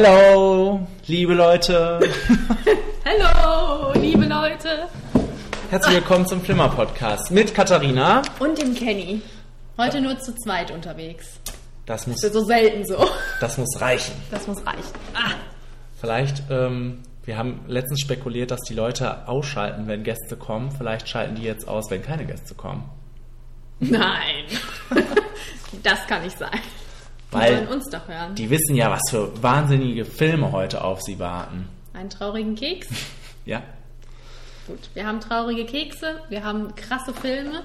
Hallo, 0.00 0.86
liebe 1.08 1.34
Leute. 1.34 1.98
Hallo, 3.04 3.92
liebe 3.94 4.26
Leute. 4.26 4.86
Herzlich 5.70 5.96
willkommen 5.96 6.24
zum 6.24 6.40
Flimmer 6.40 6.68
Podcast 6.68 7.32
mit 7.32 7.52
Katharina. 7.52 8.22
Und 8.38 8.62
dem 8.62 8.76
Kenny. 8.76 9.22
Heute 9.76 10.00
nur 10.00 10.16
zu 10.20 10.36
zweit 10.36 10.70
unterwegs. 10.70 11.40
Das 11.84 12.06
muss, 12.06 12.20
Das 12.20 12.30
ist 12.30 12.34
so 12.34 12.44
selten 12.44 12.86
so. 12.86 13.08
das 13.40 13.58
muss 13.58 13.80
reichen. 13.80 14.14
Das 14.30 14.46
muss 14.46 14.64
reichen. 14.64 14.94
Ah, 15.14 15.32
Vielleicht, 16.00 16.44
ähm, 16.48 17.02
wir 17.24 17.36
haben 17.36 17.64
letztens 17.66 17.98
spekuliert, 18.00 18.52
dass 18.52 18.60
die 18.60 18.74
Leute 18.74 19.26
ausschalten, 19.26 19.88
wenn 19.88 20.04
Gäste 20.04 20.36
kommen. 20.36 20.70
Vielleicht 20.70 21.08
schalten 21.08 21.34
die 21.34 21.42
jetzt 21.42 21.66
aus, 21.66 21.90
wenn 21.90 22.02
keine 22.04 22.24
Gäste 22.24 22.54
kommen. 22.54 22.88
nein. 23.80 24.44
das 25.82 26.06
kann 26.06 26.22
nicht 26.22 26.38
sein. 26.38 26.60
Die 27.30 27.34
Weil 27.36 27.56
wollen 27.56 27.68
uns 27.68 27.90
doch 27.90 28.08
hören. 28.08 28.34
die 28.34 28.48
wissen 28.50 28.74
ja, 28.74 28.90
was 28.90 29.02
für 29.10 29.42
wahnsinnige 29.42 30.04
Filme 30.04 30.50
heute 30.52 30.82
auf 30.82 31.02
sie 31.02 31.18
warten. 31.18 31.68
Einen 31.92 32.10
traurigen 32.10 32.54
Keks. 32.54 32.88
Ja? 33.44 33.62
Gut, 34.66 34.90
wir 34.92 35.06
haben 35.06 35.20
traurige 35.20 35.64
Kekse, 35.64 36.20
wir 36.28 36.44
haben 36.44 36.74
krasse 36.74 37.14
Filme. 37.14 37.62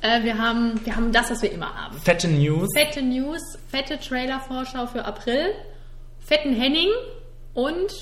Äh, 0.00 0.24
wir, 0.24 0.36
haben, 0.38 0.80
wir 0.84 0.96
haben 0.96 1.12
das, 1.12 1.30
was 1.30 1.40
wir 1.42 1.52
immer 1.52 1.72
haben. 1.72 1.96
Fette 1.98 2.26
News. 2.26 2.68
Fette 2.76 3.00
News, 3.00 3.40
fette 3.68 4.00
Trailer-Vorschau 4.00 4.88
für 4.88 5.04
April, 5.04 5.52
fetten 6.18 6.52
Henning 6.56 6.88
und 7.54 7.92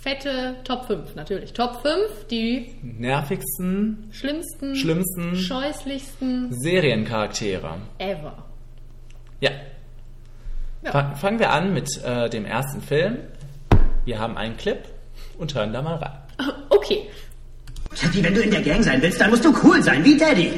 fette 0.00 0.56
Top 0.64 0.86
5 0.86 1.14
natürlich. 1.14 1.52
Top 1.52 1.82
5, 1.82 2.26
die 2.30 2.74
Nervigsten, 2.82 4.08
schlimmsten, 4.10 4.74
schlimmsten 4.76 5.36
scheußlichsten 5.36 6.52
Seriencharaktere. 6.54 7.76
ever. 7.98 8.44
Ja. 9.40 9.50
Ja. 10.84 10.90
Fa- 10.92 11.14
Fangen 11.16 11.38
wir 11.38 11.50
an 11.50 11.72
mit 11.74 11.88
äh, 12.04 12.28
dem 12.28 12.44
ersten 12.44 12.80
Film. 12.82 13.16
Wir 14.04 14.18
haben 14.18 14.36
einen 14.36 14.56
Clip 14.56 14.78
und 15.38 15.54
hören 15.54 15.72
da 15.72 15.82
mal 15.82 15.96
rein. 15.96 16.12
Okay, 16.68 17.08
Chappie, 17.94 18.22
wenn 18.22 18.34
du 18.34 18.42
in 18.42 18.50
der 18.50 18.60
Gang 18.60 18.82
sein 18.84 19.00
willst, 19.00 19.18
dann 19.20 19.30
musst 19.30 19.42
du 19.44 19.54
cool 19.62 19.82
sein, 19.82 20.04
wie 20.04 20.18
Daddy. 20.18 20.52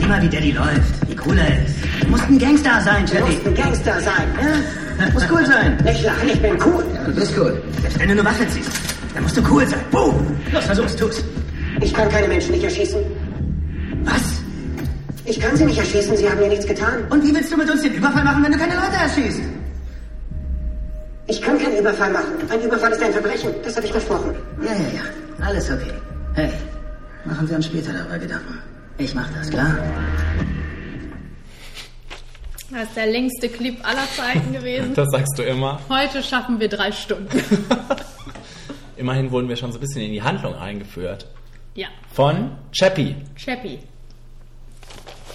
Sieh 0.00 0.06
mal, 0.06 0.22
wie 0.22 0.28
Daddy 0.28 0.52
läuft, 0.52 1.06
wie 1.08 1.16
cool 1.26 1.36
er 1.36 1.64
ist. 1.66 1.74
Du 2.00 2.08
musst 2.08 2.24
ein 2.30 2.38
Gangster 2.38 2.80
sein, 2.80 3.04
Du 3.04 3.12
Chappie. 3.12 3.32
musst 3.34 3.46
ein 3.46 3.54
Gangster 3.54 4.00
sein. 4.00 4.28
Ja? 4.40 5.10
Muss 5.12 5.24
cool 5.30 5.44
sein. 5.44 5.76
Nicht 5.84 6.02
lachen, 6.04 6.28
ich 6.28 6.40
bin 6.40 6.52
cool. 6.64 6.84
Du 7.04 7.14
bist 7.14 7.36
cool. 7.36 7.60
Selbst 7.82 7.98
wenn 7.98 8.06
du 8.08 8.12
eine 8.12 8.24
Waffe 8.24 8.48
ziehst, 8.48 8.70
dann 9.12 9.22
musst 9.24 9.36
du 9.36 9.42
cool 9.50 9.66
sein. 9.66 9.80
Boom. 9.90 10.34
Los, 10.52 10.64
versuch's, 10.64 10.96
tu's. 10.96 11.22
Ich 11.82 11.92
kann 11.92 12.08
keine 12.08 12.28
Menschen 12.28 12.52
nicht 12.52 12.64
erschießen. 12.64 13.00
Was? 14.04 14.42
Ich 15.26 15.40
kann 15.40 15.56
sie 15.56 15.64
nicht 15.64 15.78
erschießen, 15.78 16.16
sie 16.16 16.28
haben 16.28 16.38
mir 16.38 16.48
nichts 16.48 16.66
getan. 16.66 17.06
Und 17.10 17.22
wie 17.22 17.34
willst 17.34 17.50
du 17.50 17.56
mit 17.56 17.70
uns 17.70 17.82
den 17.82 17.94
Überfall 17.94 18.24
machen, 18.24 18.44
wenn 18.44 18.52
du 18.52 18.58
keine 18.58 18.74
Leute 18.74 18.96
erschießt? 19.02 19.40
Ich 21.26 21.40
kann 21.40 21.58
keinen 21.58 21.78
Überfall 21.78 22.10
machen. 22.12 22.34
Ein 22.50 22.60
Überfall 22.60 22.92
ist 22.92 23.02
ein 23.02 23.12
Verbrechen. 23.12 23.54
Das 23.62 23.76
habe 23.76 23.86
ich 23.86 23.92
versprochen. 23.92 24.34
Ja, 24.60 24.72
ja, 24.72 24.78
ja. 24.96 25.46
Alles 25.46 25.70
okay. 25.70 25.92
Hey, 26.34 26.50
machen 27.24 27.48
wir 27.48 27.56
uns 27.56 27.66
später 27.66 27.92
darüber 27.92 28.18
Gedanken. 28.18 28.58
Ich 28.98 29.14
mach 29.14 29.28
das, 29.32 29.50
klar? 29.50 29.76
das 32.70 32.82
ist 32.88 32.96
der 32.96 33.06
längste 33.06 33.48
Clip 33.48 33.76
aller 33.86 34.06
Zeiten 34.16 34.52
gewesen. 34.52 34.92
Das 34.94 35.08
sagst 35.10 35.38
du 35.38 35.42
immer. 35.42 35.80
Heute 35.88 36.22
schaffen 36.22 36.60
wir 36.60 36.68
drei 36.68 36.92
Stunden. 36.92 37.28
Immerhin 38.96 39.30
wurden 39.30 39.48
wir 39.48 39.56
schon 39.56 39.72
so 39.72 39.78
ein 39.78 39.80
bisschen 39.80 40.02
in 40.02 40.12
die 40.12 40.22
Handlung 40.22 40.54
eingeführt. 40.54 41.26
Ja, 41.74 41.88
Von 42.12 42.52
Chappie. 42.72 43.16
Chappie. 43.36 43.78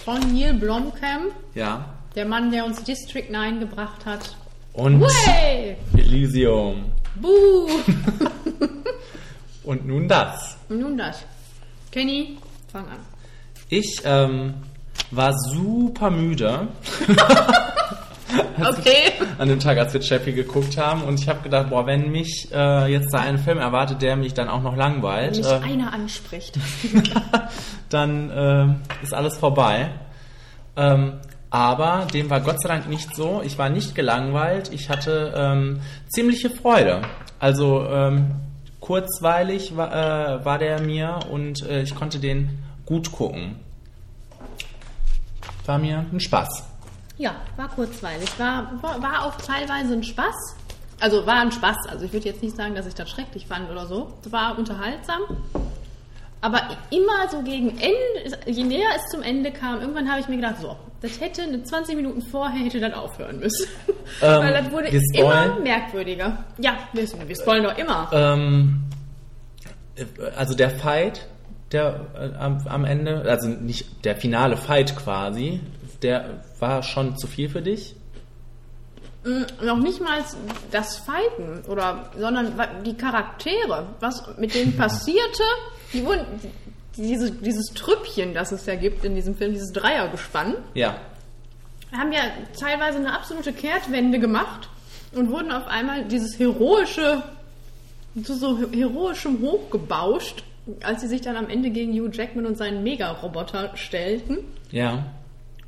Von 0.04 0.20
Neil 0.34 0.54
Blomkamp, 0.54 1.32
Ja. 1.54 1.84
der 2.14 2.24
Mann, 2.26 2.50
der 2.50 2.64
uns 2.64 2.82
District 2.82 3.30
9 3.30 3.60
gebracht 3.60 4.04
hat. 4.06 4.36
Und 4.72 5.00
Way! 5.00 5.76
Elysium. 5.96 6.92
Buh! 7.16 7.68
Und 9.64 9.86
nun 9.86 10.08
das. 10.08 10.56
Und 10.68 10.80
nun 10.80 10.96
das. 10.96 11.22
Kenny, 11.90 12.38
fang 12.72 12.84
an. 12.88 12.98
Ich 13.68 14.00
ähm, 14.04 14.54
war 15.10 15.32
super 15.52 16.10
müde 16.10 16.68
Okay. 18.60 19.12
an 19.38 19.48
dem 19.48 19.58
Tag, 19.58 19.78
als 19.78 19.94
wir 19.94 20.00
Chappie 20.00 20.32
geguckt 20.32 20.76
haben. 20.76 21.02
Und 21.02 21.18
ich 21.18 21.28
habe 21.28 21.40
gedacht, 21.40 21.70
boah, 21.70 21.86
wenn 21.86 22.10
mich 22.10 22.48
äh, 22.52 22.92
jetzt 22.92 23.12
da 23.12 23.20
ein 23.20 23.38
Film 23.38 23.58
erwartet, 23.58 24.02
der 24.02 24.16
mich 24.16 24.34
dann 24.34 24.48
auch 24.48 24.62
noch 24.62 24.76
langweilt, 24.76 25.36
Nicht 25.36 25.50
äh, 25.50 25.54
einer 25.54 25.92
anspricht. 25.92 26.58
dann 27.88 28.30
äh, 28.30 29.02
ist 29.02 29.14
alles 29.14 29.38
vorbei. 29.38 29.90
Ähm, 30.76 31.14
aber 31.50 32.06
dem 32.12 32.30
war 32.30 32.40
Gott 32.40 32.62
sei 32.62 32.68
Dank 32.68 32.88
nicht 32.88 33.14
so. 33.16 33.42
Ich 33.44 33.58
war 33.58 33.70
nicht 33.70 33.94
gelangweilt. 33.94 34.70
Ich 34.72 34.88
hatte 34.88 35.34
ähm, 35.36 35.80
ziemliche 36.08 36.50
Freude. 36.50 37.02
Also 37.40 37.86
ähm, 37.86 38.36
kurzweilig 38.78 39.76
war, 39.76 39.92
äh, 39.92 40.44
war 40.44 40.58
der 40.58 40.80
mir 40.80 41.20
und 41.30 41.62
äh, 41.62 41.82
ich 41.82 41.94
konnte 41.94 42.20
den 42.20 42.62
gut 42.86 43.10
gucken. 43.10 43.56
War 45.66 45.78
mir 45.78 46.04
ein 46.12 46.20
Spaß. 46.20 46.69
Ja, 47.20 47.34
war 47.58 47.68
kurzweilig. 47.68 48.30
War, 48.38 48.72
war, 48.80 49.02
war 49.02 49.26
auch 49.26 49.36
teilweise 49.36 49.92
ein 49.92 50.02
Spaß. 50.02 50.56
Also 51.00 51.26
war 51.26 51.42
ein 51.42 51.52
Spaß. 51.52 51.76
Also 51.90 52.06
ich 52.06 52.14
würde 52.14 52.24
jetzt 52.24 52.42
nicht 52.42 52.56
sagen, 52.56 52.74
dass 52.74 52.86
ich 52.86 52.94
das 52.94 53.10
schrecklich 53.10 53.46
fand 53.46 53.70
oder 53.70 53.86
so. 53.86 54.14
War 54.30 54.58
unterhaltsam. 54.58 55.20
Aber 56.40 56.62
immer 56.88 57.28
so 57.30 57.42
gegen 57.42 57.78
Ende, 57.78 58.38
je 58.46 58.64
näher 58.64 58.88
es 58.96 59.02
zum 59.10 59.22
Ende 59.22 59.50
kam, 59.52 59.82
irgendwann 59.82 60.10
habe 60.10 60.20
ich 60.20 60.28
mir 60.28 60.36
gedacht, 60.36 60.62
so, 60.62 60.74
das 61.02 61.20
hätte 61.20 61.42
eine 61.42 61.62
20 61.62 61.94
Minuten 61.94 62.22
vorher 62.22 62.64
hätte 62.64 62.80
das 62.80 62.94
aufhören 62.94 63.38
müssen. 63.38 63.68
Ähm, 64.22 64.42
Weil 64.42 64.52
das 64.52 64.72
wurde 64.72 64.88
immer 65.14 65.60
merkwürdiger. 65.60 66.44
Ja, 66.58 66.78
wir, 66.92 67.04
wir 67.04 67.36
spoilen 67.36 67.62
doch 67.62 67.78
immer. 67.78 68.10
Ähm, 68.12 68.82
äh, 69.94 70.04
also 70.36 70.54
der 70.54 70.70
Fight, 70.70 71.28
der 71.70 72.06
äh, 72.14 72.36
am, 72.36 72.58
am 72.66 72.84
Ende, 72.84 73.22
also 73.22 73.46
nicht 73.46 74.04
der 74.04 74.16
finale 74.16 74.56
Fight 74.56 74.96
quasi, 74.96 75.60
der 76.02 76.42
war 76.58 76.82
schon 76.82 77.16
zu 77.16 77.26
viel 77.26 77.48
für 77.48 77.62
dich? 77.62 77.94
noch 79.62 79.78
nicht 79.78 80.00
mal 80.00 80.24
das 80.70 80.96
Fighten 80.96 81.62
oder 81.68 82.10
sondern 82.18 82.54
die 82.86 82.94
Charaktere, 82.94 83.86
was 84.00 84.22
mit 84.38 84.54
denen 84.54 84.74
passierte, 84.78 85.42
die 85.92 86.06
wurden 86.06 86.24
diese, 86.96 87.30
dieses 87.30 87.66
Trüppchen, 87.74 88.32
das 88.32 88.50
es 88.50 88.64
ja 88.64 88.76
gibt 88.76 89.04
in 89.04 89.14
diesem 89.14 89.34
Film, 89.36 89.52
dieses 89.52 89.72
Dreiergespann, 89.72 90.54
Ja. 90.72 90.96
haben 91.92 92.12
ja 92.12 92.20
teilweise 92.58 92.98
eine 92.98 93.12
absolute 93.12 93.52
Kehrtwende 93.52 94.18
gemacht 94.18 94.70
und 95.12 95.30
wurden 95.30 95.52
auf 95.52 95.66
einmal 95.66 96.04
dieses 96.06 96.38
heroische 96.38 97.22
zu 98.24 98.34
so 98.34 98.58
heroischem 98.72 99.40
hochgebauscht, 99.40 100.44
als 100.82 101.02
sie 101.02 101.08
sich 101.08 101.20
dann 101.20 101.36
am 101.36 101.48
Ende 101.48 101.70
gegen 101.70 101.92
Hugh 101.92 102.10
Jackman 102.10 102.46
und 102.46 102.56
seinen 102.56 102.82
Mega-Roboter 102.82 103.76
stellten. 103.76 104.38
Ja. 104.70 105.04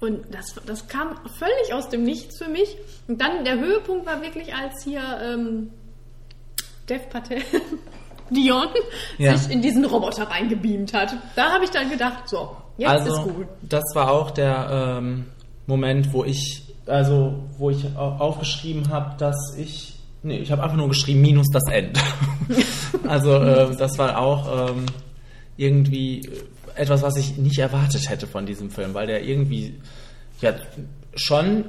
Und 0.03 0.23
das, 0.35 0.47
das 0.67 0.89
kam 0.89 1.11
völlig 1.39 1.73
aus 1.73 1.89
dem 1.89 2.03
Nichts 2.03 2.37
für 2.39 2.49
mich. 2.51 2.77
Und 3.07 3.21
dann 3.21 3.45
der 3.45 3.59
Höhepunkt 3.61 4.05
war 4.05 4.21
wirklich, 4.21 4.53
als 4.53 4.83
hier 4.83 5.01
ähm, 5.23 5.71
Dev 6.89 7.05
Patel, 7.09 7.39
Dion, 8.31 8.67
Ja. 9.19 9.37
sich 9.37 9.53
in 9.53 9.62
diesen 9.62 9.85
Roboter 9.85 10.25
reingebeamt 10.25 10.93
hat. 10.93 11.15
Da 11.37 11.53
habe 11.53 11.65
ich 11.65 11.71
dann 11.71 11.89
gedacht, 11.89 12.29
so, 12.29 12.57
jetzt 12.79 12.91
also, 12.91 13.12
ist 13.15 13.23
gut. 13.35 13.47
das 13.62 13.85
war 13.95 14.11
auch 14.11 14.33
der 14.33 14.97
ähm, 14.99 15.26
Moment, 15.67 16.12
wo 16.12 16.25
ich, 16.25 16.62
also, 16.87 17.35
wo 17.59 17.71
ich 17.71 17.85
au- 17.97 18.17
aufgeschrieben 18.19 18.88
habe, 18.88 19.17
dass 19.19 19.37
ich, 19.56 19.94
nee, 20.25 20.38
ich 20.38 20.50
habe 20.50 20.65
einfach 20.65 20.76
nur 20.76 20.88
geschrieben, 20.88 21.21
minus 21.21 21.47
das 21.53 21.65
End. 21.71 21.97
also, 23.06 23.37
ähm, 23.37 23.76
das 23.79 23.97
war 23.99 24.19
auch 24.19 24.71
ähm, 24.71 24.87
irgendwie 25.56 26.29
etwas, 26.75 27.03
was 27.03 27.17
ich 27.19 27.37
nicht 27.37 27.59
erwartet 27.59 28.09
hätte 28.09 28.26
von 28.26 28.47
diesem 28.47 28.71
Film, 28.71 28.94
weil 28.94 29.06
der 29.06 29.23
irgendwie, 29.25 29.79
ja, 30.43 30.55
schon, 31.15 31.65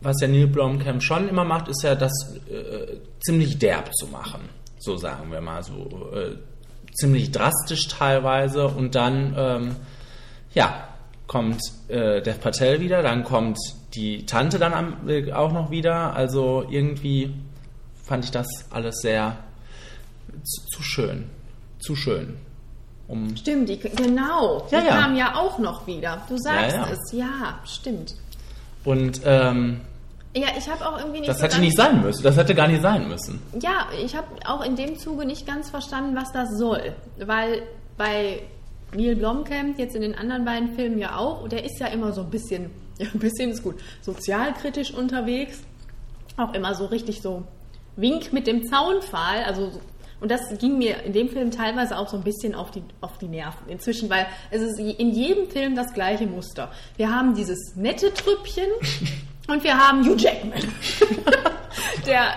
was 0.00 0.16
der 0.16 0.28
Neil 0.28 0.46
Blomkamp 0.46 1.02
schon 1.02 1.28
immer 1.28 1.44
macht, 1.44 1.68
ist 1.68 1.82
ja 1.82 1.94
das 1.94 2.12
äh, 2.50 2.96
ziemlich 3.20 3.58
derb 3.58 3.94
zu 3.94 4.06
machen, 4.08 4.48
so 4.78 4.96
sagen 4.96 5.30
wir 5.30 5.40
mal, 5.40 5.62
so 5.62 6.10
äh, 6.14 6.36
ziemlich 6.94 7.30
drastisch 7.30 7.88
teilweise 7.88 8.68
und 8.68 8.94
dann, 8.94 9.34
ähm, 9.36 9.76
ja, 10.54 10.88
kommt 11.26 11.60
äh, 11.88 12.22
Dev 12.22 12.38
Patel 12.40 12.80
wieder, 12.80 13.02
dann 13.02 13.24
kommt 13.24 13.58
die 13.94 14.26
Tante 14.26 14.58
dann 14.58 14.72
am, 14.72 15.08
äh, 15.08 15.32
auch 15.32 15.52
noch 15.52 15.70
wieder. 15.70 16.14
Also 16.14 16.64
irgendwie 16.70 17.34
fand 18.04 18.24
ich 18.24 18.30
das 18.30 18.46
alles 18.70 19.00
sehr 19.00 19.36
zu, 20.44 20.66
zu 20.66 20.82
schön. 20.82 21.24
Zu 21.78 21.96
schön. 21.96 22.36
Um, 23.08 23.36
Stimmt, 23.36 23.68
die, 23.68 23.78
genau. 23.78 24.66
Ja, 24.70 24.80
die 24.80 24.86
ja. 24.86 24.96
kam 25.00 25.14
ja 25.16 25.36
auch 25.36 25.58
noch 25.58 25.86
wieder. 25.86 26.22
Du 26.28 26.36
sagst 26.38 26.76
Ja, 26.76 26.88
es, 26.90 27.12
ja, 27.12 27.58
stimmt. 27.64 28.14
und 28.84 29.20
ähm, 29.24 29.80
Ja, 30.34 30.48
ich 30.58 30.68
habe 30.68 30.84
auch 30.88 30.98
irgendwie 30.98 31.20
nicht 31.20 31.28
das 31.30 31.38
so 31.38 31.44
hätte 31.44 31.60
nicht 31.60 31.76
sein 31.76 32.02
müssen. 32.02 32.22
Das 32.24 32.36
hätte 32.36 32.54
gar 32.54 32.66
nicht 32.66 32.82
sein 32.82 33.06
müssen. 33.08 33.40
Ja, 33.60 33.86
ich 34.04 34.16
habe 34.16 34.26
auch 34.44 34.64
in 34.64 34.74
dem 34.74 34.98
Zuge 34.98 35.24
nicht 35.24 35.46
ganz 35.46 35.70
verstanden, 35.70 36.16
was 36.16 36.32
das 36.32 36.48
soll. 36.58 36.94
Weil 37.24 37.62
bei 37.96 38.42
Neil 38.92 39.14
Blomkamp, 39.16 39.78
jetzt 39.78 39.94
in 39.94 40.02
den 40.02 40.14
anderen 40.16 40.44
beiden 40.44 40.74
Filmen 40.74 40.98
ja 40.98 41.16
auch, 41.16 41.42
und 41.42 41.52
der 41.52 41.64
ist 41.64 41.78
ja 41.78 41.86
immer 41.86 42.12
so 42.12 42.22
ein 42.22 42.30
bisschen, 42.30 42.70
ja, 42.98 43.06
ein 43.14 43.20
bisschen 43.20 43.50
ist 43.50 43.62
gut, 43.62 43.76
sozialkritisch 44.02 44.92
unterwegs. 44.92 45.60
Auch 46.36 46.54
immer 46.54 46.74
so 46.74 46.86
richtig 46.86 47.22
so 47.22 47.44
Wink 47.96 48.32
mit 48.32 48.46
dem 48.46 48.64
Zaunpfahl, 48.66 49.44
also 49.44 49.70
und 50.20 50.30
das 50.30 50.40
ging 50.58 50.78
mir 50.78 51.02
in 51.02 51.12
dem 51.12 51.28
Film 51.28 51.50
teilweise 51.50 51.98
auch 51.98 52.08
so 52.08 52.16
ein 52.16 52.22
bisschen 52.22 52.54
auf 52.54 52.70
die, 52.70 52.82
auf 53.00 53.18
die 53.18 53.28
Nerven 53.28 53.68
inzwischen, 53.68 54.08
weil 54.08 54.26
es 54.50 54.62
ist 54.62 54.78
in 54.78 55.10
jedem 55.10 55.48
Film 55.48 55.76
das 55.76 55.92
gleiche 55.92 56.26
Muster. 56.26 56.70
Wir 56.96 57.14
haben 57.14 57.34
dieses 57.34 57.76
nette 57.76 58.12
Trüppchen 58.14 58.68
und 59.48 59.62
wir 59.62 59.76
haben 59.76 60.04
Hugh 60.06 60.16
Jackman, 60.16 60.62
der 62.06 62.34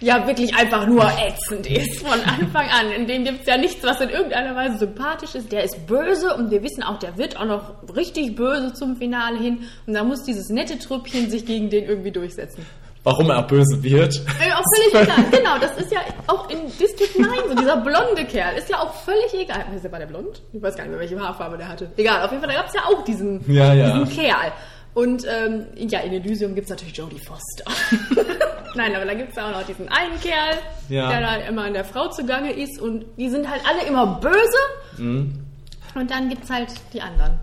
ja 0.00 0.26
wirklich 0.26 0.54
einfach 0.56 0.86
nur 0.86 1.04
ätzend 1.04 1.66
ist 1.66 2.00
von 2.00 2.20
Anfang 2.20 2.68
an. 2.68 2.90
In 2.90 3.06
dem 3.06 3.24
gibt 3.24 3.42
es 3.42 3.46
ja 3.46 3.56
nichts, 3.56 3.84
was 3.84 4.00
in 4.00 4.08
irgendeiner 4.08 4.56
Weise 4.56 4.78
sympathisch 4.78 5.34
ist. 5.34 5.52
Der 5.52 5.62
ist 5.62 5.86
böse 5.86 6.34
und 6.34 6.50
wir 6.50 6.62
wissen 6.62 6.82
auch, 6.82 6.98
der 6.98 7.16
wird 7.18 7.36
auch 7.36 7.44
noch 7.44 7.74
richtig 7.94 8.34
böse 8.34 8.72
zum 8.72 8.96
Finale 8.96 9.38
hin. 9.38 9.68
Und 9.86 9.94
da 9.94 10.02
muss 10.02 10.24
dieses 10.24 10.48
nette 10.48 10.78
Trüppchen 10.78 11.30
sich 11.30 11.44
gegen 11.44 11.70
den 11.70 11.84
irgendwie 11.84 12.10
durchsetzen. 12.10 12.66
Warum 13.02 13.30
er 13.30 13.42
böse 13.44 13.82
wird. 13.82 14.14
Äh, 14.14 14.52
auch 14.52 14.62
völlig 14.76 15.08
egal. 15.08 15.24
Genau, 15.30 15.58
das 15.58 15.76
ist 15.78 15.90
ja 15.90 16.00
auch 16.26 16.50
in 16.50 16.58
District 16.78 17.18
9 17.18 17.30
so. 17.48 17.54
Dieser 17.54 17.78
blonde 17.78 18.24
Kerl 18.26 18.56
ist 18.58 18.68
ja 18.68 18.78
auch 18.78 18.92
völlig 18.92 19.32
egal. 19.32 19.64
Ist 19.74 19.84
der, 19.84 19.92
war 19.92 19.98
der 19.98 20.06
blond? 20.06 20.42
Ich 20.52 20.60
weiß 20.60 20.76
gar 20.76 20.84
nicht 20.84 20.90
mehr, 20.90 21.00
welche 21.00 21.18
Haarfarbe 21.18 21.56
der 21.56 21.68
hatte. 21.68 21.90
Egal, 21.96 22.22
auf 22.22 22.30
jeden 22.30 22.42
Fall, 22.44 22.52
da 22.52 22.58
gab 22.60 22.68
es 22.68 22.74
ja 22.74 22.82
auch 22.84 23.02
diesen, 23.04 23.42
Ja, 23.50 23.72
ja. 23.72 23.98
diesen 23.98 24.14
Kerl. 24.16 24.52
Und 24.92 25.24
ähm, 25.26 25.66
ja, 25.76 26.00
in 26.00 26.12
Elysium 26.12 26.54
gibt 26.54 26.64
es 26.66 26.70
natürlich 26.70 26.96
Jodie 26.96 27.20
Foster. 27.20 27.64
Nein, 28.74 28.94
aber 28.94 29.04
da 29.06 29.14
gibt 29.14 29.30
es 29.30 29.36
ja 29.36 29.46
auch 29.48 29.52
noch 29.52 29.62
diesen 29.66 29.88
einen 29.88 30.20
Kerl, 30.20 30.58
Ja. 30.88 31.08
der 31.08 31.20
da 31.20 31.34
immer 31.48 31.62
an 31.64 31.72
der 31.72 31.84
Frau 31.84 32.08
zugange 32.08 32.52
ist. 32.52 32.80
Und 32.80 33.04
die 33.16 33.28
sind 33.30 33.48
halt 33.48 33.62
alle 33.68 33.86
immer 33.88 34.20
böse. 34.20 34.58
Und 34.98 36.10
dann 36.10 36.28
gibt 36.28 36.44
es 36.44 36.50
halt 36.50 36.68
die 36.92 37.00
anderen. 37.00 37.38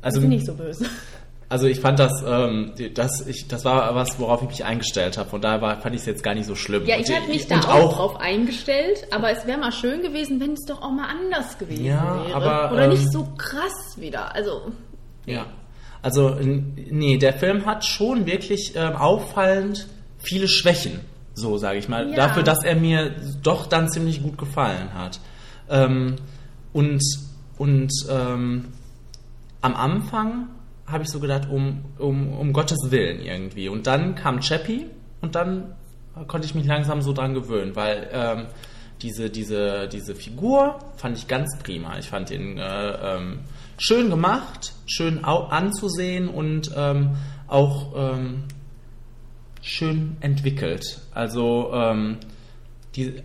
Die 0.00 0.04
Also- 0.04 0.20
sind 0.20 0.30
nicht 0.30 0.46
so 0.46 0.54
böse. 0.54 0.86
Also 1.50 1.66
ich 1.66 1.80
fand 1.80 1.98
das, 1.98 2.22
ähm, 2.24 2.72
das, 2.94 3.26
ich, 3.26 3.48
das 3.48 3.64
war 3.64 3.92
was, 3.96 4.20
worauf 4.20 4.40
ich 4.42 4.48
mich 4.48 4.64
eingestellt 4.64 5.18
habe. 5.18 5.28
Von 5.28 5.40
daher 5.40 5.60
war, 5.60 5.80
fand 5.80 5.96
ich 5.96 6.02
es 6.02 6.06
jetzt 6.06 6.22
gar 6.22 6.32
nicht 6.34 6.46
so 6.46 6.54
schlimm. 6.54 6.86
Ja, 6.86 6.96
ich 6.96 7.12
habe 7.14 7.26
mich 7.26 7.48
da 7.48 7.56
und 7.56 7.68
auch, 7.68 7.96
drauf 7.96 8.20
eingestellt, 8.20 9.08
aber 9.10 9.32
es 9.32 9.48
wäre 9.48 9.58
mal 9.58 9.72
schön 9.72 10.00
gewesen, 10.00 10.38
wenn 10.40 10.52
es 10.52 10.64
doch 10.64 10.80
auch 10.80 10.92
mal 10.92 11.08
anders 11.08 11.58
gewesen 11.58 11.84
Ja, 11.84 12.24
wäre. 12.24 12.36
aber, 12.36 12.72
Oder 12.72 12.84
ähm, 12.84 12.90
nicht 12.90 13.10
so 13.12 13.26
krass 13.36 13.96
wieder. 13.96 14.32
Also, 14.32 14.70
Ja. 15.26 15.46
Also, 16.02 16.36
nee, 16.40 17.18
der 17.18 17.32
Film 17.34 17.66
hat 17.66 17.84
schon 17.84 18.26
wirklich 18.26 18.74
ähm, 18.76 18.94
auffallend 18.94 19.88
viele 20.18 20.46
Schwächen, 20.46 21.00
so 21.34 21.58
sage 21.58 21.78
ich 21.80 21.88
mal. 21.88 22.08
Ja. 22.10 22.16
Dafür, 22.16 22.44
dass 22.44 22.62
er 22.64 22.76
mir 22.76 23.16
doch 23.42 23.66
dann 23.66 23.90
ziemlich 23.90 24.22
gut 24.22 24.38
gefallen 24.38 24.94
hat. 24.94 25.18
Ähm, 25.68 26.14
und 26.72 27.02
und 27.58 27.92
ähm, 28.08 28.68
am 29.60 29.74
Anfang 29.74 30.48
habe 30.90 31.04
ich 31.04 31.10
so 31.10 31.20
gedacht, 31.20 31.48
um, 31.50 31.84
um, 31.98 32.32
um 32.32 32.52
Gottes 32.52 32.90
Willen 32.90 33.20
irgendwie. 33.20 33.68
Und 33.68 33.86
dann 33.86 34.14
kam 34.14 34.40
Chappie 34.40 34.86
und 35.20 35.34
dann 35.34 35.74
konnte 36.26 36.46
ich 36.46 36.54
mich 36.54 36.66
langsam 36.66 37.02
so 37.02 37.12
dran 37.12 37.34
gewöhnen, 37.34 37.76
weil 37.76 38.08
ähm, 38.12 38.46
diese, 39.02 39.30
diese, 39.30 39.88
diese 39.88 40.14
Figur 40.14 40.78
fand 40.96 41.16
ich 41.16 41.26
ganz 41.26 41.58
prima. 41.62 41.98
Ich 41.98 42.08
fand 42.08 42.30
ihn 42.30 42.58
äh, 42.58 43.16
ähm, 43.16 43.40
schön 43.78 44.10
gemacht, 44.10 44.72
schön 44.86 45.24
anzusehen 45.24 46.28
und 46.28 46.70
ähm, 46.76 47.16
auch 47.48 47.94
ähm, 47.96 48.44
schön 49.62 50.16
entwickelt. 50.20 51.00
Also 51.14 51.70
ähm, 51.72 52.18
die, 52.96 53.22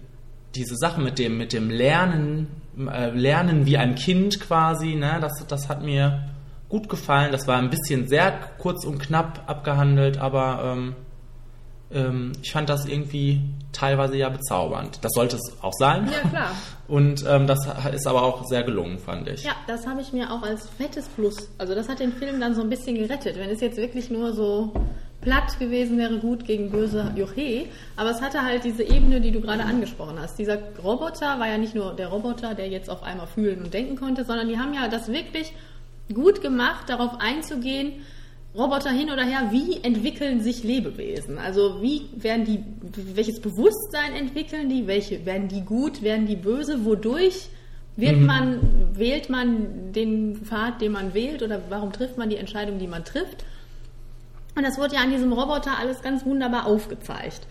diese 0.56 0.76
Sache 0.76 1.02
mit 1.02 1.20
dem, 1.20 1.38
mit 1.38 1.52
dem 1.52 1.70
Lernen, 1.70 2.48
äh, 2.78 3.10
Lernen 3.12 3.66
wie 3.66 3.78
ein 3.78 3.96
Kind 3.96 4.40
quasi, 4.40 4.96
ne, 4.96 5.18
das, 5.20 5.46
das 5.48 5.68
hat 5.68 5.84
mir 5.84 6.30
gut 6.76 6.90
gefallen. 6.90 7.32
Das 7.32 7.48
war 7.48 7.58
ein 7.58 7.70
bisschen 7.70 8.08
sehr 8.10 8.38
kurz 8.58 8.84
und 8.84 9.00
knapp 9.00 9.44
abgehandelt, 9.48 10.18
aber 10.18 10.74
ähm, 10.74 10.96
ähm, 11.90 12.34
ich 12.42 12.52
fand 12.52 12.68
das 12.68 12.86
irgendwie 12.86 13.40
teilweise 13.72 14.18
ja 14.18 14.28
bezaubernd. 14.28 15.00
Das 15.02 15.14
sollte 15.14 15.38
es 15.38 15.54
auch 15.62 15.72
sein. 15.74 16.10
Ja, 16.12 16.30
klar. 16.30 16.52
Und 16.88 17.26
ähm, 17.28 17.48
das 17.48 17.68
ist 17.94 18.06
aber 18.06 18.22
auch 18.22 18.46
sehr 18.46 18.62
gelungen, 18.62 19.00
fand 19.00 19.28
ich. 19.28 19.44
ja, 19.44 19.54
das 19.66 19.88
habe 19.88 20.02
ich 20.02 20.14
mir 20.14 20.32
auch 20.32 20.44
als 20.44 20.70
fettes 20.70 21.08
Plus. 21.08 21.50
Also, 21.58 21.74
das 21.74 21.90
hat 21.90 22.00
den 22.00 22.14
Film 22.14 22.40
dann 22.40 22.54
so 22.54 22.62
ein 22.62 22.70
bisschen 22.70 22.96
gerettet. 22.96 23.38
Wenn 23.40 23.50
es 23.50 23.60
jetzt 23.60 23.78
wirklich 23.78 24.12
nur 24.12 24.34
so 24.34 24.72
platt 25.22 25.58
gewesen 25.58 25.98
wäre, 25.98 26.20
gut 26.20 26.46
gegen 26.46 26.70
böse 26.70 27.12
Juche. 27.16 27.66
Aber 27.96 28.12
es 28.12 28.22
hatte 28.22 28.44
halt 28.44 28.66
diese 28.66 28.84
Ebene, 28.84 29.20
die 29.20 29.32
du 29.32 29.42
gerade 29.42 29.64
angesprochen 29.64 30.20
hast. 30.20 30.38
Dieser 30.38 30.60
Roboter 30.84 31.40
war 31.40 31.48
ja 31.48 31.58
nicht 31.58 31.74
nur 31.74 31.96
der 31.96 32.10
Roboter, 32.10 32.54
der 32.54 32.68
jetzt 32.68 32.90
auf 32.90 33.02
einmal 33.02 33.26
fühlen 33.26 33.64
und 33.64 33.74
denken 33.74 33.96
konnte, 33.96 34.24
sondern 34.24 34.48
die 34.48 34.60
haben 34.60 34.76
ja 34.76 34.88
das 34.88 35.08
wirklich 35.08 35.54
gut 36.14 36.42
gemacht, 36.42 36.90
darauf 36.90 37.20
einzugehen, 37.20 37.94
Roboter 38.56 38.92
hin 38.92 39.10
oder 39.10 39.24
her, 39.24 39.50
wie 39.52 39.84
entwickeln 39.84 40.42
sich 40.42 40.64
Lebewesen? 40.64 41.38
Also 41.38 41.82
wie 41.82 42.04
werden 42.16 42.46
die, 42.46 42.64
welches 43.14 43.42
Bewusstsein 43.42 44.14
entwickeln 44.14 44.70
die? 44.70 44.88
Welche 44.88 45.26
werden 45.26 45.50
die 45.50 45.62
gut, 45.62 46.02
werden 46.02 46.26
die 46.26 46.38
böse? 46.38 46.86
Wodurch 46.86 47.50
wird 47.98 48.20
man, 48.22 48.96
wählt 48.98 49.30
man 49.30 49.92
den 49.92 50.38
Pfad, 50.38 50.82
den 50.82 50.94
man 50.94 51.14
wählt 51.14 51.44
oder 51.44 51.62
warum 51.70 51.92
trifft 51.92 52.18
man 52.18 52.30
die 52.30 52.38
Entscheidung, 52.38 52.80
die 52.80 52.88
man 52.88 53.04
trifft? 53.04 53.44
Und 54.56 54.64
das 54.64 54.78
wurde 54.78 54.96
ja 54.96 55.02
an 55.02 55.12
diesem 55.12 55.34
Roboter 55.34 55.78
alles 55.78 56.02
ganz 56.02 56.26
wunderbar 56.26 56.66
aufgezeigt. 56.66 57.42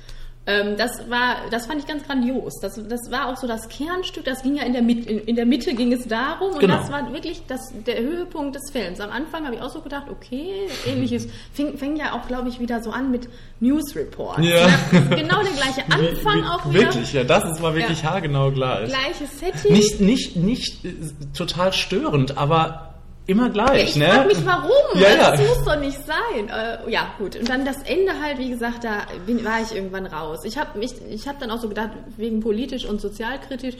Ähm, 0.46 0.76
das 0.76 1.08
war, 1.08 1.36
das 1.50 1.64
fand 1.66 1.80
ich 1.80 1.86
ganz 1.86 2.04
grandios. 2.06 2.60
Das, 2.60 2.74
das 2.74 3.10
war 3.10 3.28
auch 3.28 3.36
so 3.38 3.46
das 3.46 3.66
Kernstück. 3.70 4.24
Das 4.26 4.42
ging 4.42 4.56
ja 4.56 4.62
in 4.64 4.74
der 4.74 4.82
Mitte, 4.82 5.08
in, 5.10 5.18
in 5.20 5.36
der 5.36 5.46
Mitte 5.46 5.74
ging 5.74 5.90
es 5.90 6.06
darum 6.06 6.52
und 6.52 6.60
Genau. 6.60 6.76
das 6.76 6.92
war 6.92 7.10
wirklich 7.14 7.42
das, 7.48 7.60
der 7.86 7.98
Höhepunkt 8.02 8.54
des 8.54 8.70
Films. 8.70 9.00
Am 9.00 9.10
Anfang 9.10 9.46
habe 9.46 9.54
ich 9.56 9.62
auch 9.62 9.70
so 9.70 9.80
gedacht, 9.80 10.04
okay, 10.10 10.68
ähnliches. 10.86 11.28
Fing, 11.54 11.78
fing 11.78 11.96
ja 11.96 12.12
auch, 12.12 12.26
glaube 12.28 12.50
ich, 12.50 12.60
wieder 12.60 12.82
so 12.82 12.90
an 12.90 13.10
mit 13.10 13.26
News 13.60 13.96
Reports. 13.96 14.44
Ja. 14.46 14.66
Genau 15.10 15.42
der 15.42 15.52
gleiche 15.52 15.82
Anfang 15.90 16.44
auch 16.44 16.68
wieder. 16.70 16.80
Wirklich, 16.82 17.12
ja, 17.14 17.24
das 17.24 17.44
ist 17.50 17.62
mal 17.62 17.74
wirklich 17.74 18.02
Ja. 18.02 18.10
haargenau 18.10 18.50
gleich. 18.50 18.88
Gleiches 18.90 19.40
Setting. 19.40 19.72
Nicht, 19.72 20.00
nicht, 20.02 20.36
nicht 20.36 20.84
äh, 20.84 20.92
total 21.34 21.72
störend, 21.72 22.36
aber 22.36 22.93
immer 23.26 23.46
Ja, 23.46 23.52
gleich, 23.52 23.90
ich 23.90 23.96
ne? 23.96 24.06
frage 24.06 24.28
mich, 24.28 24.46
warum? 24.46 24.70
Ja, 24.94 25.08
ja. 25.08 25.30
Das 25.30 25.40
muss 25.40 25.64
doch 25.64 25.78
nicht 25.78 25.98
sein. 26.04 26.48
Äh, 26.48 26.90
ja, 26.90 27.12
gut. 27.18 27.36
Und 27.36 27.48
dann 27.48 27.64
das 27.64 27.82
Ende 27.82 28.12
halt, 28.22 28.38
wie 28.38 28.50
gesagt, 28.50 28.84
da 28.84 29.02
bin, 29.26 29.44
war 29.44 29.60
ich 29.62 29.74
irgendwann 29.74 30.06
raus. 30.06 30.44
Ich 30.44 30.58
habe 30.58 30.78
mich, 30.78 30.94
ich 31.10 31.26
habe 31.26 31.38
dann 31.40 31.50
auch 31.50 31.60
so 31.60 31.68
gedacht, 31.68 31.90
wegen 32.16 32.40
politisch 32.40 32.84
und 32.84 33.00
sozialkritisch, 33.00 33.76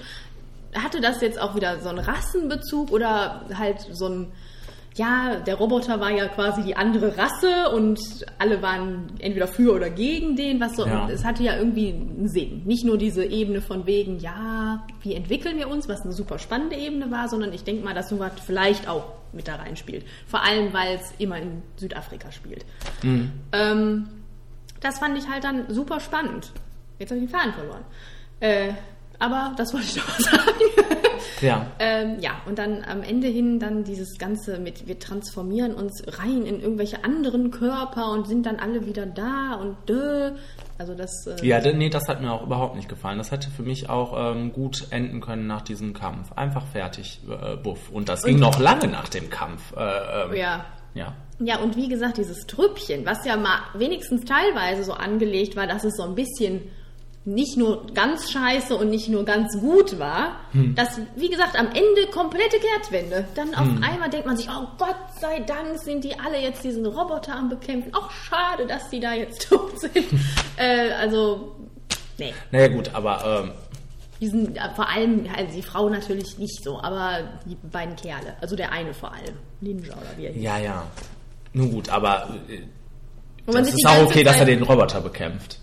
hatte 0.74 1.00
das 1.00 1.20
jetzt 1.20 1.40
auch 1.40 1.54
wieder 1.54 1.80
so 1.80 1.88
einen 1.88 1.98
Rassenbezug 2.00 2.90
oder 2.90 3.42
halt 3.56 3.80
so 3.92 4.08
ein, 4.08 4.32
ja, 4.96 5.36
der 5.44 5.56
Roboter 5.56 5.98
war 6.00 6.10
ja 6.12 6.28
quasi 6.28 6.62
die 6.62 6.76
andere 6.76 7.16
Rasse 7.18 7.70
und 7.74 7.98
alle 8.38 8.62
waren 8.62 9.06
entweder 9.18 9.48
für 9.48 9.74
oder 9.74 9.90
gegen 9.90 10.36
den, 10.36 10.60
was 10.60 10.76
so, 10.76 10.86
Ja. 10.86 11.08
es 11.10 11.24
hatte 11.24 11.42
ja 11.42 11.56
irgendwie 11.56 11.88
einen 11.92 12.28
Sinn. 12.28 12.62
Nicht 12.64 12.84
nur 12.84 12.96
diese 12.96 13.24
Ebene 13.24 13.60
von 13.60 13.86
wegen, 13.86 14.20
ja, 14.20 14.86
wie 15.02 15.14
entwickeln 15.14 15.56
wir 15.58 15.68
uns, 15.68 15.88
was 15.88 16.02
eine 16.02 16.12
super 16.12 16.38
spannende 16.38 16.76
Ebene 16.76 17.10
war, 17.10 17.28
sondern 17.28 17.52
ich 17.52 17.64
denke 17.64 17.84
mal, 17.84 17.94
dass 17.94 18.08
sowas 18.08 18.32
vielleicht 18.44 18.88
auch 18.88 19.04
mit 19.32 19.48
da 19.48 19.56
reinspielt. 19.56 20.04
Vor 20.28 20.44
allem, 20.44 20.72
weil 20.72 20.94
es 20.96 21.12
immer 21.18 21.38
in 21.38 21.62
Südafrika 21.76 22.30
spielt. 22.30 22.64
Ähm, 23.52 24.08
das 24.80 24.98
fand 25.00 25.18
ich 25.18 25.28
halt 25.28 25.42
dann 25.42 25.64
super 25.70 25.98
spannend. 25.98 26.52
Jetzt 27.00 27.10
habe 27.10 27.20
ich 27.20 27.28
den 27.30 27.36
Faden 27.36 27.52
verloren. 27.52 27.84
Äh, 28.38 28.74
aber 29.18 29.52
das 29.56 29.73
wollte 29.73 29.87
ich 29.87 29.94
doch 29.94 30.18
sagen. 30.18 30.40
Ja. 31.40 31.66
Ähm, 31.78 32.16
ja, 32.21 32.33
und 32.47 32.59
dann 32.59 32.85
am 32.85 33.02
Ende 33.02 33.28
hin 33.28 33.59
dann 33.59 33.85
dieses 33.85 34.18
Ganze 34.18 34.59
mit, 34.59 34.87
wir 34.87 34.99
transformieren 34.99 35.75
uns 35.75 36.02
rein 36.18 36.44
in 36.47 36.61
irgendwelche 36.61 37.04
anderen 37.04 37.50
Körper 37.50 38.11
und 38.12 38.26
sind 38.26 38.47
dann 38.47 38.56
alle 38.56 38.87
wieder 38.87 39.06
da 39.06 39.54
und 39.54 39.76
dö. 39.88 40.33
Also 40.78 40.94
das. 40.94 41.11
Äh, 41.26 41.47
Ja, 41.47 41.61
nee, 41.73 41.88
das 41.90 42.09
hat 42.09 42.21
mir 42.21 42.33
auch 42.33 42.42
überhaupt 42.42 42.76
nicht 42.76 42.88
gefallen. 42.88 43.18
Das 43.18 43.30
hätte 43.30 43.50
für 43.50 43.62
mich 43.62 43.88
auch 43.88 44.33
ähm, 44.33 44.52
gut 44.52 44.87
enden 44.90 45.21
können 45.21 45.47
nach 45.47 45.62
diesem 45.62 45.92
Kampf. 45.94 46.33
Einfach 46.33 46.66
fertig, 46.66 47.21
äh, 47.28 47.56
buff. 47.56 47.90
Und 47.90 48.09
das 48.09 48.23
ging 48.23 48.38
noch 48.38 48.59
lange 48.59 48.88
nach 48.88 49.09
dem 49.09 49.30
Kampf. 49.30 49.75
Äh, 49.76 49.80
ähm, 49.80 50.35
ja. 50.35 50.64
ja. 50.94 51.14
Ja, 51.40 51.59
und 51.59 51.76
wie 51.76 51.88
gesagt, 51.88 52.18
dieses 52.18 52.47
Trüppchen, 52.47 53.04
was 53.04 53.25
ja 53.25 53.37
mal 53.37 53.59
wenigstens 53.75 54.25
teilweise 54.25 54.85
so 54.85 54.92
angelegt 54.92 55.56
war, 55.56 55.66
dass 55.66 55.85
es 55.85 55.97
so 55.97 56.04
ein 56.04 56.14
bisschen 56.14 56.62
nicht 57.26 57.57
nur 57.57 57.87
ganz 57.95 58.31
scheiße 58.31 58.76
und 58.76 58.90
nicht 58.90 59.09
nur 59.09 59.25
ganz 59.25 59.59
gut 59.59 59.99
war, 59.99 60.37
dass, 60.75 61.00
wie 61.16 61.31
gesagt, 61.31 61.59
am 61.59 61.69
Ende 61.69 62.07
komplette 62.12 62.59
Kehrtwende. 62.59 63.26
Dann 63.35 63.54
auf 63.54 63.66
einmal 63.83 64.11
denkt 64.11 64.26
man 64.26 64.37
sich, 64.37 64.49
oh 64.50 64.66
Gott 64.78 64.97
sei 65.21 65.40
Dank 65.40 65.78
sind 65.78 66.04
die 66.04 66.19
alle 66.19 66.38
jetzt 66.38 66.62
diesen 66.64 66.85
Roboter 66.85 67.35
am 67.35 67.49
Bekämpfen. 67.49 67.95
Auch 67.95 68.11
schade, 68.11 68.66
dass 68.66 68.90
die 68.90 69.00
da 69.00 69.14
jetzt 69.14 69.43
tot 69.49 69.81
sind. 69.81 70.04
äh, 70.57 70.90
also, 70.93 71.57
nee. 72.19 72.35
Naja 72.50 72.69
gut, 72.69 72.90
aber 72.95 73.43
ähm, 73.45 73.52
Diesen, 74.21 74.54
äh, 74.57 74.61
vor 74.76 74.88
allem, 74.90 75.26
also 75.35 75.57
die 75.57 75.62
Frau 75.62 75.88
natürlich 75.88 76.37
nicht 76.38 76.62
so, 76.62 76.78
aber 76.81 77.21
die 77.47 77.57
beiden 77.73 77.97
Kerle, 77.97 78.37
also 78.43 78.54
der 78.54 78.71
eine 78.71 78.93
vor 78.95 79.12
allem, 79.12 79.35
Ninja 79.62 79.93
oder 79.95 80.16
wie 80.19 80.26
er 80.26 80.33
hieß. 80.33 80.43
ja, 80.43 80.59
ja. 80.59 80.87
Nun 81.54 81.71
gut, 81.73 81.88
aber 81.88 82.28
äh, 82.49 82.61
das 83.47 83.69
ist 83.69 83.78
die 83.78 83.87
auch 83.87 84.02
okay, 84.04 84.23
dass 84.23 84.35
er 84.37 84.40
Zeit- 84.40 84.49
den 84.49 84.62
Roboter 84.62 85.00
bekämpft. 85.00 85.59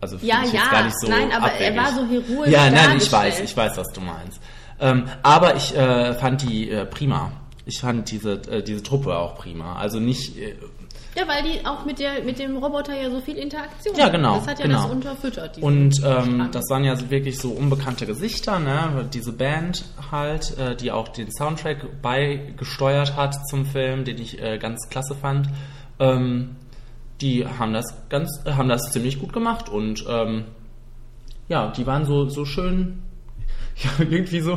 Also 0.00 0.18
Ja, 0.22 0.42
ich 0.44 0.52
ja, 0.52 0.68
gar 0.70 0.84
nicht 0.84 0.98
so 1.00 1.08
nein, 1.08 1.30
aber 1.32 1.46
abwegig. 1.46 1.66
er 1.68 1.76
war 1.76 1.92
so 1.92 2.06
heroisch 2.06 2.50
Ja, 2.50 2.70
nein, 2.70 2.98
ich 2.98 3.10
weiß, 3.10 3.40
ich 3.40 3.56
weiß, 3.56 3.76
was 3.76 3.88
du 3.92 4.00
meinst. 4.00 4.40
Ähm, 4.78 5.04
aber 5.22 5.56
ich 5.56 5.74
äh, 5.76 6.14
fand 6.14 6.42
die 6.42 6.70
äh, 6.70 6.84
prima. 6.84 7.32
ich 7.64 7.80
fand 7.80 8.10
diese, 8.10 8.32
äh, 8.50 8.62
diese 8.62 8.82
Truppe 8.82 9.16
auch 9.16 9.36
prima. 9.36 9.76
Also 9.76 9.98
nicht, 9.98 10.36
äh, 10.36 10.54
Ja, 11.16 11.26
weil 11.26 11.42
die 11.42 11.64
auch 11.64 11.86
mit, 11.86 11.98
der, 11.98 12.22
mit 12.22 12.38
dem 12.38 12.58
Roboter 12.58 12.94
ja 12.94 13.10
so 13.10 13.20
viel 13.22 13.36
Interaktion 13.36 13.96
Ja, 13.96 14.08
genau, 14.10 14.36
Das 14.36 14.48
hat 14.48 14.58
ja 14.58 14.66
genau. 14.66 14.82
das 14.82 14.90
unterfüttert. 14.92 15.58
Und 15.58 15.94
ähm, 16.04 16.48
das 16.52 16.64
waren 16.68 16.84
ja 16.84 16.94
wirklich 17.10 17.38
so 17.38 17.52
unbekannte 17.52 18.04
Gesichter, 18.04 18.58
ne? 18.58 19.08
Diese 19.14 19.32
Band 19.32 19.86
halt, 20.12 20.56
äh, 20.58 20.76
die 20.76 20.92
auch 20.92 21.08
den 21.08 21.32
Soundtrack 21.32 22.02
beigesteuert 22.02 23.16
hat 23.16 23.34
zum 23.48 23.64
Film, 23.64 24.04
den 24.04 24.18
ich 24.20 24.42
äh, 24.42 24.58
ganz 24.58 24.88
klasse 24.90 25.14
fand. 25.14 25.48
Ähm, 25.98 26.56
die 27.20 27.46
haben 27.46 27.72
das 27.72 27.84
ganz, 28.08 28.40
äh, 28.44 28.52
haben 28.52 28.68
das 28.68 28.90
ziemlich 28.92 29.18
gut 29.20 29.32
gemacht 29.32 29.68
und 29.68 30.04
ähm, 30.08 30.44
ja, 31.48 31.70
die 31.70 31.86
waren 31.86 32.04
so 32.04 32.28
so 32.28 32.44
schön. 32.44 33.02
Ja, 33.78 33.90
irgendwie 33.98 34.40
so, 34.40 34.56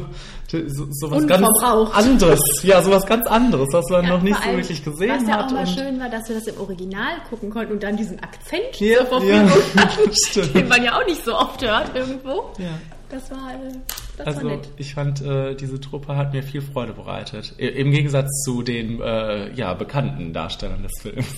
so, 0.49 0.87
so 0.91 1.11
was 1.11 1.27
ganz 1.27 1.45
anderes. 1.61 2.39
Ja, 2.63 2.81
sowas 2.81 3.05
ganz 3.05 3.27
anderes, 3.27 3.67
was 3.73 3.83
man 3.89 4.05
Ja, 4.05 4.11
noch 4.11 4.21
nicht 4.21 4.41
so 4.41 4.49
wirklich 4.49 4.81
gesehen 4.81 5.09
Was 5.13 5.27
ja 5.27 5.33
hat. 5.39 5.47
auch 5.47 5.51
mal 5.51 5.67
schön 5.67 5.99
war, 5.99 6.09
dass 6.09 6.29
wir 6.29 6.35
das 6.37 6.47
im 6.47 6.57
Original 6.57 7.15
gucken 7.29 7.49
konnten 7.49 7.73
und 7.73 7.83
dann 7.83 7.97
diesen 7.97 8.17
Akzent 8.23 8.79
Ja, 8.79 8.99
zur 8.99 9.07
Verfügung 9.07 9.49
ja, 9.75 9.81
hatten, 9.83 10.53
den 10.53 10.67
man 10.69 10.81
ja 10.85 10.97
auch 10.97 11.05
nicht 11.05 11.25
so 11.25 11.35
oft 11.35 11.61
hört 11.61 11.93
irgendwo. 11.93 12.53
Ja. 12.59 12.69
Das 13.09 13.29
war, 13.29 13.55
äh, 13.55 13.73
das 14.15 14.25
Also 14.27 14.43
war 14.47 14.55
nett. 14.55 14.69
ich 14.77 14.93
fand, 14.93 15.19
äh, 15.21 15.53
diese 15.53 15.81
Truppe 15.81 16.15
hat 16.15 16.31
mir 16.31 16.41
viel 16.41 16.61
Freude 16.61 16.93
bereitet. 16.93 17.55
Im 17.57 17.91
Gegensatz 17.91 18.29
zu 18.45 18.61
den 18.61 19.01
äh, 19.01 19.51
ja, 19.53 19.73
bekannten 19.73 20.31
Darstellern 20.31 20.83
des 20.83 20.93
Films. 21.01 21.35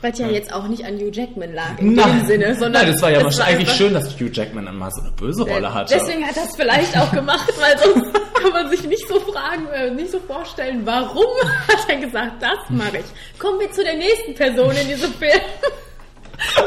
Was 0.00 0.16
ja, 0.18 0.28
jetzt 0.28 0.52
auch 0.52 0.68
nicht 0.68 0.84
an 0.84 0.96
Hugh 0.96 1.10
Jackman 1.12 1.54
lag 1.54 1.76
in 1.78 1.96
dem 1.96 2.26
Sinne, 2.26 2.54
sondern 2.54 2.84
Nein, 2.84 2.92
das 2.92 3.02
war 3.02 3.10
ja 3.10 3.26
es 3.26 3.38
war 3.38 3.46
eigentlich 3.46 3.72
schön, 3.72 3.92
dass 3.92 4.14
Hugh 4.14 4.30
Jackman 4.32 4.68
immer 4.68 4.90
so 4.92 5.00
eine 5.00 5.10
böse 5.10 5.42
Rolle 5.42 5.74
hatte. 5.74 5.94
Deswegen 5.98 6.24
hat 6.24 6.36
er 6.36 6.44
es 6.44 6.54
vielleicht 6.54 6.96
auch 6.96 7.10
gemacht, 7.10 7.52
weil 7.58 7.76
sonst 7.78 8.14
kann 8.34 8.52
man 8.52 8.70
sich 8.70 8.84
nicht 8.84 9.08
so 9.08 9.18
fragen, 9.18 9.66
äh, 9.74 9.90
nicht 9.90 10.12
so 10.12 10.20
vorstellen, 10.20 10.82
warum 10.84 11.26
hat 11.68 11.88
er 11.88 11.96
gesagt, 11.96 12.40
das 12.40 12.58
mache 12.70 12.98
ich. 12.98 13.38
Kommen 13.40 13.58
wir 13.58 13.72
zu 13.72 13.82
der 13.82 13.96
nächsten 13.96 14.34
Person 14.34 14.70
in 14.70 14.86
diesem 14.86 15.12
Film, 15.14 15.40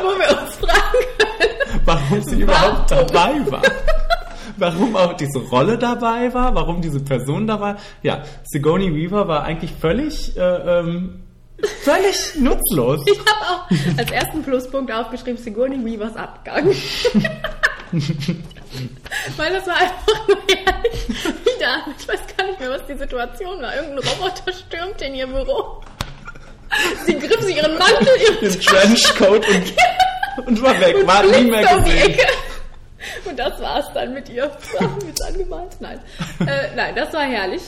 wo 0.01 0.07
wir 0.19 0.41
uns 0.41 0.55
fragen 0.55 1.05
können. 1.17 1.81
warum 1.85 2.21
sie 2.23 2.41
überhaupt 2.41 2.91
Warum? 2.91 3.07
dabei 3.07 3.51
war. 3.51 3.61
Warum 4.57 4.95
auch 4.95 5.13
diese 5.13 5.39
Rolle 5.39 5.77
dabei 5.77 6.33
war, 6.33 6.53
warum 6.53 6.81
diese 6.81 6.99
Person 6.99 7.47
dabei 7.47 7.75
Ja, 8.03 8.23
Sigourney 8.43 8.93
Weaver 8.93 9.27
war 9.27 9.43
eigentlich 9.43 9.71
völlig, 9.79 10.37
äh, 10.37 10.41
ähm, 10.41 11.20
völlig 11.83 12.35
nutzlos. 12.35 13.01
Ich 13.05 13.19
habe 13.19 13.45
auch 13.45 13.67
als 13.97 14.11
ersten 14.11 14.43
Pluspunkt 14.43 14.91
aufgeschrieben, 14.91 15.41
Sigourney 15.41 15.83
Weavers 15.83 16.15
Abgang. 16.15 16.69
Weil 19.37 19.53
das 19.53 19.67
war 19.67 19.75
einfach 19.75 20.27
nur 20.27 20.37
herrlich. 20.47 21.07
Wieder, 21.09 21.85
ich 21.97 22.07
weiß 22.07 22.21
gar 22.37 22.47
nicht 22.47 22.59
mehr, 22.59 22.69
was 22.69 22.85
die 22.87 22.95
Situation 22.95 23.61
war. 23.61 23.75
Irgendein 23.75 24.09
Roboter 24.09 24.53
stürmte 24.53 25.05
in 25.05 25.15
ihr 25.15 25.27
Büro. 25.27 25.81
Sie 27.05 27.19
griff 27.19 27.41
sich 27.41 27.57
ihren 27.57 27.77
Mantel, 27.77 28.07
ihren 28.21 28.59
Trenchcoat 28.61 29.45
und, 29.47 29.73
und 30.47 30.61
war 30.61 30.79
weg, 30.79 30.95
und 30.95 31.07
war 31.07 31.23
nie 31.25 31.51
mehr 31.51 31.65
gesehen. 31.77 32.17
Und 33.25 33.37
das 33.37 33.59
war's 33.59 33.91
dann 33.93 34.13
mit 34.13 34.29
ihr. 34.29 34.49
So, 34.71 34.79
haben 34.79 35.01
wir 35.01 35.09
jetzt 35.09 35.23
angemalt? 35.23 35.75
Nein. 35.79 35.99
Äh, 36.39 36.75
nein, 36.75 36.95
das 36.95 37.11
war 37.13 37.23
herrlich. 37.23 37.61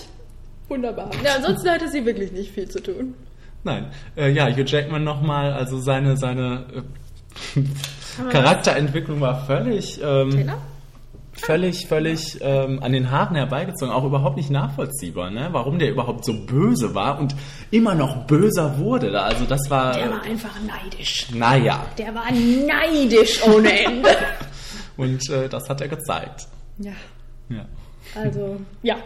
Wunderbar. 0.70 1.10
Ja, 1.24 1.36
ansonsten 1.36 1.70
hatte 1.70 1.90
sie 1.90 2.06
wirklich 2.06 2.32
nicht 2.32 2.54
viel 2.54 2.70
zu 2.70 2.82
tun. 2.82 3.16
Nein, 3.64 3.88
äh, 4.18 4.30
ja, 4.32 4.48
Hugh 4.50 4.64
Jackman 4.66 5.04
nochmal, 5.04 5.54
also 5.54 5.80
seine, 5.80 6.18
seine 6.18 6.66
äh, 7.56 7.62
Charakterentwicklung 8.32 9.22
war 9.22 9.46
völlig, 9.46 10.00
ähm, 10.04 10.32
Taylor? 10.32 10.58
völlig, 11.34 11.88
völlig 11.88 12.38
ähm, 12.42 12.82
an 12.84 12.92
den 12.92 13.10
Haaren 13.10 13.36
herbeigezogen, 13.36 13.94
auch 13.94 14.04
überhaupt 14.04 14.38
nicht 14.38 14.50
nachvollziehbar, 14.50 15.32
ne? 15.32 15.50
warum 15.52 15.80
der 15.80 15.92
überhaupt 15.92 16.26
so 16.26 16.34
böse 16.46 16.94
war 16.94 17.20
und 17.20 17.36
immer 17.72 17.96
noch 17.96 18.26
böser 18.28 18.78
wurde. 18.78 19.20
Also 19.22 19.46
das 19.46 19.62
war, 19.70 19.94
Der 19.94 20.12
war 20.12 20.24
einfach 20.24 20.56
neidisch. 20.62 21.28
naja, 21.34 21.86
Der 21.98 22.14
war 22.14 22.26
neidisch 22.32 23.42
ohne 23.48 23.84
Ende. 23.86 24.10
und 24.98 25.30
äh, 25.30 25.50
das 25.50 25.70
hat 25.70 25.82
er 25.82 25.88
gezeigt. 25.88 26.48
Ja, 26.80 26.92
Ja. 27.50 27.66
also, 28.16 28.60
ja. 28.82 28.98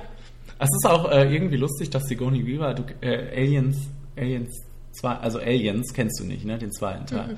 Es 0.59 0.69
ist 0.69 0.89
auch 0.89 1.11
äh, 1.11 1.31
irgendwie 1.31 1.57
lustig, 1.57 1.91
dass 1.91 2.03
Sigourney 2.05 2.43
Weaver, 2.45 2.73
du, 2.73 2.83
äh, 3.01 3.29
Aliens, 3.43 3.77
Aliens 4.17 4.63
2, 4.93 5.09
also 5.15 5.39
Aliens 5.39 5.93
kennst 5.93 6.19
du 6.19 6.25
nicht, 6.25 6.45
ne, 6.45 6.57
den 6.57 6.71
zweiten 6.71 7.05
Teil. 7.05 7.37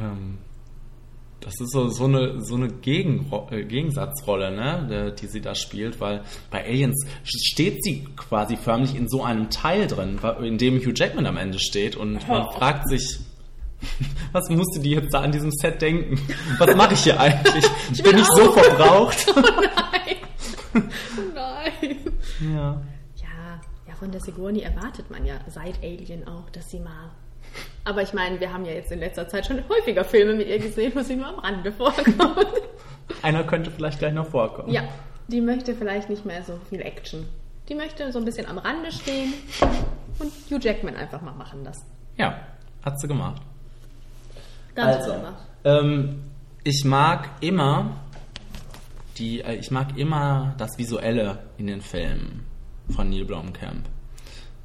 Ähm, 0.00 0.38
das 1.40 1.54
ist 1.60 1.70
so, 1.72 1.88
so 1.88 2.04
eine, 2.04 2.42
so 2.42 2.56
eine 2.56 2.68
Gegenro 2.68 3.48
äh, 3.50 3.64
Gegensatzrolle, 3.64 4.50
ne, 4.50 5.14
die 5.20 5.26
sie 5.26 5.40
da 5.40 5.54
spielt, 5.54 6.00
weil 6.00 6.22
bei 6.50 6.64
Aliens 6.64 7.06
steht 7.24 7.82
sie 7.84 8.04
quasi 8.16 8.56
förmlich 8.56 8.96
in 8.96 9.08
so 9.08 9.22
einem 9.22 9.48
Teil 9.50 9.86
drin, 9.86 10.18
in 10.42 10.58
dem 10.58 10.78
Hugh 10.80 10.92
Jackman 10.94 11.26
am 11.26 11.36
Ende 11.36 11.58
steht 11.58 11.96
und 11.96 12.26
man 12.28 12.46
Oh. 12.46 12.50
fragt 12.58 12.88
sich, 12.88 13.20
was 14.32 14.48
musste 14.50 14.80
die 14.80 14.90
jetzt 14.90 15.14
da 15.14 15.20
an 15.20 15.30
diesem 15.30 15.52
Set 15.52 15.80
denken? 15.80 16.18
Was 16.58 16.74
mache 16.74 16.94
ich 16.94 17.00
hier 17.04 17.20
eigentlich? 17.20 17.64
Ich 17.92 18.02
bin 18.02 18.12
will 18.12 18.18
nicht 18.20 18.30
so 18.34 18.50
auch. 18.50 18.58
verbraucht. 18.58 19.26
Oh 20.74 20.80
nein. 21.34 21.34
Nein. 21.34 21.96
Ja. 22.54 22.82
Von 23.98 24.10
der 24.12 24.20
Sigourney 24.20 24.60
erwartet 24.60 25.10
man 25.10 25.24
ja 25.26 25.34
seit 25.48 25.82
Alien 25.82 26.26
auch, 26.28 26.48
dass 26.50 26.70
sie 26.70 26.78
mal. 26.80 27.10
Aber 27.84 28.02
ich 28.02 28.12
meine, 28.12 28.38
wir 28.38 28.52
haben 28.52 28.64
ja 28.64 28.72
jetzt 28.72 28.92
in 28.92 28.98
letzter 29.00 29.26
Zeit 29.28 29.46
schon 29.46 29.62
häufiger 29.68 30.04
Filme 30.04 30.34
mit 30.34 30.48
ihr 30.48 30.58
gesehen, 30.58 30.92
wo 30.94 31.00
sie 31.00 31.16
nur 31.16 31.26
am 31.26 31.38
Rande 31.38 31.72
vorkommt. 31.72 32.16
Einer 33.22 33.42
könnte 33.44 33.70
vielleicht 33.70 33.98
gleich 33.98 34.12
noch 34.12 34.26
vorkommen. 34.26 34.70
ja, 34.72 34.82
die 35.28 35.40
möchte 35.40 35.74
vielleicht 35.74 36.10
nicht 36.10 36.24
mehr 36.26 36.42
so 36.44 36.58
viel 36.68 36.80
Action. 36.82 37.26
Die 37.68 37.74
möchte 37.74 38.12
so 38.12 38.18
ein 38.18 38.24
bisschen 38.24 38.46
am 38.46 38.58
Rande 38.58 38.92
stehen 38.92 39.32
und 40.18 40.32
Hugh 40.50 40.58
Jackman 40.60 40.94
einfach 40.96 41.20
mal 41.22 41.34
machen 41.34 41.64
lassen. 41.64 41.84
Ja, 42.16 42.38
hat 42.84 43.00
sie 43.00 43.08
gemacht. 43.08 43.42
Ganz 44.74 44.96
Also, 44.96 45.10
wunderbar. 45.10 45.38
ähm, 45.64 46.22
ich 46.64 46.84
mag 46.84 47.28
immer 47.40 47.96
die, 49.18 49.40
äh, 49.40 49.54
ich 49.56 49.70
mag 49.70 49.96
immer 49.98 50.54
das 50.58 50.78
Visuelle 50.78 51.38
in 51.56 51.66
den 51.66 51.80
Filmen 51.80 52.46
von 52.94 53.10
Neil 53.10 53.24
Blomkamp. 53.24 53.86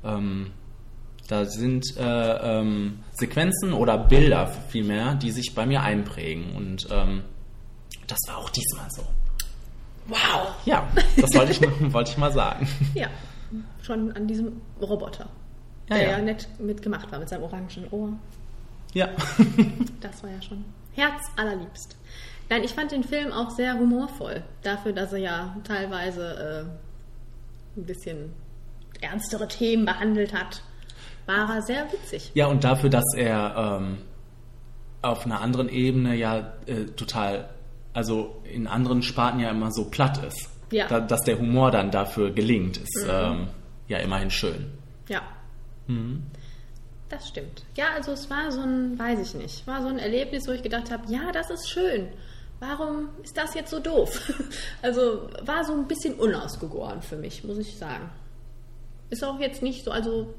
Ähm, 0.04 0.52
da 1.28 1.46
sind 1.46 1.86
äh, 1.98 2.60
ähm, 2.60 3.00
Sequenzen 3.14 3.74
oder 3.74 3.98
Bilder 3.98 4.48
vielmehr, 4.70 5.16
die 5.16 5.32
sich 5.32 5.56
bei 5.56 5.66
mir 5.66 5.82
einprägen 5.82 6.56
und 6.56 6.88
ähm, 6.92 7.24
das 8.08 8.20
war 8.28 8.38
auch 8.38 8.50
diesmal 8.50 8.88
so. 8.92 9.04
Wow. 10.08 10.54
Ja, 10.66 10.86
das 11.16 11.34
wollte 11.34 11.54
ich, 11.54 11.62
mal- 11.62 11.72
wollte 11.94 12.12
ich 12.12 12.18
mal 12.18 12.32
sagen. 12.34 12.68
Ja, 12.94 13.08
schon 13.82 14.12
an 14.12 14.28
diesem 14.28 14.62
Roboter. 14.82 15.30
Ja, 15.90 15.96
der 15.96 16.04
ja. 16.06 16.12
ja 16.18 16.22
nett 16.24 16.48
mitgemacht 16.60 17.10
war 17.12 17.20
mit 17.20 17.30
seinem 17.30 17.44
orangen 17.44 17.88
Ohr. 17.92 18.14
Ja. 18.94 19.10
Das 20.02 20.22
war 20.22 20.30
ja 20.30 20.42
schon 20.42 20.66
Herz 20.94 21.24
allerliebst. 21.38 21.96
Nein, 22.50 22.64
ich 22.66 22.72
fand 22.74 22.92
den 22.92 23.06
Film 23.06 23.32
auch 23.32 23.50
sehr 23.52 23.74
humorvoll. 23.80 24.44
Dafür, 24.64 24.92
dass 24.92 25.14
er 25.14 25.20
ja 25.20 25.56
teilweise 25.64 26.68
äh, 26.70 26.93
ein 27.76 27.86
bisschen 27.86 28.34
ernstere 29.02 29.48
Themen 29.48 29.86
behandelt 29.86 30.34
hat, 30.34 30.64
war 31.26 31.56
er 31.56 31.62
sehr 31.62 31.92
witzig. 31.92 32.32
Ja, 32.34 32.48
und 32.48 32.64
dafür, 32.64 32.90
dass 32.90 33.14
er 33.16 33.80
ähm, 33.82 33.98
auf 35.02 35.26
einer 35.26 35.42
anderen 35.42 35.70
Ebene 35.70 36.16
ja 36.16 36.54
äh, 36.66 36.86
total, 36.96 37.50
also 37.94 38.42
in 38.44 38.68
anderen 38.68 39.02
Sparten 39.02 39.40
ja 39.40 39.52
immer 39.52 39.72
so 39.72 39.86
platt 39.86 40.24
ist. 40.24 40.50
Ja. 40.72 40.88
Da, 40.88 41.00
dass 41.00 41.22
der 41.22 41.38
Humor 41.38 41.72
dann 41.72 41.92
dafür 41.92 42.32
gelingt, 42.32 42.78
ist 42.78 43.06
ähm, 43.08 43.48
ja 43.88 44.00
immerhin 44.00 44.32
schön. 44.32 44.72
Ja. 45.08 45.22
Das 47.10 47.28
stimmt. 47.28 47.64
Ja, 47.76 47.86
also 47.96 48.12
es 48.14 48.30
war 48.30 48.52
so 48.52 48.62
ein, 48.62 48.98
weiß 48.98 49.20
ich 49.20 49.36
nicht, 49.36 49.68
war 49.68 49.82
so 49.82 49.88
ein 49.88 50.00
Erlebnis, 50.00 50.48
wo 50.48 50.52
ich 50.52 50.64
gedacht 50.64 50.92
habe, 50.92 51.12
ja, 51.12 51.32
das 51.32 51.50
ist 51.50 51.70
schön. 51.70 52.08
Warum 52.66 53.10
ist 53.22 53.38
das 53.38 53.54
jetzt 53.56 53.72
so 53.72 53.80
doof? 53.80 54.32
Also 54.82 55.30
war 55.44 55.64
so 55.64 55.74
ein 55.74 55.88
bisschen 55.88 56.16
unausgegoren 56.16 57.02
für 57.02 57.16
mich, 57.16 57.44
muss 57.44 57.58
ich 57.58 57.78
sagen. 57.78 58.10
Ist 59.10 59.24
auch 59.24 59.40
jetzt 59.40 59.62
nicht 59.62 59.86
so, 59.86 59.92
also, 59.92 60.34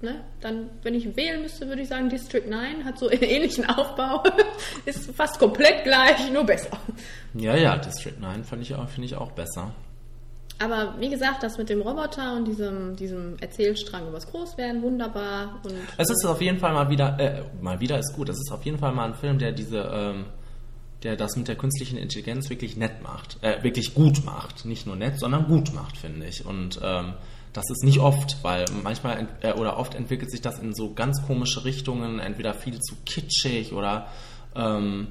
ne, 0.00 0.24
dann, 0.40 0.70
wenn 0.82 0.94
ich 0.94 1.16
wählen 1.16 1.42
müsste, 1.42 1.68
würde 1.68 1.82
ich 1.82 1.88
sagen, 1.88 2.08
District 2.08 2.48
9 2.48 2.84
hat 2.84 2.98
so 2.98 3.08
einen 3.08 3.22
ähnlichen 3.34 3.68
Aufbau, 3.68 4.22
ist 4.84 5.10
fast 5.12 5.38
komplett 5.38 5.84
gleich, 5.84 6.30
nur 6.32 6.44
besser. 6.44 6.78
Ja, 7.34 7.56
ja, 7.56 7.76
District 7.76 8.18
9 8.18 8.44
fand 8.44 8.62
ich 8.62 8.74
auch, 8.74 8.88
finde 8.88 9.06
ich 9.06 9.16
auch 9.16 9.32
besser. 9.32 9.72
Aber 10.60 10.96
wie 10.98 11.08
gesagt, 11.08 11.44
das 11.44 11.58
mit 11.58 11.68
dem 11.68 11.80
Roboter 11.80 12.34
und 12.34 12.44
diesem, 12.44 12.96
diesem 12.96 13.38
Erzählstrang 13.38 14.08
übers 14.08 14.26
Großwerden, 14.26 14.82
wunderbar. 14.82 15.60
Und 15.62 15.74
Es 15.96 16.10
ist 16.10 16.24
auf 16.26 16.40
jeden 16.40 16.58
Fall 16.58 16.72
mal 16.72 16.90
wieder, 16.90 17.18
äh, 17.20 17.42
mal 17.60 17.78
wieder 17.78 17.98
ist 17.98 18.14
gut, 18.14 18.28
es 18.28 18.36
ist 18.36 18.50
auf 18.52 18.64
jeden 18.64 18.78
Fall 18.78 18.92
mal 18.92 19.06
ein 19.06 19.14
Film, 19.14 19.38
der 19.38 19.52
diese, 19.52 19.78
ähm, 19.78 20.26
der 21.02 21.16
das 21.16 21.36
mit 21.36 21.48
der 21.48 21.56
künstlichen 21.56 21.96
Intelligenz 21.96 22.50
wirklich 22.50 22.76
nett 22.76 23.02
macht, 23.02 23.42
äh, 23.42 23.62
wirklich 23.62 23.94
gut 23.94 24.24
macht. 24.24 24.64
Nicht 24.64 24.86
nur 24.86 24.96
nett, 24.96 25.18
sondern 25.18 25.46
gut 25.46 25.72
macht, 25.74 25.96
finde 25.96 26.26
ich. 26.26 26.44
Und 26.44 26.80
ähm, 26.82 27.14
das 27.52 27.70
ist 27.70 27.84
nicht 27.84 28.00
oft, 28.00 28.38
weil 28.42 28.64
manchmal 28.82 29.28
äh, 29.40 29.52
oder 29.52 29.78
oft 29.78 29.94
entwickelt 29.94 30.30
sich 30.30 30.40
das 30.40 30.58
in 30.58 30.74
so 30.74 30.94
ganz 30.94 31.24
komische 31.26 31.64
Richtungen, 31.64 32.18
entweder 32.18 32.54
viel 32.54 32.80
zu 32.80 32.96
kitschig 33.06 33.72
oder 33.72 34.08
ähm, 34.56 35.08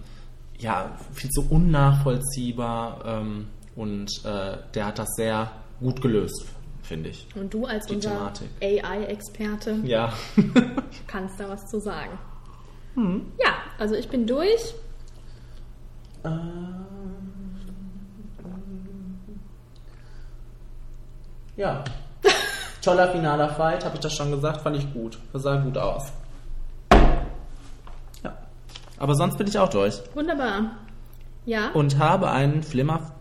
ja, 0.60 0.98
viel 1.14 1.30
zu 1.30 1.48
unnachvollziehbar. 1.50 3.04
Ähm, 3.06 3.48
und 3.76 4.10
äh, 4.26 4.58
der 4.74 4.86
hat 4.88 5.00
das 5.00 5.10
sehr 5.16 5.52
gut 5.80 6.02
gelöst, 6.02 6.46
finde 6.82 7.10
ich. 7.10 7.28
Und 7.36 7.54
du 7.54 7.66
als 7.66 7.90
unser. 7.90 8.34
AI-Experte 8.62 9.80
Ja. 9.84 10.14
kannst 11.08 11.40
da 11.40 11.48
was 11.48 11.68
zu 11.68 11.80
sagen. 11.80 12.18
Hm. 12.96 13.28
Ja, 13.40 13.54
also 13.78 13.96
ich 13.96 14.10
bin 14.10 14.26
durch. 14.26 14.74
Ja. 21.56 21.84
Toller 22.82 23.12
finaler 23.12 23.50
Fight, 23.50 23.84
habe 23.84 23.96
ich 23.96 24.02
das 24.02 24.16
schon 24.16 24.32
gesagt, 24.32 24.62
fand 24.62 24.78
ich 24.78 24.94
gut. 24.94 25.18
Das 25.34 25.44
sah 25.44 25.58
gut 25.58 25.78
aus. 25.78 26.12
Ja. 28.24 28.38
Aber 28.98 29.16
sonst 29.16 29.38
bin 29.38 29.48
ich 29.48 29.58
auch 29.60 29.70
durch. 29.70 30.00
Wunderbar. 30.14 30.72
Ja, 31.46 31.70
Und 31.72 31.98
habe 31.98 32.30
einen 32.30 32.64
Flimmer. 32.64 33.12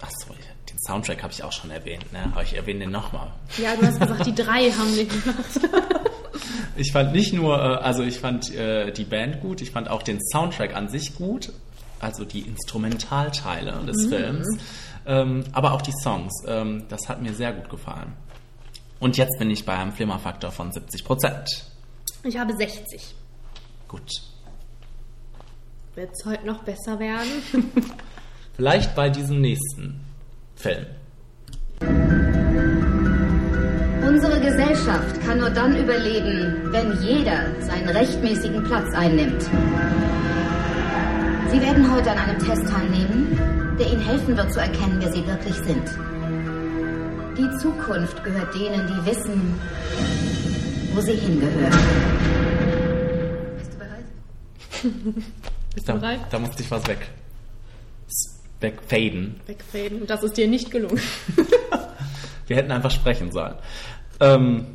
Achso, 0.00 0.34
den 0.70 0.78
Soundtrack 0.86 1.22
habe 1.22 1.32
ich 1.32 1.42
auch 1.42 1.52
schon 1.52 1.70
erwähnt, 1.70 2.12
ne? 2.12 2.24
Aber 2.32 2.42
ich 2.42 2.54
erwähne 2.54 2.80
den 2.80 2.90
nochmal. 2.90 3.32
ja, 3.56 3.74
du 3.76 3.86
hast 3.86 4.00
gesagt, 4.00 4.26
die 4.26 4.34
drei 4.34 4.70
haben 4.70 4.94
den 4.94 5.08
gemacht. 5.08 5.60
Ich 6.76 6.92
fand 6.92 7.12
nicht 7.12 7.32
nur, 7.32 7.56
äh, 7.56 7.76
also 7.76 8.02
ich 8.02 8.20
fand 8.20 8.54
äh, 8.54 8.92
die 8.92 9.04
Band 9.04 9.40
gut, 9.40 9.62
ich 9.62 9.70
fand 9.70 9.88
auch 9.88 10.02
den 10.02 10.20
Soundtrack 10.20 10.76
an 10.76 10.88
sich 10.88 11.16
gut, 11.16 11.52
also 12.00 12.24
die 12.24 12.40
Instrumentalteile 12.40 13.72
des 13.86 14.06
Films, 14.06 14.46
ähm, 15.06 15.44
aber 15.52 15.72
auch 15.72 15.82
die 15.82 15.94
Songs. 16.02 16.32
Ähm, 16.46 16.84
das 16.88 17.08
hat 17.08 17.22
mir 17.22 17.34
sehr 17.34 17.52
gut 17.52 17.68
gefallen. 17.68 18.12
Und 18.98 19.16
jetzt 19.16 19.38
bin 19.38 19.50
ich 19.50 19.64
bei 19.64 19.76
einem 19.76 19.92
Flimmerfaktor 19.92 20.50
von 20.50 20.72
70 20.72 21.04
Prozent. 21.04 21.48
Ich 22.22 22.38
habe 22.38 22.56
60. 22.56 23.14
Gut. 23.88 24.10
Wird 25.94 26.10
es 26.12 26.24
heute 26.24 26.46
noch 26.46 26.62
besser 26.62 26.98
werden? 26.98 27.42
Vielleicht 28.56 28.94
bei 28.94 29.10
diesem 29.10 29.40
nächsten 29.40 30.00
Film. 30.56 30.86
Unsere 34.06 34.40
Gesellschaft 34.40 35.20
kann 35.26 35.40
nur 35.40 35.50
dann 35.50 35.76
überleben, 35.76 36.72
wenn 36.72 37.02
jeder 37.02 37.60
seinen 37.60 37.88
rechtmäßigen 37.88 38.64
Platz 38.64 38.94
einnimmt. 38.94 39.46
Sie 41.50 41.60
werden 41.60 41.90
heute 41.92 42.10
an 42.10 42.18
einem 42.18 42.38
Test 42.38 42.62
teilnehmen, 42.68 43.76
der 43.78 43.86
Ihnen 43.92 44.00
helfen 44.04 44.36
wird 44.36 44.52
zu 44.52 44.60
erkennen, 44.60 44.98
wer 45.00 45.12
Sie 45.12 45.26
wirklich 45.26 45.54
sind. 45.54 45.88
Die 47.38 47.58
Zukunft 47.58 48.22
gehört 48.24 48.54
denen, 48.54 48.86
die 48.86 49.06
wissen, 49.10 49.54
wo 50.94 51.00
sie 51.02 51.12
hingehören. 51.14 51.72
Bist 53.58 53.72
du 53.72 53.78
bereit? 53.78 54.04
Bist 55.74 55.88
Da, 55.88 55.92
du 55.92 56.00
bereit? 56.00 56.20
da 56.30 56.38
musste 56.38 56.62
ich 56.62 56.70
was 56.70 56.86
weg. 56.86 57.06
Wegfaden. 58.60 59.38
Wegfaden. 59.46 60.00
Und 60.00 60.08
das 60.10 60.22
ist 60.22 60.36
dir 60.38 60.48
nicht 60.48 60.70
gelungen. 60.70 60.98
Wir 62.46 62.56
hätten 62.56 62.72
einfach 62.72 62.90
sprechen 62.90 63.30
sollen. 63.30 63.54
Ähm, 64.20 64.66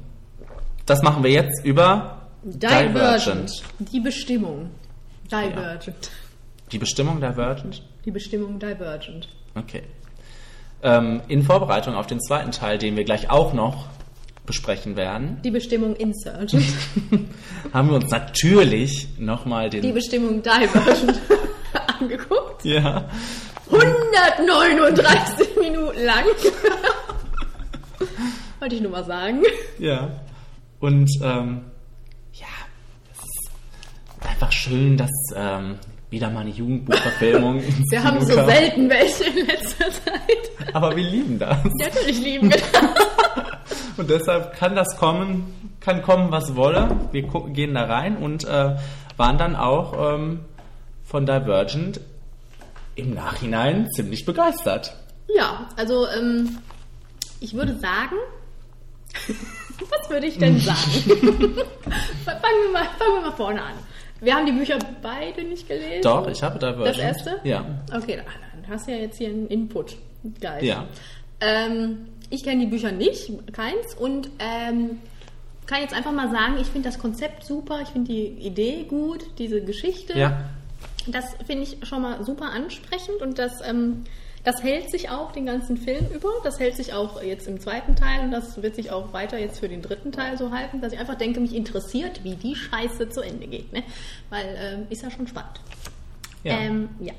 das 0.85 1.01
machen 1.01 1.23
wir 1.23 1.31
jetzt 1.31 1.65
über 1.65 2.27
Divergent. 2.43 3.49
Die 3.79 3.99
Bestimmung. 4.01 4.69
Divergent. 5.31 6.11
Die 6.71 6.77
Bestimmung 6.77 7.19
Divergent? 7.19 7.83
Die 8.05 8.11
Bestimmung 8.11 8.59
Divergent. 8.59 9.27
Okay. 9.55 9.83
Ähm, 10.83 11.21
in 11.27 11.43
Vorbereitung 11.43 11.95
auf 11.95 12.07
den 12.07 12.21
zweiten 12.21 12.51
Teil, 12.51 12.77
den 12.77 12.95
wir 12.95 13.03
gleich 13.03 13.29
auch 13.29 13.53
noch 13.53 13.87
besprechen 14.45 14.95
werden, 14.95 15.39
Die 15.43 15.51
Bestimmung 15.51 15.95
Insurgent. 15.95 16.63
haben 17.73 17.89
wir 17.89 17.95
uns 17.95 18.09
natürlich 18.09 19.07
nochmal 19.19 19.69
den... 19.69 19.81
Die 19.81 19.91
Bestimmung 19.91 20.41
Divergent 20.41 21.19
angeguckt. 21.99 22.63
ja. 22.65 23.05
139 23.69 25.47
Minuten 25.61 26.03
lang. 26.03 26.25
Wollte 28.59 28.75
ich 28.75 28.81
nur 28.81 28.91
mal 28.91 29.05
sagen. 29.05 29.43
Ja. 29.79 30.09
Und 30.79 31.09
ähm, 31.21 31.61
ja, 32.33 32.47
es 33.13 33.19
ist 33.19 33.51
einfach 34.27 34.51
schön, 34.51 34.97
dass 34.97 35.11
ähm, 35.35 35.75
wieder 36.11 36.29
mal 36.29 36.41
eine 36.41 36.49
Jugendbuchverfilmung 36.51 37.63
Wir 37.89 38.03
haben 38.03 38.19
so 38.23 38.33
selten 38.33 38.89
welche 38.89 39.23
in 39.23 39.47
letzter 39.47 39.89
Zeit. 39.89 40.73
Aber 40.73 40.95
wir 40.95 41.03
lieben 41.03 41.39
das. 41.39 41.57
Natürlich 41.79 42.21
lieben 42.21 42.51
wir 42.51 42.57
das. 42.57 43.97
Und 43.97 44.09
deshalb 44.09 44.55
kann 44.57 44.75
das 44.75 44.97
kommen, 44.97 45.71
kann 45.79 46.01
kommen, 46.01 46.31
was 46.31 46.55
wolle. 46.55 46.99
Wir 47.11 47.23
gehen 47.53 47.73
da 47.73 47.85
rein 47.85 48.17
und 48.17 48.45
äh, 48.45 48.75
waren 49.17 49.37
dann 49.37 49.55
auch 49.55 50.15
ähm, 50.15 50.39
von 51.03 51.25
Divergent 51.25 51.99
im 52.95 53.13
Nachhinein 53.13 53.89
ziemlich 53.91 54.25
begeistert. 54.25 54.95
Ja, 55.35 55.69
also 55.75 56.07
ähm, 56.07 56.57
ich 57.41 57.53
würde 57.53 57.77
sagen, 57.77 58.15
was 59.89 60.09
würde 60.09 60.25
ich 60.25 60.37
denn 60.37 60.59
sagen? 60.59 60.91
fangen, 62.25 62.59
wir 62.63 62.71
mal, 62.71 62.85
fangen 62.97 63.13
wir 63.15 63.21
mal 63.21 63.35
vorne 63.35 63.61
an. 63.61 63.73
Wir 64.21 64.35
haben 64.35 64.45
die 64.45 64.51
Bücher 64.51 64.77
beide 65.01 65.43
nicht 65.43 65.67
gelesen. 65.67 66.03
Doch, 66.03 66.27
ich 66.27 66.41
habe 66.43 66.59
Divergent. 66.59 66.87
Das 66.87 66.97
erste? 66.97 67.39
Ja. 67.43 67.65
Okay, 67.93 68.17
dann 68.17 68.69
hast 68.69 68.87
du 68.87 68.91
ja 68.91 68.97
jetzt 68.99 69.17
hier 69.17 69.29
einen 69.29 69.47
Input. 69.47 69.97
Geil. 70.39 70.63
Ja. 70.63 70.85
Ähm, 71.39 72.07
ich 72.29 72.43
kenne 72.43 72.61
die 72.65 72.69
Bücher 72.69 72.91
nicht, 72.91 73.31
keins. 73.51 73.95
Und 73.95 74.29
ähm, 74.39 74.99
kann 75.65 75.81
jetzt 75.81 75.95
einfach 75.95 76.11
mal 76.11 76.29
sagen, 76.29 76.57
ich 76.59 76.67
finde 76.67 76.89
das 76.89 76.99
Konzept 76.99 77.45
super, 77.45 77.79
ich 77.81 77.89
finde 77.89 78.11
die 78.11 78.27
Idee 78.27 78.85
gut, 78.87 79.25
diese 79.39 79.61
Geschichte. 79.61 80.17
Ja. 80.17 80.43
Das 81.07 81.25
finde 81.47 81.63
ich 81.63 81.77
schon 81.87 82.03
mal 82.03 82.23
super 82.23 82.51
ansprechend 82.51 83.21
und 83.21 83.39
das, 83.39 83.67
ähm, 83.67 84.03
das 84.43 84.63
hält 84.63 84.89
sich 84.89 85.09
auch 85.09 85.31
den 85.31 85.45
ganzen 85.45 85.77
Film 85.77 86.07
über. 86.13 86.29
Das 86.43 86.59
hält 86.59 86.75
sich 86.75 86.93
auch 86.93 87.21
jetzt 87.21 87.47
im 87.47 87.59
zweiten 87.59 87.95
Teil 87.95 88.21
und 88.21 88.31
das 88.31 88.61
wird 88.61 88.75
sich 88.75 88.91
auch 88.91 89.13
weiter 89.13 89.37
jetzt 89.37 89.59
für 89.59 89.69
den 89.69 89.81
dritten 89.81 90.11
Teil 90.11 90.37
so 90.37 90.51
halten, 90.51 90.81
dass 90.81 90.93
ich 90.93 90.99
einfach 90.99 91.15
denke, 91.15 91.39
mich 91.39 91.55
interessiert, 91.55 92.23
wie 92.23 92.35
die 92.35 92.55
Scheiße 92.55 93.09
zu 93.09 93.21
Ende 93.21 93.47
geht. 93.47 93.71
Ne? 93.71 93.83
Weil 94.29 94.55
ähm, 94.57 94.87
ist 94.89 95.03
ja 95.03 95.11
schon 95.11 95.27
spannend. 95.27 95.61
Ja. 96.43 96.57
Ähm, 96.57 96.89
ja. 96.99 97.13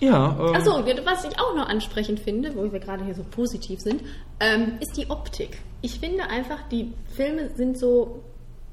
ja 0.00 0.36
ähm, 0.38 0.54
Achso, 0.54 0.72
was 1.04 1.24
ich 1.24 1.38
auch 1.38 1.54
noch 1.54 1.68
ansprechend 1.68 2.20
finde, 2.20 2.54
wo 2.56 2.72
wir 2.72 2.80
gerade 2.80 3.04
hier 3.04 3.14
so 3.14 3.24
positiv 3.24 3.80
sind, 3.80 4.02
ähm, 4.40 4.78
ist 4.80 4.96
die 4.96 5.10
Optik. 5.10 5.58
Ich 5.82 6.00
finde 6.00 6.24
einfach, 6.24 6.62
die 6.70 6.92
Filme 7.14 7.50
sind 7.56 7.78
so, 7.78 8.22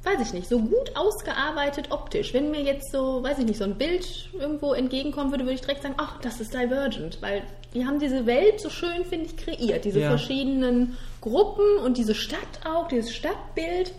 weiß 0.07 0.25
ich 0.27 0.33
nicht, 0.33 0.47
so 0.49 0.59
gut 0.59 0.95
ausgearbeitet 0.95 1.87
optisch. 1.91 2.33
Wenn 2.33 2.51
mir 2.51 2.61
jetzt 2.61 2.91
so, 2.91 3.21
weiß 3.23 3.39
ich 3.39 3.45
nicht, 3.45 3.57
so 3.57 3.63
ein 3.65 3.75
Bild 3.77 4.29
irgendwo 4.33 4.73
entgegenkommen 4.73 5.31
würde, 5.31 5.43
würde 5.43 5.55
ich 5.55 5.61
direkt 5.61 5.83
sagen, 5.83 5.95
ach, 5.97 6.19
das 6.21 6.39
ist 6.39 6.53
Divergent, 6.53 7.21
weil 7.21 7.43
die 7.73 7.85
haben 7.85 7.99
diese 7.99 8.25
Welt 8.25 8.59
so 8.59 8.69
schön, 8.69 9.05
finde 9.05 9.25
ich, 9.27 9.37
kreiert. 9.37 9.85
Diese 9.85 9.99
Ja. 9.99 10.09
verschiedenen 10.09 10.95
Gruppen 11.21 11.65
und 11.83 11.97
diese 11.97 12.15
Stadt 12.15 12.39
auch, 12.65 12.87
dieses 12.87 13.13
Stadtbild. 13.13 13.93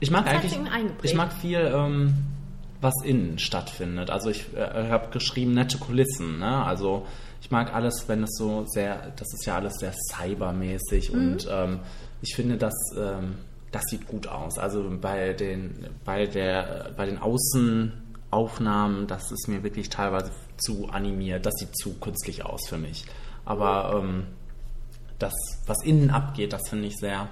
Ich 0.00 0.10
mag 0.10 0.24
Das 0.24 0.34
eigentlich, 0.34 0.58
ich 1.02 1.14
mag 1.14 1.32
viel, 1.32 1.58
ähm, 1.58 2.14
was 2.80 2.94
innen 3.04 3.38
stattfindet. 3.38 4.10
Also 4.10 4.30
ich 4.30 4.46
äh, 4.56 4.88
habe 4.90 5.10
geschrieben 5.10 5.52
nette 5.54 5.78
Kulissen. 5.78 6.40
Ne? 6.40 6.64
Also 6.64 7.06
ich 7.40 7.50
mag 7.50 7.72
alles, 7.74 8.04
wenn 8.08 8.24
es 8.24 8.30
so 8.36 8.64
sehr, 8.66 9.12
das 9.16 9.32
ist 9.34 9.46
ja 9.46 9.56
alles 9.56 9.74
sehr 9.74 9.92
cybermäßig 10.10 11.12
Mhm. 11.12 11.18
und 11.18 11.48
ähm, 11.50 11.78
ich 12.22 12.34
finde, 12.34 12.56
das, 12.56 12.74
ähm, 12.98 13.34
das 13.72 13.82
sieht 13.86 14.06
gut 14.06 14.28
aus. 14.28 14.58
Also 14.58 14.84
bei 15.00 15.32
den, 15.32 15.86
bei 16.04 16.26
der, 16.26 16.90
bei 16.96 17.06
den 17.06 17.18
Außenaufnahmen, 17.18 19.06
das 19.06 19.32
ist 19.32 19.48
mir 19.48 19.62
wirklich 19.62 19.88
teilweise 19.88 20.30
zu 20.58 20.88
animiert. 20.90 21.46
Das 21.46 21.54
sieht 21.54 21.76
zu 21.76 21.94
künstlich 21.94 22.44
aus 22.44 22.60
für 22.68 22.78
mich. 22.78 23.06
Aber 23.44 23.98
ähm, 23.98 24.26
das, 25.18 25.32
was 25.66 25.82
innen 25.84 26.10
abgeht, 26.10 26.52
das 26.52 26.68
finde 26.68 26.88
ich 26.88 26.96
sehr, 26.96 27.28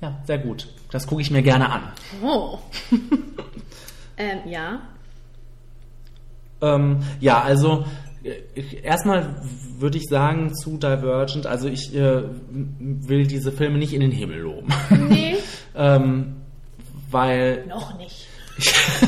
ja, 0.00 0.18
sehr 0.24 0.38
gut. 0.38 0.68
Das 0.90 1.06
gucke 1.06 1.20
ich 1.20 1.30
mir 1.30 1.42
gerne 1.42 1.68
an. 1.68 1.82
Oh. 2.22 2.58
ähm, 4.16 4.38
ja. 4.46 4.82
Ähm, 6.60 7.02
ja, 7.20 7.42
also 7.42 7.84
erstmal 8.82 9.42
würde 9.78 9.98
ich 9.98 10.04
sagen 10.08 10.54
zu 10.54 10.76
Divergent, 10.76 11.46
also 11.46 11.68
ich 11.68 11.94
äh, 11.94 12.22
will 12.50 13.26
diese 13.26 13.52
Filme 13.52 13.78
nicht 13.78 13.92
in 13.92 14.00
den 14.00 14.12
Himmel 14.12 14.40
loben. 14.40 14.68
Nee, 15.08 15.36
ähm, 15.74 16.36
weil, 17.10 17.66
noch 17.66 17.96
nicht. 17.98 18.28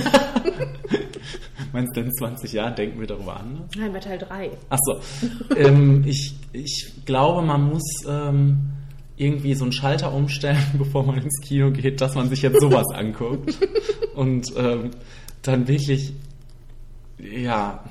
meinst 1.75 1.97
du, 1.97 2.01
in 2.01 2.13
20 2.13 2.53
Jahren 2.53 2.75
denken 2.75 3.01
wir 3.01 3.07
darüber 3.07 3.39
anders? 3.39 3.69
Nein, 3.77 3.93
bei 3.93 3.99
Teil 3.99 4.19
3. 4.19 4.51
Achso, 4.71 5.01
ähm, 5.57 6.05
ich, 6.07 6.35
ich 6.53 6.93
glaube, 7.05 7.43
man 7.43 7.69
muss 7.69 8.05
ähm, 8.09 8.71
irgendwie 9.17 9.55
so 9.55 9.65
einen 9.65 9.73
Schalter 9.73 10.13
umstellen, 10.15 10.63
bevor 10.79 11.05
man 11.05 11.19
ins 11.19 11.41
Kino 11.41 11.71
geht, 11.71 12.01
dass 12.01 12.15
man 12.15 12.29
sich 12.29 12.43
jetzt 12.43 12.61
sowas 12.61 12.87
anguckt. 12.95 13.57
Und 14.15 14.53
ähm, 14.57 14.91
dann 15.43 15.69
wirklich, 15.69 16.13
ja, 17.19 17.85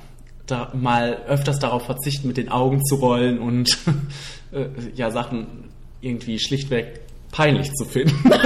da 0.48 0.72
mal 0.74 1.22
öfters 1.28 1.60
darauf 1.60 1.86
verzichten, 1.86 2.28
mit 2.28 2.38
den 2.38 2.50
Augen 2.50 2.84
zu 2.84 2.96
rollen 2.96 3.40
und 3.40 3.78
äh, 4.52 4.66
ja, 4.96 5.12
Sachen 5.12 5.70
irgendwie 6.02 6.40
schlichtweg 6.40 7.02
peinlich 7.32 7.72
zu 7.74 7.86
finden. 7.86 8.32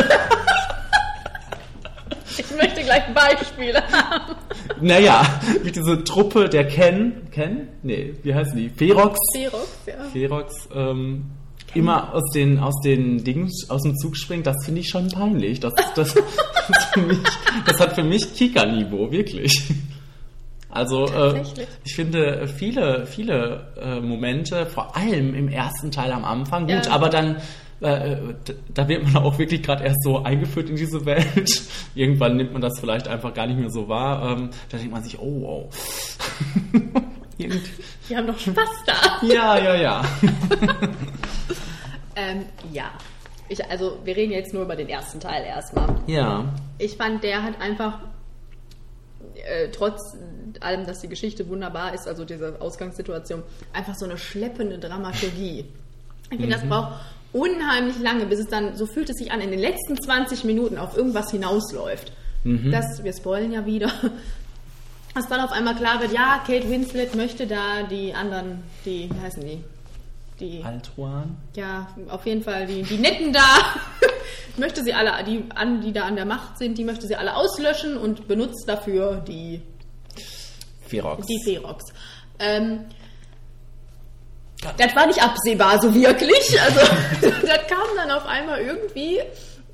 Ich 2.40 2.56
möchte 2.56 2.84
gleich 2.84 3.04
Beispiele 3.14 3.82
haben. 3.92 4.36
naja, 4.80 5.26
wie 5.64 5.72
diese 5.72 6.04
Truppe 6.04 6.48
der 6.50 6.68
Ken, 6.68 7.30
Ken? 7.32 7.68
Nee, 7.82 8.14
wie 8.22 8.34
heißen 8.34 8.56
die? 8.56 8.70
Ferox? 8.70 9.18
Xerox, 9.34 9.68
ja. 9.88 10.04
Ferox, 10.14 10.70
ähm, 10.76 11.26
immer 11.74 12.14
aus 12.14 12.32
den, 12.34 12.60
aus 12.60 12.80
den 12.82 13.24
Dingen, 13.24 13.52
aus 13.70 13.84
dem 13.84 13.96
Zug 13.98 14.16
springt, 14.18 14.46
das 14.46 14.64
finde 14.66 14.82
ich 14.82 14.90
schon 14.90 15.10
peinlich. 15.10 15.60
Das, 15.60 15.74
das, 15.96 16.14
das, 16.68 16.86
für 16.94 17.02
mich, 17.02 17.20
das 17.66 17.80
hat 17.80 17.96
für 17.96 18.04
mich 18.04 18.34
Kika-Niveau, 18.34 19.12
wirklich. 19.12 19.74
Also 20.78 21.08
äh, 21.08 21.42
ich 21.84 21.96
finde 21.96 22.48
viele, 22.48 23.06
viele 23.06 23.68
äh, 23.82 24.00
Momente, 24.00 24.66
vor 24.68 24.96
allem 24.96 25.34
im 25.34 25.50
ersten 25.50 25.92
Teil 25.92 26.12
am 26.12 26.24
Anfang, 26.24 26.68
gut, 26.68 26.86
Ja. 26.86 26.92
aber 26.92 27.10
dann 27.10 27.38
äh, 27.80 28.18
da 28.74 28.88
wird 28.88 29.04
man 29.04 29.18
auch 29.24 29.38
wirklich 29.38 29.62
gerade 29.64 29.84
erst 29.84 30.04
so 30.04 30.24
eingeführt 30.24 30.70
in 30.70 30.76
diese 30.76 31.06
Welt. 31.06 31.62
Irgendwann 31.96 32.36
nimmt 32.38 32.54
man 32.54 32.62
das 32.62 32.80
vielleicht 32.80 33.08
einfach 33.08 33.34
gar 33.34 33.46
nicht 33.48 33.60
mehr 33.60 33.70
so 33.70 33.88
wahr. 33.88 34.32
Ähm, 34.38 34.50
da 34.70 34.78
denkt 34.78 34.92
man 34.94 35.04
sich, 35.04 35.20
oh, 35.20 35.42
wow. 35.42 35.70
Die 38.10 38.16
haben 38.18 38.26
doch 38.26 38.40
Spaß 38.40 38.84
da. 38.88 39.28
ja, 39.28 39.60
ja, 39.60 39.76
ja. 39.76 40.02
Ähm, 42.16 42.46
ja. 42.74 42.86
Ich, 43.50 43.64
also, 43.70 44.00
wir 44.04 44.16
reden 44.16 44.32
jetzt 44.32 44.54
nur 44.54 44.64
über 44.64 44.76
den 44.76 44.90
ersten 44.90 45.20
Teil 45.20 45.44
erstmal. 45.46 45.96
Ja. 46.08 46.46
Ich 46.80 46.98
fand, 46.98 47.24
der 47.24 47.44
hat 47.44 47.62
einfach, 47.62 48.00
äh, 49.46 49.70
trotz 49.72 50.02
allem, 50.60 50.86
dass 50.86 51.00
die 51.00 51.08
Geschichte 51.08 51.48
wunderbar 51.48 51.94
ist, 51.94 52.08
also 52.08 52.26
diese 52.26 52.60
Ausgangssituation, 52.60 53.44
einfach 53.74 53.96
so 53.96 54.06
eine 54.06 54.18
schleppende 54.18 54.80
Dramaturgie. 54.80 55.66
Ich 56.30 56.38
finde, 56.38 56.56
das 56.56 56.66
braucht 56.66 57.00
unheimlich 57.34 58.00
lange, 58.00 58.26
bis 58.26 58.40
es 58.40 58.48
dann, 58.48 58.76
so 58.76 58.86
fühlt 58.86 59.10
es 59.10 59.18
sich 59.18 59.32
an, 59.32 59.42
in 59.42 59.52
den 59.52 59.60
letzten 59.60 60.02
20 60.02 60.44
Minuten 60.44 60.78
auf 60.78 60.98
irgendwas 60.98 61.32
hinausläuft. 61.32 62.12
Das, 62.72 63.04
wir 63.04 63.14
spoilen 63.14 63.52
ja 63.52 63.66
wieder. 63.66 63.92
Dass 65.14 65.28
dann 65.28 65.42
auf 65.42 65.52
einmal 65.52 65.76
klar 65.76 66.00
wird, 66.00 66.14
ja, 66.14 66.44
Kate 66.46 66.70
Winslet 66.70 67.16
möchte 67.16 67.48
da 67.48 67.84
die 67.90 68.14
anderen, 68.14 68.64
die, 68.86 69.10
wie 69.12 69.20
heißen 69.20 69.44
die? 69.44 69.64
Die 70.40 70.64
Altuan. 70.64 71.36
ja, 71.56 71.88
auf 72.10 72.26
jeden 72.28 72.44
Fall 72.44 72.68
die, 72.68 72.84
die 72.84 72.98
Netten 72.98 73.34
da, 73.34 73.76
möchte 74.58 74.84
sie 74.84 74.94
alle, 74.94 75.24
die, 75.24 75.44
an, 75.56 75.82
die 75.82 75.92
da 75.92 76.04
an 76.04 76.16
der 76.16 76.26
Macht 76.26 76.60
sind, 76.60 76.78
die 76.78 76.84
möchte 76.84 77.08
sie 77.08 77.16
alle 77.16 77.36
auslöschen 77.36 77.98
und 77.98 78.28
benutzt 78.28 78.66
dafür 78.68 79.18
die, 79.28 79.62
Ferox. 80.86 81.26
die 81.26 81.42
Ferox. 81.44 81.86
Ähm, 82.40 82.86
das 84.78 84.96
war 84.96 85.08
nicht 85.08 85.22
absehbar 85.22 85.80
so 85.82 85.94
wirklich. 85.94 86.60
Also 86.62 86.80
das 87.22 87.68
kam 87.68 87.88
dann 87.96 88.12
auf 88.12 88.26
einmal 88.26 88.62
irgendwie. 88.62 89.22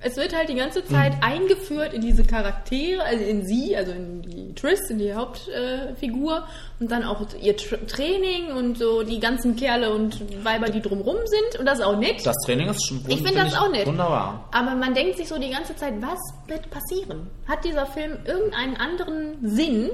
Es 0.06 0.18
wird 0.18 0.36
halt 0.36 0.50
die 0.50 0.56
ganze 0.56 0.84
Zeit 0.86 1.14
eingeführt 1.22 1.94
in 1.94 2.02
diese 2.02 2.24
Charaktere, 2.24 3.04
also 3.04 3.24
in 3.24 3.46
sie, 3.46 3.76
also 3.76 3.92
in 3.92 4.22
die 4.22 4.54
Triss, 4.54 4.90
in 4.90 5.00
die 5.00 5.14
Hauptfigur 5.14 6.44
und 6.80 6.92
dann 6.92 7.04
auch 7.04 7.22
ihr 7.42 7.56
Tra 7.56 7.78
Training 7.88 8.52
und 8.56 8.78
so 8.78 9.04
die 9.04 9.20
ganzen 9.20 9.56
Kerle 9.56 9.94
und 9.94 10.20
Weiber, 10.44 10.70
die 10.70 10.82
drumrum 10.82 11.18
sind 11.26 11.60
und 11.60 11.66
das 11.66 11.80
ist 11.80 11.86
auch 11.86 11.98
nett. 11.98 12.26
Das 12.26 12.36
Training 12.46 12.68
ist 12.70 12.86
schon 12.88 13.00
Ich 13.08 13.22
finde 13.22 13.36
das 13.44 13.56
auch 13.56 13.70
nett. 13.72 13.86
Wunderbar. 13.88 14.44
Aber 14.52 14.76
man 14.76 14.94
denkt 14.94 15.18
sich 15.18 15.28
so 15.28 15.40
die 15.40 15.50
ganze 15.50 15.76
Zeit, 15.76 15.94
was 16.02 16.20
wird 16.48 16.70
passieren? 16.70 17.28
Hat 17.48 17.64
dieser 17.64 17.86
Film 17.86 18.18
irgendeinen 18.26 18.76
anderen 18.78 19.38
Sinn, 19.42 19.90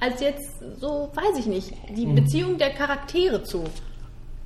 als 0.00 0.20
jetzt 0.20 0.48
so, 0.78 1.10
weiß 1.14 1.38
ich 1.40 1.46
nicht, 1.46 1.72
die 1.96 2.06
Beziehung 2.06 2.56
der 2.58 2.70
Charaktere 2.70 3.42
zu 3.42 3.64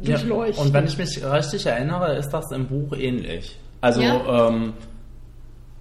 Ja, 0.00 0.16
durchleuchten? 0.16 0.64
und 0.66 0.72
wenn 0.72 0.86
ich 0.86 0.96
mich 0.98 1.22
richtig 1.24 1.66
erinnere, 1.66 2.16
ist 2.16 2.30
das 2.30 2.50
im 2.52 2.66
Buch 2.66 2.96
ähnlich. 2.96 3.58
Also, 3.80 4.00
Ja? 4.00 4.48
ähm, 4.48 4.72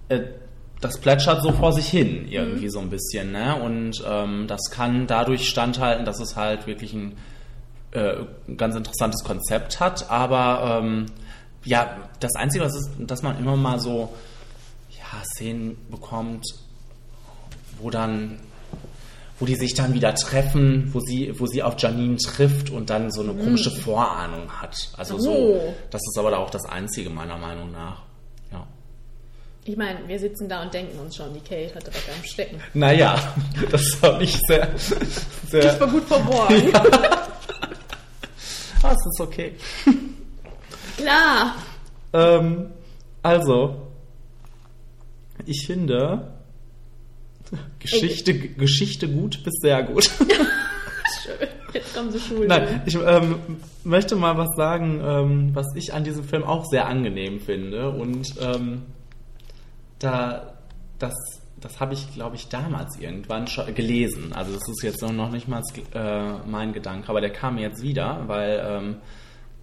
äh, 0.08 0.20
das 0.80 0.98
plätschert 0.98 1.42
so 1.42 1.52
vor 1.52 1.72
sich 1.72 1.86
hin, 1.88 2.22
Mhm. 2.24 2.28
irgendwie 2.32 2.68
so 2.68 2.78
ein 2.80 2.90
bisschen, 2.90 3.32
ne? 3.32 3.56
Und 3.56 4.02
ähm, 4.06 4.46
das 4.46 4.70
kann 4.70 5.06
dadurch 5.06 5.48
standhalten, 5.48 6.04
dass 6.04 6.20
es 6.20 6.36
halt 6.36 6.66
wirklich 6.66 6.92
ein, 6.92 7.16
äh, 7.92 8.16
ein 8.48 8.56
ganz 8.56 8.74
interessantes 8.76 9.24
Konzept 9.24 9.80
hat. 9.80 10.10
Aber 10.10 10.80
ähm, 10.82 11.06
ja, 11.64 11.96
das 12.20 12.34
Einzige, 12.36 12.64
was 12.64 12.74
ist, 12.74 12.90
dass 12.98 13.22
man 13.22 13.38
immer 13.38 13.56
mal 13.56 13.78
so 13.80 14.12
ja, 14.90 15.22
Szenen 15.34 15.76
bekommt, 15.90 16.44
wo 17.80 17.90
dann 17.90 18.38
wo 19.40 19.46
die 19.46 19.56
sich 19.56 19.74
dann 19.74 19.94
wieder 19.94 20.14
treffen, 20.14 20.90
wo 20.94 21.00
sie, 21.00 21.32
wo 21.40 21.46
sie 21.46 21.60
auf 21.64 21.74
Janine 21.76 22.16
trifft 22.18 22.70
und 22.70 22.88
dann 22.88 23.10
so 23.10 23.20
eine 23.20 23.34
komische 23.34 23.72
Vorahnung 23.72 24.48
hat. 24.62 24.76
Also 24.96 25.18
so, 25.18 25.32
Oh. 25.32 25.74
das 25.90 26.00
ist 26.02 26.16
aber 26.16 26.38
auch 26.38 26.50
das 26.50 26.64
Einzige 26.66 27.10
meiner 27.10 27.36
Meinung 27.36 27.72
nach. 27.72 28.02
Ja. 29.64 29.72
ich 29.72 29.76
meine, 29.76 30.06
wir 30.06 30.18
sitzen 30.18 30.48
da 30.48 30.62
und 30.62 30.72
denken 30.72 30.98
uns 30.98 31.16
schon, 31.16 31.32
die 31.34 31.40
Kate 31.40 31.74
hat 31.74 31.86
direkt 31.86 32.08
am 32.08 32.24
Stecken. 32.24 32.60
Naja, 32.74 33.34
das 33.70 33.82
ist 33.82 34.04
auch 34.04 34.18
nicht 34.18 34.38
sehr, 34.46 34.66
Das 34.66 35.50
sehr, 35.50 35.80
war 35.80 35.88
gut 35.88 36.04
verborgen. 36.04 36.74
ah, 38.82 38.92
es 38.92 39.06
ist 39.06 39.20
okay. 39.20 39.52
Klar. 40.96 41.56
Ähm, 42.12 42.70
also, 43.22 43.88
ich 45.46 45.66
finde, 45.66 46.32
Geschichte, 47.78 48.34
Geschichte 48.38 49.08
gut 49.08 49.42
bis 49.44 49.54
sehr 49.60 49.82
gut. 49.82 50.04
Schön. 51.22 51.48
Jetzt 51.72 51.94
kommen 51.94 52.10
sie 52.12 52.20
Schule. 52.20 52.46
Nein, 52.46 52.82
ich 52.86 52.94
ähm, 52.94 53.36
möchte 53.82 54.14
mal 54.14 54.36
was 54.38 54.54
sagen, 54.56 55.00
ähm, 55.04 55.50
was 55.54 55.66
ich 55.74 55.92
an 55.92 56.04
diesem 56.04 56.24
Film 56.24 56.44
auch 56.44 56.64
sehr 56.66 56.86
angenehm 56.86 57.40
finde. 57.40 57.90
Und 57.90 58.34
ähm, 58.40 58.82
da, 59.98 60.54
das, 60.98 61.14
das 61.60 61.80
habe 61.80 61.94
ich, 61.94 62.12
glaube 62.12 62.36
ich, 62.36 62.48
damals 62.48 62.98
irgendwann 62.98 63.46
schon 63.46 63.74
gelesen. 63.74 64.32
Also 64.32 64.52
das 64.52 64.68
ist 64.68 64.82
jetzt 64.82 65.02
noch 65.02 65.30
nicht 65.30 65.48
mal 65.48 65.62
äh, 65.92 66.38
mein 66.46 66.72
Gedanke, 66.72 67.08
aber 67.08 67.20
der 67.20 67.30
kam 67.30 67.56
mir 67.56 67.62
jetzt 67.62 67.82
wieder, 67.82 68.24
weil 68.26 68.64
ähm, 68.66 68.96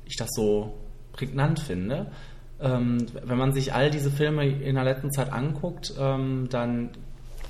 ich 0.05 0.15
das 0.17 0.29
so 0.31 0.73
prägnant 1.13 1.59
finde. 1.59 2.11
Ähm, 2.59 3.05
wenn 3.23 3.37
man 3.37 3.53
sich 3.53 3.73
all 3.73 3.89
diese 3.89 4.11
Filme 4.11 4.47
in 4.47 4.75
der 4.75 4.83
letzten 4.83 5.11
Zeit 5.11 5.31
anguckt, 5.31 5.93
ähm, 5.99 6.47
dann 6.49 6.91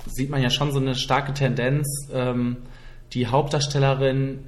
sieht 0.06 0.30
man 0.30 0.42
ja 0.42 0.50
schon 0.50 0.72
so 0.72 0.80
eine 0.80 0.94
starke 0.94 1.34
Tendenz, 1.34 1.86
ähm, 2.12 2.58
die 3.12 3.26
Hauptdarstellerin 3.26 4.40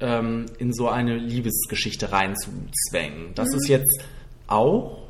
ähm, 0.00 0.46
in 0.58 0.72
so 0.72 0.88
eine 0.88 1.16
Liebesgeschichte 1.16 2.10
reinzuzwängen. 2.10 3.34
Das 3.34 3.52
ist 3.54 3.68
jetzt 3.68 4.02
auch 4.46 5.05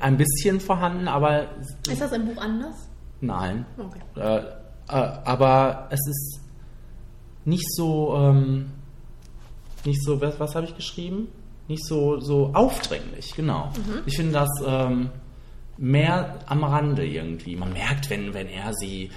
ein 0.00 0.16
bisschen 0.16 0.60
vorhanden, 0.60 1.08
aber 1.08 1.46
Ist 1.88 2.00
das 2.00 2.12
im 2.12 2.26
Buch 2.26 2.40
anders? 2.40 2.88
nein. 3.20 3.66
Okay. 3.78 4.00
Äh, 4.16 4.38
äh, 4.38 4.42
aber 4.88 5.88
es 5.90 6.00
ist 6.08 6.40
nicht 7.44 7.66
so, 7.74 8.14
ähm, 8.16 8.70
nicht 9.84 10.02
so, 10.02 10.20
was, 10.20 10.38
was 10.40 10.54
habe 10.54 10.66
ich 10.66 10.76
geschrieben? 10.76 11.28
Nicht 11.68 11.84
so, 11.84 12.20
so 12.20 12.50
aufdringlich, 12.54 13.34
genau. 13.34 13.70
Ich 14.06 14.16
finde 14.16 14.32
das 14.32 14.48
ähm, 14.64 15.10
mehr 15.76 16.38
am 16.46 16.62
Rande 16.64 17.04
irgendwie. 17.04 17.56
Man 17.56 17.72
merkt, 17.72 18.08
wenn, 18.10 18.34
wenn 18.34 18.46
er 18.48 18.72
sie 18.74 19.10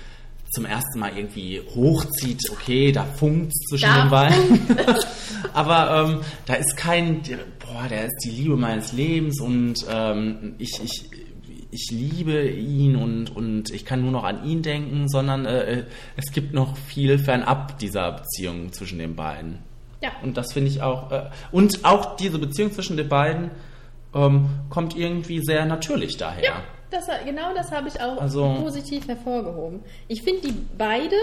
zum 0.51 0.65
ersten 0.65 0.99
Mal 0.99 1.11
irgendwie 1.15 1.61
hochzieht, 1.75 2.41
okay, 2.51 2.91
da 2.91 3.05
funkt 3.05 3.53
zwischen 3.69 3.89
Da 3.89 4.01
den 4.01 4.09
beiden. 4.09 4.77
Aber 5.53 6.09
ähm, 6.09 6.21
da 6.45 6.55
ist 6.55 6.75
kein, 6.75 7.21
boah, 7.59 7.87
der 7.89 8.05
ist 8.05 8.17
die 8.25 8.31
Liebe 8.31 8.55
meines 8.55 8.91
Lebens 8.91 9.39
und 9.39 9.85
ähm, 9.89 10.55
ich, 10.57 10.79
ich, 10.83 11.09
ich 11.71 11.87
liebe 11.91 12.49
ihn 12.49 12.95
und, 12.95 13.35
und 13.35 13.71
ich 13.71 13.85
kann 13.85 14.01
nur 14.01 14.11
noch 14.11 14.23
an 14.23 14.43
ihn 14.45 14.61
denken, 14.61 15.07
sondern 15.07 15.45
äh, 15.45 15.85
es 16.15 16.31
gibt 16.31 16.53
noch 16.53 16.77
viel 16.77 17.17
fernab 17.19 17.77
dieser 17.79 18.11
Beziehung 18.11 18.71
zwischen 18.71 18.99
den 18.99 19.15
beiden. 19.15 19.59
Ja. 20.01 20.11
Und 20.23 20.37
das 20.37 20.53
finde 20.53 20.71
ich 20.71 20.81
auch, 20.81 21.11
äh, 21.11 21.29
und 21.51 21.83
auch 21.83 22.15
diese 22.15 22.39
Beziehung 22.39 22.71
zwischen 22.71 22.97
den 22.97 23.09
beiden 23.09 23.51
ähm, 24.13 24.49
kommt 24.69 24.95
irgendwie 24.95 25.41
sehr 25.43 25.65
natürlich 25.65 26.17
daher. 26.17 26.43
Ja, 26.43 26.63
das, 26.91 27.07
genau 27.25 27.53
das 27.53 27.71
habe 27.71 27.87
ich 27.87 28.01
auch 28.01 28.19
Also- 28.21 28.55
positiv 28.61 29.07
hervorgehoben. 29.07 29.83
Ich 30.07 30.23
finde 30.23 30.47
die 30.47 30.53
beide, 30.77 31.15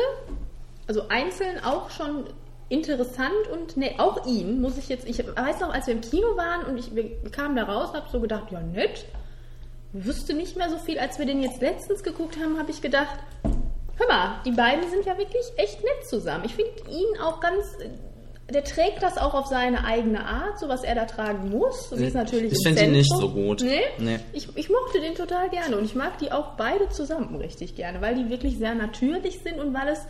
also 0.86 1.08
einzeln 1.08 1.62
auch 1.64 1.90
schon 1.90 2.24
interessant 2.68 3.32
und 3.52 3.76
ne, 3.76 3.94
auch 3.98 4.26
ihn 4.26 4.60
muss 4.60 4.76
ich 4.76 4.88
jetzt, 4.88 5.06
ich 5.08 5.18
weiß 5.18 5.60
noch, 5.60 5.72
als 5.72 5.86
wir 5.86 5.94
im 5.94 6.00
Kino 6.00 6.36
waren 6.36 6.64
und 6.66 6.78
ich 6.78 6.94
wir 6.94 7.10
kamen 7.30 7.54
da 7.56 7.64
raus, 7.64 7.90
habe 7.94 8.06
so 8.10 8.20
gedacht, 8.20 8.50
ja 8.50 8.60
nett, 8.60 9.04
wüsste 9.92 10.34
nicht 10.34 10.56
mehr 10.56 10.68
so 10.70 10.76
viel, 10.78 10.98
als 10.98 11.18
wir 11.18 11.26
den 11.26 11.42
jetzt 11.42 11.60
letztens 11.60 12.02
geguckt 12.02 12.36
haben, 12.42 12.58
habe 12.58 12.70
ich 12.70 12.82
gedacht, 12.82 13.18
hör 13.98 14.08
mal, 14.08 14.40
die 14.44 14.50
beiden 14.50 14.88
sind 14.90 15.06
ja 15.06 15.16
wirklich 15.16 15.44
echt 15.56 15.80
nett 15.82 16.06
zusammen. 16.08 16.44
Ich 16.44 16.54
finde 16.56 16.72
ihn 16.90 17.20
auch 17.22 17.40
ganz, 17.40 17.76
der 18.48 18.62
trägt 18.62 19.02
das 19.02 19.18
auch 19.18 19.34
auf 19.34 19.46
seine 19.46 19.84
eigene 19.84 20.24
Art, 20.24 20.60
so 20.60 20.68
was 20.68 20.84
er 20.84 20.94
da 20.94 21.04
tragen 21.04 21.50
muss. 21.50 21.90
Das 21.90 21.98
ist 21.98 22.14
natürlich 22.14 22.52
Ich 22.52 22.66
finde 22.66 22.84
ihn 22.84 22.92
nicht 22.92 23.10
so 23.10 23.28
gut. 23.28 23.60
Nee? 23.62 23.80
Nee. 23.98 24.20
Ich, 24.32 24.48
ich 24.56 24.70
mochte 24.70 25.00
den 25.00 25.14
total 25.14 25.50
gerne 25.50 25.76
und 25.76 25.84
ich 25.84 25.96
mag 25.96 26.18
die 26.18 26.30
auch 26.30 26.52
beide 26.56 26.88
zusammen 26.88 27.34
richtig 27.36 27.74
gerne, 27.74 28.00
weil 28.00 28.14
die 28.14 28.30
wirklich 28.30 28.58
sehr 28.58 28.74
natürlich 28.74 29.40
sind 29.40 29.58
und 29.58 29.74
weil 29.74 29.88
es 29.88 30.00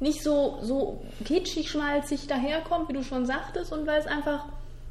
nicht 0.00 0.22
so, 0.22 0.58
so 0.62 1.02
kitschig, 1.24 1.70
schmalzig 1.70 2.26
daherkommt, 2.26 2.88
wie 2.88 2.94
du 2.94 3.02
schon 3.02 3.26
sagtest, 3.26 3.72
und 3.72 3.86
weil 3.86 4.00
es 4.00 4.06
einfach 4.06 4.46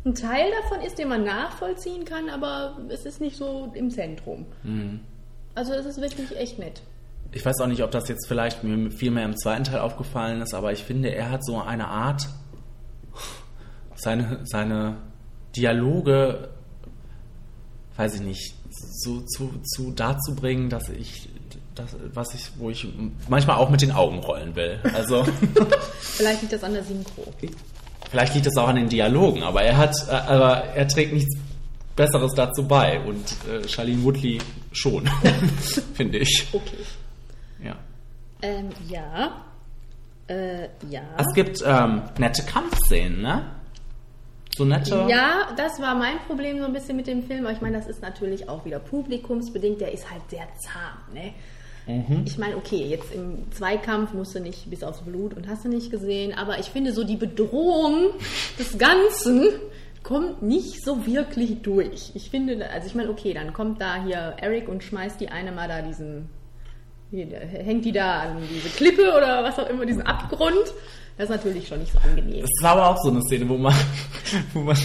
ein 0.05 0.15
Teil 0.15 0.51
davon 0.61 0.85
ist, 0.85 0.97
den 0.99 1.07
man 1.07 1.23
nachvollziehen 1.23 2.05
kann, 2.05 2.29
aber 2.29 2.77
es 2.89 3.05
ist 3.05 3.21
nicht 3.21 3.37
so 3.37 3.71
im 3.73 3.89
Zentrum. 3.89 4.45
Mhm. 4.63 4.99
Also 5.55 5.73
es 5.73 5.85
ist 5.85 6.01
wirklich 6.01 6.35
echt 6.37 6.59
nett. 6.59 6.81
Ich 7.31 7.45
weiß 7.45 7.59
auch 7.61 7.67
nicht, 7.67 7.81
ob 7.83 7.91
das 7.91 8.07
jetzt 8.09 8.27
vielleicht 8.27 8.63
mir 8.63 8.91
viel 8.91 9.11
mehr 9.11 9.25
im 9.25 9.35
zweiten 9.37 9.63
Teil 9.63 9.79
aufgefallen 9.79 10.41
ist, 10.41 10.53
aber 10.53 10.71
ich 10.71 10.83
finde, 10.83 11.13
er 11.13 11.31
hat 11.31 11.43
so 11.45 11.59
eine 11.59 11.87
Art, 11.87 12.27
seine, 14.03 14.39
seine 14.43 14.97
Dialoge 15.55 16.49
weiß 17.95 18.15
ich 18.15 18.21
nicht, 18.21 18.55
so 18.69 19.21
zu, 19.21 19.61
zu 19.63 19.91
dazu 19.91 20.35
bringen, 20.35 20.69
dass 20.69 20.89
ich 20.89 21.29
das, 21.75 21.95
was 22.13 22.33
ich, 22.33 22.49
wo 22.57 22.69
ich 22.69 22.87
manchmal 23.27 23.57
auch 23.57 23.69
mit 23.69 23.81
den 23.81 23.91
Augen 23.91 24.19
rollen 24.19 24.55
will. 24.55 24.79
Also 24.93 25.25
Vielleicht 25.99 26.41
liegt 26.41 26.53
das 26.53 26.63
an 26.63 26.73
der 26.73 26.83
Synchro. 26.83 27.33
vielleicht 28.09 28.35
liegt 28.35 28.47
es 28.47 28.57
auch 28.57 28.67
an 28.67 28.75
den 28.75 28.89
Dialogen, 28.89 29.43
aber 29.43 29.63
er 29.63 29.77
hat, 29.77 29.95
äh, 30.07 30.11
aber 30.11 30.63
er 30.65 30.87
trägt 30.87 31.13
nichts 31.13 31.35
Besseres 31.95 32.33
dazu 32.33 32.67
bei 32.67 32.99
und 33.01 33.35
äh, 33.47 33.67
Charlene 33.67 34.03
Woodley 34.03 34.39
schon, 34.71 35.07
finde 35.93 36.19
ich. 36.19 36.47
Okay. 36.51 36.77
Ja. 37.63 37.75
Ähm, 38.41 38.69
ja. 38.89 39.45
Äh, 40.27 40.69
ja. 40.89 41.01
Es 41.17 41.33
gibt 41.35 41.63
ähm, 41.65 42.01
nette 42.17 42.43
Kampfszenen, 42.43 43.21
ne? 43.21 43.43
So 44.55 44.65
nette. 44.65 45.07
Ja, 45.09 45.49
das 45.57 45.81
war 45.81 45.95
mein 45.95 46.19
Problem 46.27 46.59
so 46.59 46.65
ein 46.65 46.73
bisschen 46.73 46.95
mit 46.95 47.07
dem 47.07 47.23
Film, 47.23 47.45
aber 47.45 47.53
ich 47.53 47.61
meine, 47.61 47.77
das 47.77 47.87
ist 47.87 48.01
natürlich 48.01 48.49
auch 48.49 48.65
wieder 48.65 48.79
publikumsbedingt, 48.79 49.81
der 49.81 49.91
ist 49.91 50.09
halt 50.11 50.21
sehr 50.29 50.47
zahm, 50.59 51.13
ne? 51.13 51.33
Ich 52.25 52.37
meine, 52.37 52.55
okay, 52.55 52.85
jetzt 52.85 53.13
im 53.13 53.51
Zweikampf 53.51 54.13
musst 54.13 54.33
du 54.35 54.39
nicht 54.39 54.69
bis 54.69 54.83
aufs 54.83 55.01
Blut 55.01 55.33
und 55.33 55.49
hast 55.49 55.65
du 55.65 55.69
nicht 55.69 55.91
gesehen, 55.91 56.33
aber 56.33 56.59
ich 56.59 56.67
finde 56.67 56.93
so 56.93 57.03
die 57.03 57.17
Bedrohung 57.17 58.11
des 58.57 58.77
Ganzen 58.77 59.49
kommt 60.01 60.41
nicht 60.41 60.81
so 60.81 61.05
wirklich 61.05 61.61
durch. 61.61 62.11
Ich 62.13 62.29
finde, 62.29 62.69
also 62.69 62.87
ich 62.87 62.95
meine, 62.95 63.09
okay, 63.09 63.33
dann 63.33 63.51
kommt 63.51 63.81
da 63.81 64.01
hier 64.01 64.35
Eric 64.39 64.69
und 64.69 64.81
schmeißt 64.81 65.19
die 65.19 65.27
eine 65.27 65.51
mal 65.51 65.67
da 65.67 65.81
diesen, 65.81 66.29
hängt 67.11 67.83
die 67.83 67.91
da 67.91 68.21
an 68.21 68.37
diese 68.49 68.69
Klippe 68.69 69.13
oder 69.17 69.43
was 69.43 69.59
auch 69.59 69.69
immer, 69.69 69.85
diesen 69.85 70.03
Abgrund. 70.03 70.73
Das 71.15 71.29
ist 71.29 71.35
natürlich 71.35 71.67
schon 71.67 71.79
nicht 71.79 71.91
so 71.93 71.99
angenehm. 71.99 72.43
Es 72.43 72.63
war 72.63 72.71
aber 72.71 72.87
auch 72.89 72.97
so 73.03 73.09
eine 73.11 73.21
Szene, 73.21 73.47
wo 73.47 73.55
man, 73.57 73.73
wo 74.53 74.61
man 74.61 74.75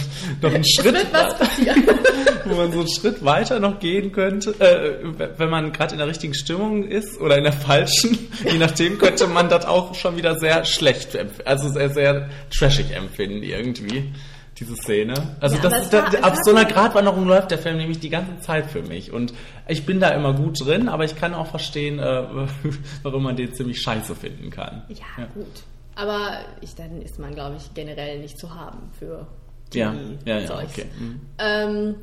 noch 0.41 0.53
einen 0.53 0.63
Schritt, 0.63 0.95
wo 2.45 2.55
man 2.55 2.71
so 2.71 2.79
einen 2.79 2.89
Schritt 2.89 3.25
weiter 3.25 3.59
noch 3.59 3.79
gehen 3.79 4.11
könnte, 4.11 4.51
äh, 4.59 5.29
wenn 5.37 5.49
man 5.49 5.71
gerade 5.73 5.93
in 5.93 5.97
der 5.97 6.07
richtigen 6.07 6.33
Stimmung 6.35 6.83
ist 6.87 7.19
oder 7.19 7.37
in 7.37 7.43
der 7.45 7.53
falschen. 7.53 8.17
Je 8.45 8.57
nachdem 8.59 8.97
könnte 8.99 9.25
man 9.27 9.49
das 9.49 9.65
auch 9.65 9.95
schon 9.95 10.17
wieder 10.17 10.37
sehr 10.37 10.65
schlecht, 10.65 11.17
also 11.45 11.69
sehr, 11.69 11.89
sehr 11.89 12.29
trashig 12.55 12.91
empfinden 12.95 13.41
irgendwie. 13.43 14.13
Diese 14.59 14.75
Szene. 14.75 15.13
Also 15.39 15.55
Ja, 15.55 15.61
das, 15.69 15.91
war- 15.93 16.09
das, 16.11 16.21
war 16.21 16.35
so 16.43 16.51
einer 16.51 16.65
Gratwanderung 16.65 17.25
läuft 17.25 17.49
der 17.51 17.59
Film 17.59 17.77
nämlich 17.77 17.99
die 17.99 18.09
ganze 18.09 18.39
Zeit 18.41 18.69
für 18.69 18.81
mich. 18.83 19.11
Und 19.13 19.33
ich 19.69 19.85
bin 19.85 20.01
da 20.01 20.09
immer 20.09 20.33
gut 20.33 20.59
drin, 20.63 20.89
aber 20.89 21.05
ich 21.05 21.15
kann 21.15 21.33
auch 21.33 21.47
verstehen, 21.47 21.97
äh, 21.97 22.23
warum 23.03 23.23
man 23.23 23.37
den 23.37 23.53
ziemlich 23.53 23.81
scheiße 23.81 24.15
finden 24.15 24.49
kann. 24.49 24.83
Ja, 24.89 25.25
gut. 25.33 25.63
Aber 25.99 26.39
ich, 26.61 26.75
dann 26.75 27.01
ist 27.01 27.19
man, 27.19 27.33
glaube 27.35 27.57
ich, 27.57 27.73
generell 27.73 28.19
nicht 28.19 28.37
zu 28.39 28.53
haben 28.55 28.89
für 28.97 29.27
Ja, 29.73 29.91
Teenie- 29.91 30.17
ja, 30.25 30.39
ja, 30.39 30.47
Zeugs. 30.47 30.71
okay. 30.71 30.85
Mhm. 30.99 31.21
Ähm, 31.39 31.95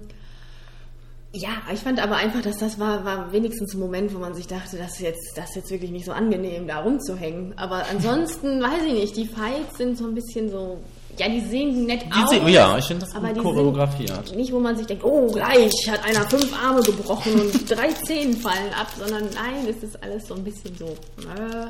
ja, 1.33 1.51
ich 1.73 1.81
fand 1.81 2.01
aber 2.03 2.17
einfach, 2.17 2.41
dass 2.41 2.57
das 2.59 2.79
war, 2.79 3.05
war 3.05 3.31
wenigstens 3.33 3.75
ein 3.75 3.81
Moment, 3.81 4.15
wo 4.15 4.19
man 4.19 4.33
sich 4.35 4.47
dachte, 4.47 4.79
das 4.79 4.93
ist 4.93 5.01
jetzt, 5.01 5.33
das 5.37 5.51
ist 5.51 5.57
jetzt 5.57 5.71
wirklich 5.71 5.91
nicht 5.91 6.07
so 6.07 6.13
angenehm, 6.13 6.67
da 6.67 6.81
rumzuhängen. 6.81 7.53
Aber 7.59 7.85
ansonsten, 7.91 8.63
weiß 8.63 8.85
ich 8.87 8.93
nicht, 8.95 9.17
die 9.17 9.27
Fights 9.27 9.77
sind 9.77 9.99
so 9.99 10.07
ein 10.07 10.15
bisschen 10.15 10.49
so, 10.51 10.79
ja, 11.19 11.29
die 11.29 11.41
sehen 11.41 11.85
nett 11.85 12.03
Die 12.07 12.13
aus. 12.13 12.31
sehen- 12.31 12.49
ja, 12.49 12.79
ich 12.79 12.85
finde 12.87 13.05
das 13.05 13.15
aber 13.15 13.35
choreografiert. 13.35 14.35
Nicht, 14.35 14.53
wo 14.53 14.61
man 14.61 14.77
sich 14.77 14.87
denkt, 14.87 15.05
oh, 15.05 15.31
gleich 15.31 15.73
hat 15.91 16.05
einer 16.05 16.29
fünf 16.31 16.53
Arme 16.63 16.81
gebrochen 16.83 17.33
und 17.41 17.71
drei 17.71 17.89
Zehen 17.89 18.35
fallen 18.35 18.73
ab, 18.79 18.87
sondern 18.99 19.25
nein, 19.35 19.67
es 19.69 19.83
ist 19.83 20.03
alles 20.03 20.27
so 20.27 20.35
ein 20.35 20.45
bisschen 20.45 20.75
so, 20.77 20.87
äh, 20.87 21.67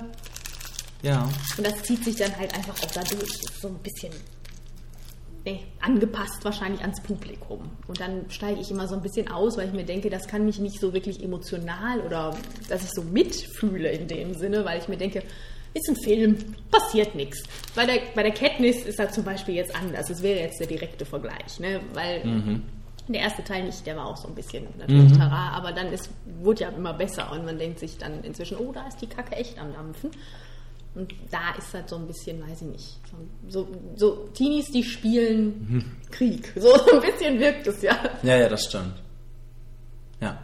Ja. 1.02 1.28
und 1.56 1.66
das 1.66 1.82
zieht 1.82 2.04
sich 2.04 2.16
dann 2.16 2.36
halt 2.36 2.54
einfach 2.54 2.74
auch 2.82 2.90
dadurch. 2.90 3.30
So 3.60 3.68
ein 3.68 3.78
bisschen 3.78 4.12
nee, 5.46 5.60
angepasst 5.80 6.44
wahrscheinlich 6.44 6.80
ans 6.82 7.00
Publikum. 7.00 7.70
Und 7.86 8.00
dann 8.00 8.26
steige 8.28 8.60
ich 8.60 8.70
immer 8.70 8.88
so 8.88 8.96
ein 8.96 9.00
bisschen 9.02 9.28
aus, 9.28 9.56
weil 9.56 9.68
ich 9.68 9.72
mir 9.72 9.84
denke, 9.84 10.10
das 10.10 10.26
kann 10.26 10.44
mich 10.44 10.58
nicht 10.58 10.80
so 10.80 10.92
wirklich 10.92 11.22
emotional 11.22 12.00
oder 12.00 12.36
dass 12.68 12.82
ich 12.82 12.90
so 12.90 13.02
mitfühle 13.02 13.90
in 13.90 14.08
dem 14.08 14.34
Sinne, 14.34 14.64
weil 14.64 14.80
ich 14.80 14.88
mir 14.88 14.96
denke, 14.96 15.22
ist 15.72 15.88
ein 15.88 15.96
Film, 15.96 16.36
passiert 16.70 17.14
nichts. 17.14 17.42
Bei 17.74 17.86
der, 17.86 18.00
bei 18.14 18.22
der 18.22 18.32
Katniss 18.32 18.84
ist 18.84 18.98
das 18.98 19.12
zum 19.12 19.24
Beispiel 19.24 19.54
jetzt 19.54 19.74
anders. 19.74 20.10
Es 20.10 20.22
wäre 20.22 20.40
jetzt 20.40 20.58
der 20.58 20.66
direkte 20.66 21.04
Vergleich, 21.04 21.60
ne? 21.60 21.80
weil 21.92 22.22
der 23.08 23.20
erste 23.20 23.44
Teil 23.44 23.64
nicht, 23.64 23.86
der 23.86 23.96
war 23.96 24.06
auch 24.06 24.16
so 24.16 24.26
ein 24.26 24.34
bisschen 24.34 24.66
natürlich 24.78 25.12
tara, 25.12 25.50
aber 25.50 25.72
dann 25.72 25.92
ist, 25.92 26.10
wurde 26.40 26.62
ja 26.62 26.70
immer 26.70 26.92
besser 26.92 27.30
und 27.30 27.44
man 27.44 27.58
denkt 27.58 27.78
sich 27.78 27.98
dann 27.98 28.24
inzwischen, 28.24 28.56
oh, 28.56 28.72
da 28.72 28.86
ist 28.88 29.00
die 29.00 29.06
Kacke 29.06 29.36
echt 29.36 29.58
am 29.60 29.72
Dampfen. 29.72 30.10
Und 30.96 31.14
da 31.30 31.54
ist 31.58 31.74
halt 31.74 31.88
so 31.88 31.96
ein 31.96 32.06
bisschen, 32.06 32.40
weiß 32.40 32.62
ich 32.62 32.68
nicht, 32.68 33.00
so, 33.48 33.68
so 33.96 34.28
Teenies, 34.32 34.70
die 34.70 34.82
spielen 34.82 35.84
Krieg. 36.10 36.52
So 36.60 36.72
ein 36.72 37.00
bisschen 37.00 37.38
wirkt 37.38 37.66
es 37.66 37.82
ja. 37.82 37.96
Ja, 38.22 38.36
ja, 38.36 38.48
das 38.48 38.64
stimmt. 38.64 38.94
Ja. 40.20 40.38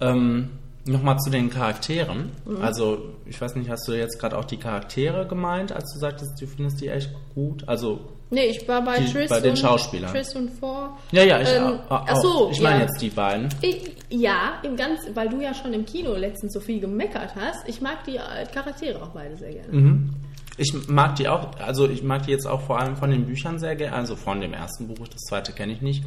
Ähm, 0.00 0.50
Nochmal 0.86 1.18
zu 1.18 1.28
den 1.28 1.50
Charakteren. 1.50 2.32
Mhm. 2.46 2.62
Also, 2.62 3.10
ich 3.26 3.38
weiß 3.38 3.54
nicht, 3.56 3.68
hast 3.68 3.86
du 3.86 3.92
jetzt 3.92 4.18
gerade 4.18 4.38
auch 4.38 4.46
die 4.46 4.56
Charaktere 4.56 5.26
gemeint, 5.26 5.72
als 5.72 5.92
du 5.92 5.98
sagtest, 5.98 6.40
du 6.40 6.46
findest 6.46 6.80
die 6.80 6.88
echt 6.88 7.10
gut? 7.34 7.68
Also, 7.68 8.08
Nee, 8.32 8.44
ich 8.46 8.66
war 8.68 8.82
bei 8.84 9.00
Die- 9.00 9.12
Triss 9.12 9.28
bei 9.28 9.40
den 9.40 9.50
und, 9.50 9.56
Schauspielern. 9.58 10.12
Triss 10.12 10.34
und 10.36 10.50
Four. 10.50 10.96
ja, 11.10 11.24
ja, 11.24 11.40
ich 11.40 11.48
Ähm, 11.48 11.64
auch. 11.64 11.90
auch. 11.90 12.04
ach 12.06 12.16
so, 12.16 12.48
ich 12.52 12.60
meine 12.60 12.76
ja. 12.76 12.82
jetzt 12.82 13.00
die 13.02 13.10
beiden. 13.10 13.48
Ich, 13.60 13.90
ja, 14.08 14.54
im 14.62 14.76
ganz, 14.76 15.00
weil 15.14 15.28
du 15.28 15.40
ja 15.40 15.52
schon 15.52 15.72
im 15.74 15.84
Kino 15.84 16.14
letztens 16.14 16.52
so 16.52 16.60
viel 16.60 16.80
gemeckert 16.80 17.34
hast. 17.34 17.68
Ich 17.68 17.80
mag 17.80 18.04
die 18.04 18.16
äh, 18.16 18.46
Charaktere 18.52 19.02
auch 19.02 19.08
beide 19.08 19.36
sehr 19.36 19.52
gerne. 19.52 19.72
Mhm. 19.72 20.14
Ich 20.56 20.72
mag 20.88 21.16
die 21.16 21.26
auch, 21.28 21.58
also 21.58 21.88
ich 21.88 22.02
mag 22.02 22.24
die 22.26 22.30
jetzt 22.32 22.46
auch 22.46 22.60
vor 22.60 22.78
allem 22.78 22.96
von 22.96 23.10
den 23.10 23.24
Büchern 23.26 23.58
sehr 23.58 23.74
gerne, 23.76 23.96
also 23.96 24.14
von 24.14 24.40
dem 24.40 24.52
ersten 24.52 24.86
Buch, 24.88 25.08
das 25.08 25.22
zweite 25.22 25.52
kenne 25.52 25.72
ich 25.72 25.80
nicht. 25.80 26.04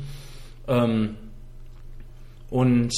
Ähm, 0.67 1.17
und 2.49 2.93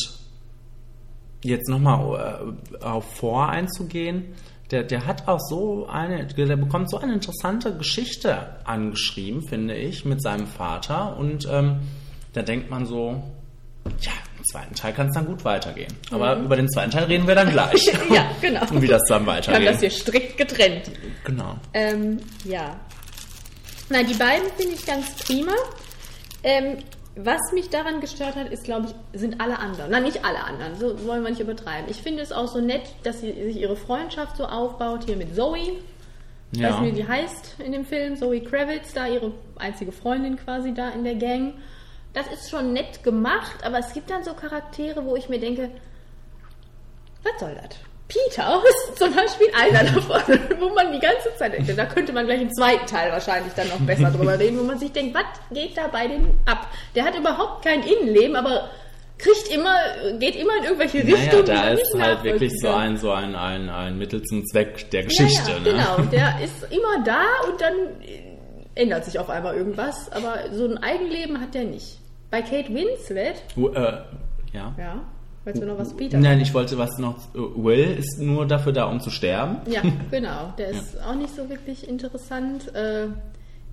jetzt 1.43 1.69
nochmal 1.69 2.55
äh, 2.81 2.83
auf 2.83 3.05
Vor 3.15 3.49
einzugehen, 3.49 4.33
der, 4.71 4.83
der 4.83 5.05
hat 5.05 5.27
auch 5.27 5.39
so 5.39 5.87
eine, 5.87 6.25
der 6.25 6.55
bekommt 6.55 6.89
so 6.89 6.97
eine 6.97 7.13
interessante 7.13 7.77
Geschichte 7.77 8.55
angeschrieben, 8.65 9.47
finde 9.47 9.75
ich, 9.75 10.05
mit 10.05 10.21
seinem 10.21 10.47
Vater. 10.47 11.17
Und 11.17 11.47
ähm, 11.51 11.79
da 12.33 12.41
denkt 12.41 12.69
man 12.69 12.85
so, 12.85 13.21
ja, 14.01 14.11
im 14.37 14.43
zweiten 14.45 14.73
Teil 14.73 14.93
kann 14.93 15.09
es 15.09 15.13
dann 15.13 15.27
gut 15.27 15.45
weitergehen. 15.45 15.93
Aber 16.11 16.37
über 16.37 16.55
den 16.55 16.67
zweiten 16.69 16.91
Teil 16.91 17.03
reden 17.05 17.27
wir 17.27 17.35
dann 17.35 17.51
gleich. 17.51 17.93
Mhm. 17.93 18.13
Ja, 18.15 18.25
genau. 18.41 18.61
Und 18.71 18.81
wie 18.81 18.87
das 18.87 19.01
dann 19.07 19.25
Wir 19.25 19.33
haben 19.33 19.37
weitergeht. 19.37 19.67
das 19.69 19.79
hier 19.79 19.91
strikt 19.91 20.37
getrennt. 20.37 20.91
Genau. 21.23 21.55
Ähm, 21.73 22.17
ja. 22.43 22.75
Na, 23.89 24.01
die 24.01 24.15
beiden 24.15 24.47
finde 24.57 24.73
ich 24.73 24.85
ganz 24.85 25.15
prima. 25.15 25.53
Ähm, 26.43 26.77
was 27.17 27.39
mich 27.53 27.69
daran 27.69 28.01
gestört 28.01 28.35
hat, 28.35 28.49
ist, 28.49 28.63
glaube 28.65 28.87
ich, 28.87 29.19
sind 29.19 29.39
alle 29.39 29.59
anderen. 29.59 29.89
Na, 29.91 29.99
nicht 29.99 30.25
alle 30.25 30.43
anderen, 30.43 30.75
so 30.75 31.05
wollen 31.07 31.23
wir 31.23 31.29
nicht 31.29 31.39
übertreiben. 31.39 31.89
Ich 31.89 32.01
finde 32.01 32.21
es 32.21 32.31
auch 32.31 32.47
so 32.47 32.59
nett, 32.59 32.83
dass 33.03 33.21
sie 33.21 33.31
sich 33.31 33.57
ihre 33.57 33.75
Freundschaft 33.77 34.35
so 34.37 34.45
aufbaut, 34.45 35.05
hier 35.05 35.15
mit 35.15 35.33
Zoe. 35.35 35.57
Ich 36.51 36.61
weiß 36.61 36.71
Ja. 36.71 36.81
nicht, 36.81 36.93
wie 36.93 37.01
die 37.01 37.07
heißt 37.07 37.55
in 37.59 37.71
dem 37.71 37.85
Film, 37.85 38.15
Zoe 38.17 38.41
Kravitz, 38.41 38.93
da 38.93 39.07
ihre 39.07 39.31
einzige 39.57 39.91
Freundin 39.91 40.35
quasi 40.37 40.73
da 40.73 40.89
in 40.89 41.03
der 41.03 41.15
Gang. 41.15 41.53
Das 42.13 42.27
ist 42.27 42.49
schon 42.49 42.73
nett 42.73 43.03
gemacht, 43.03 43.63
aber 43.63 43.79
es 43.79 43.91
gibt 43.93 44.09
dann 44.09 44.23
so 44.23 44.33
Charaktere, 44.33 45.03
wo 45.05 45.15
ich 45.15 45.27
mir 45.29 45.39
denke, 45.39 45.69
was 47.23 47.39
soll 47.39 47.55
das? 47.55 47.77
Peter 48.07 48.61
ist 48.67 48.97
zum 48.99 49.13
Beispiel 49.15 49.47
einer 49.53 49.91
davon, 49.91 50.21
wo 50.59 50.69
man 50.73 50.91
die 50.91 50.99
ganze 50.99 51.35
Zeit 51.37 51.53
denkt, 51.53 51.77
da 51.77 51.85
könnte 51.85 52.13
man 52.13 52.25
gleich 52.25 52.41
im 52.41 52.53
zweiten 52.53 52.85
Teil 52.85 53.11
wahrscheinlich 53.11 53.53
dann 53.53 53.67
noch 53.69 53.79
besser 53.79 54.11
drüber 54.11 54.37
reden, 54.39 54.59
wo 54.59 54.63
man 54.63 54.79
sich 54.79 54.91
denkt, 54.91 55.15
was 55.15 55.25
geht 55.51 55.77
da 55.77 55.87
bei 55.87 56.07
dem 56.07 56.39
ab? 56.45 56.67
Der 56.93 57.05
hat 57.05 57.17
überhaupt 57.17 57.65
kein 57.65 57.81
Innenleben, 57.83 58.35
aber 58.35 58.69
kriegt 59.17 59.47
immer, 59.49 59.75
geht 60.19 60.35
immer 60.35 60.57
in 60.57 60.63
irgendwelche 60.65 60.97
Naja, 60.99 61.15
Richtungen. 61.15 61.45
die 61.45 61.51
da 61.51 61.69
ist 61.69 61.99
halt 61.99 62.23
wirklich 62.23 62.53
so 62.59 62.69
ein, 62.69 62.97
so 62.97 63.11
ein, 63.11 63.35
ein, 63.35 63.69
ein 63.69 63.97
Mittel 63.97 64.21
zum 64.23 64.45
Zweck 64.45 64.89
der 64.91 65.03
Geschichte. 65.03 65.51
Ja, 65.51 65.57
ja, 65.57 65.59
ne? 65.59 65.71
genau. 65.71 66.09
Der 66.11 66.35
ist 66.43 66.63
immer 66.69 67.03
da 67.05 67.23
und 67.49 67.61
dann 67.61 67.73
ändert 68.75 69.05
sich 69.05 69.17
auf 69.17 69.29
einmal 69.29 69.55
irgendwas, 69.55 70.11
aber 70.11 70.51
so 70.51 70.65
ein 70.65 70.77
Eigenleben 70.77 71.39
hat 71.39 71.53
der 71.53 71.63
nicht. 71.63 71.97
Bei 72.29 72.41
Kate 72.41 72.73
Winslet, 72.73 73.35
Wo, 73.55 73.69
äh, 73.69 73.99
ja. 74.51 74.73
ja, 74.77 75.01
weißt 75.45 75.61
du 75.61 75.65
noch 75.65 75.77
was 75.77 75.95
Peter? 75.95 76.17
Nein, 76.17 76.41
ich 76.41 76.53
wollte 76.53 76.77
was 76.77 76.97
noch. 76.97 77.15
Will 77.33 77.95
ist 77.99 78.19
nur 78.19 78.45
dafür 78.47 78.71
da, 78.73 78.85
um 78.85 78.99
zu 78.99 79.09
sterben. 79.11 79.57
Ja, 79.71 79.81
genau. 80.11 80.53
Der 80.57 80.69
ist 80.69 81.01
auch 81.01 81.15
nicht 81.15 81.35
so 81.35 81.49
wirklich 81.49 81.87
interessant. 81.87 82.73
Äh, 82.75 83.07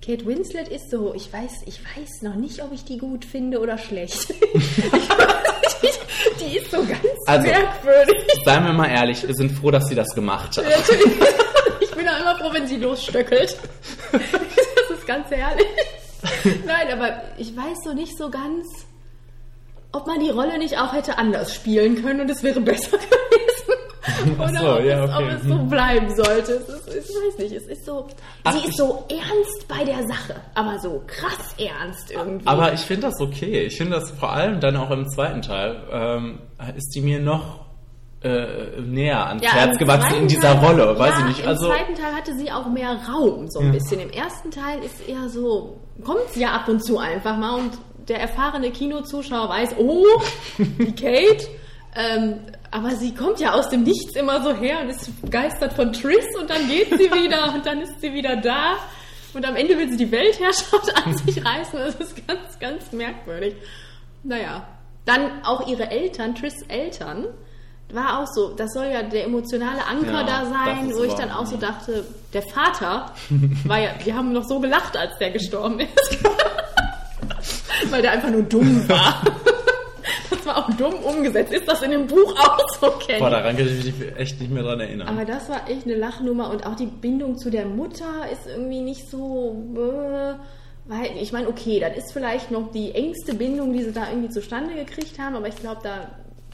Kate 0.05 0.25
Winslet 0.25 0.67
ist 0.67 0.91
so, 0.91 1.13
ich 1.15 1.31
weiß, 1.31 1.63
ich 1.65 1.79
weiß 1.81 2.21
noch 2.23 2.35
nicht, 2.35 2.61
ob 2.61 2.71
ich 2.73 2.83
die 2.83 2.97
gut 2.97 3.23
finde 3.25 3.59
oder 3.59 3.77
schlecht. 3.77 4.29
ich 4.31 5.09
weiß 5.09 5.81
nicht, 5.81 5.99
die 6.41 6.57
ist 6.57 6.71
so 6.71 6.77
ganz 6.77 6.99
Also- 7.25 7.47
merkwürdig. 7.47 8.15
Seien 8.45 8.65
wir 8.65 8.73
mal 8.73 8.89
ehrlich, 8.89 9.25
wir 9.25 9.33
sind 9.33 9.51
froh, 9.51 9.71
dass 9.71 9.87
sie 9.87 9.95
das 9.95 10.09
gemacht 10.13 10.57
hat. 10.57 10.65
Natürlich. 10.65 11.19
Ich 11.81 11.91
bin 11.91 12.07
auch 12.09 12.19
immer 12.19 12.35
froh, 12.37 12.49
wenn 12.53 12.67
sie 12.67 12.77
losstöckelt. 12.77 13.55
Das 14.11 14.97
ist 14.97 15.07
ganz 15.07 15.29
herrlich. 15.31 15.65
Nein, 16.65 16.87
aber 16.99 17.21
ich 17.37 17.55
weiß 17.55 17.77
so 17.85 17.93
nicht 17.93 18.17
so 18.17 18.29
ganz, 18.29 18.67
ob 19.93 20.05
man 20.07 20.19
die 20.19 20.29
Rolle 20.29 20.57
nicht 20.57 20.77
auch 20.77 20.91
hätte 20.93 21.17
anders 21.17 21.53
spielen 21.55 22.01
können 22.03 22.21
und 22.21 22.29
es 22.29 22.43
wäre 22.43 22.59
besser 22.59 22.97
gewesen. 22.97 24.39
oder 24.39 24.59
so, 24.59 24.73
ob, 24.79 24.83
ja, 24.85 25.05
es, 25.05 25.15
ob 25.15 25.23
es 25.29 25.43
so 25.43 25.57
bleiben 25.65 26.15
sollte. 26.15 26.51
Ist, 26.53 26.87
ich 26.87 27.15
weiß 27.15 27.37
nicht, 27.39 27.51
es 27.55 27.67
ist 27.67 27.85
so. 27.85 28.07
Ach, 28.43 28.53
sie 28.53 28.67
ist 28.67 28.77
so 28.77 29.05
ernst 29.09 29.67
bei 29.67 29.83
der 29.85 30.05
Sache, 30.07 30.35
aber 30.55 30.77
so 30.79 31.01
krass 31.07 31.55
ernst 31.57 32.11
irgendwie. 32.11 32.45
Aber 32.47 32.73
ich 32.73 32.81
finde 32.81 33.07
das 33.07 33.19
okay. 33.21 33.65
Ich 33.65 33.77
finde 33.77 33.99
das 33.99 34.11
vor 34.11 34.31
allem 34.33 34.59
dann 34.59 34.75
auch 34.77 34.91
im 34.91 35.07
zweiten 35.09 35.41
Teil, 35.41 35.81
ähm, 35.91 36.39
ist 36.75 36.93
die 36.95 37.01
mir 37.01 37.19
noch 37.19 37.61
äh, 38.23 38.79
näher 38.81 39.27
ans 39.27 39.43
Ja, 39.43 39.51
Herz 39.53 39.73
im 39.73 39.77
gewachsen 39.79 40.15
in 40.21 40.27
dieser 40.27 40.53
Teil- 40.59 40.65
Rolle, 40.65 40.97
weiß 40.99 41.13
ja, 41.13 41.19
ich 41.19 41.25
nicht. 41.25 41.39
Im 41.41 41.47
Also 41.47 41.67
zweiten 41.67 41.95
Teil 41.95 42.13
hatte 42.15 42.33
sie 42.37 42.51
auch 42.51 42.67
mehr 42.69 42.97
Raum, 43.09 43.49
so 43.49 43.59
ein 43.59 43.71
bisschen. 43.71 43.99
Im 43.99 44.09
ersten 44.11 44.49
Teil 44.49 44.79
ist 44.83 45.07
eher 45.07 45.27
so, 45.29 45.77
kommt 46.03 46.29
sie 46.31 46.41
ja 46.41 46.51
ab 46.53 46.67
und 46.69 46.83
zu 46.83 46.97
einfach 46.97 47.35
mal 47.37 47.55
und 47.59 47.71
der 48.07 48.19
erfahrene 48.19 48.71
Kinozuschauer 48.71 49.49
weiß, 49.49 49.75
oh, 49.77 50.05
die 50.57 50.93
Kate. 50.95 51.47
Ähm, 51.95 52.39
aber 52.71 52.91
sie 52.95 53.13
kommt 53.13 53.39
ja 53.39 53.53
aus 53.53 53.69
dem 53.69 53.83
Nichts 53.83 54.15
immer 54.15 54.43
so 54.43 54.55
her 54.55 54.81
und 54.81 54.89
ist 54.89 55.21
begeistert 55.21 55.73
von 55.73 55.93
Triss 55.93 56.25
und 56.39 56.49
dann 56.49 56.67
geht 56.67 56.89
sie 56.89 57.11
wieder 57.23 57.53
und 57.53 57.65
dann 57.65 57.81
ist 57.81 58.01
sie 58.01 58.13
wieder 58.13 58.35
da. 58.37 58.77
Und 59.33 59.45
am 59.45 59.55
Ende 59.55 59.77
will 59.77 59.89
sie 59.89 59.97
die 59.97 60.11
Weltherrschaft 60.11 61.05
an 61.05 61.17
sich 61.17 61.43
reißen. 61.43 61.79
Das 61.79 61.95
ist 61.95 62.27
ganz, 62.27 62.59
ganz 62.59 62.91
merkwürdig. 62.91 63.55
Naja. 64.23 64.67
Dann 65.05 65.43
auch 65.43 65.67
ihre 65.67 65.91
Eltern, 65.91 66.33
Triss 66.33 66.61
Eltern, 66.69 67.27
war 67.91 68.19
auch 68.19 68.27
so, 68.27 68.53
das 68.55 68.71
soll 68.73 68.85
ja 68.85 69.03
der 69.03 69.25
emotionale 69.25 69.85
Anker 69.85 70.11
Ja, 70.11 70.23
da 70.23 70.45
sein, 70.45 70.93
wo 70.95 71.03
ich 71.03 71.13
dann 71.13 71.29
auch 71.29 71.45
so 71.45 71.57
dachte, 71.57 72.05
der 72.33 72.41
Vater 72.41 73.11
war 73.65 73.79
ja, 73.79 73.89
wir 74.03 74.15
haben 74.15 74.31
noch 74.31 74.45
so 74.47 74.59
gelacht, 74.59 74.97
als 74.97 75.17
der 75.19 75.31
gestorben 75.31 75.79
ist. 75.79 76.17
Weil 77.89 78.01
der 78.01 78.11
einfach 78.11 78.29
nur 78.29 78.43
dumm 78.43 78.87
war. 78.87 79.23
Das 80.29 80.45
war 80.45 80.57
auch 80.57 80.73
dumm 80.73 80.95
umgesetzt. 80.95 81.53
Ist 81.53 81.65
das 81.65 81.81
in 81.83 81.91
dem 81.91 82.07
Buch 82.07 82.35
auch 82.37 82.59
so, 82.81 82.91
Kenny? 82.91 83.19
boah, 83.19 83.29
daran 83.29 83.55
kann 83.55 83.65
ich 83.65 83.85
mich 83.85 84.17
echt 84.17 84.41
nicht 84.41 84.51
mehr 84.51 84.63
dran 84.63 84.81
erinnern. 84.81 85.07
Aber 85.07 85.23
das 85.23 85.47
war 85.47 85.69
echt 85.69 85.85
eine 85.85 85.95
Lachnummer 85.95 86.49
und 86.49 86.65
auch 86.65 86.75
die 86.75 86.87
Bindung 86.87 87.37
zu 87.37 87.49
der 87.49 87.65
Mutter 87.65 88.27
ist 88.29 88.47
irgendwie 88.47 88.81
nicht 88.81 89.09
so. 89.09 89.55
Äh, 89.77 90.35
weil, 90.85 91.11
ich 91.21 91.31
meine, 91.31 91.47
okay, 91.47 91.79
das 91.79 91.95
ist 91.95 92.11
vielleicht 92.11 92.51
noch 92.51 92.71
die 92.71 92.93
engste 92.93 93.35
Bindung, 93.35 93.71
die 93.71 93.83
sie 93.83 93.93
da 93.93 94.09
irgendwie 94.09 94.29
zustande 94.29 94.75
gekriegt 94.75 95.17
haben, 95.17 95.35
aber 95.35 95.47
ich 95.47 95.55
glaube, 95.55 95.79
da 95.81 96.09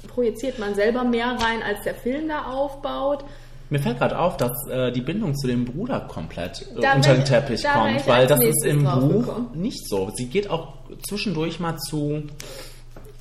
projiziert 0.07 0.59
man 0.59 0.75
selber 0.75 1.03
mehr 1.03 1.27
rein, 1.27 1.63
als 1.63 1.81
der 1.83 1.95
Film 1.95 2.27
da 2.27 2.43
aufbaut. 2.43 3.25
Mir 3.71 3.79
fällt 3.79 3.99
gerade 3.99 4.17
auf, 4.17 4.35
dass 4.37 4.51
äh, 4.67 4.91
die 4.91 5.01
Bindung 5.01 5.35
zu 5.35 5.45
dem 5.47 5.65
Bruder 5.65 5.99
komplett 6.01 6.61
äh, 6.75 6.81
Da 6.81 6.93
unter 6.95 7.13
den 7.13 7.21
ich- 7.23 7.29
Teppich 7.29 7.63
wär 7.63 7.71
kommt, 7.71 7.97
ich 8.01 8.07
weil 8.07 8.25
das 8.27 8.41
ist 8.41 8.65
im 8.65 8.83
Buch 8.83 9.25
gekommen. 9.25 9.49
nicht 9.53 9.87
so. 9.87 10.11
Sie 10.15 10.25
geht 10.25 10.49
auch 10.49 10.73
zwischendurch 11.07 11.59
mal 11.59 11.77
zu, 11.77 12.23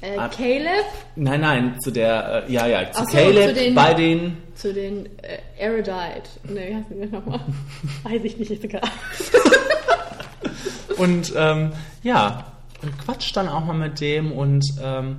Äh, 0.00 0.16
Ab- 0.16 0.30
Caleb 0.36 0.84
nein, 1.16 1.40
nein, 1.40 1.76
zu 1.82 1.90
der, 1.90 2.44
äh, 2.48 2.52
ja, 2.52 2.66
ja, 2.68 2.90
zu 2.92 3.04
so, 3.04 3.10
Caleb 3.10 3.48
zu 3.48 3.54
den- 3.64 3.74
bei 3.74 3.92
den, 3.94 4.36
zu 4.54 4.72
den 4.72 5.06
äh, 5.22 5.38
Erudite. 5.58 6.22
Ne, 6.44 6.68
wie 6.68 6.74
heißen 6.76 6.86
die 6.94 7.00
denn 7.00 7.10
nochmal? 7.10 7.40
Weiß 8.04 8.20
ich 8.22 8.38
nicht, 8.38 8.50
ist 8.50 8.62
egal. 8.64 8.80
und 10.98 11.32
ähm, 11.36 11.72
ja, 12.02 12.44
und 12.82 12.96
quatscht 12.98 13.36
dann 13.36 13.48
auch 13.48 13.64
mal 13.64 13.74
mit 13.74 14.00
dem 14.00 14.32
und 14.32 14.64
ähm, 14.82 15.16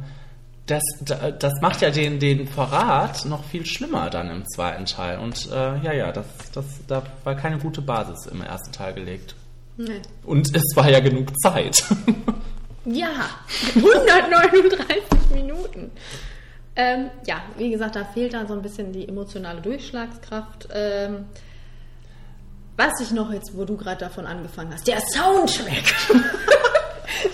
das, 0.70 0.84
da- 1.02 1.32
das 1.32 1.54
macht 1.62 1.82
ja 1.82 1.90
den, 1.92 2.20
den 2.20 2.48
Verrat 2.48 3.26
noch 3.26 3.44
viel 3.46 3.66
schlimmer 3.66 4.10
dann 4.10 4.30
im 4.30 4.44
zweiten 4.48 4.86
Teil. 4.86 5.20
Und 5.20 5.50
äh, 5.52 5.78
ja, 5.80 5.94
ja, 5.94 6.12
das, 6.12 6.26
das, 6.54 6.66
da 6.88 7.04
war 7.24 7.36
keine 7.36 7.58
gute 7.58 7.82
Basis 7.82 8.26
im 8.28 8.42
ersten 8.42 8.72
Teil 8.72 8.94
gelegt. 8.94 9.36
Nee. 9.78 10.02
Und 10.26 10.56
es 10.56 10.64
war 10.76 10.90
ja 10.90 11.00
genug 11.00 11.30
Zeit. 11.42 11.84
Ja, 12.86 13.10
139 13.76 15.04
Minuten. 15.34 15.92
Ähm, 16.76 17.12
ja, 17.28 17.42
wie 17.58 17.70
gesagt, 17.70 17.96
da 17.96 18.06
fehlt 18.06 18.34
dann 18.34 18.48
so 18.48 18.54
ein 18.54 18.62
bisschen 18.64 18.94
die 18.94 19.08
emotionale 19.08 19.62
Durchschlagskraft. 19.62 20.70
Ähm, 20.74 21.26
was 22.78 22.94
ich 23.02 23.12
noch 23.12 23.32
jetzt, 23.32 23.56
wo 23.56 23.66
du 23.66 23.76
gerade 23.78 23.98
davon 24.00 24.26
angefangen 24.26 24.74
hast, 24.74 24.88
der 24.88 25.02
Soundtrack. 25.02 25.94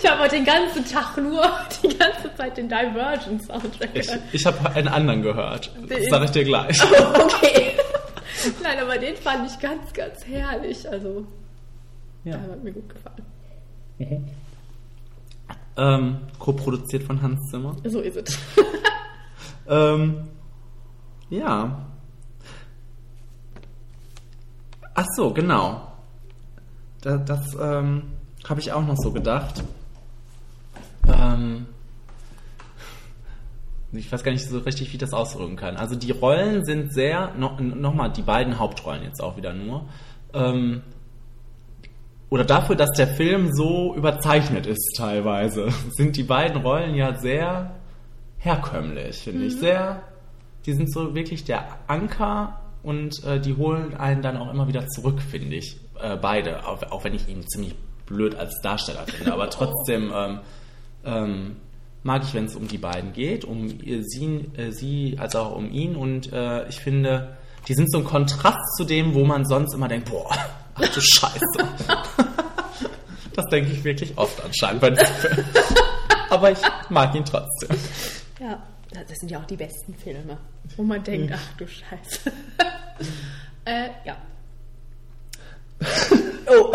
ich 0.02 0.10
habe 0.10 0.22
heute 0.22 0.36
den 0.36 0.44
ganzen 0.44 0.84
Tag 0.84 1.16
nur 1.18 1.42
die 1.82 1.96
ganze 1.96 2.34
Zeit 2.36 2.56
den 2.56 2.68
Divergent 2.68 3.42
Soundtrack 3.42 3.90
Ich, 3.94 4.06
gehört. 4.06 4.22
ich 4.32 4.46
habe 4.46 4.70
einen 4.74 4.88
anderen 4.88 5.22
gehört. 5.22 5.70
Das 5.88 6.06
sage 6.10 6.24
ich 6.26 6.30
dir 6.30 6.44
gleich. 6.44 6.80
Okay. 6.82 7.72
Nein, 8.62 8.78
aber 8.80 8.98
den 8.98 9.16
fand 9.16 9.50
ich 9.50 9.58
ganz, 9.58 9.92
ganz 9.92 10.24
herrlich. 10.26 10.88
Also, 10.90 11.26
Ja. 12.24 12.36
der 12.36 12.52
hat 12.52 12.62
mir 12.64 12.72
gut 12.72 12.88
gefallen. 12.88 14.30
Ähm, 15.78 16.18
Co-produziert 16.38 17.02
von 17.02 17.20
Hans 17.22 17.40
Zimmer. 17.50 17.76
So 17.84 18.00
ist 18.00 18.16
es. 18.16 18.38
Ähm, 19.68 20.28
ja. 21.28 21.86
Ach 24.94 25.04
so, 25.16 25.32
genau. 25.32 25.92
Da, 27.02 27.16
das 27.16 27.40
ähm, 27.60 28.12
habe 28.48 28.60
ich 28.60 28.72
auch 28.72 28.84
noch 28.86 28.96
so 28.96 29.12
gedacht. 29.12 29.64
Ähm, 31.08 31.66
ich 33.92 34.10
weiß 34.10 34.22
gar 34.24 34.32
nicht 34.32 34.46
so 34.46 34.58
richtig, 34.58 34.88
wie 34.88 34.94
ich 34.94 34.98
das 35.00 35.12
ausdrücken 35.12 35.56
kann. 35.56 35.76
Also 35.76 35.96
die 35.96 36.10
Rollen 36.10 36.64
sind 36.64 36.92
sehr, 36.92 37.32
no, 37.38 37.58
nochmal 37.60 38.12
die 38.12 38.22
beiden 38.22 38.58
Hauptrollen 38.58 39.02
jetzt 39.02 39.22
auch 39.22 39.36
wieder 39.36 39.52
nur. 39.52 39.88
Ähm, 40.34 40.82
oder 42.28 42.44
dafür, 42.44 42.76
dass 42.76 42.90
der 42.96 43.06
Film 43.06 43.50
so 43.52 43.94
überzeichnet 43.94 44.66
ist 44.66 44.96
teilweise, 44.96 45.68
sind 45.90 46.16
die 46.16 46.24
beiden 46.24 46.62
Rollen 46.62 46.94
ja 46.94 47.16
sehr 47.18 47.76
herkömmlich, 48.38 49.18
finde 49.18 49.46
ich. 49.46 49.56
Sehr, 49.56 50.02
die 50.66 50.72
sind 50.72 50.92
so 50.92 51.14
wirklich 51.14 51.44
der 51.44 51.66
Anker 51.86 52.60
und 52.82 53.24
äh, 53.24 53.40
die 53.40 53.56
holen 53.56 53.94
einen 53.94 54.22
dann 54.22 54.36
auch 54.36 54.52
immer 54.52 54.68
wieder 54.68 54.86
zurück, 54.88 55.20
finde 55.20 55.56
ich. 55.56 55.78
Äh, 56.00 56.16
beide, 56.16 56.66
auch, 56.66 56.82
auch 56.90 57.04
wenn 57.04 57.14
ich 57.14 57.28
ihn 57.28 57.46
ziemlich 57.46 57.74
blöd 58.06 58.34
als 58.36 58.60
Darsteller 58.62 59.04
finde, 59.06 59.32
aber 59.32 59.50
trotzdem 59.50 60.12
ähm, 60.14 60.40
ähm, 61.04 61.56
mag 62.02 62.22
ich, 62.22 62.34
wenn 62.34 62.44
es 62.44 62.54
um 62.54 62.68
die 62.68 62.78
beiden 62.78 63.12
geht, 63.12 63.44
um 63.44 63.68
sie, 63.68 64.48
äh, 64.56 64.70
sie 64.70 65.16
als 65.18 65.34
auch 65.34 65.54
um 65.54 65.70
ihn 65.70 65.96
und 65.96 66.32
äh, 66.32 66.68
ich 66.68 66.80
finde, 66.80 67.36
die 67.68 67.74
sind 67.74 67.90
so 67.90 67.98
ein 67.98 68.04
Kontrast 68.04 68.76
zu 68.76 68.84
dem, 68.84 69.14
wo 69.14 69.24
man 69.24 69.44
sonst 69.44 69.74
immer 69.74 69.88
denkt, 69.88 70.10
boah, 70.10 70.30
ach 70.74 70.88
du 70.88 71.00
Scheiße. 71.00 71.40
das 73.34 73.46
denke 73.46 73.72
ich 73.72 73.82
wirklich 73.82 74.16
oft 74.16 74.42
anscheinend 74.44 74.80
bei 74.80 74.90
diesem 74.90 75.06
Film. 75.06 75.44
Aber 76.30 76.52
ich 76.52 76.58
mag 76.88 77.14
ihn 77.14 77.24
trotzdem. 77.24 77.76
Ja, 78.40 78.62
das 78.92 79.18
sind 79.18 79.30
ja 79.30 79.40
auch 79.40 79.46
die 79.46 79.56
besten 79.56 79.94
Filme, 79.94 80.38
wo 80.76 80.82
man 80.82 81.02
denkt, 81.02 81.32
ach 81.34 81.56
du 81.58 81.66
Scheiße. 81.66 82.32
äh, 83.64 83.88
ja. 84.04 84.16
oh, 86.46 86.72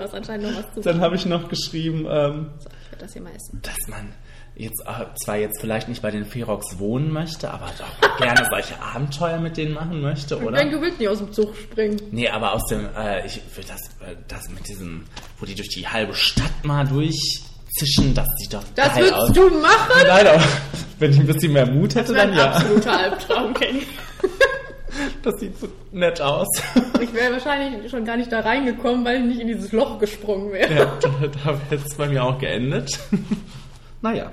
hast 0.00 0.14
anscheinend 0.14 0.50
noch 0.50 0.58
was 0.58 0.74
zu. 0.74 0.80
Dann 0.80 1.00
habe 1.00 1.16
ich 1.16 1.26
noch 1.26 1.48
geschrieben, 1.48 2.06
ähm, 2.10 2.50
So, 2.58 2.68
ich 2.84 2.90
werde 2.92 3.04
das 3.04 3.12
hier 3.12 3.22
mal 3.22 3.32
essen. 3.34 3.60
dass 3.62 3.76
man 3.88 4.12
jetzt 4.56 4.82
äh, 4.86 5.04
zwar 5.24 5.36
jetzt 5.36 5.60
vielleicht 5.60 5.88
nicht 5.88 6.02
bei 6.02 6.10
den 6.10 6.26
Ferox 6.26 6.78
wohnen 6.78 7.12
möchte, 7.12 7.50
aber 7.50 7.66
doch 7.78 8.18
gerne 8.18 8.46
solche 8.50 8.78
Abenteuer 8.82 9.38
mit 9.38 9.56
denen 9.56 9.72
machen 9.74 10.00
möchte, 10.02 10.34
Ich 10.36 10.42
oder? 10.42 10.58
denke, 10.58 10.76
du 10.76 10.82
willst 10.82 10.98
nicht 10.98 11.08
aus 11.08 11.18
dem 11.18 11.32
Zug 11.32 11.56
springen. 11.56 11.98
Nee, 12.10 12.28
aber 12.28 12.52
aus 12.52 12.66
dem, 12.66 12.86
äh, 12.96 13.24
ich 13.26 13.40
will 13.56 13.64
das, 13.66 13.80
äh, 14.06 14.16
das 14.28 14.48
mit 14.50 14.68
diesem, 14.68 15.04
wo 15.38 15.46
die 15.46 15.54
durch 15.54 15.68
die 15.70 15.86
halbe 15.88 16.12
Stadt 16.14 16.62
mal 16.64 16.86
durchzischen, 16.86 18.12
das 18.14 18.26
sieht 18.38 18.52
doch 18.52 18.64
Das 18.74 18.92
geil 18.94 19.12
aus. 19.14 19.28
würdest 19.34 19.36
du 19.36 19.60
machen? 19.60 20.02
Nein, 20.06 20.26
aber 20.26 20.42
wenn 20.98 21.12
ich 21.12 21.20
ein 21.20 21.26
bisschen 21.26 21.52
mehr 21.54 21.66
Mut 21.66 21.94
hätte, 21.94 22.12
dann 22.12 22.34
ja. 22.36 22.50
absoluter 22.52 22.98
Albtraum, 22.98 23.54
Kenny. 23.54 23.82
Das 25.22 25.38
sieht 25.38 25.58
so 25.58 25.68
nett 25.92 26.20
aus. 26.20 26.48
Ich 27.00 27.14
wäre 27.14 27.32
wahrscheinlich 27.32 27.90
schon 27.90 28.04
gar 28.04 28.18
nicht 28.18 28.30
da 28.30 28.40
reingekommen, 28.40 29.04
weil 29.06 29.20
ich 29.20 29.24
nicht 29.24 29.40
in 29.40 29.46
dieses 29.46 29.72
Loch 29.72 29.98
gesprungen 29.98 30.52
wäre. 30.52 30.74
ja, 30.74 30.98
da, 31.00 31.08
da 31.28 31.58
hätte 31.70 31.82
es 31.86 31.96
bei 31.96 32.06
mir 32.08 32.22
auch 32.22 32.38
geendet. 32.38 32.98
naja. 34.02 34.30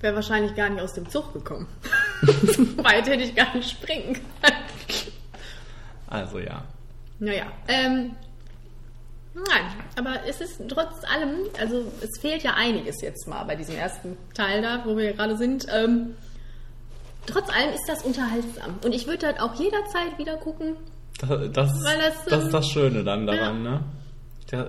Wäre 0.00 0.14
wahrscheinlich 0.14 0.54
gar 0.54 0.68
nicht 0.68 0.82
aus 0.82 0.92
dem 0.92 1.08
Zug 1.08 1.32
gekommen. 1.32 1.66
so 2.20 2.84
weit 2.84 3.08
hätte 3.08 3.22
ich 3.22 3.34
gar 3.34 3.56
nicht 3.56 3.70
springen 3.70 4.12
können. 4.14 4.56
Also 6.06 6.38
ja. 6.38 6.64
Naja, 7.18 7.46
ähm, 7.68 8.14
nein, 9.32 9.64
aber 9.96 10.26
es 10.28 10.42
ist 10.42 10.60
trotz 10.68 11.02
allem, 11.04 11.46
also 11.58 11.90
es 12.02 12.20
fehlt 12.20 12.42
ja 12.42 12.54
einiges 12.54 13.00
jetzt 13.00 13.26
mal 13.26 13.44
bei 13.44 13.56
diesem 13.56 13.76
ersten 13.76 14.18
Teil 14.34 14.60
da, 14.60 14.82
wo 14.84 14.96
wir 14.96 15.14
gerade 15.14 15.38
sind. 15.38 15.66
Ähm, 15.72 16.14
trotz 17.26 17.48
allem 17.48 17.72
ist 17.74 17.88
das 17.88 18.02
unterhaltsam 18.02 18.78
und 18.84 18.94
ich 18.94 19.06
würde 19.06 19.26
halt 19.26 19.40
auch 19.40 19.54
jederzeit 19.54 20.18
wieder 20.18 20.36
gucken. 20.36 20.76
Das, 21.20 21.28
das, 21.28 21.52
das, 21.52 22.24
das, 22.24 22.32
ähm, 22.32 22.46
ist 22.46 22.54
das 22.54 22.68
Schöne 22.68 23.04
dann 23.04 23.26
daran, 23.26 23.62
ne? 23.62 23.84
Der, 24.50 24.68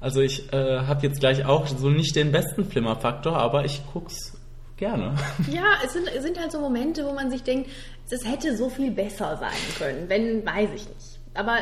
also 0.00 0.20
ich 0.20 0.52
äh, 0.52 0.80
habe 0.80 1.06
jetzt 1.06 1.20
gleich 1.20 1.44
auch 1.44 1.66
so 1.66 1.88
nicht 1.90 2.16
den 2.16 2.32
besten 2.32 2.64
Flimmerfaktor, 2.64 3.36
aber 3.36 3.64
ich 3.64 3.82
guck's 3.92 4.36
gerne. 4.76 5.14
Ja, 5.50 5.64
es 5.84 5.92
sind, 5.92 6.08
es 6.08 6.22
sind 6.22 6.38
halt 6.40 6.50
so 6.50 6.60
Momente, 6.60 7.04
wo 7.04 7.12
man 7.12 7.30
sich 7.30 7.42
denkt, 7.42 7.70
es 8.10 8.24
hätte 8.26 8.56
so 8.56 8.68
viel 8.68 8.90
besser 8.90 9.36
sein 9.36 9.52
können, 9.78 10.08
wenn, 10.08 10.44
weiß 10.44 10.70
ich 10.74 10.88
nicht. 10.88 11.18
Aber, 11.34 11.56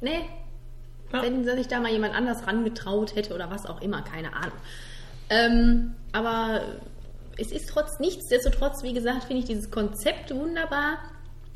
ne, 0.00 0.22
Ja. 1.12 1.22
wenn 1.22 1.44
sich 1.44 1.68
da 1.68 1.80
mal 1.80 1.90
jemand 1.92 2.14
anders 2.14 2.46
rangetraut 2.46 3.14
hätte 3.14 3.34
oder 3.34 3.48
was 3.50 3.64
auch 3.64 3.80
immer, 3.80 4.02
keine 4.02 4.34
Ahnung. 4.34 4.58
Ähm, 5.30 5.94
aber 6.12 6.60
es 7.38 7.52
ist 7.52 7.68
trotz 7.68 7.98
nichtsdestotrotz, 8.00 8.82
wie 8.82 8.92
gesagt, 8.92 9.24
finde 9.24 9.42
ich 9.42 9.48
dieses 9.48 9.70
Konzept 9.70 10.34
wunderbar. 10.34 10.98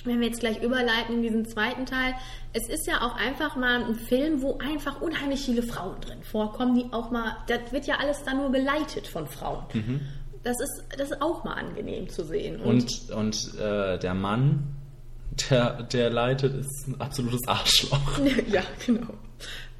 wenn 0.04 0.18
wir 0.20 0.26
jetzt 0.28 0.40
gleich 0.40 0.60
überleiten 0.60 1.16
in 1.16 1.22
diesen 1.22 1.46
zweiten 1.46 1.86
Teil, 1.86 2.14
es 2.52 2.68
ist 2.68 2.88
ja 2.88 3.02
auch 3.02 3.16
einfach 3.16 3.54
mal 3.54 3.84
ein 3.84 3.94
Film, 3.94 4.42
wo 4.42 4.58
einfach 4.58 5.00
unheimlich 5.00 5.44
viele 5.44 5.62
Frauen 5.62 6.00
drin 6.00 6.22
vorkommen, 6.22 6.74
die 6.74 6.92
auch 6.92 7.10
mal, 7.10 7.36
das 7.46 7.70
wird 7.70 7.86
ja 7.86 7.96
alles 8.00 8.22
dann 8.24 8.38
nur 8.38 8.50
geleitet 8.50 9.06
von 9.06 9.28
Frauen. 9.28 9.64
Das, 10.42 10.60
ist, 10.60 10.82
das 10.98 11.12
ist 11.12 11.22
auch 11.22 11.44
mal 11.44 11.54
angenehm 11.54 12.08
zu 12.08 12.24
sehen. 12.24 12.60
Und, 12.60 13.10
und 13.10 13.54
äh, 13.60 13.96
der 13.98 14.14
Mann, 14.14 14.74
der, 15.50 15.84
der 15.84 16.10
leitet, 16.10 16.54
ist 16.54 16.88
ein 16.88 17.00
absolutes 17.00 17.46
Arschloch. 17.46 18.18
ja, 18.50 18.62
genau. 18.84 19.14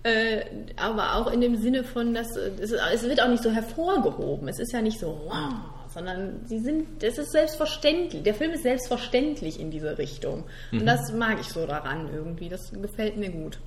Äh, 0.05 0.45
aber 0.77 1.15
auch 1.17 1.31
in 1.31 1.41
dem 1.41 1.57
Sinne 1.57 1.85
von, 1.85 2.13
dass 2.15 2.35
es, 2.37 2.73
es 2.73 3.03
wird 3.03 3.23
auch 3.23 3.29
nicht 3.29 3.43
so 3.43 3.51
hervorgehoben. 3.51 4.49
Es 4.49 4.59
ist 4.59 4.73
ja 4.73 4.83
nicht 4.83 4.99
so, 4.99 5.21
wow, 5.27 5.55
sondern 5.93 6.41
sie 6.47 6.59
sind, 6.61 7.03
es 7.03 7.19
ist 7.19 7.33
selbstverständlich. 7.33 8.23
Der 8.23 8.35
Film 8.35 8.53
ist 8.53 8.63
selbstverständlich 8.63 9.59
in 9.61 9.71
diese 9.71 9.99
Richtung. 9.99 10.45
Und 10.73 10.87
das 10.87 11.13
mag 11.13 11.39
ich 11.41 11.49
so 11.49 11.67
daran 11.67 12.09
irgendwie. 12.13 12.49
Das 12.49 12.71
gefällt 12.73 13.17
mir 13.17 13.31
gut. 13.31 13.59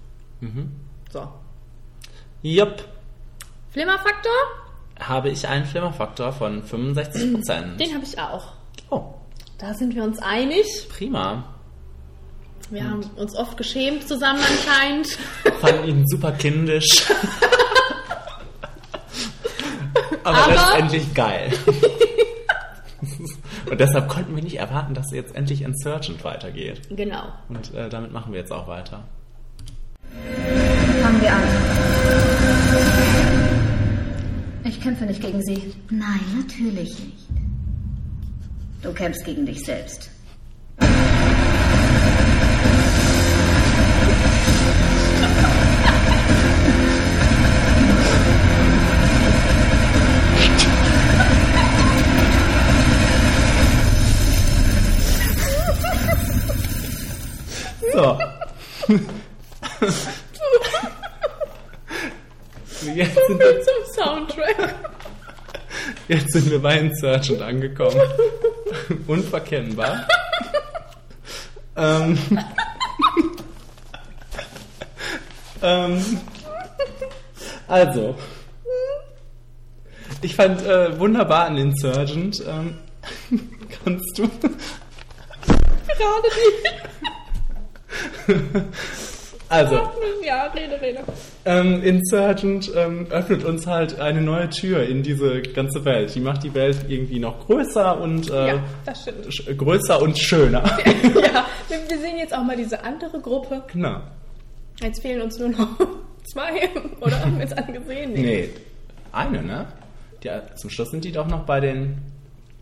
So. 1.11 1.27
Jupp. 2.41 2.83
Flimmerfaktor? 3.71 4.31
Habe 4.99 5.29
ich 5.29 5.47
einen 5.47 5.65
Flimmerfaktor 5.65 6.31
von 6.31 6.63
65%. 6.63 7.77
Den 7.77 7.93
habe 7.93 8.03
ich 8.03 8.17
auch. 8.19 8.53
Oh, 8.89 9.13
Da 9.57 9.73
sind 9.73 9.93
wir 9.95 10.03
uns 10.03 10.19
einig. 10.19 10.65
prima. 10.89 11.51
Wir 12.71 12.89
haben 12.89 13.01
uns 13.17 13.35
oft 13.35 13.57
geschämt 13.57 14.07
zusammen 14.07 14.39
anscheinend. 14.39 15.07
Fand 15.61 15.85
ihn 15.85 16.03
super 16.07 16.31
kindisch. 16.31 17.05
Aber, 20.23 20.37
Aber- 20.37 20.51
letztendlich 20.53 21.13
geil. 21.13 21.51
Und 23.69 23.79
deshalb 23.79 24.07
konnten 24.07 24.35
wir 24.35 24.43
nicht 24.43 24.57
erwarten, 24.59 24.93
dass 24.93 25.11
jetzt 25.11 25.35
endlich 25.35 25.61
Insurgent 25.61 26.23
weitergeht. 26.23 26.81
genau. 26.89 27.33
Und 27.49 27.73
äh, 27.73 27.89
damit 27.89 28.11
machen 28.11 28.31
wir 28.31 28.39
jetzt 28.39 28.51
auch 28.51 28.67
weiter. 28.67 29.03
Fangen 31.01 31.21
wir 31.21 31.33
an. 31.33 31.43
Ich 34.63 34.81
kämpfe 34.81 35.05
nicht 35.05 35.21
gegen 35.21 35.41
Sie. 35.43 35.73
Nein, 35.89 36.19
natürlich 36.37 36.99
nicht. 36.99 37.27
Du 38.81 38.93
kämpfst 38.93 39.25
gegen 39.25 39.45
dich 39.45 39.63
selbst. 39.63 40.09
So. 57.95 58.17
Jetzt 62.93 63.15
sind, 63.27 63.39
wir, 63.39 63.61
Zum 63.61 63.93
Soundtrack. 63.95 64.75
jetzt 66.09 66.33
sind 66.33 66.51
wir 66.51 66.61
bei 66.61 66.77
Insurgent 66.77 67.41
angekommen. 67.41 68.01
Unverkennbar. 69.07 70.07
ähm, 71.77 72.19
ähm, 75.61 76.19
also, 77.67 78.15
ich 80.21 80.35
fand 80.35 80.61
äh, 80.63 80.99
wunderbar 80.99 81.45
an 81.45 81.57
Insurgent. 81.57 82.43
Ähm, 82.45 82.77
kannst 83.83 84.19
du? 84.19 84.29
Gerade 85.87 86.27
Also. 89.47 89.75
Ja, 90.23 90.47
rede, 90.47 90.81
rede. 90.81 90.99
Ähm, 91.45 91.83
Insurgent 91.83 92.71
ähm, 92.75 93.07
öffnet 93.11 93.43
uns 93.43 93.67
halt 93.67 93.99
eine 93.99 94.21
neue 94.21 94.49
Tür 94.49 94.83
in 94.83 95.03
diese 95.03 95.41
ganze 95.41 95.85
Welt. 95.85 96.15
Die 96.15 96.19
macht 96.19 96.43
die 96.43 96.53
Welt 96.55 96.77
irgendwie 96.87 97.19
noch 97.19 97.45
größer 97.45 98.01
und 98.01 98.29
äh, 98.31 98.47
Ja, 98.47 98.63
größer 99.55 100.01
und 100.01 100.17
schöner. 100.17 100.63
ja, 100.85 101.45
wir, 101.69 101.89
wir 101.89 101.97
sehen 101.99 102.17
jetzt 102.17 102.35
auch 102.35 102.43
mal 102.43 102.57
diese 102.57 102.83
andere 102.83 103.19
Gruppe. 103.19 103.63
genau. 103.71 104.01
Jetzt 104.81 105.01
fehlen 105.01 105.21
uns 105.21 105.37
nur 105.39 105.49
noch 105.49 105.69
zwei. 106.33 106.69
Oder 106.99 107.19
haben 107.21 107.37
wir 107.37 107.45
es 107.45 107.53
angesehen? 107.53 108.13
Nee, 108.13 108.49
eine, 109.11 109.41
ne? 109.41 109.67
Die, 110.23 110.29
zum 110.55 110.69
Schluss 110.69 110.89
sind 110.89 111.05
die 111.05 111.11
doch 111.11 111.27
noch 111.27 111.45
bei 111.45 111.59
den 111.59 111.99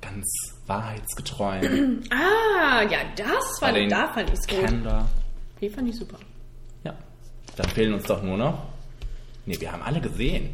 ganz 0.02 0.26
wahrheitsgetreuen. 0.68 2.04
Ah, 2.12 2.82
ja, 2.84 3.00
das 3.16 3.74
den 3.74 3.90
da 3.90 4.08
fand 4.08 4.30
ich 4.30 4.40
es 4.40 4.48
gut. 4.48 4.66
Kanda. 4.66 5.06
Die 5.64 5.70
fand 5.70 5.88
ich 5.88 5.96
super. 5.96 6.18
Ja. 6.84 6.94
Dann 7.56 7.70
fehlen 7.70 7.94
uns 7.94 8.04
doch 8.04 8.22
nur 8.22 8.36
noch. 8.36 8.64
Nee, 9.46 9.56
wir 9.62 9.72
haben 9.72 9.82
alle 9.82 10.02
gesehen. 10.02 10.50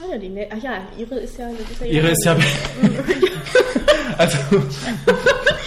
Ah 0.00 0.12
ja, 0.12 0.16
die, 0.16 0.30
Ne- 0.30 0.48
ach 0.50 0.62
ja, 0.62 0.78
ihre 0.96 1.16
ist 1.16 1.36
ja... 1.36 1.50
Ist 1.50 1.78
ja 1.78 1.86
Ihre 1.86 2.08
ist 2.08 2.24
ja. 2.24 2.38
also, 4.16 4.38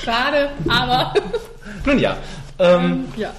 Schade, 0.04 0.50
aber... 0.68 1.14
nun 1.86 2.00
ja. 2.00 2.18
Ähm, 2.58 3.06
ja. 3.16 3.32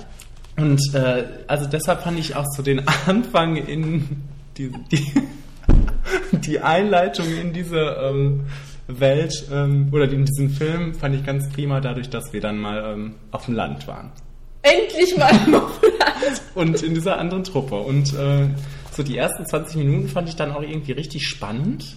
Und 0.56 0.80
äh, 0.94 1.24
also 1.48 1.66
deshalb 1.66 2.02
fand 2.04 2.20
ich 2.20 2.36
auch 2.36 2.46
so 2.56 2.62
den 2.62 2.86
Anfang 3.08 3.56
in 3.56 4.22
die, 4.56 4.70
die, 4.92 5.12
die 6.30 6.60
Einleitung 6.60 7.26
in 7.26 7.52
diese 7.52 7.80
ähm, 7.80 8.46
Welt 8.86 9.48
ähm, 9.50 9.88
oder 9.90 10.08
in 10.08 10.24
diesen 10.26 10.50
Film 10.50 10.94
fand 10.94 11.16
ich 11.16 11.26
ganz 11.26 11.50
prima, 11.52 11.80
dadurch, 11.80 12.08
dass 12.08 12.32
wir 12.32 12.40
dann 12.40 12.58
mal 12.58 12.94
ähm, 12.94 13.14
auf 13.32 13.46
dem 13.46 13.54
Land 13.54 13.88
waren. 13.88 14.12
Endlich 14.64 15.16
mal 15.16 15.30
auf 15.54 15.80
Land. 15.82 16.42
Und 16.54 16.82
in 16.82 16.94
dieser 16.94 17.18
anderen 17.18 17.44
Truppe. 17.44 17.76
Und 17.76 18.14
äh, 18.14 18.48
so 18.92 19.02
die 19.02 19.16
ersten 19.16 19.46
20 19.46 19.76
Minuten 19.76 20.08
fand 20.08 20.28
ich 20.28 20.36
dann 20.36 20.52
auch 20.52 20.62
irgendwie 20.62 20.92
richtig 20.92 21.26
spannend. 21.26 21.96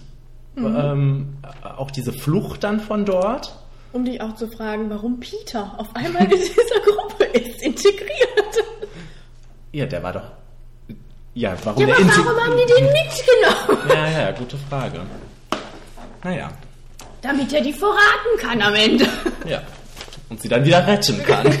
Ähm, 0.56 1.36
auch 1.62 1.90
diese 1.90 2.12
Flucht 2.12 2.64
dann 2.64 2.80
von 2.80 3.04
dort. 3.04 3.54
Um 3.92 4.04
dich 4.04 4.20
auch 4.20 4.34
zu 4.34 4.48
fragen, 4.48 4.90
warum 4.90 5.20
Peter 5.20 5.74
auf 5.78 5.94
einmal 5.94 6.24
in 6.24 6.30
dieser 6.30 6.80
Gruppe 6.84 7.24
ist, 7.24 7.62
integriert. 7.62 8.58
Ja, 9.72 9.86
der 9.86 10.02
war 10.02 10.12
doch. 10.12 10.30
Ja, 11.34 11.54
warum 11.64 11.86
Ja, 11.86 11.94
aber 11.94 12.06
warum 12.06 12.40
haben 12.44 12.56
die 12.56 12.74
den 12.74 12.84
mitgenommen? 12.92 13.88
Ja, 13.88 14.20
ja, 14.20 14.30
gute 14.32 14.56
Frage. 14.68 15.00
Naja. 16.24 16.50
Damit 17.22 17.52
er 17.52 17.60
die 17.60 17.72
verraten 17.72 18.38
kann 18.40 18.60
am 18.60 18.74
Ende. 18.74 19.06
Ja. 19.48 19.62
Und 20.28 20.42
sie 20.42 20.48
dann 20.48 20.64
wieder 20.64 20.86
retten 20.86 21.22
kann. 21.22 21.46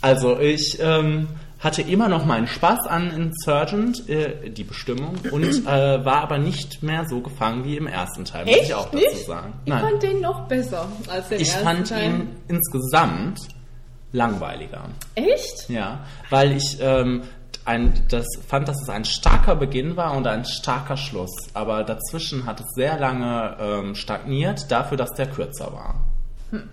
Also 0.00 0.38
ich 0.38 0.78
ähm, 0.80 1.28
hatte 1.58 1.82
immer 1.82 2.08
noch 2.08 2.24
meinen 2.24 2.46
Spaß 2.46 2.86
an 2.86 3.10
Insurgent, 3.10 4.08
äh, 4.08 4.50
die 4.50 4.64
Bestimmung, 4.64 5.16
und 5.32 5.66
äh, 5.66 6.04
war 6.04 6.22
aber 6.22 6.38
nicht 6.38 6.82
mehr 6.82 7.04
so 7.08 7.20
gefangen 7.20 7.64
wie 7.64 7.76
im 7.76 7.86
ersten 7.86 8.24
Teil, 8.24 8.46
muss 8.46 8.56
ich 8.56 8.74
auch 8.74 8.86
dazu 8.90 8.96
nicht? 8.96 9.26
sagen. 9.26 9.52
Ich 9.64 9.74
fand 9.74 10.02
den 10.02 10.20
noch 10.20 10.46
besser 10.46 10.86
als 11.08 11.28
den 11.28 11.40
ich 11.40 11.48
ersten 11.48 11.64
fand 11.64 11.88
Teil. 11.88 12.04
ihn 12.04 12.28
insgesamt 12.48 13.40
langweiliger. 14.12 14.84
Echt? 15.14 15.68
Ja, 15.68 16.00
weil 16.30 16.52
ich 16.56 16.78
ähm, 16.80 17.22
ein, 17.64 18.04
das 18.08 18.24
fand, 18.46 18.66
dass 18.68 18.80
es 18.80 18.88
ein 18.88 19.04
starker 19.04 19.54
Beginn 19.56 19.96
war 19.96 20.16
und 20.16 20.26
ein 20.26 20.44
starker 20.44 20.96
Schluss. 20.96 21.32
Aber 21.52 21.84
dazwischen 21.84 22.46
hat 22.46 22.60
es 22.60 22.66
sehr 22.74 22.98
lange 22.98 23.56
ähm, 23.60 23.94
stagniert, 23.94 24.70
dafür, 24.70 24.96
dass 24.96 25.10
der 25.14 25.26
kürzer 25.26 25.72
war. 25.72 25.96
Ähm, 26.52 26.68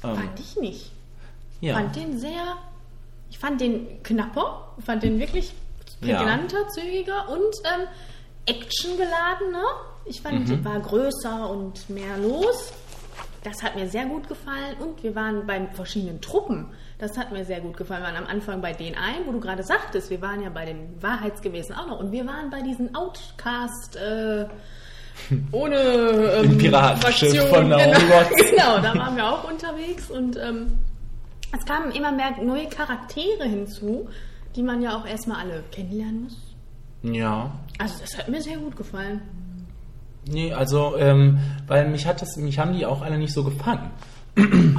Fand 0.00 0.40
ich 0.40 0.56
nicht. 0.60 0.92
Ja. 1.60 1.74
fand 1.74 1.96
den 1.96 2.18
sehr. 2.18 2.56
Ich 3.30 3.38
fand 3.38 3.60
den 3.60 4.02
knapper, 4.02 4.68
fand 4.84 5.02
den 5.02 5.18
wirklich 5.18 5.52
Ja. 6.00 6.16
prägnanter, 6.18 6.68
zügiger 6.68 7.28
und 7.28 7.54
ähm, 7.64 7.86
actiongeladener. 8.46 9.64
Ich 10.04 10.20
fand, 10.22 10.40
Mhm. 10.40 10.44
die 10.46 10.64
war 10.64 10.80
größer 10.80 11.50
und 11.50 11.90
mehr 11.90 12.16
los. 12.18 12.72
Das 13.44 13.62
hat 13.62 13.76
mir 13.76 13.88
sehr 13.88 14.06
gut 14.06 14.28
gefallen 14.28 14.76
und 14.80 15.02
wir 15.02 15.14
waren 15.14 15.46
bei 15.46 15.64
verschiedenen 15.72 16.20
Truppen. 16.20 16.66
Das 16.98 17.16
hat 17.16 17.30
mir 17.32 17.44
sehr 17.44 17.60
gut 17.60 17.76
gefallen. 17.76 18.02
Wir 18.02 18.08
waren 18.12 18.16
am 18.24 18.26
Anfang 18.26 18.60
bei 18.60 18.72
den 18.72 18.96
ein, 18.96 19.26
wo 19.26 19.32
du 19.32 19.40
gerade 19.40 19.62
sagtest, 19.62 20.10
wir 20.10 20.20
waren 20.20 20.42
ja 20.42 20.50
bei 20.50 20.64
den 20.64 21.00
Wahrheitsgemäßen 21.00 21.74
auch 21.76 21.86
noch 21.86 22.00
und 22.00 22.10
wir 22.10 22.26
waren 22.26 22.50
bei 22.50 22.60
diesen 22.62 22.94
Outcast 22.96 23.96
äh, 23.96 24.46
ohne 25.52 25.76
ähm, 25.76 26.58
Piratenschiff 26.58 27.48
von 27.48 27.68
Naomi 27.68 27.84
genau, 27.92 28.14
Watts. 28.14 28.50
genau, 28.50 28.78
da 28.80 28.94
waren 28.98 29.16
wir 29.16 29.26
auch 29.30 29.48
unterwegs 29.48 30.10
und 30.10 30.36
ähm, 30.36 30.78
es 31.56 31.64
kamen 31.64 31.90
immer 31.92 32.12
mehr 32.12 32.32
neue 32.42 32.66
Charaktere 32.68 33.44
hinzu, 33.44 34.08
die 34.56 34.62
man 34.62 34.82
ja 34.82 34.96
auch 34.96 35.06
erstmal 35.06 35.40
alle 35.40 35.62
kennenlernen 35.70 36.24
muss. 36.24 36.36
ja. 37.02 37.50
Also 37.80 37.94
das 38.00 38.18
hat 38.18 38.28
mir 38.28 38.42
sehr 38.42 38.56
gut 38.56 38.76
gefallen. 38.76 39.22
Nee, 40.28 40.52
also, 40.52 40.96
ähm, 40.98 41.38
weil 41.68 41.88
mich 41.88 42.06
hat 42.06 42.20
das, 42.20 42.36
mich 42.36 42.58
haben 42.58 42.72
die 42.76 42.84
auch 42.84 43.02
alle 43.02 43.16
nicht 43.18 43.32
so 43.32 43.44
gefangen. 43.44 43.90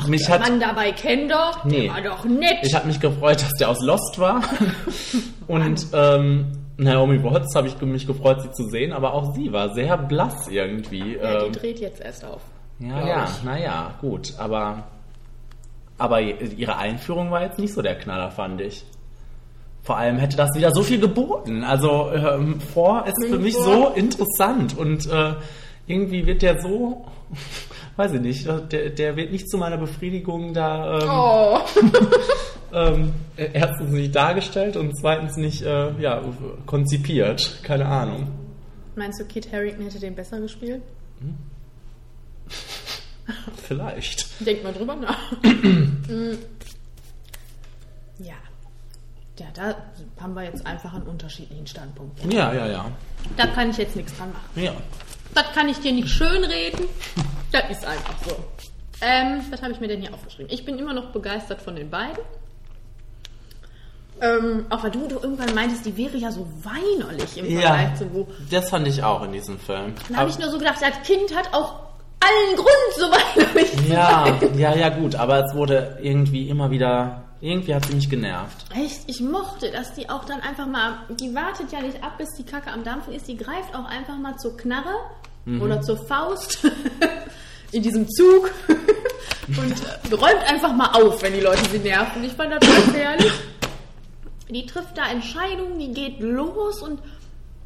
mich 0.07 0.25
Der 0.25 0.35
hat, 0.35 0.41
Mann 0.41 0.59
dabei 0.59 0.91
Kender, 0.91 1.51
Nee. 1.63 1.83
der 1.83 1.93
war 1.93 2.01
doch 2.01 2.25
nett. 2.25 2.57
ich 2.61 2.75
habe 2.75 2.87
mich 2.87 2.99
gefreut, 2.99 3.41
dass 3.41 3.51
der 3.59 3.69
aus 3.69 3.81
Lost 3.81 4.19
war. 4.19 4.41
Und 5.47 5.87
ähm, 5.93 6.51
Naomi 6.77 7.23
Watts 7.23 7.55
habe 7.55 7.67
ich 7.67 7.79
mich 7.81 8.05
gefreut, 8.05 8.41
sie 8.41 8.51
zu 8.51 8.69
sehen, 8.69 8.93
aber 8.93 9.13
auch 9.13 9.33
sie 9.33 9.51
war 9.51 9.73
sehr 9.73 9.97
blass 9.97 10.47
irgendwie. 10.49 11.15
ja, 11.15 11.43
ähm, 11.45 11.51
die 11.51 11.59
dreht 11.59 11.79
jetzt 11.79 12.01
erst 12.01 12.23
auf. 12.25 12.41
Ja, 12.79 13.07
ja, 13.07 13.27
naja, 13.43 13.93
gut, 14.01 14.33
aber 14.37 14.83
Aber 15.99 16.21
ihre 16.21 16.77
Einführung 16.77 17.29
war 17.29 17.43
jetzt 17.43 17.59
nicht 17.59 17.73
so 17.73 17.81
der 17.81 17.95
Knaller, 17.95 18.31
fand 18.31 18.61
ich. 18.61 18.85
Vor 19.83 19.97
allem 19.97 20.17
hätte 20.17 20.37
das 20.37 20.49
wieder 20.55 20.71
so 20.71 20.81
viel 20.81 20.99
geboten. 20.99 21.63
Also 21.63 22.11
ähm, 22.11 22.61
vor 22.61 23.05
ist 23.05 23.27
für 23.27 23.39
mich 23.39 23.55
so 23.55 23.89
interessant 23.89 24.77
und 24.77 25.05
äh, 25.07 25.33
irgendwie 25.87 26.25
wird 26.25 26.41
der 26.41 26.61
so, 26.61 27.05
weiß 27.95 28.13
ich 28.13 28.21
nicht, 28.21 28.47
der, 28.71 28.89
der 28.89 29.15
wird 29.15 29.31
nicht 29.31 29.49
zu 29.49 29.57
meiner 29.57 29.77
Befriedigung 29.77 30.53
da 30.53 30.99
ähm, 30.99 31.09
Oh. 31.09 31.59
ähm, 32.73 33.13
erstens 33.35 33.91
nicht 33.91 34.15
dargestellt 34.15 34.77
und 34.77 34.97
zweitens 34.97 35.37
nicht 35.37 35.63
äh, 35.63 35.91
ja, 35.99 36.21
konzipiert. 36.65 37.59
Keine 37.63 37.85
Ahnung. 37.85 38.27
Meinst 38.95 39.19
du, 39.19 39.25
Kit 39.25 39.51
Harington 39.51 39.85
hätte 39.85 39.99
den 39.99 40.15
besser 40.15 40.39
gespielt? 40.39 40.81
Vielleicht. 43.67 44.25
Denk 44.45 44.63
mal 44.63 44.73
drüber 44.73 44.95
nach. 44.95 45.17
Mm. 46.09 46.37
ja. 48.23 48.33
Ja, 49.37 49.45
da 49.53 49.75
haben 50.19 50.33
wir 50.33 50.43
jetzt 50.43 50.65
einfach 50.65 50.91
einen 50.93 51.03
unterschiedlichen 51.03 51.67
Standpunkt. 51.67 52.19
Ja, 52.33 52.51
ja, 52.51 52.65
ja. 52.67 52.91
Da 53.37 53.45
kann 53.47 53.69
ich 53.69 53.77
jetzt 53.77 53.95
nichts 53.95 54.17
dran 54.17 54.31
machen. 54.33 54.49
Ja. 54.63 54.73
Das 55.35 55.51
kann 55.53 55.69
ich 55.69 55.77
dir 55.79 55.91
nicht 55.93 56.09
schönreden. 56.09 56.85
Das 57.51 57.69
ist 57.69 57.85
einfach 57.85 58.15
so. 58.25 58.35
Ähm, 59.01 59.41
was 59.51 59.61
habe 59.61 59.71
ich 59.71 59.79
mir 59.79 59.87
denn 59.87 60.01
hier 60.01 60.13
aufgeschrieben? 60.13 60.51
Ich 60.51 60.65
bin 60.65 60.79
immer 60.79 60.93
noch 60.93 61.11
begeistert 61.11 61.61
von 61.61 61.75
den 61.75 61.89
beiden. 61.91 62.17
Ähm, 64.21 64.65
auch 64.69 64.83
weil 64.83 64.91
du, 64.91 65.07
du 65.07 65.19
irgendwann 65.19 65.53
meintest, 65.55 65.85
die 65.85 65.95
wäre 65.95 66.17
ja 66.17 66.31
so 66.31 66.45
weinerlich 66.63 67.37
im 67.37 67.45
Ja, 67.49 67.61
Vergleich 67.61 67.95
zu 67.99 68.13
wo. 68.13 68.27
das 68.49 68.69
fand 68.69 68.87
ich 68.87 69.01
auch 69.03 69.23
in 69.23 69.31
diesem 69.31 69.57
Film. 69.59 69.93
Dann 70.09 70.17
habe 70.17 70.29
ich 70.29 70.37
nur 70.39 70.49
so 70.49 70.57
gedacht, 70.57 70.81
das 70.81 71.01
Kind 71.07 71.33
hat 71.35 71.53
auch 71.53 71.88
allen 72.19 72.55
Grund, 72.55 72.69
so 72.97 73.05
weinerlich 73.05 73.71
zu 73.77 73.83
ja, 73.93 74.39
ja, 74.57 74.75
ja, 74.75 74.89
gut, 74.89 75.15
aber 75.15 75.45
es 75.45 75.53
wurde 75.55 75.97
irgendwie 76.01 76.49
immer 76.49 76.69
wieder, 76.71 77.23
irgendwie 77.41 77.73
hat 77.73 77.85
sie 77.85 77.95
mich 77.95 78.09
genervt. 78.09 78.65
Echt, 78.75 79.01
ich 79.07 79.21
mochte, 79.21 79.71
dass 79.71 79.93
die 79.93 80.09
auch 80.09 80.25
dann 80.25 80.41
einfach 80.41 80.67
mal, 80.67 80.99
die 81.09 81.33
wartet 81.33 81.71
ja 81.71 81.81
nicht 81.81 82.03
ab, 82.03 82.17
bis 82.17 82.29
die 82.37 82.43
Kacke 82.43 82.71
am 82.71 82.83
Dampfen 82.83 83.13
ist, 83.13 83.27
die 83.27 83.37
greift 83.37 83.73
auch 83.73 83.85
einfach 83.85 84.17
mal 84.17 84.37
zur 84.37 84.57
Knarre 84.57 84.95
oder 85.59 85.81
zur 85.81 85.97
Faust 85.97 86.59
in 87.71 87.81
diesem 87.81 88.07
Zug 88.09 88.51
und 89.47 90.11
äh, 90.11 90.15
räumt 90.15 90.51
einfach 90.51 90.73
mal 90.73 90.91
auf, 90.91 91.21
wenn 91.21 91.33
die 91.33 91.39
Leute 91.39 91.67
sie 91.71 91.79
nerven. 91.79 92.23
Ich 92.23 92.33
fand 92.33 92.51
das 92.51 92.59
ganz 92.59 92.93
herrlich. 92.95 93.31
Die 94.49 94.65
trifft 94.65 94.97
da 94.97 95.09
Entscheidungen, 95.09 95.79
die 95.79 95.93
geht 95.93 96.19
los 96.19 96.81
und 96.81 96.99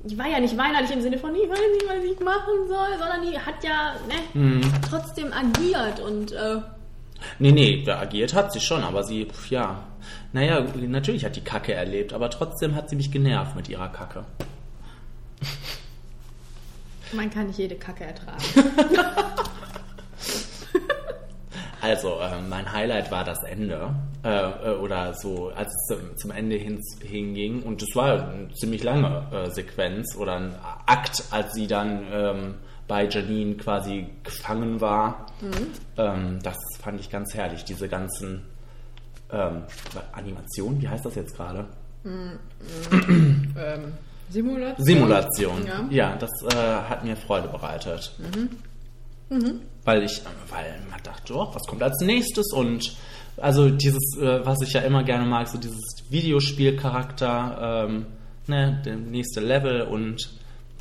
die 0.03 0.17
war 0.17 0.27
ja 0.27 0.39
nicht 0.39 0.57
weinerlich 0.57 0.91
im 0.91 1.01
Sinne 1.01 1.17
von, 1.17 1.33
ich 1.33 1.49
weiß 1.49 1.59
nicht, 1.59 1.87
was 1.87 2.03
ich 2.03 2.19
machen 2.19 2.67
soll, 2.67 2.89
sondern 2.99 3.21
die 3.21 3.39
hat 3.39 3.63
ja 3.63 3.95
ne, 4.07 4.61
trotzdem 4.89 5.31
agiert 5.31 5.99
und 5.99 6.31
äh, 6.33 6.61
Nee, 7.39 7.51
nee, 7.51 7.89
agiert 7.89 8.33
hat 8.33 8.51
sie 8.51 8.59
schon, 8.59 8.83
aber 8.83 9.03
sie, 9.03 9.27
ja. 9.49 9.83
Naja, 10.33 10.65
natürlich 10.75 11.23
hat 11.23 11.35
die 11.35 11.41
Kacke 11.41 11.73
erlebt, 11.73 12.11
aber 12.11 12.29
trotzdem 12.29 12.75
hat 12.75 12.89
sie 12.89 12.95
mich 12.95 13.11
genervt 13.11 13.55
mit 13.55 13.69
ihrer 13.69 13.89
Kacke. 13.89 14.25
man 17.13 17.29
kann 17.29 17.47
nicht 17.47 17.59
jede 17.59 17.75
Kacke 17.75 18.03
ertragen. 18.03 18.43
Also, 21.83 22.17
äh, 22.21 22.41
mein 22.49 22.71
Highlight 22.71 23.11
war 23.11 23.25
das 23.25 23.43
Ende. 23.43 23.93
Äh, 24.23 24.29
äh, 24.29 24.77
oder 24.77 25.13
so, 25.15 25.49
als 25.49 25.67
es 25.67 25.87
zum, 25.87 26.15
zum 26.15 26.31
Ende 26.31 26.55
hin, 26.55 26.79
hinging. 27.01 27.61
Und 27.61 27.83
es 27.83 27.93
war 27.93 28.29
eine 28.29 28.53
ziemlich 28.53 28.83
lange 28.83 29.27
äh, 29.33 29.49
Sequenz 29.51 30.15
oder 30.15 30.37
ein 30.37 30.55
Akt, 30.85 31.25
als 31.31 31.51
sie 31.51 31.67
dann 31.67 32.05
ähm, 32.09 32.53
bei 32.87 33.05
Janine 33.09 33.55
quasi 33.55 34.07
gefangen 34.23 34.79
war. 34.79 35.25
Ähm, 35.97 36.39
das 36.41 36.57
fand 36.79 37.01
ich 37.01 37.09
ganz 37.09 37.33
herrlich. 37.33 37.65
Diese 37.65 37.89
ganzen 37.89 38.45
ähm, 39.29 39.63
Animationen, 40.13 40.81
wie 40.81 40.87
heißt 40.87 41.05
das 41.05 41.15
jetzt 41.15 41.35
gerade? 41.35 41.65
ähm, 42.05 43.93
Simulation? 44.29 44.85
Simulation. 44.85 45.65
Ja. 45.67 45.87
Ja, 45.89 46.15
das 46.15 46.31
äh, 46.43 46.55
hat 46.55 47.03
mir 47.03 47.17
Freude 47.17 47.49
bereitet. 47.49 48.15
Weil 49.83 50.03
ich, 50.03 50.21
weil 50.49 50.79
man 50.89 51.01
dachte, 51.03 51.33
oh, 51.35 51.49
was 51.53 51.63
kommt 51.63 51.83
als 51.83 51.99
nächstes? 52.01 52.51
Und 52.53 52.95
also 53.37 53.69
dieses, 53.69 54.17
äh, 54.19 54.45
was 54.45 54.61
ich 54.61 54.73
ja 54.73 54.81
immer 54.81 55.03
gerne 55.03 55.25
mag, 55.25 55.47
so 55.47 55.57
dieses 55.57 55.81
Videospielcharakter, 56.09 57.85
ähm, 57.87 58.05
ne, 58.47 58.81
der 58.85 58.95
nächste 58.95 59.39
Level 59.39 59.81
und 59.81 60.29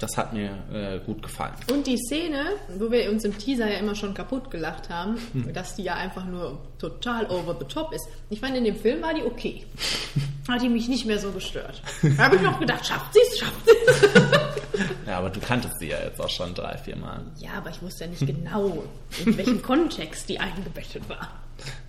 das 0.02 0.16
hat 0.16 0.32
mir 0.32 0.50
äh, 0.72 0.98
gut 1.06 1.22
gefallen. 1.22 1.54
Und 1.70 1.86
die 1.86 1.96
Szene, 1.96 2.44
wo 2.76 2.90
wir 2.90 3.08
uns 3.10 3.24
im 3.24 3.38
Teaser 3.38 3.70
ja 3.70 3.78
immer 3.78 3.94
schon 3.94 4.14
kaputt 4.14 4.50
gelacht 4.50 4.90
haben, 4.90 5.16
dass 5.54 5.76
die 5.76 5.84
ja 5.84 5.94
einfach 5.94 6.24
nur 6.26 6.58
total 6.78 7.26
over 7.26 7.56
the 7.58 7.64
top 7.66 7.92
ist. 7.92 8.08
Ich 8.28 8.40
fand, 8.40 8.56
in 8.56 8.64
dem 8.64 8.76
Film 8.76 9.00
war 9.00 9.14
die 9.14 9.22
okay. 9.22 9.64
Hat 10.48 10.60
die 10.60 10.68
mich 10.68 10.88
nicht 10.88 11.06
mehr 11.06 11.20
so 11.20 11.30
gestört. 11.30 11.80
Da 12.16 12.24
habe 12.24 12.34
ich 12.34 12.42
noch 12.42 12.58
gedacht, 12.58 12.84
schafft 12.84 13.14
sie 13.14 13.20
es, 13.30 13.38
schafft 13.38 13.64
sie 13.64 13.76
es. 13.86 14.02
Ja, 15.06 15.18
aber 15.18 15.30
du 15.30 15.40
kanntest 15.40 15.78
sie 15.78 15.88
ja 15.88 15.98
jetzt 16.02 16.20
auch 16.20 16.30
schon 16.30 16.54
drei, 16.54 16.76
vier 16.78 16.96
Mal. 16.96 17.22
Ja, 17.36 17.54
aber 17.58 17.70
ich 17.70 17.82
wusste 17.82 18.04
ja 18.04 18.10
nicht 18.10 18.26
genau, 18.26 18.84
in 19.24 19.36
welchem 19.36 19.60
Kontext 19.62 20.28
die 20.28 20.38
eingebettet 20.40 21.08
war. 21.08 21.28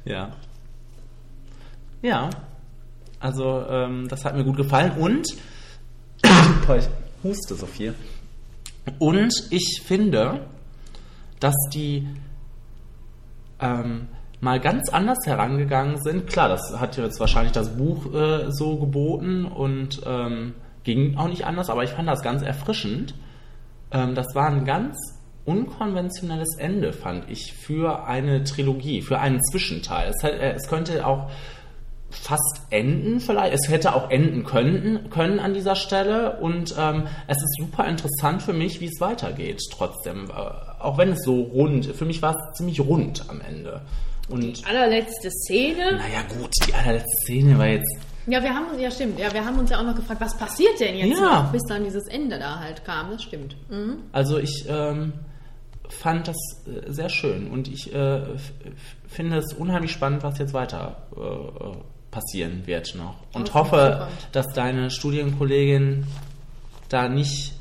Ja. 0.05 0.31
Ja. 2.01 2.29
Also, 3.19 3.65
ähm, 3.69 4.07
das 4.09 4.25
hat 4.25 4.35
mir 4.35 4.43
gut 4.43 4.57
gefallen 4.57 4.91
und 4.97 5.27
Boah, 6.67 6.77
ich 6.77 6.87
huste 7.23 7.55
so 7.55 7.65
viel. 7.65 7.93
Und 8.99 9.33
ich 9.49 9.81
finde, 9.85 10.45
dass 11.39 11.55
die 11.73 12.07
ähm, 13.59 14.07
mal 14.41 14.59
ganz 14.59 14.89
anders 14.89 15.19
herangegangen 15.25 16.01
sind. 16.01 16.27
Klar, 16.27 16.49
das 16.49 16.79
hat 16.79 16.97
jetzt 16.97 17.19
wahrscheinlich 17.19 17.53
das 17.53 17.77
Buch 17.77 18.13
äh, 18.13 18.51
so 18.51 18.77
geboten 18.77 19.45
und 19.45 20.01
ähm, 20.05 20.53
ging 20.83 21.17
auch 21.17 21.27
nicht 21.27 21.45
anders, 21.45 21.69
aber 21.69 21.83
ich 21.83 21.91
fand 21.91 22.07
das 22.07 22.21
ganz 22.21 22.41
erfrischend. 22.41 23.15
Ähm, 23.91 24.15
das 24.15 24.35
war 24.35 24.47
ein 24.47 24.65
ganz 24.65 24.97
unkonventionelles 25.45 26.55
Ende, 26.57 26.93
fand 26.93 27.29
ich, 27.29 27.53
für 27.53 28.05
eine 28.05 28.43
Trilogie, 28.43 29.01
für 29.01 29.19
einen 29.19 29.41
Zwischenteil. 29.43 30.09
Es, 30.09 30.23
äh, 30.23 30.53
es 30.55 30.67
könnte 30.67 31.05
auch 31.05 31.29
fast 32.09 32.61
enden 32.69 33.19
vielleicht. 33.19 33.53
Es 33.53 33.69
hätte 33.69 33.95
auch 33.95 34.09
enden 34.09 34.43
können, 34.43 35.09
können 35.09 35.39
an 35.39 35.53
dieser 35.53 35.75
Stelle 35.75 36.37
und 36.39 36.73
ähm, 36.77 37.07
es 37.27 37.37
ist 37.37 37.57
super 37.59 37.87
interessant 37.87 38.43
für 38.43 38.53
mich, 38.53 38.79
wie 38.81 38.85
es 38.85 39.01
weitergeht 39.01 39.61
trotzdem. 39.71 40.29
Äh, 40.29 40.33
auch 40.79 40.97
wenn 40.97 41.09
es 41.09 41.23
so 41.23 41.41
rund, 41.41 41.85
für 41.87 42.05
mich 42.05 42.21
war 42.21 42.35
es 42.35 42.57
ziemlich 42.57 42.79
rund 42.79 43.29
am 43.29 43.41
Ende. 43.41 43.81
Und 44.29 44.59
Die 44.59 44.65
allerletzte 44.65 45.29
Szene. 45.31 45.97
naja 45.97 46.21
gut, 46.39 46.51
die 46.67 46.73
allerletzte 46.73 47.17
Szene 47.25 47.57
war 47.57 47.67
jetzt 47.67 47.97
Ja, 48.27 48.41
wir 48.41 48.53
haben 48.53 48.67
uns, 48.71 48.81
ja 48.81 48.89
stimmt, 48.91 49.19
ja, 49.19 49.31
wir 49.33 49.43
haben 49.45 49.59
uns 49.59 49.69
ja 49.69 49.79
auch 49.79 49.83
noch 49.83 49.95
gefragt, 49.95 50.21
was 50.21 50.37
passiert 50.37 50.79
denn 50.79 50.95
jetzt 50.95 51.19
Ja. 51.19 51.43
noch, 51.43 51.51
bis 51.51 51.63
dann 51.67 51.83
dieses 51.83 52.07
Ende 52.07 52.39
da 52.39 52.59
halt 52.59 52.85
kam. 52.85 53.11
Das 53.11 53.23
stimmt. 53.23 53.55
Mhm. 53.69 53.97
Also 54.11 54.37
ich 54.39 54.65
ähm, 54.69 55.13
fand 55.89 56.27
das 56.27 56.37
äh, 56.65 56.91
sehr 56.91 57.09
schön 57.09 57.49
und 57.51 57.67
ich 57.67 57.93
äh, 57.93 58.21
finde 59.07 59.37
es 59.37 59.53
unheimlich 59.53 59.91
spannend, 59.91 60.23
was 60.23 60.37
jetzt 60.39 60.53
weiter 60.53 61.07
äh, 61.15 61.77
passieren 62.11 62.65
wird 62.65 62.95
noch. 62.95 63.15
Und 63.33 63.49
Okay, 63.49 63.53
hoffe, 63.59 64.07
dass 64.31 64.47
deine 64.53 64.89
Studienkollegin 64.91 66.05
da 66.89 67.09
nicht 67.09 67.53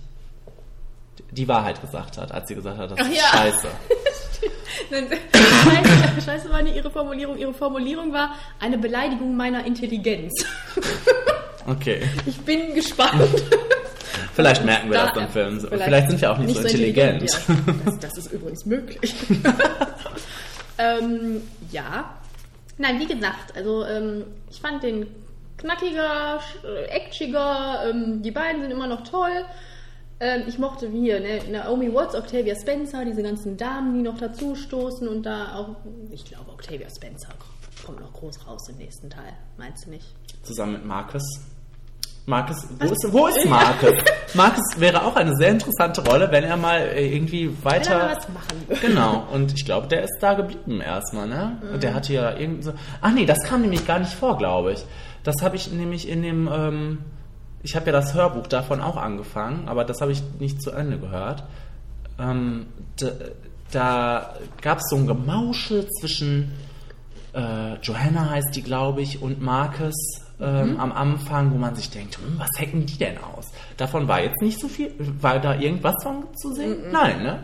die 1.32 1.48
Wahrheit 1.48 1.80
gesagt 1.80 2.18
hat, 2.18 2.30
als 2.32 2.48
sie 2.48 2.54
gesagt 2.54 2.78
hat, 2.78 2.90
das 2.92 2.98
Ach 3.00 3.08
ist 3.08 3.16
ja. 3.16 3.24
scheiße. 3.38 3.68
Nein, 4.90 5.06
Scheiße, 5.32 6.20
Scheiße 6.24 6.50
war 6.50 6.62
nicht 6.62 6.76
ihre 6.76 6.90
Formulierung. 6.90 7.38
Ihre 7.38 7.54
Formulierung 7.54 8.12
war 8.12 8.34
eine 8.60 8.78
Beleidigung 8.78 9.36
meiner 9.36 9.64
Intelligenz. 9.66 10.32
Okay. 11.64 12.02
Ich 12.26 12.40
bin 12.40 12.74
gespannt. 12.74 13.22
Vielleicht 14.34 14.64
merken 14.64 14.90
wir 14.90 14.98
das 14.98 15.12
Da- 15.12 15.20
im 15.20 15.28
Film. 15.28 15.60
so. 15.60 15.68
Vielleicht, 15.68 16.10
sind 16.10 16.20
wir 16.20 16.32
auch 16.32 16.38
nicht, 16.38 16.56
so 16.56 16.62
intelligent. 16.66 17.22
Ja, 17.22 17.38
das, 17.84 17.98
das 18.00 18.18
ist 18.18 18.32
übrigens 18.32 18.66
möglich. 18.66 19.14
ähm, 20.78 21.40
ja. 21.70 22.16
Nein, 22.78 22.98
wie 22.98 23.06
gesagt, 23.06 23.56
also 23.56 23.84
ähm, 23.84 24.24
ich 24.50 24.60
fand 24.60 24.82
den 24.82 25.06
knackiger, 25.58 26.40
äh, 26.64 26.86
actiger, 26.90 27.84
ähm, 27.88 28.22
die 28.22 28.32
beiden 28.32 28.62
sind 28.62 28.70
immer 28.72 28.88
noch 28.88 29.04
toll. 29.04 29.44
Ähm, 30.22 30.44
ich 30.46 30.56
mochte 30.56 30.88
hier, 30.88 31.18
ne, 31.18 31.40
Naomi 31.50 31.92
Watts, 31.92 32.14
Octavia 32.14 32.54
Spencer, 32.54 33.04
diese 33.04 33.24
ganzen 33.24 33.56
Damen, 33.56 33.92
die 33.92 34.02
noch 34.02 34.16
dazu 34.18 34.54
stoßen 34.54 35.08
und 35.08 35.24
da 35.26 35.56
auch, 35.56 35.76
ich 36.12 36.24
glaube, 36.24 36.52
Octavia 36.52 36.86
Spencer 36.88 37.30
kommt 37.84 37.98
noch 37.98 38.12
groß 38.12 38.46
raus 38.46 38.68
im 38.68 38.76
nächsten 38.76 39.10
Teil. 39.10 39.32
Meinst 39.58 39.86
du 39.86 39.90
nicht? 39.90 40.06
Zusammen 40.44 40.74
mit 40.74 40.84
Marcus. 40.84 41.24
Marcus, 42.26 42.68
wo 42.78 42.86
ist, 42.86 43.12
wo 43.12 43.26
ist 43.26 43.44
Marcus? 43.46 43.94
Marcus 44.34 44.78
wäre 44.78 45.04
auch 45.04 45.16
eine 45.16 45.34
sehr 45.34 45.48
interessante 45.48 46.08
Rolle, 46.08 46.30
wenn 46.30 46.44
er 46.44 46.56
mal 46.56 46.78
äh, 46.78 47.12
irgendwie 47.12 47.48
Wenn 47.48 47.56
er 47.56 47.64
weiter. 47.64 48.10
was 48.16 48.28
machen 48.28 48.68
würde. 48.68 48.80
Genau, 48.80 49.26
und 49.32 49.52
ich 49.52 49.64
glaube, 49.64 49.88
der 49.88 50.04
ist 50.04 50.18
da 50.20 50.34
geblieben 50.34 50.80
erstmal, 50.80 51.26
ne? 51.26 51.58
Mhm. 51.60 51.74
Und 51.74 51.82
Der 51.82 51.94
hatte 51.94 52.12
ja 52.12 52.38
irgendwie 52.38 52.62
so. 52.62 52.74
Ach 53.00 53.10
nee, 53.10 53.26
das 53.26 53.42
kam 53.42 53.62
nämlich 53.62 53.88
gar 53.88 53.98
nicht 53.98 54.12
vor, 54.14 54.38
glaube 54.38 54.72
ich. 54.74 54.84
Das 55.24 55.42
habe 55.42 55.56
ich 55.56 55.72
nämlich 55.72 56.08
in 56.08 56.22
dem. 56.22 56.48
Ähm, 56.52 56.98
ich 57.62 57.76
habe 57.76 57.86
ja 57.86 57.92
das 57.92 58.14
Hörbuch 58.14 58.46
davon 58.46 58.80
auch 58.80 58.96
angefangen, 58.96 59.68
aber 59.68 59.84
das 59.84 60.00
habe 60.00 60.12
ich 60.12 60.22
nicht 60.38 60.60
zu 60.62 60.70
Ende 60.70 60.98
gehört. 60.98 61.44
Ähm, 62.18 62.66
da 62.98 63.10
da 63.72 64.34
gab 64.60 64.78
es 64.78 64.90
so 64.90 64.96
ein 64.96 65.06
Gemauschel 65.06 65.88
zwischen 66.00 66.52
äh, 67.34 67.74
Johanna 67.82 68.30
heißt 68.30 68.54
die, 68.54 68.62
glaube 68.62 69.00
ich, 69.00 69.22
und 69.22 69.40
Marcus 69.40 69.94
ähm, 70.40 70.78
am 70.78 70.92
Anfang, 70.92 71.52
wo 71.52 71.56
man 71.56 71.74
sich 71.74 71.90
denkt, 71.90 72.18
hm, 72.18 72.38
was 72.38 72.50
hacken 72.58 72.84
die 72.84 72.98
denn 72.98 73.16
aus? 73.18 73.50
Davon 73.76 74.08
war 74.08 74.22
jetzt 74.22 74.42
nicht 74.42 74.60
so 74.60 74.68
viel, 74.68 74.92
war 74.98 75.40
da 75.40 75.58
irgendwas 75.58 75.94
von 76.02 76.24
zu 76.36 76.52
sehen? 76.52 76.90
Nein, 76.90 77.22
ne? 77.22 77.42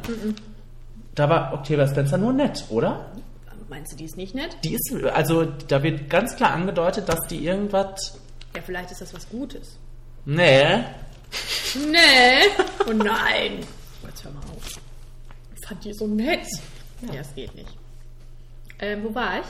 Da 1.15 1.29
war 1.29 1.55
Octavia 1.55 1.87
Spencer 1.87 2.19
nur 2.19 2.33
nett, 2.33 2.65
oder? 2.69 3.07
Meinst 3.71 3.93
du, 3.93 3.97
die 3.97 4.05
ist 4.05 4.17
nicht 4.17 4.35
nett? 4.35 4.57
Die 4.65 4.75
ist, 4.75 4.95
also 5.15 5.45
da 5.45 5.83
wird 5.83 6.09
ganz 6.11 6.37
klar 6.37 6.53
angedeutet, 6.53 7.09
dass 7.09 7.27
die 7.29 7.45
irgendwas, 7.45 8.19
Ja, 8.55 8.63
vielleicht 8.63 8.91
ist 8.91 9.01
das 9.01 9.15
was 9.15 9.29
Gutes. 9.29 9.79
Nee, 10.29 10.85
Nee. 11.75 12.49
Oh 12.87 12.93
nein. 12.93 13.59
Jetzt 14.03 14.25
hör 14.25 14.33
mal 14.33 14.41
auf. 14.41 14.81
Ich 15.55 15.67
fand 15.67 15.85
die 15.85 15.93
so 15.93 16.07
nett. 16.07 16.47
Ja, 17.13 17.21
es 17.21 17.35
geht 17.35 17.55
nicht. 17.55 17.69
Ähm, 18.79 19.05
wo 19.05 19.15
war 19.15 19.41
ich? 19.41 19.47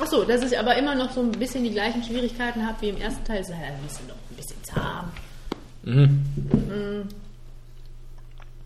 Ach 0.00 0.06
so, 0.06 0.24
dass 0.24 0.42
ich 0.42 0.58
aber 0.58 0.76
immer 0.76 0.94
noch 0.94 1.12
so 1.12 1.20
ein 1.20 1.32
bisschen 1.32 1.64
die 1.64 1.72
gleichen 1.72 2.02
Schwierigkeiten 2.02 2.66
habe 2.66 2.80
wie 2.80 2.88
im 2.88 2.96
ersten 2.96 3.24
Teil. 3.24 3.40
Ist 3.40 3.50
ja 3.50 3.56
ein 3.56 3.82
bisschen 3.82 4.06
noch 4.06 4.14
ein 4.14 4.36
bisschen 4.36 4.64
zahm. 4.64 5.10
Mhm. 5.82 7.08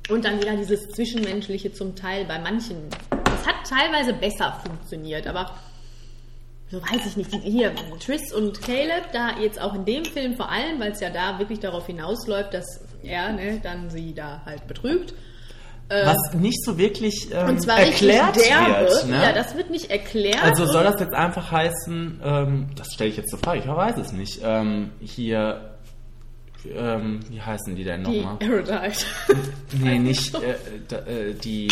Und 0.08 0.24
dann 0.24 0.40
wieder 0.40 0.56
dieses 0.56 0.90
Zwischenmenschliche 0.90 1.72
zum 1.72 1.96
Teil 1.96 2.24
bei 2.24 2.38
manchen. 2.38 2.88
Das 3.10 3.46
hat 3.46 3.56
teilweise 3.68 4.12
besser 4.12 4.60
funktioniert, 4.64 5.26
aber 5.26 5.58
so 6.72 6.80
weiß 6.80 7.04
ich 7.06 7.16
nicht. 7.18 7.30
Die, 7.34 7.38
hier, 7.38 7.74
Triss 8.00 8.32
und 8.32 8.62
Caleb, 8.62 9.12
da 9.12 9.38
jetzt 9.38 9.60
auch 9.60 9.74
in 9.74 9.84
dem 9.84 10.06
Film 10.06 10.36
vor 10.36 10.50
allem, 10.50 10.80
weil 10.80 10.92
es 10.92 11.00
ja 11.00 11.10
da 11.10 11.38
wirklich 11.38 11.60
darauf 11.60 11.86
hinausläuft, 11.86 12.54
dass 12.54 12.64
er 13.02 13.34
ne, 13.34 13.60
dann 13.62 13.90
sie 13.90 14.14
da 14.14 14.40
halt 14.46 14.66
betrügt. 14.66 15.12
was 15.90 16.32
nicht 16.32 16.64
so 16.64 16.78
wirklich 16.78 17.28
ähm, 17.30 17.50
Und 17.50 17.62
zwar 17.62 17.78
erklärt 17.78 18.36
derbe. 18.36 18.88
wird. 18.88 19.06
Ne? 19.06 19.22
Ja, 19.22 19.32
das 19.34 19.54
wird 19.54 19.68
nicht 19.68 19.90
erklärt. 19.90 20.42
Also 20.42 20.64
soll 20.64 20.84
das 20.84 20.98
jetzt 20.98 21.12
einfach 21.12 21.52
heißen, 21.52 22.20
ähm, 22.24 22.70
das 22.74 22.94
stelle 22.94 23.10
ich 23.10 23.18
jetzt 23.18 23.28
zur 23.28 23.38
Frage, 23.38 23.58
ich 23.58 23.66
weiß 23.66 23.98
es 23.98 24.12
nicht, 24.12 24.40
ähm, 24.42 24.92
hier, 24.98 25.74
ähm, 26.74 27.20
wie 27.28 27.42
heißen 27.42 27.76
die 27.76 27.84
denn 27.84 28.02
die 28.04 28.20
nochmal? 28.20 28.38
Erudite. 28.40 29.04
Nee, 29.78 29.98
nicht 29.98 30.34
äh, 30.36 30.54
da, 30.88 31.00
äh, 31.00 31.34
die 31.34 31.68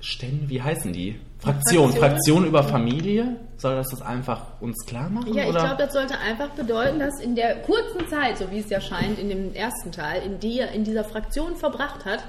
Stände, 0.00 0.48
wie 0.48 0.62
heißen 0.62 0.90
die? 0.94 1.20
Fraktion, 1.42 1.90
Fraktion? 1.90 2.10
Fraktion 2.10 2.46
über 2.46 2.62
Familie? 2.62 3.36
Soll 3.56 3.74
das 3.74 3.88
das 3.90 4.00
einfach 4.00 4.60
uns 4.60 4.86
klar 4.86 5.08
machen? 5.10 5.34
Ja, 5.34 5.44
ich 5.44 5.50
glaube, 5.50 5.76
das 5.76 5.92
sollte 5.92 6.16
einfach 6.18 6.50
bedeuten, 6.50 7.00
dass 7.00 7.20
in 7.20 7.34
der 7.34 7.56
kurzen 7.62 8.08
Zeit, 8.08 8.38
so 8.38 8.50
wie 8.50 8.60
es 8.60 8.70
ja 8.70 8.80
scheint, 8.80 9.18
in 9.18 9.28
dem 9.28 9.52
ersten 9.52 9.90
Teil, 9.90 10.22
in 10.22 10.38
die 10.38 10.60
er 10.60 10.70
in 10.70 10.84
dieser 10.84 11.02
Fraktion 11.04 11.56
verbracht 11.56 12.04
hat, 12.04 12.24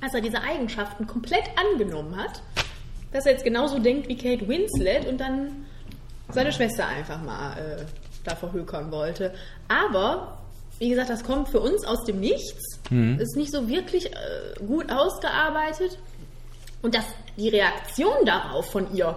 als 0.00 0.14
er 0.14 0.20
diese 0.20 0.42
Eigenschaften 0.42 1.06
komplett 1.06 1.44
angenommen 1.56 2.16
hat, 2.16 2.42
dass 3.12 3.26
er 3.26 3.32
jetzt 3.32 3.44
genauso 3.44 3.78
denkt 3.78 4.08
wie 4.08 4.16
Kate 4.16 4.48
Winslet 4.48 5.06
und 5.06 5.20
dann 5.20 5.66
seine 6.30 6.52
Schwester 6.52 6.86
einfach 6.88 7.22
mal 7.22 7.52
äh, 7.52 7.84
da 8.24 8.34
verhökern 8.34 8.90
wollte. 8.90 9.32
Aber, 9.68 10.38
wie 10.80 10.88
gesagt, 10.88 11.10
das 11.10 11.22
kommt 11.22 11.48
für 11.48 11.60
uns 11.60 11.84
aus 11.84 12.04
dem 12.04 12.18
Nichts, 12.18 12.80
ist 13.18 13.36
nicht 13.36 13.52
so 13.52 13.68
wirklich 13.68 14.06
äh, 14.06 14.64
gut 14.66 14.90
ausgearbeitet. 14.90 15.98
Und 16.82 16.94
das, 16.94 17.04
die 17.36 17.48
Reaktion 17.48 18.24
darauf 18.24 18.70
von 18.70 18.92
ihr 18.94 19.16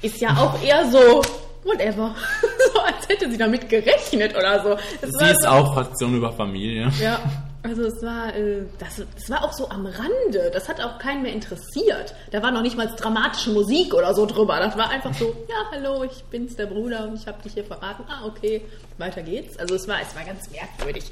ist 0.00 0.20
ja 0.20 0.30
auch 0.30 0.60
eher 0.62 0.90
so, 0.90 1.22
whatever. 1.64 2.14
so 2.74 2.80
als 2.80 3.08
hätte 3.08 3.30
sie 3.30 3.38
damit 3.38 3.68
gerechnet 3.68 4.36
oder 4.36 4.62
so. 4.62 4.70
Es 5.00 5.10
Sie 5.10 5.30
ist 5.30 5.42
so, 5.42 5.48
auch 5.48 5.74
Fraktion 5.74 6.16
über 6.16 6.32
Familie. 6.32 6.90
Ja, 7.00 7.20
also 7.62 7.82
es 7.82 8.02
war, 8.02 8.34
äh, 8.34 8.64
das, 8.78 9.02
das 9.14 9.30
war 9.30 9.44
auch 9.44 9.52
so 9.52 9.68
am 9.68 9.86
Rande. 9.86 10.50
Das 10.52 10.68
hat 10.68 10.80
auch 10.80 10.98
keinen 10.98 11.22
mehr 11.22 11.32
interessiert. 11.32 12.14
Da 12.32 12.42
war 12.42 12.50
noch 12.50 12.62
nicht 12.62 12.76
mal 12.76 12.88
dramatische 12.88 13.50
Musik 13.50 13.94
oder 13.94 14.14
so 14.14 14.26
drüber. 14.26 14.58
Das 14.58 14.76
war 14.76 14.90
einfach 14.90 15.14
so, 15.14 15.26
ja, 15.48 15.56
hallo, 15.70 16.02
ich 16.02 16.24
bin's, 16.24 16.56
der 16.56 16.66
Bruder, 16.66 17.06
und 17.06 17.14
ich 17.14 17.26
habe 17.26 17.40
dich 17.42 17.54
hier 17.54 17.64
verraten. 17.64 18.02
Ah, 18.08 18.26
okay, 18.26 18.62
weiter 18.98 19.22
geht's. 19.22 19.56
Also 19.58 19.76
es 19.76 19.86
war, 19.86 20.00
es 20.00 20.14
war 20.16 20.24
ganz 20.24 20.50
merkwürdig. 20.50 21.04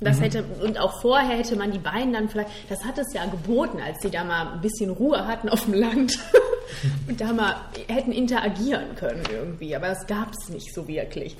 Das 0.00 0.20
hätte, 0.20 0.44
und 0.62 0.78
auch 0.78 1.00
vorher 1.00 1.36
hätte 1.38 1.56
man 1.56 1.70
die 1.70 1.78
beiden 1.78 2.12
dann 2.12 2.28
vielleicht, 2.28 2.50
das 2.68 2.84
hat 2.84 2.98
es 2.98 3.12
ja 3.14 3.24
geboten, 3.26 3.78
als 3.80 4.02
sie 4.02 4.10
da 4.10 4.24
mal 4.24 4.52
ein 4.52 4.60
bisschen 4.60 4.90
Ruhe 4.90 5.26
hatten 5.26 5.48
auf 5.48 5.64
dem 5.64 5.74
Land 5.74 6.18
und 7.08 7.20
da 7.20 7.32
mal 7.32 7.54
hätten 7.88 8.12
interagieren 8.12 8.96
können 8.96 9.22
irgendwie, 9.30 9.74
aber 9.74 9.88
das 9.88 10.06
gab 10.06 10.32
es 10.32 10.48
nicht 10.48 10.74
so 10.74 10.86
wirklich. 10.88 11.36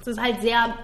Es 0.00 0.06
ist 0.06 0.20
halt 0.20 0.40
sehr 0.40 0.74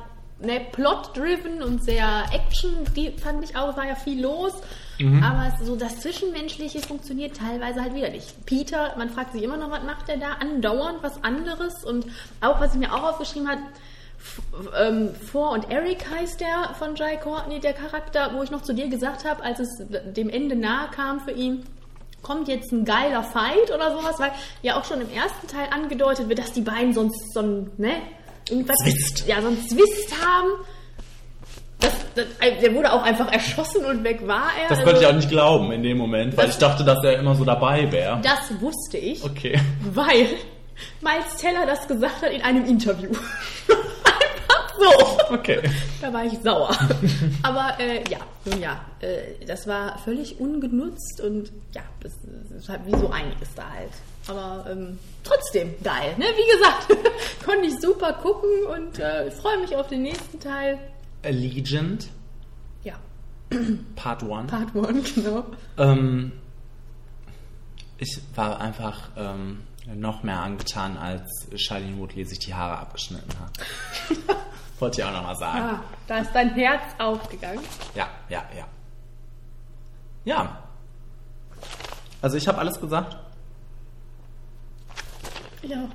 ne, 0.41 0.61
plot-driven 0.73 1.63
und 1.63 1.85
sehr 1.85 2.25
Action, 2.33 2.73
die 2.97 3.13
fand 3.13 3.45
ich 3.45 3.57
auch, 3.57 3.71
es 3.71 3.77
war 3.77 3.87
ja 3.87 3.95
viel 3.95 4.21
los. 4.21 4.53
Aber 5.21 5.53
es, 5.53 5.67
so 5.67 5.75
das 5.75 6.01
Zwischenmenschliche 6.01 6.81
funktioniert 6.81 7.37
teilweise 7.37 7.81
halt 7.81 7.95
wieder 7.95 8.11
nicht. 8.11 8.47
Peter, 8.47 8.95
man 8.97 9.11
fragt 9.11 9.33
sich 9.33 9.43
immer 9.43 9.57
noch, 9.57 9.71
was 9.71 9.83
macht 9.83 10.09
er 10.09 10.17
da? 10.17 10.35
Andauernd 10.35 11.03
was 11.03 11.25
anderes. 11.25 11.85
Und 11.85 12.07
auch, 12.41 12.61
was 12.61 12.75
ich 12.75 12.79
mir 12.79 12.93
auch 12.93 13.03
aufgeschrieben 13.03 13.49
habe, 13.49 13.63
ähm, 14.79 15.15
For 15.31 15.51
und 15.51 15.71
Eric 15.71 16.07
heißt 16.11 16.41
der 16.41 16.75
von 16.79 16.95
Jai 16.97 17.17
Courtney, 17.17 17.61
der 17.61 17.73
Charakter, 17.73 18.31
wo 18.35 18.43
ich 18.43 18.51
noch 18.51 18.63
zu 18.63 18.73
dir 18.75 18.89
gesagt 18.89 19.25
habe, 19.25 19.43
als 19.43 19.59
es 19.61 19.69
dem 20.15 20.29
Ende 20.31 20.57
nahe 20.57 20.89
kam 20.95 21.21
für 21.21 21.33
ihn, 21.33 21.65
kommt 22.23 22.49
jetzt 22.49 22.71
ein 22.73 22.85
geiler 22.85 23.23
Fight 23.23 23.71
oder 23.75 23.91
sowas, 23.99 24.19
weil 24.19 24.31
ja 24.63 24.79
auch 24.79 24.85
schon 24.85 25.01
im 25.01 25.11
ersten 25.13 25.47
Teil 25.49 25.69
angedeutet 25.71 26.29
wird, 26.29 26.39
dass 26.39 26.53
die 26.53 26.61
beiden 26.61 26.93
sonst 26.95 27.33
so 27.35 27.41
ein, 27.41 27.71
ne, 27.79 27.95
irgendwas, 28.49 28.77
Zwist. 28.85 29.27
ja, 29.27 29.41
so 29.43 29.49
ein 29.49 29.59
Zwist 29.69 30.15
haben. 30.25 30.49
Das, 31.81 31.93
das, 32.15 32.27
der 32.61 32.75
wurde 32.77 32.93
auch 32.93 33.03
einfach 33.03 33.33
erschossen 33.33 33.85
und 33.85 34.05
weg 34.05 34.25
war 34.29 34.51
er. 34.57 34.69
Das 34.69 34.79
Also, 34.79 34.85
konnte 34.85 35.01
ich 35.01 35.07
auch 35.09 35.15
nicht 35.17 35.29
glauben 35.31 35.73
in 35.73 35.83
dem 35.83 35.99
Moment, 35.99 36.37
weil 36.37 36.49
ich 36.49 36.57
dachte, 36.59 36.85
dass 36.85 37.03
er 37.03 37.19
immer 37.19 37.35
so 37.35 37.45
dabei 37.45 37.91
wäre. 37.91 38.21
Das 38.23 38.61
wusste 38.61 38.99
ich, 38.99 39.25
Okay. 39.25 39.61
weil 39.93 40.29
Miles 41.01 41.37
Teller 41.41 41.67
das 41.67 41.89
gesagt 41.89 42.23
hat 42.23 42.31
in 42.31 42.43
einem 42.43 42.65
Interview. 42.67 43.11
so. 44.83 45.35
Okay. 45.35 45.61
Da 46.01 46.13
war 46.13 46.25
ich 46.25 46.39
sauer. 46.43 46.77
Aber 47.43 47.79
äh, 47.79 48.03
ja, 48.11 48.19
nun 48.45 48.61
ja, 48.61 48.81
äh, 49.01 49.45
das 49.47 49.67
war 49.67 49.99
völlig 49.99 50.41
ungenutzt 50.41 51.21
und 51.21 51.53
ja, 51.75 51.83
das, 52.01 52.13
das 52.51 52.59
ist 52.63 52.69
halt 52.69 52.81
wie 52.87 52.97
so 52.99 53.11
einiges 53.11 53.49
da 53.55 53.69
halt. 53.71 53.93
Aber 54.29 54.71
ähm, 54.71 54.99
trotzdem 55.25 55.75
geil, 55.83 56.15
ne? 56.17 56.27
Wie 56.27 56.59
gesagt, 56.59 57.09
konnte 57.45 57.67
ich 57.67 57.81
super 57.81 58.13
gucken 58.15 58.51
und 58.73 58.99
äh, 58.99 59.31
freue 59.31 59.59
mich 59.59 59.75
auf 59.77 59.89
den 59.89 60.03
nächsten 60.03 60.39
Teil. 60.39 60.79
Allegiant, 61.25 62.09
Ja, 62.85 62.95
Part 63.97 64.23
1. 64.23 64.51
Part 64.51 64.77
1, 64.77 65.15
genau. 65.15 65.45
Ähm, 65.79 66.33
ich 67.99 68.21
war 68.35 68.61
einfach 68.61 69.11
ähm, 69.17 69.61
noch 69.95 70.23
mehr 70.23 70.41
angetan, 70.41 70.97
als 70.97 71.49
Charlene 71.57 71.99
Woodley 71.99 72.25
sich 72.25 72.39
die 72.41 72.55
Haare 72.55 72.79
abgeschnitten 72.79 73.31
hat. 73.41 73.59
Wollte 74.83 75.01
ich 75.01 75.07
auch 75.07 75.13
nochmal 75.13 75.37
sagen. 75.37 75.61
Ah, 75.61 75.81
da 76.09 76.19
ist 76.19 76.33
dein 76.35 76.55
Herz 76.55 76.83
aufgegangen. 76.99 77.61
Ja, 77.95 78.09
ja, 78.29 78.43
ja. 78.57 78.67
Ja. 80.25 80.59
Also 82.21 82.37
ich 82.37 82.49
habe 82.49 82.59
alles 82.59 82.81
gesagt. 82.81 83.17
Ja, 85.63 85.89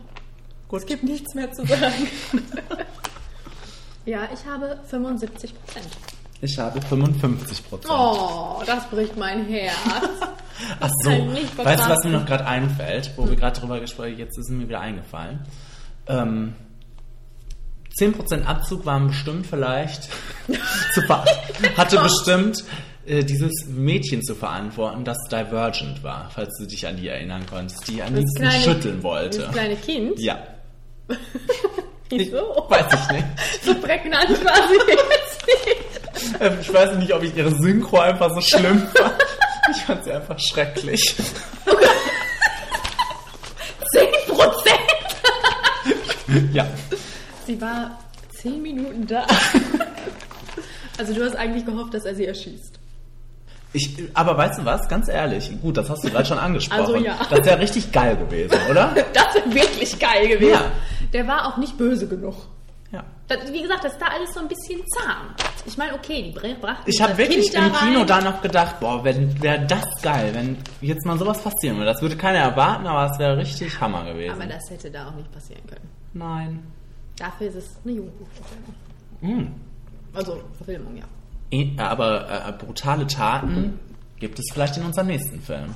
Gut. 0.69 0.79
es 0.79 0.85
gibt 0.85 1.03
nichts 1.03 1.35
mehr 1.35 1.51
zu 1.51 1.65
sagen. 1.65 2.07
ja, 4.05 4.21
ich 4.33 4.45
habe 4.45 4.79
75 4.85 5.53
Prozent. 5.53 5.97
Ich 6.39 6.57
habe 6.57 6.81
55 6.81 7.67
Prozent. 7.67 7.93
Oh, 7.93 8.63
das 8.65 8.85
bricht 8.89 9.17
mein 9.17 9.47
Herz. 9.47 9.75
Ach 10.79 10.89
so. 11.03 11.11
Weißt 11.11 11.83
du, 11.83 11.89
was 11.89 12.03
mir 12.05 12.11
noch 12.11 12.25
gerade 12.25 12.45
einfällt, 12.45 13.11
wo 13.17 13.27
wir 13.27 13.35
gerade 13.35 13.59
drüber 13.59 13.81
gesprochen 13.81 14.11
haben, 14.11 14.19
jetzt 14.19 14.37
ist 14.37 14.49
es 14.49 14.55
mir 14.55 14.69
wieder 14.69 14.79
eingefallen. 14.79 15.41
Ähm, 16.07 16.55
10% 17.99 18.43
Abzug 18.45 18.85
waren 18.85 19.07
bestimmt 19.07 19.47
vielleicht 19.47 20.07
hatte 21.77 21.99
bestimmt 21.99 22.63
äh, 23.05 23.23
dieses 23.23 23.51
Mädchen 23.67 24.21
zu 24.23 24.35
verantworten, 24.35 25.03
das 25.03 25.17
Divergent 25.31 26.03
war, 26.03 26.29
falls 26.33 26.55
du 26.59 26.65
dich 26.65 26.85
an 26.87 26.97
die 26.97 27.07
erinnern 27.07 27.45
konntest, 27.49 27.87
die 27.87 28.01
am 28.03 28.15
Das 28.15 28.25
kleine- 28.35 28.63
schütteln 28.63 29.01
wollte. 29.03 29.39
Das 29.39 29.51
kleine 29.51 29.75
Kind? 29.77 30.19
Ja. 30.19 30.37
Wieso? 32.09 32.65
Weiß 32.69 32.85
ich 32.93 33.11
nicht. 33.15 33.25
So 33.63 33.73
prägnant 33.75 34.29
war 34.45 34.55
sie 34.67 34.79
jetzt 34.89 35.47
nicht. 35.65 36.61
Ich 36.61 36.73
weiß 36.73 36.95
nicht, 36.97 37.13
ob 37.13 37.21
ich 37.23 37.35
ihre 37.35 37.51
Synchro 37.55 37.99
einfach 37.99 38.33
so 38.33 38.41
schlimm 38.41 38.87
fand. 38.93 39.13
Ich 39.75 39.81
fand 39.81 40.03
sie 40.05 40.11
einfach 40.13 40.37
schrecklich. 40.39 41.15
10 43.93 44.07
Prozent! 44.27 44.79
Ja. 46.53 46.65
Sie 47.47 47.59
war 47.61 47.97
10 48.41 48.61
Minuten 48.61 49.07
da. 49.07 49.25
Also 50.99 51.13
du 51.13 51.23
hast 51.23 51.35
eigentlich 51.35 51.63
gehofft, 51.63 51.93
dass 51.93 52.05
er 52.05 52.15
sie 52.15 52.25
erschießt. 52.25 52.79
Ich, 53.71 53.99
aber 54.15 54.35
weißt 54.35 54.57
du 54.59 54.65
was, 54.65 54.87
ganz 54.87 55.07
ehrlich, 55.09 55.51
gut, 55.61 55.77
das 55.77 55.87
hast 55.91 56.03
du 56.03 56.09
gerade 56.09 56.25
schon 56.25 56.39
angesprochen. 56.39 56.79
Also 56.81 56.95
ja. 56.97 57.15
Das 57.29 57.45
wäre 57.45 57.59
richtig 57.59 57.91
geil 57.91 58.17
gewesen, 58.17 58.57
oder? 58.71 58.95
Das 59.13 59.35
wäre 59.35 59.53
wirklich 59.53 59.99
geil 59.99 60.27
gewesen. 60.27 60.53
Ja. 60.53 60.71
Der 61.13 61.27
war 61.27 61.45
auch 61.47 61.57
nicht 61.57 61.77
böse 61.77 62.07
genug. 62.07 62.33
Ja. 62.91 63.03
Das, 63.27 63.53
wie 63.53 63.61
gesagt, 63.61 63.83
das 63.83 63.91
ist 63.93 64.01
da 64.01 64.07
alles 64.07 64.33
so 64.33 64.39
ein 64.39 64.47
bisschen 64.47 64.81
zahm. 64.87 65.35
Ich 65.67 65.77
meine, 65.77 65.93
okay, 65.93 66.23
die 66.23 66.39
bra- 66.39 66.55
brachten 66.59 66.89
Ich 66.89 66.99
habe 66.99 67.15
wirklich 67.15 67.51
Kind 67.51 67.65
im 67.67 67.71
da 67.73 67.77
Kino 67.79 67.99
rein. 67.99 68.07
da 68.07 68.21
noch 68.21 68.41
gedacht, 68.41 68.79
boah, 68.79 69.03
wäre 69.03 69.65
das 69.67 69.83
geil, 70.01 70.31
wenn 70.33 70.57
jetzt 70.81 71.05
mal 71.05 71.19
sowas 71.19 71.39
passieren 71.43 71.77
würde. 71.77 71.91
Das 71.91 72.01
würde 72.01 72.15
keiner 72.17 72.39
erwarten, 72.39 72.87
aber 72.87 73.11
es 73.11 73.19
wäre 73.19 73.37
richtig 73.37 73.79
Hammer 73.79 74.03
gewesen. 74.05 74.31
Aber 74.33 74.47
das 74.47 74.67
hätte 74.71 74.89
da 74.89 75.09
auch 75.09 75.13
nicht 75.15 75.31
passieren 75.31 75.61
können. 75.67 75.87
Nein. 76.13 76.63
Dafür 77.17 77.47
ist 77.47 77.55
es 77.55 77.65
eine 77.83 77.93
Jugendbuchverfilmung. 77.95 78.73
Hm. 79.21 79.51
Also 80.13 80.41
Verfilmung, 80.57 80.97
ja. 80.97 81.03
Eh, 81.51 81.71
Aber 81.77 82.27
äh, 82.47 82.51
brutale 82.63 83.07
Taten 83.07 83.79
gibt 84.19 84.37
es 84.39 84.45
vielleicht 84.51 84.77
in 84.77 84.83
unserem 84.83 85.07
nächsten 85.07 85.41
Film. 85.41 85.73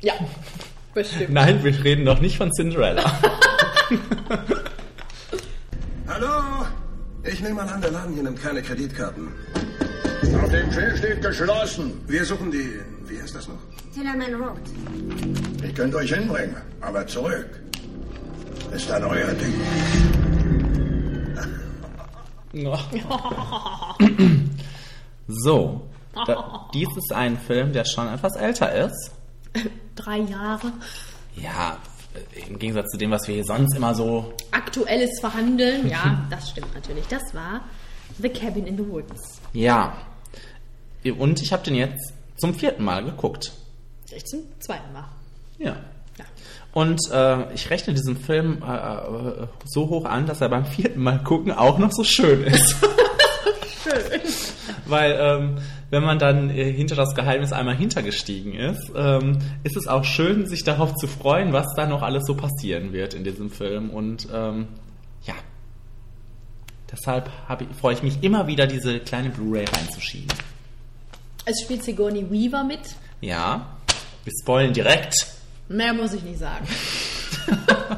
Ja, 0.00 0.14
bestimmt. 0.92 1.30
Nein, 1.30 1.64
wir 1.64 1.82
reden 1.84 2.04
noch 2.04 2.20
nicht 2.20 2.36
von 2.36 2.52
Cinderella. 2.52 3.04
Hallo? 6.06 6.66
Ich 7.24 7.40
nehme 7.40 7.54
mal 7.54 7.68
an, 7.68 7.80
der 7.80 7.90
Laden 7.90 8.12
hier 8.14 8.22
nimmt 8.22 8.40
keine 8.42 8.60
Kreditkarten. 8.62 9.28
Auf 10.42 10.50
dem 10.50 10.70
Schild 10.72 10.98
steht 10.98 11.22
geschlossen. 11.22 12.00
Wir 12.06 12.24
suchen 12.24 12.50
die. 12.50 12.80
Wie 13.06 13.20
heißt 13.20 13.34
das 13.34 13.48
noch? 13.48 13.58
Tillerman 13.94 14.34
Road. 14.34 14.60
Ich 15.62 15.74
könnte 15.74 15.96
euch 15.96 16.12
hinbringen, 16.12 16.56
aber 16.80 17.06
zurück. 17.06 17.48
Ist 18.74 18.90
dann 18.90 19.04
euer 19.04 19.32
Ding. 19.34 19.54
so. 25.28 25.88
Da, 26.26 26.68
dies 26.72 26.88
ist 26.96 27.12
ein 27.12 27.38
Film, 27.38 27.72
der 27.72 27.84
schon 27.84 28.08
etwas 28.08 28.36
älter 28.36 28.72
ist. 28.72 29.12
Drei 29.94 30.18
Jahre. 30.18 30.72
Ja, 31.36 31.78
im 32.48 32.58
Gegensatz 32.58 32.90
zu 32.90 32.98
dem, 32.98 33.10
was 33.10 33.26
wir 33.28 33.36
hier 33.36 33.44
sonst 33.44 33.76
immer 33.76 33.94
so. 33.94 34.32
Aktuelles 34.50 35.20
Verhandeln, 35.20 35.88
ja, 35.88 36.26
das 36.30 36.50
stimmt 36.50 36.74
natürlich. 36.74 37.06
Das 37.06 37.34
war 37.34 37.60
The 38.18 38.28
Cabin 38.28 38.66
in 38.66 38.76
the 38.76 38.88
Woods. 38.88 39.40
Ja. 39.52 39.96
Und 41.18 41.42
ich 41.42 41.52
habe 41.52 41.62
den 41.62 41.74
jetzt 41.74 42.12
zum 42.36 42.54
vierten 42.54 42.84
Mal 42.84 43.04
geguckt. 43.04 43.52
Echt 44.10 44.28
zum 44.28 44.40
zweiten 44.60 44.92
Mal. 44.92 45.08
Ja. 45.58 45.76
Und 46.74 47.00
äh, 47.12 47.54
ich 47.54 47.70
rechne 47.70 47.94
diesen 47.94 48.16
Film 48.16 48.62
äh, 48.66 48.74
äh, 48.74 49.46
so 49.64 49.88
hoch 49.88 50.04
an, 50.04 50.26
dass 50.26 50.40
er 50.40 50.48
beim 50.48 50.66
vierten 50.66 51.00
Mal 51.00 51.22
gucken 51.22 51.52
auch 51.52 51.78
noch 51.78 51.92
so 51.92 52.02
schön 52.02 52.42
ist. 52.42 52.74
Schön. 53.84 54.20
Weil 54.86 55.16
ähm, 55.18 55.56
wenn 55.90 56.02
man 56.02 56.18
dann 56.18 56.50
äh, 56.50 56.72
hinter 56.72 56.96
das 56.96 57.14
Geheimnis 57.14 57.52
einmal 57.52 57.76
hintergestiegen 57.76 58.54
ist, 58.54 58.90
ähm, 58.96 59.38
ist 59.62 59.76
es 59.76 59.86
auch 59.86 60.04
schön, 60.04 60.46
sich 60.46 60.64
darauf 60.64 60.94
zu 60.96 61.06
freuen, 61.06 61.52
was 61.52 61.66
da 61.76 61.86
noch 61.86 62.02
alles 62.02 62.24
so 62.26 62.34
passieren 62.34 62.92
wird 62.92 63.14
in 63.14 63.22
diesem 63.22 63.50
Film. 63.50 63.90
Und 63.90 64.26
ähm, 64.32 64.66
ja, 65.22 65.34
deshalb 66.90 67.30
ich, 67.60 67.76
freue 67.76 67.94
ich 67.94 68.02
mich 68.02 68.22
immer 68.22 68.46
wieder, 68.46 68.66
diese 68.66 68.98
kleine 68.98 69.30
Blu-ray 69.30 69.64
reinzuschieben. 69.64 70.36
Es 71.44 71.62
spielt 71.62 71.84
Sigourney 71.84 72.28
Weaver 72.30 72.64
mit. 72.64 72.80
Ja, 73.20 73.76
wir 74.24 74.32
spoilen 74.42 74.72
direkt. 74.72 75.33
Mehr 75.68 75.94
muss 75.94 76.12
ich 76.12 76.22
nicht 76.22 76.38
sagen. 76.38 76.66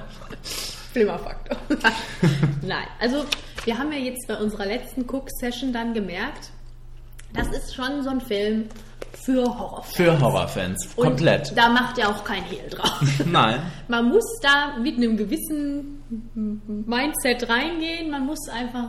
Schlimmer 0.93 1.19
Faktor. 1.19 1.59
Nein, 2.63 2.87
also 3.01 3.25
wir 3.65 3.77
haben 3.79 3.93
ja 3.93 3.99
jetzt 3.99 4.27
bei 4.29 4.37
unserer 4.37 4.67
letzten 4.67 5.03
Cook-Session 5.03 5.73
dann 5.73 5.93
gemerkt, 5.93 6.51
das 7.35 7.49
ist 7.49 7.75
schon 7.75 8.03
so 8.03 8.11
ein 8.11 8.21
Film 8.21 8.69
für 9.13 9.45
Horrorfans. 9.45 9.97
Für 9.97 10.21
Horrorfans, 10.21 10.89
Und 10.97 11.05
komplett. 11.09 11.57
Da 11.57 11.69
macht 11.69 11.99
ja 11.99 12.09
auch 12.09 12.23
kein 12.25 12.45
Hehl 12.45 12.69
drauf. 12.71 13.03
Nein. 13.27 13.61
Man 13.89 14.09
muss 14.09 14.39
da 14.41 14.77
mit 14.79 14.97
einem 14.97 15.17
gewissen 15.17 16.03
Mindset 16.87 17.49
reingehen. 17.49 18.11
Man 18.11 18.25
muss 18.25 18.49
einfach 18.49 18.89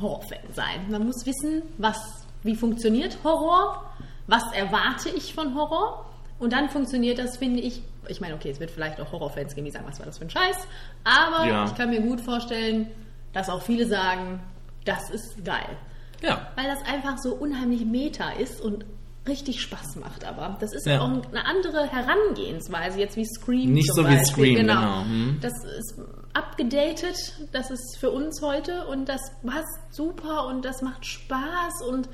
Horrorfan 0.00 0.38
sein. 0.52 0.86
Man 0.90 1.04
muss 1.06 1.26
wissen, 1.26 1.62
was, 1.78 1.98
wie 2.42 2.54
funktioniert 2.54 3.18
Horror, 3.24 3.84
was 4.26 4.44
erwarte 4.54 5.10
ich 5.10 5.34
von 5.34 5.54
Horror. 5.54 6.06
Und 6.44 6.52
dann 6.52 6.68
funktioniert 6.68 7.18
das, 7.18 7.36
finde 7.38 7.60
ich. 7.60 7.82
Ich 8.06 8.20
meine, 8.20 8.34
okay, 8.34 8.50
es 8.50 8.60
wird 8.60 8.70
vielleicht 8.70 9.00
auch 9.00 9.10
Horrorfans 9.12 9.54
geben, 9.54 9.64
die 9.64 9.70
sagen, 9.70 9.86
was 9.88 9.98
war 9.98 10.06
das 10.06 10.18
für 10.18 10.24
ein 10.24 10.30
Scheiß. 10.30 10.56
Aber 11.04 11.46
Ja. 11.46 11.64
ich 11.64 11.74
kann 11.74 11.90
mir 11.90 12.00
gut 12.02 12.20
vorstellen, 12.20 12.88
dass 13.32 13.48
auch 13.48 13.62
viele 13.62 13.86
sagen, 13.86 14.40
das 14.84 15.08
ist 15.10 15.44
geil. 15.44 15.76
Ja. 16.22 16.46
Weil 16.56 16.66
das 16.66 16.78
einfach 16.86 17.16
so 17.18 17.34
unheimlich 17.34 17.84
meta 17.84 18.30
ist 18.32 18.60
und 18.60 18.84
richtig 19.26 19.62
Spaß 19.62 19.96
macht. 19.96 20.24
Aber 20.26 20.56
das 20.60 20.74
ist 20.74 20.86
Ja. 20.86 21.00
auch 21.00 21.06
eine 21.08 21.46
andere 21.46 21.86
Herangehensweise, 21.90 22.98
jetzt 23.00 23.16
wie 23.16 23.24
Scream. 23.24 23.72
Nicht 23.72 23.92
so 23.94 24.02
wie 24.02 24.16
Beispiel. 24.16 24.26
Scream, 24.26 24.54
genau. 24.56 24.80
genau. 24.80 25.00
Hm. 25.04 25.38
Das 25.40 25.52
ist 25.64 25.94
abgedatet, 26.34 27.16
das 27.52 27.70
ist 27.70 27.96
für 27.98 28.10
uns 28.10 28.42
heute 28.42 28.86
und 28.86 29.08
das 29.08 29.20
passt 29.46 29.78
super 29.94 30.46
und 30.46 30.64
das 30.64 30.82
macht 30.82 31.06
Spaß 31.06 31.82
und 31.88 32.08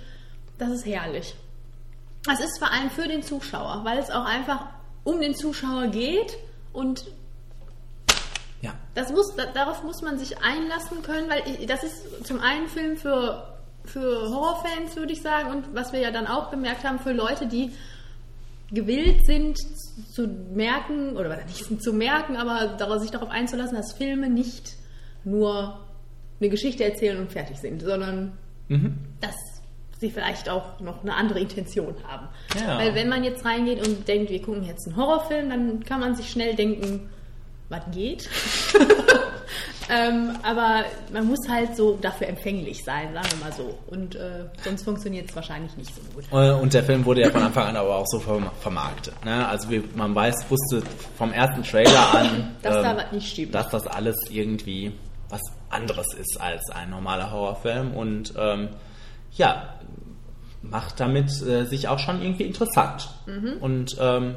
das 0.59 0.71
ist 0.71 0.87
herrlich. 0.87 1.35
Es 2.31 2.41
ist 2.41 2.59
vor 2.59 2.71
allem 2.73 2.91
für 2.91 3.09
den 3.09 3.23
Zuschauer, 3.23 3.81
weil 3.85 3.99
es 3.99 4.11
auch 4.11 4.25
einfach 4.25 4.67
um 5.05 5.21
den 5.21 5.35
Zuschauer 5.35 5.87
geht 5.89 6.37
und 6.73 7.05
Ja. 8.63 8.75
das 8.95 9.11
muss, 9.11 9.35
da, 9.37 9.47
darauf 9.47 9.83
muss 9.83 10.03
man 10.03 10.19
sich 10.19 10.37
einlassen 10.43 11.03
können, 11.03 11.31
weil 11.31 11.43
ich, 11.47 11.67
das 11.67 11.83
ist 11.83 12.27
zum 12.27 12.41
einen 12.41 12.69
Film 12.69 12.97
für, 12.99 13.57
für 13.85 14.29
Horrorfans, 14.29 14.97
würde 14.97 15.13
ich 15.15 15.23
sagen, 15.23 15.51
und 15.51 15.75
was 15.75 15.93
wir 15.95 16.01
ja 16.01 16.11
dann 16.11 16.27
auch 16.27 16.51
bemerkt 16.51 16.85
haben, 16.85 16.99
für 16.99 17.13
Leute, 17.13 17.47
die 17.47 17.73
gewillt 18.71 19.25
sind 19.27 19.57
zu 20.13 20.29
merken, 20.29 21.17
oder 21.17 21.43
nicht 21.45 21.83
zu 21.83 21.93
merken, 21.93 22.37
aber 22.37 23.01
sich 23.01 23.11
darauf 23.11 23.31
einzulassen, 23.31 23.77
dass 23.77 23.95
Filme 23.95 24.29
nicht 24.29 24.75
nur 25.25 25.81
eine 26.39 26.51
Geschichte 26.51 26.85
erzählen 26.85 27.19
und 27.19 27.33
fertig 27.33 27.59
sind, 27.59 27.83
sondern 27.83 28.33
dass 29.21 29.35
sie 30.01 30.11
vielleicht 30.11 30.49
auch 30.49 30.81
noch 30.81 31.03
eine 31.03 31.15
andere 31.15 31.41
Intention 31.41 31.95
haben. 32.09 32.27
Ja. 32.59 32.79
Weil 32.79 32.95
wenn 32.95 33.09
man 33.09 33.23
jetzt 33.23 33.45
reingeht 33.45 33.87
und 33.87 34.09
denkt, 34.09 34.31
wir 34.31 34.41
gucken 34.43 34.65
jetzt 34.65 34.87
einen 34.87 34.97
Horrorfilm, 34.97 35.51
dann 35.51 35.85
kann 35.85 36.01
man 36.01 36.15
sich 36.17 36.31
schnell 36.31 36.55
denken, 36.55 37.11
was 37.69 37.83
geht. 37.93 38.29
ähm, 39.91 40.37
aber 40.43 40.85
man 41.13 41.27
muss 41.27 41.39
halt 41.49 41.77
so 41.77 41.99
dafür 42.01 42.29
empfänglich 42.29 42.83
sein, 42.85 43.13
sagen 43.13 43.29
wir 43.33 43.45
mal 43.47 43.53
so. 43.53 43.79
Und 43.89 44.15
äh, 44.15 44.45
sonst 44.65 44.85
funktioniert 44.85 45.29
es 45.29 45.37
wahrscheinlich 45.37 45.77
nicht 45.77 45.95
so 45.95 46.01
gut. 46.15 46.25
Äh, 46.33 46.53
Und 46.53 46.73
der 46.75 46.85
Film 46.85 47.05
wurde 47.05 47.23
ja 47.23 47.31
von 47.31 47.43
Anfang 47.43 47.67
an 47.69 47.77
aber 47.77 47.97
auch 47.97 48.07
so 48.07 48.19
verm- 48.19 48.51
vermarktet. 48.61 49.15
Ne? 49.25 49.47
Also 49.49 49.69
wir, 49.71 49.83
man 49.95 50.15
weiß, 50.15 50.35
wusste 50.49 50.83
vom 51.17 51.33
ersten 51.33 51.63
Trailer 51.63 52.15
an, 52.15 52.57
Dass 52.63 52.75
da 52.83 52.91
ähm, 52.93 52.97
was 52.99 53.13
nicht 53.13 53.29
stimmt. 53.33 53.55
dass 53.55 53.69
das 53.71 53.87
alles 53.87 54.17
irgendwie 54.31 54.93
was 55.29 55.41
anderes 55.69 56.13
ist 56.15 56.41
als 56.41 56.71
ein 56.71 56.91
normaler 56.91 57.31
Horrorfilm 57.31 57.93
und 57.95 58.33
ähm, 58.37 58.71
ja, 59.33 59.75
macht 60.63 61.01
damit 61.01 61.31
äh, 61.43 61.65
sich 61.67 61.89
auch 61.89 61.99
schon 61.99 62.21
irgendwie 62.23 62.45
interessant. 62.45 63.09
Mhm. 63.27 63.55
Und 63.61 63.97
ähm, 64.01 64.37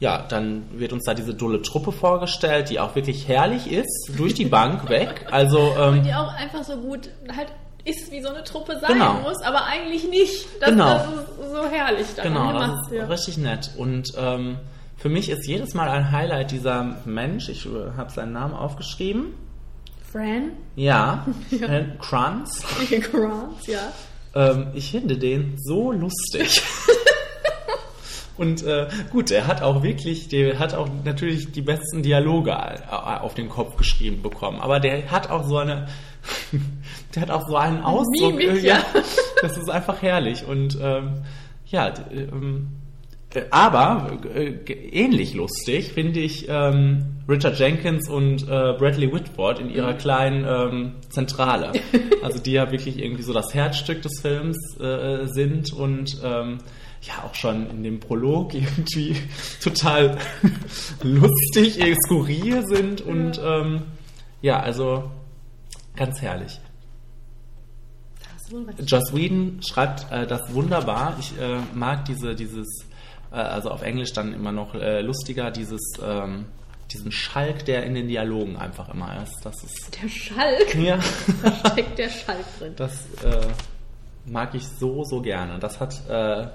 ja, 0.00 0.24
dann 0.28 0.62
wird 0.78 0.92
uns 0.92 1.04
da 1.04 1.14
diese 1.14 1.34
dulle 1.34 1.60
Truppe 1.62 1.90
vorgestellt, 1.92 2.70
die 2.70 2.78
auch 2.80 2.94
wirklich 2.94 3.26
herrlich 3.28 3.70
ist, 3.70 4.12
durch 4.16 4.34
die 4.34 4.44
Bank 4.46 4.88
weg. 4.88 5.26
Also 5.30 5.74
ähm, 5.78 6.02
Die 6.04 6.14
auch 6.14 6.32
einfach 6.34 6.62
so 6.64 6.76
gut 6.76 7.10
halt 7.36 7.48
ist, 7.84 8.10
wie 8.12 8.20
so 8.22 8.28
eine 8.28 8.44
Truppe 8.44 8.78
sein 8.80 8.92
Genau. 8.94 9.14
muss, 9.22 9.42
aber 9.42 9.64
eigentlich 9.64 10.08
nicht. 10.08 10.46
Das, 10.60 10.70
Genau. 10.70 10.88
das 10.88 11.06
ist 11.06 11.52
so 11.52 11.66
herrlich 11.70 12.06
daran 12.16 12.32
Genau, 12.32 12.48
gemacht. 12.52 12.70
das 12.82 12.86
ist 12.86 12.96
ja. 12.96 13.04
richtig 13.06 13.38
nett. 13.38 13.70
Und 13.76 14.12
ähm, 14.16 14.58
für 14.96 15.08
mich 15.08 15.30
ist 15.30 15.46
jedes 15.46 15.74
Mal 15.74 15.88
ein 15.88 16.10
Highlight 16.12 16.50
dieser 16.50 16.96
Mensch, 17.04 17.48
ich 17.48 17.66
äh, 17.66 17.70
habe 17.96 18.10
seinen 18.10 18.32
Namen 18.32 18.54
aufgeschrieben. 18.54 19.34
Fran, 20.12 20.52
Ja, 20.76 21.26
ja. 21.50 21.68
Kranz. 22.00 22.62
Grant, 23.12 23.66
ja. 23.66 23.92
Ähm, 24.34 24.68
ich 24.74 24.90
finde 24.90 25.16
den 25.16 25.56
so 25.58 25.92
lustig. 25.92 26.62
Und 28.38 28.62
äh, 28.62 28.86
gut, 29.10 29.32
er 29.32 29.48
hat 29.48 29.62
auch 29.62 29.82
wirklich, 29.82 30.28
der 30.28 30.60
hat 30.60 30.72
auch 30.72 30.88
natürlich 31.04 31.50
die 31.50 31.60
besten 31.60 32.04
Dialoge 32.04 32.52
äh, 32.52 32.94
auf 32.94 33.34
den 33.34 33.48
Kopf 33.48 33.76
geschrieben 33.76 34.22
bekommen. 34.22 34.60
Aber 34.60 34.78
der 34.78 35.10
hat 35.10 35.28
auch 35.28 35.44
so 35.44 35.58
eine, 35.58 35.88
der 37.14 37.22
hat 37.22 37.30
auch 37.30 37.48
so 37.48 37.56
einen 37.56 37.82
Ausdruck. 37.82 38.36
Mimik, 38.36 38.62
ja. 38.62 38.78
das 39.42 39.56
ist 39.56 39.68
einfach 39.68 40.02
herrlich. 40.02 40.46
Und 40.46 40.78
ähm, 40.80 41.22
ja, 41.66 41.92
ähm, 42.12 42.68
äh, 42.76 42.77
aber 43.50 44.18
äh, 44.34 44.52
ähnlich 44.72 45.34
lustig 45.34 45.92
finde 45.92 46.20
ich 46.20 46.46
ähm, 46.48 47.18
Richard 47.28 47.58
Jenkins 47.58 48.08
und 48.08 48.44
äh, 48.44 48.72
Bradley 48.78 49.12
Whitford 49.12 49.58
in 49.58 49.68
ihrer 49.68 49.94
kleinen 49.94 50.44
ähm, 50.46 50.92
Zentrale. 51.10 51.72
Also 52.20 52.40
die 52.40 52.50
ja 52.50 52.72
wirklich 52.72 52.98
irgendwie 52.98 53.22
so 53.22 53.32
das 53.32 53.54
Herzstück 53.54 54.02
des 54.02 54.20
Films 54.20 54.56
äh, 54.80 55.26
sind 55.26 55.72
und 55.72 56.20
ähm, 56.24 56.58
ja 57.02 57.24
auch 57.24 57.34
schon 57.36 57.70
in 57.70 57.84
dem 57.84 58.00
Prolog 58.00 58.54
irgendwie 58.54 59.14
total 59.62 60.18
lustig, 61.02 61.80
eh, 61.80 61.94
skurril 62.06 62.64
sind 62.66 63.02
und 63.02 63.40
ähm, 63.42 63.82
ja, 64.42 64.58
also 64.60 65.10
ganz 65.94 66.20
herrlich. 66.20 66.60
Joss 68.84 69.14
Whedon 69.14 69.60
schreibt 69.62 70.10
äh, 70.10 70.26
das 70.26 70.52
wunderbar. 70.54 71.16
Ich 71.20 71.38
äh, 71.38 71.58
mag 71.74 72.04
diese, 72.06 72.34
dieses, 72.34 72.66
äh, 72.66 72.87
also 73.36 73.70
auf 73.70 73.82
Englisch 73.82 74.12
dann 74.12 74.32
immer 74.32 74.52
noch 74.52 74.74
äh, 74.74 75.00
lustiger, 75.00 75.50
dieses, 75.50 75.80
ähm, 76.02 76.46
diesen 76.90 77.12
Schalk, 77.12 77.64
der 77.64 77.84
in 77.84 77.94
den 77.94 78.08
Dialogen 78.08 78.56
einfach 78.56 78.88
immer 78.88 79.22
ist. 79.22 79.44
Das 79.44 79.62
ist. 79.62 79.98
Der 80.02 80.08
Schalk. 80.08 80.74
Ja. 80.74 80.98
Da 81.42 81.70
steckt 81.70 81.98
der 81.98 82.08
Schalk 82.08 82.44
drin. 82.58 82.72
Das 82.76 82.92
äh, 83.22 83.46
mag 84.26 84.54
ich 84.54 84.66
so, 84.66 85.04
so 85.04 85.20
gerne. 85.20 85.58
Das 85.58 85.80
hat 85.80 86.08
äh, 86.08 86.48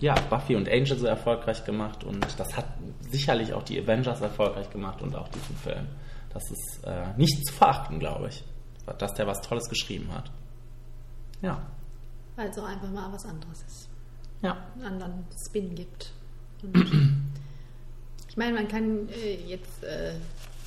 ja, 0.00 0.14
Buffy 0.30 0.56
und 0.56 0.68
Angel 0.68 0.96
so 0.96 1.06
erfolgreich 1.06 1.64
gemacht 1.64 2.04
und 2.04 2.24
das 2.38 2.56
hat 2.56 2.66
sicherlich 3.10 3.52
auch 3.52 3.62
die 3.62 3.80
Avengers 3.80 4.20
erfolgreich 4.20 4.70
gemacht 4.70 5.02
und 5.02 5.14
auch 5.16 5.28
diesen 5.28 5.56
Film. 5.56 5.88
Das 6.32 6.42
ist 6.50 6.84
äh, 6.84 7.14
nicht 7.16 7.46
zu 7.46 7.52
verachten, 7.52 7.98
glaube 7.98 8.28
ich, 8.28 8.44
dass 8.98 9.14
der 9.14 9.26
was 9.26 9.40
Tolles 9.40 9.68
geschrieben 9.68 10.12
hat. 10.12 10.30
Ja. 11.42 11.60
Weil 12.36 12.48
es 12.48 12.58
auch 12.58 12.66
einfach 12.66 12.90
mal 12.90 13.12
was 13.12 13.24
anderes 13.24 13.62
ist. 13.62 13.87
Ja. 14.42 14.56
Einen 14.76 14.84
anderen 14.84 15.24
Spin 15.46 15.74
gibt. 15.74 16.12
Und 16.62 16.74
ich 18.28 18.36
meine, 18.36 18.54
man 18.54 18.68
kann 18.68 19.08
äh, 19.08 19.34
jetzt, 19.46 19.82
äh, 19.82 20.12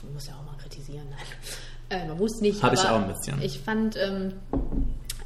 man 0.04 0.14
muss 0.14 0.28
ja 0.28 0.34
auch 0.36 0.46
mal 0.46 0.58
kritisieren, 0.62 1.06
nein. 1.10 2.00
Äh, 2.02 2.08
man 2.08 2.18
muss 2.18 2.40
nicht. 2.42 2.62
Hab 2.64 2.74
ich 2.74 2.80
auch 2.80 3.02
ein 3.02 3.08
bisschen. 3.08 3.42
Ich 3.42 3.60
fand, 3.60 3.98
ähm, 3.98 4.34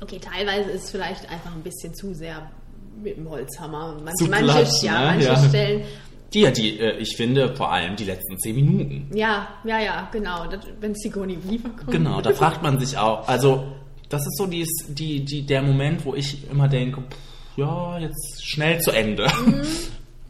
okay, 0.02 0.20
teilweise 0.20 0.72
ist 0.72 0.86
es 0.86 0.90
vielleicht 0.92 1.30
einfach 1.30 1.54
ein 1.56 1.62
bisschen 1.62 1.94
zu 1.94 2.14
sehr 2.14 2.50
mit 3.02 3.18
dem 3.18 3.30
Holzhammer. 3.30 3.98
Manche, 4.04 4.24
Zu 4.26 4.30
manche, 4.30 4.46
glatt, 4.46 4.82
ja, 4.82 5.00
ne? 5.00 5.06
manche 5.06 5.28
Ja. 5.28 5.50
Stellen. 5.50 5.84
Die, 6.34 6.42
ja, 6.42 6.52
die, 6.52 6.80
äh, 6.80 6.98
ich 6.98 7.16
finde 7.16 7.56
vor 7.56 7.72
allem 7.72 7.96
die 7.96 8.04
letzten 8.06 8.38
zehn 8.40 8.56
Minuten. 8.56 9.10
Ja, 9.16 9.48
ja, 9.64 9.80
ja, 9.80 10.10
genau. 10.12 10.48
Das, 10.48 10.62
wenn 10.82 10.96
Sigourney 10.96 11.38
Weaver 11.44 11.70
kommt. 11.70 11.92
Genau, 11.92 12.20
da 12.22 12.34
fragt 12.34 12.62
man 12.64 12.80
sich 12.80 12.98
auch, 12.98 13.28
also 13.28 13.64
das 14.10 14.22
ist 14.26 14.38
so 14.38 14.46
dies, 14.48 14.68
die, 14.88 15.24
die, 15.24 15.46
der 15.46 15.62
Moment, 15.62 16.04
wo 16.04 16.16
ich 16.16 16.50
immer 16.50 16.68
denke, 16.68 17.02
pff, 17.02 17.18
ja, 17.56 17.98
jetzt 18.00 18.46
schnell 18.46 18.80
zu 18.80 18.92
Ende. 18.92 19.28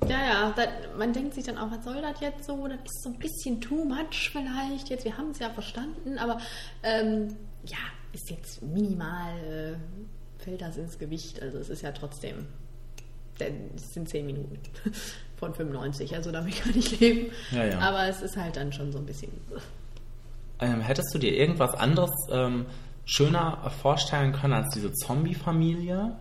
Ja, 0.08 0.24
ja, 0.24 0.54
das, 0.56 0.68
man 0.98 1.14
denkt 1.14 1.34
sich 1.34 1.46
dann 1.46 1.58
auch, 1.58 1.72
was 1.72 1.84
soll 1.84 2.02
das 2.02 2.20
jetzt 2.20 2.46
so? 2.46 2.68
Das 2.68 2.78
ist 2.78 3.04
so 3.04 3.10
ein 3.10 3.18
bisschen 3.18 3.60
too 3.60 3.86
much 3.86 4.30
vielleicht. 4.32 4.90
Jetzt, 4.90 5.06
wir 5.06 5.18
haben 5.18 5.32
es 5.32 5.40
ja 5.40 5.50
verstanden, 5.50 6.18
aber 6.20 6.40
ähm, 6.84 7.36
ja, 7.66 7.78
ist 8.14 8.30
jetzt 8.30 8.62
minimal, 8.62 9.34
äh, 9.40 10.44
fällt 10.44 10.62
das 10.62 10.78
ins 10.78 11.00
Gewicht. 11.00 11.42
Also 11.42 11.58
es 11.58 11.70
ist 11.70 11.82
ja 11.82 11.92
trotzdem, 11.92 12.46
denn 13.40 13.72
es 13.76 13.94
sind 13.94 14.08
10 14.08 14.26
Minuten 14.26 14.60
von 15.38 15.54
95, 15.54 16.16
also 16.16 16.32
damit 16.32 16.62
kann 16.62 16.78
ich 16.78 17.00
leben. 17.00 17.32
Ja, 17.52 17.66
ja. 17.66 17.80
Aber 17.80 18.08
es 18.08 18.22
ist 18.22 18.38
halt 18.38 18.58
dann 18.58 18.72
schon 18.72 18.92
so 18.92 19.00
ein 19.00 19.06
bisschen. 19.06 19.32
Ähm, 20.60 20.82
hättest 20.82 21.14
du 21.14 21.18
dir 21.20 21.36
irgendwas 21.36 21.74
anderes 21.74 22.12
ähm, 22.32 22.66
schöner 23.06 23.72
vorstellen 23.82 24.34
können 24.34 24.54
als 24.54 24.74
diese 24.74 24.94
Zombie-Familie? 24.94 26.16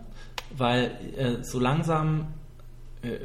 Weil 0.57 0.91
äh, 1.17 1.43
so 1.43 1.59
langsam 1.59 2.27
äh, 3.01 3.17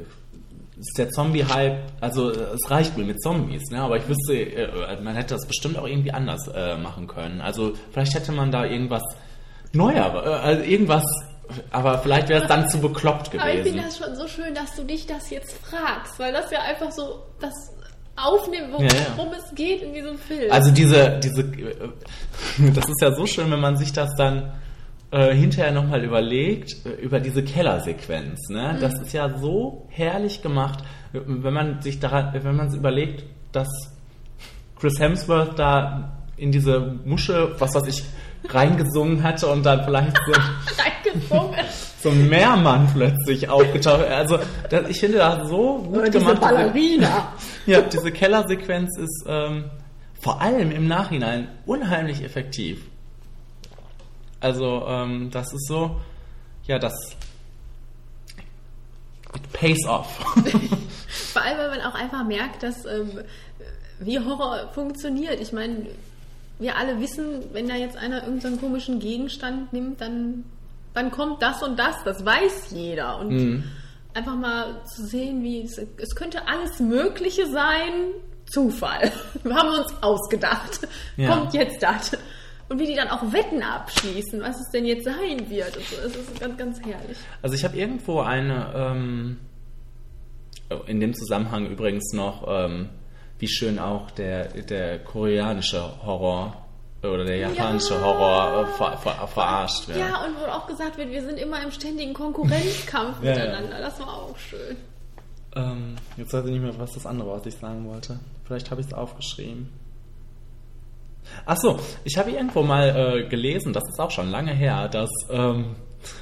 ist 0.80 0.96
der 0.96 1.10
Zombie-Hype, 1.10 1.78
also 2.00 2.30
äh, 2.30 2.54
es 2.54 2.70
reicht 2.70 2.96
mir 2.96 3.04
mit 3.04 3.22
Zombies, 3.22 3.70
ne? 3.70 3.80
aber 3.80 3.98
ich 3.98 4.08
wüsste, 4.08 4.34
äh, 4.34 5.00
man 5.02 5.14
hätte 5.14 5.34
das 5.34 5.46
bestimmt 5.46 5.78
auch 5.78 5.86
irgendwie 5.86 6.12
anders 6.12 6.48
äh, 6.48 6.76
machen 6.76 7.06
können. 7.06 7.40
Also 7.40 7.74
vielleicht 7.92 8.14
hätte 8.14 8.32
man 8.32 8.50
da 8.50 8.64
irgendwas 8.64 9.02
Neuer, 9.72 10.24
äh, 10.24 10.28
also 10.28 10.62
irgendwas, 10.62 11.04
aber 11.70 11.98
vielleicht 11.98 12.28
wäre 12.28 12.42
es 12.42 12.48
dann 12.48 12.68
zu 12.68 12.78
bekloppt 12.80 13.28
Aber 13.38 13.48
ich 13.52 13.58
gewesen. 13.58 13.76
finde 13.76 13.82
das 13.82 13.98
schon 13.98 14.16
so 14.16 14.26
schön, 14.28 14.54
dass 14.54 14.74
du 14.74 14.84
dich 14.84 15.06
das 15.06 15.30
jetzt 15.30 15.52
fragst, 15.58 16.18
weil 16.18 16.32
das 16.32 16.50
ja 16.50 16.60
einfach 16.62 16.90
so 16.90 17.22
das 17.40 17.52
aufnimmt, 18.16 18.72
worum 18.72 18.86
Ja, 18.86 18.94
ja. 18.94 19.38
es 19.38 19.54
geht 19.54 19.82
in 19.82 19.92
diesem 19.92 20.18
Film. 20.18 20.50
Also 20.50 20.70
diese, 20.70 21.18
diese, 21.22 21.44
das 22.74 22.88
ist 22.88 23.00
ja 23.00 23.14
so 23.14 23.26
schön, 23.26 23.50
wenn 23.50 23.60
man 23.60 23.76
sich 23.76 23.92
das 23.92 24.14
dann 24.16 24.52
äh, 25.10 25.34
hinterher 25.34 25.72
nochmal 25.72 26.04
überlegt, 26.04 26.86
äh, 26.86 26.90
über 27.02 27.20
diese 27.20 27.42
Kellersequenz. 27.42 28.48
Ne? 28.48 28.78
Das 28.80 28.94
ist 29.00 29.12
ja 29.12 29.36
so 29.38 29.86
herrlich 29.90 30.42
gemacht, 30.42 30.84
wenn 31.12 31.52
man 31.52 31.82
sich 31.82 31.98
daran, 31.98 32.32
wenn 32.32 32.56
man 32.56 32.70
sich 32.70 32.78
überlegt, 32.78 33.24
dass 33.52 33.68
Chris 34.78 34.98
Hemsworth 35.00 35.58
da 35.58 36.16
in 36.36 36.52
diese 36.52 36.98
Muschel, 37.04 37.54
was 37.58 37.74
weiß 37.74 37.86
ich, 37.88 38.04
reingesungen 38.48 39.22
hatte 39.22 39.48
und 39.48 39.64
dann 39.66 39.84
vielleicht 39.84 40.16
so, 40.16 40.32
reingesungen. 40.82 41.60
so 42.02 42.08
ein 42.08 42.28
Meermann 42.28 42.88
plötzlich 42.92 43.48
aufgetaucht. 43.48 44.04
Also 44.04 44.38
das, 44.70 44.88
ich 44.88 45.00
finde 45.00 45.18
das 45.18 45.48
so 45.48 45.78
gut 45.78 46.06
Diese 46.06 46.18
gemacht. 46.20 46.40
Ballerina. 46.40 47.34
Ja, 47.66 47.82
diese 47.82 48.10
Kellersequenz 48.10 48.96
ist 48.96 49.24
ähm, 49.28 49.64
vor 50.22 50.40
allem 50.40 50.70
im 50.70 50.86
Nachhinein 50.86 51.48
unheimlich 51.66 52.24
effektiv. 52.24 52.86
Also, 54.40 54.84
ähm, 54.86 55.30
das 55.30 55.52
ist 55.52 55.66
so, 55.68 56.00
ja, 56.64 56.78
das 56.78 56.94
it 59.34 59.52
pays 59.52 59.86
off. 59.86 60.16
Vor 61.32 61.42
allem, 61.42 61.58
weil 61.58 61.70
man 61.70 61.80
auch 61.82 61.94
einfach 61.94 62.24
merkt, 62.24 62.62
dass 62.62 62.84
ähm, 62.86 63.20
wie 64.00 64.18
Horror 64.18 64.70
funktioniert. 64.72 65.40
Ich 65.40 65.52
meine, 65.52 65.86
wir 66.58 66.76
alle 66.76 67.00
wissen, 67.00 67.44
wenn 67.52 67.68
da 67.68 67.74
jetzt 67.74 67.96
einer 67.96 68.24
irgendeinen 68.24 68.60
komischen 68.60 68.98
Gegenstand 68.98 69.72
nimmt, 69.72 70.00
dann, 70.00 70.44
dann 70.94 71.10
kommt 71.10 71.42
das 71.42 71.62
und 71.62 71.78
das. 71.78 72.02
Das 72.04 72.24
weiß 72.24 72.70
jeder. 72.70 73.18
Und 73.18 73.28
Mhm. 73.30 73.64
einfach 74.14 74.36
mal 74.36 74.82
zu 74.94 75.06
sehen, 75.06 75.42
wie 75.42 75.62
es, 75.62 75.78
es 75.78 76.14
könnte 76.14 76.48
alles 76.48 76.80
Mögliche 76.80 77.46
sein. 77.50 77.92
Zufall. 78.52 79.12
Wir 79.44 79.54
haben 79.54 79.68
uns 79.68 79.92
ausgedacht. 80.02 80.80
Ja. 81.16 81.36
Kommt 81.36 81.54
jetzt 81.54 81.80
das. 81.82 82.16
Und 82.70 82.78
wie 82.78 82.86
die 82.86 82.94
dann 82.94 83.08
auch 83.08 83.32
Wetten 83.32 83.62
abschließen, 83.62 84.40
was 84.40 84.60
es 84.60 84.70
denn 84.70 84.86
jetzt 84.86 85.04
sein 85.04 85.50
wird. 85.50 85.76
Und 85.76 85.84
so. 85.84 85.96
Es 86.06 86.14
ist 86.16 86.40
ganz, 86.40 86.56
ganz 86.56 86.80
herrlich. 86.80 87.18
Also 87.42 87.56
ich 87.56 87.64
habe 87.64 87.76
irgendwo 87.76 88.20
eine, 88.20 88.72
ähm, 88.74 89.38
in 90.86 91.00
dem 91.00 91.12
Zusammenhang 91.14 91.66
übrigens 91.66 92.12
noch, 92.12 92.46
ähm, 92.48 92.88
wie 93.40 93.48
schön 93.48 93.78
auch 93.80 94.12
der, 94.12 94.48
der 94.62 95.00
koreanische 95.00 95.82
Horror 96.04 96.64
oder 97.02 97.24
der 97.24 97.38
japanische 97.38 97.94
Ja. 97.94 98.02
Horror 98.02 98.62
äh, 98.62 98.66
ver, 98.76 98.98
ver, 98.98 99.26
verarscht 99.26 99.88
wird. 99.88 99.98
Ja, 99.98 100.24
und 100.24 100.36
wo 100.38 100.44
auch 100.44 100.66
gesagt 100.68 100.96
wird, 100.96 101.10
wir 101.10 101.22
sind 101.24 101.38
immer 101.38 101.62
im 101.64 101.72
ständigen 101.72 102.14
Konkurrenzkampf 102.14 103.16
Ja, 103.22 103.30
ja. 103.30 103.36
miteinander. 103.36 103.80
Das 103.80 103.98
war 103.98 104.08
auch 104.14 104.36
schön. 104.38 104.76
Ähm, 105.56 105.96
jetzt 106.16 106.32
weiß 106.32 106.44
ich 106.44 106.52
nicht 106.52 106.62
mehr, 106.62 106.78
was 106.78 106.92
das 106.92 107.04
andere, 107.06 107.32
was 107.32 107.46
ich 107.46 107.54
sagen 107.56 107.88
wollte. 107.88 108.20
Vielleicht 108.44 108.70
habe 108.70 108.80
ich 108.80 108.86
es 108.86 108.92
aufgeschrieben. 108.92 109.68
Ach 111.46 111.56
so, 111.56 111.78
ich 112.04 112.16
habe 112.18 112.30
irgendwo 112.30 112.62
mal 112.62 112.88
äh, 113.24 113.28
gelesen, 113.28 113.72
das 113.72 113.84
ist 113.88 113.98
auch 114.00 114.10
schon 114.10 114.30
lange 114.30 114.52
her, 114.52 114.88
dass 114.88 115.10
ähm, 115.30 115.76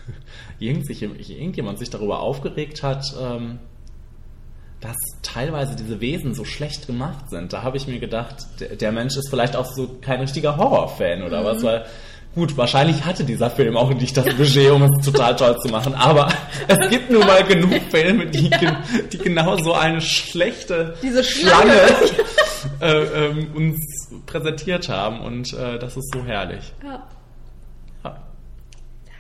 irgendjemand 0.59 1.79
sich 1.79 1.91
darüber 1.91 2.21
aufgeregt 2.21 2.83
hat, 2.83 3.05
ähm, 3.21 3.59
dass 4.81 4.97
teilweise 5.23 5.75
diese 5.75 6.01
Wesen 6.01 6.35
so 6.35 6.45
schlecht 6.45 6.87
gemacht 6.87 7.31
sind. 7.31 7.53
Da 7.53 7.63
habe 7.63 7.77
ich 7.77 7.89
mir 7.89 7.99
gedacht, 7.99 8.37
der, 8.81 8.93
Mensch 8.93 9.17
ist 9.17 9.29
vielleicht 9.29 9.57
auch 9.57 9.67
so 9.67 9.97
kein 10.01 10.21
richtiger 10.21 10.57
Horrorfan 10.57 11.23
oder 11.25 11.45
was, 11.45 11.63
weil 11.65 11.85
gut, 12.35 12.57
wahrscheinlich 12.57 13.05
hatte 13.05 13.25
dieser 13.25 13.51
Film 13.51 13.77
auch 13.77 13.93
nicht 13.93 14.17
das 14.17 14.27
Budget, 14.37 14.71
um 14.71 14.85
es 14.85 15.05
total 15.05 15.35
toll 15.35 15.59
zu 15.59 15.69
machen, 15.69 15.95
aber 15.95 16.29
es 16.69 16.89
gibt 16.91 17.11
nun 17.11 17.27
mal 17.27 17.43
genug 17.43 17.73
Filme, 17.91 18.27
die, 18.27 18.49
gen- 18.51 18.77
die 19.13 19.19
genau 19.19 19.57
so 19.57 19.73
eine 19.75 20.01
schlechte 20.01 20.95
Diese 21.03 21.25
Schlange 21.25 21.73
Schlange. 21.73 22.25
Äh, 22.81 23.27
ähm, 23.27 23.53
uns 23.55 23.79
präsentiert 24.27 24.89
haben 24.89 25.21
und 25.21 25.53
äh, 25.53 25.79
das 25.79 25.97
ist 25.97 26.13
so 26.13 26.25
herrlich. 26.25 26.73
Ja. 26.83 27.07
Ja. 28.05 28.19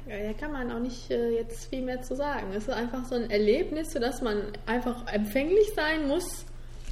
Da 0.06 0.32
kann 0.34 0.52
man 0.52 0.72
auch 0.72 0.80
nicht 0.80 1.10
äh, 1.10 1.36
jetzt 1.36 1.68
viel 1.68 1.82
mehr 1.82 2.02
zu 2.02 2.16
sagen. 2.16 2.48
Es 2.52 2.64
ist 2.64 2.74
einfach 2.74 3.04
so 3.04 3.14
ein 3.14 3.30
Erlebnis, 3.30 3.92
für 3.92 4.00
das 4.00 4.22
man 4.22 4.42
einfach 4.66 5.06
empfänglich 5.12 5.72
sein 5.74 6.08
muss. 6.08 6.44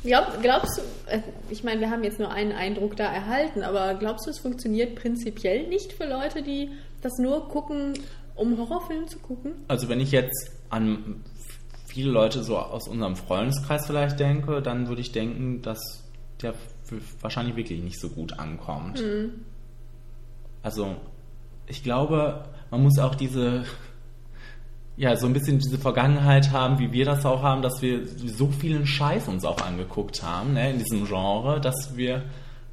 Glaub, 0.04 0.40
glaubst 0.42 0.78
du, 0.78 1.10
äh, 1.10 1.20
ich 1.50 1.64
meine, 1.64 1.80
wir 1.80 1.90
haben 1.90 2.04
jetzt 2.04 2.18
nur 2.18 2.30
einen 2.30 2.52
Eindruck 2.52 2.96
da 2.96 3.12
erhalten, 3.12 3.62
aber 3.62 3.94
glaubst 3.94 4.26
du, 4.26 4.30
es 4.30 4.38
funktioniert 4.38 4.94
prinzipiell 4.94 5.66
nicht 5.66 5.92
für 5.92 6.04
Leute, 6.04 6.42
die 6.42 6.70
das 7.02 7.18
nur 7.18 7.48
gucken, 7.48 7.94
um 8.34 8.58
Horrorfilme 8.58 9.06
zu 9.06 9.18
gucken? 9.18 9.52
Also 9.68 9.88
wenn 9.88 10.00
ich 10.00 10.12
jetzt 10.12 10.50
an 10.70 11.24
viele 11.86 12.10
Leute 12.10 12.44
so 12.44 12.58
aus 12.58 12.88
unserem 12.88 13.16
Freundeskreis 13.16 13.86
vielleicht 13.86 14.20
denke, 14.20 14.60
dann 14.60 14.88
würde 14.88 15.00
ich 15.00 15.12
denken, 15.12 15.62
dass 15.62 16.05
der 16.42 16.54
wahrscheinlich 17.20 17.56
wirklich 17.56 17.82
nicht 17.82 18.00
so 18.00 18.08
gut 18.08 18.38
ankommt. 18.38 19.02
Also 20.62 20.96
ich 21.66 21.82
glaube, 21.82 22.44
man 22.70 22.82
muss 22.82 22.98
auch 22.98 23.14
diese 23.14 23.64
ja, 24.96 25.14
so 25.16 25.26
ein 25.26 25.34
bisschen 25.34 25.58
diese 25.58 25.78
Vergangenheit 25.78 26.52
haben, 26.52 26.78
wie 26.78 26.90
wir 26.90 27.04
das 27.04 27.26
auch 27.26 27.42
haben, 27.42 27.60
dass 27.60 27.82
wir 27.82 28.06
so 28.06 28.48
vielen 28.48 28.86
Scheiß 28.86 29.28
uns 29.28 29.44
auch 29.44 29.60
angeguckt 29.60 30.22
haben, 30.22 30.54
ne, 30.54 30.70
in 30.70 30.78
diesem 30.78 31.06
Genre, 31.06 31.60
dass 31.60 31.96
wir 31.96 32.24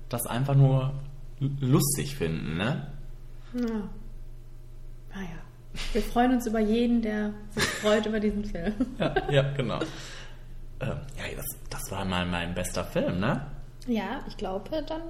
das 0.08 0.26
einfach 0.26 0.56
nur 0.56 0.94
lustig 1.60 2.16
finden, 2.16 2.58
ne? 2.58 2.88
Ja. 3.54 3.90
Naja. 5.14 5.28
Wir 5.92 6.02
freuen 6.02 6.34
uns 6.34 6.48
über 6.48 6.60
jeden, 6.60 7.02
der 7.02 7.34
sich 7.50 7.64
freut 7.64 8.06
über 8.06 8.20
diesen 8.20 8.46
Film. 8.46 8.74
Ja, 9.00 9.14
ja 9.30 9.42
genau. 9.54 9.80
Ähm, 10.80 10.98
ja, 11.18 11.36
das, 11.36 11.46
das 11.70 11.92
war 11.92 12.06
mal 12.06 12.26
mein 12.26 12.54
bester 12.54 12.86
Film, 12.86 13.20
ne? 13.20 13.46
Ja, 13.88 14.22
ich 14.28 14.38
glaube 14.38 14.84
dann 14.88 15.02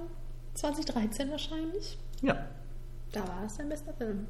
2013 0.54 1.30
wahrscheinlich. 1.30 1.98
Ja. 2.22 2.36
Da 3.12 3.20
war 3.20 3.44
es 3.46 3.56
dein 3.56 3.68
bester 3.68 3.92
Film. 3.94 4.26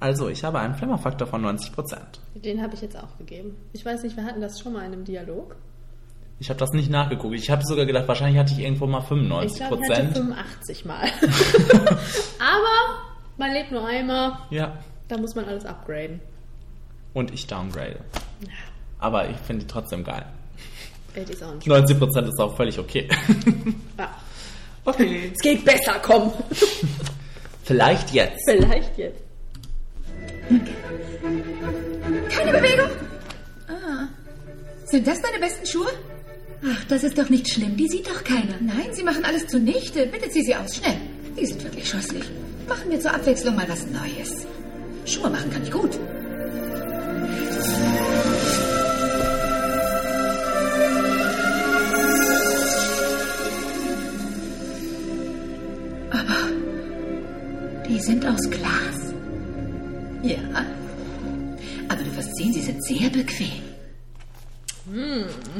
Also, 0.00 0.28
ich 0.28 0.44
habe 0.44 0.58
einen 0.58 0.74
Flimmerfaktor 0.74 1.26
von 1.26 1.42
90%. 1.44 1.98
Den 2.34 2.60
habe 2.60 2.74
ich 2.74 2.82
jetzt 2.82 2.96
auch 2.96 3.16
gegeben. 3.16 3.56
Ich 3.72 3.84
weiß 3.86 4.02
nicht, 4.02 4.16
wir 4.16 4.24
hatten 4.24 4.40
das 4.40 4.60
schon 4.60 4.72
mal 4.74 4.80
in 4.84 4.92
einem 4.92 5.04
Dialog. 5.04 5.56
Ich 6.40 6.50
habe 6.50 6.58
das 6.58 6.72
nicht 6.72 6.90
nachgeguckt. 6.90 7.34
Ich 7.36 7.48
habe 7.48 7.62
sogar 7.64 7.86
gedacht, 7.86 8.08
wahrscheinlich 8.08 8.38
hatte 8.38 8.52
ich 8.52 8.58
irgendwo 8.58 8.86
mal 8.86 9.00
95 9.00 9.52
Ich 9.52 9.66
glaube, 9.68 9.82
ich 9.84 9.90
hatte 9.90 10.02
Prozent. 10.02 10.16
85 10.18 10.84
Mal. 10.84 11.04
Aber 12.38 12.98
man 13.36 13.52
lebt 13.52 13.70
nur 13.72 13.86
einmal, 13.86 14.38
Ja. 14.50 14.78
da 15.08 15.16
muss 15.16 15.34
man 15.34 15.44
alles 15.46 15.64
upgraden. 15.64 16.20
Und 17.14 17.32
ich 17.32 17.46
downgrade. 17.46 18.00
Aber 18.98 19.28
ich 19.30 19.36
finde 19.38 19.64
die 19.64 19.68
trotzdem 19.68 20.02
geil. 20.04 20.26
It 21.16 21.30
is 21.30 21.42
on. 21.42 21.60
90 21.64 21.98
Prozent 21.98 22.28
ist 22.28 22.40
auch 22.40 22.56
völlig 22.56 22.78
okay. 22.78 23.08
Ja. 23.98 24.10
Okay. 24.84 25.32
Es 25.34 25.40
geht 25.40 25.64
besser, 25.64 25.94
komm. 26.02 26.32
Vielleicht 27.64 28.12
jetzt. 28.12 28.42
Vielleicht 28.46 28.98
jetzt. 28.98 29.22
Keine 32.28 32.52
Bewegung. 32.52 32.90
Ah. 33.68 34.08
Sind 34.84 35.06
das 35.06 35.22
deine 35.22 35.38
besten 35.38 35.66
Schuhe? 35.66 35.88
Ach, 36.66 36.84
das 36.84 37.04
ist 37.04 37.16
doch 37.16 37.30
nicht 37.30 37.48
schlimm. 37.50 37.76
Die 37.76 37.88
sieht 37.88 38.06
doch 38.08 38.22
keiner. 38.24 38.56
Nein, 38.60 38.88
sie 38.92 39.02
machen 39.02 39.24
alles 39.24 39.46
zunichte. 39.46 40.06
Bitte 40.06 40.28
zieh 40.28 40.42
sie 40.42 40.54
aus, 40.54 40.76
schnell. 40.76 40.96
Die 41.38 41.46
sind 41.46 41.62
wirklich 41.64 41.88
scheußlich. 41.88 42.24
Machen 42.68 42.90
wir 42.90 43.00
zur 43.00 43.14
Abwechslung 43.14 43.54
mal 43.54 43.68
was 43.68 43.86
Neues. 43.86 44.46
Schuhe 45.06 45.30
machen 45.30 45.50
kann 45.50 45.62
ich 45.62 45.70
gut. 45.70 45.98
Die 57.94 58.00
sind 58.00 58.26
aus 58.26 58.50
Glas. 58.50 59.14
Ja. 60.22 60.38
Aber 61.88 62.02
du 62.02 62.16
wirst 62.16 62.34
sehen, 62.36 62.52
sie 62.52 62.60
sind 62.60 62.84
sehr 62.84 63.08
bequem. 63.08 63.62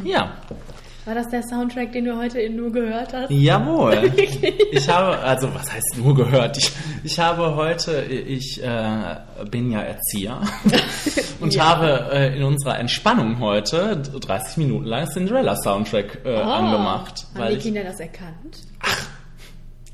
Ja. 0.05 0.37
War 1.05 1.15
das 1.15 1.29
der 1.29 1.43
Soundtrack, 1.43 1.93
den 1.93 2.07
du 2.07 2.17
heute 2.17 2.41
in 2.41 2.57
nur 2.57 2.73
gehört 2.73 3.13
hast? 3.13 3.31
Jawohl. 3.31 4.11
Ich 4.73 4.89
habe, 4.89 5.17
also 5.19 5.55
was 5.55 5.71
heißt 5.73 5.99
nur 5.99 6.15
gehört? 6.15 6.57
Ich, 6.59 6.73
ich 7.05 7.19
habe 7.21 7.55
heute, 7.55 8.03
ich 8.03 8.61
äh, 8.63 9.17
bin 9.51 9.71
ja 9.71 9.83
Erzieher 9.83 10.41
und 11.41 11.55
Ja. 11.55 11.67
habe 11.69 12.09
äh, 12.13 12.37
in 12.37 12.43
unserer 12.43 12.79
Entspannung 12.81 13.39
heute 13.39 13.97
30 13.99 14.57
Minuten 14.57 14.87
lang 14.87 15.07
Cinderella 15.09 15.55
Soundtrack 15.57 16.23
äh, 16.25 16.35
Ah, 16.37 16.57
angemacht. 16.59 17.27
Haben 17.35 17.39
Weil 17.41 17.51
die 17.53 17.59
ich, 17.59 17.63
Kinder 17.65 17.85
das 17.85 18.01
erkannt? 18.01 18.63
Ach. 18.81 19.07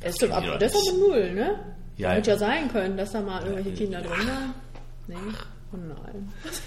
Das 0.01 0.13
ist, 0.13 0.23
doch 0.23 0.31
ab, 0.31 0.45
das 0.59 0.73
ist 0.73 0.89
aber 0.91 0.99
null, 1.09 1.35
ne? 1.35 1.59
Ja. 2.01 2.11
Hätte 2.11 2.31
ja 2.31 2.39
sein 2.39 2.71
können, 2.73 2.97
dass 2.97 3.13
da 3.13 3.21
mal 3.21 3.43
irgendwelche 3.43 3.73
Kinder 3.73 4.01
drin 4.01 4.27
waren. 4.29 4.55
Nee. 5.07 5.17
Oh 5.73 5.77
nein. 5.77 6.29
Das 6.45 6.59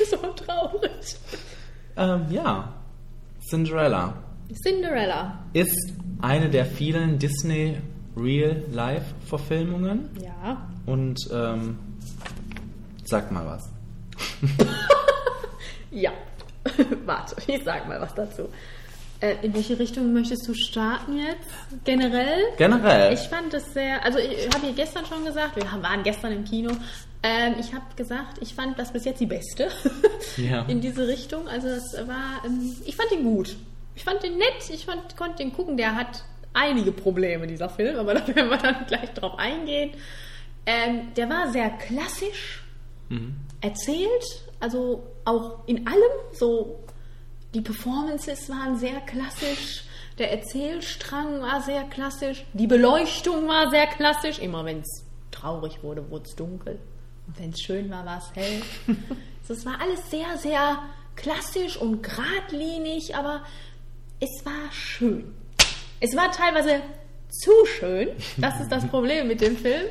ist 0.00 0.10
so 0.10 0.16
traurig. 0.16 1.16
ähm, 1.96 2.26
ja, 2.30 2.72
Cinderella 3.48 4.14
Cinderella. 4.64 5.38
ist 5.52 5.92
eine 6.20 6.50
der 6.50 6.66
vielen 6.66 7.18
Disney 7.18 7.78
Real-Life-Verfilmungen 8.16 10.10
Ja. 10.20 10.68
und 10.86 11.18
ähm, 11.32 11.78
sag 13.04 13.30
mal 13.32 13.46
was. 13.46 13.68
Ja. 15.92 16.12
Warte, 17.04 17.34
ich 17.48 17.64
sag 17.64 17.88
mal 17.88 18.00
was 18.00 18.14
dazu. 18.14 18.48
Äh, 19.20 19.36
in 19.42 19.52
welche 19.54 19.78
Richtung 19.78 20.12
möchtest 20.12 20.48
du 20.48 20.54
starten 20.54 21.18
jetzt? 21.18 21.46
Generell? 21.84 22.42
Generell. 22.56 23.12
Ich 23.12 23.20
fand 23.20 23.52
es 23.52 23.72
sehr, 23.74 24.02
also 24.04 24.18
ich 24.18 24.48
habe 24.54 24.66
ja 24.68 24.72
gestern 24.74 25.04
schon 25.04 25.24
gesagt, 25.24 25.56
wir 25.56 25.64
waren 25.82 26.02
gestern 26.02 26.32
im 26.32 26.44
Kino. 26.44 26.72
Ähm, 27.22 27.56
ich 27.60 27.74
habe 27.74 27.84
gesagt, 27.96 28.38
ich 28.40 28.54
fand 28.54 28.78
das 28.78 28.92
bis 28.92 29.04
jetzt 29.04 29.20
die 29.20 29.26
beste 29.26 29.68
Ja. 30.38 30.62
in 30.68 30.80
diese 30.80 31.06
Richtung. 31.06 31.46
Also 31.48 31.68
das 31.68 31.92
war, 32.08 32.42
ähm, 32.46 32.74
ich 32.86 32.96
fand 32.96 33.12
ihn 33.12 33.24
gut. 33.24 33.56
Ich 33.94 34.04
fand 34.04 34.24
ihn 34.24 34.38
nett, 34.38 34.70
ich 34.72 34.86
fand, 34.86 35.16
konnte 35.18 35.38
den 35.42 35.52
gucken. 35.52 35.76
Der 35.76 35.94
hat 35.96 36.24
einige 36.54 36.90
Probleme, 36.92 37.46
dieser 37.46 37.68
Film, 37.68 37.98
aber 37.98 38.14
da 38.14 38.26
werden 38.26 38.48
wir 38.48 38.56
dann 38.56 38.86
gleich 38.86 39.12
drauf 39.12 39.38
eingehen. 39.38 39.90
Ähm, 40.64 41.12
der 41.16 41.28
war 41.28 41.50
sehr 41.52 41.68
klassisch 41.70 42.62
erzählt, 43.60 44.24
also 44.60 45.02
auch 45.24 45.66
in 45.66 45.84
allem 45.86 46.12
so 46.32 46.78
die 47.54 47.60
Performances 47.60 48.48
waren 48.48 48.76
sehr 48.76 49.00
klassisch, 49.00 49.84
der 50.18 50.30
Erzählstrang 50.32 51.40
war 51.40 51.62
sehr 51.62 51.84
klassisch, 51.84 52.44
die 52.52 52.66
Beleuchtung 52.66 53.48
war 53.48 53.70
sehr 53.70 53.86
klassisch. 53.86 54.38
Immer 54.38 54.64
wenn 54.64 54.80
es 54.80 55.04
traurig 55.30 55.82
wurde, 55.82 56.08
wurde 56.10 56.24
es 56.28 56.36
dunkel. 56.36 56.78
Und 57.26 57.38
wenn 57.38 57.50
es 57.50 57.60
schön 57.60 57.90
war, 57.90 58.04
war 58.04 58.18
es 58.18 58.34
hell. 58.34 58.62
also 59.40 59.54
es 59.54 59.64
war 59.64 59.80
alles 59.80 60.10
sehr, 60.10 60.36
sehr 60.36 60.82
klassisch 61.16 61.76
und 61.76 62.02
geradlinig, 62.02 63.14
aber 63.16 63.42
es 64.20 64.44
war 64.44 64.70
schön. 64.72 65.34
Es 66.00 66.14
war 66.16 66.30
teilweise 66.30 66.82
zu 67.28 67.52
schön. 67.78 68.08
Das 68.36 68.60
ist 68.60 68.70
das 68.70 68.86
Problem 68.86 69.28
mit 69.28 69.40
dem 69.40 69.56
Film. 69.56 69.86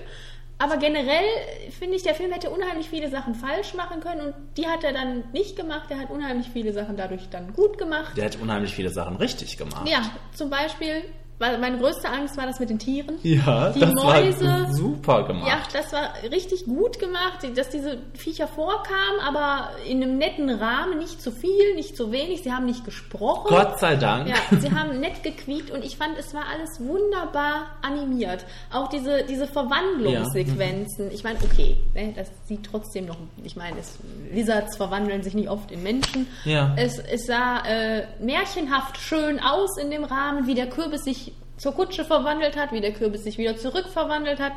Aber 0.62 0.76
generell 0.76 1.24
finde 1.72 1.95
ich, 1.95 2.03
der 2.03 2.14
Film 2.14 2.34
hätte 2.34 2.49
unheimlich 2.49 2.89
viele 2.89 3.10
Sachen 3.10 3.34
falsch 3.34 3.74
machen 3.76 4.01
können 4.01 4.20
und 4.28 4.34
die 4.57 4.68
hat 4.68 4.84
er 4.84 4.91
dann 4.91 5.24
nicht 5.32 5.55
gemacht. 5.55 5.89
Er 5.89 5.99
hat 5.99 6.10
unheimlich 6.10 6.49
viele 6.49 6.74
Sachen 6.74 6.97
dadurch 6.97 7.30
dann 7.30 7.53
gut 7.53 7.78
gemacht. 7.78 8.18
Der 8.18 8.26
hat 8.26 8.36
unheimlich 8.36 8.76
viele 8.76 8.89
Sachen 8.89 9.16
richtig 9.16 9.57
gemacht. 9.57 9.88
Ja, 9.88 10.01
zum 10.34 10.49
Beispiel, 10.49 11.03
weil 11.39 11.57
meine 11.57 11.77
größte 11.77 12.09
Angst 12.09 12.37
war 12.37 12.45
das 12.45 12.59
mit 12.59 12.69
den 12.69 12.79
Tieren. 12.79 13.17
Ja, 13.23 13.69
Die 13.71 13.79
das 13.79 13.93
Mäuse. 13.93 14.45
war 14.45 14.73
super 14.73 15.23
gemacht. 15.23 15.47
Ja, 15.47 15.59
das 15.73 15.91
war 15.93 16.13
richtig 16.29 16.65
gut 16.65 16.99
gemacht, 16.99 17.39
dass 17.55 17.69
diese 17.69 17.97
Viecher 18.13 18.47
vorkamen, 18.47 19.19
aber 19.25 19.69
in 19.87 20.03
einem 20.03 20.17
netten 20.17 20.49
Rahmen, 20.49 20.97
nicht 20.99 21.21
zu 21.21 21.31
viel, 21.31 21.75
nicht 21.75 21.95
zu 21.95 22.11
wenig. 22.11 22.43
Sie 22.43 22.51
haben 22.51 22.65
nicht 22.65 22.83
gesprochen. 22.85 23.47
Gott 23.47 23.79
sei 23.79 23.95
Dank. 23.95 24.27
Ja, 24.27 24.35
sie 24.59 24.71
haben 24.71 24.99
nett 24.99 25.23
gequiekt 25.23 25.71
und 25.71 25.83
ich 25.83 25.97
fand, 25.97 26.17
es 26.17 26.33
war 26.33 26.43
alles 26.53 26.79
wunderbar 26.79 27.67
animiert. 27.81 28.45
Auch 28.71 28.89
diese, 28.89 29.23
diese 29.23 29.47
Verwandlungssequenzen. 29.47 31.11
Ich 31.11 31.23
meine, 31.23 31.39
okay, 31.43 31.77
ne, 31.93 32.13
das 32.15 32.29
sieht 32.47 32.65
trotzdem 32.65 33.05
noch, 33.05 33.17
ich 33.43 33.55
meine, 33.55 33.79
es, 33.79 33.97
Lizards 34.31 34.77
verwandeln 34.77 35.23
sich 35.23 35.33
nicht 35.33 35.49
oft 35.49 35.71
in 35.71 35.83
Menschen. 35.83 36.27
Ja. 36.45 36.73
Es, 36.75 36.99
es 36.99 37.25
sah 37.25 37.59
äh, 37.65 38.03
märchenhaft 38.19 38.97
schön 38.97 39.39
aus 39.39 39.77
in 39.77 39.89
dem 39.91 40.03
Rahmen, 40.03 40.47
wie 40.47 40.55
der 40.55 40.67
Kürbis 40.67 41.03
sich 41.03 41.28
zur 41.60 41.74
Kutsche 41.74 42.03
verwandelt 42.05 42.57
hat, 42.57 42.72
wie 42.72 42.82
der 42.82 42.93
Kürbis 42.93 43.24
sich 43.24 43.38
wieder 43.38 43.55
zurückverwandelt 43.57 44.39
hat. 44.39 44.53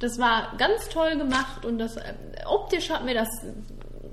Das 0.00 0.18
war 0.18 0.54
ganz 0.56 0.88
toll 0.88 1.16
gemacht 1.16 1.64
und 1.64 1.78
das 1.78 1.96
äh, 1.96 2.14
optisch 2.46 2.90
hat 2.90 3.04
mir 3.04 3.14
das 3.14 3.28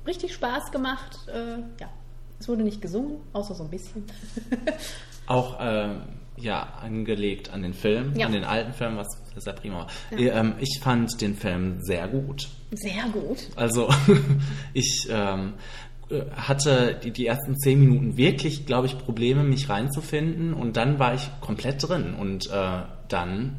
richtig 0.05 0.34
Spaß 0.34 0.71
gemacht. 0.71 1.17
Äh, 1.28 1.59
ja, 1.80 1.89
es 2.39 2.47
wurde 2.47 2.63
nicht 2.63 2.82
gesungen, 2.82 3.21
außer 3.34 3.55
so 3.55 3.63
ein 3.63 3.69
bisschen. 3.69 4.05
Auch 5.28 5.57
ähm, 5.59 6.01
ja, 6.38 6.73
angelegt 6.82 7.51
an 7.53 7.63
den 7.63 7.73
Film, 7.73 8.13
Ja. 8.15 8.28
an 8.28 8.34
den 8.34 8.43
alten 8.43 8.73
Film, 8.73 8.97
was 8.97 9.07
sehr 9.38 9.53
prima 9.53 9.80
war. 9.80 9.88
Ähm, 10.19 10.55
ich 10.59 10.80
fand 10.82 11.19
den 11.21 11.36
Film 11.36 11.80
sehr 11.82 12.07
gut. 12.07 12.47
Sehr 12.71 13.03
gut. 13.11 13.38
Also 13.55 13.89
ich 14.73 15.07
ähm, 15.09 15.53
äh, 15.55 15.86
hatte 16.35 16.95
die, 17.03 17.11
die 17.11 17.27
ersten 17.27 17.57
zehn 17.57 17.79
Minuten 17.79 18.17
wirklich, 18.17 18.65
glaube 18.65 18.87
ich, 18.87 18.97
Probleme, 18.97 19.43
mich 19.43 19.69
reinzufinden 19.69 20.53
und 20.53 20.77
dann 20.77 20.99
war 20.99 21.13
ich 21.13 21.29
komplett 21.41 21.87
drin 21.87 22.13
und 22.17 22.47
äh, 22.47 22.81
dann 23.09 23.57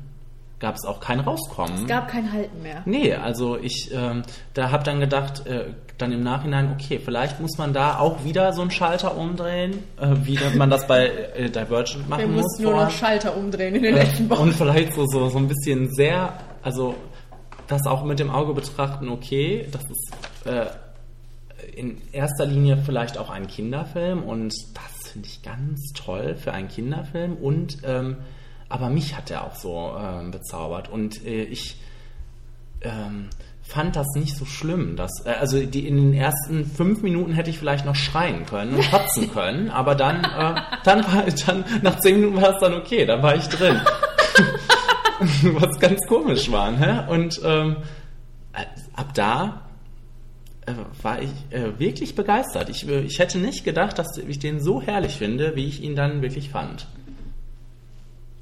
gab 0.59 0.75
es 0.75 0.85
auch 0.85 1.01
kein 1.01 1.21
Rauskommen. 1.21 1.83
Es 1.83 1.87
gab 1.87 2.09
kein 2.09 2.33
Halten 2.33 2.63
mehr. 2.63 2.83
Nee, 2.85 3.15
also 3.15 3.57
ich 3.57 3.91
ähm, 3.95 4.23
da 4.55 4.71
habe 4.71 4.83
dann 4.83 4.99
gedacht, 4.99 5.47
äh, 5.47 5.67
dann 5.99 6.13
im 6.13 6.23
Nachhinein, 6.23 6.73
okay, 6.73 7.01
vielleicht 7.05 7.41
muss 7.41 7.59
man 7.59 7.73
da 7.73 7.99
auch 7.99 8.25
wieder 8.25 8.53
so 8.53 8.63
einen 8.63 8.71
Schalter 8.71 9.17
umdrehen, 9.17 9.83
äh, 10.01 10.15
wie 10.23 10.39
man 10.57 10.71
das 10.71 10.87
bei 10.87 11.07
äh, 11.07 11.51
Divergent 11.51 12.09
machen 12.09 12.21
Wir 12.21 12.29
muss. 12.29 12.43
mussten 12.43 12.63
nur 12.65 12.73
noch. 12.73 12.91
Schalter 12.91 13.37
umdrehen 13.37 13.75
in 13.75 13.83
den 13.83 13.95
letzten 13.95 14.31
Wochen. 14.31 14.43
Und 14.43 14.55
vielleicht 14.55 14.95
so, 14.95 15.07
so, 15.07 15.29
so 15.29 15.39
ein 15.39 15.49
bisschen 15.49 15.93
sehr, 15.95 16.33
also 16.63 16.95
das 17.67 17.87
auch 17.87 18.05
mit 18.05 18.19
dem 18.19 18.31
Auge 18.31 18.55
betrachten, 18.55 19.09
okay, 19.09 19.67
das 19.71 19.83
ist 19.85 20.13
äh, 20.47 20.67
in 21.77 22.01
erster 22.13 22.47
Linie 22.47 22.77
vielleicht 22.77 23.19
auch 23.19 23.31
ein 23.31 23.47
Kinderfilm 23.47 24.23
und 24.23 24.53
das 24.75 25.13
finde 25.13 25.29
ich 25.29 25.43
ganz 25.43 25.93
toll 25.95 26.37
für 26.37 26.53
einen 26.53 26.69
Kinderfilm 26.69 27.35
und 27.35 27.79
ähm, 27.85 28.17
aber 28.69 28.91
mich 28.91 29.17
hat 29.17 29.31
er 29.31 29.45
auch 29.45 29.55
so 29.55 29.97
ähm, 29.99 30.31
bezaubert 30.31 30.89
und 30.91 31.25
äh, 31.25 31.45
ich 31.45 31.81
ähm, 32.83 33.31
fand 33.63 33.97
das 33.97 34.07
nicht 34.15 34.37
so 34.37 34.45
schlimm. 34.45 34.97
Dass, 34.97 35.25
äh, 35.25 35.31
also 35.31 35.61
die, 35.65 35.87
in 35.87 35.97
den 35.97 36.15
ersten 36.15 36.67
fünf 36.67 37.03
Minuten 37.03 37.33
hätte 37.33 37.51
ich 37.51 37.59
vielleicht 37.59 37.85
noch 37.85 37.95
schreien 37.95 38.47
können 38.47 38.75
und 38.75 38.91
kotzen 38.91 39.31
können, 39.35 39.71
aber 39.71 39.95
dann, 39.95 40.25
äh, 40.25 40.61
dann, 40.85 41.05
war, 41.05 41.25
dann 41.47 41.65
nach 41.83 42.01
zehn 42.01 42.21
Minuten 42.21 42.41
war 42.41 42.55
es 42.55 42.61
dann 42.61 42.75
okay, 42.75 43.07
dann 43.07 43.23
war 43.23 43.37
ich 43.37 43.49
drin. 43.49 43.81
Was 45.43 45.79
ganz 45.81 46.07
komisch 46.07 46.51
war. 46.53 46.71
Ne? 46.71 47.07
Und 47.09 47.41
ähm, 47.45 47.77
äh, 48.53 48.65
ab 48.95 49.15
da 49.15 49.68
war 51.03 51.23
ich 51.23 51.31
äh, 51.51 51.79
wirklich 51.79 52.15
begeistert. 52.15 52.69
Ich, 52.69 52.89
äh, 52.89 53.01
ich 53.01 53.19
hätte 53.19 53.39
nicht 53.39 53.65
gedacht, 53.65 53.99
dass 53.99 54.17
ich 54.17 54.39
den 54.39 54.61
so 54.61 54.81
herrlich 54.83 55.17
finde, 55.17 55.55
wie 55.57 55.67
ich 55.67 55.83
ihn 55.83 55.97
dann 55.97 56.23
wirklich 56.23 56.51
fand. 56.51 56.87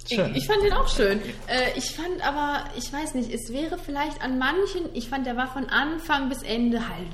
Schön. 0.08 0.30
Ich, 0.32 0.42
ich 0.42 0.46
fand 0.46 0.62
den 0.62 0.72
auch 0.72 0.88
schön. 0.88 1.20
Äh, 1.48 1.76
ich 1.76 1.96
fand 1.96 2.26
aber, 2.26 2.64
ich 2.76 2.92
weiß 2.92 3.14
nicht, 3.14 3.32
es 3.32 3.52
wäre 3.52 3.76
vielleicht 3.78 4.22
an 4.22 4.38
manchen, 4.38 4.82
ich 4.94 5.08
fand, 5.08 5.26
der 5.26 5.36
war 5.36 5.48
von 5.48 5.66
Anfang 5.66 6.28
bis 6.28 6.42
Ende 6.42 6.88
halt 6.88 7.08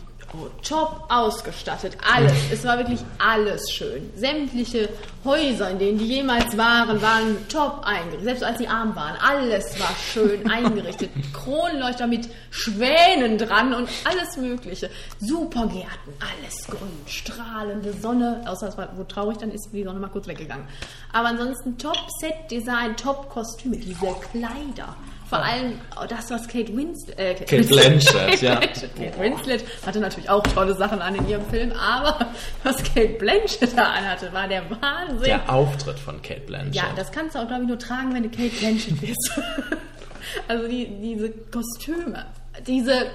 top 0.62 1.04
ausgestattet. 1.08 1.96
Alles. 2.02 2.32
Es 2.50 2.64
war 2.64 2.78
wirklich 2.78 3.00
alles 3.18 3.70
schön. 3.70 4.10
Sämtliche 4.16 4.88
Häuser, 5.24 5.70
in 5.70 5.78
denen 5.78 5.98
die 5.98 6.06
jemals 6.06 6.56
waren, 6.56 7.00
waren 7.00 7.48
top 7.48 7.82
eingerichtet. 7.84 8.24
Selbst 8.24 8.44
als 8.44 8.58
sie 8.58 8.68
arm 8.68 8.94
waren. 8.96 9.16
Alles 9.20 9.78
war 9.78 9.94
schön 10.12 10.50
eingerichtet. 10.50 11.10
Kronleuchter 11.32 12.06
mit 12.06 12.28
Schwänen 12.50 13.38
dran 13.38 13.74
und 13.74 13.88
alles 14.04 14.36
Mögliche. 14.36 14.90
Super 15.20 15.66
Gärten. 15.66 16.12
Alles 16.20 16.66
grün. 16.66 16.90
Strahlende 17.06 17.92
Sonne. 17.92 18.42
Außer 18.46 18.68
es 18.68 18.78
war 18.78 18.88
so 18.96 19.04
traurig, 19.04 19.38
dann 19.38 19.50
ist 19.50 19.70
die 19.72 19.84
Sonne 19.84 20.00
mal 20.00 20.08
kurz 20.08 20.26
weggegangen. 20.26 20.66
Aber 21.12 21.28
ansonsten 21.28 21.78
top 21.78 21.98
Set-Design, 22.20 22.96
top 22.96 23.28
Kostüme. 23.28 23.76
Diese 23.76 24.14
Kleider. 24.30 24.96
Vor 25.32 25.42
allem 25.42 25.80
oh, 25.98 26.04
das, 26.06 26.28
was 26.30 26.46
Kate 26.46 26.76
Winslet, 26.76 27.18
äh, 27.18 27.32
Kate 27.32 27.64
Blanchett, 27.64 28.42
ja. 28.42 28.56
Kate 28.56 29.18
Winslet 29.18 29.64
hatte 29.86 29.98
natürlich 29.98 30.28
auch 30.28 30.42
tolle 30.42 30.74
Sachen 30.74 31.00
an 31.00 31.14
in 31.14 31.26
ihrem 31.26 31.46
Film, 31.46 31.72
aber 31.72 32.26
was 32.64 32.76
Kate 32.82 33.14
Blanchett 33.18 33.70
da 33.74 33.92
anhatte, 33.92 34.30
war 34.34 34.46
der 34.46 34.62
Wahnsinn. 34.68 35.24
Der 35.24 35.50
Auftritt 35.50 35.98
von 35.98 36.20
Kate 36.20 36.42
Blanchett. 36.42 36.74
Ja, 36.74 36.92
das 36.94 37.10
kannst 37.12 37.34
du 37.34 37.38
auch, 37.38 37.48
glaube 37.48 37.62
ich, 37.62 37.68
nur 37.68 37.78
tragen, 37.78 38.12
wenn 38.12 38.24
du 38.24 38.28
Kate 38.28 38.54
Blanchett 38.60 39.00
bist. 39.00 39.40
also 40.48 40.68
die, 40.68 40.86
diese 41.00 41.30
Kostüme, 41.30 42.26
diese 42.66 43.06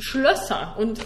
Schlösser 0.00 0.74
und 0.76 0.98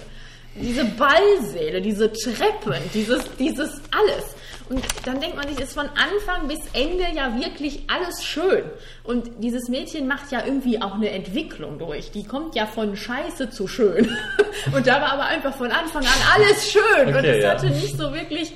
diese 0.55 0.87
Ballsäle, 0.87 1.83
diese 1.83 2.11
Treppen, 2.11 2.81
dieses, 2.95 3.23
dieses 3.39 3.83
alles. 3.91 4.34
Und 4.69 4.83
dann 5.05 5.21
denkt 5.21 5.37
man 5.37 5.47
sich, 5.47 5.61
ist 5.61 5.75
von 5.75 5.89
Anfang 5.91 6.49
bis 6.49 6.61
Ende 6.73 7.05
ja 7.15 7.37
wirklich 7.39 7.85
alles 7.89 8.25
schön. 8.25 8.65
Und 9.03 9.31
dieses 9.43 9.69
Mädchen 9.69 10.07
macht 10.07 10.33
ja 10.33 10.43
irgendwie 10.45 10.81
auch 10.81 10.95
eine 10.95 11.11
Entwicklung 11.11 11.79
durch. 11.79 12.11
Die 12.13 12.25
kommt 12.25 12.55
ja 12.55 12.67
von 12.67 12.97
Scheiße 12.97 13.51
zu 13.51 13.69
schön. 13.69 14.17
Und 14.75 14.87
da 14.87 15.03
war 15.03 15.13
aber 15.13 15.27
einfach 15.27 15.55
von 15.55 15.71
Anfang 15.71 16.03
an 16.03 16.09
alles 16.35 16.71
schön. 16.71 17.09
Okay, 17.09 17.19
und 17.19 17.25
es 17.25 17.43
ja. 17.43 17.51
hatte 17.51 17.67
nicht 17.67 17.99
so 17.99 18.15
wirklich, 18.15 18.53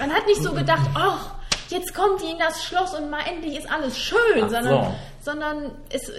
man 0.00 0.10
hat 0.10 0.26
nicht 0.26 0.42
so 0.42 0.52
gedacht, 0.52 0.88
ach, 0.94 1.34
jetzt 1.68 1.94
kommt 1.94 2.22
die 2.22 2.30
in 2.30 2.38
das 2.38 2.64
Schloss 2.64 2.94
und 2.94 3.10
mal 3.10 3.22
endlich 3.28 3.58
ist 3.58 3.70
alles 3.70 3.98
schön, 3.98 4.18
Ach 4.42 4.50
sondern, 4.50 4.84
so. 4.84 4.94
sondern 5.20 5.70
es, 5.90 6.10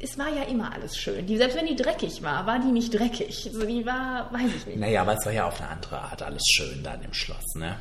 es 0.00 0.18
war 0.18 0.28
ja 0.28 0.42
immer 0.44 0.72
alles 0.72 0.96
schön. 0.96 1.26
Die, 1.26 1.36
selbst 1.36 1.56
wenn 1.56 1.66
die 1.66 1.76
dreckig 1.76 2.22
war, 2.22 2.46
war 2.46 2.58
die 2.58 2.72
nicht 2.72 2.92
dreckig. 2.92 3.50
Also 3.52 3.66
die 3.66 3.84
war, 3.84 4.32
weiß 4.32 4.50
ich 4.56 4.66
nicht. 4.66 4.78
Naja, 4.78 5.02
aber 5.02 5.14
es 5.14 5.26
war 5.26 5.32
ja 5.32 5.46
auf 5.46 5.60
eine 5.60 5.70
andere 5.70 6.00
Art 6.00 6.22
alles 6.22 6.42
schön 6.46 6.82
da 6.82 6.94
in 6.94 7.02
dem 7.02 7.14
Schloss, 7.14 7.54
ne? 7.54 7.76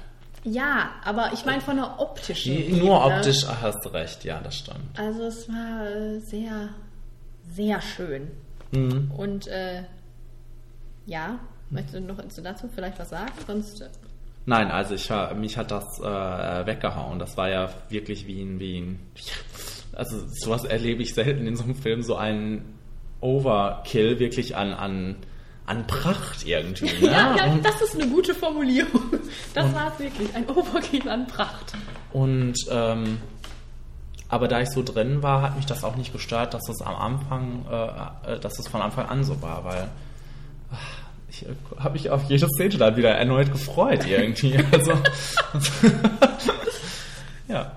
Ja, 0.45 0.91
aber 1.03 1.31
ich 1.33 1.43
meine 1.43 1.59
von 1.59 1.75
der 1.75 1.99
optischen. 1.99 2.53
Nur 2.77 3.03
Ebene. 3.03 3.17
optisch 3.17 3.45
hast 3.47 3.83
du 3.83 3.89
recht, 3.89 4.23
ja, 4.23 4.39
das 4.41 4.59
stimmt. 4.59 4.97
Also 4.97 5.23
es 5.23 5.49
war 5.49 5.87
äh, 5.87 6.19
sehr, 6.19 6.69
sehr 7.51 7.81
schön. 7.81 8.29
Mhm. 8.71 9.11
Und 9.17 9.47
äh, 9.47 9.83
ja, 11.07 11.39
möchtest 11.71 11.95
du 11.95 12.01
noch 12.01 12.17
dazu 12.43 12.69
vielleicht 12.73 12.99
was 12.99 13.09
sagen? 13.09 13.31
Sonst 13.47 13.81
äh, 13.81 13.89
Nein, 14.45 14.69
also 14.69 14.93
ich 14.93 15.09
mich 15.35 15.57
hat 15.57 15.71
das 15.71 15.99
äh, 15.99 16.65
weggehauen. 16.67 17.17
Das 17.17 17.35
war 17.37 17.49
ja 17.49 17.69
wirklich 17.89 18.27
wie 18.27 18.43
ein, 18.43 18.59
wie 18.59 18.81
ein 18.81 18.99
also 19.93 20.17
sowas 20.27 20.63
erlebe 20.63 21.01
ich 21.01 21.15
selten 21.15 21.47
in 21.47 21.55
so 21.55 21.63
einem 21.63 21.75
Film, 21.75 22.03
so 22.03 22.15
einen 22.15 22.75
Overkill 23.19 24.19
wirklich 24.19 24.55
an, 24.55 24.73
an, 24.73 25.15
an 25.65 25.87
Pracht 25.87 26.45
irgendwie. 26.45 26.85
Ne? 27.01 27.11
Ja, 27.11 27.35
ja, 27.35 27.57
das 27.61 27.81
ist 27.81 27.95
eine 27.95 28.07
gute 28.07 28.33
Formulierung. 28.33 29.19
Das 29.53 29.73
war 29.73 29.91
es 29.93 29.99
wirklich, 29.99 30.33
ein 30.35 30.47
Overkill 30.49 31.09
an 31.09 31.27
Pracht. 31.27 31.73
und 32.13 32.55
ähm, 32.69 33.17
aber 34.27 34.47
da 34.47 34.61
ich 34.61 34.69
so 34.69 34.83
drin 34.83 35.21
war, 35.21 35.41
hat 35.43 35.55
mich 35.55 35.65
das 35.65 35.83
auch 35.83 35.95
nicht 35.95 36.11
gestört, 36.11 36.53
dass 36.53 36.67
es 36.67 36.81
am 36.81 36.95
Anfang, 36.95 37.65
äh, 37.69 38.33
äh, 38.33 38.39
dass 38.39 38.57
es 38.59 38.67
von 38.67 38.81
Anfang 38.81 39.07
an 39.07 39.23
so 39.23 39.41
war, 39.41 39.63
weil 39.63 39.87
ach, 40.73 41.05
ich 41.29 41.45
äh, 41.45 41.55
habe 41.79 41.93
mich 41.93 42.09
auf 42.09 42.23
jede 42.23 42.47
Szene 42.47 42.77
dann 42.77 42.95
wieder 42.97 43.11
erneut 43.11 43.51
gefreut 43.51 44.05
irgendwie. 44.07 44.57
Also, 44.71 44.91
ja. 47.47 47.71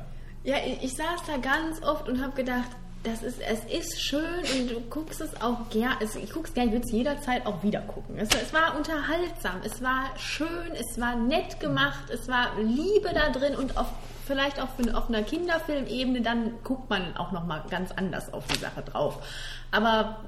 Ja, 0.45 0.57
ich, 0.67 0.85
ich 0.85 0.95
saß 0.95 1.21
da 1.27 1.37
ganz 1.37 1.83
oft 1.83 2.09
und 2.09 2.23
habe 2.23 2.35
gedacht, 2.35 2.71
das 3.05 3.23
ist, 3.23 3.39
es 3.41 3.65
ist 3.65 4.01
schön 4.03 4.45
und 4.59 4.71
du 4.71 4.81
guckst 4.91 5.21
es 5.21 5.41
auch 5.41 5.69
gern, 5.71 5.97
also 6.01 6.19
ich 6.19 6.31
guck's 6.31 6.53
gern, 6.53 6.67
ich 6.69 6.73
würde 6.73 6.87
es 6.87 6.93
jederzeit 6.93 7.47
auch 7.47 7.63
wieder 7.63 7.81
gucken. 7.81 8.19
Es, 8.19 8.29
es 8.31 8.53
war 8.53 8.77
unterhaltsam, 8.77 9.61
es 9.65 9.83
war 9.83 10.11
schön, 10.19 10.73
es 10.75 11.01
war 11.01 11.15
nett 11.15 11.61
gemacht, 11.61 12.11
es 12.13 12.29
war 12.29 12.59
Liebe 12.61 13.11
da 13.15 13.31
drin 13.31 13.55
und 13.55 13.77
auf, 13.77 13.87
vielleicht 14.27 14.61
auch 14.61 14.69
auf 14.95 15.09
einer 15.09 15.23
Kinderfilmebene, 15.23 16.23
dann 16.23 16.55
guckt 16.65 16.91
man 16.91 17.17
auch 17.17 17.33
nochmal 17.33 17.63
ganz 17.71 17.93
anders 17.93 18.33
auf 18.33 18.47
die 18.49 18.59
Sache 18.59 18.83
drauf. 18.83 19.23
Aber 19.71 20.19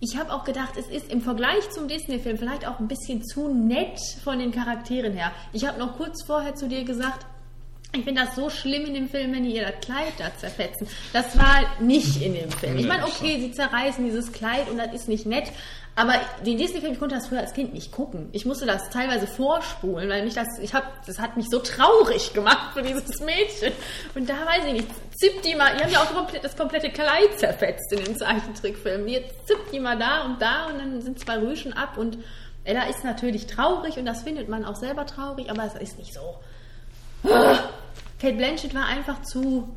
ich 0.00 0.16
habe 0.18 0.32
auch 0.32 0.44
gedacht, 0.44 0.74
es 0.78 0.88
ist 0.88 1.10
im 1.10 1.20
Vergleich 1.20 1.70
zum 1.70 1.88
Disney-Film 1.88 2.38
vielleicht 2.38 2.66
auch 2.66 2.80
ein 2.80 2.88
bisschen 2.88 3.24
zu 3.24 3.48
nett 3.48 3.98
von 4.22 4.38
den 4.38 4.52
Charakteren 4.52 5.12
her. 5.12 5.32
Ich 5.52 5.66
habe 5.66 5.78
noch 5.78 5.96
kurz 5.96 6.24
vorher 6.24 6.54
zu 6.54 6.68
dir 6.68 6.84
gesagt, 6.84 7.26
ich 7.92 8.04
finde 8.04 8.22
das 8.22 8.34
so 8.34 8.50
schlimm 8.50 8.84
in 8.86 8.94
dem 8.94 9.08
Film, 9.08 9.32
wenn 9.32 9.44
die 9.44 9.54
ihr 9.54 9.62
das 9.62 9.80
Kleid 9.80 10.12
da 10.18 10.34
zerfetzen. 10.36 10.86
Das 11.12 11.36
war 11.38 11.62
nicht 11.80 12.20
in 12.20 12.34
dem 12.34 12.50
Film. 12.50 12.76
Ich 12.76 12.86
meine, 12.86 13.04
okay, 13.04 13.38
sie 13.40 13.52
zerreißen 13.52 14.04
dieses 14.04 14.32
Kleid 14.32 14.68
und 14.68 14.78
das 14.78 14.92
ist 14.92 15.08
nicht 15.08 15.26
nett. 15.26 15.50
Aber 15.98 16.12
den 16.44 16.58
Disney-Film, 16.58 16.92
ich 16.92 16.98
konnte 16.98 17.14
das 17.14 17.28
früher 17.28 17.40
als 17.40 17.54
Kind 17.54 17.72
nicht 17.72 17.90
gucken. 17.90 18.28
Ich 18.32 18.44
musste 18.44 18.66
das 18.66 18.90
teilweise 18.90 19.26
vorspulen, 19.26 20.10
weil 20.10 20.24
mich 20.24 20.34
das, 20.34 20.46
ich 20.60 20.74
hab, 20.74 21.06
das 21.06 21.18
hat 21.18 21.38
mich 21.38 21.46
so 21.48 21.58
traurig 21.58 22.34
gemacht 22.34 22.74
für 22.74 22.82
dieses 22.82 23.20
Mädchen. 23.20 23.72
Und 24.14 24.28
da 24.28 24.34
weiß 24.44 24.66
ich 24.66 24.72
nicht, 24.74 24.88
zippt 25.14 25.46
die 25.46 25.54
mal, 25.54 25.74
die 25.74 25.82
haben 25.82 25.92
ja 25.92 26.02
auch 26.02 26.12
komplett, 26.12 26.44
das 26.44 26.54
komplette 26.54 26.90
Kleid 26.90 27.38
zerfetzt 27.38 27.90
in 27.92 28.04
dem 28.04 28.14
Zeichentrickfilm. 28.14 29.08
Jetzt 29.08 29.46
zippt 29.46 29.72
die 29.72 29.80
mal 29.80 29.98
da 29.98 30.26
und 30.26 30.42
da 30.42 30.66
und 30.66 30.78
dann 30.78 31.00
sind 31.00 31.18
zwei 31.18 31.38
Rüschen 31.38 31.72
ab 31.72 31.96
und 31.96 32.18
Ella 32.64 32.88
ist 32.88 33.02
natürlich 33.02 33.46
traurig 33.46 33.96
und 33.96 34.04
das 34.04 34.22
findet 34.22 34.50
man 34.50 34.66
auch 34.66 34.76
selber 34.76 35.06
traurig, 35.06 35.48
aber 35.50 35.64
es 35.64 35.76
ist 35.76 35.98
nicht 35.98 36.12
so. 36.12 36.36
Kate 38.20 38.34
Blanchett 38.36 38.74
war 38.74 38.86
einfach 38.86 39.22
zu. 39.22 39.68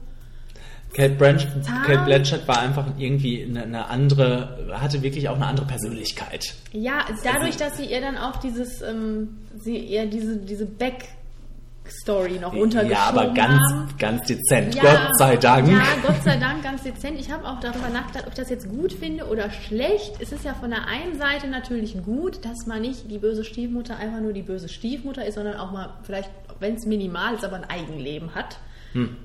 Kate, 0.94 1.14
Branch. 1.16 1.46
Kate 1.86 2.04
Blanchett 2.06 2.48
war 2.48 2.60
einfach 2.62 2.86
irgendwie 2.98 3.44
eine, 3.44 3.64
eine 3.64 3.88
andere, 3.90 4.70
hatte 4.74 5.04
wirklich 5.04 5.30
auch 5.30 5.36
eine 5.36 5.46
andere 5.46 5.68
Persönlichkeit. 5.68 6.56
Ja, 6.72 7.06
dadurch, 7.24 7.58
dass 7.58 7.78
sie 7.78 7.86
ihr 7.86 8.02
dann 8.02 8.18
auch 8.18 8.38
dieses, 8.38 8.82
ähm, 8.82 9.38
sie 9.60 9.78
ihr 9.78 10.08
diese, 10.08 10.38
diese 10.38 10.66
Backstory 10.66 12.40
noch 12.40 12.54
untergeschoben 12.54 12.92
Ja, 12.92 13.04
aber 13.10 13.34
ganz, 13.36 13.62
haben. 13.72 13.90
ganz 14.00 14.26
dezent. 14.26 14.74
Ja, 14.74 14.82
Gott 14.82 15.18
sei 15.20 15.38
Dank. 15.38 15.68
Ja, 15.70 15.84
Gott 16.02 16.24
sei 16.24 16.38
Dank, 16.38 16.64
ganz 16.64 16.82
dezent. 16.82 17.20
Ich 17.20 17.32
habe 17.32 17.48
auch 17.48 17.60
darüber 17.60 17.90
nachgedacht, 17.90 18.24
ob 18.26 18.30
ich 18.30 18.40
das 18.40 18.50
jetzt 18.50 18.68
gut 18.68 18.92
finde 18.92 19.28
oder 19.28 19.52
schlecht. 19.52 20.14
Es 20.20 20.32
ist 20.32 20.44
ja 20.44 20.56
von 20.56 20.72
der 20.72 20.88
einen 20.88 21.20
Seite 21.20 21.48
natürlich 21.48 22.02
gut, 22.04 22.44
dass 22.44 22.66
man 22.66 22.82
nicht 22.82 23.12
die 23.12 23.20
böse 23.20 23.44
Stiefmutter 23.44 23.96
einfach 23.98 24.22
nur 24.22 24.34
die 24.34 24.42
böse 24.42 24.68
Stiefmutter 24.70 25.24
ist, 25.24 25.36
sondern 25.36 25.58
auch 25.58 25.72
mal 25.72 25.92
vielleicht, 26.02 26.32
wenn 26.60 26.76
es 26.76 26.86
minimal 26.86 27.36
ist, 27.36 27.44
aber 27.44 27.58
ein 27.58 27.70
Eigenleben 27.70 28.36
hat. 28.36 28.58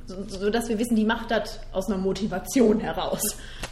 So, 0.06 0.16
so 0.28 0.50
dass 0.50 0.68
wir 0.68 0.78
wissen, 0.78 0.94
die 0.94 1.04
macht 1.06 1.30
das 1.30 1.58
aus 1.72 1.86
einer 1.86 1.96
Motivation 1.96 2.80
heraus. 2.80 3.22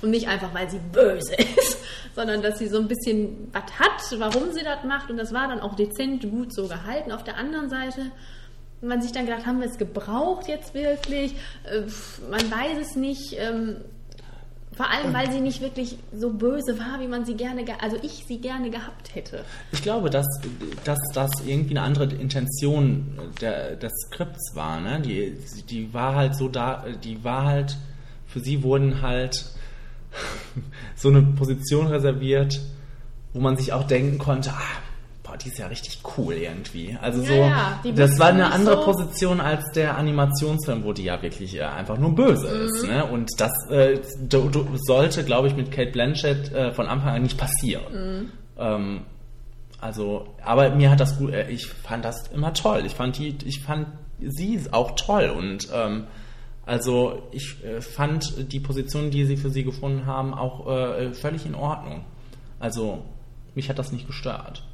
Und 0.00 0.10
nicht 0.10 0.26
einfach, 0.26 0.54
weil 0.54 0.70
sie 0.70 0.80
böse 0.90 1.34
ist, 1.58 1.78
sondern 2.14 2.40
dass 2.40 2.58
sie 2.58 2.68
so 2.68 2.78
ein 2.78 2.88
bisschen 2.88 3.50
was 3.52 3.78
hat, 3.78 4.18
warum 4.18 4.52
sie 4.52 4.64
das 4.64 4.84
macht. 4.84 5.10
Und 5.10 5.18
das 5.18 5.32
war 5.32 5.48
dann 5.48 5.60
auch 5.60 5.76
dezent 5.76 6.22
gut 6.30 6.54
so 6.54 6.66
gehalten. 6.66 7.12
Auf 7.12 7.24
der 7.24 7.36
anderen 7.36 7.68
Seite 7.68 8.10
man 8.80 9.00
sich 9.00 9.12
dann 9.12 9.26
gedacht, 9.26 9.46
haben 9.46 9.60
wir 9.60 9.68
es 9.68 9.78
gebraucht 9.78 10.48
jetzt 10.48 10.74
wirklich? 10.74 11.34
Äh, 11.64 11.82
Man 12.30 12.50
weiß 12.50 12.78
es 12.80 12.96
nicht. 12.96 13.36
Vor 14.82 14.90
allem, 14.90 15.14
weil 15.14 15.30
sie 15.30 15.38
nicht 15.40 15.60
wirklich 15.60 15.96
so 16.12 16.32
böse 16.32 16.76
war, 16.76 16.98
wie 16.98 17.06
man 17.06 17.24
sie 17.24 17.34
gerne, 17.36 17.64
ge- 17.64 17.76
also 17.80 17.96
ich 18.02 18.24
sie 18.26 18.38
gerne 18.40 18.68
gehabt 18.68 19.14
hätte. 19.14 19.44
Ich 19.70 19.80
glaube, 19.80 20.10
dass, 20.10 20.26
dass 20.82 20.98
das 21.14 21.30
irgendwie 21.46 21.76
eine 21.76 21.82
andere 21.82 22.06
Intention 22.06 23.16
der, 23.40 23.76
des 23.76 23.92
Skripts 24.06 24.56
war. 24.56 24.80
Ne? 24.80 25.00
Die, 25.00 25.36
die 25.70 25.94
war 25.94 26.16
halt 26.16 26.34
so 26.34 26.48
da, 26.48 26.84
die 27.04 27.22
war 27.22 27.44
halt, 27.44 27.76
für 28.26 28.40
sie 28.40 28.64
wurden 28.64 29.02
halt 29.02 29.44
so 30.96 31.10
eine 31.10 31.22
Position 31.22 31.86
reserviert, 31.86 32.60
wo 33.34 33.38
man 33.38 33.56
sich 33.56 33.72
auch 33.72 33.84
denken 33.86 34.18
konnte, 34.18 34.50
ah, 34.50 34.60
boah, 35.32 35.38
die 35.38 35.48
ist 35.48 35.58
ja 35.58 35.66
richtig 35.66 36.00
cool 36.18 36.34
irgendwie. 36.34 36.96
Also 37.00 37.22
Ja, 37.22 37.26
so, 37.28 37.34
ja, 37.34 37.80
die 37.84 37.94
das 37.94 38.18
war 38.18 38.28
eine 38.28 38.52
andere 38.52 38.76
so- 38.76 38.84
Position 38.84 39.40
als 39.40 39.64
der 39.74 39.96
Animationsfilm, 39.96 40.84
wo 40.84 40.92
die 40.92 41.04
ja 41.04 41.22
wirklich 41.22 41.56
äh, 41.56 41.62
einfach 41.62 41.96
nur 41.96 42.14
böse 42.14 42.48
Mhm. 42.48 42.64
ist. 42.66 42.86
Ne? 42.86 43.04
Und 43.06 43.30
das 43.38 43.50
äh, 43.70 43.98
du, 44.28 44.50
du, 44.50 44.66
sollte, 44.76 45.24
glaube 45.24 45.48
ich, 45.48 45.56
mit 45.56 45.72
Kate 45.72 45.90
Blanchett 45.90 46.52
äh, 46.52 46.72
von 46.72 46.86
Anfang 46.86 47.14
an 47.16 47.22
nicht 47.22 47.38
passieren. 47.38 48.30
Ähm, 48.58 49.00
also, 49.80 50.28
aber 50.44 50.70
mir 50.74 50.90
hat 50.90 51.00
das 51.00 51.16
gut, 51.18 51.32
äh, 51.32 51.48
ich 51.50 51.66
fand 51.66 52.04
das 52.04 52.28
immer 52.28 52.52
toll. 52.52 52.82
Ich 52.84 52.94
fand 52.94 53.16
die, 53.16 53.34
ich 53.44 53.62
fand 53.62 53.86
sie 54.20 54.60
auch 54.70 54.92
toll 54.92 55.32
und 55.36 55.68
ähm, 55.74 56.04
also 56.66 57.22
ich 57.32 57.64
äh, 57.64 57.80
fand 57.80 58.52
die 58.52 58.60
Position, 58.60 59.10
die 59.10 59.24
sie 59.24 59.36
für 59.38 59.50
sie 59.50 59.64
gefunden 59.64 60.04
haben, 60.06 60.32
auch 60.34 60.66
völlig 61.14 61.44
in 61.46 61.54
Ordnung. 61.56 62.04
Also 62.60 63.02
mich 63.54 63.68
hat 63.68 63.78
das 63.80 63.90
nicht 63.92 64.06
gestört. 64.06 64.64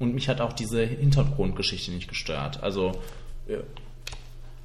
Und 0.00 0.14
mich 0.14 0.28
hat 0.28 0.40
auch 0.40 0.54
diese 0.54 0.82
Hintergrundgeschichte 0.82 1.92
nicht 1.92 2.08
gestört. 2.08 2.62
Also 2.62 2.92
äh, 3.46 3.58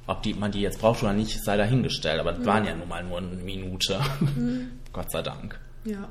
ob 0.08 0.22
die, 0.22 0.34
man 0.34 0.50
die 0.50 0.60
jetzt 0.60 0.80
braucht 0.80 1.02
oder 1.02 1.12
nicht, 1.12 1.42
sei 1.44 1.56
dahingestellt. 1.56 2.18
Aber 2.20 2.32
das 2.32 2.44
waren 2.46 2.64
ja 2.64 2.74
nun 2.74 2.88
mal 2.88 3.04
nur 3.04 3.18
eine 3.18 3.28
Minute. 3.28 4.00
Gott 4.92 5.10
sei 5.10 5.22
Dank. 5.22 5.60
Ja. 5.84 6.08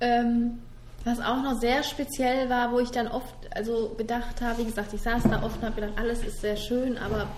Ähm, 0.00 0.58
Was 1.04 1.20
auch 1.20 1.42
noch 1.42 1.60
sehr 1.60 1.82
speziell 1.84 2.50
war, 2.50 2.72
wo 2.72 2.80
ich 2.80 2.90
dann 2.90 3.08
oft 3.08 3.34
also 3.54 3.94
gedacht 3.96 4.40
habe, 4.40 4.58
wie 4.58 4.64
gesagt, 4.64 4.92
ich 4.92 5.00
saß 5.00 5.22
da 5.24 5.42
oft 5.42 5.58
und 5.58 5.64
habe 5.64 5.80
gedacht, 5.80 5.96
alles 5.96 6.22
ist 6.24 6.40
sehr 6.40 6.56
schön, 6.56 6.98
aber 6.98 7.28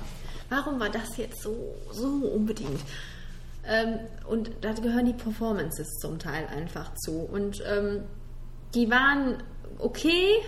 warum 0.49 0.81
war 0.81 0.89
das 0.89 1.17
jetzt 1.17 1.43
so, 1.43 1.75
so 1.93 2.07
unbedingt? 2.07 2.81
Ähm, 3.67 3.99
und 4.27 4.51
da 4.63 4.73
gehören 4.73 5.07
die 5.07 5.13
Performances 5.13 5.99
zum 6.01 6.19
Teil 6.19 6.47
einfach 6.47 6.95
zu. 6.95 7.13
Und 7.13 7.63
ähm, 7.67 8.03
die 8.75 8.91
waren 8.91 9.43
okay 9.79 10.41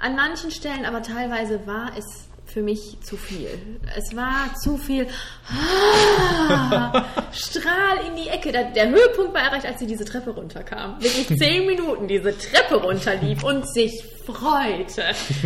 an 0.00 0.14
manchen 0.14 0.50
Stellen, 0.50 0.84
aber 0.84 1.02
teilweise 1.02 1.66
war 1.66 1.92
es 1.96 2.25
für 2.56 2.62
mich 2.62 2.96
zu 3.02 3.18
viel. 3.18 3.50
Es 3.98 4.16
war 4.16 4.46
zu 4.64 4.78
viel 4.78 5.06
ah, 5.46 7.04
Strahl 7.30 7.98
in 8.08 8.16
die 8.16 8.30
Ecke. 8.30 8.50
Der, 8.50 8.70
der 8.70 8.88
Höhepunkt 8.88 9.34
war 9.34 9.42
erreicht, 9.42 9.66
als 9.66 9.78
sie 9.78 9.86
diese 9.86 10.06
Treppe 10.06 10.30
runterkam. 10.30 10.96
Wirklich 10.98 11.38
zehn 11.38 11.66
Minuten 11.66 12.08
diese 12.08 12.34
Treppe 12.38 12.76
runterlief 12.76 13.44
und 13.44 13.70
sich 13.70 14.02
freute. 14.24 15.02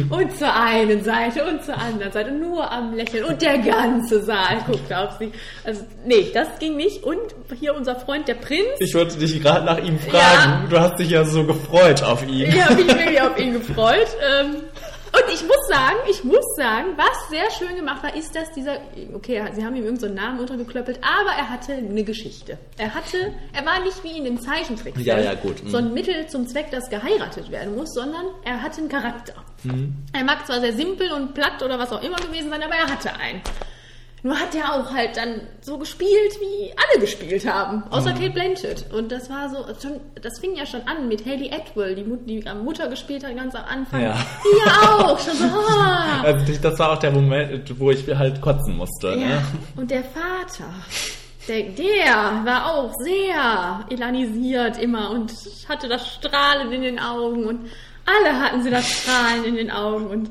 Und 0.09 0.39
zur 0.39 0.55
einen 0.55 1.03
Seite 1.03 1.45
und 1.47 1.65
zur 1.65 1.77
anderen 1.77 2.13
Seite. 2.13 2.31
Nur 2.31 2.71
am 2.71 2.95
Lächeln. 2.95 3.25
Und 3.25 3.43
der 3.43 3.59
ganze 3.59 4.23
Saal 4.23 4.63
guckte 4.65 4.97
auf 4.97 5.19
sie. 5.19 5.33
Also, 5.65 5.83
nee, 6.07 6.31
das 6.33 6.61
ging 6.61 6.77
nicht. 6.77 7.03
Und 7.03 7.19
hier 7.59 7.75
unser 7.75 7.97
Freund, 7.97 8.29
der 8.29 8.35
Prinz. 8.35 8.69
Ich 8.79 8.95
wollte 8.95 9.19
dich 9.19 9.43
gerade 9.43 9.67
nach 9.67 9.79
ihm 9.79 9.99
fragen. 9.99 10.63
Ja. 10.63 10.67
Du 10.71 10.79
hast 10.79 11.01
dich 11.01 11.11
ja 11.11 11.25
so 11.25 11.45
gefreut 11.45 12.05
auf 12.05 12.25
ihn. 12.25 12.53
Ja, 12.53 12.71
ich 12.71 12.87
bin 12.87 12.97
mich 12.97 13.21
auf 13.21 13.37
ihn 13.37 13.55
gefreut. 13.55 14.09
Ähm, 14.41 14.63
und 15.13 15.35
ich 15.35 15.43
muss 15.43 15.69
sagen, 15.69 15.97
ich 16.09 16.25
muss 16.25 16.45
sagen, 16.57 16.91
was 16.97 17.29
sehr 17.31 17.51
schön 17.51 17.77
gemacht 17.77 18.03
war, 18.03 18.15
ist, 18.15 18.35
dass 18.35 18.53
dieser, 18.53 18.79
okay, 19.15 19.43
sie 19.55 19.65
haben 19.65 19.75
ihm 19.77 19.85
irgendeinen 19.85 20.17
so 20.17 20.23
Namen 20.23 20.41
untergeklöppelt, 20.41 20.99
aber 21.03 21.31
er 21.37 21.51
hatte 21.51 21.73
eine 21.73 22.05
Geschichte. 22.05 22.59
Er 22.79 22.95
hatte, 22.95 23.35
er 23.53 23.67
war 23.67 23.81
nicht 23.81 24.03
wie 24.05 24.17
in 24.17 24.25
den 24.25 24.41
Zeichentricks. 24.41 25.03
Ja, 25.05 25.19
ja, 25.19 25.35
gut. 25.35 25.63
So 25.67 25.79
ein 25.79 25.93
Mittel 25.93 26.27
zum 26.29 26.47
Zweck, 26.47 26.71
dass 26.71 26.89
geheiratet 26.91 27.51
werden 27.51 27.75
muss, 27.77 27.93
sondern 27.93 28.27
er 28.45 28.63
hatte 28.63 28.79
einen 28.79 28.89
Charakter. 28.89 29.35
Mhm. 29.65 29.95
Er 30.13 30.25
mag 30.25 30.47
zwar 30.47 30.61
sehr 30.61 30.73
simpel 30.73 31.13
und 31.13 31.35
platt 31.35 31.63
oder 31.63 31.79
was 31.79 31.93
auch 31.93 32.03
immer 32.03 32.19
gewesen 32.19 32.51
sein, 32.51 32.63
aber 32.63 32.75
er 32.75 32.87
hatte 32.87 33.13
einen. 33.15 33.41
Nur 34.23 34.39
hat 34.39 34.55
er 34.55 34.75
auch 34.75 34.93
halt 34.93 35.17
dann 35.17 35.41
so 35.63 35.79
gespielt, 35.79 36.39
wie 36.41 36.73
alle 36.77 37.01
gespielt 37.01 37.47
haben, 37.47 37.83
außer 37.91 38.11
mhm. 38.11 38.19
Kate 38.19 38.31
Blanchett. 38.31 38.93
Und 38.93 39.11
das 39.11 39.31
war 39.31 39.49
so, 39.49 39.65
schon, 39.81 40.01
das 40.21 40.39
fing 40.41 40.55
ja 40.57 40.67
schon 40.67 40.83
an 40.83 41.09
mit 41.09 41.25
Haley 41.25 41.51
Atwell, 41.53 41.95
die, 41.95 42.05
Mut, 42.05 42.21
die 42.29 42.45
Mutter 42.63 42.89
gespielt 42.89 43.25
hat 43.25 43.35
ganz 43.35 43.55
am 43.55 43.65
Anfang. 43.65 44.03
Ja. 44.03 44.19
Die 44.45 44.71
auch, 44.71 45.19
schon 45.19 45.35
so, 45.35 45.45
ah. 45.47 46.21
Also 46.25 46.53
das 46.61 46.79
war 46.79 46.93
auch 46.93 46.99
der 46.99 47.13
Moment, 47.13 47.79
wo 47.79 47.91
ich 47.91 48.07
halt 48.15 48.41
kotzen 48.43 48.77
musste. 48.77 49.09
Ja. 49.09 49.17
Ne? 49.17 49.43
Und 49.77 49.91
der 49.91 50.05
Vater, 50.05 50.69
der, 51.49 51.63
der 51.71 52.43
war 52.45 52.75
auch 52.75 52.93
sehr 53.03 53.87
elanisiert 53.89 54.79
immer 54.79 55.11
und 55.11 55.33
hatte 55.69 55.89
das 55.89 56.07
Strahlen 56.07 56.71
in 56.73 56.83
den 56.83 56.99
Augen 56.99 57.45
und 57.45 57.71
alle 58.05 58.39
hatten 58.39 58.63
sie 58.63 58.71
das 58.71 58.87
Strahlen 58.87 59.45
in 59.45 59.55
den 59.55 59.71
Augen 59.71 60.07
und 60.09 60.31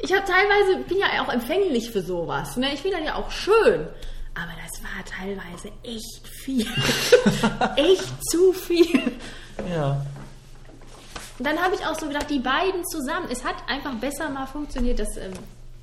ich 0.00 0.12
habe 0.12 0.24
teilweise, 0.24 0.84
bin 0.88 0.98
ja 0.98 1.22
auch 1.22 1.32
empfänglich 1.32 1.90
für 1.90 2.02
sowas. 2.02 2.56
Ne? 2.56 2.72
Ich 2.72 2.80
finde 2.80 2.98
das 2.98 3.06
ja 3.06 3.14
auch 3.16 3.30
schön. 3.30 3.88
Aber 4.34 4.52
das 4.62 4.82
war 4.82 5.04
teilweise 5.04 5.72
echt 5.82 6.28
viel. 6.28 6.66
echt 7.76 8.30
zu 8.30 8.52
viel. 8.52 9.12
Ja. 9.68 10.00
Dann 11.40 11.58
habe 11.58 11.74
ich 11.74 11.84
auch 11.84 11.98
so 11.98 12.06
gedacht, 12.06 12.30
die 12.30 12.38
beiden 12.38 12.84
zusammen, 12.84 13.26
es 13.30 13.44
hat 13.44 13.56
einfach 13.68 13.94
besser 13.94 14.28
mal 14.28 14.46
funktioniert. 14.46 15.00
dass, 15.00 15.16
ähm, 15.16 15.32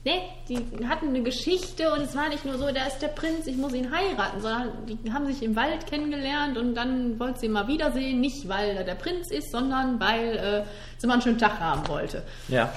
ne, 0.05 0.21
die 0.47 0.87
hatten 0.87 1.09
eine 1.09 1.21
Geschichte 1.21 1.91
und 1.91 2.01
es 2.01 2.15
war 2.15 2.29
nicht 2.29 2.45
nur 2.45 2.57
so, 2.57 2.71
da 2.71 2.85
ist 2.85 2.99
der 2.99 3.09
Prinz, 3.09 3.47
ich 3.47 3.57
muss 3.57 3.73
ihn 3.73 3.91
heiraten, 3.91 4.39
sondern 4.41 4.71
die 4.85 5.11
haben 5.11 5.25
sich 5.25 5.43
im 5.43 5.55
Wald 5.57 5.87
kennengelernt 5.87 6.57
und 6.57 6.75
dann 6.75 7.19
wollte 7.19 7.39
sie 7.39 7.45
ihn 7.47 7.51
mal 7.51 7.67
wiedersehen. 7.67 8.21
Nicht, 8.21 8.47
weil 8.47 8.77
er 8.77 8.83
der 8.85 8.95
Prinz 8.95 9.31
ist, 9.31 9.51
sondern 9.51 9.99
weil 9.99 10.37
äh, 10.37 10.63
sie 10.97 11.07
mal 11.07 11.13
einen 11.13 11.21
schönen 11.21 11.39
Tag 11.39 11.59
haben 11.59 11.85
wollte. 11.89 12.23
Ja. 12.47 12.71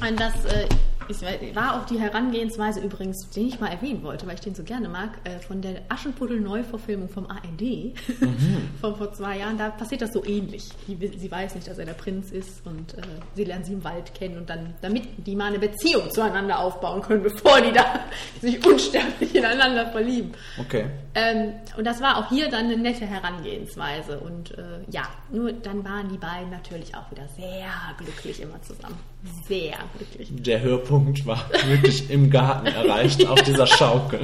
Und 0.00 0.18
das 0.18 0.44
äh, 0.46 0.66
ist, 1.10 1.22
war 1.54 1.80
auch 1.80 1.86
die 1.86 1.98
Herangehensweise 1.98 2.80
übrigens, 2.80 3.28
den 3.30 3.48
ich 3.48 3.60
mal 3.60 3.68
erwähnen 3.68 4.02
wollte, 4.02 4.26
weil 4.26 4.34
ich 4.34 4.40
den 4.40 4.54
so 4.54 4.62
gerne 4.62 4.88
mag, 4.88 5.18
äh, 5.24 5.38
von 5.40 5.60
der 5.60 5.82
Aschenputtel-Neuverfilmung 5.88 7.08
vom 7.08 7.26
ARD 7.26 7.60
mhm. 7.60 8.70
von 8.80 8.96
vor 8.96 9.12
zwei 9.12 9.38
Jahren. 9.38 9.58
Da 9.58 9.70
passiert 9.70 10.02
das 10.02 10.12
so 10.12 10.24
ähnlich. 10.24 10.68
Die, 10.86 10.96
sie 10.96 11.30
weiß 11.30 11.54
nicht, 11.54 11.68
dass 11.68 11.78
er 11.78 11.86
der 11.86 11.94
Prinz 11.94 12.30
ist 12.30 12.64
und 12.66 12.94
äh, 12.94 13.02
sie 13.34 13.44
lernt 13.44 13.66
sie 13.66 13.72
im 13.74 13.84
Wald 13.84 14.14
kennen 14.14 14.38
und 14.38 14.48
dann, 14.48 14.74
damit 14.80 15.04
die 15.26 15.36
mal 15.36 15.46
eine 15.46 15.58
Beziehung 15.58 16.10
zueinander 16.10 16.58
aufbauen 16.60 17.02
können, 17.02 17.22
bevor 17.24 17.60
die 17.60 17.72
da 17.72 18.00
sich 18.40 18.64
unsterblich 18.64 19.34
ineinander 19.34 19.86
verlieben. 19.90 20.32
Okay. 20.58 20.86
Ähm, 21.14 21.54
und 21.76 21.84
das 21.84 22.00
war 22.00 22.18
auch 22.18 22.28
hier 22.28 22.48
dann 22.48 22.66
eine 22.66 22.76
nette 22.76 23.04
Herangehensweise. 23.04 24.20
Und 24.20 24.56
äh, 24.56 24.62
ja, 24.90 25.02
nur 25.30 25.52
dann 25.52 25.84
waren 25.84 26.08
die 26.08 26.18
beiden 26.18 26.50
natürlich 26.50 26.94
auch 26.94 27.10
wieder 27.10 27.26
sehr 27.36 27.68
glücklich 27.98 28.40
immer 28.40 28.62
zusammen. 28.62 28.98
Sehr 29.46 29.74
glücklich. 29.96 30.28
Der 30.30 30.60
Höhepunkt 30.62 31.26
war 31.26 31.44
wirklich 31.66 32.10
im 32.10 32.30
Garten 32.30 32.66
erreicht, 32.66 33.26
auf 33.26 33.42
dieser 33.42 33.66
Schaukel. 33.66 34.20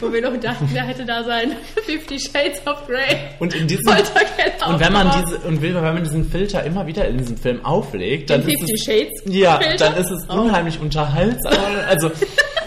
Wo 0.00 0.12
wir 0.12 0.20
noch 0.20 0.36
dachten, 0.40 0.68
wer 0.72 0.82
hätte 0.82 1.04
da 1.04 1.22
sein 1.24 1.52
Fifty 1.86 2.18
Shades 2.18 2.66
of 2.66 2.86
Grey. 2.86 3.16
Und 3.38 3.54
in 3.54 3.66
diesem 3.66 3.86
und 3.86 4.80
wenn 4.80 4.92
man 4.92 5.10
diese 5.10 5.38
und 5.38 5.62
wenn 5.62 5.72
man 5.72 6.02
diesen 6.02 6.28
Filter 6.28 6.64
immer 6.64 6.86
wieder 6.86 7.06
in 7.06 7.18
diesem 7.18 7.36
Film 7.36 7.64
auflegt, 7.64 8.30
dann 8.30 8.40
ist 8.40 8.58
50 8.58 8.74
es 8.74 8.84
Shades 8.84 9.22
ja, 9.26 9.58
Filter? 9.58 9.90
dann 9.90 9.96
ist 9.96 10.10
es 10.10 10.28
oh. 10.28 10.40
unheimlich 10.40 10.78
oh. 10.80 10.84
unterhaltsam. 10.84 11.54
Also 11.88 12.10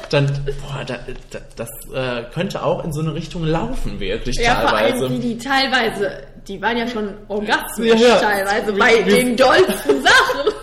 dann, 0.09 0.27
boah, 0.61 0.85
da, 0.85 0.99
da, 1.29 1.39
das 1.55 1.69
äh, 1.93 2.23
könnte 2.33 2.63
auch 2.63 2.83
in 2.83 2.93
so 2.93 3.01
eine 3.01 3.13
Richtung 3.13 3.43
laufen, 3.43 3.99
wirklich 3.99 4.37
ja, 4.37 4.55
teilweise. 4.55 4.97
Vor 4.97 5.07
allem, 5.07 5.13
wie 5.13 5.27
die 5.27 5.37
teilweise, 5.37 6.11
die 6.47 6.61
waren 6.61 6.77
ja 6.77 6.87
schon 6.87 7.09
orgasmisch 7.27 7.99
ja, 7.99 8.17
teilweise 8.17 8.73
bei 8.73 9.01
den 9.01 9.35
dollsten 9.35 10.03
Sachen 10.03 10.53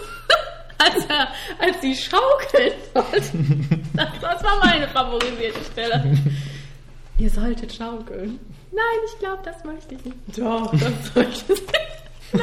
als, 0.79 1.05
er, 1.07 1.29
als 1.59 1.81
sie 1.81 1.95
schaukelt. 1.95 2.77
Das, 3.95 4.11
das 4.21 4.45
war 4.45 4.59
meine 4.65 4.89
favorisierte 4.89 5.65
Stelle. 5.73 6.19
Ihr 7.19 7.31
solltet 7.31 7.73
schaukeln. 7.73 8.41
Nein, 8.73 9.01
ich 9.07 9.19
glaube, 9.19 9.41
das 9.45 9.65
möchte 9.65 9.95
ich 9.95 10.05
nicht. 10.05 10.17
Doch, 10.37 10.71
das 10.73 11.15
möchte 11.15 11.53
ich 11.53 11.61
nicht. 11.61 11.73
Nein. 12.33 12.43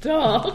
Doch. 0.00 0.54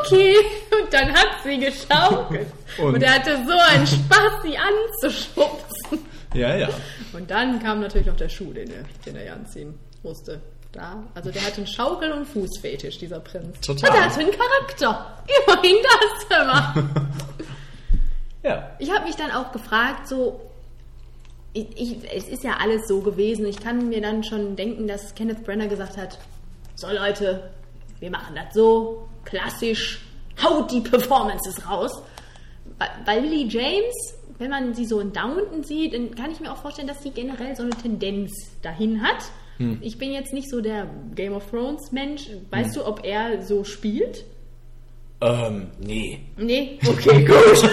Okay. 0.00 0.36
Und 0.70 0.92
dann 0.92 1.12
hat 1.12 1.42
sie 1.44 1.58
geschaukelt. 1.58 2.48
Und, 2.78 2.94
und 2.94 3.02
er 3.02 3.14
hatte 3.14 3.36
so 3.46 3.74
einen 3.74 3.86
Spaß, 3.86 4.42
sie 4.42 4.56
anzuschubsen. 4.56 5.98
Ja, 6.34 6.54
ja. 6.54 6.68
Und 7.12 7.30
dann 7.30 7.62
kam 7.62 7.80
natürlich 7.80 8.06
noch 8.06 8.16
der 8.16 8.28
Schuh, 8.28 8.52
den 8.52 8.70
er, 8.70 8.84
den 9.04 9.16
er 9.16 9.32
anziehen 9.32 9.74
musste 10.02 10.40
da. 10.76 11.02
Also 11.14 11.30
der 11.30 11.44
hatte 11.44 11.58
einen 11.58 11.66
Schaukel- 11.66 12.12
und 12.12 12.26
Fußfetisch, 12.26 12.98
dieser 12.98 13.20
Prinz. 13.20 13.60
Total. 13.60 13.90
Und 13.90 13.96
der 13.96 14.04
hatte 14.04 14.20
einen 14.20 14.30
Charakter. 14.30 15.22
Immerhin 15.46 15.76
das 15.82 16.40
immer. 16.40 16.74
ja. 18.42 18.70
Ich 18.78 18.90
habe 18.90 19.04
mich 19.04 19.16
dann 19.16 19.30
auch 19.30 19.52
gefragt, 19.52 20.08
so, 20.08 20.40
ich, 21.52 21.66
ich, 21.76 22.12
es 22.12 22.28
ist 22.28 22.44
ja 22.44 22.58
alles 22.60 22.86
so 22.86 23.00
gewesen. 23.00 23.46
Ich 23.46 23.60
kann 23.60 23.88
mir 23.88 24.00
dann 24.00 24.22
schon 24.22 24.56
denken, 24.56 24.86
dass 24.86 25.14
Kenneth 25.14 25.44
Brenner 25.44 25.68
gesagt 25.68 25.96
hat, 25.96 26.18
so 26.74 26.88
Leute, 26.88 27.50
wir 27.98 28.10
machen 28.10 28.34
das 28.34 28.54
so, 28.54 29.08
klassisch, 29.24 30.00
haut 30.42 30.70
die 30.70 30.80
Performances 30.80 31.68
raus. 31.68 32.02
Weil 33.06 33.22
Lily 33.22 33.48
James, 33.48 33.94
wenn 34.38 34.50
man 34.50 34.74
sie 34.74 34.84
so 34.84 35.00
in 35.00 35.12
Downton 35.12 35.64
sieht, 35.64 35.94
dann 35.94 36.14
kann 36.14 36.30
ich 36.30 36.40
mir 36.40 36.52
auch 36.52 36.58
vorstellen, 36.58 36.88
dass 36.88 37.02
sie 37.02 37.10
generell 37.10 37.56
so 37.56 37.62
eine 37.62 37.70
Tendenz 37.70 38.32
dahin 38.62 39.02
hat 39.02 39.24
hm. 39.58 39.78
Ich 39.80 39.98
bin 39.98 40.12
jetzt 40.12 40.32
nicht 40.32 40.50
so 40.50 40.60
der 40.60 40.88
Game 41.14 41.32
of 41.32 41.50
Thrones 41.50 41.92
Mensch. 41.92 42.28
Weißt 42.50 42.74
hm. 42.76 42.82
du, 42.82 42.86
ob 42.86 43.04
er 43.04 43.42
so 43.42 43.64
spielt? 43.64 44.24
Ähm, 45.20 45.68
nee. 45.80 46.20
Nee? 46.36 46.78
Okay, 46.86 47.24
gut. 47.24 47.70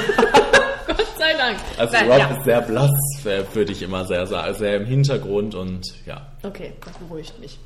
Gott 0.88 1.08
sei 1.18 1.34
Dank. 1.38 1.58
Also 1.78 1.98
Rob 1.98 2.18
ja. 2.18 2.38
ist 2.38 2.46
sehr 2.46 2.62
blass, 2.62 2.92
würde 3.24 3.72
ich 3.72 3.82
immer 3.82 4.06
sehr 4.06 4.26
sagen. 4.26 4.54
Sehr 4.56 4.78
im 4.78 4.86
Hintergrund 4.86 5.56
und 5.56 5.94
ja. 6.06 6.32
Okay, 6.44 6.74
das 6.86 6.98
beruhigt 6.98 7.40
mich. 7.40 7.60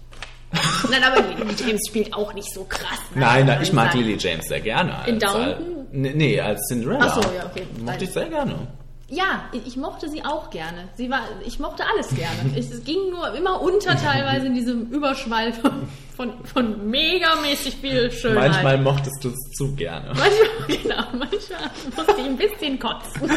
nein, 0.89 1.03
aber 1.03 1.21
Lily 1.21 1.55
James 1.57 1.81
spielt 1.87 2.13
auch 2.13 2.33
nicht 2.33 2.51
so 2.53 2.63
krass. 2.63 2.99
Ne? 3.13 3.21
Nein, 3.21 3.45
nein, 3.45 3.61
ich 3.61 3.73
mag 3.73 3.93
Lily 3.93 4.15
James 4.17 4.45
sehr 4.47 4.61
gerne. 4.61 4.97
Als, 4.97 5.07
In 5.09 5.19
Downton? 5.19 5.87
nee, 5.91 6.39
als 6.39 6.61
Cinderella. 6.69 7.05
Ach 7.05 7.21
so, 7.21 7.35
ja, 7.35 7.45
okay. 7.45 7.67
Mochte 7.83 8.05
ich 8.05 8.11
sehr 8.11 8.29
gerne. 8.29 8.67
Ja, 9.09 9.45
ich 9.53 9.77
mochte 9.77 10.09
sie 10.09 10.25
auch 10.25 10.49
gerne. 10.49 10.89
Sie 10.95 11.09
war, 11.09 11.21
ich 11.45 11.59
mochte 11.59 11.83
alles 11.85 12.09
gerne. 12.09 12.51
es 12.57 12.83
ging 12.83 13.09
nur 13.09 13.33
immer 13.33 13.61
unter 13.61 13.95
teilweise 13.95 14.47
in 14.47 14.55
diesem 14.55 14.89
Überschwall 14.89 15.53
von, 15.53 15.87
von, 16.15 16.45
von 16.45 16.89
megamäßig 16.89 17.77
viel 17.77 18.11
Schönheit. 18.11 18.51
Manchmal 18.51 18.77
mochtest 18.79 19.23
du 19.23 19.29
es 19.29 19.51
zu 19.55 19.73
gerne. 19.75 20.07
Manchmal, 20.07 20.67
genau, 20.67 21.03
manchmal 21.13 21.71
musste 21.95 22.21
ich 22.21 22.25
ein 22.25 22.37
bisschen 22.37 22.79
kotzen. 22.79 23.21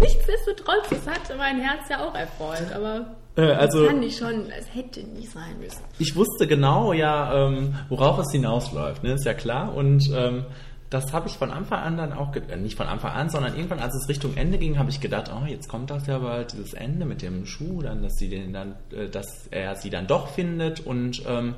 Nichtsdestotrotz, 0.00 0.88
das 0.90 1.06
hat 1.06 1.36
mein 1.38 1.60
Herz 1.60 1.88
ja 1.88 2.04
auch 2.04 2.14
erfreut, 2.14 2.72
aber 2.74 3.14
äh, 3.36 3.52
also, 3.52 3.86
fand 3.86 4.04
ich 4.04 4.16
schon, 4.16 4.50
es 4.58 4.74
hätte 4.74 5.00
nicht 5.00 5.30
sein 5.30 5.58
müssen. 5.60 5.80
Ich 5.98 6.14
wusste 6.16 6.46
genau 6.46 6.92
ja, 6.92 7.46
ähm, 7.46 7.74
worauf 7.88 8.18
es 8.18 8.32
hinausläuft, 8.32 9.02
ne? 9.04 9.12
ist 9.12 9.24
ja 9.24 9.34
klar. 9.34 9.74
Und 9.74 10.10
ähm, 10.14 10.44
das 10.92 11.12
habe 11.12 11.28
ich 11.28 11.38
von 11.38 11.50
Anfang 11.50 11.80
an 11.80 11.96
dann 11.96 12.12
auch, 12.12 12.34
äh, 12.36 12.56
nicht 12.56 12.76
von 12.76 12.86
Anfang 12.86 13.12
an, 13.12 13.30
sondern 13.30 13.56
irgendwann, 13.56 13.80
als 13.80 13.94
es 13.94 14.08
Richtung 14.08 14.36
Ende 14.36 14.58
ging, 14.58 14.78
habe 14.78 14.90
ich 14.90 15.00
gedacht, 15.00 15.30
oh, 15.34 15.46
jetzt 15.46 15.68
kommt 15.68 15.90
das 15.90 16.06
ja 16.06 16.18
bald, 16.18 16.52
dieses 16.52 16.74
Ende 16.74 17.06
mit 17.06 17.22
dem 17.22 17.46
Schuh, 17.46 17.82
dann, 17.82 18.02
dass 18.02 18.16
sie 18.16 18.28
den 18.28 18.52
dann, 18.52 18.74
äh, 18.90 19.08
dass 19.08 19.46
er 19.50 19.76
sie 19.76 19.90
dann 19.90 20.06
doch 20.06 20.28
findet 20.28 20.80
und 20.80 21.22
ähm, 21.26 21.54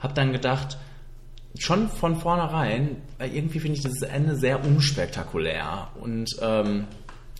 habe 0.00 0.14
dann 0.14 0.32
gedacht, 0.32 0.78
schon 1.58 1.88
von 1.88 2.16
vornherein, 2.16 2.96
äh, 3.18 3.28
irgendwie 3.28 3.60
finde 3.60 3.76
ich 3.76 3.82
dieses 3.84 4.02
Ende 4.02 4.36
sehr 4.36 4.64
unspektakulär 4.64 5.88
und 6.00 6.28
ähm, 6.42 6.86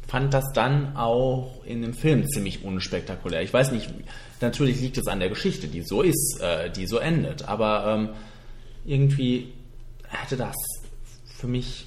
fand 0.07 0.32
das 0.32 0.44
dann 0.55 0.97
auch 0.97 1.65
in 1.65 1.82
dem 1.82 1.93
Film 1.93 2.24
ziemlich 2.28 2.65
unspektakulär. 2.65 3.43
Ich 3.43 3.53
weiß 3.53 3.73
nicht, 3.73 3.90
natürlich 4.40 4.81
liegt 4.81 4.98
es 4.98 5.09
an 5.09 5.19
der 5.19 5.28
Geschichte, 5.28 5.66
die 5.66 5.82
so 5.82 6.03
ist, 6.03 6.40
äh, 6.40 6.70
die 6.70 6.86
so 6.86 6.98
endet, 6.98 7.48
aber 7.48 7.86
ähm, 7.86 8.09
irgendwie 8.85 9.53
hätte 10.09 10.36
das 10.36 10.55
für 11.36 11.46
mich 11.46 11.86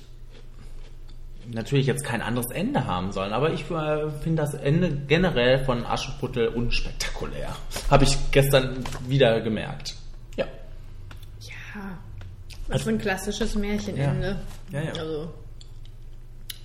natürlich 1.52 1.88
jetzt 1.88 2.04
kein 2.04 2.22
anderes 2.22 2.52
Ende 2.52 2.86
haben 2.86 3.12
sollen, 3.12 3.34
aber 3.34 3.52
ich 3.52 3.70
äh, 3.72 4.10
finde 4.22 4.44
das 4.44 4.54
Ende 4.54 4.92
generell 5.08 5.64
von 5.66 5.86
Aschenputtel 5.86 6.50
unspektakulär. 6.50 7.56
Habe 7.90 8.04
ich 8.04 8.18
gestern 8.32 8.84
wieder 9.08 9.42
gemerkt. 9.42 9.96
Ja. 10.36 10.46
Ja. 11.42 11.98
Das 12.68 12.82
ist 12.82 12.88
ein 12.88 13.00
klassisches 13.00 13.56
Märchenende. 13.56 14.40
Ja, 14.72 14.82
ja. 14.82 14.92
Also, 14.92 15.34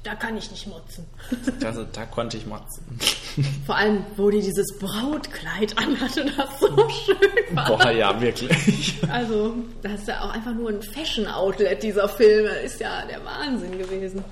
da 0.05 0.15
kann 0.15 0.37
ich 0.37 0.51
nicht 0.51 0.67
motzen. 0.67 1.07
Also, 1.65 1.85
da 1.85 2.05
konnte 2.05 2.37
ich 2.37 2.47
motzen. 2.47 2.85
Vor 3.67 3.77
allem, 3.77 4.05
wo 4.17 4.31
die 4.31 4.41
dieses 4.41 4.79
Brautkleid 4.79 5.77
anhatte, 5.79 6.27
das 6.37 6.61
so 6.61 6.89
schön 6.91 7.57
war. 7.57 7.77
Boah, 7.77 7.91
ja, 7.91 8.21
wirklich. 8.21 8.95
Also, 9.11 9.55
das 9.83 10.01
ist 10.01 10.09
ja 10.09 10.21
auch 10.23 10.31
einfach 10.31 10.55
nur 10.55 10.69
ein 10.69 10.83
Fashion-Outlet, 10.83 11.83
dieser 11.83 12.09
Film. 12.09 12.47
Das 12.47 12.73
ist 12.73 12.81
ja 12.81 13.07
der 13.07 13.25
Wahnsinn 13.25 13.79
gewesen. 13.79 14.23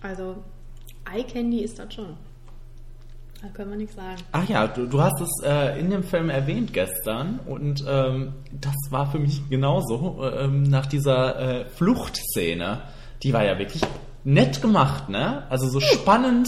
Also, 0.00 0.36
Eye 1.12 1.24
Candy 1.24 1.60
ist 1.62 1.78
das 1.78 1.92
schon. 1.92 2.16
Da 3.42 3.48
können 3.48 3.70
wir 3.70 3.76
nichts 3.76 3.94
sagen. 3.94 4.16
Ach 4.32 4.48
ja, 4.48 4.66
du, 4.66 4.86
du 4.86 5.00
hast 5.00 5.20
es 5.20 5.42
äh, 5.44 5.78
in 5.78 5.90
dem 5.90 6.02
Film 6.02 6.28
erwähnt 6.28 6.72
gestern 6.72 7.38
und 7.46 7.84
ähm, 7.86 8.32
das 8.52 8.74
war 8.90 9.10
für 9.10 9.18
mich 9.18 9.48
genauso 9.48 10.24
ähm, 10.24 10.64
nach 10.64 10.86
dieser 10.86 11.38
äh, 11.38 11.64
Fluchtszene. 11.66 12.82
Die 13.22 13.32
war 13.32 13.44
ja 13.44 13.58
wirklich 13.58 13.82
nett 14.28 14.60
gemacht, 14.60 15.08
ne? 15.08 15.44
Also 15.50 15.68
so 15.68 15.80
spannend, 15.80 16.46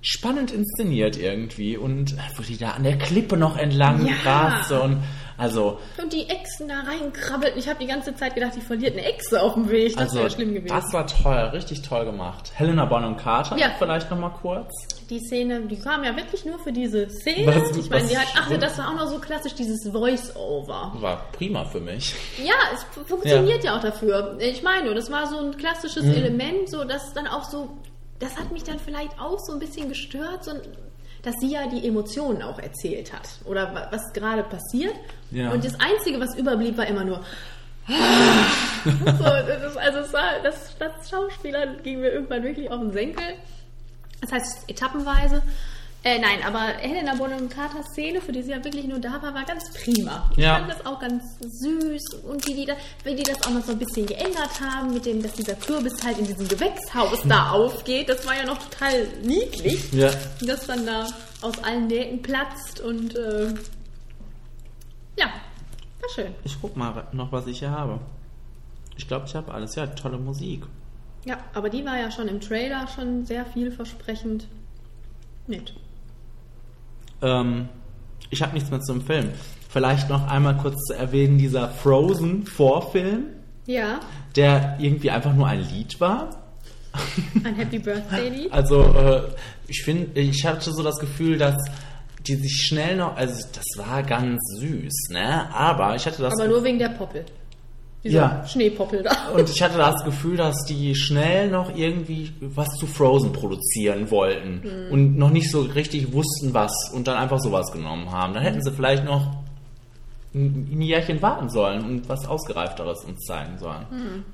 spannend 0.00 0.50
inszeniert 0.50 1.18
irgendwie 1.18 1.76
und 1.76 2.16
wo 2.36 2.42
die 2.42 2.56
da 2.56 2.70
an 2.70 2.84
der 2.84 2.96
Klippe 2.98 3.36
noch 3.36 3.56
entlang 3.56 4.06
Ja. 4.06 4.14
raste 4.24 4.80
und 4.80 4.96
also 5.42 5.78
Und 6.00 6.12
die 6.12 6.28
Echsen 6.28 6.68
da 6.68 6.80
reinkrabbelten. 6.80 7.58
Ich 7.58 7.68
habe 7.68 7.78
die 7.80 7.86
ganze 7.86 8.14
Zeit 8.14 8.34
gedacht, 8.34 8.52
die 8.56 8.60
verliert 8.60 8.92
eine 8.96 9.04
Echse 9.06 9.42
auf 9.42 9.54
dem 9.54 9.68
Weg. 9.70 9.92
Das 9.94 10.02
also 10.04 10.18
wäre 10.20 10.30
schlimm 10.30 10.54
gewesen. 10.54 10.74
das 10.74 10.92
war 10.92 11.06
toll, 11.06 11.50
richtig 11.52 11.82
toll 11.82 12.04
gemacht. 12.04 12.52
Helena 12.54 12.84
Bonham 12.84 13.16
Carter 13.16 13.56
Ja. 13.58 13.72
vielleicht 13.78 14.10
noch 14.10 14.18
mal 14.18 14.30
kurz. 14.30 14.72
die 15.10 15.18
Szene, 15.20 15.60
die 15.62 15.78
kam 15.78 16.04
ja 16.04 16.16
wirklich 16.16 16.44
nur 16.46 16.58
für 16.60 16.72
diese 16.72 17.08
Szene. 17.10 17.46
Was- 17.54 17.76
ich 17.76 17.90
meine, 17.90 18.08
die 18.08 18.16
hat, 18.16 18.28
ach, 18.36 18.48
das 18.58 18.78
war 18.78 18.88
auch 18.88 18.94
noch 18.94 19.08
so 19.08 19.18
klassisch, 19.18 19.54
dieses 19.54 19.86
Voice-Over. 19.92 20.92
War 21.00 21.26
prima 21.32 21.64
für 21.64 21.80
mich. 21.80 22.14
Ja, 22.42 22.54
es 22.72 22.82
fu- 22.84 23.04
funktioniert 23.04 23.62
ja. 23.64 23.76
auch 23.76 23.80
dafür. 23.82 24.36
Ich 24.40 24.62
meine, 24.62 24.94
das 24.94 25.10
war 25.10 25.26
so 25.26 25.38
ein 25.38 25.56
klassisches 25.56 26.04
Element, 26.04 26.70
so 26.70 26.84
dass 26.84 27.12
dann 27.12 27.26
auch 27.26 27.44
so, 27.44 27.76
das 28.20 28.36
hat 28.38 28.52
mich 28.52 28.62
dann 28.64 28.78
vielleicht 28.78 29.18
auch 29.20 29.38
so 29.38 29.52
ein 29.52 29.58
bisschen 29.58 29.88
gestört, 29.88 30.44
so, 30.44 30.52
dass 31.22 31.34
sie 31.40 31.52
ja 31.52 31.68
die 31.68 31.86
Emotionen 31.86 32.42
auch 32.42 32.58
erzählt 32.58 33.12
hat 33.12 33.28
oder 33.44 33.74
wa- 33.74 33.88
was 33.90 34.12
gerade 34.12 34.42
passiert. 34.42 34.94
Ja. 35.30 35.50
Und 35.52 35.64
das 35.64 35.74
Einzige, 35.80 36.18
was 36.20 36.36
überblieb, 36.36 36.76
war 36.76 36.86
immer 36.86 37.04
nur. 37.04 37.20
so, 37.88 39.24
das 39.24 39.62
ist, 39.72 39.76
also 39.76 39.98
es 40.00 40.12
war, 40.12 40.40
das, 40.42 40.76
das 40.78 41.10
Schauspieler 41.10 41.66
ging 41.82 42.00
mir 42.00 42.10
irgendwann 42.12 42.42
wirklich 42.42 42.70
auf 42.70 42.80
den 42.80 42.92
Senkel. 42.92 43.24
Das 44.20 44.32
heißt, 44.32 44.68
etappenweise. 44.68 45.42
Äh, 46.04 46.18
nein, 46.18 46.42
aber 46.44 46.58
Helena 46.78 47.14
Bonham 47.14 47.48
Carters 47.48 47.86
Szene, 47.92 48.20
für 48.20 48.32
die 48.32 48.42
sie 48.42 48.50
ja 48.50 48.64
wirklich 48.64 48.86
nur 48.88 48.98
da 48.98 49.22
war, 49.22 49.32
war 49.34 49.44
ganz 49.44 49.70
prima. 49.72 50.28
Ich 50.32 50.38
Ja. 50.38 50.56
fand 50.58 50.68
das 50.72 50.84
auch 50.84 50.98
ganz 50.98 51.22
süß 51.40 52.14
und 52.28 52.44
wie 52.48 52.54
die, 52.54 52.64
da, 52.66 52.74
wie 53.04 53.14
die 53.14 53.22
das 53.22 53.40
auch 53.46 53.50
noch 53.50 53.62
so 53.64 53.70
ein 53.70 53.78
bisschen 53.78 54.06
geändert 54.06 54.60
haben, 54.60 54.92
mit 54.94 55.06
dem, 55.06 55.22
dass 55.22 55.32
dieser 55.34 55.54
Kürbis 55.54 55.92
halt 56.04 56.18
in 56.18 56.26
diesem 56.26 56.48
Gewächshaus 56.48 57.20
da 57.28 57.50
aufgeht. 57.52 58.08
Das 58.08 58.26
war 58.26 58.34
ja 58.36 58.44
noch 58.44 58.58
total 58.58 59.06
niedlich. 59.22 59.92
Ja. 59.92 60.10
Das 60.40 60.66
dann 60.66 60.84
da 60.86 61.06
aus 61.40 61.62
allen 61.62 61.86
Nähten 61.86 62.20
platzt 62.20 62.80
und 62.80 63.14
äh, 63.14 63.54
ja, 65.16 65.26
war 65.26 66.08
schön. 66.14 66.34
Ich 66.42 66.56
guck 66.60 66.76
mal 66.76 67.06
noch, 67.12 67.30
was 67.30 67.46
ich 67.46 67.60
hier 67.60 67.70
habe. 67.70 68.00
Ich 68.96 69.06
glaube, 69.06 69.26
ich 69.26 69.34
habe 69.36 69.54
alles. 69.54 69.76
Ja, 69.76 69.86
tolle 69.86 70.18
Musik. 70.18 70.64
Ja, 71.24 71.38
aber 71.54 71.70
die 71.70 71.84
war 71.84 71.96
ja 71.98 72.10
schon 72.10 72.26
im 72.26 72.40
Trailer 72.40 72.88
schon 72.88 73.24
sehr 73.24 73.46
vielversprechend. 73.46 74.48
Nett. 75.46 75.72
Ähm, 77.22 77.68
ich 78.30 78.42
habe 78.42 78.54
nichts 78.54 78.70
mehr 78.70 78.80
zum 78.80 79.00
Film. 79.02 79.30
Vielleicht 79.68 80.08
noch 80.10 80.28
einmal 80.28 80.56
kurz 80.56 80.76
zu 80.86 80.94
erwähnen, 80.94 81.38
dieser 81.38 81.68
Frozen-Vorfilm, 81.68 83.24
Ja, 83.66 84.00
der 84.36 84.76
irgendwie 84.78 85.10
einfach 85.10 85.34
nur 85.34 85.46
ein 85.46 85.60
Lied 85.60 86.00
war. 86.00 86.30
ein 87.44 87.54
Happy 87.54 87.78
Birthday 87.78 88.28
Lied. 88.28 88.48
Also, 88.52 88.82
äh, 88.82 89.22
ich 89.68 89.82
finde, 89.82 90.20
ich 90.20 90.44
hatte 90.44 90.72
so 90.72 90.82
das 90.82 90.98
Gefühl, 90.98 91.38
dass 91.38 91.56
die 92.26 92.36
sich 92.36 92.66
schnell 92.66 92.96
noch, 92.96 93.16
also 93.16 93.46
das 93.52 93.64
war 93.86 94.02
ganz 94.02 94.40
süß, 94.58 95.08
ne? 95.10 95.52
Aber 95.54 95.96
ich 95.96 96.06
hatte 96.06 96.22
das 96.22 96.34
Aber 96.38 96.48
nur 96.48 96.62
wegen 96.62 96.78
der 96.78 96.90
Poppel. 96.90 97.24
Dieser 98.04 98.20
Ja. 98.20 98.46
Schneepoppel 98.46 99.02
da. 99.02 99.28
Und 99.32 99.48
ich 99.48 99.62
hatte 99.62 99.78
das 99.78 100.04
Gefühl, 100.04 100.36
dass 100.36 100.56
die 100.64 100.94
schnell 100.96 101.48
noch 101.50 101.76
irgendwie 101.76 102.32
was 102.40 102.68
zu 102.76 102.86
Frozen 102.86 103.32
produzieren 103.32 104.10
wollten 104.10 104.88
und 104.90 105.16
noch 105.16 105.30
nicht 105.30 105.50
so 105.50 105.60
richtig 105.60 106.12
wussten, 106.12 106.52
was 106.52 106.72
und 106.92 107.06
dann 107.06 107.16
einfach 107.16 107.38
sowas 107.38 107.70
genommen 107.70 108.10
haben. 108.10 108.34
Dann 108.34 108.42
hätten 108.42 108.60
sie 108.62 108.72
vielleicht 108.72 109.04
noch 109.04 109.30
ein 110.34 110.80
Jährchen 110.80 111.22
warten 111.22 111.48
sollen 111.48 111.84
und 111.84 112.08
was 112.08 112.26
Ausgereifteres 112.26 113.04
uns 113.04 113.20
zeigen 113.24 113.58
sollen. 113.58 114.24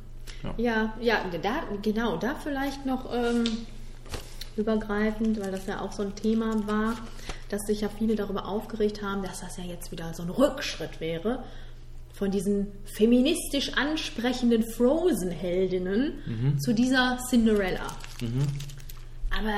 Ja, 0.57 0.95
ja, 1.01 1.17
da, 1.43 1.51
genau, 1.83 2.17
da 2.17 2.37
vielleicht 2.43 2.87
noch 2.87 3.13
ähm, 3.13 3.45
übergreifend, 4.57 5.41
weil 5.41 5.51
das 5.51 5.67
ja 5.67 5.81
auch 5.81 5.93
so 5.93 6.03
ein 6.03 6.15
Thema 6.15 6.55
war, 6.67 6.95
dass 7.49 7.63
sich 7.67 7.81
ja 7.81 7.89
viele 7.89 8.15
darüber 8.15 8.47
aufgeregt 8.47 9.03
haben, 9.03 9.23
dass 9.23 9.41
das 9.41 9.57
ja 9.57 9.65
jetzt 9.65 9.91
wieder 9.91 10.15
so 10.15 10.23
ein 10.23 10.31
Rückschritt 10.31 11.01
wäre 11.01 11.41
von 12.19 12.31
diesen 12.33 12.73
feministisch 12.85 13.73
ansprechenden 13.75 14.65
Frozen-Heldinnen 14.65 16.59
zu 16.59 16.75
dieser 16.75 17.19
Cinderella. 17.31 17.87
Aber 19.31 19.55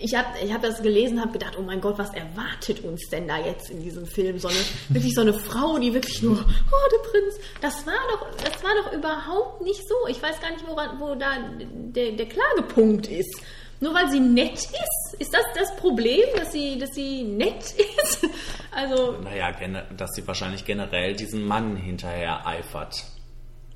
ich 0.00 0.14
habe 0.14 0.26
ich 0.44 0.52
hab 0.52 0.62
das 0.62 0.82
gelesen, 0.82 1.20
habe 1.20 1.32
gedacht, 1.32 1.56
oh 1.58 1.62
mein 1.62 1.80
Gott, 1.80 1.98
was 1.98 2.12
erwartet 2.12 2.82
uns 2.82 3.08
denn 3.10 3.28
da 3.28 3.38
jetzt 3.38 3.70
in 3.70 3.82
diesem 3.82 4.06
Film? 4.06 4.38
So 4.38 4.48
eine, 4.48 4.58
wirklich 4.88 5.14
so 5.14 5.20
eine 5.20 5.32
Frau, 5.32 5.78
die 5.78 5.94
wirklich 5.94 6.22
nur, 6.22 6.38
oh, 6.38 6.90
der 6.92 7.10
Prinz, 7.10 7.34
das 7.60 7.86
war 7.86 7.94
doch, 8.10 8.26
das 8.42 8.62
war 8.64 8.70
doch 8.82 8.92
überhaupt 8.92 9.62
nicht 9.62 9.86
so. 9.86 9.94
Ich 10.08 10.20
weiß 10.20 10.40
gar 10.40 10.50
nicht, 10.50 10.66
woran, 10.66 10.98
wo 10.98 11.14
da 11.14 11.36
der, 11.60 12.12
der 12.12 12.26
Klagepunkt 12.26 13.06
ist. 13.06 13.40
Nur 13.82 13.94
weil 13.94 14.08
sie 14.08 14.20
nett 14.20 14.54
ist, 14.54 15.16
ist 15.18 15.34
das 15.34 15.42
das 15.56 15.74
Problem, 15.74 16.22
dass 16.36 16.52
sie, 16.52 16.78
dass 16.78 16.94
sie 16.94 17.24
nett 17.24 17.74
ist? 18.02 18.26
Also, 18.74 19.18
Naja, 19.22 19.52
dass 19.98 20.12
sie 20.14 20.26
wahrscheinlich 20.26 20.64
generell 20.64 21.14
diesen 21.14 21.44
Mann 21.46 21.76
hinterher 21.76 22.46
eifert. 22.46 23.04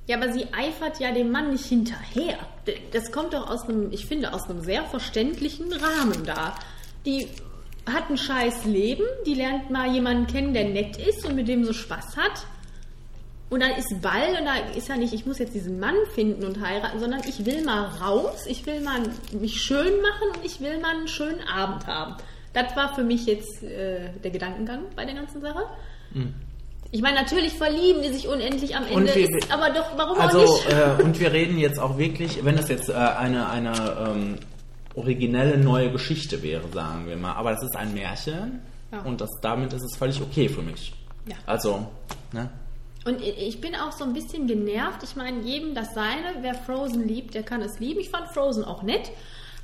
Ja, 0.07 0.17
aber 0.17 0.33
sie 0.33 0.47
eifert 0.55 1.01
ja 1.01 1.13
dem 1.13 1.31
Mann 1.31 1.51
nicht 1.51 1.67
hinterher. 1.67 2.39
Das 2.93 3.13
kommt 3.13 3.35
doch 3.35 3.51
aus 3.51 3.69
einem, 3.69 3.93
ich 3.93 4.07
finde, 4.07 4.33
aus 4.33 4.49
einem 4.49 4.63
sehr 4.63 4.85
verständlichen 4.85 5.71
Rahmen 5.71 6.25
da. 6.25 6.55
Die 7.05 7.29
hat 7.85 8.09
ein 8.09 8.17
scheiß 8.17 8.65
Leben, 8.65 9.05
die 9.27 9.35
lernt 9.35 9.69
mal 9.69 9.93
jemanden 9.93 10.27
kennen, 10.29 10.55
der 10.55 10.65
nett 10.65 10.97
ist 10.97 11.27
und 11.27 11.35
mit 11.35 11.47
dem 11.47 11.65
so 11.65 11.75
Spaß 11.75 12.17
hat. 12.17 12.47
Und 13.49 13.61
dann 13.61 13.71
ist 13.73 14.03
Ball 14.03 14.31
und 14.39 14.45
da 14.45 14.57
ist 14.77 14.89
ja 14.89 14.97
nicht, 14.97 15.13
ich 15.13 15.25
muss 15.25 15.39
jetzt 15.39 15.55
diesen 15.55 15.79
Mann 15.79 15.95
finden 16.15 16.45
und 16.45 16.61
heiraten, 16.61 16.99
sondern 16.99 17.21
ich 17.29 17.45
will 17.47 17.63
mal 17.65 17.85
raus, 18.01 18.45
ich 18.49 18.67
will 18.67 18.81
mal 18.81 19.01
mich 19.39 19.61
schön 19.63 20.01
machen 20.03 20.29
und 20.35 20.45
ich 20.45 20.61
will 20.61 20.81
mal 20.81 20.97
einen 20.97 21.07
schönen 21.07 21.41
Abend 21.49 21.87
haben. 21.87 22.17
Das 22.53 22.75
war 22.75 22.95
für 22.95 23.05
mich 23.05 23.25
jetzt 23.27 23.63
äh, 23.63 24.09
der 24.25 24.31
Gedankengang 24.33 24.81
bei 24.97 25.05
der 25.05 25.15
ganzen 25.15 25.41
Sache. 25.43 25.61
Ich 26.91 27.03
meine, 27.03 27.17
natürlich 27.17 27.53
verlieben 27.53 28.03
die 28.03 28.09
sich 28.09 28.27
unendlich 28.27 28.75
am 28.75 28.85
Ende, 28.87 29.15
wir- 29.15 29.29
ist 29.29 29.53
aber 29.53 29.71
doch, 29.71 29.97
warum 29.97 30.19
Also, 30.19 30.39
auch 30.41 30.65
nicht? 30.65 30.73
äh, 30.73 31.03
und 31.05 31.21
wir 31.21 31.33
reden 31.33 31.59
jetzt 31.59 31.79
auch 31.79 31.99
wirklich, 31.99 32.45
wenn 32.45 32.57
das 32.57 32.69
jetzt 32.69 32.89
äh, 32.89 32.95
eine, 32.95 33.49
eine 33.49 33.73
ähm, 34.09 34.39
originelle 34.95 35.59
neue 35.59 35.93
Geschichte 35.93 36.43
wäre, 36.43 36.67
sagen 36.73 37.07
wir 37.07 37.17
mal, 37.17 37.35
aber 37.35 37.53
das 37.53 37.63
ist 37.63 37.77
ein 37.77 37.93
Märchen 37.95 38.61
Ja. 38.91 39.01
und 39.03 39.21
das, 39.21 39.31
damit 39.43 39.73
ist 39.73 39.83
es 39.83 39.97
völlig 39.97 40.21
okay 40.23 40.49
für 40.49 40.63
mich. 40.63 40.95
Ja. 41.29 41.37
Also, 41.45 41.87
ne? 42.33 42.49
Und 43.07 43.23
ich 43.23 43.61
bin 43.61 43.75
auch 43.77 43.93
so 43.93 44.05
ein 44.05 44.13
bisschen 44.13 44.47
genervt. 44.49 45.03
Ich 45.05 45.15
meine, 45.17 45.41
jedem 45.43 45.75
das 45.75 45.95
seine. 45.95 46.35
Wer 46.41 46.55
Frozen 46.55 47.07
liebt, 47.07 47.35
der 47.35 47.45
kann 47.45 47.63
es 47.63 47.79
lieben. 47.79 48.01
Ich 48.01 48.11
fand 48.11 48.29
Frozen 48.35 48.65
auch 48.65 48.83
nett. 48.83 49.11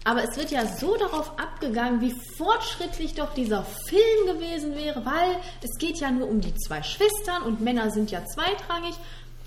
Aber 0.04 0.22
es 0.24 0.36
wird 0.36 0.50
ja 0.50 0.64
so 0.66 0.96
darauf 0.96 1.38
abgegangen, 1.38 2.00
wie 2.00 2.14
fortschrittlich 2.36 3.14
doch 3.14 3.34
dieser 3.34 3.64
Film 3.88 4.26
gewesen 4.36 4.74
wäre, 4.76 5.04
weil 5.04 5.36
es 5.62 5.76
geht 5.78 5.98
ja 6.00 6.10
nur 6.10 6.28
um 6.28 6.40
die 6.40 6.54
zwei 6.56 6.82
Schwestern 6.82 7.42
und 7.44 7.60
Männer 7.60 7.90
sind 7.90 8.10
ja 8.10 8.24
zweitrangig. 8.24 8.94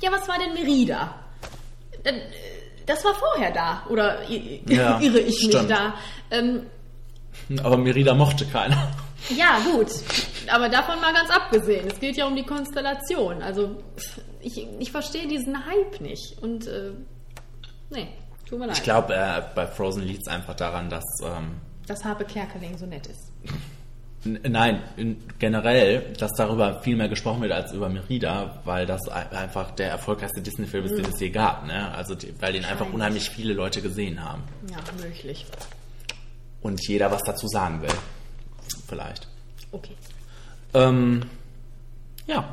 Ja, 0.01 0.11
was 0.11 0.27
war 0.27 0.37
denn 0.39 0.53
Merida? 0.53 1.15
Äh, 2.03 2.13
Das 2.85 3.03
war 3.03 3.15
vorher 3.15 3.51
da. 3.51 3.83
Oder 3.89 4.19
Ja, 4.29 4.99
irre 5.01 5.19
ich 5.19 5.41
mich 5.41 5.53
stimmt. 5.55 5.71
da? 5.71 5.93
Ähm, 6.31 6.65
Aber 7.63 7.77
Merida 7.77 8.13
mochte 8.13 8.45
keiner. 8.45 8.91
Ja, 9.35 9.59
gut. 9.71 9.87
Aber 10.51 10.69
davon 10.69 10.99
mal 11.01 11.13
ganz 11.13 11.29
abgesehen. 11.29 11.87
Es 11.87 11.99
geht 11.99 12.17
ja 12.17 12.25
um 12.27 12.35
die 12.35 12.43
Konstellation. 12.45 13.41
Also 13.41 13.81
ich, 14.41 14.67
ich 14.79 14.91
verstehe 14.91 15.27
diesen 15.27 15.65
Hype 15.65 16.01
nicht. 16.01 16.37
Und 16.41 16.67
äh, 16.67 16.91
nee, 17.89 18.07
tut 18.47 18.59
mir 18.59 18.67
leid. 18.67 18.77
Ich 18.77 18.83
glaube, 18.83 19.15
äh, 19.15 19.41
bei 19.55 19.67
Frozen 19.67 20.03
liegt 20.03 20.21
es 20.21 20.27
einfach 20.27 20.55
daran, 20.55 20.89
dass. 20.89 21.03
Ähm, 21.23 21.55
dass 21.87 22.03
Harpe 22.03 22.25
Kerkeling 22.25 22.77
so 22.77 22.85
nett 22.85 23.05
ist. 23.07 23.31
Nein, 24.23 24.81
in, 24.97 25.21
generell, 25.37 26.13
dass 26.17 26.31
darüber 26.35 26.81
viel 26.81 26.95
mehr 26.95 27.09
gesprochen 27.09 27.41
wird 27.43 27.51
als 27.51 27.71
über 27.73 27.89
Merida, 27.89 28.59
weil 28.65 28.87
das 28.87 29.07
ein- 29.07 29.29
einfach 29.31 29.69
der 29.71 29.89
erfolgreichste 29.91 30.41
Disney-Film 30.41 30.85
ist, 30.85 30.97
den 30.97 31.05
es 31.05 31.19
je 31.19 31.29
gab. 31.29 31.67
Ne? 31.67 31.93
Also, 31.93 32.15
weil 32.39 32.53
den 32.53 32.65
einfach 32.65 32.91
unheimlich 32.91 33.29
viele 33.29 33.53
Leute 33.53 33.83
gesehen 33.83 34.23
haben. 34.23 34.41
Ja, 34.71 34.77
möglich. 34.99 35.45
Und 36.63 36.81
jeder 36.87 37.11
was 37.11 37.21
dazu 37.21 37.47
sagen 37.47 37.83
will. 37.83 37.93
Vielleicht. 38.87 39.27
Okay. 39.71 39.93
Ähm, 40.75 41.21
ja. 42.27 42.43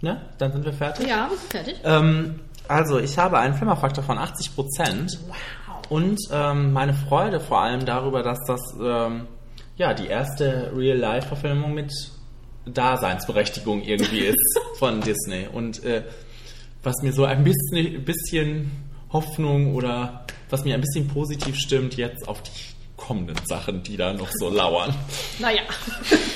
Ne? 0.00 0.20
Dann 0.38 0.52
sind 0.52 0.64
wir 0.64 0.72
fertig. 0.72 1.06
Ja, 1.06 1.28
wir 1.30 1.36
sind 1.36 1.52
fertig. 1.52 1.76
Ähm, 1.84 2.40
also, 2.66 2.98
ich 2.98 3.18
habe 3.18 3.38
einen 3.38 3.54
Flimmerfaktor 3.54 4.02
von 4.02 4.18
80 4.18 4.54
Prozent. 4.54 5.18
Wow. 5.28 5.36
Und 5.88 6.18
ähm, 6.32 6.72
meine 6.72 6.94
Freude 6.94 7.38
vor 7.38 7.60
allem 7.60 7.84
darüber, 7.84 8.22
dass 8.22 8.38
das 8.46 8.60
ähm, 8.80 9.28
ja 9.76 9.94
die 9.94 10.06
erste 10.06 10.72
Real-Life-Verfilmung 10.74 11.74
mit 11.74 11.92
Daseinsberechtigung 12.64 13.82
irgendwie 13.82 14.20
ist 14.26 14.60
von 14.78 15.00
Disney. 15.00 15.48
Und 15.52 15.84
äh, 15.84 16.02
was 16.82 16.96
mir 17.02 17.12
so 17.12 17.24
ein 17.24 17.44
bisschen, 17.44 18.04
bisschen 18.04 18.70
Hoffnung 19.12 19.74
oder 19.74 20.26
was 20.50 20.64
mir 20.64 20.74
ein 20.74 20.80
bisschen 20.80 21.08
positiv 21.08 21.56
stimmt 21.56 21.96
jetzt 21.96 22.26
auf 22.26 22.42
die 22.42 22.50
kommenden 23.02 23.36
Sachen, 23.46 23.82
die 23.82 23.96
da 23.96 24.12
noch 24.12 24.30
so 24.32 24.48
lauern. 24.48 24.94
Naja. 25.40 25.62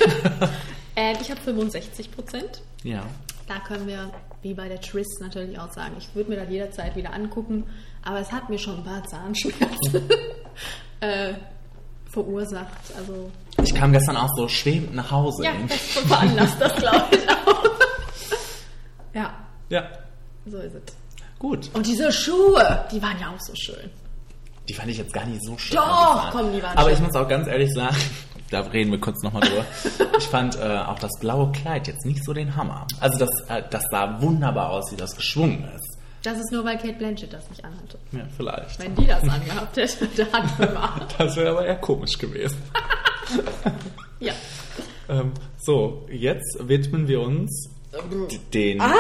äh, 0.97 1.15
ich 1.21 1.31
habe 1.31 1.41
65 1.41 2.11
Prozent. 2.11 2.63
Ja. 2.83 3.05
Da 3.47 3.61
können 3.61 3.87
wir, 3.87 4.11
wie 4.43 4.53
bei 4.55 4.69
der 4.69 4.81
Tris, 4.81 5.07
natürlich 5.21 5.59
auch 5.61 5.73
sagen, 5.73 5.95
ich 5.99 6.13
würde 6.15 6.31
mir 6.31 6.37
das 6.37 6.51
jederzeit 6.51 6.97
wieder 6.97 7.13
angucken, 7.13 7.65
aber 8.03 8.19
es 8.19 8.33
hat 8.33 8.51
mir 8.51 8.59
schon 8.59 8.79
ein 8.79 8.85
paar 8.85 9.05
Zahnschmerzen 9.05 10.11
äh, 11.01 11.35
verursacht. 12.11 12.93
Also, 12.99 13.31
Ich 13.63 13.75
kam 13.75 13.93
gestern 13.93 14.17
auch 14.17 14.31
so 14.37 14.49
schwebend 14.49 14.95
nach 14.97 15.11
Hause. 15.13 15.45
ja, 15.45 15.53
das 15.69 15.79
veranlasst 15.79 16.61
das, 16.61 16.75
glaube 16.77 17.07
ich, 17.13 17.29
auch. 17.29 17.65
ja, 19.15 19.35
ja. 19.69 19.89
so 20.47 20.59
ist 20.59 20.75
es. 20.75 20.97
Gut. 21.39 21.71
Und 21.75 21.87
diese 21.87 22.11
Schuhe, 22.11 22.87
die 22.91 23.01
waren 23.01 23.21
ja 23.21 23.29
auch 23.29 23.41
so 23.41 23.55
schön. 23.55 23.91
Die 24.69 24.75
fand 24.75 24.91
ich 24.91 24.99
jetzt 24.99 25.13
gar 25.13 25.25
nicht 25.27 25.45
so 25.45 25.57
schön. 25.59 25.77
Doch, 25.77 26.31
komm, 26.33 26.53
die 26.53 26.63
waren 26.63 26.77
Aber 26.77 26.89
schön. 26.91 26.99
ich 26.99 27.05
muss 27.07 27.15
auch 27.15 27.29
ganz 27.29 27.47
ehrlich 27.47 27.73
sagen, 27.73 27.97
da 28.51 28.61
reden 28.61 28.91
wir 28.91 29.01
kurz 29.01 29.23
nochmal 29.23 29.43
drüber. 29.43 29.65
ich 30.19 30.25
fand 30.25 30.57
äh, 30.59 30.79
auch 30.87 30.99
das 30.99 31.13
blaue 31.21 31.53
Kleid 31.53 31.87
jetzt 31.87 32.05
nicht 32.05 32.25
so 32.25 32.33
den 32.33 32.57
Hammer. 32.57 32.87
Also 33.01 33.19
das, 33.19 33.31
äh, 33.49 33.63
das 33.71 33.85
sah 33.91 34.21
wunderbar 34.21 34.71
aus, 34.71 34.91
wie 34.93 34.97
das 34.97 35.15
geschwungen 35.17 35.65
ist. 35.77 35.97
Das 36.23 36.39
ist 36.39 36.51
nur, 36.51 36.65
weil 36.65 36.77
Kate 36.77 36.95
Blanchett 36.95 37.33
das 37.33 37.49
nicht 37.49 37.65
anhatte. 37.65 37.99
Ja, 38.11 38.21
vielleicht. 38.37 38.81
Wenn 38.81 38.97
die 38.97 39.07
das 39.07 39.23
angehabt 39.23 39.77
hätte, 39.77 40.09
dann 40.33 40.75
war. 40.75 41.07
Das 41.19 41.37
wäre 41.37 41.51
aber 41.51 41.65
eher 41.67 41.77
komisch 41.77 42.19
gewesen. 42.19 42.57
Ja. 44.19 44.33
Ähm, 45.09 45.33
so, 45.59 46.05
jetzt 46.11 46.59
widmen 46.67 47.07
wir 47.07 47.21
uns 47.21 47.69
den, 48.53 48.81
Ah, 48.81 48.93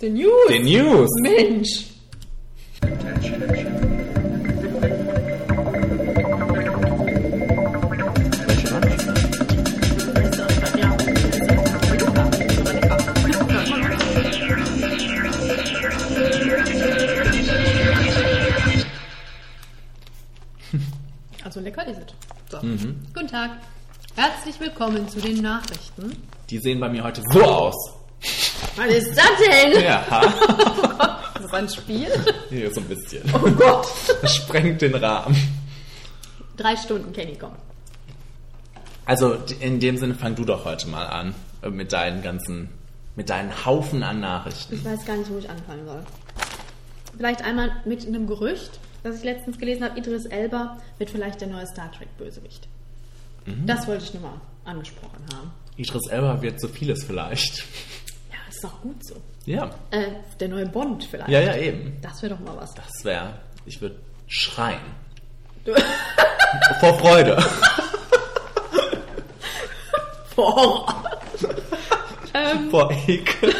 the 0.00 0.08
News. 0.10 0.30
den 0.48 0.62
News. 0.64 1.10
Mensch. 1.22 1.86
Also 21.54 21.64
lecker 21.64 21.86
ist 21.86 21.98
es. 21.98 22.50
So. 22.50 22.58
Guten 22.58 23.28
Tag. 23.28 23.52
Herzlich 24.16 24.58
willkommen 24.58 25.08
zu 25.08 25.20
den 25.20 25.40
Nachrichten. 25.40 26.10
Die 26.50 26.58
sehen 26.58 26.80
bei 26.80 26.88
mir 26.88 27.04
heute 27.04 27.22
so 27.30 27.44
aus. 27.44 27.92
Was 28.74 28.86
ist 28.88 29.16
das 29.16 29.30
denn? 29.38 29.80
Ja, 29.80 30.00
Ist 31.36 31.44
das 31.44 31.52
ein 31.52 31.68
Spiel? 31.68 32.08
hier 32.48 32.74
so 32.74 32.80
ein 32.80 32.88
bisschen. 32.88 33.22
Oh 33.32 33.48
Gott. 33.52 33.86
Das 34.20 34.34
sprengt 34.34 34.82
den 34.82 34.96
Rahmen. 34.96 35.36
Drei 36.56 36.76
Stunden 36.76 37.12
Kenny 37.12 37.36
kommen. 37.36 37.54
Also 39.06 39.36
in 39.60 39.78
dem 39.78 39.96
Sinne 39.96 40.16
fang 40.16 40.34
du 40.34 40.44
doch 40.44 40.64
heute 40.64 40.88
mal 40.88 41.06
an 41.06 41.36
äh, 41.62 41.70
mit 41.70 41.92
deinen 41.92 42.20
ganzen, 42.20 42.68
mit 43.14 43.30
deinen 43.30 43.64
Haufen 43.64 44.02
an 44.02 44.18
Nachrichten. 44.18 44.74
Ich 44.74 44.84
weiß 44.84 45.04
gar 45.04 45.16
nicht, 45.16 45.30
wo 45.30 45.38
ich 45.38 45.48
anfangen 45.48 45.86
soll. 45.86 46.02
Vielleicht 47.16 47.44
einmal 47.44 47.70
mit 47.84 48.04
einem 48.08 48.26
Gerücht, 48.26 48.80
das 49.04 49.18
ich 49.18 49.24
letztens 49.24 49.56
gelesen 49.58 49.84
habe. 49.84 49.96
Idris 49.98 50.26
Elba 50.26 50.78
wird 50.98 51.10
vielleicht 51.10 51.40
der 51.40 51.48
neue 51.48 51.66
Star 51.68 51.92
Trek 51.92 52.08
Bösewicht. 52.18 52.66
Das 53.66 53.86
wollte 53.86 54.04
ich 54.04 54.14
nur 54.14 54.22
mal 54.22 54.40
angesprochen 54.64 55.22
haben. 55.32 55.52
Idris 55.76 56.08
Elba 56.08 56.40
wird 56.42 56.58
so 56.60 56.66
vieles 56.68 57.04
vielleicht. 57.04 57.58
Ja, 58.32 58.38
ist 58.48 58.64
doch 58.64 58.80
gut 58.80 59.04
so. 59.06 59.14
Ja, 59.46 59.70
Äh, 59.90 60.06
der 60.40 60.48
neue 60.48 60.66
Bond 60.66 61.04
vielleicht. 61.04 61.28
ja, 61.28 61.40
ja, 61.40 61.54
eben. 61.56 61.98
Das 62.00 62.22
wäre 62.22 62.34
doch 62.34 62.40
mal 62.40 62.56
was. 62.56 62.72
Das 62.74 62.88
wäre, 63.04 63.34
ich 63.66 63.80
würde 63.82 63.96
schreien. 64.26 64.80
Vor 66.80 66.98
Freude. 66.98 67.36
Vor 70.34 70.56
Horror. 70.56 71.04
Vor 72.70 72.90
Ekel. 73.06 73.54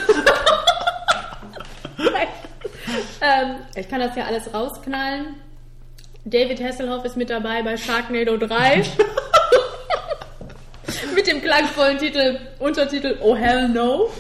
Ähm, 3.21 3.57
ich 3.77 3.89
kann 3.89 4.01
das 4.01 4.17
ja 4.17 4.25
alles 4.25 4.53
rausknallen. 4.53 5.37
David 6.25 6.63
Hasselhoff 6.63 7.05
ist 7.05 7.17
mit 7.17 7.31
dabei 7.31 7.63
bei 7.63 7.77
Sharknado 7.77 8.37
3. 8.37 8.85
mit 11.15 11.27
dem 11.27 11.43
klangvollen 11.43 11.99
Titel, 11.99 12.39
Untertitel 12.59 13.17
Oh 13.21 13.37
Hell 13.37 13.69
No. 13.69 14.11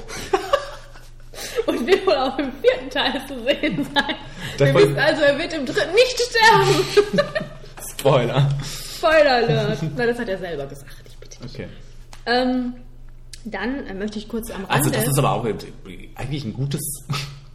Und 1.66 1.86
wird 1.86 2.06
wohl 2.06 2.14
auch 2.16 2.38
im 2.38 2.52
vierten 2.60 2.90
Teil 2.90 3.20
zu 3.26 3.42
sehen 3.42 3.86
sein. 3.94 4.14
Wir 4.58 4.66
Davon- 4.66 4.82
wissen 4.82 4.98
also, 4.98 5.22
er 5.22 5.38
wird 5.38 5.52
im 5.54 5.64
dritten 5.66 5.94
nicht 5.94 6.20
sterben. 6.20 6.84
Spoiler. 7.98 8.48
Spoiler 8.96 9.32
Alert. 9.36 9.78
Na, 9.96 10.06
das 10.06 10.18
hat 10.18 10.28
er 10.28 10.38
selber 10.38 10.66
gesagt. 10.66 10.92
Ich 11.06 11.16
bitte 11.16 11.40
dich. 11.40 11.54
Okay. 11.54 11.68
Ähm, 12.26 12.74
dann 13.44 13.86
äh, 13.86 13.94
möchte 13.94 14.18
ich 14.18 14.28
kurz 14.28 14.50
am 14.50 14.64
Rande... 14.64 14.70
Also 14.70 14.90
das 14.90 15.06
ist 15.06 15.18
aber 15.18 15.32
auch 15.32 15.44
eigentlich 15.44 16.44
ein 16.44 16.54
gutes 16.54 16.80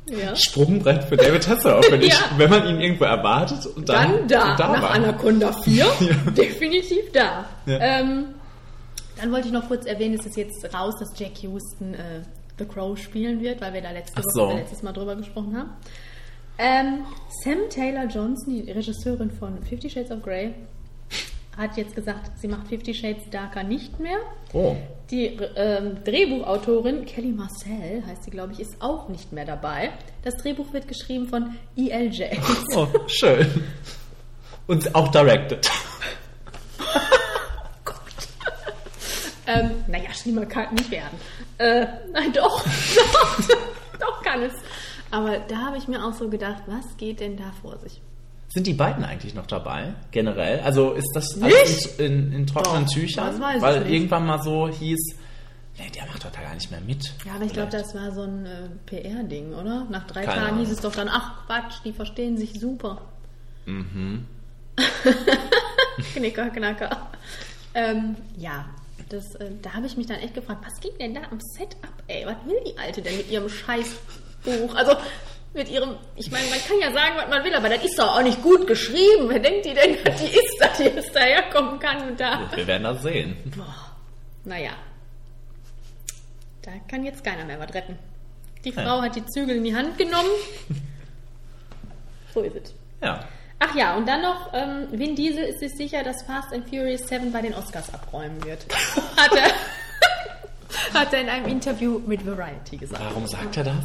ja. 0.10 0.36
Sprungbrett 0.36 1.04
für 1.06 1.18
David 1.18 1.48
Hasselhoff, 1.48 1.86
wenn, 1.92 2.02
ich, 2.04 2.10
Ja. 2.14 2.20
wenn 2.38 2.50
man 2.50 2.68
ihn 2.68 2.80
irgendwo 2.82 3.06
erwartet 3.06 3.66
und 3.66 3.88
dann, 3.90 4.12
Dann 4.12 4.28
da, 4.28 4.52
und 4.52 4.60
da 4.60 4.68
nach 4.74 4.82
war. 4.82 4.92
Anaconda 4.92 5.52
4, 5.54 5.76
Ja. 6.00 6.32
definitiv 6.32 7.12
da. 7.14 7.46
Ähm, 7.68 8.26
dann 9.22 9.32
wollte 9.32 9.48
ich 9.48 9.54
noch 9.54 9.68
kurz 9.68 9.86
erwähnen, 9.86 10.16
es 10.20 10.26
ist 10.26 10.38
jetzt 10.38 10.74
raus, 10.74 10.96
dass 11.00 11.18
Jack 11.20 11.42
Houston 11.44 11.94
äh, 11.94 12.22
The 12.58 12.66
Crow 12.66 12.98
spielen 12.98 13.42
wird, 13.42 13.62
weil 13.62 13.74
wir 13.74 13.82
da 13.82 13.92
letzte 13.92 14.18
Woche, 14.18 14.30
so. 14.34 14.50
äh, 14.52 14.56
letztes 14.60 14.82
Mal 14.84 14.92
drüber 14.94 15.16
gesprochen 15.16 15.58
haben. 15.58 15.70
Ähm, 16.58 17.06
Sam 17.44 17.70
Taylor 17.70 18.06
Johnson, 18.06 18.54
die 18.66 18.72
Regisseurin 18.72 19.32
von 19.32 19.62
Fifty 19.64 19.90
Shades 19.90 20.12
of 20.12 20.22
Grey, 20.22 20.54
hat 21.58 21.78
jetzt 21.78 21.96
gesagt, 21.96 22.32
sie 22.40 22.48
macht 22.48 22.68
Fifty 22.68 22.94
Shades 22.94 23.30
Darker 23.32 23.64
nicht 23.64 24.00
mehr. 24.00 24.18
Oh, 24.54 24.76
Die 25.12 25.26
ähm, 25.56 26.04
Drehbuchautorin 26.04 27.06
Kelly 27.06 27.32
Marcel, 27.32 28.04
heißt 28.06 28.26
sie, 28.26 28.32
glaube 28.32 28.54
ich, 28.54 28.60
ist 28.60 28.80
auch 28.80 29.10
nicht 29.10 29.32
mehr 29.32 29.46
dabei. 29.46 29.92
Das 30.24 30.38
Drehbuch 30.38 30.72
wird 30.72 30.88
geschrieben 30.88 31.28
von 31.28 31.56
E.L. 31.76 32.12
James. 32.12 32.66
oh, 32.76 32.88
schön. 33.08 33.64
Und 34.68 34.94
auch 34.94 35.08
directed. 35.10 35.70
Ähm, 39.50 39.84
naja, 39.88 40.14
schlimmer 40.14 40.46
kann 40.46 40.76
nicht 40.76 40.92
werden. 40.92 41.20
Äh, 41.58 41.88
nein, 42.14 42.32
doch. 42.34 42.64
doch, 43.14 43.40
doch 44.00 44.22
kann 44.22 44.44
es. 44.44 44.54
Aber 45.10 45.40
da 45.40 45.58
habe 45.66 45.78
ich 45.78 45.88
mir 45.88 46.06
auch 46.06 46.14
so 46.14 46.30
gedacht, 46.30 46.62
was 46.68 46.98
geht 46.98 47.20
denn 47.20 47.36
da 47.36 47.52
vor 47.64 47.80
sich? 47.80 48.00
Sind 48.52 48.66
die 48.66 48.74
beiden 48.74 49.04
eigentlich 49.04 49.36
noch 49.36 49.46
dabei, 49.46 49.94
generell? 50.12 50.60
Also 50.62 50.94
ist 50.94 51.12
das 51.14 51.36
Nicht? 51.36 51.56
alles 51.56 51.86
in, 52.00 52.34
in 52.34 52.48
trockenen 52.48 52.86
Doch, 52.86 52.94
Tüchern? 52.94 53.40
Weil 53.40 53.92
irgendwann 53.92 54.26
mal 54.26 54.42
so 54.42 54.68
hieß, 54.68 55.00
nee, 55.78 55.90
der 55.96 56.08
macht 56.08 56.26
doch 56.26 56.32
da 56.32 56.42
gar 56.42 56.56
nicht 56.56 56.72
mehr 56.72 56.82
mit. 56.82 57.14
Ja, 57.26 57.34
aber 57.36 57.46
ich 57.46 57.54
glaube, 57.54 57.72
das 57.72 57.94
war 57.94 58.12
so 58.12 58.24
ein 58.24 58.46
äh, 58.48 58.70
PR-Ding, 58.88 59.54
oder? 59.54 59.86
Nach 59.92 60.08
drei 60.08 60.24
Keine 60.26 60.42
Tagen 60.42 60.58
hieß 60.58 60.68
Ahnung. 60.68 60.72
es 60.78 60.82
doch 60.82 60.96
dann, 60.96 61.10
ach 61.10 61.46
Quatsch, 61.46 61.76
die 61.86 61.94
verstehen 61.94 62.38
sich 62.38 62.60
super. 62.60 63.02
Mhm. 63.68 64.26
Knicker, 66.14 66.50
knacker. 66.50 67.10
Ähm, 67.76 68.16
ja, 68.38 68.66
das, 69.10 69.36
äh, 69.36 69.52
da 69.62 69.74
habe 69.74 69.86
ich 69.86 69.96
mich 69.98 70.08
dann 70.08 70.18
echt 70.18 70.34
gefragt, 70.34 70.64
was 70.66 70.80
ging 70.80 70.92
denn 71.00 71.14
da 71.14 71.22
am 71.30 71.40
Setup, 71.40 71.94
ey? 72.08 72.26
Was 72.26 72.38
will 72.48 72.60
die 72.66 72.78
Alte 72.80 73.02
denn 73.02 73.16
mit 73.18 73.30
ihrem 73.30 73.50
Scheißbuch? 73.50 74.74
Also 74.76 74.94
mit 75.54 75.70
ihrem, 75.70 75.96
ich 76.16 76.30
meine, 76.32 76.48
man 76.50 76.60
kann 76.60 76.80
ja 76.80 76.92
sagen, 76.92 77.16
was 77.18 77.28
man 77.30 77.44
will, 77.44 77.54
aber 77.56 77.70
das 77.70 77.84
ist 77.84 77.98
doch 77.98 78.16
auch 78.18 78.22
nicht 78.22 78.42
gut 78.44 78.68
geschrieben. 78.68 79.28
Wer 79.30 79.40
denkt 79.40 79.66
die 79.66 79.74
denn, 79.74 79.98
dass 80.04 80.16
die 80.22 80.28
ist, 80.28 80.58
dass 80.60 80.78
die 80.78 80.84
jetzt 80.84 81.16
daherkommen 81.16 81.80
kann 81.80 82.08
und 82.10 82.20
da? 82.20 82.50
Wir 82.54 82.68
werden 82.68 82.84
das 82.84 83.02
sehen. 83.02 83.36
Naja. 84.46 84.72
Da 86.62 86.72
kann 86.88 87.04
jetzt 87.04 87.24
keiner 87.24 87.46
mehr 87.46 87.60
was 87.60 87.74
retten. 87.74 87.98
Die 88.64 88.70
Ja. 88.72 88.84
Frau 88.84 89.02
hat 89.02 89.16
die 89.16 89.26
Zügel 89.26 89.56
in 89.58 89.64
die 89.64 89.76
Hand 89.76 89.98
genommen. 89.98 90.30
so 92.34 92.42
ist 92.42 92.56
es. 92.56 92.74
Ja. 93.02 93.24
Ach 93.60 93.76
ja, 93.76 93.96
und 93.98 94.08
dann 94.08 94.22
noch, 94.22 94.54
ähm, 94.54 94.88
Vin 94.92 95.16
Diesel 95.16 95.44
ist 95.46 95.60
sich 95.60 95.74
sicher, 95.76 96.04
dass 96.04 96.24
Fast 96.24 96.54
and 96.54 96.70
Furious 96.70 97.08
7 97.08 97.32
bei 97.32 97.42
den 97.42 97.54
Oscars 97.54 97.94
abräumen 97.94 98.42
wird. 98.46 98.66
hat, 99.18 99.32
er, 99.36 99.52
hat 101.00 101.14
er 101.14 101.22
in 101.22 101.30
einem 101.30 101.48
Interview 101.48 102.00
mit 102.06 102.26
Variety 102.26 102.78
gesagt. 102.78 103.04
Warum 103.04 103.28
sagt 103.28 103.58
er 103.58 103.64
das? 103.66 103.84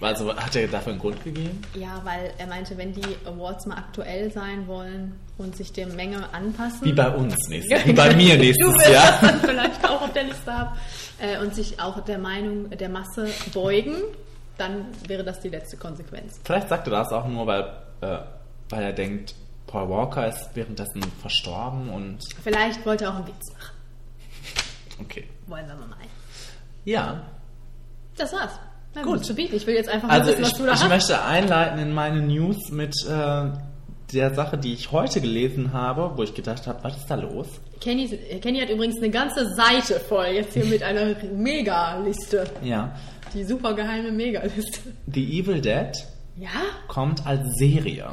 Also 0.00 0.34
hat 0.34 0.56
er 0.56 0.66
dafür 0.68 0.92
einen 0.92 1.00
Grund 1.00 1.22
gegeben? 1.22 1.60
Ja, 1.74 2.00
weil 2.04 2.32
er 2.38 2.46
meinte, 2.46 2.76
wenn 2.78 2.92
die 2.94 3.04
Awards 3.26 3.66
mal 3.66 3.76
aktuell 3.76 4.32
sein 4.32 4.66
wollen 4.66 5.14
und 5.36 5.54
sich 5.56 5.72
der 5.72 5.88
Menge 5.88 6.32
anpassen. 6.32 6.82
Wie 6.86 6.92
bei 6.92 7.08
uns 7.10 7.34
nächstes 7.48 7.84
Wie 7.84 7.92
bei 7.92 8.14
mir 8.14 8.36
du 8.36 8.40
nächstes 8.44 8.74
das 8.78 8.88
Jahr. 8.90 9.18
dann 9.20 9.40
vielleicht 9.40 9.84
auch 9.84 10.00
auf 10.02 10.12
der 10.12 10.24
Liste 10.24 10.52
haben. 10.52 10.76
Äh, 11.18 11.38
und 11.38 11.54
sich 11.54 11.78
auch 11.78 12.00
der 12.04 12.18
Meinung 12.18 12.70
der 12.70 12.88
Masse 12.88 13.28
beugen, 13.52 13.96
dann 14.56 14.86
wäre 15.06 15.22
das 15.22 15.40
die 15.40 15.50
letzte 15.50 15.76
Konsequenz. 15.76 16.40
Vielleicht 16.44 16.70
sagt 16.70 16.86
er 16.86 16.92
das 16.92 17.12
auch 17.12 17.26
nur, 17.28 17.46
weil, 17.46 17.64
äh, 18.00 18.18
weil 18.70 18.82
er 18.82 18.92
denkt, 18.94 19.34
Paul 19.66 19.88
Walker 19.90 20.26
ist 20.28 20.48
währenddessen 20.54 21.02
verstorben 21.20 21.90
und 21.90 22.18
Vielleicht 22.42 22.84
wollte 22.86 23.04
er 23.04 23.10
auch 23.10 23.16
einen 23.16 23.26
Witz 23.28 23.52
machen. 23.52 23.76
okay. 25.00 25.28
Wollen 25.46 25.66
wir 25.66 25.74
mal. 25.74 25.96
Ja, 26.86 27.22
Das 28.16 28.32
war's. 28.32 28.52
Na 28.94 29.02
Gut. 29.02 29.24
zu 29.24 29.34
bieten. 29.34 29.54
Ich 29.56 29.66
will 29.66 29.74
jetzt 29.74 29.88
einfach 29.88 30.08
mal 30.08 30.20
also 30.20 30.30
wissen, 30.32 30.42
was 30.42 30.52
ich, 30.52 30.56
du 30.58 30.66
da 30.66 30.72
ich 30.72 30.80
hast. 30.80 30.88
möchte 30.88 31.22
einleiten 31.22 31.78
in 31.78 31.92
meine 31.92 32.20
News 32.22 32.70
mit 32.70 32.94
äh, 33.08 33.50
der 34.12 34.34
Sache, 34.34 34.58
die 34.58 34.72
ich 34.72 34.90
heute 34.90 35.20
gelesen 35.20 35.72
habe, 35.72 36.12
wo 36.16 36.22
ich 36.24 36.34
gedacht 36.34 36.66
habe, 36.66 36.82
was 36.82 36.96
ist 36.96 37.06
da 37.06 37.14
los? 37.14 37.46
Kenny, 37.80 38.08
Kenny 38.42 38.60
hat 38.60 38.68
übrigens 38.68 38.96
eine 38.98 39.10
ganze 39.10 39.46
Seite 39.54 40.00
voll 40.00 40.26
jetzt 40.26 40.54
hier 40.54 40.64
mit 40.64 40.82
einer 40.82 41.14
Mega-Liste. 41.32 42.44
Ja, 42.62 42.94
Die 43.32 43.44
super 43.44 43.74
geheime 43.74 44.10
Mega-Liste. 44.10 44.80
The 45.06 45.38
Evil 45.40 45.60
Dead 45.60 45.92
Ja? 46.36 46.48
kommt 46.88 47.24
als 47.26 47.42
Serie. 47.58 48.10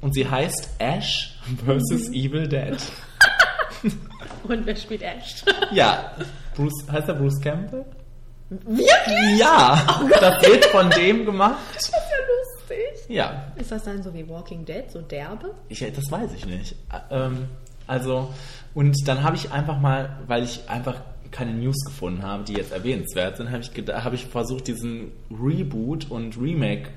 Und 0.00 0.12
sie 0.14 0.28
heißt 0.28 0.70
Ash 0.80 1.38
vs. 1.64 2.08
Mhm. 2.08 2.14
Evil 2.14 2.48
Dead. 2.48 2.76
Und 4.48 4.66
wer 4.66 4.74
spielt 4.74 5.02
Ash? 5.02 5.44
Ja, 5.70 6.10
Bruce, 6.56 6.84
heißt 6.90 7.08
er 7.08 7.14
Bruce 7.14 7.40
Campbell? 7.40 7.84
Wirklich? 8.66 9.38
Ja, 9.40 10.00
Oh 10.02 10.08
das 10.20 10.46
wird 10.46 10.64
von 10.66 10.90
dem 10.90 11.24
gemacht. 11.24 11.56
Das 11.74 11.84
ist 11.84 11.92
ja 11.92 11.98
lustig. 12.78 13.08
Ja, 13.08 13.52
Ist 13.56 13.70
das 13.72 13.82
dann 13.84 14.02
so 14.02 14.12
wie 14.14 14.28
Walking 14.28 14.64
Dead, 14.64 14.84
so 14.90 15.00
derbe? 15.00 15.54
ich, 15.68 15.80
das 15.80 16.10
weiß 16.10 16.32
ich 16.34 16.46
nicht. 16.46 16.74
Ähm, 17.10 17.48
also, 17.86 18.32
und 18.74 18.96
dann 19.06 19.22
habe 19.22 19.36
ich 19.36 19.50
einfach 19.52 19.78
mal, 19.78 20.18
weil 20.26 20.44
ich 20.44 20.68
einfach 20.68 21.00
keine 21.30 21.52
News 21.52 21.76
gefunden 21.86 22.22
habe, 22.22 22.44
die 22.44 22.52
jetzt 22.54 22.72
erwähnenswert 22.72 23.36
sind, 23.38 23.50
habe 23.50 23.62
ich, 23.62 23.70
habe 23.92 24.14
ich 24.14 24.26
versucht, 24.26 24.66
diesen 24.68 25.12
Reboot 25.30 26.10
und 26.10 26.38
Remake 26.40 26.90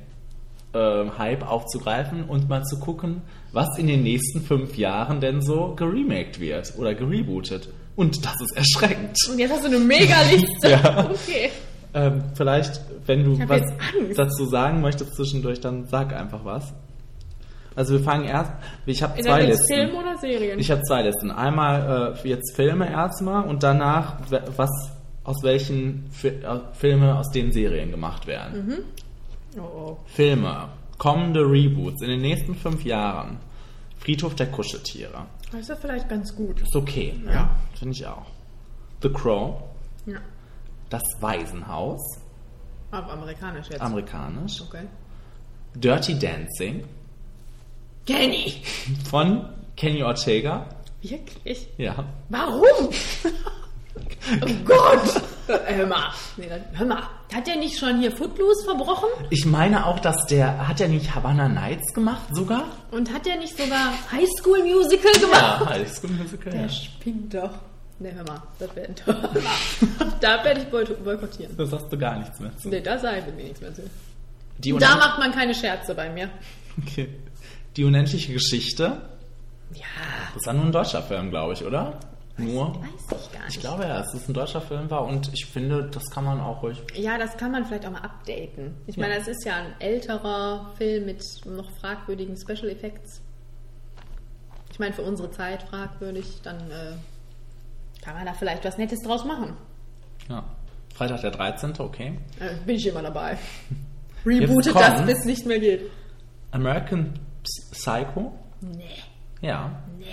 äh, 0.73 1.05
Hype 1.17 1.49
aufzugreifen 1.49 2.25
und 2.25 2.49
mal 2.49 2.63
zu 2.63 2.79
gucken, 2.79 3.21
was 3.53 3.77
in 3.77 3.87
den 3.87 4.03
nächsten 4.03 4.41
fünf 4.41 4.77
Jahren 4.77 5.21
denn 5.21 5.41
so 5.41 5.73
geremaked 5.75 6.39
wird 6.39 6.73
oder 6.77 6.93
gerebootet. 6.93 7.69
Und 7.95 8.25
das 8.25 8.35
ist 8.41 8.57
erschreckend. 8.57 9.17
Und 9.29 9.39
jetzt 9.39 9.51
hast 9.51 9.63
du 9.63 9.67
eine 9.67 9.79
Mega-Liste. 9.79 10.45
Ja. 10.69 11.09
Okay. 11.09 11.51
Ähm, 11.93 12.23
vielleicht, 12.35 12.81
wenn 13.05 13.23
du 13.23 13.47
was 13.47 13.61
dazu 14.15 14.45
sagen 14.45 14.81
möchtest 14.81 15.15
zwischendurch, 15.15 15.61
dann 15.61 15.85
sag 15.87 16.13
einfach 16.13 16.43
was. 16.43 16.73
Also 17.75 17.93
wir 17.93 18.01
fangen 18.01 18.25
erst, 18.25 18.51
ich 18.85 19.01
habe 19.03 19.21
zwei 19.21 19.45
Listen. 19.45 19.73
Film 19.73 19.95
oder 19.95 20.17
Serien? 20.17 20.59
Ich 20.59 20.71
habe 20.71 20.81
zwei 20.83 21.03
Listen. 21.03 21.31
Einmal 21.31 22.15
äh, 22.23 22.27
jetzt 22.27 22.55
Filme 22.55 22.89
erstmal 22.89 23.45
und 23.45 23.63
danach 23.63 24.17
was 24.55 24.69
aus 25.23 25.43
welchen 25.43 26.09
Fi 26.11 26.27
äh, 26.27 26.59
Filme 26.73 27.17
aus 27.17 27.31
den 27.31 27.51
Serien 27.51 27.91
gemacht 27.91 28.27
werden. 28.27 28.85
oh, 29.57 29.61
oh. 29.61 29.97
Filme, 30.05 30.69
kommende 30.97 31.41
Reboots 31.41 32.01
in 32.01 32.09
den 32.09 32.21
nächsten 32.21 32.55
fünf 32.55 32.83
Jahren. 32.85 33.37
Friedhof 33.97 34.35
der 34.35 34.47
Kuscheltiere. 34.47 35.25
Das 35.51 35.61
ist 35.61 35.69
ja 35.69 35.75
vielleicht 35.75 36.09
ganz 36.09 36.35
gut. 36.35 36.61
Ist 36.61 36.75
okay, 36.75 37.19
ja, 37.25 37.55
finde 37.77 37.93
ich 37.93 38.05
auch. 38.05 38.25
The 39.01 39.09
Crow, 39.09 39.61
Ja. 40.05 40.17
das 40.89 41.03
Waisenhaus, 41.19 42.01
Auf 42.91 43.09
amerikanisch 43.09 43.69
jetzt. 43.69 43.81
amerikanisch. 43.81 44.61
okay. 44.61 44.87
Dirty 45.75 46.17
Dancing 46.17 46.83
Kenny! 48.05 48.61
von 49.09 49.49
Kenny 49.75 50.03
Ortega. 50.03 50.67
Wirklich? 51.01 51.67
Ja. 51.77 52.05
Warum? 52.29 52.63
oh 54.41 54.49
Gott! 54.63 55.21
Hör 55.47 55.85
mal. 55.87 56.11
Hör 56.73 56.85
mal. 56.85 57.03
Hat 57.33 57.47
der 57.47 57.55
nicht 57.57 57.77
schon 57.77 57.99
hier 57.99 58.11
Footloose 58.11 58.63
verbrochen? 58.65 59.09
Ich 59.29 59.45
meine 59.45 59.85
auch, 59.85 59.99
dass 59.99 60.25
der, 60.27 60.67
hat 60.67 60.79
er 60.81 60.87
nicht 60.87 61.13
Havana 61.15 61.47
Nights 61.49 61.93
gemacht 61.93 62.23
sogar? 62.33 62.65
Und 62.91 63.13
hat 63.13 63.25
der 63.25 63.37
nicht 63.37 63.57
sogar 63.57 63.91
High 64.11 64.27
School 64.39 64.63
Musical 64.63 65.11
gemacht? 65.13 65.61
Ja, 65.61 65.69
High 65.69 65.89
School 65.91 66.11
Musical. 66.11 66.51
Der 66.51 66.61
Ja. 66.63 66.69
spinnt 66.69 67.33
doch. 67.33 67.51
Ne, 67.99 68.11
hör 68.13 68.23
mal. 68.25 68.41
Das 68.59 68.75
wäre 68.75 68.87
ein 68.89 68.95
Da 70.21 70.43
werde 70.43 70.61
ich 70.61 70.67
boy- 70.67 70.85
boykottieren. 71.03 71.55
Das 71.57 71.71
hast 71.71 71.89
du 71.91 71.97
gar 71.97 72.17
nichts 72.19 72.39
mehr 72.39 72.55
zu. 72.57 72.69
Ne, 72.69 72.81
da 72.81 72.97
sage 72.97 73.19
ich 73.19 73.33
mir 73.33 73.43
nichts 73.43 73.61
mehr 73.61 73.73
zu. 73.73 73.83
Die, 74.57 74.73
Da 74.73 74.95
macht 74.97 75.19
man 75.19 75.31
keine 75.31 75.53
Scherze 75.55 75.95
bei 75.95 76.09
mir. 76.09 76.29
okay. 76.81 77.09
Die 77.77 77.83
unendliche 77.83 78.33
Geschichte. 78.33 79.01
Ja, 79.73 79.83
Das 80.33 80.37
ist 80.37 80.45
ja 80.45 80.53
nur 80.53 80.65
ein 80.65 80.71
deutscher 80.71 81.01
Film, 81.03 81.29
glaube 81.29 81.53
ich, 81.53 81.63
oder? 81.65 81.99
Nur? 82.37 82.75
weiß 82.81 83.19
ich 83.25 83.31
gar 83.31 83.45
nicht. 83.45 83.55
Ich 83.55 83.59
glaube 83.61 83.83
ja, 83.83 83.99
dass 83.99 84.13
es 84.13 84.27
ein 84.27 84.33
deutscher 84.33 84.59
Film 84.61 84.89
war 84.89 85.05
und 85.05 85.31
ich 85.33 85.45
finde, 85.45 85.89
das 85.89 86.03
kann 86.09 86.25
man 86.25 86.39
auch 86.41 86.61
ruhig. 86.63 86.81
Ja, 86.93 87.17
das 87.17 87.37
kann 87.37 87.51
man 87.51 87.65
vielleicht 87.65 87.85
auch 87.85 87.91
mal 87.91 88.01
updaten. 88.01 88.75
Ich 88.87 88.95
Ja. 88.97 89.03
meine, 89.03 89.15
das 89.17 89.27
ist 89.27 89.45
ja 89.45 89.55
ein 89.55 89.73
älterer 89.79 90.71
Film 90.77 91.05
mit 91.05 91.23
noch 91.45 91.69
fragwürdigen 91.79 92.35
Special 92.35 92.69
Effects. 92.69 93.21
Ich 94.71 94.79
meine, 94.79 94.93
für 94.93 95.03
unsere 95.03 95.31
Zeit 95.31 95.63
fragwürdig, 95.63 96.41
dann 96.43 96.57
äh, 96.69 96.93
kann 98.03 98.15
man 98.15 98.25
da 98.25 98.33
vielleicht 98.33 98.65
was 98.65 98.77
Nettes 98.77 98.99
draus 99.01 99.23
machen. 99.23 99.55
Ja. 100.27 100.43
Freitag 100.93 101.21
der 101.21 101.31
13. 101.31 101.73
Okay. 101.79 102.17
Äh, 102.39 102.55
bin 102.65 102.75
ich 102.75 102.85
immer 102.87 103.01
dabei. 103.01 103.37
Rebootet 104.25 104.75
das, 104.75 105.05
bis 105.05 105.23
nicht 105.25 105.45
mehr 105.45 105.59
geht. 105.59 105.89
American 106.51 107.13
Psycho? 107.71 108.33
Nee, 108.59 108.89
Ja. 109.41 109.81
nee. 109.97 110.05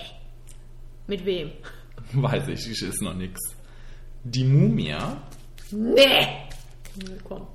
Mit 1.08 1.24
wem? 1.24 1.50
Weiß 2.22 2.48
ich, 2.48 2.68
ist 2.68 3.02
noch 3.02 3.14
nix. 3.14 3.40
Die 4.24 4.44
Mumie. 4.44 4.94
Nee! 5.70 6.28
Komm. 7.24 7.46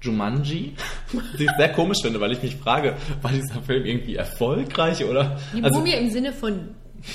Jumanji. 0.00 0.74
Die 1.38 1.44
ich 1.44 1.50
sehr 1.56 1.72
komisch 1.72 1.98
finde, 2.02 2.20
weil 2.20 2.32
ich 2.32 2.42
mich 2.42 2.56
frage, 2.56 2.96
war 3.22 3.32
dieser 3.32 3.62
Film 3.62 3.84
irgendwie 3.84 4.14
erfolgreich 4.14 5.04
oder? 5.04 5.38
Die 5.54 5.62
also, 5.62 5.78
Mumie 5.78 5.94
im 5.94 6.10
Sinne 6.10 6.32
von 6.32 6.74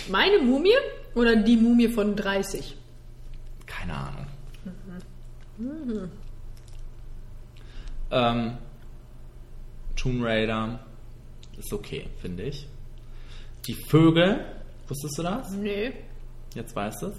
meine 0.10 0.40
Mumie 0.40 0.76
oder 1.16 1.36
die 1.36 1.56
Mumie 1.56 1.88
von 1.90 2.16
30? 2.16 2.76
Keine 3.66 3.94
Ahnung. 3.94 4.28
Ähm, 8.12 8.58
Tomb 9.95 10.24
Raider 10.24 10.80
ist 11.58 11.72
okay, 11.72 12.08
finde 12.20 12.44
ich. 12.44 12.68
Die 13.66 13.76
Vögel, 13.90 14.45
wusstest 14.88 15.18
du 15.18 15.24
das? 15.24 15.52
Nee. 15.52 15.94
Jetzt 16.56 16.76
weißt 16.76 17.02
du 17.02 17.08
es. 17.08 17.16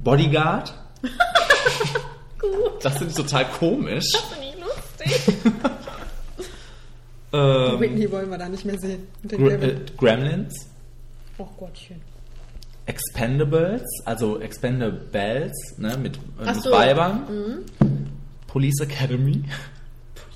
Bodyguard, 0.00 0.74
Gut. 2.38 2.82
das 2.84 2.94
finde 2.98 3.10
ich 3.10 3.16
total 3.16 3.44
komisch. 3.46 4.06
Finde 4.32 4.46
ich 4.48 4.60
lustig. 5.10 5.34
Ähm, 7.32 7.80
Whitney 7.80 8.08
wollen 8.12 8.30
wir 8.30 8.38
da 8.38 8.48
nicht 8.48 8.64
mehr 8.64 8.78
sehen. 8.78 9.08
Gr 9.26 9.60
äh, 9.60 9.74
Gremlins, 9.96 10.68
Oh 11.36 11.48
Gottchen. 11.58 12.00
Expendables, 12.86 13.82
also 14.04 14.38
Expendables, 14.40 15.50
ne, 15.78 15.96
mit, 15.96 16.16
äh, 16.40 16.44
mit 16.44 16.62
so. 16.62 16.70
Weibern. 16.70 17.64
Police 18.46 18.78
Academy 18.82 19.42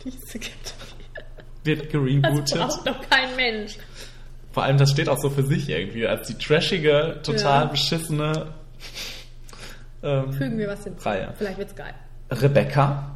Diese 0.04 0.40
gibt 0.40 0.74
wird 1.62 1.82
Das 1.84 1.88
gerebootet. 1.92 2.58
braucht 2.58 2.84
doch 2.88 3.00
kein 3.08 3.36
Mensch. 3.36 3.76
Vor 4.58 4.64
allem, 4.64 4.76
das 4.76 4.90
steht 4.90 5.08
auch 5.08 5.18
so 5.18 5.30
für 5.30 5.44
sich 5.44 5.68
irgendwie, 5.68 6.04
als 6.04 6.26
die 6.26 6.34
trashige, 6.34 7.20
total 7.22 7.62
Ja. 7.62 7.64
beschissene 7.66 8.46
ähm, 10.02 10.32
Fügen 10.32 10.58
wir 10.58 10.66
was 10.66 10.82
hinzu. 10.82 11.08
Reihe. 11.08 11.32
Vielleicht 11.36 11.58
wird's 11.58 11.76
geil. 11.76 11.94
Rebecca, 12.32 13.08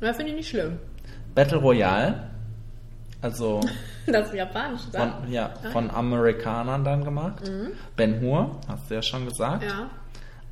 Ja, 0.00 0.12
finde 0.12 0.30
ich 0.30 0.36
nicht 0.36 0.48
schlimm. 0.48 0.78
Battle 1.34 1.58
Royale, 1.58 2.30
also 3.20 3.62
Das 4.06 4.28
ist 4.28 4.34
japanisch, 4.34 4.82
von, 4.92 5.12
ja, 5.28 5.52
von 5.72 5.90
Amerikanern 5.90 6.84
dann 6.84 7.02
gemacht. 7.04 7.50
Ben 7.96 8.20
Hur, 8.20 8.60
hast 8.68 8.88
du 8.88 8.94
ja 8.94 9.02
schon 9.02 9.26
gesagt. 9.28 9.64
Mhm. 9.64 9.68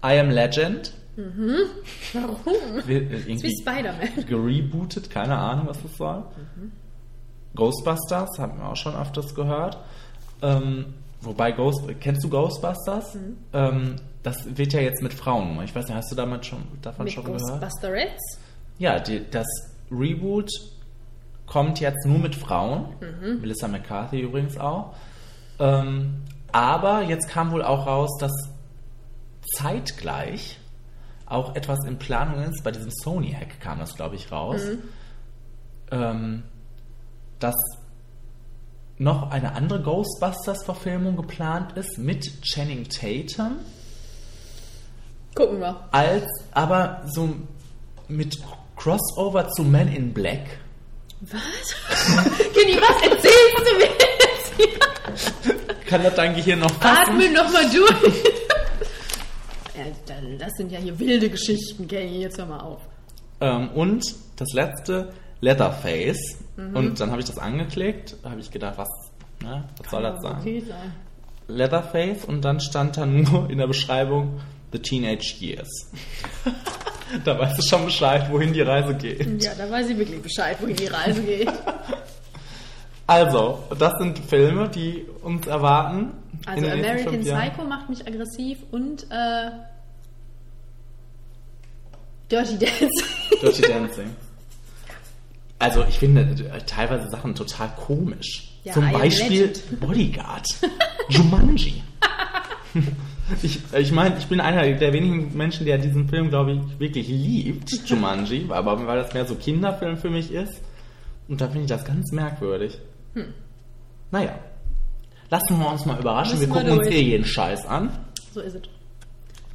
Ja. 0.03 0.15
I 0.15 0.19
Am 0.19 0.31
Legend, 0.31 0.93
Warum? 2.13 2.87
wird 2.87 3.13
äh, 3.13 3.33
ist 3.33 3.45
wie 3.45 3.55
Spider-Man. 3.63 4.27
gerebootet, 4.27 5.11
keine 5.11 5.39
Ahnung, 5.39 5.69
was 5.69 5.81
das 5.81 5.97
soll. 5.97 6.25
Ghostbusters, 7.55 8.39
haben 8.39 8.59
wir 8.59 8.69
auch 8.69 8.77
schon 8.77 8.95
öfters 8.95 9.35
gehört. 9.35 9.79
Ähm, 10.41 10.95
wobei 11.21 11.53
Ghost, 11.53 11.83
kennst 12.01 12.25
du 12.25 12.29
Ghostbusters? 12.29 13.17
Ähm, 13.53 13.97
das 14.23 14.57
wird 14.57 14.73
ja 14.73 14.81
jetzt 14.81 15.03
mit 15.03 15.13
Frauen. 15.13 15.63
Ich 15.65 15.75
weiß 15.75 15.87
nicht, 15.87 15.97
hast 15.97 16.11
du 16.11 16.17
damit 16.17 16.47
schon, 16.47 16.63
davon 16.81 17.05
Mit 17.05 17.15
schon 17.15 17.25
gehört? 17.25 17.43
Ghostbusterettes. 17.43 18.39
Ja, 18.79 18.99
die, 18.99 19.29
das 19.31 19.47
Reboot 19.91 20.51
kommt 21.47 21.81
jetzt 21.81 22.07
nur 22.07 22.19
mit 22.19 22.35
Frauen. 22.35 22.95
Mhm. 23.01 23.41
Melissa 23.41 23.69
McCarthy 23.69 24.21
übrigens 24.21 24.57
auch. 24.57 24.95
Ähm, 25.59 26.23
aber 26.51 27.03
jetzt 27.03 27.29
kam 27.29 27.53
wohl 27.53 27.63
auch 27.63 27.87
raus, 27.87 28.17
dass 28.19 28.33
zeitgleich 29.57 30.59
auch 31.27 31.55
etwas 31.57 31.79
in 31.87 31.99
Planung 31.99 32.43
ist. 32.43 32.63
Bei 32.63 32.71
diesem 32.71 32.91
Sony-Hack 32.91 33.61
kam 33.61 33.79
das, 33.79 33.95
glaube 33.95 34.17
ich, 34.17 34.31
raus. 34.31 34.63
Mhm. 34.65 34.79
Ähm, 35.91 36.43
dass 37.43 37.55
noch 38.99 39.31
eine 39.31 39.55
andere 39.55 39.83
Ghostbusters-Verfilmung 39.83 41.17
geplant 41.17 41.77
ist 41.77 41.99
mit 41.99 42.43
Channing 42.43 42.89
Tatum 42.89 43.59
Gucken 45.35 45.61
wir. 45.61 45.89
als 45.91 46.27
aber 46.53 47.03
so 47.07 47.35
mit 48.09 48.39
Crossover 48.77 49.49
zu 49.49 49.65
Men 49.65 49.89
in 49.89 50.13
Black. 50.13 50.59
Was? 51.21 51.41
Kenny, 52.55 52.77
was 52.77 53.03
erzählst 53.03 53.59
du 53.59 53.79
mir 53.79 53.87
jetzt 53.87 54.53
hier? 54.57 55.75
Kann 55.87 56.03
das 56.03 56.15
dein 56.15 56.35
Gehirn 56.35 56.61
noch 56.61 56.71
fassen? 56.73 57.13
Atme 57.13 57.31
nochmal 57.31 57.71
durch. 57.71 58.25
ja, 59.77 59.85
das 60.39 60.53
sind 60.57 60.71
ja 60.73 60.79
hier 60.79 60.99
wilde 60.99 61.31
Geschichten, 61.31 61.89
Kenny. 61.89 62.21
Jetzt 62.21 62.39
hör 62.39 62.47
mal 62.47 62.61
auf. 62.61 62.83
Ähm, 63.41 63.71
und 63.71 64.05
das 64.37 64.49
letzte, 64.53 65.13
Leatherface. 65.43 66.39
Mhm. 66.57 66.77
Und 66.77 67.01
dann 67.01 67.11
habe 67.11 67.21
ich 67.21 67.27
das 67.27 67.39
angeklickt, 67.39 68.17
da 68.23 68.31
habe 68.31 68.41
ich 68.41 68.51
gedacht, 68.51 68.79
was, 68.79 68.89
ne, 69.43 69.65
was 69.77 69.91
soll 69.91 70.03
das 70.03 70.23
sein? 70.23 70.37
Okay 70.41 70.61
sein. 70.67 70.95
Leatherface 71.49 72.25
und 72.25 72.43
dann 72.43 72.61
stand 72.61 72.97
da 72.97 73.05
nur 73.05 73.51
in 73.51 73.59
der 73.59 73.67
Beschreibung 73.67 74.41
The 74.73 74.79
Teenage 74.79 75.35
Years. 75.41 75.69
da 77.25 77.39
weißt 77.39 77.59
du 77.59 77.63
schon 77.63 77.85
Bescheid, 77.85 78.31
wohin 78.31 78.53
die 78.53 78.63
Reise 78.63 78.95
geht. 78.95 79.43
Ja, 79.43 79.53
da 79.55 79.69
weiß 79.69 79.91
ich 79.91 79.99
wirklich 79.99 80.23
Bescheid, 80.23 80.57
wohin 80.61 80.77
die 80.77 80.87
Reise 80.87 81.23
geht. 81.23 81.53
Also, 83.05 83.65
das 83.79 83.93
sind 83.99 84.19
Filme, 84.21 84.69
die 84.69 85.05
uns 85.23 85.47
erwarten. 85.47 86.13
Also 86.47 86.67
American. 86.67 87.21
Psycho 87.21 87.65
macht 87.65 87.91
mich 87.91 88.07
aggressiv 88.07 88.59
und 88.71 89.03
äh, 89.11 89.51
Dirty 92.31 92.59
Dancing. 92.59 92.89
Dirty 93.43 93.63
Dancing. 93.63 94.17
Also 95.63 95.85
ich 95.89 95.99
finde 96.01 96.23
äh, 96.23 96.59
teilweise 96.67 97.09
Sachen 97.09 97.35
total 97.37 97.71
komisch. 97.77 98.49
Ja, 98.65 98.73
Zum 98.73 98.91
Beispiel. 98.91 99.53
Bodyguard. 99.81 100.47
Jumanji. 101.09 101.83
Ich, 103.43 103.61
ich 103.73 103.93
meine, 103.93 104.19
ich 104.19 104.27
bin 104.27 104.41
einer 104.41 104.63
der 104.73 104.93
wenigen 104.93 105.37
Menschen, 105.37 105.65
der 105.65 105.79
diesen 105.79 106.09
Film, 106.09 106.31
glaube 106.31 106.53
ich, 106.55 106.81
wirklich 106.81 107.07
liebt, 107.07 107.71
Jumanji, 107.89 108.47
aber 108.51 108.85
weil 108.87 108.99
das 109.03 109.15
mehr 109.15 109.25
so 109.25 109.37
Kinderfilm 109.37 109.97
für 109.97 110.11
mich 110.11 110.33
ist. 110.33 110.61
Und 111.29 111.41
da 111.41 111.47
finde 111.47 111.63
ich 111.63 111.69
das 111.69 111.85
ganz 111.85 112.11
merkwürdig. 112.11 112.79
Hm. 113.15 113.33
Naja. 114.11 114.39
Lassen 115.31 115.59
wir 115.59 115.71
uns 115.71 115.87
mal 115.87 115.99
überraschen. 115.99 116.39
Müssen 116.39 116.51
wir 116.51 116.57
wir 116.57 116.63
gucken 116.63 116.79
uns 116.79 116.89
durch. 116.89 116.97
eh 116.97 117.03
jeden 117.03 117.25
Scheiß 117.25 117.67
an. 117.67 117.91
So 118.35 118.41
ist 118.41 118.55
es. 118.57 118.63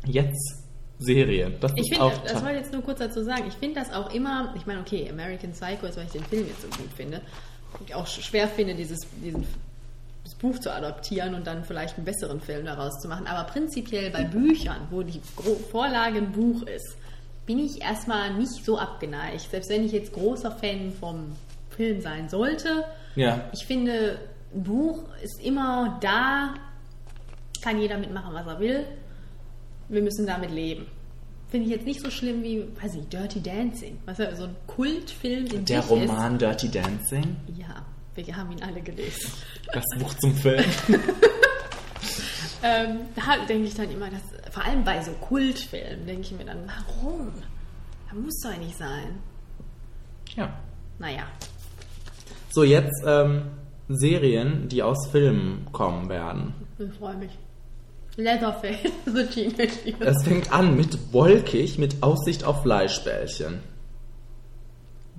Jetzt 0.05 0.66
Serien. 0.99 1.55
Das 1.59 1.71
Ich 1.75 1.89
finde, 1.95 2.11
das 2.25 2.41
wollte 2.41 2.55
ich 2.55 2.61
jetzt 2.61 2.73
nur 2.73 2.81
kurz 2.81 2.99
dazu 2.99 3.23
sagen, 3.23 3.43
ich 3.47 3.53
finde 3.53 3.79
das 3.79 3.93
auch 3.93 4.13
immer, 4.13 4.53
ich 4.55 4.65
meine, 4.65 4.79
okay, 4.79 5.07
American 5.09 5.51
Psycho 5.51 5.85
ist, 5.85 5.97
weil 5.97 6.05
ich 6.05 6.11
den 6.11 6.23
Film 6.25 6.47
jetzt 6.47 6.61
so 6.61 6.67
gut 6.69 6.91
finde, 6.95 7.21
ich 7.85 7.93
auch 7.93 8.07
sch- 8.07 8.21
schwer 8.23 8.47
finde, 8.47 8.73
dieses, 8.73 8.99
diesen, 9.23 9.45
das 10.23 10.33
Buch 10.35 10.57
zu 10.59 10.73
adaptieren 10.73 11.35
und 11.35 11.45
dann 11.45 11.63
vielleicht 11.63 11.97
einen 11.97 12.05
besseren 12.05 12.41
Film 12.41 12.65
daraus 12.65 12.99
zu 12.99 13.07
machen. 13.07 13.27
Aber 13.27 13.43
prinzipiell 13.49 14.09
bei 14.09 14.23
Büchern, 14.23 14.87
wo 14.89 15.03
die 15.03 15.21
Vorlage 15.71 16.17
ein 16.17 16.31
Buch 16.31 16.63
ist, 16.63 16.95
bin 17.45 17.59
ich 17.59 17.81
erstmal 17.81 18.33
nicht 18.33 18.65
so 18.65 18.77
abgeneigt. 18.79 19.41
Selbst 19.51 19.69
wenn 19.69 19.85
ich 19.85 19.91
jetzt 19.91 20.11
großer 20.13 20.51
Fan 20.51 20.91
vom 20.99 21.33
Film 21.69 22.01
sein 22.01 22.27
sollte, 22.27 22.83
Ja. 23.15 23.41
ich 23.53 23.65
finde, 23.67 24.19
ein 24.53 24.63
Buch 24.63 25.03
ist 25.21 25.39
immer 25.43 25.97
da, 26.01 26.55
kann 27.61 27.79
jeder 27.79 27.97
mitmachen, 27.97 28.33
was 28.33 28.47
er 28.47 28.59
will. 28.59 28.85
Wir 29.89 30.01
müssen 30.01 30.25
damit 30.25 30.51
leben. 30.51 30.85
Finde 31.49 31.67
ich 31.67 31.71
jetzt 31.71 31.85
nicht 31.85 32.01
so 32.01 32.09
schlimm 32.11 32.43
wie, 32.43 32.65
weiß 32.81 32.95
ich, 32.95 33.07
Dirty 33.07 33.41
Dancing. 33.41 33.97
Was 34.05 34.17
ja 34.17 34.35
so 34.35 34.43
ein 34.45 34.55
Kultfilm 34.67 35.45
in 35.47 35.63
Der 35.65 35.81
Roman 35.81 36.37
Dirty 36.37 36.69
Dancing. 36.69 37.37
Ist. 37.47 37.57
Ja, 37.59 37.85
wir 38.15 38.35
haben 38.35 38.51
ihn 38.51 38.61
alle 38.63 38.81
gelesen. 38.81 39.31
Das 39.71 39.83
Buch 39.97 40.13
zum 40.15 40.35
Film. 40.35 40.65
Ähm, 42.63 43.01
da 43.15 43.45
denke 43.45 43.67
ich 43.67 43.75
dann 43.75 43.91
immer, 43.91 44.09
dass, 44.09 44.21
vor 44.51 44.63
allem 44.63 44.83
bei 44.83 45.01
so 45.03 45.11
Kultfilmen, 45.11 46.07
denke 46.07 46.21
ich 46.21 46.31
mir 46.31 46.45
dann, 46.45 46.59
warum? 46.65 47.31
Das 48.09 48.17
muss 48.17 48.39
doch 48.43 48.57
nicht 48.57 48.77
sein. 48.77 49.19
ja. 50.35 50.51
Naja, 50.99 51.27
So, 52.49 52.63
jetzt 52.63 53.03
ähm, 53.05 53.43
Serien, 53.87 54.67
die 54.67 54.81
aus 54.81 55.07
Filmen 55.11 55.67
kommen 55.71 56.09
werden. 56.09 56.55
ich 56.79 56.91
freue 56.97 57.15
mich. 57.17 57.29
Leatherface, 58.17 58.91
The 59.05 59.25
Teenage 59.27 59.85
Years. 59.85 60.17
Es 60.17 60.23
fängt 60.23 60.51
an 60.51 60.75
mit 60.75 61.13
Wolkig, 61.13 61.77
mit 61.77 62.01
Aussicht 62.01 62.43
auf 62.43 62.63
Fleischbällchen. 62.63 63.61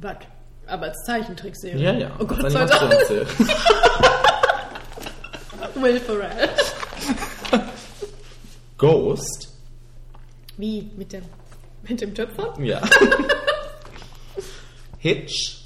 But, 0.01 0.19
aber 0.66 0.87
als 0.87 0.97
Zeichentrickserie. 1.07 1.81
Ja, 1.81 1.93
ja. 1.93 2.11
Oh 2.19 2.25
Gott 2.25 2.51
sei 2.51 2.65
Dank. 2.66 2.93
Will 5.81 6.01
Ferrell. 6.01 6.49
Ghost. 8.79 9.49
Wie? 10.57 10.91
Mit 10.97 11.12
dem, 11.12 11.23
mit 11.89 12.01
dem 12.01 12.12
Töpfer? 12.15 12.53
Ja. 12.61 12.81
Hitch. 14.99 15.62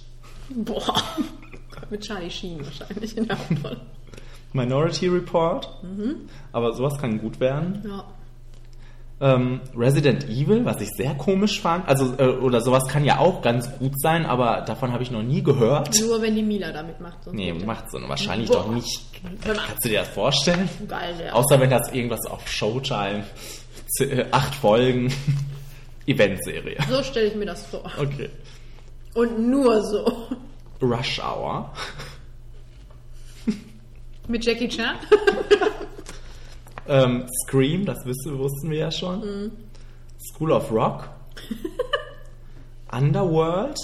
Boah. 0.50 1.02
Mit 1.88 2.02
Charlie 2.02 2.30
Sheen 2.30 2.62
wahrscheinlich 2.64 3.16
in 3.16 3.26
der 3.26 3.38
Hauptrolle. 3.38 3.80
Minority 4.52 5.08
Report. 5.08 5.68
Mhm. 5.82 6.28
Aber 6.52 6.72
sowas 6.72 6.98
kann 6.98 7.18
gut 7.18 7.40
werden. 7.40 7.82
Ja. 7.88 8.04
Ähm, 9.20 9.60
Resident 9.76 10.24
Evil, 10.28 10.64
was 10.64 10.80
ich 10.80 10.88
sehr 10.96 11.14
komisch 11.14 11.60
fand. 11.60 11.86
Also, 11.88 12.14
äh, 12.18 12.26
oder 12.38 12.60
sowas 12.60 12.88
kann 12.88 13.04
ja 13.04 13.18
auch 13.18 13.40
ganz 13.40 13.70
gut 13.78 14.00
sein, 14.00 14.26
aber 14.26 14.62
davon 14.62 14.92
habe 14.92 15.04
ich 15.04 15.12
noch 15.12 15.22
nie 15.22 15.44
gehört. 15.44 15.96
Nur 16.00 16.20
wenn 16.20 16.34
die 16.34 16.42
Mila 16.42 16.72
da 16.72 16.82
mitmacht. 16.82 17.22
sonst 17.22 17.36
Nee, 17.36 17.52
macht 17.52 17.88
so 17.90 17.98
wahrscheinlich 18.08 18.48
Boah. 18.48 18.64
doch 18.64 18.72
nicht. 18.72 19.00
Kannst 19.44 19.84
du 19.84 19.88
dir 19.90 20.00
das 20.00 20.08
vorstellen? 20.08 20.68
Geil, 20.88 21.14
ja. 21.24 21.32
Außer 21.34 21.60
wenn 21.60 21.70
das 21.70 21.92
irgendwas 21.92 22.26
auf 22.26 22.48
Showtime, 22.48 23.22
äh, 24.00 24.24
acht 24.32 24.56
Folgen, 24.56 25.12
Eventserie. 26.06 26.78
So 26.90 27.02
stelle 27.04 27.28
ich 27.28 27.36
mir 27.36 27.46
das 27.46 27.64
vor. 27.66 27.84
Okay. 28.00 28.28
Und 29.14 29.38
nur 29.48 29.82
so. 29.84 30.26
Rush 30.80 31.20
Hour. 31.20 31.70
Mit 34.32 34.46
Jackie 34.46 34.68
Chan. 34.68 34.96
Ähm, 36.88 37.26
Scream, 37.44 37.84
das 37.84 37.98
wussten 38.06 38.70
wir 38.70 38.78
ja 38.78 38.90
schon. 38.90 39.20
Mhm. 39.20 39.52
School 40.18 40.52
of 40.52 40.72
Rock. 40.72 41.10
Underworld. 42.90 43.76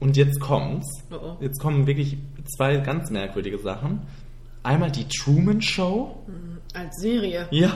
Und 0.00 0.16
jetzt 0.18 0.38
kommt's. 0.38 0.86
Oh 1.10 1.14
oh. 1.14 1.36
Jetzt 1.40 1.60
kommen 1.60 1.86
wirklich 1.86 2.18
zwei 2.54 2.76
ganz 2.76 3.10
merkwürdige 3.10 3.58
Sachen. 3.58 4.02
Einmal 4.62 4.92
die 4.92 5.08
Truman 5.08 5.62
Show. 5.62 6.22
Als 6.74 7.00
Serie. 7.00 7.48
Ja. 7.50 7.72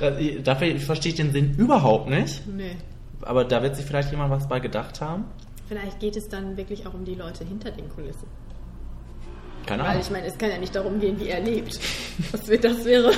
Äh, 0.00 0.42
Dafür 0.42 0.78
verstehe 0.80 1.10
ich 1.10 1.16
den 1.16 1.32
Sinn 1.32 1.54
überhaupt 1.56 2.10
nicht. 2.10 2.46
Nee. 2.48 2.76
Aber 3.22 3.44
da 3.44 3.62
wird 3.62 3.76
sich 3.76 3.86
vielleicht 3.86 4.10
jemand 4.10 4.30
was 4.32 4.48
bei 4.48 4.58
gedacht 4.58 5.00
haben. 5.00 5.24
Vielleicht 5.68 6.00
geht 6.00 6.16
es 6.16 6.28
dann 6.28 6.56
wirklich 6.56 6.86
auch 6.86 6.94
um 6.94 7.04
die 7.04 7.14
Leute 7.14 7.44
hinter 7.44 7.70
den 7.70 7.88
Kulissen. 7.88 8.26
Keine 9.70 9.82
Weil 9.84 9.90
Ahnung. 9.90 10.02
ich 10.02 10.10
meine, 10.10 10.26
es 10.26 10.36
kann 10.36 10.50
ja 10.50 10.58
nicht 10.58 10.74
darum 10.74 10.98
gehen, 10.98 11.20
wie 11.20 11.28
er 11.28 11.40
lebt. 11.40 11.78
Das, 12.32 12.48
wird, 12.48 12.64
das 12.64 12.84
wäre 12.84 13.12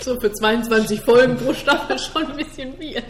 so 0.00 0.18
für 0.20 0.32
22 0.32 1.00
Folgen 1.00 1.36
pro 1.36 1.52
Staffel 1.52 1.98
schon 1.98 2.26
ein 2.30 2.36
bisschen 2.36 2.74
viel. 2.78 3.02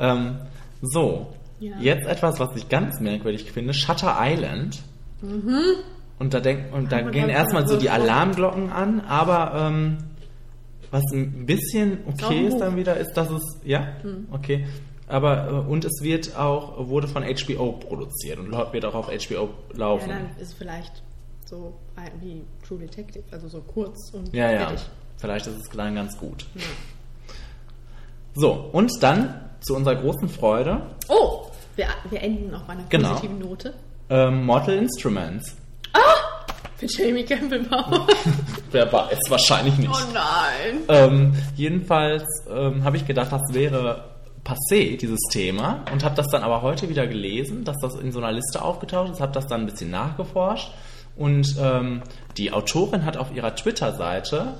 Ähm, 0.00 0.38
so, 0.82 1.32
Ja. 1.60 1.76
jetzt 1.80 2.06
etwas, 2.08 2.40
was 2.40 2.56
ich 2.56 2.68
ganz 2.68 2.98
merkwürdig 3.00 3.52
finde: 3.52 3.72
Shutter 3.72 4.16
Island. 4.20 4.80
Und 6.18 6.34
da, 6.34 6.40
denk, 6.40 6.72
und 6.74 6.90
da 6.90 7.02
gehen 7.02 7.28
erstmal 7.28 7.68
so 7.68 7.76
die. 7.76 7.88
Alarmglocken 7.88 8.70
an, 8.72 9.00
aber 9.02 9.52
ähm, 9.68 9.98
was 10.90 11.04
ein 11.12 11.46
bisschen 11.46 11.98
okay 12.08 12.46
ist 12.48 12.58
dann 12.58 12.76
wieder, 12.76 12.96
ist, 12.96 13.12
dass 13.14 13.30
es. 13.30 13.60
Ja? 13.64 13.92
Okay. 14.32 14.66
Aber, 15.06 15.48
äh, 15.48 15.70
und 15.70 15.84
es 15.84 16.02
wird 16.02 16.36
auch, 16.36 16.88
wurde 16.88 17.06
von 17.08 17.22
HBO 17.24 17.72
produziert 17.72 18.38
und 18.38 18.50
wird 18.72 18.84
auch 18.84 18.94
auf 18.94 19.06
HBO 19.08 19.48
Ja, 19.72 19.78
laufen. 19.78 20.08
dann 20.08 20.30
ist 20.40 20.54
vielleicht 20.54 21.02
so 21.50 21.74
ein- 21.96 22.12
wie 22.20 22.42
True 22.66 22.78
Detective, 22.78 23.24
also 23.30 23.48
so 23.48 23.60
kurz 23.60 24.10
und 24.14 24.32
Ja, 24.34 24.50
ja. 24.50 24.72
Vielleicht 25.18 25.46
ist 25.48 25.56
es 25.60 25.68
dann 25.76 25.94
ganz 25.96 26.16
gut. 26.16 26.46
So, 28.34 28.52
und 28.72 28.90
dann 29.02 29.50
zu 29.60 29.74
unserer 29.76 29.96
großen 29.96 30.28
Freude 30.28 30.80
Oh, 31.08 31.46
wir, 31.76 31.86
wir 32.08 32.22
enden 32.22 32.54
auf 32.54 32.68
einer 32.68 32.84
Genau. 32.88 33.08
positiven 33.10 33.38
Note. 33.40 33.74
ähm, 34.08 34.44
Mortal 34.46 34.74
Instruments. 34.76 35.56
Mit 36.80 36.96
Jamie 36.96 37.24
Campbell. 37.24 37.66
Wer 38.70 38.90
weiß, 38.90 39.18
wahrscheinlich 39.28 39.76
nicht. 39.76 39.90
Oh 39.92 39.98
nein. 40.14 40.78
Ähm, 40.88 41.34
jedenfalls 41.54 42.24
ähm, 42.50 42.82
habe 42.84 42.96
ich 42.96 43.06
gedacht, 43.06 43.30
das 43.30 43.42
wäre 43.52 44.04
passé, 44.42 44.96
dieses 44.96 45.18
Thema. 45.30 45.84
Und 45.92 46.02
habe 46.04 46.14
das 46.14 46.28
dann 46.28 46.42
aber 46.42 46.62
heute 46.62 46.88
wieder 46.88 47.06
gelesen, 47.06 47.64
dass 47.64 47.76
das 47.82 47.96
in 47.96 48.12
so 48.12 48.18
einer 48.20 48.32
Liste 48.32 48.62
aufgetaucht 48.62 49.10
ist. 49.12 49.20
Habe 49.20 49.32
das 49.32 49.46
dann 49.46 49.60
ein 49.60 49.66
bisschen 49.66 49.90
nachgeforscht. 49.90 50.70
Und 51.16 51.56
ähm, 51.60 52.02
die 52.36 52.52
Autorin 52.52 53.04
hat 53.04 53.16
auf 53.16 53.32
ihrer 53.34 53.54
Twitter-Seite 53.54 54.54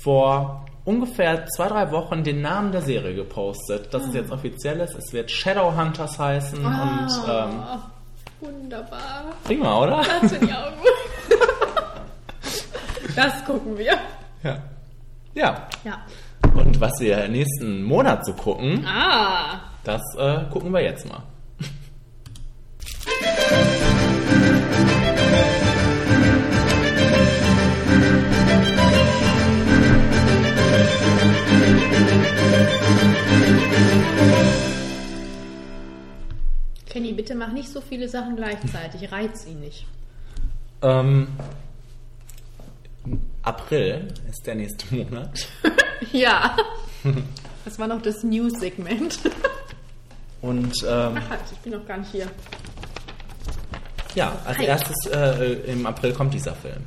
vor 0.00 0.66
ungefähr 0.84 1.46
zwei, 1.46 1.68
drei 1.68 1.92
Wochen 1.92 2.24
den 2.24 2.40
Namen 2.42 2.72
der 2.72 2.82
Serie 2.82 3.14
gepostet. 3.14 3.92
Dass 3.94 4.06
es 4.06 4.14
jetzt 4.14 4.30
offiziell 4.32 4.80
ist. 4.80 4.94
Es 4.94 5.12
wird 5.12 5.30
Shadowhunters 5.30 6.18
heißen. 6.18 6.58
Und 6.64 6.68
ähm, 6.68 7.60
Ah, 7.60 7.90
wunderbar. 8.40 9.24
prima, 9.44 9.78
oder? 9.82 10.02
Das 10.22 10.32
ich 10.32 10.42
auch 10.52 10.72
gut. 10.80 11.38
Das 13.16 13.44
gucken 13.44 13.76
wir. 13.76 13.94
Ja. 14.42 14.58
Ja. 15.34 15.68
Ja. 15.84 15.98
Und 16.54 16.80
was 16.80 16.92
wir 17.00 17.28
nächsten 17.28 17.82
Monat 17.84 18.24
so 18.24 18.32
gucken, 18.32 18.84
Ah. 18.86 19.60
das 19.84 20.00
äh, 20.18 20.44
gucken 20.50 20.72
wir 20.72 20.82
jetzt 20.82 21.06
mal. 21.08 21.22
Kenny, 36.88 37.12
bitte 37.12 37.34
mach 37.34 37.52
nicht 37.52 37.68
so 37.70 37.80
viele 37.80 38.08
Sachen 38.08 38.36
gleichzeitig. 38.36 39.10
Reiz 39.12 39.46
ihn 39.46 39.60
nicht. 39.60 39.86
Ähm, 40.82 41.28
April 43.42 44.08
ist 44.28 44.46
der 44.46 44.54
nächste 44.56 44.94
Monat. 44.94 45.46
Ja. 46.12 46.56
Das 47.66 47.78
war 47.78 47.86
noch 47.86 48.00
das 48.00 48.24
News-Segment. 48.24 49.20
Und 50.40 50.72
ähm, 50.88 51.18
Ach 51.18 51.28
halt, 51.28 51.40
ich 51.52 51.58
bin 51.58 51.74
noch 51.74 51.86
gar 51.86 51.98
nicht 51.98 52.10
hier. 52.10 52.26
ja, 54.14 54.32
als 54.46 54.56
Hi. 54.56 54.64
erstes 54.64 54.96
äh, 55.12 55.52
im 55.70 55.84
April 55.84 56.14
kommt 56.14 56.32
dieser 56.32 56.54
Film. 56.54 56.82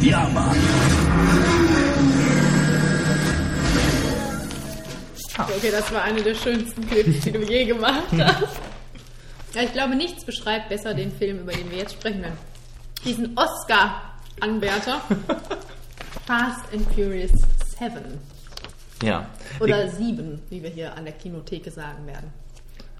Ja, 0.00 0.28
Mann. 0.32 0.56
Okay, 5.38 5.70
das 5.70 5.92
war 5.92 6.02
eine 6.02 6.22
der 6.22 6.34
schönsten 6.34 6.86
Clips, 6.88 7.20
die 7.20 7.32
du 7.32 7.42
je 7.42 7.64
gemacht 7.64 8.02
hast. 8.18 8.42
Ja, 9.54 9.62
ich 9.62 9.72
glaube, 9.72 9.94
nichts 9.96 10.24
beschreibt 10.24 10.68
besser 10.68 10.94
den 10.94 11.12
Film, 11.12 11.40
über 11.40 11.52
den 11.52 11.70
wir 11.70 11.78
jetzt 11.78 11.94
sprechen 11.94 12.22
werden. 12.22 12.38
Diesen 13.04 13.36
Oscar-Anwärter. 13.36 15.00
Fast 16.26 16.72
and 16.72 16.86
Furious 16.94 17.32
7. 17.78 17.92
Ja. 19.02 19.26
Oder 19.60 19.84
Wir, 19.84 19.90
7, 19.90 20.42
wie 20.50 20.62
wir 20.62 20.70
hier 20.70 20.94
an 20.96 21.04
der 21.04 21.14
Kinotheke 21.14 21.70
sagen 21.70 22.06
werden. 22.06 22.30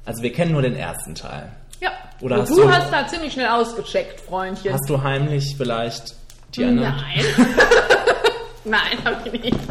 also 0.06 0.22
wir 0.22 0.32
kennen 0.32 0.52
nur 0.52 0.62
den 0.62 0.74
ersten 0.76 1.14
Teil. 1.14 1.50
Ja. 1.80 1.90
Oder 2.20 2.36
Und 2.36 2.42
hast 2.42 2.50
du 2.50 2.62
du- 2.62 2.72
hast 2.72 2.92
da 2.92 3.06
ziemlich 3.06 3.32
schnell 3.32 3.48
ausgecheckt, 3.48 4.20
Freundchen. 4.20 4.72
Hast 4.72 4.88
du 4.88 5.02
heimlich 5.02 5.54
vielleicht 5.56 6.14
die 6.54 6.64
anderen? 6.64 6.94
Nein. 6.96 7.24
Nein, 8.64 9.04
hab 9.04 9.26
ich 9.26 9.40
nicht. 9.42 9.56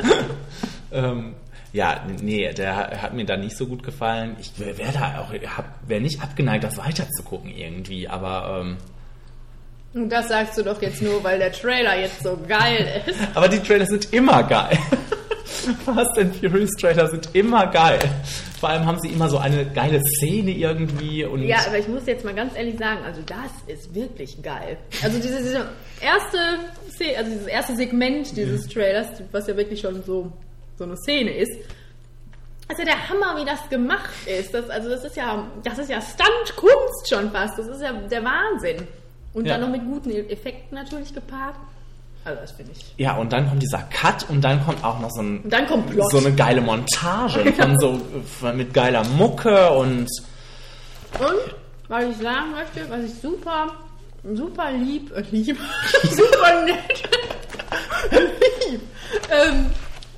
Ähm, 0.92 1.36
ja, 1.72 2.04
nee, 2.22 2.52
der 2.54 3.02
hat 3.02 3.14
mir 3.14 3.26
da 3.26 3.38
nicht 3.38 3.56
so 3.56 3.68
gut 3.68 3.84
gefallen. 3.84 4.36
Ich 4.40 4.60
wäre 4.60 4.92
da 4.92 5.20
auch, 5.20 5.34
wäre 5.88 6.02
nicht 6.02 6.22
abgeneigt, 6.22 6.64
das 6.64 6.78
weiterzugucken 6.78 7.52
irgendwie, 7.52 8.08
aber 8.08 8.62
ähm, 8.62 8.78
Und 9.94 10.10
das 10.10 10.30
sagst 10.30 10.58
du 10.58 10.64
doch 10.64 10.82
jetzt 10.82 11.02
nur, 11.02 11.24
weil 11.24 11.40
der 11.40 11.52
Trailer 11.52 12.00
jetzt 12.00 12.24
so 12.24 12.38
geil 12.48 13.04
ist. 13.06 13.20
Aber 13.34 13.48
die 13.48 13.60
Trailer 13.60 13.86
sind 13.86 14.14
immer 14.14 14.44
geil. 14.44 14.78
Fast 15.86 16.18
and 16.18 16.36
Furious 16.36 16.72
Trailer 16.80 17.08
sind 17.10 17.30
immer 17.34 17.68
geil. 17.68 18.00
Vor 18.60 18.70
allem 18.70 18.86
haben 18.86 19.00
sie 19.00 19.10
immer 19.10 19.30
so 19.30 19.38
eine 19.38 19.66
geile 19.66 20.02
Szene 20.02 20.52
irgendwie 20.52 21.24
und 21.24 21.44
Ja, 21.44 21.58
aber 21.68 21.80
ich 21.80 21.88
muss 21.88 22.06
jetzt 22.06 22.26
mal 22.26 22.34
ganz 22.34 22.56
ehrlich 22.56 22.78
sagen, 22.78 23.00
also 23.06 23.22
das 23.26 23.52
ist 23.68 23.94
wirklich 23.96 24.42
geil. 24.42 24.78
Also 25.02 25.18
diese, 25.20 25.38
diese 25.38 25.70
erste, 26.02 26.38
Szene, 26.92 27.18
also 27.18 27.32
dieses 27.32 27.48
erste 27.48 27.76
Segment 27.76 28.36
dieses 28.36 28.68
Trailers, 28.68 29.08
was 29.32 29.48
ja 29.48 29.56
wirklich 29.56 29.80
schon 29.80 30.04
so, 30.04 30.32
so 30.80 30.86
eine 30.86 30.98
Szene 30.98 31.32
ist, 31.32 31.52
ja 32.78 32.86
der 32.86 33.10
Hammer, 33.10 33.40
wie 33.40 33.46
das 33.46 33.68
gemacht 33.70 34.10
ist. 34.26 34.54
Das, 34.54 34.70
also 34.70 34.90
das 34.90 35.04
ist 35.04 35.16
ja, 35.18 35.46
das 35.64 35.78
ist 35.80 35.90
ja 35.90 36.00
Stunt-Kunst 36.02 37.10
schon 37.10 37.32
fast. 37.32 37.58
Das 37.58 37.68
ist 37.68 37.82
ja 37.82 37.92
der 37.94 38.24
Wahnsinn. 38.24 38.88
Und 39.34 39.46
Ja. 39.46 39.54
dann 39.58 39.62
noch 39.62 39.70
mit 39.78 39.86
guten 39.86 40.12
Effekten 40.12 40.76
natürlich 40.76 41.14
gepaart. 41.14 41.56
Also 42.26 42.42
das 42.42 42.52
finde 42.52 42.72
ich. 42.74 42.94
ja, 42.98 43.16
und 43.16 43.32
dann 43.34 43.48
kommt 43.50 43.62
dieser 43.64 43.80
Cut 43.92 44.30
und 44.30 44.42
dann 44.42 44.64
kommt 44.66 44.84
auch 44.84 45.00
noch 45.00 45.10
so, 45.10 45.22
ein, 45.22 45.44
so 46.12 46.18
eine 46.20 46.34
geile 46.36 46.62
Montage 46.62 47.54
von 47.58 47.80
so 47.80 48.00
mit 48.54 48.74
geiler 48.74 49.04
Mucke 49.06 49.72
und 49.72 50.08
Und 51.18 51.56
was 51.88 52.04
ich 52.06 52.18
sagen 52.18 52.52
möchte, 52.52 52.90
was 52.90 53.04
ich 53.04 53.14
super, 53.22 53.68
super 54.34 54.72
lieb, 54.74 55.12
äh, 55.16 55.24
lieb, 55.32 55.58
super 56.04 56.66
nett, 56.66 57.10
lieb, 58.70 58.82
ähm, 59.32 59.66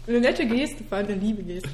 eine 0.08 0.20
nette 0.20 0.46
Geste 0.46 0.84
fand, 0.84 1.10
eine 1.10 1.20
liebe 1.20 1.44
Geste. 1.44 1.70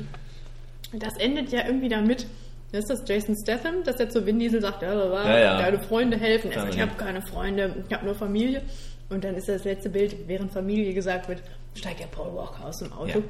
Das 0.94 1.16
endet 1.18 1.52
ja 1.52 1.66
irgendwie 1.66 1.90
damit, 1.90 2.26
das 2.72 2.82
ist 2.86 2.90
das 2.90 3.04
Jason 3.08 3.36
Statham, 3.42 3.84
dass 3.84 3.98
er 4.00 4.10
zu 4.10 4.26
Vin 4.26 4.40
Diesel 4.40 4.62
sagt, 4.62 4.82
ja, 4.82 4.94
Ja, 4.94 5.40
ja. 5.40 5.58
deine 5.58 5.80
Freunde 5.84 6.18
helfen. 6.18 6.52
Er 6.52 6.62
sagt, 6.62 6.70
ich 6.74 6.80
Family. 6.80 6.92
habe 6.96 7.04
keine 7.04 7.22
Freunde, 7.22 7.76
ich 7.88 7.94
habe 7.94 8.06
nur 8.06 8.16
Familie. 8.16 8.62
Und 9.10 9.24
dann 9.24 9.36
ist 9.36 9.48
das 9.48 9.64
letzte 9.64 9.90
Bild, 9.90 10.28
während 10.28 10.52
Familie 10.52 10.94
gesagt 10.94 11.30
wird, 11.30 11.42
steigt 11.76 12.00
ja 12.02 12.08
Paul 12.08 12.34
Walker 12.36 12.66
aus 12.66 12.80
dem 12.80 12.92
Auto. 12.94 13.20
Ja. 13.20 13.26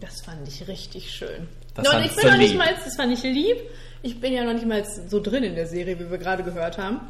Das 0.00 0.20
fand 0.22 0.46
ich 0.48 0.66
richtig 0.68 1.10
schön. 1.10 1.48
Das 1.74 1.86
und 1.86 1.92
fandst 1.94 2.10
ich 2.16 2.22
bin 2.22 2.30
noch 2.30 2.38
nicht 2.38 2.50
lieb. 2.50 2.58
mal, 2.58 2.74
das 2.84 2.96
fand 2.96 3.12
ich 3.12 3.22
lieb. 3.24 3.56
Ich 4.02 4.20
bin 4.20 4.32
ja 4.32 4.44
noch 4.44 4.52
nicht 4.54 4.66
mal 4.66 4.84
so 5.08 5.20
drin 5.20 5.42
in 5.44 5.54
der 5.54 5.66
Serie, 5.66 5.98
wie 5.98 6.10
wir 6.10 6.18
gerade 6.18 6.42
gehört 6.44 6.78
haben. 6.78 7.00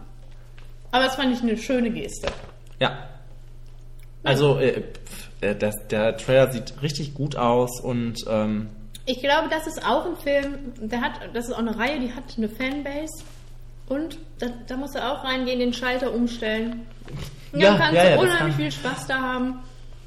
Aber 0.90 1.05
das 1.05 1.16
fand 1.16 1.32
ich 1.35 1.43
eine 1.43 1.56
schöne 1.59 1.90
Geste. 1.90 2.28
ja. 2.81 3.05
Also 4.24 4.59
äh, 4.59 4.82
äh, 5.40 5.55
das, 5.55 5.74
der 5.90 6.16
Trailer 6.16 6.51
sieht 6.52 6.81
richtig 6.82 7.15
gut 7.15 7.36
aus 7.36 7.81
und 7.81 8.16
ähm, 8.28 8.69
Ich 9.06 9.20
glaube, 9.20 9.48
das 9.51 9.66
ist 9.66 9.85
auch 9.85 10.05
ein 10.06 10.16
Film, 10.16 10.73
der 10.81 11.01
hat, 11.01 11.12
das 11.35 11.47
ist 11.47 11.52
auch 11.55 11.59
eine 11.59 11.78
Reihe, 11.78 12.01
die 12.01 12.12
hat 12.12 12.35
eine 12.36 12.48
Fanbase. 12.48 13.24
Und 13.89 14.19
da, 14.39 14.48
da 14.66 14.77
musst 14.77 14.94
du 14.94 14.98
auch 15.02 15.24
reingehen, 15.24 15.60
den 15.60 15.73
Schalter 15.73 16.12
umstellen. 16.12 16.86
Und 17.52 17.60
Ja, 17.60 17.70
dann 17.70 17.78
kannst 17.78 17.94
ja, 17.94 18.05
du 18.05 18.10
ja, 18.10 18.16
unheimlich 18.20 18.39
kann- 18.39 18.52
viel 18.56 18.73
Spaß 18.73 19.06
da 19.06 19.19
haben. 19.19 19.60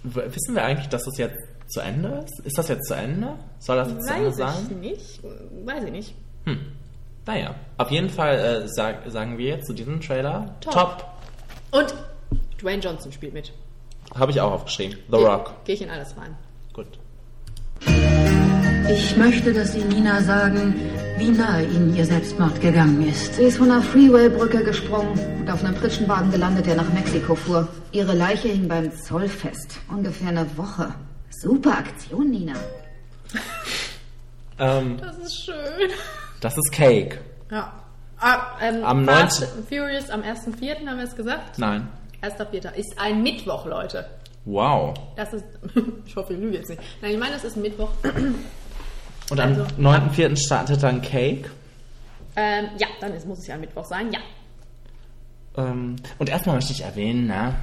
wissen 0.04 0.54
wir 0.56 0.64
eigentlich, 0.64 0.88
dass 0.90 1.04
das 1.06 1.18
jetzt 1.18 1.40
zu 1.68 1.80
Ende 1.80 2.24
ist? 2.26 2.46
Ist 2.46 2.58
das 2.60 2.68
jetzt 2.68 2.88
zu 2.88 2.94
Ende? 2.94 3.34
Soll 3.60 3.78
das 3.78 3.90
jetzt 3.92 4.06
zu 4.08 4.14
Ende 4.14 4.28
Weiß 4.28 4.36
sein? 4.36 4.68
ich 4.70 4.78
nicht. 4.78 5.20
Weiß 5.66 5.84
ich 5.84 5.92
nicht. 5.92 6.16
Naja, 7.26 7.56
auf 7.78 7.90
jeden 7.92 8.10
Fall 8.10 8.38
äh, 8.38 8.68
sag, 8.68 9.10
sagen 9.10 9.38
wir 9.38 9.48
jetzt 9.50 9.68
zu 9.68 9.74
diesem 9.74 10.00
Trailer 10.02 10.56
Top. 10.60 10.74
top. 10.74 11.06
Und 11.72 11.94
Dwayne 12.62 12.82
Johnson 12.84 13.12
spielt 13.12 13.34
mit. 13.34 13.54
Habe 14.16 14.32
ich 14.32 14.42
auch 14.42 14.52
aufgeschrieben. 14.52 14.98
The 15.10 15.18
Rock. 15.18 15.54
Gehe 15.66 15.76
ich 15.76 15.82
in 15.82 15.90
alles 15.90 16.16
rein. 16.18 16.36
Gut. 16.74 16.88
Ich 18.90 19.16
möchte, 19.16 19.54
dass 19.54 19.74
Sie 19.74 19.80
Nina 19.84 20.22
sagen, 20.22 20.76
wie 21.18 21.30
nahe 21.30 21.64
Ihnen 21.64 21.96
Ihr 21.96 22.06
Selbstmord 22.06 22.60
gegangen 22.60 23.08
ist. 23.08 23.36
Sie 23.36 23.44
ist 23.44 23.58
von 23.58 23.72
einer 23.72 23.82
Freeway-Brücke 23.82 24.64
gesprungen 24.64 25.18
und 25.40 25.50
auf 25.50 25.64
einem 25.64 25.76
Pritschenwagen 25.76 26.30
gelandet, 26.32 26.66
der 26.66 26.76
nach 26.76 26.92
Mexiko 26.94 27.36
fuhr. 27.36 27.68
Ihre 27.94 28.14
Leiche 28.14 28.50
hing 28.50 28.68
beim 28.68 28.92
Zoll 28.92 29.30
fest. 29.30 29.80
Ungefähr 29.90 30.30
eine 30.30 30.46
Woche. 30.58 30.94
Super 31.30 31.78
Aktion, 31.78 32.30
Nina. 32.32 32.54
Ähm, 34.60 34.98
Das 35.00 35.18
ist 35.18 35.46
schön. 35.46 35.90
das 36.42 36.58
ist 36.58 36.72
Cake. 36.72 37.20
Ja. 37.50 37.74
Ah, 38.20 38.40
ähm, 38.62 38.84
Am 38.84 39.06
Fast 39.06 39.42
19. 39.42 39.58
and 39.58 39.70
Furious 39.70 40.10
am 40.12 40.22
1.4. 40.22 40.86
haben 40.88 40.98
wir 40.98 41.06
es 41.06 41.16
gesagt. 41.16 41.58
Nein. 41.58 41.88
1.4. 42.22 42.74
ist 42.76 42.94
ein 43.00 43.24
Mittwoch, 43.24 43.66
Leute. 43.66 44.06
Wow. 44.46 44.94
Das 45.16 45.34
ist, 45.34 45.46
ich 46.06 46.16
hoffe, 46.16 46.34
ich 46.34 46.40
lüge 46.40 46.58
jetzt 46.58 46.70
nicht. 46.70 46.82
Nein, 47.02 47.12
ich 47.12 47.18
meine, 47.20 47.36
es 47.36 47.44
ist 47.44 47.56
ein 47.56 47.62
Mittwoch. 47.64 47.90
Und 49.30 49.40
am 49.40 49.50
Also, 49.50 49.62
9.4. 49.80 50.36
startet 50.38 50.84
dann 50.84 51.02
Cake. 51.02 51.50
Ähm, 52.36 52.66
ja, 52.78 52.88
dann 53.00 53.14
ist, 53.14 53.26
muss 53.28 53.40
es 53.40 53.48
ja 53.48 53.56
ein 53.56 53.62
Mittwoch 53.62 53.86
sein, 53.86 54.12
ja. 54.12 54.20
Ähm, 55.58 55.96
und 56.18 56.30
erstmal 56.30 56.56
möchte 56.56 56.74
ich 56.74 56.82
erwähnen, 56.84 57.28
ne? 57.28 57.56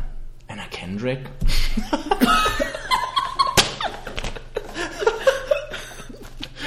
Anna 0.49 0.65
Kendrick. 0.71 1.29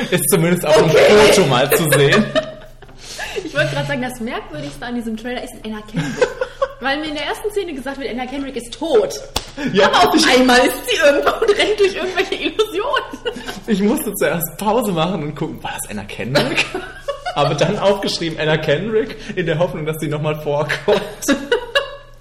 Ist 0.10 0.24
zumindest 0.30 0.66
auf 0.66 0.78
Okay. 0.82 0.98
dem 1.10 1.18
Foto 1.36 1.48
mal 1.48 1.70
zu 1.72 1.84
sehen. 1.98 2.26
Ich 3.46 3.54
wollte 3.56 3.72
gerade 3.74 3.88
sagen, 3.88 4.02
das 4.02 4.20
Merkwürdigste 4.20 4.86
an 4.86 4.96
diesem 4.96 5.16
Trailer 5.18 5.44
ist 5.44 5.54
Anna 5.66 5.82
Kendrick. 5.82 6.28
Weil 6.82 7.00
mir 7.00 7.08
in 7.10 7.14
der 7.16 7.26
ersten 7.26 7.50
Szene 7.52 7.74
gesagt 7.74 8.00
wird, 8.00 8.10
Anna 8.10 8.26
Kendrick 8.26 8.56
ist 8.58 8.74
tot. 8.74 9.14
Ja, 9.72 9.86
Aber 9.88 10.10
auf 10.10 10.16
ich- 10.16 10.28
einmal 10.28 10.58
ist 10.60 10.90
sie 10.90 10.96
irgendwo 10.98 11.30
und 11.46 11.58
rennt 11.58 11.80
durch 11.80 11.96
irgendwelche 11.96 12.36
Illusionen. 12.36 13.38
Ich 13.68 13.82
musste 13.82 14.14
zuerst 14.16 14.58
Pause 14.58 14.92
machen 14.92 15.24
und 15.24 15.36
gucken, 15.36 15.62
war 15.64 15.72
das 15.80 15.90
Anna 15.92 16.04
Kendrick? 16.06 16.66
Habe 17.36 17.56
dann 17.56 17.78
aufgeschrieben 17.80 18.38
Anna 18.40 18.58
Kendrick 18.58 19.16
in 19.38 19.46
der 19.46 19.58
Hoffnung, 19.60 19.86
dass 19.86 19.98
sie 20.00 20.08
nochmal 20.08 20.36
vorkommt. 20.42 21.02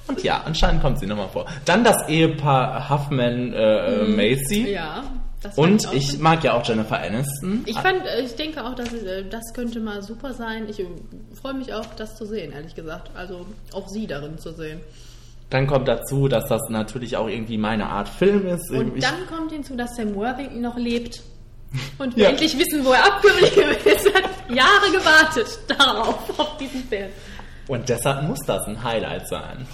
Und 0.07 0.23
ja, 0.23 0.43
anscheinend 0.45 0.82
kommt 0.82 0.99
sie 1.01 1.07
nochmal 1.07 1.28
vor. 1.32 1.47
Dann 1.65 1.82
das 1.82 1.97
Ehepaar 2.09 2.89
Huffman-Macy. 2.91 4.70
Ja. 4.73 5.03
Das 5.43 5.57
Und 5.57 5.93
ich 5.95 6.11
gut. 6.11 6.21
mag 6.21 6.45
ja 6.45 6.53
auch 6.55 6.67
Jennifer 6.67 7.01
Aniston. 7.01 7.62
Ich 7.67 7.79
fand, 7.79 8.05
äh, 8.07 8.21
ich 8.23 8.35
denke 8.37 8.65
auch, 8.65 8.75
dass 8.75 8.93
äh, 8.93 9.25
das 9.29 9.53
könnte 9.55 9.81
mal 9.81 10.03
super 10.03 10.35
sein. 10.35 10.69
Ich 10.69 10.81
äh, 10.81 10.87
freue 11.41 11.55
mich 11.55 11.73
auch, 11.73 11.87
das 11.97 12.17
zu 12.17 12.27
sehen, 12.27 12.53
ehrlich 12.53 12.75
gesagt. 12.75 13.11
Also 13.15 13.47
auch 13.73 13.89
sie 13.89 14.07
darin 14.07 14.39
zu 14.39 14.53
sehen. 14.53 14.81
Dann 15.49 15.67
kommt 15.67 15.89
dazu, 15.89 16.29
dass 16.29 16.49
das 16.49 16.61
natürlich 16.69 17.17
auch 17.17 17.27
irgendwie 17.29 17.59
meine 17.59 17.87
Art 17.87 18.09
Film 18.09 18.47
ist. 18.47 18.71
Und 18.71 18.97
Ich- 18.97 19.03
dann 19.05 19.27
kommt 19.27 19.51
hinzu, 19.51 19.75
dass 19.77 19.97
Sam 19.97 20.15
Worthington 20.15 20.61
noch 20.61 20.77
lebt. 20.77 21.23
Und 21.99 22.17
wir 22.17 22.25
Ja. 22.25 22.31
endlich 22.31 22.57
wissen, 22.59 22.85
wo 22.85 22.91
er 22.93 23.05
abgeblieben 23.07 23.71
ist. 23.85 24.07
Er 24.07 24.15
hat 24.23 24.31
Jahre 24.55 24.91
gewartet 24.93 25.47
darauf, 25.69 26.39
auf 26.39 26.57
diesen 26.57 26.83
Film. 26.85 27.11
und 27.69 27.89
deshalb 27.89 28.25
muss 28.25 28.41
das 28.47 28.67
ein 28.67 28.83
Highlight 28.83 29.29
sein. 29.29 29.67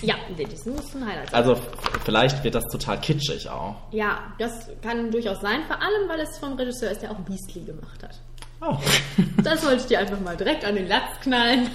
Ja, 0.00 0.14
das 0.50 0.64
muss 0.66 0.94
ein 0.94 1.06
Highlight 1.06 1.30
sein. 1.30 1.34
Also 1.44 1.60
vielleicht 2.04 2.42
wird 2.42 2.54
das 2.54 2.64
total 2.64 3.00
kitschig 3.00 3.48
auch. 3.48 3.76
Ja, 3.90 4.18
das 4.38 4.68
kann 4.82 5.10
durchaus 5.10 5.40
sein, 5.40 5.60
vor 5.66 5.76
allem, 5.80 6.08
weil 6.08 6.20
es 6.20 6.38
vom 6.38 6.54
Regisseur 6.54 6.90
ist, 6.90 7.02
der 7.02 7.10
auch 7.10 7.16
Beastly 7.20 7.62
gemacht 7.62 8.02
hat. 8.02 8.18
Oh. 8.60 8.76
Das 9.44 9.64
wollte 9.64 9.78
ich 9.82 9.86
dir 9.86 9.98
einfach 9.98 10.20
mal 10.20 10.36
direkt 10.36 10.64
an 10.64 10.74
den 10.76 10.86
Latz 10.88 11.18
knallen. 11.20 11.68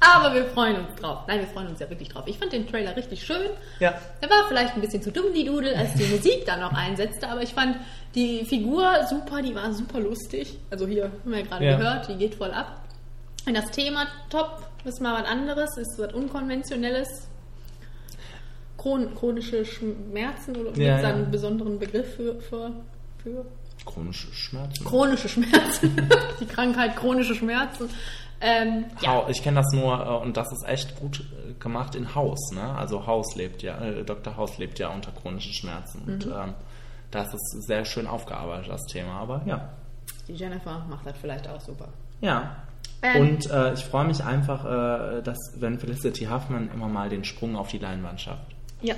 Aber 0.00 0.34
wir 0.34 0.46
freuen 0.46 0.76
uns 0.86 0.98
drauf. 1.00 1.20
Nein, 1.28 1.40
wir 1.40 1.46
freuen 1.48 1.68
uns 1.68 1.80
ja 1.80 1.88
wirklich 1.90 2.08
drauf. 2.08 2.24
Ich 2.26 2.38
fand 2.38 2.52
den 2.54 2.66
Trailer 2.66 2.96
richtig 2.96 3.22
schön. 3.22 3.50
Ja. 3.80 3.94
Er 4.22 4.30
war 4.30 4.48
vielleicht 4.48 4.74
ein 4.74 4.80
bisschen 4.80 5.02
zu 5.02 5.12
dumm, 5.12 5.26
die 5.34 5.44
Dudel, 5.44 5.74
als 5.74 5.92
die 5.94 6.04
Musik 6.06 6.46
dann 6.46 6.60
noch 6.60 6.72
einsetzte, 6.72 7.28
aber 7.28 7.42
ich 7.42 7.52
fand 7.52 7.76
die 8.14 8.44
Figur 8.46 8.90
super, 9.10 9.42
die 9.42 9.54
war 9.54 9.72
super 9.74 10.00
lustig. 10.00 10.56
Also 10.70 10.86
hier 10.86 11.04
haben 11.04 11.20
wir 11.24 11.40
ja 11.40 11.44
gerade 11.46 11.64
Ja. 11.66 11.76
gehört, 11.76 12.08
die 12.08 12.16
geht 12.16 12.34
voll 12.36 12.50
ab. 12.52 12.80
Und 13.46 13.54
das 13.54 13.70
Thema 13.72 14.06
top, 14.30 14.62
ist 14.84 15.00
mal 15.02 15.20
was 15.22 15.28
anderes, 15.28 15.76
ist 15.76 15.98
was 15.98 16.14
Unkonventionelles. 16.14 17.28
Chron 18.80 19.14
chronische 19.14 19.64
Schmerzen 19.64 20.56
oder 20.56 20.70
Ja, 20.70 20.72
gibt 20.72 20.78
es 20.78 21.02
ja. 21.02 21.08
einen 21.08 21.30
besonderen 21.30 21.78
Begriff 21.78 22.14
für, 22.16 22.40
für, 22.40 22.72
für 23.22 23.44
Chronische 23.84 24.32
Schmerzen. 24.32 24.84
chronische 24.84 25.28
Schmerzen? 25.28 26.08
die 26.40 26.46
Krankheit 26.46 26.96
chronische 26.96 27.34
Schmerzen. 27.34 27.88
Ähm, 28.42 28.86
ja, 29.02 29.26
Ich 29.28 29.42
kenne 29.42 29.56
das 29.60 29.72
nur 29.74 29.94
äh, 30.00 30.24
und 30.24 30.36
das 30.36 30.50
ist 30.52 30.66
echt 30.66 30.98
gut 30.98 31.20
äh, 31.20 31.52
gemacht 31.58 31.94
in 31.94 32.14
Haus. 32.14 32.52
Ne? 32.52 32.62
Also 32.74 33.06
Haus 33.06 33.34
lebt 33.36 33.62
ja, 33.62 33.78
äh, 33.82 34.02
Dr. 34.04 34.36
Haus 34.36 34.56
lebt 34.58 34.78
ja 34.78 34.88
unter 34.88 35.12
chronischen 35.12 35.52
Schmerzen. 35.52 36.02
Und 36.06 36.26
Mhm. 36.26 36.32
ähm, 36.32 36.54
das 37.10 37.34
ist 37.34 37.66
sehr 37.66 37.84
schön 37.84 38.06
aufgearbeitet, 38.06 38.70
das 38.70 38.82
Thema. 38.86 39.12
Aber 39.20 39.42
ja. 39.46 39.68
die 40.28 40.34
Jennifer 40.34 40.86
macht 40.88 41.04
das 41.06 41.16
vielleicht 41.20 41.48
auch 41.48 41.60
super. 41.60 41.88
Ja. 42.22 42.56
Ähm. 43.02 43.20
Und 43.28 43.50
äh, 43.50 43.74
ich 43.74 43.84
freue 43.84 44.04
mich 44.06 44.22
einfach, 44.24 44.64
äh, 44.64 45.22
dass 45.22 45.38
wenn 45.56 45.78
Felicity 45.78 46.26
Huffman 46.26 46.70
immer 46.72 46.88
mal 46.88 47.08
den 47.10 47.24
Sprung 47.24 47.56
auf 47.56 47.68
die 47.68 47.78
Leinwand 47.78 48.20
schafft. 48.20 48.54
Ja. 48.82 48.94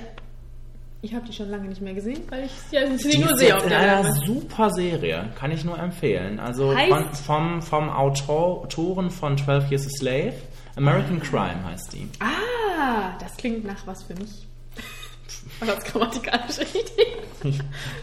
Ich 1.01 1.13
habe 1.13 1.25
die 1.25 1.33
schon 1.33 1.49
lange 1.49 1.67
nicht 1.67 1.81
mehr 1.81 1.93
gesehen, 1.93 2.21
weil 2.29 2.45
ich 2.45 2.51
sie 2.69 2.77
ja 2.77 2.87
sie 2.97 3.09
Die 3.09 3.17
nur 3.17 3.37
sehe 3.37 3.55
auf 3.57 3.67
der 3.67 3.71
Leinwand. 3.87 4.25
super 4.25 4.69
Serie, 4.69 5.29
kann 5.37 5.51
ich 5.51 5.65
nur 5.65 5.77
empfehlen. 5.77 6.39
Also 6.39 6.71
von, 6.71 7.13
vom, 7.13 7.61
vom 7.61 7.89
Autor, 7.89 8.61
Autoren 8.63 9.11
von 9.11 9.37
12 9.37 9.69
Years 9.69 9.85
a 9.85 9.89
Slave, 9.99 10.33
American 10.77 11.19
Crime 11.21 11.61
heißt 11.65 11.91
die. 11.91 12.07
Ah, 12.21 13.17
das 13.19 13.35
klingt 13.35 13.65
nach 13.65 13.85
was 13.85 14.03
für 14.03 14.13
mich. 14.15 14.47
Aber 15.59 15.73
das 15.73 15.83
grammatikalisch 15.83 16.59
richtig. 16.59 17.17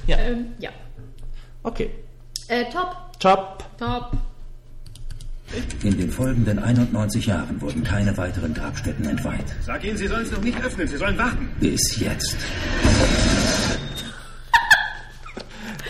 Ja. 0.06 0.18
ähm, 0.18 0.52
ja. 0.58 0.68
Okay. 1.62 1.88
Äh, 2.48 2.64
top, 2.70 2.94
Top. 3.18 3.64
top. 3.78 4.10
In 5.82 5.98
den 5.98 6.10
folgenden 6.10 6.58
91 6.58 7.26
Jahren 7.26 7.60
wurden 7.60 7.82
keine 7.82 8.16
weiteren 8.16 8.54
Grabstätten 8.54 9.08
entweiht. 9.08 9.44
Sag 9.64 9.82
ihnen, 9.82 9.96
sie 9.96 10.06
sollen 10.06 10.24
es 10.24 10.30
noch 10.30 10.42
nicht 10.42 10.62
öffnen. 10.62 10.86
Sie 10.86 10.96
sollen 10.96 11.18
warten. 11.18 11.48
Bis 11.58 11.98
jetzt. 11.98 12.36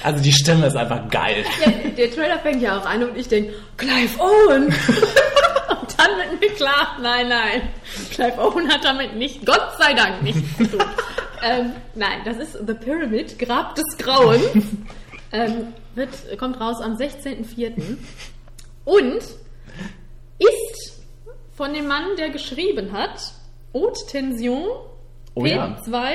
Also 0.02 0.22
die 0.22 0.32
Stimme 0.32 0.66
ist 0.66 0.76
einfach 0.76 1.10
geil. 1.10 1.44
Ja, 1.64 1.72
der 1.90 2.10
Trailer 2.10 2.38
fängt 2.38 2.62
ja 2.62 2.78
auch 2.78 2.86
an 2.86 3.04
und 3.04 3.16
ich 3.18 3.28
denke, 3.28 3.52
Clive 3.76 4.18
Owen. 4.18 4.64
und 4.66 5.98
dann 5.98 6.16
wird 6.16 6.40
mir 6.40 6.50
klar, 6.54 6.96
nein, 7.02 7.28
nein. 7.28 7.62
Clive 8.10 8.38
Owen 8.38 8.72
hat 8.72 8.82
damit 8.82 9.16
nicht, 9.16 9.44
Gott 9.44 9.74
sei 9.78 9.92
Dank, 9.92 10.22
nichts 10.22 10.56
zu 10.56 10.68
tun. 10.68 10.80
ähm, 11.42 11.72
nein, 11.94 12.20
das 12.24 12.38
ist 12.38 12.52
The 12.66 12.72
Pyramid, 12.72 13.38
Grab 13.38 13.74
des 13.74 13.98
Grauens. 13.98 14.42
ähm, 15.32 15.74
wird, 15.94 16.10
kommt 16.38 16.58
raus 16.60 16.80
am 16.80 16.96
16.04. 16.96 17.98
Und 18.86 19.22
ist 20.40 21.02
von 21.52 21.72
dem 21.74 21.86
Mann, 21.86 22.16
der 22.18 22.30
geschrieben 22.30 22.92
hat, 22.92 23.20
Haute 23.74 24.04
Tension, 24.08 24.64
Oh 25.34 25.44
ja. 25.46 25.76
P2 25.86 26.14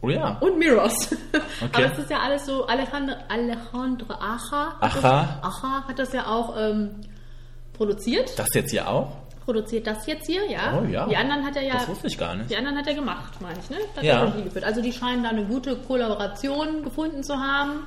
Oh 0.00 0.08
ja. 0.08 0.38
und 0.40 0.58
Mirrors. 0.58 1.14
Okay. 1.62 1.84
Aber 1.84 1.92
es 1.92 1.98
ist 1.98 2.10
ja 2.10 2.18
alles 2.20 2.46
so, 2.46 2.66
Alejandro, 2.66 3.14
Alejandro 3.28 4.14
Acha, 4.14 4.74
hat 4.80 4.82
Acha. 4.96 5.38
Das, 5.42 5.52
Acha 5.52 5.84
hat 5.88 5.98
das 5.98 6.12
ja 6.12 6.26
auch 6.26 6.54
ähm, 6.58 7.00
produziert. 7.72 8.38
Das 8.38 8.48
jetzt 8.54 8.70
hier 8.70 8.88
auch? 8.88 9.12
Produziert 9.44 9.86
das 9.86 10.06
jetzt 10.06 10.26
hier, 10.26 10.50
ja. 10.50 10.78
Oh 10.80 10.84
ja. 10.86 11.06
Die 11.06 11.16
anderen 11.16 11.44
hat 11.44 11.56
er 11.56 11.62
ja. 11.62 11.74
Das 11.74 11.88
wusste 11.88 12.06
ich 12.06 12.16
gar 12.16 12.34
nicht. 12.34 12.50
Die 12.50 12.56
anderen 12.56 12.78
hat 12.78 12.86
er 12.86 12.94
gemacht, 12.94 13.40
meine 13.40 13.58
ich, 13.58 13.68
ne? 13.70 13.76
Hat 13.96 14.02
Ja. 14.02 14.32
Also 14.62 14.80
die 14.80 14.92
scheinen 14.92 15.22
da 15.22 15.30
eine 15.30 15.44
gute 15.44 15.76
Kollaboration 15.76 16.82
gefunden 16.82 17.22
zu 17.22 17.34
haben. 17.36 17.86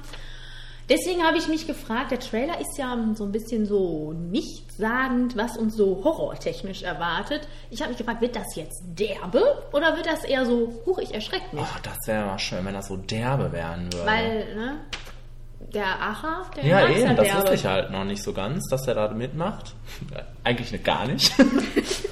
Deswegen 0.90 1.24
habe 1.24 1.38
ich 1.38 1.50
mich 1.50 1.68
gefragt, 1.68 2.12
der 2.12 2.20
Trailer 2.20 2.62
ist 2.62 2.78
ja 2.78 2.98
so 3.14 3.26
ein 3.26 3.32
bisschen 3.34 3.66
so 3.66 4.14
nichtssagend, 4.14 5.36
was 5.36 5.58
uns 5.58 5.76
so 5.76 6.02
horrortechnisch 6.04 6.84
erwartet. 6.84 7.48
Ich 7.70 7.82
habe 7.82 7.90
mich 7.90 7.98
gefragt, 7.98 8.22
wird 8.22 8.38
das 8.38 8.56
jetzt 8.56 8.82
derbe 8.86 9.44
oder 9.74 9.98
wird 9.98 10.06
das 10.06 10.24
eher 10.24 10.46
so, 10.46 10.82
huch, 10.86 11.00
ich 11.00 11.14
erschrecke 11.14 11.54
mich? 11.54 11.66
Ach, 11.66 11.80
das 11.82 11.98
wäre 12.06 12.26
mal 12.26 12.40
schön, 12.40 12.64
wenn 12.64 12.74
das 12.74 12.88
so 12.88 12.96
derbe 12.96 13.52
werden 13.52 13.92
würde. 13.92 14.06
Weil, 14.06 14.56
ne, 14.56 14.80
der 15.74 16.02
Acha, 16.02 16.46
der 16.56 16.66
ja, 16.66 16.88
eben, 16.88 17.16
das 17.16 17.26
derbe. 17.26 17.42
wusste 17.42 17.56
ich 17.56 17.66
halt 17.66 17.92
noch 17.92 18.06
nicht 18.06 18.24
so 18.24 18.32
ganz, 18.32 18.70
dass 18.70 18.88
er 18.88 18.96
da 18.96 19.10
mitmacht. 19.10 19.76
Eigentlich 20.46 20.72
nicht, 20.72 20.86
gar 20.86 21.06
nicht. 21.06 21.34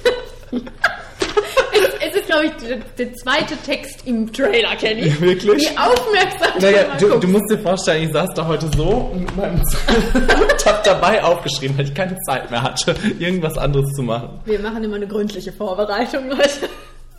Ist, 2.26 2.32
glaube 2.32 2.46
ich, 2.46 2.68
der, 2.68 2.78
der 3.06 3.14
zweite 3.14 3.56
Text 3.64 4.06
im 4.06 4.32
Trailer, 4.32 4.74
Kenny. 4.76 5.04
Wirklich? 5.20 5.70
Wie 5.70 5.78
aufmerksam 5.78 6.60
Naja, 6.60 6.96
du 6.98 7.18
du, 7.20 7.28
musst 7.28 7.50
dir 7.50 7.58
vorstellen, 7.58 8.04
ich 8.04 8.12
saß 8.12 8.30
da 8.34 8.46
heute 8.46 8.68
so 8.76 9.12
mit 9.16 9.36
meinem 9.36 9.60
und 9.60 10.66
hab 10.66 10.82
dabei 10.84 11.22
aufgeschrieben, 11.22 11.78
weil 11.78 11.84
ich 11.86 11.94
keine 11.94 12.16
Zeit 12.26 12.50
mehr 12.50 12.62
hatte, 12.62 12.94
irgendwas 13.18 13.56
anderes 13.56 13.90
zu 13.92 14.02
machen. 14.02 14.40
Wir 14.44 14.58
machen 14.60 14.82
immer 14.82 14.96
eine 14.96 15.06
gründliche 15.06 15.52
Vorbereitung, 15.52 16.28
Leute. 16.28 16.68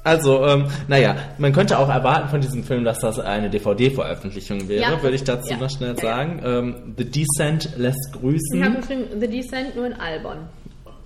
Also, 0.04 0.46
ähm, 0.46 0.68
naja, 0.88 1.16
man 1.38 1.52
könnte 1.52 1.78
auch 1.78 1.90
erwarten 1.90 2.30
von 2.30 2.40
diesem 2.40 2.64
Film, 2.64 2.86
dass 2.86 3.00
das 3.00 3.20
eine 3.20 3.50
DVD-Veröffentlichung 3.50 4.70
wäre, 4.70 4.82
Ja. 4.82 5.02
würde 5.04 5.16
ich 5.16 5.24
dazu 5.26 5.52
Ja. 5.52 5.58
noch 5.58 5.70
schnell 5.70 5.98
sagen. 5.98 6.42
Ähm, 6.46 6.94
The 6.98 7.04
Descent 7.04 7.72
lässt 7.78 8.14
grüßen. 8.14 8.58
Ich 8.58 8.64
habe 8.64 8.78
geschrieben, 8.78 9.04
The 9.20 9.28
Descent 9.28 9.76
nur 9.76 9.86
in 9.86 9.94
Albon. 9.94 10.38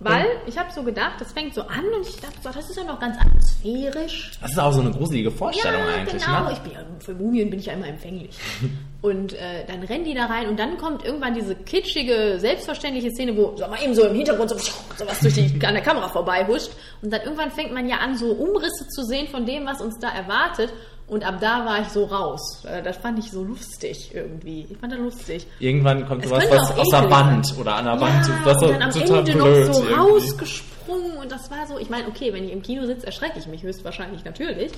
Weil 0.03 0.26
ich 0.48 0.57
habe 0.57 0.72
so 0.72 0.82
gedacht, 0.82 1.19
das 1.19 1.32
fängt 1.32 1.53
so 1.53 1.61
an 1.61 1.86
und 1.95 2.07
ich 2.07 2.19
dachte, 2.19 2.38
so, 2.41 2.49
das 2.49 2.68
ist 2.68 2.76
ja 2.76 2.84
noch 2.84 2.99
ganz 2.99 3.18
atmosphärisch. 3.19 4.32
Das 4.41 4.52
ist 4.52 4.57
auch 4.57 4.73
so 4.73 4.82
eine 4.82 4.90
gruselige 4.90 5.30
Vorstellung 5.30 5.82
ja, 5.82 5.94
eigentlich, 5.94 6.26
genau. 6.26 6.45
ne? 6.45 6.53
Ich 6.53 6.60
bin 6.60 6.72
ja, 6.72 6.80
für 6.98 7.14
Mumien 7.14 7.52
bin 7.52 7.60
ich 7.60 7.68
ja 7.68 7.73
immer 7.73 7.88
empfänglich. 7.88 8.36
und 9.02 9.34
äh, 9.34 9.64
dann 9.68 9.84
rennen 9.84 10.03
die 10.03 10.15
da 10.15 10.26
rein 10.26 10.48
und 10.49 10.60
dann 10.60 10.78
kommt 10.78 11.06
irgendwann 11.06 11.36
diese 11.36 11.53
kitschige, 11.53 12.40
selbstverständliche 12.40 13.11
Szene, 13.11 13.38
wo 13.38 13.56
sag 13.57 13.69
mal 13.69 13.82
eben 13.84 13.94
so 13.94 14.03
im 14.07 14.15
Hintergrund 14.15 14.49
so, 14.49 14.57
so 14.57 15.06
was 15.06 15.19
durch 15.19 15.36
die 15.36 15.64
an 15.64 15.76
der 15.76 15.84
Kamera 15.84 16.10
vorbei 16.10 16.48
huscht. 16.48 16.72
Und 17.03 17.14
dann 17.14 17.22
irgendwann 17.22 17.52
fängt 17.52 17.72
man 17.72 17.88
ja 17.88 17.98
an, 17.98 18.18
so 18.18 18.32
Umrisse 18.32 18.88
zu 18.88 19.03
sehen 19.03 19.28
von 19.28 19.45
dem, 19.45 19.68
was 19.68 19.82
uns 19.82 19.99
da 19.99 20.10
erwartet. 20.10 20.73
Und 21.11 21.25
ab 21.25 21.39
da 21.41 21.65
war 21.65 21.81
ich 21.81 21.89
so 21.89 22.05
raus. 22.05 22.63
Äh, 22.63 22.81
Das 22.81 22.95
fand 22.95 23.19
ich 23.19 23.29
so 23.31 23.43
lustig 23.43 24.11
irgendwie. 24.15 24.65
Ich 24.69 24.77
fand 24.77 24.93
das 24.93 24.99
lustig. 24.99 25.45
Irgendwann 25.59 26.07
kommt 26.07 26.23
sowas 26.25 26.45
was 26.49 26.71
aus 26.77 26.88
der 26.89 27.11
Wand 27.11 27.45
sein. 27.47 27.57
oder 27.59 27.75
an 27.75 27.83
der 27.85 27.95
Ja, 27.95 28.01
Wand, 28.01 28.25
so 28.25 28.31
und 28.67 28.71
dann 28.71 28.81
am 28.83 28.91
total 28.91 29.17
Ende 29.19 29.31
blöd 29.33 29.67
noch 29.67 29.73
so 29.73 29.83
irgendwie. 29.83 29.93
rausgesprungen 29.93 31.17
und 31.17 31.29
das 31.29 31.51
war 31.51 31.67
so, 31.67 31.77
ich 31.77 31.89
meine, 31.89 32.07
okay, 32.07 32.31
wenn 32.31 32.45
ich 32.45 32.53
im 32.53 32.61
Kino 32.61 32.85
sitze, 32.85 33.05
erschrecke 33.07 33.39
ich 33.39 33.45
mich 33.47 33.61
höchstwahrscheinlich 33.61 34.23
natürlich. 34.23 34.71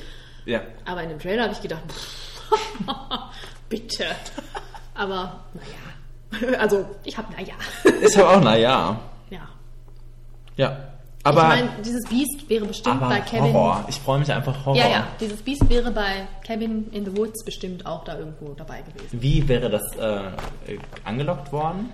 Ja. 0.45 0.61
Aber 0.85 1.03
in 1.03 1.10
dem 1.10 1.19
Trailer 1.19 1.43
habe 1.43 1.53
ich 1.53 1.61
gedacht, 1.61 1.84
bitte. 3.69 4.05
Aber 4.95 5.39
naja. 5.53 6.55
Also 6.60 6.84
ich 7.03 7.15
habe 7.15 7.31
naja. 7.34 7.53
Ist 8.01 8.18
aber 8.18 8.38
auch, 8.38 8.41
naja. 8.41 8.99
Ja. 9.30 9.47
Ja. 10.57 10.93
Aber, 11.26 11.41
ich 11.41 11.48
meine, 11.48 11.70
dieses 11.86 12.04
Biest 12.10 12.50
wäre 12.50 12.66
bestimmt 12.66 13.02
aber 13.02 13.08
bei 13.08 13.22
Kevin. 13.22 13.54
Horror. 13.54 13.86
Ich 13.88 13.95
freue 13.95 14.20
mich 14.20 14.32
einfach 14.32 14.66
Horror. 14.66 14.78
Ja, 14.78 14.90
ja. 14.90 15.08
Dieses 15.22 15.41
Biest 15.41 15.70
wäre 15.70 15.90
bei 15.91 16.28
Kevin 16.44 16.91
in 16.91 17.06
the 17.06 17.16
Woods 17.16 17.45
bestimmt 17.45 17.86
auch 17.86 18.04
da 18.04 18.18
irgendwo 18.18 18.54
dabei 18.54 18.82
gewesen. 18.82 19.22
Wie 19.22 19.48
wäre 19.48 19.70
das 19.70 19.84
äh, 19.95 20.78
angelockt 21.06 21.52
worden? 21.54 21.91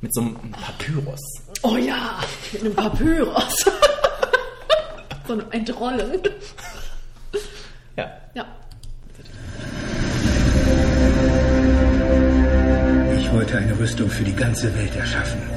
Mit 0.00 0.12
so 0.12 0.22
einem 0.22 0.36
Papyrus. 0.50 1.20
Oh 1.62 1.76
ja, 1.76 2.18
mit 2.52 2.62
einem 2.62 2.74
Papyrus. 2.74 3.64
so 5.26 5.32
einem 5.34 5.50
Entrollen. 5.52 6.20
Ja. 7.96 8.10
Ja. 8.34 8.44
Ich 13.18 13.32
wollte 13.32 13.56
eine 13.56 13.78
Rüstung 13.78 14.10
für 14.10 14.24
die 14.24 14.34
ganze 14.34 14.74
Welt 14.74 14.94
erschaffen. 14.96 15.53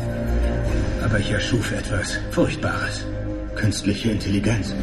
Aber 1.07 1.19
ich 1.19 1.31
erschuf 1.31 1.71
etwas 1.71 2.17
Furchtbares. 2.31 3.05
Künstliche 3.55 4.11
Intelligenz. 4.11 4.73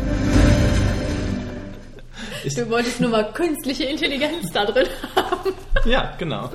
Du 2.56 2.70
wolltest 2.70 2.98
nur 3.02 3.10
mal 3.10 3.30
künstliche 3.34 3.84
Intelligenz 3.84 4.50
da 4.52 4.64
drin 4.64 4.86
haben. 5.14 5.52
Ja, 5.84 6.14
genau. 6.16 6.50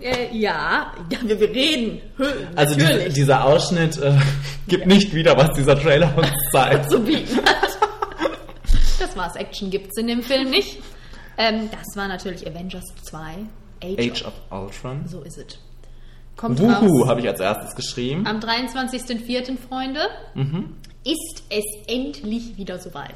Äh, 0.00 0.36
ja, 0.36 0.92
ja, 1.08 1.18
wir, 1.22 1.38
wir 1.38 1.50
reden. 1.50 2.00
Hö, 2.16 2.26
Also 2.56 2.74
die, 2.74 3.12
dieser 3.12 3.44
Ausschnitt 3.44 3.96
äh, 3.98 4.18
gibt 4.66 4.86
nicht 4.86 5.14
wieder, 5.14 5.36
was 5.36 5.52
dieser 5.56 5.80
Trailer 5.80 6.12
uns 6.18 6.28
zeigt. 6.52 6.90
zu 6.90 6.98
bieten 6.98 7.38
hat. 7.44 7.78
Das 8.98 9.16
war's. 9.16 9.36
Action 9.36 9.70
gibt's 9.70 9.96
in 9.98 10.08
dem 10.08 10.22
Film 10.24 10.50
nicht. 10.50 10.80
Ähm, 11.38 11.70
das 11.70 11.96
war 11.96 12.08
natürlich 12.08 12.44
Avengers 12.44 12.84
2. 13.04 13.18
Age, 13.84 13.98
Age 14.10 14.24
of 14.24 14.32
Ultron. 14.50 15.06
So 15.06 15.22
ist 15.22 15.38
es. 15.38 15.58
Kommt 16.36 16.60
Wuhu, 16.60 17.06
habe 17.08 17.20
ich 17.20 17.28
als 17.28 17.40
erstes 17.40 17.74
geschrieben. 17.74 18.26
am 18.26 18.38
23.04., 18.40 19.56
Freunde. 19.58 20.00
Mhm. 20.34 20.74
Ist 21.04 21.44
es 21.50 21.64
endlich 21.86 22.56
wieder 22.56 22.78
soweit. 22.78 23.14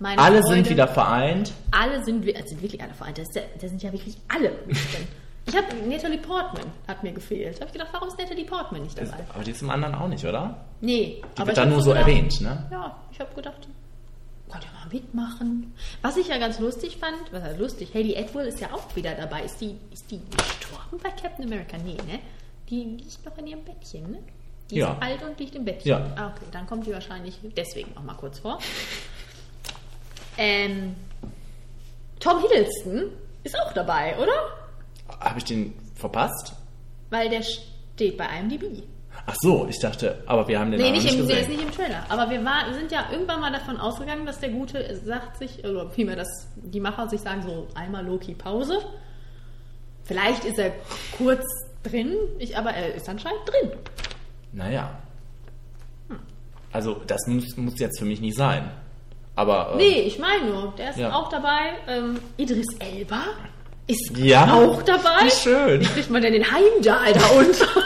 Meine 0.00 0.20
Alle 0.20 0.42
Freude, 0.42 0.54
sind 0.56 0.70
wieder 0.70 0.86
vereint. 0.88 1.52
Alle 1.70 2.04
sind, 2.04 2.24
also 2.36 2.48
sind 2.48 2.62
wirklich 2.62 2.80
alle 2.82 2.94
vereint. 2.94 3.18
Da 3.18 3.22
ist 3.22 3.34
ja- 3.34 3.42
da 3.60 3.68
sind 3.68 3.82
ja 3.82 3.92
wirklich 3.92 4.16
alle. 4.28 4.52
Ich 5.46 5.56
habe 5.56 5.66
Natalie 5.88 6.18
Portman 6.18 6.66
hat 6.86 7.02
mir 7.02 7.12
gefehlt. 7.12 7.56
Da 7.56 7.60
habe 7.60 7.66
ich 7.68 7.72
gedacht, 7.72 7.88
warum 7.92 8.08
ist 8.08 8.18
Natalie 8.18 8.44
Portman 8.44 8.82
nicht 8.82 8.98
dabei? 8.98 9.24
Aber 9.34 9.42
die 9.42 9.50
ist 9.52 9.62
im 9.62 9.70
anderen 9.70 9.94
auch 9.94 10.06
nicht, 10.08 10.24
oder? 10.24 10.56
Nee, 10.80 11.22
Die 11.34 11.38
wird 11.38 11.48
ich 11.48 11.54
dann 11.54 11.70
nur 11.70 11.80
so 11.80 11.90
gedacht- 11.90 12.06
erwähnt, 12.06 12.40
ne? 12.42 12.66
Ja, 12.70 12.96
ich 13.10 13.18
habe 13.18 13.34
gedacht, 13.34 13.66
könnt 14.50 14.64
ihr 14.64 14.70
mal 14.72 14.92
mitmachen. 14.92 15.72
Was 16.02 16.16
ich 16.16 16.28
ja 16.28 16.38
ganz 16.38 16.58
lustig 16.60 16.98
fand, 16.98 17.16
was 17.32 17.42
heißt 17.42 17.58
lustig, 17.58 17.90
Hayley 17.94 18.16
Atwell 18.16 18.46
ist 18.46 18.60
ja 18.60 18.68
auch 18.72 18.94
wieder 18.94 19.12
dabei. 19.14 19.42
Ist 19.44 19.60
die, 19.60 19.74
ist 19.92 20.10
die 20.10 20.20
gestorben 20.36 20.98
bei 21.02 21.10
Captain 21.10 21.44
America? 21.46 21.76
Nee, 21.84 21.96
ne? 22.06 22.18
Die 22.68 22.84
liegt 22.84 23.24
noch 23.24 23.36
in 23.38 23.46
ihrem 23.46 23.64
Bettchen, 23.64 24.10
ne? 24.10 24.18
Die 24.70 24.76
Ja. 24.76 24.92
ist 24.92 25.02
alt 25.02 25.22
und 25.22 25.38
liegt 25.40 25.54
im 25.54 25.64
Bettchen. 25.64 25.88
Ja. 25.88 26.06
Ah, 26.16 26.28
okay, 26.28 26.44
dann 26.52 26.66
kommt 26.66 26.86
die 26.86 26.92
wahrscheinlich 26.92 27.38
deswegen 27.56 27.94
noch 27.94 28.02
mal 28.02 28.14
kurz 28.14 28.38
vor. 28.38 28.58
Ähm, 30.36 30.94
Tom 32.20 32.40
Hiddleston 32.42 33.10
ist 33.44 33.56
auch 33.58 33.72
dabei, 33.72 34.16
oder? 34.18 34.32
Habe 35.20 35.38
ich 35.38 35.44
den 35.44 35.74
verpasst? 35.94 36.52
Weil 37.10 37.28
der 37.30 37.42
steht 37.42 38.16
bei 38.18 38.26
IMDb. 38.38 38.82
Ach 39.26 39.34
so, 39.40 39.66
ich 39.68 39.78
dachte, 39.80 40.22
aber 40.26 40.46
wir 40.48 40.58
haben 40.58 40.70
den 40.70 40.80
Nee, 40.80 40.90
nicht 40.92 41.10
im, 41.12 41.26
der 41.26 41.40
ist 41.40 41.46
gesehen. 41.48 41.56
nicht 41.60 41.62
im 41.68 41.70
Trailer. 41.74 42.04
Aber 42.08 42.30
wir 42.30 42.44
war, 42.44 42.72
sind 42.72 42.90
ja 42.92 43.08
irgendwann 43.10 43.40
mal 43.40 43.52
davon 43.52 43.78
ausgegangen, 43.78 44.24
dass 44.26 44.38
der 44.38 44.50
Gute 44.50 44.94
sagt 45.04 45.38
sich, 45.38 45.64
oder 45.64 45.90
vielmehr, 45.90 46.16
dass 46.16 46.28
die 46.56 46.80
Macher 46.80 47.08
sich 47.08 47.20
sagen, 47.20 47.42
so 47.42 47.68
einmal 47.74 48.06
Loki 48.06 48.34
Pause. 48.34 48.78
Vielleicht 50.04 50.44
ist 50.44 50.58
er 50.58 50.72
kurz 51.16 51.44
drin, 51.88 52.16
ich, 52.38 52.56
aber 52.56 52.70
er 52.70 52.94
ist 52.94 53.08
anscheinend 53.08 53.40
drin. 53.46 53.70
Naja. 54.52 54.90
Also 56.72 57.00
das 57.06 57.26
muss, 57.26 57.56
muss 57.56 57.78
jetzt 57.78 57.98
für 57.98 58.04
mich 58.04 58.20
nicht 58.20 58.36
sein. 58.36 58.70
Aber 59.36 59.72
äh, 59.74 59.76
Nee, 59.76 60.00
ich 60.02 60.18
meine 60.18 60.44
nur, 60.50 60.74
der 60.76 60.90
ist 60.90 60.98
Ja. 60.98 61.12
auch 61.14 61.28
dabei. 61.28 61.70
Ähm, 61.86 62.18
Idris 62.36 62.66
Elba 62.78 63.22
ist 63.86 64.10
Ja? 64.16 64.52
auch 64.54 64.82
dabei. 64.82 65.24
Wie 65.24 65.30
schön. 65.30 65.80
Wie 65.80 65.86
kriegt 65.86 66.10
man 66.10 66.20
denn 66.22 66.32
den 66.34 66.44
Heimdall 66.50 67.12
da 67.12 67.26
unter? 67.28 67.66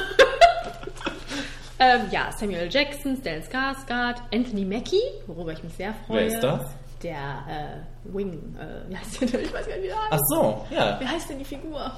ähm, 1.78 2.00
ja, 2.10 2.30
Samuel 2.36 2.68
Jackson, 2.70 3.16
Stellan 3.20 3.42
Skarsgård, 3.42 4.16
Anthony 4.34 4.64
Mackie, 4.64 5.00
worüber 5.26 5.52
ich 5.52 5.62
mich 5.62 5.74
sehr 5.74 5.94
freue. 6.06 6.18
Wer 6.20 6.26
ist 6.26 6.40
das? 6.40 6.70
Der 7.02 7.12
äh, 7.14 8.14
Wing, 8.16 8.56
äh, 8.58 8.90
wie 8.90 8.96
heißt 8.96 9.20
der? 9.32 9.40
Ich 9.42 9.52
weiß 9.52 9.66
gar 9.66 9.74
nicht, 9.76 9.84
wie 9.84 9.88
der 9.88 9.96
heißt. 9.96 10.12
Ach 10.12 10.18
so, 10.28 10.66
ja, 10.70 11.00
Wie 11.00 11.06
heißt 11.06 11.30
denn 11.30 11.38
die 11.38 11.44
Figur? 11.44 11.92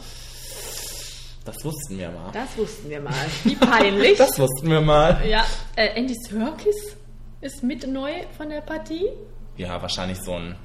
Das 1.45 1.65
wussten 1.65 1.99
wir 1.99 2.11
mal. 2.11 2.31
Das 2.33 2.57
wussten 2.57 2.89
wir 2.89 3.01
mal. 3.01 3.13
Wie 3.45 3.55
peinlich. 3.55 4.19
Das 4.19 4.39
wussten 4.39 4.71
wir 4.71 4.81
mal. 4.81 5.27
ja, 5.27 5.45
äh, 5.77 5.89
Andy 5.95 6.15
Serkis 6.15 6.97
ist 7.41 7.63
mit 7.63 7.87
neu 7.87 8.13
von 8.37 8.49
der 8.49 8.63
Partie. 8.63 9.09
Ja, 9.57 9.81
wahrscheinlich 9.81 10.19
so 10.21 10.33
ein, 10.35 10.57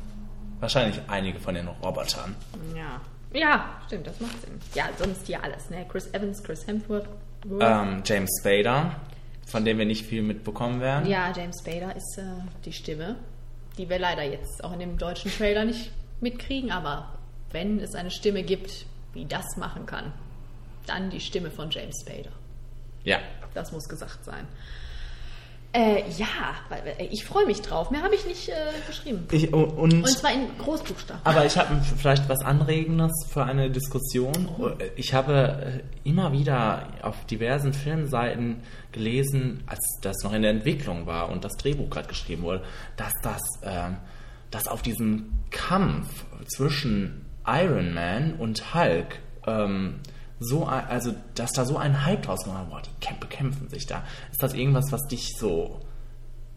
wahrscheinlich 0.59 1.01
einige 1.07 1.39
von 1.39 1.55
den 1.55 1.67
Robotern. 1.67 2.35
Ja. 2.75 3.01
Ja, 3.31 3.81
stimmt, 3.85 4.07
das 4.07 4.19
macht 4.19 4.41
Sinn. 4.41 4.59
Ja, 4.73 4.85
sonst 4.97 5.27
hier 5.27 5.43
alles, 5.43 5.69
ne? 5.69 5.85
Chris 5.87 6.11
Evans, 6.13 6.41
Chris 6.41 6.65
Hemsworth. 6.65 7.07
Ähm, 7.59 8.01
James 8.03 8.29
Spader, 8.39 8.95
von 9.45 9.63
dem 9.65 9.77
wir 9.77 9.85
nicht 9.85 10.05
viel 10.05 10.23
mitbekommen 10.23 10.81
werden. 10.81 11.07
Ja, 11.07 11.31
James 11.35 11.57
Spader 11.61 11.95
ist 11.95 12.17
äh, 12.17 12.23
die 12.65 12.73
Stimme, 12.73 13.17
die 13.77 13.87
wir 13.87 13.99
leider 13.99 14.23
jetzt 14.23 14.63
auch 14.63 14.73
in 14.73 14.79
dem 14.79 14.97
deutschen 14.97 15.31
Trailer 15.31 15.65
nicht 15.65 15.91
mitkriegen, 16.21 16.71
aber 16.71 17.13
wenn 17.51 17.79
es 17.79 17.93
eine 17.93 18.11
Stimme 18.11 18.43
gibt, 18.43 18.85
die 19.13 19.27
das 19.27 19.57
machen 19.57 19.85
kann, 19.85 20.11
dann 20.89 21.09
die 21.09 21.19
Stimme 21.19 21.51
von 21.51 21.69
James 21.69 22.01
Spader. 22.01 22.31
Ja. 23.03 23.19
Das 23.53 23.71
muss 23.71 23.87
gesagt 23.87 24.25
sein. 24.25 24.47
Äh, 25.71 26.01
ja, 26.17 26.25
äh, 26.97 27.05
ich 27.11 27.23
freue 27.23 27.45
mich 27.45 27.61
drauf. 27.61 27.91
Mehr 27.91 28.01
habe 28.01 28.15
ich 28.15 28.25
nicht 28.25 28.49
äh, 28.49 28.53
geschrieben. 28.87 29.27
Ich, 29.31 29.53
und, 29.53 29.77
Und 29.77 30.07
zwar 30.07 30.33
in 30.33 30.47
Großbuchstaben. 30.57 31.21
Aber 31.23 31.45
ich 31.45 31.57
habe 31.57 31.79
vielleicht 31.95 32.27
was 32.27 32.41
Anregendes 32.41 33.11
für 33.31 33.43
eine 33.43 33.69
Diskussion. 33.69 34.49
Ich 34.95 35.13
habe 35.13 35.83
äh, 36.03 36.09
immer 36.09 36.31
wieder 36.31 36.87
auf 37.03 37.23
diversen 37.25 37.73
Filmseiten 37.73 38.63
gelesen, 38.91 39.63
als 39.67 39.79
das 40.01 40.15
noch 40.23 40.33
in 40.33 40.41
der 40.41 40.51
Entwicklung 40.51 41.05
war 41.05 41.29
und 41.29 41.45
das 41.45 41.53
Drehbuch 41.57 41.91
gerade 41.91 42.07
geschrieben 42.07 42.41
wurde, 42.41 42.63
dass 42.97 43.13
das, 43.21 43.41
ähm, 43.61 43.97
dass 44.49 44.67
auf 44.67 44.81
diesem 44.81 45.33
Kampf 45.51 46.25
zwischen 46.47 47.25
Iron 47.45 47.93
Man 47.93 48.33
und 48.33 48.73
Hulk 48.73 49.19
ähm, 49.45 49.99
so, 50.39 50.65
also 50.65 51.13
dass 51.35 51.51
da 51.51 51.65
so 51.65 51.77
ein 51.77 52.05
Hype 52.05 52.23
draus 52.23 52.43
gemacht 52.43 52.69
wurde. 52.71 52.89
Die 53.01 53.05
kämp- 53.07 53.19
bekämpfen 53.19 53.69
sich 53.69 53.85
da. 53.85 54.03
Ist 54.31 54.41
das 54.41 54.53
irgendwas, 54.53 54.91
was 54.91 55.07
dich 55.07 55.35
so 55.37 55.79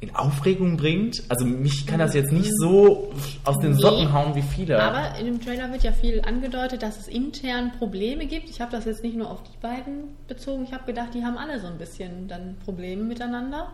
in 0.01 0.15
Aufregung 0.17 0.77
bringt? 0.77 1.23
Also 1.29 1.45
mich 1.45 1.87
kann 1.87 1.99
das 1.99 2.15
jetzt 2.15 2.33
nicht 2.33 2.51
so 2.59 3.13
aus 3.45 3.59
den 3.61 3.73
Nee. 3.73 3.81
Socken 3.81 4.13
hauen 4.13 4.35
wie 4.35 4.43
viele. 4.43 4.81
Aber 4.83 5.19
in 5.19 5.27
dem 5.27 5.41
Trailer 5.41 5.71
wird 5.73 5.83
ja 5.85 5.93
viel 5.93 6.21
angedeutet, 6.23 6.83
dass 6.83 6.99
es 6.99 7.09
intern 7.09 7.73
Probleme 7.79 8.27
gibt. 8.27 8.49
Ich 8.51 8.61
habe 8.61 8.71
das 8.73 8.85
jetzt 8.85 9.03
nicht 9.03 9.17
nur 9.17 9.31
auf 9.31 9.43
die 9.43 9.57
beiden 9.61 10.17
bezogen. 10.29 10.65
Ich 10.65 10.73
habe 10.73 10.85
gedacht, 10.85 11.15
die 11.15 11.25
haben 11.25 11.37
alle 11.39 11.61
so 11.61 11.67
ein 11.69 11.79
bisschen 11.79 12.29
dann 12.29 12.57
Probleme 12.65 13.03
miteinander. 13.05 13.73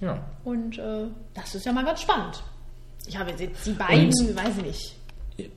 ja. 0.00 0.18
Und 0.44 0.78
äh, 0.78 1.06
das 1.34 1.54
ist 1.54 1.64
ja 1.66 1.72
mal 1.72 1.84
ganz 1.84 2.00
spannend. 2.02 2.42
Ich 3.06 3.18
habe 3.18 3.30
jetzt 3.30 3.66
die 3.66 3.70
beiden, 3.72 4.06
Und- 4.06 4.36
weiß 4.36 4.56
ich 4.58 4.62
nicht. 4.64 4.96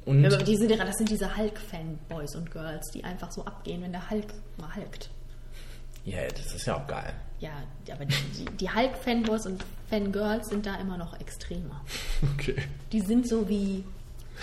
Und 0.05 0.23
ja- 0.23 0.29
das 0.29 0.97
sind 0.97 1.09
diese 1.09 1.37
Hulk-Fanboys 1.37 2.35
und 2.35 2.51
Girls, 2.51 2.89
die 2.91 3.03
einfach 3.03 3.31
so 3.31 3.45
abgehen, 3.45 3.81
wenn 3.81 3.91
der 3.91 4.09
Hulk 4.09 4.27
mal 4.57 4.75
hulkt. 4.75 5.09
ja, 6.05 6.27
das 6.27 6.53
ist 6.53 6.65
ja 6.65 6.75
auch 6.75 6.87
geil. 6.87 7.13
Ja, 7.39 7.51
aber 7.93 8.03
die, 8.05 8.45
die, 8.59 8.69
Hulk-Fanboys 8.69 9.45
und 9.45 9.63
Fangirls 9.89 10.49
sind 10.49 10.65
da 10.65 10.75
immer 10.75 10.97
noch 10.97 11.17
extremer. 11.19 11.81
Okay. 12.33 12.55
Die 12.91 12.99
sind 12.99 13.29
so 13.29 13.47
wie 13.47 13.85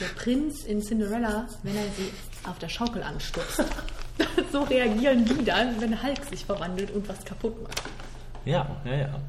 der 0.01 0.07
Prinz 0.17 0.65
in 0.65 0.81
Cinderella, 0.81 1.47
wenn 1.63 1.77
er 1.77 1.83
sie 1.97 2.11
auf 2.49 2.59
der 2.59 2.69
Schaukel 2.71 3.03
anstupst. 3.03 3.63
so 4.53 4.63
reagieren 4.63 5.25
die 5.27 5.45
dann, 5.45 5.79
wenn 5.81 6.03
Hulk 6.03 6.25
sich 6.25 6.47
verwandelt 6.47 6.91
und 6.93 7.07
was 7.09 7.23
kaputt 7.25 7.63
macht. 7.63 7.83
Ja, 8.47 8.67
ja, 8.87 8.95
ja. 8.95 9.21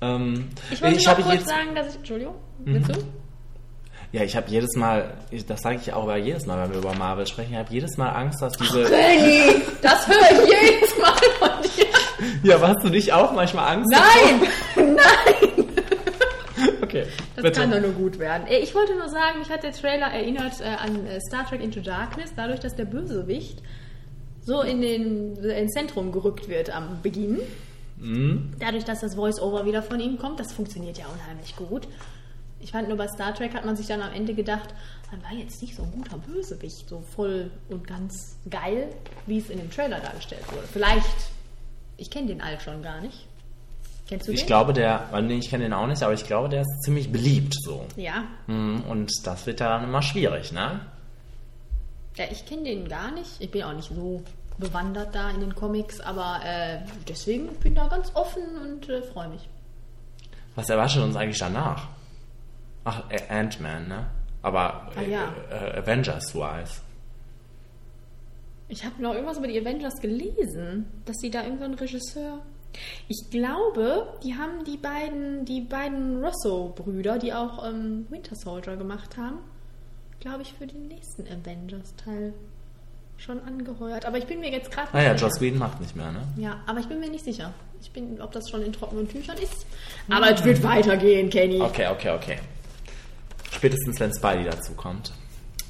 Ähm, 0.00 0.48
Ich 0.70 0.80
wollte 0.82 0.96
ich 0.98 1.06
noch 1.06 1.14
kurz 1.16 1.30
jedes, 1.32 1.46
sagen, 1.48 1.74
dass 1.74 1.88
ich... 1.88 1.96
Entschuldigung, 1.96 2.34
willst 2.64 2.90
du? 2.90 3.04
Ja, 4.14 4.22
ich 4.22 4.36
habe 4.36 4.48
jedes 4.48 4.76
Mal, 4.76 5.12
ich- 5.32 5.44
das 5.44 5.60
sage 5.60 5.76
ich 5.82 5.92
auch 5.92 6.04
aber 6.04 6.16
jedes 6.16 6.46
Mal, 6.46 6.62
wenn 6.62 6.70
wir 6.72 6.78
über 6.78 6.94
Marvel 6.94 7.26
sprechen, 7.26 7.52
ich 7.52 7.58
habe 7.58 7.72
jedes 7.72 7.96
Mal 7.96 8.10
Angst, 8.10 8.40
dass 8.40 8.52
diese. 8.52 8.84
Benny, 8.84 9.60
das 9.82 10.06
höre 10.06 10.30
ich 10.30 10.52
jedes 10.52 10.96
Mal 10.98 11.16
von 11.40 11.50
dir. 11.62 11.86
ja, 12.48 12.54
aber 12.56 12.68
hast 12.68 12.84
du 12.84 12.90
nicht 12.90 13.12
auch 13.12 13.32
manchmal 13.32 13.76
Angst? 13.76 13.90
Nein, 13.90 14.48
nein. 14.76 15.64
Okay, 16.82 17.06
Das 17.34 17.42
bitte. 17.42 17.60
kann 17.60 17.70
doch 17.72 17.80
nur 17.80 17.90
gut 17.92 18.18
werden. 18.20 18.46
Ich 18.48 18.72
wollte 18.74 18.94
nur 18.94 19.08
sagen, 19.08 19.40
mich 19.40 19.50
hat 19.50 19.64
der 19.64 19.72
Trailer 19.72 20.06
erinnert 20.12 20.60
äh, 20.60 20.64
an 20.64 21.04
äh, 21.06 21.18
Star 21.28 21.44
Trek 21.48 21.60
Into 21.60 21.80
Darkness, 21.80 22.30
dadurch, 22.36 22.60
dass 22.60 22.76
der 22.76 22.84
Bösewicht 22.84 23.60
so 24.42 24.60
in 24.62 24.80
den, 24.80 25.34
ins 25.36 25.72
Zentrum 25.72 26.12
gerückt 26.12 26.48
wird 26.48 26.70
am 26.74 27.00
Beginn. 27.02 27.40
Mhm. 27.98 28.52
Dadurch, 28.60 28.84
dass 28.84 29.00
das 29.00 29.16
Voice-Over 29.16 29.66
wieder 29.66 29.82
von 29.82 29.98
ihm 29.98 30.18
kommt, 30.18 30.38
das 30.38 30.52
funktioniert 30.52 30.96
ja 30.98 31.06
unheimlich 31.12 31.56
gut. 31.56 31.88
Ich 32.64 32.70
fand 32.72 32.88
nur 32.88 32.96
bei 32.96 33.06
Star 33.08 33.34
Trek 33.34 33.52
hat 33.54 33.66
man 33.66 33.76
sich 33.76 33.86
dann 33.88 34.00
am 34.00 34.10
Ende 34.14 34.32
gedacht, 34.32 34.70
man 35.12 35.22
war 35.22 35.32
jetzt 35.32 35.60
nicht 35.60 35.76
so 35.76 35.82
ein 35.82 35.92
guter 35.92 36.16
Bösewicht, 36.16 36.88
so 36.88 37.02
voll 37.14 37.50
und 37.68 37.86
ganz 37.86 38.38
geil, 38.50 38.88
wie 39.26 39.36
es 39.38 39.50
in 39.50 39.58
dem 39.58 39.70
Trailer 39.70 40.00
dargestellt 40.00 40.50
wurde. 40.50 40.66
Vielleicht, 40.72 41.06
ich 41.98 42.10
kenne 42.10 42.28
den 42.28 42.40
All 42.40 42.58
schon 42.60 42.82
gar 42.82 43.02
nicht. 43.02 43.26
Kennst 44.08 44.26
du 44.26 44.32
den? 44.32 44.40
Ich 44.40 44.46
glaube, 44.46 44.72
der, 44.72 45.08
nee, 45.20 45.36
ich 45.36 45.50
kenne 45.50 45.64
den 45.64 45.74
auch 45.74 45.86
nicht, 45.86 46.02
aber 46.02 46.14
ich 46.14 46.24
glaube, 46.26 46.48
der 46.48 46.62
ist 46.62 46.82
ziemlich 46.84 47.12
beliebt 47.12 47.54
so. 47.62 47.84
Ja, 47.96 48.24
Mhm, 48.46 48.82
Und 48.88 49.12
das 49.26 49.44
wird 49.46 49.60
dann 49.60 49.84
immer 49.84 50.00
schwierig, 50.00 50.50
ne? 50.52 50.80
Ja, 52.16 52.24
ich 52.30 52.46
kenne 52.46 52.62
den 52.64 52.88
gar 52.88 53.10
nicht. 53.10 53.30
Ich 53.40 53.50
bin 53.50 53.62
auch 53.62 53.74
nicht 53.74 53.90
so 53.94 54.22
bewandert 54.56 55.14
da 55.14 55.28
in 55.30 55.40
den 55.40 55.54
Comics, 55.54 56.00
aber 56.00 56.40
äh, 56.44 56.78
deswegen 57.08 57.48
bin 57.56 57.72
ich 57.72 57.78
da 57.78 57.88
ganz 57.88 58.10
offen 58.14 58.42
und 58.62 58.88
äh, 58.88 59.02
freue 59.02 59.28
mich. 59.28 59.48
Was 60.54 60.70
erwartet 60.70 61.02
uns 61.02 61.14
eigentlich 61.16 61.38
danach? 61.40 61.88
Ach, 62.84 63.02
äh, 63.10 63.20
Ant-Man, 63.28 63.88
ne? 63.88 64.06
Aber 64.42 64.90
Ah, 64.94 65.00
ja. 65.02 65.32
äh, 65.50 65.76
äh, 65.76 65.78
Avengers-wise. 65.80 66.82
Ich 68.68 68.84
habe 68.84 69.00
noch 69.02 69.14
irgendwas 69.14 69.38
über 69.38 69.46
die 69.48 69.58
Avengers 69.60 70.00
gelesen, 70.00 70.86
dass 71.04 71.16
sie 71.18 71.30
da 71.30 71.42
irgendein 71.44 71.74
Regisseur. 71.74 72.40
Ich 73.08 73.30
glaube, 73.30 74.14
die 74.24 74.34
haben 74.34 74.64
die 74.64 74.76
beiden, 74.76 75.44
die 75.44 75.60
beiden 75.60 76.22
Russo-Brüder, 76.24 77.18
die 77.18 77.32
auch 77.32 77.64
ähm, 77.66 78.06
Winter 78.10 78.34
Soldier 78.34 78.76
gemacht 78.76 79.16
haben, 79.16 79.38
glaube 80.20 80.42
ich, 80.42 80.52
für 80.54 80.66
den 80.66 80.88
nächsten 80.88 81.22
Avengers-Teil 81.26 82.34
schon 83.16 83.40
angeheuert. 83.44 84.06
Aber 84.06 84.18
ich 84.18 84.26
bin 84.26 84.40
mir 84.40 84.50
jetzt 84.50 84.72
gerade 84.72 84.88
Naja, 84.92 85.12
Ah 85.12 85.14
Joss 85.14 85.40
Whedon 85.40 85.58
macht 85.60 85.80
nicht 85.80 85.94
mehr, 85.94 86.10
ne? 86.10 86.22
Ja, 86.36 86.60
aber 86.66 86.80
ich 86.80 86.86
bin 86.88 86.98
mir 86.98 87.08
nicht 87.10 87.24
sicher. 87.24 87.52
Ich 87.80 87.92
bin, 87.92 88.20
ob 88.20 88.32
das 88.32 88.48
schon 88.50 88.62
in 88.62 88.72
trockenen 88.72 89.08
Tüchern 89.08 89.36
ist. 89.38 89.66
Aber 90.10 90.30
es 90.32 90.42
wird 90.42 90.62
weitergehen, 90.64 91.30
Kenny. 91.30 91.60
Okay, 91.60 91.86
okay, 91.92 92.10
okay. 92.10 92.38
Spätestens, 93.54 93.98
wenn 94.00 94.12
Spidey 94.12 94.44
dazu 94.44 94.72
kommt. 94.74 95.12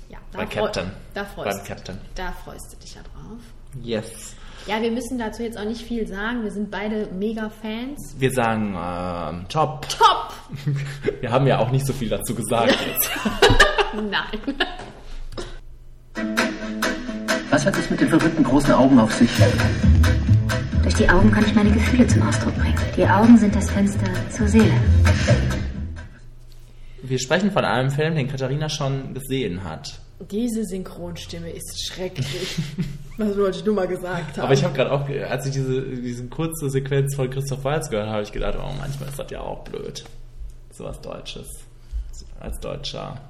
Ja, 0.09 0.19
Bei 0.33 0.47
freu- 0.47 0.63
Captain. 0.63 0.91
Da 1.15 1.25
freust, 1.25 1.59
Beim 1.59 1.67
Captain. 1.67 1.99
da 2.15 2.33
freust 2.45 2.73
du 2.73 2.77
dich 2.79 2.95
ja 2.95 3.01
drauf. 3.03 3.39
Yes. 3.83 4.35
Ja, 4.67 4.81
wir 4.81 4.91
müssen 4.91 5.19
dazu 5.19 5.43
jetzt 5.43 5.59
auch 5.59 5.65
nicht 5.65 5.83
viel 5.83 6.07
sagen. 6.07 6.43
Wir 6.43 6.51
sind 6.51 6.71
beide 6.71 7.09
mega 7.13 7.51
Fans. 7.51 8.15
Wir 8.19 8.31
sagen 8.33 8.75
ähm, 8.79 9.47
top. 9.49 9.87
Top! 9.91 10.33
Wir 11.21 11.31
haben 11.31 11.47
ja 11.47 11.59
auch 11.59 11.71
nicht 11.71 11.87
so 11.87 11.93
viel 11.93 12.09
dazu 12.09 12.35
gesagt 12.35 12.71
jetzt. 12.87 13.11
Nein. 13.95 14.57
Was 17.51 17.67
hat 17.67 17.77
es 17.77 17.91
mit 17.91 18.01
den 18.01 18.09
verrückten 18.09 18.43
großen 18.45 18.73
Augen 18.73 18.99
auf 18.99 19.13
sich? 19.13 19.31
Durch 20.83 20.95
die 20.95 21.09
Augen 21.09 21.31
kann 21.31 21.45
ich 21.45 21.55
meine 21.55 21.71
Gefühle 21.71 22.07
zum 22.07 22.27
Ausdruck 22.27 22.55
bringen. 22.57 22.77
Die 22.97 23.07
Augen 23.07 23.37
sind 23.39 23.55
das 23.55 23.71
Fenster 23.71 24.07
zur 24.31 24.49
Seele. 24.49 24.73
Wir 27.07 27.19
sprechen 27.19 27.51
von 27.51 27.67
einem 27.67 27.91
Film, 27.91 28.15
den 28.15 28.29
Katharina 28.29 28.71
schon 28.71 29.13
gesehen 29.13 29.63
hat. 29.63 30.01
Diese 30.31 30.65
Synchronstimme 30.65 31.51
ist 31.51 31.87
schrecklich. 31.87 32.57
Was 33.19 33.37
wollte 33.37 33.59
ich 33.59 33.65
nur 33.65 33.75
mal 33.75 33.87
gesagt 33.87 34.39
haben. 34.39 34.45
Aber 34.45 34.55
ich 34.55 34.65
habe 34.65 34.75
gerade 34.75 34.91
auch, 34.91 35.07
als 35.31 35.47
ich 35.47 35.53
diese, 35.53 35.83
diese 35.83 36.25
kurze 36.29 36.71
Sequenz 36.71 37.15
von 37.15 37.29
Christoph 37.29 37.63
Waltz 37.63 37.91
gehört 37.91 38.07
habe, 38.07 38.15
habe 38.17 38.25
ich 38.25 38.33
gedacht, 38.33 38.57
oh, 38.59 38.73
manchmal 38.79 39.11
ist 39.11 39.19
das 39.19 39.31
ja 39.31 39.41
auch 39.41 39.65
blöd. 39.65 40.03
Sowas 40.73 40.99
Deutsches. 41.03 41.47
Als 42.41 42.59
Deutscher 42.61 43.21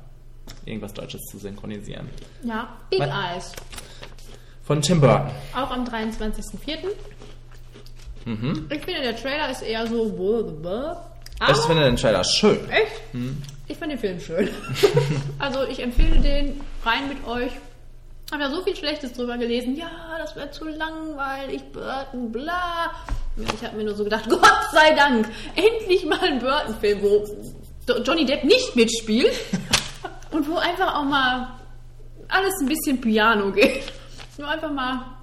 irgendwas 0.64 0.94
Deutsches 0.94 1.22
zu 1.22 1.38
synchronisieren. 1.38 2.08
Ja, 2.44 2.76
Big 2.90 3.00
Was? 3.00 3.08
Eyes. 3.08 3.52
Von 4.62 4.80
Tim 4.82 5.00
Burton. 5.00 5.30
Auch 5.52 5.70
am 5.70 5.84
23.04. 5.84 6.78
Mhm. 8.26 8.66
Ich 8.70 8.82
finde, 8.82 9.02
der 9.02 9.16
Trailer 9.16 9.50
ist 9.50 9.62
eher 9.62 9.86
so. 9.86 10.06
Ich 11.50 11.56
finde 11.66 11.84
den 11.84 11.96
Trailer 11.96 12.22
schön. 12.24 12.70
Echt? 12.70 13.02
Hm. 13.12 13.42
Ich 13.66 13.78
fand 13.78 13.92
den 13.92 13.98
Film 13.98 14.20
schön. 14.20 14.50
also 15.38 15.66
ich 15.66 15.80
empfehle 15.82 16.20
den 16.20 16.60
rein 16.84 17.08
mit 17.08 17.26
euch. 17.26 17.52
Hab 18.30 18.40
ja 18.40 18.50
so 18.50 18.62
viel 18.62 18.76
Schlechtes 18.76 19.12
drüber 19.14 19.38
gelesen. 19.38 19.76
Ja, 19.76 20.18
das 20.18 20.36
wäre 20.36 20.50
zu 20.50 20.66
langweilig, 20.66 21.62
Burton, 21.72 22.30
bla. 22.30 22.92
Ich 23.36 23.64
habe 23.64 23.76
mir 23.76 23.84
nur 23.84 23.94
so 23.94 24.04
gedacht, 24.04 24.24
Gott 24.28 24.68
sei 24.72 24.94
Dank, 24.94 25.28
endlich 25.54 26.04
mal 26.04 26.20
ein 26.20 26.40
Burton-Film, 26.40 27.02
wo 27.02 27.26
Johnny 28.02 28.26
Depp 28.26 28.44
nicht 28.44 28.76
mitspielt 28.76 29.32
und 30.30 30.48
wo 30.48 30.56
einfach 30.56 30.94
auch 30.96 31.04
mal 31.04 31.48
alles 32.28 32.54
ein 32.60 32.66
bisschen 32.66 33.00
Piano 33.00 33.50
geht. 33.50 33.92
Nur 34.36 34.48
einfach 34.48 34.70
mal 34.72 35.13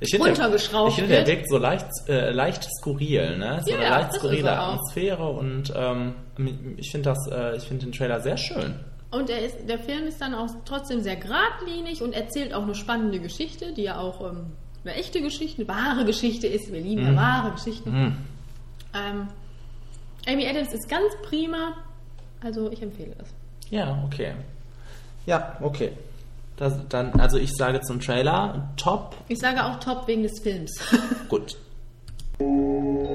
Ich 0.00 0.10
finde, 0.10 0.26
der, 0.32 0.34
runtergeschraubt 0.44 0.90
ich 0.90 0.94
finde, 0.96 1.14
der 1.16 1.26
wirkt 1.26 1.48
so 1.50 1.58
leicht, 1.58 1.86
äh, 2.08 2.30
leicht 2.30 2.68
skurril, 2.78 3.36
ne? 3.36 3.60
So 3.64 3.72
Ja, 3.72 3.78
eine 3.78 3.90
leicht 3.90 4.14
skurrile. 4.14 4.58
Atmosphäre 4.58 5.28
und 5.28 5.72
ähm, 5.74 6.14
ich 6.76 6.90
finde 6.90 7.10
das, 7.10 7.26
äh, 7.32 7.56
ich 7.56 7.64
finde 7.64 7.86
den 7.86 7.92
Trailer 7.92 8.20
sehr 8.20 8.36
schön. 8.36 8.74
Und 9.10 9.28
ist, 9.30 9.56
der 9.68 9.78
Film 9.78 10.06
ist 10.06 10.20
dann 10.20 10.34
auch 10.34 10.48
trotzdem 10.64 11.00
sehr 11.00 11.16
geradlinig 11.16 12.02
und 12.02 12.12
erzählt 12.12 12.52
auch 12.54 12.62
eine 12.62 12.74
spannende 12.74 13.18
Geschichte, 13.18 13.72
die 13.72 13.84
ja 13.84 13.98
auch 13.98 14.20
ähm, 14.20 14.52
eine 14.84 14.94
echte 14.94 15.20
Geschichte, 15.20 15.62
eine 15.62 15.68
wahre 15.68 16.04
Geschichte 16.04 16.46
ist. 16.46 16.70
Wir 16.72 16.80
lieben 16.80 17.02
ja 17.04 17.10
Mhm. 17.12 17.16
wahre 17.16 17.52
Geschichten. 17.52 17.90
Mhm. 17.90 18.16
Ähm, 18.94 19.28
Amy 20.28 20.46
Adams 20.46 20.72
ist 20.74 20.88
ganz 20.88 21.10
prima, 21.22 21.72
also 22.42 22.70
ich 22.70 22.82
empfehle 22.82 23.14
es. 23.20 23.28
Ja, 23.70 23.98
okay. 24.06 24.32
Ja, 25.26 25.56
okay. 25.60 25.90
Das, 26.58 26.74
dann, 26.88 27.12
also 27.20 27.38
ich 27.38 27.52
sage 27.54 27.80
zum 27.82 28.00
Trailer, 28.00 28.68
top, 28.76 29.14
Ich 29.28 29.38
sage 29.38 29.64
auch 29.64 29.78
top 29.78 30.08
wegen 30.08 30.24
des 30.24 30.40
Films. 30.40 30.72
gut. 31.28 31.56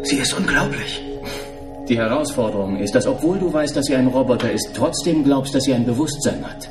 Sie 0.04 0.16
ist 0.18 0.34
unglaublich. 0.34 1.02
Die 1.90 1.98
Herausforderung 1.98 2.78
ist, 2.80 2.96
dass 2.96 3.06
obwohl 3.06 3.38
du 3.40 3.52
weißt, 3.52 3.76
dass 3.76 3.86
sie 3.86 3.96
ein 3.96 4.08
Roboter 4.08 4.50
ist, 4.52 4.70
trotzdem 4.74 5.24
glaubst, 5.26 5.54
dass 5.54 5.64
sie 5.64 5.74
ein 5.74 5.86
Bewusstsein 5.86 6.46
hat. 6.50 6.70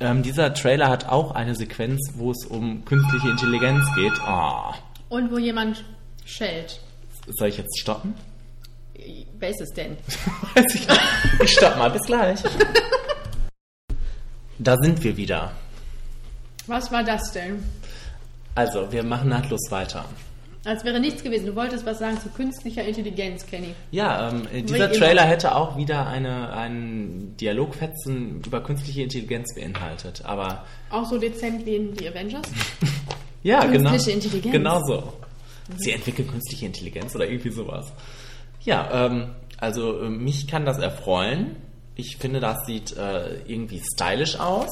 Ähm, 0.00 0.22
dieser 0.22 0.54
Trailer 0.54 0.88
hat 0.88 1.08
auch 1.10 1.32
eine 1.32 1.54
Sequenz, 1.54 2.00
wo 2.16 2.30
es 2.30 2.46
um 2.46 2.84
künstliche 2.86 3.28
Intelligenz 3.28 3.84
geht. 3.94 4.18
Ah, 4.22 4.74
Und 5.10 5.30
wo 5.30 5.36
jemand 5.38 5.84
schellt. 6.24 6.80
soll 7.28 7.48
ich 7.48 7.58
jetzt 7.58 7.78
stoppen? 7.78 8.14
Wer 9.38 9.50
ist 9.50 9.60
es 9.60 9.70
denn? 9.74 9.96
Weiß 10.54 10.74
ich 10.74 10.88
nicht. 10.88 11.00
Ich 11.44 11.52
stopp 11.52 11.76
mal, 11.76 11.90
bis 11.90 12.02
gleich. 12.06 12.40
Da 14.58 14.76
sind 14.76 15.02
wir 15.02 15.16
wieder. 15.16 15.50
Was 16.66 16.92
war 16.92 17.02
das 17.02 17.32
denn? 17.32 17.62
Also, 18.54 18.92
wir 18.92 19.02
machen 19.02 19.30
nahtlos 19.30 19.70
weiter. 19.70 20.04
Als 20.64 20.84
wäre 20.84 21.00
nichts 21.00 21.24
gewesen. 21.24 21.46
Du 21.46 21.56
wolltest 21.56 21.84
was 21.84 21.98
sagen 21.98 22.20
zu 22.20 22.28
künstlicher 22.28 22.84
Intelligenz, 22.84 23.44
Kenny. 23.46 23.74
Ja, 23.90 24.28
ähm, 24.28 24.46
dieser 24.64 24.90
immer. 24.90 24.92
Trailer 24.92 25.24
hätte 25.24 25.56
auch 25.56 25.76
wieder 25.76 26.06
eine, 26.06 26.52
einen 26.52 27.36
Dialogfetzen 27.36 28.42
über 28.46 28.62
künstliche 28.62 29.02
Intelligenz 29.02 29.54
beinhaltet. 29.56 30.24
Aber 30.24 30.64
Auch 30.90 31.04
so 31.04 31.18
dezent 31.18 31.66
wie 31.66 31.76
in 31.76 31.94
die 31.94 32.08
Avengers. 32.08 32.46
ja, 33.42 33.64
genau. 33.64 33.90
Künstliche 33.90 34.16
Intelligenz. 34.16 34.52
Genau 34.52 34.80
so. 34.86 35.12
Sie 35.78 35.90
entwickeln 35.90 36.28
künstliche 36.28 36.66
Intelligenz 36.66 37.14
oder 37.16 37.26
irgendwie 37.28 37.50
sowas. 37.50 37.92
Ja, 38.60 39.06
ähm, 39.06 39.30
also 39.58 40.00
äh, 40.00 40.10
mich 40.10 40.46
kann 40.46 40.64
das 40.64 40.78
erfreuen. 40.78 41.56
Ich 41.96 42.18
finde, 42.18 42.38
das 42.38 42.66
sieht 42.66 42.96
äh, 42.96 43.40
irgendwie 43.46 43.82
stylisch 43.94 44.38
aus. 44.38 44.70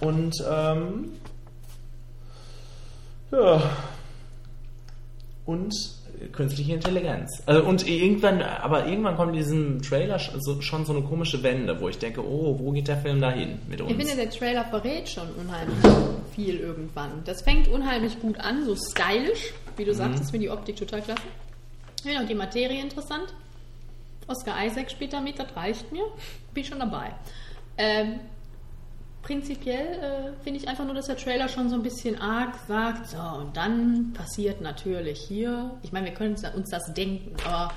Und 0.00 0.34
ähm, 0.50 1.08
ja. 3.32 3.62
Und 5.44 5.74
künstliche 6.32 6.74
Intelligenz. 6.74 7.42
Also, 7.46 7.62
und 7.64 7.86
irgendwann, 7.86 8.40
aber 8.42 8.86
irgendwann 8.86 9.16
kommt 9.16 9.32
in 9.32 9.38
diesem 9.38 9.82
Trailer 9.82 10.18
schon 10.18 10.40
so 10.84 10.92
eine 10.92 11.02
komische 11.02 11.42
Wende, 11.42 11.78
wo 11.80 11.88
ich 11.88 11.98
denke, 11.98 12.26
oh, 12.26 12.58
wo 12.58 12.72
geht 12.72 12.88
der 12.88 12.96
Film 12.96 13.20
dahin 13.20 13.58
mit 13.68 13.80
uns? 13.80 13.90
Ich 13.90 13.96
finde, 13.96 14.16
der 14.16 14.30
Trailer 14.30 14.64
verrät 14.64 15.08
schon 15.08 15.28
unheimlich 15.34 15.76
viel 16.34 16.56
irgendwann. 16.58 17.22
Das 17.24 17.42
fängt 17.42 17.68
unheimlich 17.68 18.18
gut 18.20 18.38
an, 18.40 18.64
so 18.64 18.74
stylisch, 18.74 19.52
wie 19.76 19.84
du 19.84 19.92
Mhm. 19.92 19.96
sagst, 19.96 20.24
ich 20.24 20.30
finde 20.30 20.46
die 20.46 20.50
Optik 20.50 20.76
total 20.76 21.02
klasse. 21.02 21.22
Ich 21.98 22.02
finde 22.02 22.22
auch 22.22 22.28
die 22.28 22.34
Materie 22.34 22.80
interessant. 22.80 23.34
Oscar 24.26 24.64
Isaac 24.64 24.90
spielt 24.90 25.12
da 25.12 25.20
mit, 25.20 25.38
das 25.38 25.54
reicht 25.54 25.92
mir. 25.92 26.04
Bin 26.54 26.64
schon 26.64 26.78
dabei. 26.80 27.12
Ähm, 27.78 28.20
prinzipiell 29.26 29.86
äh, 30.38 30.42
finde 30.44 30.60
ich 30.60 30.68
einfach 30.68 30.84
nur, 30.84 30.94
dass 30.94 31.06
der 31.06 31.16
Trailer 31.16 31.48
schon 31.48 31.68
so 31.68 31.74
ein 31.74 31.82
bisschen 31.82 32.20
arg 32.20 32.54
sagt, 32.68 33.08
so, 33.10 33.18
und 33.40 33.56
dann 33.56 34.12
passiert 34.12 34.60
natürlich 34.60 35.20
hier, 35.20 35.72
ich 35.82 35.90
meine, 35.92 36.06
wir 36.06 36.14
können 36.14 36.36
uns- 36.54 36.70
das 36.70 36.94
denken, 36.94 37.34
aber 37.44 37.72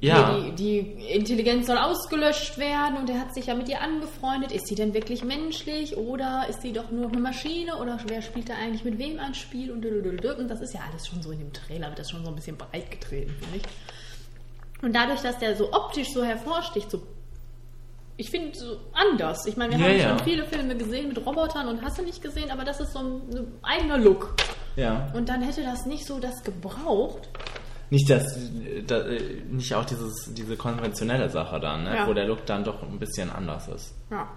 Ja. 0.00 0.40
die, 0.40 0.50
die 0.56 0.78
Intelligenz 1.12 1.68
soll 1.68 1.78
ausgelöscht 1.78 2.58
werden 2.58 2.96
und 2.96 3.08
er 3.08 3.20
hat 3.20 3.32
sich 3.32 3.46
ja 3.46 3.54
mit 3.54 3.68
ihr 3.68 3.80
angefreundet. 3.80 4.50
Ist 4.50 4.66
sie 4.66 4.74
denn 4.74 4.92
wirklich 4.94 5.22
menschlich 5.22 5.96
oder 5.96 6.46
ist 6.50 6.62
sie 6.62 6.72
doch 6.72 6.90
nur 6.90 7.06
eine 7.08 7.20
Maschine 7.20 7.76
oder 7.76 7.96
wer 8.08 8.20
spielt 8.22 8.48
da 8.48 8.54
eigentlich 8.54 8.82
mit 8.84 8.98
wem 8.98 9.20
ein 9.20 9.34
Spiel 9.34 9.70
und 9.70 9.82
das 10.48 10.60
ist 10.60 10.74
ja 10.74 10.80
alles 10.90 11.06
schon 11.06 11.22
so 11.22 11.30
in 11.30 11.38
dem 11.38 11.52
Trailer, 11.52 11.86
wird 11.90 12.00
das 12.00 12.10
schon 12.10 12.24
so 12.24 12.30
ein 12.30 12.34
bisschen 12.34 12.56
breit 12.58 12.90
getreten, 12.90 13.32
finde 13.40 13.58
ich. 13.58 13.62
Und 14.84 14.92
dadurch, 14.96 15.20
dass 15.20 15.38
der 15.38 15.54
so 15.54 15.72
optisch 15.72 16.08
so 16.12 16.24
hervorsticht, 16.24 16.90
so 16.90 17.00
ich 18.16 18.30
finde 18.30 18.56
so 18.58 18.78
anders. 18.92 19.46
Ich 19.46 19.56
meine, 19.56 19.78
wir 19.78 19.80
Ja, 19.80 19.86
haben 19.86 19.98
ja. 19.98 20.08
schon 20.18 20.18
viele 20.28 20.44
Filme 20.44 20.76
gesehen 20.76 21.08
mit 21.08 21.24
Robotern 21.24 21.68
und 21.68 21.82
hast 21.82 21.98
du 21.98 22.02
nicht 22.02 22.22
gesehen, 22.22 22.50
aber 22.50 22.64
das 22.64 22.80
ist 22.80 22.92
so 22.92 22.98
ein, 23.00 23.20
ein 23.34 23.46
eigener 23.62 23.98
Look. 23.98 24.34
ja. 24.76 25.08
Und 25.14 25.28
dann 25.28 25.42
hätte 25.42 25.62
das 25.62 25.86
nicht 25.86 26.06
so 26.06 26.18
das 26.20 26.42
gebraucht. 26.42 27.28
Nicht, 27.90 28.08
dass, 28.08 28.36
äh, 28.36 28.82
da, 28.86 29.00
äh, 29.06 29.42
nicht 29.50 29.74
auch 29.74 29.84
dieses, 29.84 30.32
diese 30.34 30.56
konventionelle 30.56 31.28
Sache 31.28 31.60
dann, 31.60 31.84
ne? 31.84 31.96
Ja. 31.96 32.06
wo 32.06 32.14
der 32.14 32.26
Look 32.26 32.46
dann 32.46 32.64
doch 32.64 32.82
ein 32.82 32.98
bisschen 32.98 33.30
anders 33.30 33.68
ist. 33.68 33.94
Ja. 34.10 34.28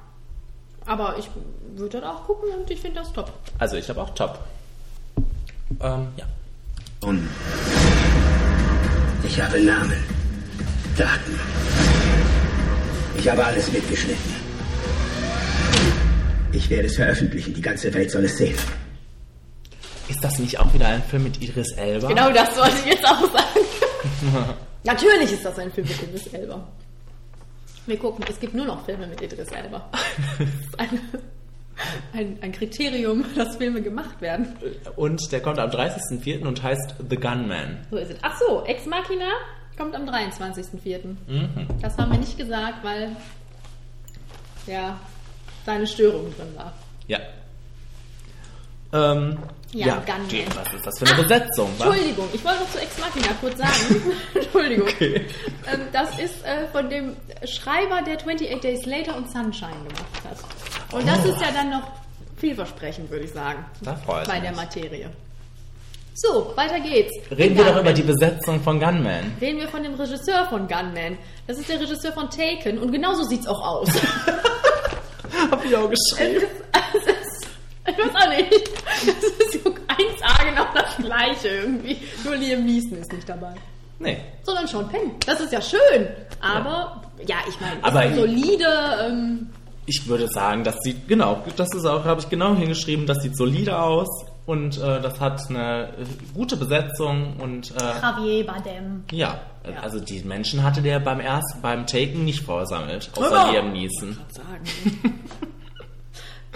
Aber 0.85 1.17
ich 1.17 1.29
würde 1.75 1.99
das 2.01 2.09
auch 2.09 2.23
gucken 2.25 2.49
und 2.59 2.69
ich 2.69 2.79
finde 2.79 2.99
das 2.99 3.11
top. 3.13 3.31
Also 3.57 3.75
ich 3.77 3.89
habe 3.89 4.01
auch 4.01 4.09
Top. 4.13 4.39
Ähm, 5.81 6.07
ja. 6.17 6.25
Und 7.01 7.27
ich 9.23 9.41
habe 9.41 9.59
Namen, 9.61 10.03
Daten. 10.97 11.39
Ich 13.17 13.29
habe 13.29 13.45
alles 13.45 13.71
mitgeschnitten. 13.71 14.45
Ich 16.51 16.69
werde 16.69 16.87
es 16.87 16.95
veröffentlichen. 16.95 17.53
Die 17.53 17.61
ganze 17.61 17.93
Welt 17.93 18.11
soll 18.11 18.25
es 18.25 18.37
sehen. 18.37 18.55
Ist 20.07 20.23
das 20.23 20.39
nicht 20.39 20.59
auch 20.59 20.73
wieder 20.73 20.87
ein 20.87 21.03
Film 21.03 21.23
mit 21.23 21.41
Idris 21.41 21.71
Elba? 21.73 22.07
Genau 22.07 22.31
das 22.31 22.55
wollte 22.57 22.75
ich 22.83 22.93
jetzt 22.93 23.05
auch 23.05 23.21
sagen. 23.21 24.53
Natürlich 24.83 25.31
ist 25.31 25.43
das 25.43 25.57
ein 25.57 25.71
Film 25.71 25.87
mit 25.87 26.01
Idris 26.01 26.27
Elba. 26.27 26.67
Wir 27.87 27.97
gucken, 27.97 28.23
es 28.29 28.39
gibt 28.39 28.53
nur 28.53 28.65
noch 28.65 28.85
Filme 28.85 29.07
mit 29.07 29.21
Idris 29.21 29.49
Elba. 29.49 29.89
Das 30.37 30.49
ist 30.49 30.79
eine 30.79 30.99
ein, 32.13 32.37
ein 32.41 32.51
Kriterium, 32.51 33.25
dass 33.35 33.57
Filme 33.57 33.81
gemacht 33.81 34.21
werden. 34.21 34.55
Und 34.95 35.31
der 35.31 35.41
kommt 35.41 35.59
am 35.59 35.69
30.04. 35.69 36.45
und 36.45 36.63
heißt 36.63 36.95
The 37.09 37.17
Gunman. 37.17 37.85
So 37.91 37.97
ist 37.97 38.11
es. 38.11 38.17
Ach 38.21 38.39
so, 38.39 38.63
Ex 38.65 38.85
Machina 38.85 39.29
kommt 39.77 39.95
am 39.95 40.03
23.04. 40.07 40.99
Mhm. 41.27 41.67
Das 41.81 41.97
haben 41.97 42.11
wir 42.11 42.19
nicht 42.19 42.37
gesagt, 42.37 42.83
weil 42.83 43.15
ja 44.67 44.97
seine 45.65 45.85
Störung 45.87 46.33
drin 46.35 46.47
war. 46.55 46.73
Ja. 47.07 47.19
Ähm, 48.93 49.37
Ja, 49.71 49.87
ja, 49.87 49.95
Gunman. 50.05 50.27
was 50.55 50.73
ist 50.73 50.85
das 50.85 50.99
für 50.99 51.05
eine 51.13 51.23
Besetzung? 51.23 51.69
wa? 51.77 51.85
Entschuldigung, 51.87 52.27
ich 52.33 52.43
wollte 52.45 52.59
noch 52.61 52.69
zu 52.71 52.79
Ex 52.79 52.97
Machina 52.99 53.27
kurz 53.41 53.57
sagen. 53.57 54.01
Entschuldigung. 54.35 54.87
Okay. 54.87 55.25
Ähm, 55.71 55.81
das 55.91 56.17
ist 56.19 56.45
äh, 56.45 56.67
von 56.71 56.89
dem 56.89 57.15
Schreiber, 57.45 58.01
der 58.03 58.15
28 58.17 58.59
Days 58.61 58.85
Later 58.85 59.17
und 59.17 59.29
Sunshine 59.29 59.73
gemacht 59.87 60.23
hat. 60.23 60.93
Und 60.93 61.05
das 61.07 61.25
Oh. 61.25 61.29
ist 61.29 61.41
ja 61.41 61.51
dann 61.51 61.71
noch 61.71 61.91
vielversprechend, 62.37 63.09
würde 63.09 63.25
ich 63.25 63.31
sagen. 63.31 63.65
Da 63.81 63.95
freut 63.95 64.27
Bei 64.27 64.35
mich. 64.39 64.43
der 64.49 64.55
Materie. 64.55 65.09
So, 66.17 66.53
weiter 66.55 66.79
geht's. 66.79 67.11
Reden 67.29 67.57
wir 67.57 67.65
doch 67.65 67.81
über 67.81 67.91
die 67.91 68.01
Besetzung 68.01 68.61
von 68.61 68.79
Gunman. 68.79 69.33
Reden 69.41 69.59
wir 69.59 69.67
von 69.67 69.83
dem 69.83 69.95
Regisseur 69.95 70.45
von 70.49 70.65
Gunman. 70.65 71.17
Das 71.45 71.59
ist 71.59 71.67
der 71.67 71.77
Regisseur 71.81 72.13
von 72.13 72.29
Taken 72.29 72.77
und 72.77 72.89
genauso 72.93 73.23
sieht's 73.23 73.45
auch 73.45 73.61
aus. 73.61 73.89
Hab 75.51 75.65
ich 75.65 75.75
auch 75.75 75.89
geschrieben. 75.89 76.45
Es 76.95 77.03
ist, 77.03 77.47
ich 77.85 77.97
weiß 77.97 78.15
auch 78.15 78.29
nicht. 78.29 78.71
Das 79.05 79.23
ist 79.25 79.61
so 79.61 79.69
1A 79.69 80.49
genau 80.49 80.65
das 80.73 80.95
gleiche 80.95 81.49
irgendwie. 81.49 81.97
Nur 82.23 82.37
Liam 82.37 82.63
Neeson 82.63 82.97
ist 82.97 83.11
nicht 83.11 83.27
dabei. 83.27 83.53
Nee. 83.99 84.17
Sondern 84.43 84.67
Sean 84.67 84.87
Penn. 84.87 85.11
Das 85.25 85.41
ist 85.41 85.51
ja 85.51 85.61
schön. 85.61 86.07
Aber, 86.39 87.01
ja, 87.27 87.37
ich 87.49 87.59
meine, 87.59 87.83
Aber 87.83 88.05
ist 88.05 88.15
solide, 88.15 88.65
ähm, 89.05 89.49
Ich 89.85 90.07
würde 90.07 90.29
sagen, 90.29 90.63
das 90.63 90.77
sieht, 90.81 91.09
genau, 91.09 91.43
das 91.57 91.67
ist 91.75 91.85
auch, 91.85 92.05
habe 92.05 92.21
ich 92.21 92.29
genau 92.29 92.55
hingeschrieben, 92.55 93.05
das 93.05 93.21
sieht 93.21 93.35
solide 93.35 93.77
aus 93.77 94.07
und 94.45 94.77
äh, 94.77 95.01
das 95.01 95.19
hat 95.19 95.41
eine 95.49 95.89
gute 96.33 96.57
Besetzung 96.57 97.35
und 97.39 97.71
äh, 97.71 97.79
Javier 97.83 98.45
Bardem. 98.45 99.03
ja, 99.11 99.39
also 99.81 99.99
die 99.99 100.21
Menschen 100.21 100.63
hatte 100.63 100.81
der 100.81 100.99
beim 100.99 101.19
ersten, 101.19 101.61
beim 101.61 101.87
Taken 101.87 102.25
nicht 102.25 102.43
versammelt, 102.43 103.09
außer 103.15 103.31
Ja. 103.31 103.51
Liam 103.51 103.71
Neeson. 103.71 104.17
sagen. 104.31 105.19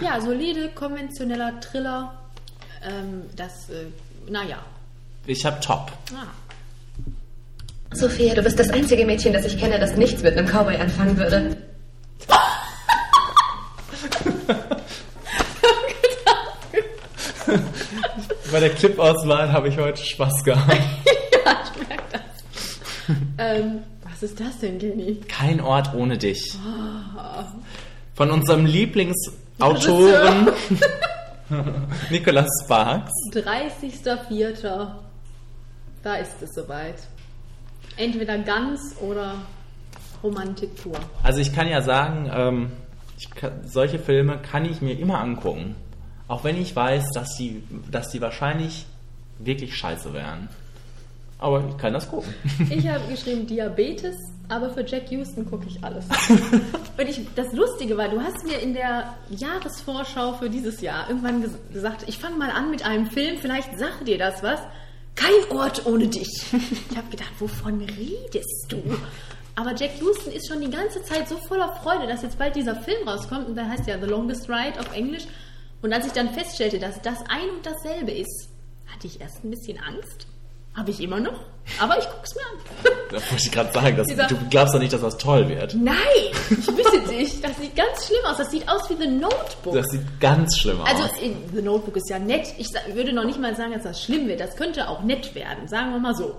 ja, 0.00 0.20
solide, 0.20 0.68
konventioneller 0.74 1.60
Thriller. 1.60 2.14
Ähm, 2.82 3.22
das, 3.36 3.68
äh, 3.70 3.86
naja. 4.30 4.58
Ich 5.26 5.44
habe 5.44 5.60
Top. 5.60 5.92
Ah. 6.14 6.26
Sophia, 7.92 8.34
du 8.34 8.42
bist 8.42 8.58
das 8.58 8.70
einzige 8.70 9.04
Mädchen, 9.04 9.32
das 9.32 9.44
ich 9.44 9.58
kenne, 9.58 9.78
das 9.80 9.96
nichts 9.96 10.22
mit 10.22 10.36
einem 10.38 10.46
Cowboy 10.46 10.76
anfangen 10.76 11.16
würde. 11.16 11.56
Bei 18.52 18.60
der 18.60 18.70
Clipauswahl 18.70 19.52
habe 19.52 19.68
ich 19.68 19.78
heute 19.78 20.02
Spaß 20.04 20.44
gehabt. 20.44 20.72
ja, 21.44 21.62
ich 21.64 21.88
merke 21.88 22.04
das. 22.12 23.16
ähm, 23.38 23.82
was 24.08 24.22
ist 24.22 24.40
das 24.40 24.58
denn, 24.58 24.78
Kenny? 24.78 25.20
Kein 25.28 25.60
Ort 25.60 25.94
ohne 25.94 26.18
dich. 26.18 26.54
Ah. 26.64 27.44
Von 28.14 28.30
unserem 28.30 28.66
Lieblingsautoren 28.66 30.50
Nicholas 32.10 32.48
Sparks. 32.64 33.12
30.04. 33.32 34.88
Da 36.02 36.14
ist 36.16 36.42
es 36.42 36.54
soweit. 36.54 36.96
Entweder 37.96 38.38
ganz 38.38 38.96
oder 39.00 39.36
Romantik 40.22 40.74
pur. 40.82 40.98
Also 41.22 41.40
ich 41.40 41.52
kann 41.54 41.68
ja 41.68 41.82
sagen, 41.82 42.30
ähm, 42.32 42.72
kann, 43.34 43.52
solche 43.64 43.98
Filme 43.98 44.38
kann 44.38 44.64
ich 44.64 44.80
mir 44.80 44.98
immer 44.98 45.20
angucken. 45.20 45.76
Auch 46.30 46.44
wenn 46.44 46.62
ich 46.62 46.76
weiß, 46.76 47.10
dass 47.12 47.36
die, 47.36 47.60
dass 47.90 48.10
die 48.10 48.20
wahrscheinlich 48.20 48.86
wirklich 49.40 49.76
scheiße 49.76 50.14
wären. 50.14 50.48
Aber 51.40 51.64
ich 51.68 51.76
kann 51.76 51.92
das 51.92 52.08
gucken. 52.08 52.32
Ich 52.70 52.86
habe 52.86 53.04
geschrieben 53.08 53.48
Diabetes, 53.48 54.14
aber 54.48 54.70
für 54.70 54.86
Jack 54.86 55.10
Houston 55.10 55.44
gucke 55.50 55.66
ich 55.66 55.82
alles. 55.82 56.04
Und 56.96 57.08
ich, 57.08 57.26
das 57.34 57.52
Lustige 57.52 57.96
war, 57.96 58.08
du 58.08 58.20
hast 58.20 58.44
mir 58.44 58.60
in 58.60 58.74
der 58.74 59.16
Jahresvorschau 59.30 60.34
für 60.34 60.48
dieses 60.48 60.80
Jahr 60.80 61.08
irgendwann 61.08 61.42
ges 61.42 61.50
gesagt, 61.72 62.04
ich 62.06 62.18
fange 62.18 62.36
mal 62.36 62.50
an 62.50 62.70
mit 62.70 62.86
einem 62.86 63.06
Film, 63.06 63.38
vielleicht 63.38 63.76
sagt 63.76 64.06
dir 64.06 64.18
das 64.18 64.40
was. 64.40 64.60
Kein 65.16 65.58
Ort 65.58 65.84
ohne 65.84 66.06
dich. 66.06 66.30
Ich 66.52 66.96
habe 66.96 67.10
gedacht, 67.10 67.32
wovon 67.40 67.80
redest 67.80 68.66
du? 68.68 68.80
Aber 69.56 69.74
Jack 69.74 70.00
Houston 70.00 70.30
ist 70.30 70.46
schon 70.46 70.60
die 70.60 70.70
ganze 70.70 71.02
Zeit 71.02 71.28
so 71.28 71.36
voller 71.48 71.74
Freude, 71.82 72.06
dass 72.06 72.22
jetzt 72.22 72.38
bald 72.38 72.54
dieser 72.54 72.76
Film 72.76 73.08
rauskommt 73.08 73.48
und 73.48 73.56
der 73.56 73.68
heißt 73.68 73.88
ja 73.88 73.98
The 74.00 74.06
Longest 74.06 74.48
Ride 74.48 74.78
auf 74.78 74.94
Englisch. 74.94 75.24
Und 75.82 75.92
als 75.92 76.06
ich 76.06 76.12
dann 76.12 76.30
feststellte, 76.30 76.78
dass 76.78 77.00
das 77.02 77.18
ein 77.28 77.48
und 77.56 77.64
dasselbe 77.64 78.10
ist, 78.12 78.48
hatte 78.92 79.06
ich 79.06 79.20
erst 79.20 79.44
ein 79.44 79.50
bisschen 79.50 79.78
Angst. 79.78 80.26
Habe 80.76 80.90
ich 80.92 81.00
immer 81.00 81.18
noch. 81.18 81.40
Aber 81.80 81.98
ich 81.98 82.04
guck's 82.04 82.34
mir 82.34 82.42
an. 82.42 82.96
Da 83.10 83.16
wollte 83.16 83.34
ich 83.44 83.50
gerade 83.50 83.72
sagen, 83.72 83.96
dass, 83.96 84.06
Dieser- 84.06 84.28
du 84.28 84.36
glaubst 84.50 84.72
doch 84.72 84.78
nicht, 84.78 84.92
dass 84.92 85.00
das 85.00 85.18
toll 85.18 85.48
wird. 85.48 85.74
Nein, 85.74 85.96
ich 86.48 86.64
bitte 86.76 87.00
dich. 87.08 87.40
Das 87.40 87.56
sieht 87.58 87.74
ganz 87.74 88.06
schlimm 88.06 88.20
aus. 88.24 88.36
Das 88.36 88.50
sieht 88.52 88.68
aus 88.68 88.88
wie 88.88 88.94
The 88.94 89.08
Notebook. 89.08 89.74
Das 89.74 89.86
sieht 89.90 90.20
ganz 90.20 90.56
schlimm 90.56 90.80
also 90.82 91.02
aus. 91.02 91.10
in- 91.20 91.36
The 91.52 91.60
Notebook 91.60 91.96
ist 91.96 92.08
ja 92.08 92.20
nett. 92.20 92.46
Ich 92.58 92.68
würde 92.94 93.12
noch 93.12 93.24
nicht 93.24 93.40
mal 93.40 93.56
sagen, 93.56 93.72
dass 93.72 93.82
das 93.82 94.00
schlimm 94.04 94.28
wird. 94.28 94.38
Das 94.38 94.54
könnte 94.54 94.88
auch 94.88 95.02
nett 95.02 95.34
werden. 95.34 95.66
Sagen 95.66 95.90
wir 95.92 95.98
mal 95.98 96.14
so. 96.14 96.36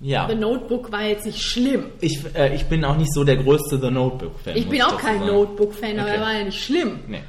Ja. 0.00 0.26
The 0.28 0.34
Notebook 0.34 0.92
war 0.92 1.02
jetzt 1.02 1.24
nicht 1.26 1.40
schlimm. 1.42 1.86
Ich, 2.00 2.18
äh, 2.34 2.54
ich 2.54 2.64
bin 2.66 2.84
auch 2.84 2.96
nicht 2.96 3.12
so 3.12 3.24
der 3.24 3.36
größte 3.36 3.78
The 3.80 3.90
Notebook-Fan. 3.90 4.56
Ich 4.56 4.68
bin 4.68 4.82
auch 4.82 4.98
kein. 4.98 5.20
Notebook-Fan, 5.26 5.98
aber 5.98 6.08
Okay. 6.08 6.16
er 6.18 6.22
war 6.22 6.32
ja 6.34 6.44
nicht 6.44 6.62
schlimm. 6.62 7.00
Nee. 7.08 7.22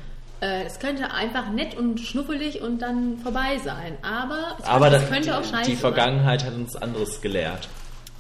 Äh, 0.46 0.64
es 0.66 0.78
könnte 0.80 1.12
einfach 1.12 1.50
nett 1.50 1.76
und 1.76 2.00
schnuffelig 2.00 2.62
und 2.62 2.80
dann 2.80 3.18
vorbei 3.24 3.58
sein. 3.64 3.98
Aber 4.04 4.56
es, 4.60 4.66
Aber 4.66 4.90
das, 4.92 5.08
könnte 5.10 5.36
auch 5.36 5.44
scheiße 5.44 5.64
die 5.72 5.72
sein. 5.72 5.78
Vergangenheit 5.78 6.44
hat 6.46 6.54
uns 6.54 6.76
anderes 6.76 7.20
gelehrt. 7.22 7.68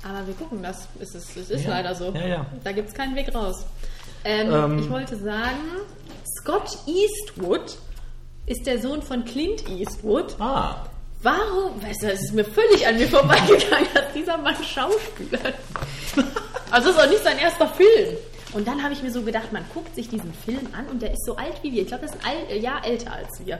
Aber 0.03 0.25
wir 0.25 0.33
gucken 0.33 0.63
das. 0.63 0.87
Es 0.99 1.13
ist, 1.13 1.37
es 1.37 1.49
ist 1.51 1.65
Ja. 1.65 1.69
leider 1.71 1.93
so. 1.93 2.11
Ja, 2.13 2.25
ja. 2.27 2.45
Da 2.63 2.71
gibt 2.71 2.89
es 2.89 2.95
keinen 2.95 3.15
Weg 3.15 3.33
raus. 3.35 3.65
Ähm, 4.23 4.51
Ähm. 4.51 4.79
ich 4.79 4.89
wollte 4.89 5.15
sagen, 5.17 5.59
Scott 6.41 6.77
Eastwood 6.87 7.77
ist 8.47 8.65
der 8.65 8.79
Sohn 8.81 9.01
von 9.03 9.23
Clint 9.25 9.67
Eastwood. 9.69 10.35
Ah. 10.39 10.77
Warum? 11.21 11.81
Weißt 11.81 12.03
du, 12.03 12.11
es 12.11 12.21
ist 12.23 12.33
mir 12.33 12.45
völlig 12.45 12.87
an 12.87 12.97
mir 12.97 13.07
vorbeigegangen, 13.07 13.87
dass 13.93 14.13
dieser 14.15 14.37
Mann 14.37 14.55
Schauspieler 14.63 15.39
ist. 15.49 16.25
Also 16.71 16.89
es 16.89 16.95
ist 16.97 17.03
auch 17.03 17.09
nicht 17.09 17.23
sein 17.23 17.37
erster 17.39 17.67
Film. 17.67 18.17
Und 18.55 18.67
dann 18.67 18.81
habe 18.81 18.93
ich 18.93 19.03
mir 19.03 19.11
so 19.11 19.21
gedacht, 19.21 19.51
man 19.51 19.63
guckt 19.73 19.93
sich 19.95 20.07
diesen 20.09 20.33
Film 20.33 20.67
an 20.75 20.87
und 20.87 21.01
der 21.01 21.11
ist 21.11 21.25
so 21.25 21.35
alt 21.35 21.53
wie 21.61 21.73
wir. 21.73 21.81
Ich 21.83 21.87
glaube, 21.89 22.05
der 22.07 22.15
ist 22.15 22.25
ein 22.25 22.61
Jahr 22.61 22.83
älter 22.85 23.11
als 23.13 23.45
wir. 23.45 23.59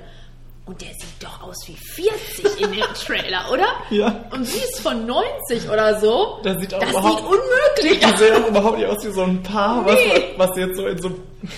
Und 0.66 0.82
der 0.82 0.88
sieht 0.88 1.22
doch 1.22 1.44
aus 1.44 1.58
wie 1.68 1.76
40 1.76 2.60
in 2.62 2.72
dem 2.72 2.82
Trailer, 3.06 3.52
oder? 3.52 3.68
Ja. 3.92 4.26
Und 4.32 4.46
sie 4.48 4.58
ist 4.58 4.80
von 4.80 5.06
90 5.06 5.70
oder 5.70 6.00
so. 6.00 6.40
Das 6.44 6.60
sieht 6.60 6.74
auch 6.74 6.80
das 6.80 6.90
überhaupt- 6.90 7.18
sieht 7.20 7.26
unmöglich 7.28 8.00
Die 8.00 8.06
aus. 8.14 8.20
sehen 8.20 8.44
auch 8.44 8.48
überhaupt 8.48 8.78
nicht 8.80 8.88
aus 8.88 9.06
wie 9.06 9.12
so 9.12 9.22
ein 9.24 9.44
Paar, 9.44 9.84
Nee. 9.84 10.34
was, 10.38 10.50
was 10.50 10.58
jetzt 10.58 10.78
so 10.78 10.88
in, 10.88 10.98
so 11.00 11.12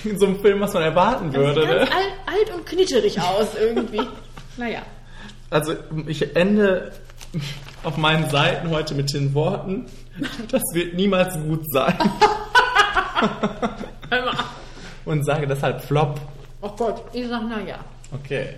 in 0.03 0.19
so 0.19 0.25
einem 0.25 0.39
Film, 0.41 0.59
was 0.59 0.73
man 0.73 0.83
erwarten 0.83 1.31
Das 1.31 1.35
würde. 1.41 1.61
sieht 1.61 1.69
Ne? 1.69 1.77
ganz 1.77 1.91
alt, 1.91 2.13
alt 2.25 2.55
und 2.55 2.65
knitscherig 2.65 3.21
aus 3.21 3.47
irgendwie. 3.57 4.01
naja. 4.57 4.81
Also 5.51 5.73
ich 6.07 6.35
ende 6.35 6.91
auf 7.85 7.95
meinen 7.95 8.29
Seiten 8.29 8.71
heute 8.71 8.93
mit 8.95 9.13
den 9.13 9.33
Worten, 9.33 9.85
das 10.51 10.63
wird 10.73 10.95
niemals 10.95 11.35
gut 11.35 11.61
sein. 11.71 11.97
Und 15.05 15.25
sage 15.25 15.47
deshalb 15.47 15.81
Flop. 15.83 16.19
Oh 16.61 16.69
Gott, 16.69 17.01
ich 17.13 17.27
sag 17.27 17.47
naja. 17.47 17.77
Okay. 18.13 18.55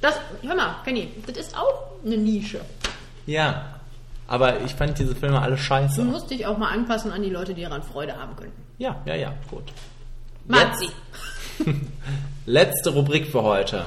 Das, 0.00 0.14
hör 0.42 0.54
mal, 0.54 0.76
Kenny, 0.84 1.08
das 1.26 1.36
ist 1.36 1.56
auch 1.56 1.82
eine 2.04 2.16
Nische. 2.16 2.60
Ja. 3.26 3.70
Aber 4.26 4.60
ich 4.62 4.74
fand 4.74 4.98
diese 4.98 5.14
Filme 5.14 5.40
alle 5.40 5.56
Du 5.56 5.62
scheiße. 5.62 6.02
musst 6.04 6.30
dich 6.30 6.46
auch 6.46 6.56
mal 6.56 6.68
anpassen 6.70 7.12
an 7.12 7.22
die 7.22 7.28
Leute, 7.30 7.52
die 7.54 7.62
daran 7.62 7.82
Freude 7.82 8.16
haben 8.18 8.34
können. 8.36 8.52
Ja, 8.78 8.96
ja, 9.04 9.14
ja, 9.14 9.34
gut. 9.50 9.64
Marzi. 10.46 10.88
Letzte 12.46 12.90
Rubrik 12.90 13.26
für 13.28 13.42
heute. 13.42 13.84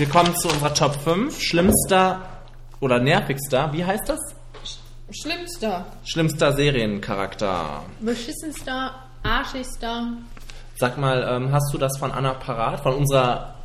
Wir 0.00 0.08
kommen 0.08 0.34
zu 0.34 0.48
unserer 0.48 0.72
Top 0.72 0.94
5. 0.94 1.38
Schlimmster 1.42 2.22
oder 2.80 2.98
nervigster, 2.98 3.70
wie 3.74 3.84
heißt 3.84 4.08
das? 4.08 4.18
Schlimmster, 5.10 5.84
Schlimmster 6.04 6.54
Seriencharakter. 6.54 7.84
beschissenster, 8.00 8.94
arschigster. 9.22 10.12
Sag 10.76 10.96
mal, 10.96 11.22
ähm, 11.30 11.52
hast 11.52 11.74
du 11.74 11.78
das 11.78 11.98
von 11.98 12.12
Anna 12.12 12.32
parat? 12.32 12.80
Von 12.80 12.94
unserer 12.94 13.56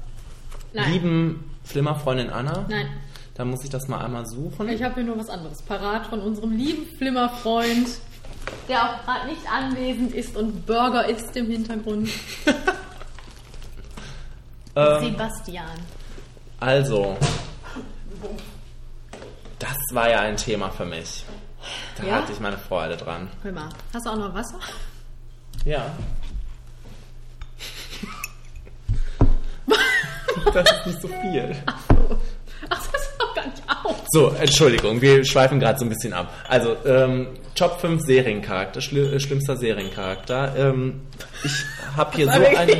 Nein. 0.73 0.91
lieben 0.91 1.51
Flimmerfreundin 1.63 2.29
Anna? 2.29 2.65
Nein, 2.67 2.89
Da 3.35 3.45
muss 3.45 3.63
ich 3.63 3.69
das 3.69 3.87
mal 3.87 4.03
einmal 4.03 4.25
suchen. 4.25 4.67
ich 4.67 4.83
habe 4.83 4.95
hier 4.95 5.03
nur 5.03 5.17
was 5.17 5.29
anderes 5.29 5.61
parat 5.61 6.07
von 6.07 6.19
unserem 6.19 6.51
lieben 6.51 6.85
Flimmerfreund 6.97 7.87
der 8.67 8.83
auch 8.83 9.03
gerade 9.05 9.27
nicht 9.27 9.41
anwesend 9.49 10.13
ist 10.13 10.35
und 10.35 10.65
Burger 10.65 11.07
isst 11.07 11.35
im 11.37 11.47
Hintergrund. 11.49 12.09
Ähm, 14.77 15.05
Sebastian. 15.05 15.69
Also, 16.59 17.17
das 19.59 19.75
war 19.91 20.09
ja 20.09 20.21
ein 20.21 20.37
Thema 20.37 20.69
für 20.71 20.85
mich. 20.85 21.25
Da 21.97 22.03
Ja? 22.05 22.15
hatte 22.17 22.31
ich 22.31 22.39
meine 22.39 22.57
Freude 22.57 22.95
dran. 22.97 23.29
Hör 23.43 23.51
mal, 23.51 23.69
hast 23.93 24.05
du 24.05 24.09
auch 24.11 24.15
noch 24.17 24.33
Wasser? 24.33 24.59
Ja. 25.65 25.85
Das 30.53 30.71
ist 30.71 30.85
nicht 30.85 31.01
so 31.01 31.07
viel. 31.07 31.55
Ach, 31.65 31.75
das 32.69 32.89
gar 32.91 32.99
nicht 32.99 32.99
auf. 32.99 33.14
So, 34.11 34.29
Entschuldigung, 34.29 35.01
wir 35.01 35.25
schweifen 35.25 35.59
gerade 35.59 35.77
so 35.79 35.85
ein 35.85 35.89
bisschen 35.89 36.13
ab. 36.13 36.33
Also, 36.47 36.75
ähm, 36.85 37.27
Top 37.55 37.79
5 37.79 38.01
Seriencharakter, 38.05 38.81
schli 38.81 39.01
äh, 39.01 39.19
schlimmster 39.19 39.55
Seriencharakter. 39.55 40.55
Ähm, 40.57 41.01
ich 41.43 41.63
habe 41.95 42.15
hier, 42.15 42.25
so 42.25 42.31
eine, 42.31 42.71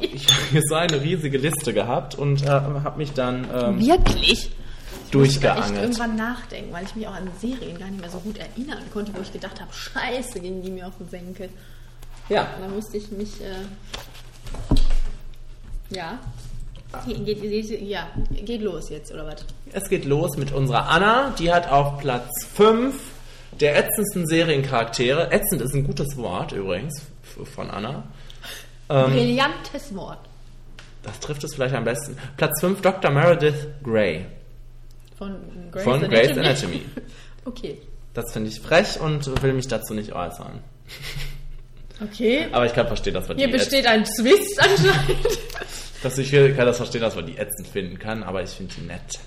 ich 0.00 0.26
hab 0.26 0.40
hier 0.50 0.62
so 0.66 0.74
eine 0.74 1.00
riesige 1.00 1.38
Liste 1.38 1.74
gehabt 1.74 2.14
und 2.14 2.42
äh, 2.42 2.48
habe 2.48 2.98
mich 2.98 3.12
dann 3.12 3.46
ähm, 3.52 3.80
Wirklich? 3.80 4.50
Ich 5.08 5.12
durchgeangelt. 5.12 5.82
irgendwann 5.82 6.16
nachdenken, 6.16 6.72
weil 6.72 6.84
ich 6.84 6.94
mich 6.94 7.06
auch 7.06 7.14
an 7.14 7.30
Serien 7.40 7.78
gar 7.78 7.88
nicht 7.88 8.00
mehr 8.00 8.10
so 8.10 8.18
gut 8.18 8.38
erinnern 8.38 8.82
konnte, 8.92 9.12
wo 9.14 9.20
ich 9.20 9.32
gedacht 9.32 9.60
habe, 9.60 9.72
scheiße, 9.72 10.40
gingen 10.40 10.62
die 10.62 10.70
mir 10.70 10.86
auf 10.86 10.96
den 10.98 11.08
Senkel. 11.08 11.48
Ja. 12.28 12.42
Und 12.56 12.62
dann 12.62 12.74
musste 12.74 12.96
ich 12.98 13.10
mich, 13.10 13.40
äh, 13.40 13.64
ja. 15.90 16.18
Ge- 17.06 17.18
Geht, 17.18 17.42
geht, 17.42 17.82
ja, 17.82 18.08
geht 18.30 18.62
los 18.62 18.88
jetzt, 18.88 19.12
oder 19.12 19.26
was? 19.26 19.44
Es 19.72 19.88
geht 19.90 20.04
los 20.06 20.36
mit 20.36 20.52
unserer 20.52 20.88
Anna, 20.88 21.34
die 21.38 21.52
hat 21.52 21.70
auf 21.70 21.98
Platz 21.98 22.30
5 22.54 22.94
der 23.60 23.76
ätzendsten 23.76 24.26
Seriencharaktere. 24.26 25.30
Ätzend 25.30 25.60
ist 25.62 25.74
ein 25.74 25.84
gutes 25.84 26.16
Wort 26.16 26.52
übrigens 26.52 27.02
von 27.54 27.70
Anna. 27.70 28.04
Ähm, 28.88 29.12
Brillantes 29.12 29.94
Wort. 29.94 30.18
das 31.02 31.20
trifft 31.20 31.44
es 31.44 31.54
vielleicht 31.54 31.74
am 31.74 31.84
besten. 31.84 32.16
Platz 32.38 32.58
5 32.60 32.80
Dr. 32.80 33.10
Meredith 33.10 33.66
Grey. 33.82 34.24
Von 35.18 35.36
Grey's 35.70 35.84
Von 35.84 35.94
Anatomy. 36.04 36.16
Grey's 36.16 36.38
Anatomy. 36.38 36.82
okay. 37.44 37.78
Das 38.14 38.32
finde 38.32 38.48
ich 38.48 38.60
frech 38.60 38.98
und 39.00 39.42
will 39.42 39.52
mich 39.52 39.68
dazu 39.68 39.92
nicht 39.92 40.12
äußern. 40.12 40.60
Okay. 42.02 42.46
Aber 42.52 42.64
ich 42.64 42.72
kann 42.72 42.86
verstehen, 42.86 43.14
dass 43.14 43.28
man 43.28 43.36
Hier 43.36 43.50
besteht 43.50 43.86
ein 43.86 44.04
Twist 44.04 44.58
anscheinend. 44.62 45.38
dass 46.02 46.18
ich 46.18 46.30
kann 46.30 46.56
das 46.66 46.76
verstehen, 46.76 47.00
dass 47.00 47.14
man 47.16 47.26
die 47.26 47.36
ätzend 47.38 47.68
finden 47.68 47.98
kann, 47.98 48.22
aber 48.22 48.42
ich 48.42 48.50
finde 48.50 48.74
die 48.74 48.82
nett. 48.82 49.18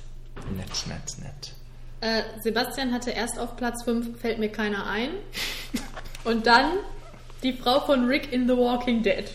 Nett, 0.56 0.88
nett, 0.88 1.18
nett. 1.24 1.54
Äh, 2.02 2.24
Sebastian 2.42 2.94
hatte 2.94 3.12
erst 3.12 3.38
auf 3.38 3.56
Platz 3.58 3.84
5, 3.84 4.20
fällt 4.20 4.40
mir 4.40 4.50
keiner 4.50 4.88
ein. 4.88 5.10
Und 6.24 6.48
dann 6.48 6.72
die 7.44 7.54
Frau 7.54 7.80
von 7.82 8.06
Rick 8.08 8.32
in 8.34 8.48
The 8.48 8.56
Walking 8.58 9.04
Dead. 9.04 9.26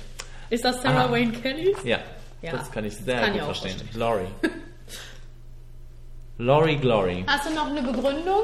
Ist 0.50 0.64
das 0.64 0.82
Sarah 0.82 1.06
Ah. 1.06 1.12
Wayne 1.12 1.32
Kelly? 1.32 1.74
Ja, 1.84 1.98
Ja. 2.42 2.52
das 2.52 2.70
kann 2.70 2.84
ich 2.84 2.96
sehr 2.96 3.20
Kann 3.20 3.26
gut 3.32 3.36
ich 3.36 3.42
auch 3.42 3.46
verstehen. 3.56 3.88
Laurie. 3.94 4.26
Laurie 6.38 6.76
Glory. 6.80 7.24
Hast 7.26 7.48
du 7.50 7.54
noch 7.54 7.66
eine 7.66 7.82
Begründung? 7.82 8.42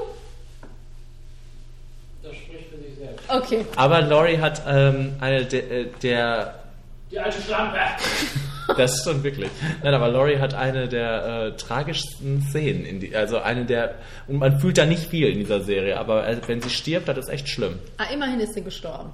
Das 2.22 2.36
spricht 2.36 2.68
für 2.70 2.76
sich 2.78 2.96
selbst. 2.96 3.28
Okay. 3.30 3.66
Aber 3.76 4.00
Laurie 4.02 4.38
hat 4.38 4.62
ähm, 4.66 5.14
eine 5.20 5.44
de, 5.44 5.82
äh, 5.82 5.86
der. 6.02 6.62
Die 7.10 7.18
alte 7.18 7.40
Schlampe! 7.42 7.78
Das 8.76 9.00
stimmt 9.00 9.24
wirklich. 9.24 9.50
Nein, 9.82 9.94
aber 9.94 10.08
Laurie 10.08 10.38
hat 10.38 10.54
eine 10.54 10.88
der 10.88 11.24
äh, 11.24 11.56
tragischsten 11.56 12.42
Szenen. 12.42 12.84
In 12.84 13.00
die, 13.00 13.14
also 13.14 13.38
eine 13.38 13.64
der. 13.64 13.96
Und 14.28 14.38
man 14.38 14.60
fühlt 14.60 14.78
da 14.78 14.86
nicht 14.86 15.08
viel 15.08 15.28
in 15.28 15.38
dieser 15.38 15.60
Serie, 15.60 15.98
aber 15.98 16.26
äh, 16.26 16.36
wenn 16.46 16.60
sie 16.60 16.70
stirbt, 16.70 17.08
das 17.08 17.18
ist 17.18 17.28
echt 17.28 17.48
schlimm. 17.48 17.78
Ah, 17.98 18.12
immerhin 18.12 18.40
ist 18.40 18.54
sie 18.54 18.62
gestorben. 18.62 19.10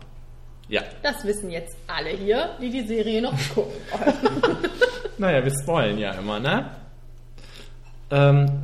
Ja. 0.68 0.82
Das 1.02 1.24
wissen 1.24 1.50
jetzt 1.50 1.76
alle 1.86 2.10
hier, 2.10 2.50
die 2.60 2.70
die 2.70 2.86
Serie 2.86 3.22
noch 3.22 3.34
gucken. 3.54 3.72
Naja, 5.20 5.42
wir 5.42 5.50
spoilen 5.50 5.98
ja 5.98 6.12
immer, 6.12 6.38
ne? 6.38 6.70
Ähm, 8.12 8.62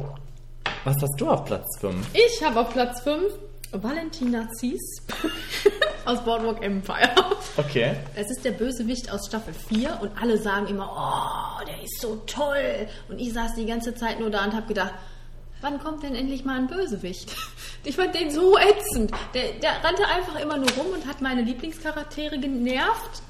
was 0.85 0.95
hast 1.03 1.21
du 1.21 1.29
auf 1.29 1.45
Platz 1.45 1.67
5? 1.81 1.97
Ich 2.15 2.45
habe 2.45 2.61
auf 2.61 2.73
Platz 2.73 3.03
5 3.03 3.25
Valentina 3.73 4.49
Zies 4.53 4.81
aus 6.07 6.23
Boardwalk 6.25 6.63
Empire. 6.63 7.11
Okay. 7.57 7.95
Es 8.17 8.29
ist 8.31 8.45
der 8.45 8.51
Bösewicht 8.51 9.13
aus 9.13 9.27
Staffel 9.29 9.55
4 9.55 9.99
und 10.01 10.11
alle 10.21 10.39
sagen 10.39 10.67
immer, 10.67 10.91
oh, 10.91 11.65
der 11.65 11.81
ist 11.85 12.01
so 12.01 12.17
toll. 12.27 12.89
Und 13.09 13.21
ich 13.21 13.33
saß 13.33 13.55
die 13.55 13.67
ganze 13.67 13.95
Zeit 13.95 14.19
nur 14.19 14.29
da 14.29 14.45
und 14.45 14.55
habe 14.55 14.67
gedacht, 14.67 14.93
wann 15.61 15.79
kommt 15.79 16.03
denn 16.03 16.17
endlich 16.17 16.45
mal 16.45 16.59
ein 16.59 16.67
Bösewicht? 16.67 17.35
Ich 17.87 17.97
fand 17.97 18.15
den 18.15 18.31
so 18.31 18.57
ätzend. 18.57 19.13
Der, 19.35 19.53
der 19.61 19.85
rannte 19.85 20.07
einfach 20.09 20.41
immer 20.41 20.57
nur 20.57 20.71
rum 20.71 20.87
und 20.95 21.07
hat 21.07 21.21
meine 21.21 21.43
Lieblingscharaktere 21.43 22.39
genervt. 22.39 23.23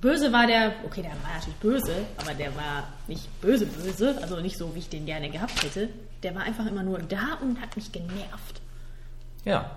Böse 0.00 0.32
war 0.32 0.46
der, 0.46 0.74
okay, 0.86 1.02
der 1.02 1.10
war 1.10 1.34
natürlich 1.34 1.58
böse, 1.58 2.06
aber 2.16 2.32
der 2.34 2.54
war 2.54 2.88
nicht 3.08 3.40
böse 3.40 3.66
böse, 3.66 4.16
also 4.22 4.38
nicht 4.38 4.56
so, 4.56 4.72
wie 4.76 4.78
ich 4.78 4.88
den 4.88 5.06
gerne 5.06 5.28
gehabt 5.28 5.60
hätte. 5.64 5.88
Der 6.22 6.36
war 6.36 6.42
einfach 6.42 6.66
immer 6.66 6.84
nur 6.84 7.00
da 7.00 7.38
und 7.42 7.60
hat 7.60 7.74
mich 7.74 7.90
genervt. 7.90 8.60
Ja. 9.44 9.72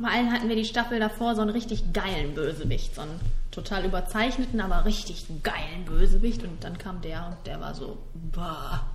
Bei 0.00 0.08
allen 0.08 0.32
hatten 0.32 0.48
wir 0.48 0.56
die 0.56 0.64
Staffel 0.64 0.98
davor 0.98 1.34
so 1.34 1.42
einen 1.42 1.50
richtig 1.50 1.92
geilen 1.92 2.34
Bösewicht, 2.34 2.94
so 2.94 3.02
einen 3.02 3.20
total 3.50 3.84
überzeichneten, 3.84 4.60
aber 4.60 4.84
richtig 4.84 5.26
geilen 5.42 5.84
Bösewicht. 5.84 6.42
Und 6.42 6.64
dann 6.64 6.78
kam 6.78 7.02
der 7.02 7.26
und 7.26 7.46
der 7.46 7.60
war 7.60 7.74
so, 7.74 7.98
bah. 8.32 8.86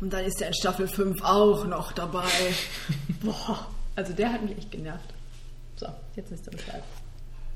Und 0.00 0.12
dann 0.12 0.24
ist 0.24 0.40
er 0.40 0.48
in 0.48 0.54
Staffel 0.54 0.86
5 0.86 1.22
auch 1.22 1.64
noch 1.66 1.92
dabei. 1.92 2.28
Boah. 3.22 3.66
Also 3.96 4.12
der 4.12 4.32
hat 4.32 4.42
mich 4.42 4.56
echt 4.56 4.70
genervt. 4.70 5.12
So, 5.76 5.86
jetzt 6.14 6.30
wisst 6.30 6.46
ihr 6.46 6.52
Bescheid. 6.52 6.82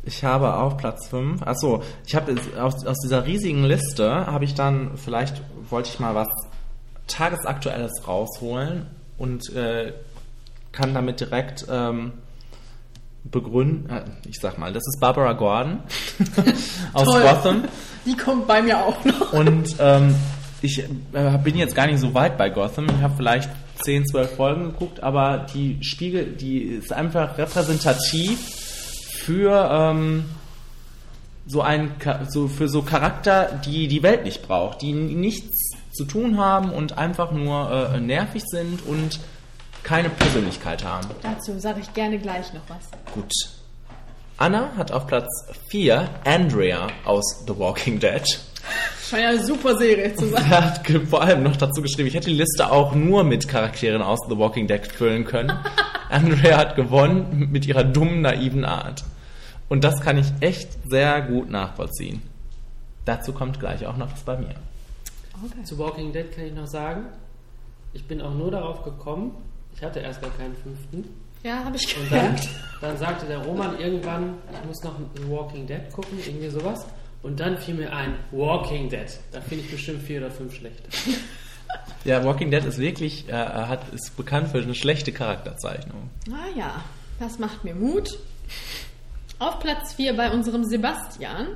Ich 0.03 0.23
habe 0.23 0.55
auf 0.55 0.77
Platz 0.77 1.09
5, 1.09 1.43
achso, 1.43 1.83
ich 2.07 2.15
habe 2.15 2.37
aus, 2.61 2.87
aus 2.87 2.99
dieser 3.01 3.27
riesigen 3.27 3.65
Liste, 3.65 4.27
habe 4.27 4.45
ich 4.45 4.55
dann, 4.55 4.97
vielleicht 4.97 5.43
wollte 5.69 5.89
ich 5.89 5.99
mal 5.99 6.15
was 6.15 6.29
Tagesaktuelles 7.09 8.07
rausholen 8.07 8.87
und 9.19 9.53
äh, 9.53 9.93
kann 10.71 10.95
damit 10.95 11.19
direkt 11.19 11.67
ähm, 11.69 12.13
begründen, 13.31 13.91
äh, 13.91 14.05
ich 14.29 14.39
sag 14.41 14.59
mal, 14.59 14.73
das 14.73 14.83
ist 14.87 15.01
Barbara 15.01 15.33
Gordon 15.33 15.81
aus 16.93 17.05
Toll. 17.05 17.23
Gotham. 17.23 17.65
Die 18.05 18.17
kommt 18.17 18.47
bei 18.47 18.63
mir 18.63 18.79
auch 18.79 19.05
noch. 19.05 19.33
Und 19.33 19.77
ähm, 19.81 20.15
ich 20.63 20.79
äh, 20.79 21.39
bin 21.43 21.57
jetzt 21.57 21.75
gar 21.75 21.87
nicht 21.87 21.99
so 21.99 22.15
weit 22.15 22.39
bei 22.39 22.51
Gotham. 22.51 22.87
Ich 22.87 23.03
habe 23.03 23.15
vielleicht 23.17 23.51
10, 23.83 24.07
12 24.07 24.37
Folgen 24.37 24.65
geguckt, 24.73 25.03
aber 25.03 25.47
die 25.53 25.79
Spiegel, 25.83 26.27
die 26.27 26.59
ist 26.63 26.93
einfach 26.93 27.37
repräsentativ 27.39 28.39
für 29.25 29.69
ähm, 29.71 30.25
so 31.47 31.63
ein 31.63 31.93
so 32.29 32.49
für 32.49 32.69
so 32.69 32.83
Charakter, 32.83 33.61
die 33.65 33.89
die 33.89 34.03
Welt 34.03 34.25
nicht 34.25 34.43
braucht, 34.47 34.83
die 34.83 34.93
nichts 34.93 35.73
zu 35.93 36.05
tun 36.05 36.39
haben 36.39 36.71
und 36.71 36.99
einfach 36.99 37.33
nur 37.33 37.91
äh, 37.95 38.01
nervig 38.01 38.43
sind 38.47 38.85
und 38.87 39.21
keine 39.87 40.11
Persönlichkeit 40.11 40.85
haben. 40.85 41.07
Dazu 41.23 41.61
sage 41.61 41.81
ich 41.81 41.95
gerne 41.95 42.19
gleich 42.19 42.53
noch 42.53 42.63
was. 42.67 42.91
Gut. 43.15 43.31
Anna 44.37 44.73
hat 44.77 44.91
auf 44.91 45.07
Platz 45.07 45.29
4 45.71 46.09
Andrea 46.25 46.89
aus 47.05 47.45
The 47.47 47.57
Walking 47.57 48.01
Dead. 48.01 48.23
Scheint 49.09 49.23
ja 49.23 49.29
eine 49.29 49.45
super 49.45 49.79
Serie 49.79 50.13
zu 50.17 50.29
sein. 50.29 50.45
Er 50.51 50.75
hat 50.75 50.87
vor 51.09 51.23
allem 51.23 51.45
noch 51.45 51.57
dazu 51.57 51.83
geschrieben, 51.83 52.09
ich 52.09 52.15
hätte 52.15 52.31
die 52.31 52.37
Liste 52.37 52.73
auch 52.73 52.97
nur 52.97 53.23
mit 53.23 53.47
Charakteren 53.47 54.03
aus 54.03 54.19
The 54.29 54.37
Walking 54.37 54.67
Dead 54.67 54.85
füllen 54.85 55.25
können. 55.25 55.53
Andrea 56.11 56.59
hat 56.59 56.75
gewonnen 56.75 57.49
mit 57.53 57.65
ihrer 57.67 57.85
dummen, 57.85 58.23
naiven 58.23 58.65
Art. 58.65 59.05
Und 59.69 59.85
das 59.85 60.01
kann 60.01 60.19
ich 60.19 60.27
echt 60.41 60.69
sehr 60.89 61.23
gut 61.23 61.49
nachvollziehen. 61.49 62.23
Dazu 63.05 63.33
kommt 63.33 63.61
gleich 63.61 63.87
auch 63.87 63.97
noch 63.97 64.11
was 64.11 64.23
bei 64.23 64.37
mir. 64.37 64.57
Zu 65.63 65.79
Walking 65.79 66.13
Dead 66.13 66.33
kann 66.33 66.45
ich 66.45 66.55
noch 66.55 66.67
sagen, 66.67 67.07
ich 67.93 68.05
bin 68.09 68.21
auch 68.21 68.35
nur 68.35 68.51
darauf 68.51 68.83
gekommen, 68.83 69.31
ich 69.77 69.83
hatte 69.83 70.01
erst 70.01 70.21
gar 70.21 70.31
keinen 70.31 70.55
fünften. 70.57 71.05
Ja, 71.43 71.65
habe 71.65 71.77
ich 71.77 71.97
Und 71.97 72.11
dann, 72.11 72.21
gemerkt. 72.35 72.49
dann 72.81 72.97
sagte 72.99 73.27
der 73.27 73.39
Roman 73.39 73.79
irgendwann, 73.79 74.35
ich 74.53 74.67
muss 74.67 74.83
noch 74.83 74.95
The 75.17 75.29
Walking 75.31 75.67
Dead 75.67 75.83
gucken, 75.93 76.19
irgendwie 76.25 76.49
sowas. 76.49 76.87
Und 77.23 77.39
dann 77.41 77.59
fiel 77.59 77.75
mir 77.75 77.93
ein, 77.93 78.15
Walking 78.31 78.89
Dead. 78.89 79.07
Da 79.33 79.41
finde 79.41 79.65
ich 79.65 79.71
bestimmt 79.71 80.03
vier 80.03 80.21
oder 80.21 80.31
fünf 80.31 80.55
schlechte. 80.55 80.89
Ja, 82.05 82.25
Walking 82.25 82.51
Dead 82.51 82.65
ist 82.65 82.79
wirklich, 82.79 83.29
äh, 83.29 83.33
hat, 83.33 83.89
ist 83.93 84.17
bekannt 84.17 84.49
für 84.49 84.59
eine 84.59 84.75
schlechte 84.75 85.13
Charakterzeichnung. 85.13 86.09
Ah 86.31 86.57
ja, 86.57 86.85
das 87.19 87.39
macht 87.39 87.65
mir 87.65 87.75
Mut. 87.75 88.09
Auf 89.39 89.59
Platz 89.59 89.95
4 89.95 90.17
bei 90.17 90.31
unserem 90.31 90.65
Sebastian, 90.65 91.49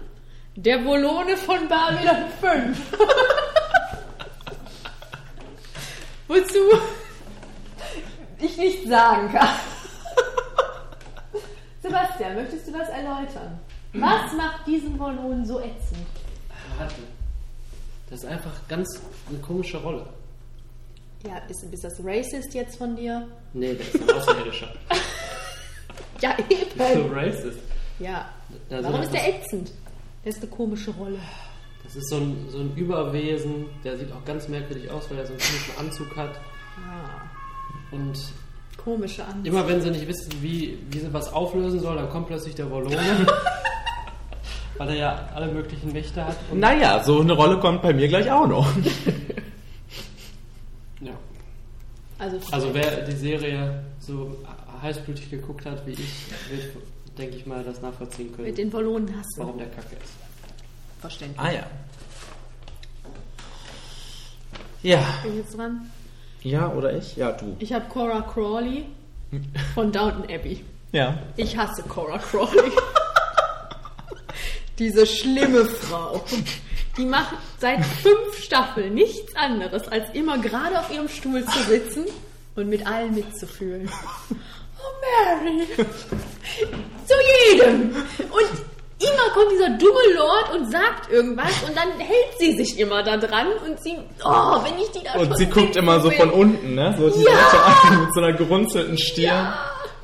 der 0.57 0.85
Volone 0.85 1.37
von 1.37 1.69
Babylon 1.69 2.25
5. 2.41 2.93
Wozu 6.29 6.59
ich 8.43 8.57
nicht 8.57 8.89
sagen 8.89 9.31
kann. 9.33 9.49
Sebastian, 11.83 12.35
möchtest 12.37 12.69
du 12.69 12.73
das 12.73 12.89
erläutern? 12.89 13.59
Was 13.95 14.33
macht 14.37 14.67
diesen 14.67 14.99
Volon 14.99 15.45
so 15.45 15.59
ätzend? 15.61 16.07
Warte. 16.79 16.95
Das 18.09 18.21
ist 18.23 18.29
einfach 18.29 18.53
ganz 18.69 18.89
eine 19.29 19.39
komische 19.39 19.79
Rolle. 19.79 20.07
Ja, 21.27 21.37
ist, 21.49 21.63
ist 21.65 21.85
das 21.85 21.95
racist 22.03 22.55
jetzt 22.55 22.79
von 22.79 22.97
dir? 22.97 23.27
Nee, 23.53 23.75
der 23.75 23.87
ist 23.87 24.01
ein 24.01 24.11
Außerirdischer. 24.17 24.69
Ja, 26.23 26.37
So 26.77 26.85
eben. 26.85 27.13
racist. 27.15 27.59
Ja. 27.99 28.29
Da 28.69 28.83
Warum 28.85 29.01
ist 29.01 29.11
der 29.15 29.27
ätzend? 29.37 29.73
Der 30.23 30.33
ist 30.33 30.43
eine 30.43 30.51
komische 30.51 30.91
Rolle. 30.91 31.19
Das 31.83 31.97
ist 31.97 32.11
so 32.11 32.17
ein, 32.17 32.47
so 32.51 32.59
ein 32.59 32.77
Überwesen, 32.77 33.65
der 33.85 33.97
sieht 33.97 34.13
auch 34.13 34.23
ganz 34.27 34.47
merkwürdig 34.47 34.91
aus, 34.91 35.09
weil 35.09 35.17
er 35.19 35.25
so 35.27 35.33
einen 35.33 35.41
komischen 35.41 35.79
Anzug 35.79 36.15
hat. 36.17 36.39
Ah, 36.77 37.23
Und 37.93 38.19
komische 38.77 39.25
Ansicht. 39.25 39.47
immer 39.47 39.67
wenn 39.69 39.81
sie 39.83 39.91
nicht 39.91 40.07
wissen, 40.07 40.33
wie, 40.41 40.79
wie 40.91 40.99
sie 41.01 41.13
was 41.13 41.33
auflösen 41.33 41.81
soll, 41.81 41.97
dann 41.97 42.09
kommt 42.11 42.29
plötzlich 42.29 42.55
der 42.55 42.71
Wollone. 42.71 42.97
weil 44.79 44.89
er 44.91 44.95
ja 44.97 45.29
alle 45.35 45.53
möglichen 45.53 45.93
Mächte 45.93 46.25
hat. 46.25 46.37
Und 46.51 46.61
Naja, 46.61 47.03
so 47.05 47.21
eine 47.21 47.35
Rolle 47.35 47.59
kommt 47.61 47.83
bei 47.83 47.93
mir 47.93 48.09
gleich 48.09 48.31
auch 48.31 48.47
noch. 48.47 48.67
Ja. 51.03 51.13
Also, 52.19 52.39
Also 52.51 52.75
wer 52.75 53.07
die 53.07 53.17
Serie 53.17 53.83
so 53.99 54.37
heißblütig 54.83 55.31
geguckt 55.31 55.65
hat 55.65 55.87
wie 55.87 55.93
ich, 55.93 56.27
wird, 56.51 56.77
denke 57.17 57.37
ich 57.37 57.47
mal, 57.47 57.65
das 57.65 57.81
nachvollziehen 57.81 58.31
können. 58.35 58.49
mit 58.49 58.59
den 58.59 58.71
Wollonen 58.71 59.09
hast 59.19 59.35
du. 59.37 59.41
warum 59.41 59.57
der 59.57 59.69
Kacke 59.69 59.97
ist. 59.97 60.13
Verständlich. 61.01 61.41
Ah 61.41 61.51
ja. 61.53 61.67
Ja. 64.83 65.03
Bin 65.23 65.33
ich 65.33 65.39
jetzt 65.39 65.57
dran? 65.57 65.91
Ja, 66.43 66.73
oder 66.73 66.97
ich? 66.97 67.17
Ja, 67.17 67.33
du. 67.33 67.57
Ich 67.59 67.73
habe 67.73 67.87
Cora 67.89 68.23
Crawley 68.23 68.87
von 69.75 69.93
Downton 69.93 70.25
Abbey. 70.25 70.65
Ja. 70.93 71.19
Ich 71.37 71.57
hasse 71.57 71.83
Cora 71.83 72.19
Crawley. 72.19 72.73
Diese 74.79 75.07
schlimme 75.07 75.67
Frau. 75.67 76.25
Die 76.97 77.05
macht 77.05 77.37
seit 77.59 77.85
fünf 77.85 78.43
Staffeln 78.43 78.95
nichts 78.95 79.37
anderes, 79.37 79.87
als 79.89 80.11
immer 80.15 80.39
gerade 80.39 80.81
auf 80.81 80.93
ihrem 80.93 81.09
Stuhl 81.09 81.45
zu 81.45 81.59
sitzen 81.65 82.07
und 82.57 82.69
mit 82.69 82.87
allen 82.87 83.15
mitzufühlen. 83.15 83.91
Oh, 84.83 85.45
Mary! 85.45 85.67
Zu 87.05 87.15
jedem! 87.53 87.95
Und 88.19 88.63
immer 89.01 89.35
kommt 89.35 89.51
dieser 89.53 89.71
dumme 89.71 90.15
Lord 90.15 90.55
und 90.55 90.71
sagt 90.71 91.11
irgendwas 91.11 91.53
und 91.67 91.77
dann 91.77 91.99
hält 91.99 92.39
sie 92.39 92.57
sich 92.57 92.79
immer 92.79 93.03
da 93.03 93.17
dran 93.17 93.49
und 93.67 93.83
sie, 93.83 93.97
oh, 94.25 94.63
wenn 94.63 94.79
ich 94.79 94.91
die 94.91 95.03
da 95.03 95.15
Und 95.15 95.37
sie 95.37 95.47
guckt 95.47 95.77
immer 95.77 96.01
so 96.01 96.11
von 96.11 96.31
unten, 96.31 96.75
ne? 96.75 96.95
So 96.99 97.09
die 97.09 97.25
Ja! 97.25 98.01
Mit 98.01 98.15
so 98.15 98.21
einer 98.21 98.33
gerunzelten 98.35 98.99
Stirn. 98.99 99.25
Ja, 99.25 99.59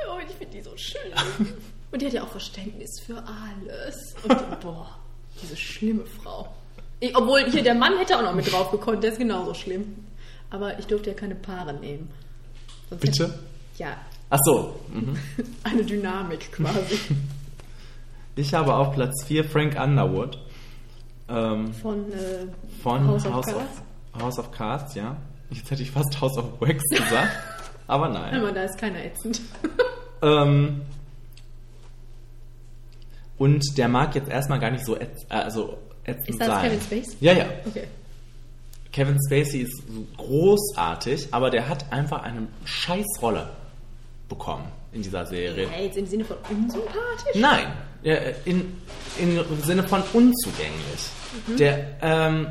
oh, 0.09 0.19
ich 0.27 0.35
finde 0.35 0.57
die 0.57 0.63
so 0.63 0.77
schön. 0.77 1.01
Und 1.93 2.03
die 2.03 2.07
hat 2.07 2.13
ja 2.13 2.25
auch 2.25 2.29
Verständnis 2.29 3.01
für 3.07 3.17
alles. 3.17 4.15
Und 4.25 4.61
boah, 4.61 4.99
diese 5.41 5.57
schlimme 5.57 6.05
Frau. 6.05 6.49
Ich, 7.01 7.17
obwohl 7.17 7.45
hier 7.51 7.63
der 7.63 7.75
Mann 7.75 7.97
hätte 7.99 8.19
auch 8.19 8.23
noch 8.23 8.35
mit 8.35 8.51
drauf 8.51 8.71
gekonnt, 8.71 9.03
der 9.03 9.13
ist 9.13 9.19
genauso 9.19 9.55
schlimm. 9.55 10.05
Aber 10.51 10.79
ich 10.79 10.87
durfte 10.87 11.11
ja 11.11 11.17
keine 11.17 11.35
Paare 11.37 11.73
nehmen. 11.73 12.11
Sonst 12.91 13.01
Bitte? 13.01 13.25
Hätte, 13.25 13.39
ja, 13.79 13.97
Ach 14.31 14.39
so. 14.45 14.75
Mhm. 14.93 15.17
eine 15.63 15.85
Dynamik 15.85 16.53
quasi. 16.53 16.99
Ich 18.37 18.53
habe 18.53 18.75
auf 18.75 18.93
Platz 18.93 19.25
4 19.25 19.45
Frank 19.45 19.81
Underwood. 19.81 20.39
Ähm, 21.29 21.73
Von, 21.75 22.13
äh, 22.13 22.47
von 22.83 23.09
House 23.09 23.25
House, 23.25 23.27
of 23.27 23.35
of, 23.35 23.55
Cards. 23.55 23.83
House 24.23 24.39
of 24.39 24.53
Cards, 24.53 24.95
ja. 24.95 25.17
Jetzt 25.51 25.71
hätte 25.71 25.83
ich 25.83 25.91
fast 25.91 26.21
House 26.21 26.37
of 26.37 26.61
Wax 26.61 26.83
gesagt. 26.91 27.33
aber 27.87 28.09
nein. 28.11 28.35
Aber 28.37 28.53
da 28.53 28.63
ist 28.65 28.79
keiner 28.79 29.05
ätzend. 29.05 29.41
Ähm, 30.23 30.81
und 33.37 33.77
der 33.77 33.87
mag 33.87 34.15
jetzt 34.15 34.31
erstmal 34.31 34.59
gar 34.59 34.71
nicht 34.71 34.87
so 34.87 34.97
ätz, 34.97 35.25
äh, 35.29 35.35
also 35.35 35.77
ätzend 36.05 36.31
Ist 36.31 36.41
das 36.41 36.47
sein. 36.49 36.63
Kevin 36.63 36.81
Spacey? 36.81 37.17
Ja, 37.21 37.33
ja. 37.35 37.45
Okay. 37.67 37.85
Kevin 38.93 39.19
Spacey 39.27 39.61
ist 39.61 39.83
großartig, 40.17 41.29
aber 41.33 41.51
der 41.51 41.69
hat 41.69 41.93
einfach 41.93 42.23
eine 42.23 42.49
Scheißrolle 42.65 43.51
bekommen 44.31 44.65
in 44.93 45.03
dieser 45.03 45.27
Serie. 45.27 45.69
Ja, 45.71 45.83
jetzt 45.83 45.99
im 45.99 46.07
Sinne 46.07 46.25
von 46.25 46.39
unsympathisch? 46.49 47.35
Nein, 47.35 47.67
äh, 48.07 48.35
in, 48.45 48.73
in, 49.19 49.37
im 49.37 49.63
Sinne 49.65 49.83
von 49.83 50.01
unzugänglich. 50.13 51.11
Mhm. 51.49 51.57
Der, 51.57 51.87
ähm, 52.01 52.47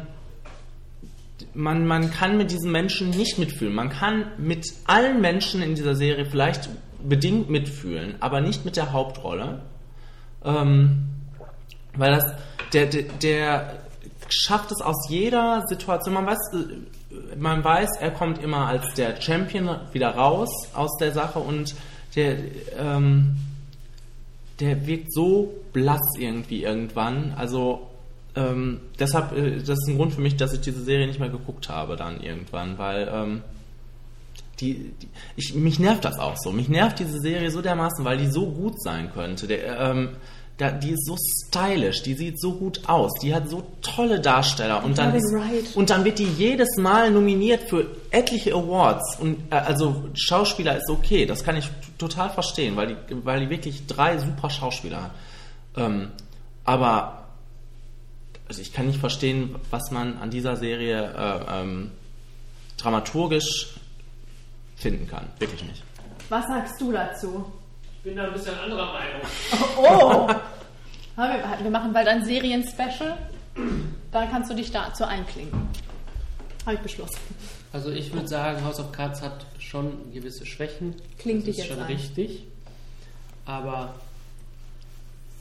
man, 1.54 1.88
man 1.88 2.12
kann 2.12 2.36
mit 2.38 2.52
diesen 2.52 2.74
Menschen 2.74 3.12
nicht 3.12 3.40
mitfühlen. 3.40 3.74
Man 3.74 3.90
kann 3.90 4.34
mit 4.38 4.74
allen 4.86 5.22
Menschen 5.22 5.62
in 5.62 5.76
dieser 5.76 5.96
Serie 5.96 6.26
vielleicht 6.26 6.70
bedingt 7.02 7.50
mitfühlen, 7.50 8.16
aber 8.20 8.42
nicht 8.42 8.66
mit 8.66 8.76
der 8.76 8.92
Hauptrolle. 8.92 9.62
Ähm, 10.44 11.08
weil 11.96 12.12
das, 12.12 12.34
der, 12.74 12.88
der, 12.88 13.04
der 13.04 13.80
schafft 14.28 14.74
es 14.74 14.82
aus 14.82 15.08
jeder 15.10 15.64
Situation. 15.68 16.16
Man 16.16 16.26
weiß, 16.26 16.38
äh, 16.54 17.36
man 17.38 17.64
weiß, 17.64 17.92
er 18.02 18.12
kommt 18.12 18.44
immer 18.44 18.68
als 18.68 18.94
der 18.96 19.22
Champion 19.22 19.70
wieder 19.94 20.10
raus 20.10 20.50
aus 20.74 20.98
der 20.98 21.14
Sache 21.14 21.40
und 21.40 21.76
der, 22.18 22.36
ähm, 22.78 23.38
der 24.60 24.88
wirkt 24.88 25.14
so 25.14 25.54
blass 25.74 26.02
irgendwie 26.18 26.64
irgendwann. 26.64 27.34
Also 27.36 27.90
ähm, 28.36 28.82
deshalb, 29.00 29.32
äh, 29.34 29.58
das 29.58 29.80
ist 29.80 29.88
ein 29.90 29.98
Grund 29.98 30.14
für 30.14 30.22
mich, 30.22 30.36
dass 30.36 30.54
ich 30.54 30.62
diese 30.62 30.84
Serie 30.84 31.08
nicht 31.08 31.20
mehr 31.20 31.30
geguckt 31.30 31.70
habe 31.70 31.96
dann 31.96 32.22
irgendwann, 32.22 32.78
weil 32.78 33.10
ähm, 33.12 33.42
die, 34.60 34.94
die, 35.02 35.08
ich, 35.36 35.54
mich 35.54 35.80
nervt 35.80 36.06
das 36.06 36.18
auch 36.20 36.38
so. 36.38 36.52
Mich 36.52 36.70
nervt 36.70 37.00
diese 37.00 37.20
Serie 37.20 37.52
so 37.52 37.62
dermaßen, 37.62 38.06
weil 38.06 38.18
die 38.18 38.28
so 38.28 38.52
gut 38.52 38.82
sein 38.82 39.12
könnte. 39.14 39.48
Der, 39.48 39.80
ähm, 39.80 40.10
da, 40.58 40.72
die 40.72 40.92
ist 40.92 41.06
so 41.06 41.18
stylisch, 41.18 42.02
die 42.04 42.14
sieht 42.14 42.40
so 42.40 42.54
gut 42.54 42.88
aus, 42.88 43.12
die 43.22 43.36
hat 43.36 43.50
so 43.50 43.64
tolle 43.82 44.22
Darsteller 44.22 44.84
und 44.86 44.98
dann, 44.98 45.14
Wright. 45.14 45.76
und 45.76 45.90
dann 45.90 46.06
wird 46.06 46.18
die 46.18 46.28
jedes 46.28 46.78
Mal 46.78 47.12
nominiert 47.12 47.70
für 47.70 47.88
etliche 48.12 48.54
Awards 48.54 49.18
und 49.20 49.52
äh, 49.52 49.56
also 49.56 50.06
Schauspieler 50.14 50.78
ist 50.78 50.90
okay, 50.90 51.26
das 51.26 51.44
kann 51.44 51.58
ich 51.58 51.70
total 51.98 52.30
verstehen, 52.30 52.78
weil 52.78 52.88
die, 52.88 53.26
weil 53.26 53.42
die 53.42 53.50
wirklich 53.50 53.86
drei 53.86 54.18
super 54.18 54.50
Schauspieler 54.50 55.04
hat. 55.04 55.12
Ähm, 55.76 56.12
aber 56.64 57.26
also 58.48 58.62
ich 58.62 58.72
kann 58.72 58.88
nicht 58.88 59.00
verstehen, 59.00 59.56
was 59.72 59.92
man 59.92 60.20
an 60.20 60.30
dieser 60.30 60.56
Serie 60.56 61.14
äh, 61.18 61.62
ähm, 61.62 61.92
dramaturgisch 62.78 63.76
finden 64.78 65.08
kann. 65.08 65.28
Wirklich 65.40 65.64
nicht. 65.64 65.84
Was 66.30 66.46
sagst 66.48 66.80
du 66.80 66.92
dazu? 66.92 67.46
Ich 68.06 68.12
bin 68.12 68.18
da 68.18 68.28
ein 68.28 68.34
bisschen 68.34 68.54
anderer 68.60 68.94
Meinung. 68.94 69.22
Oh! 69.78 70.28
Wir, 71.18 71.58
wir 71.64 71.72
machen 71.72 71.92
bald 71.92 72.08
ein 72.08 72.24
Serien-Special. 72.24 73.18
Dann 74.12 74.30
kannst 74.30 74.52
du 74.52 74.54
dich 74.54 74.70
dazu 74.70 75.06
einklinken. 75.06 75.70
Habe 76.68 76.76
ich 76.76 76.82
beschlossen. 76.82 77.18
Also 77.74 77.90
ich 77.90 78.14
würde 78.14 78.28
sagen, 78.28 78.64
House 78.64 78.80
of 78.80 78.92
Cards 78.92 79.24
hat 79.24 79.48
schon 79.58 80.14
gewisse 80.14 80.46
Schwächen. 80.46 80.94
Klingt 81.18 81.40
das 81.40 81.46
dich 81.46 81.58
ist 81.58 81.64
jetzt 81.64 81.74
schon 81.74 81.80
ein. 81.80 81.92
richtig. 81.92 82.44
Aber 83.46 83.96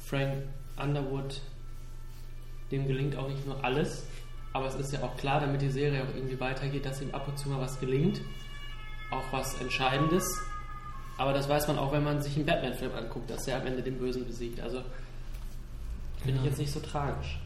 Frank 0.06 0.44
Underwood, 0.82 1.42
dem 2.70 2.88
gelingt 2.88 3.18
auch 3.18 3.28
nicht 3.28 3.44
nur 3.46 3.62
alles. 3.62 4.06
Aber 4.54 4.68
es 4.68 4.76
ist 4.76 4.90
ja 4.90 5.02
auch 5.02 5.18
klar, 5.18 5.40
damit 5.40 5.60
die 5.60 5.70
Serie 5.70 6.02
auch 6.02 6.14
irgendwie 6.14 6.40
weitergeht, 6.40 6.86
dass 6.86 7.02
ihm 7.02 7.14
ab 7.14 7.28
und 7.28 7.38
zu 7.38 7.50
mal 7.50 7.60
was 7.60 7.78
gelingt. 7.78 8.22
Auch 9.10 9.32
was 9.32 9.60
Entscheidendes. 9.60 10.24
Aber 11.16 11.32
das 11.32 11.48
weiß 11.48 11.68
man 11.68 11.78
auch, 11.78 11.92
wenn 11.92 12.02
man 12.04 12.20
sich 12.22 12.36
einen 12.36 12.46
Batman-Film 12.46 12.92
anguckt, 12.94 13.30
dass 13.30 13.46
er 13.46 13.60
am 13.60 13.66
Ende 13.66 13.82
den 13.82 13.98
Bösen 13.98 14.26
besiegt. 14.26 14.60
Also 14.60 14.80
finde 16.22 16.40
ich 16.40 16.46
jetzt 16.46 16.58
nicht 16.58 16.72
so 16.72 16.80
tragisch. 16.80 17.38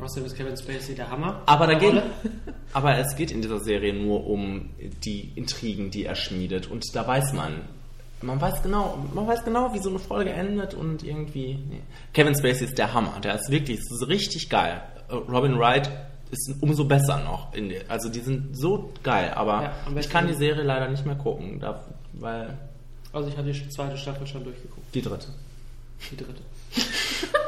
Außerdem 0.00 0.26
ist 0.26 0.36
Kevin 0.36 0.56
Spacey 0.56 0.94
der 0.94 1.10
Hammer. 1.10 1.42
Aber, 1.46 1.66
da 1.66 1.72
Der 1.74 1.80
geht, 1.80 1.90
Rolle. 1.90 2.02
aber 2.72 2.98
es 2.98 3.16
geht 3.16 3.30
in 3.32 3.42
dieser 3.42 3.58
Serie 3.58 3.92
nur 3.92 4.26
um 4.26 4.70
die 5.04 5.32
Intrigen, 5.34 5.90
die 5.90 6.04
er 6.04 6.14
schmiedet. 6.14 6.68
Und 6.68 6.84
da 6.94 7.06
weiß 7.06 7.32
man, 7.32 7.62
man 8.20 8.40
weiß 8.40 8.62
genau, 8.62 8.98
man 9.12 9.26
weiß 9.26 9.44
genau, 9.44 9.74
wie 9.74 9.78
so 9.78 9.90
eine 9.90 9.98
Folge 9.98 10.30
endet 10.30 10.74
und 10.74 11.02
irgendwie. 11.02 11.58
Nee. 11.68 11.82
Kevin 12.12 12.34
Spacey 12.34 12.64
ist 12.64 12.78
der 12.78 12.94
Hammer. 12.94 13.18
Der 13.22 13.34
ist 13.34 13.50
wirklich 13.50 13.78
ist 13.78 14.08
richtig 14.08 14.48
geil. 14.48 14.82
Äh, 15.08 15.14
Robin 15.14 15.58
Wright 15.58 15.90
ist 16.30 16.54
umso 16.60 16.84
besser 16.84 17.22
noch. 17.24 17.52
Also 17.88 18.08
die 18.08 18.20
sind 18.20 18.56
so 18.56 18.92
geil, 19.02 19.32
aber 19.34 19.62
Ja, 19.62 19.98
ich 19.98 20.10
kann 20.10 20.26
die 20.26 20.34
Serie 20.34 20.62
leider 20.62 20.88
nicht 20.88 21.06
mehr 21.06 21.14
gucken, 21.14 21.64
weil 22.12 22.58
Also 23.18 23.30
ich 23.30 23.36
habe 23.36 23.50
die 23.52 23.68
zweite 23.68 23.96
Staffel 23.96 24.26
schon 24.26 24.44
durchgeguckt. 24.44 24.94
die 24.94 25.02
dritte. 25.02 25.28
Die 26.10 26.16
dritte. 26.16 26.42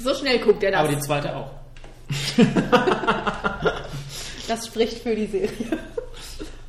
So 0.00 0.14
schnell 0.14 0.38
guckt 0.38 0.62
er 0.62 0.72
das. 0.72 0.80
Aber 0.80 0.88
die 0.90 0.98
zweite 0.98 1.34
auch. 1.34 1.50
das 4.48 4.66
spricht 4.66 4.98
für 4.98 5.16
die 5.16 5.24
Serie. 5.24 5.48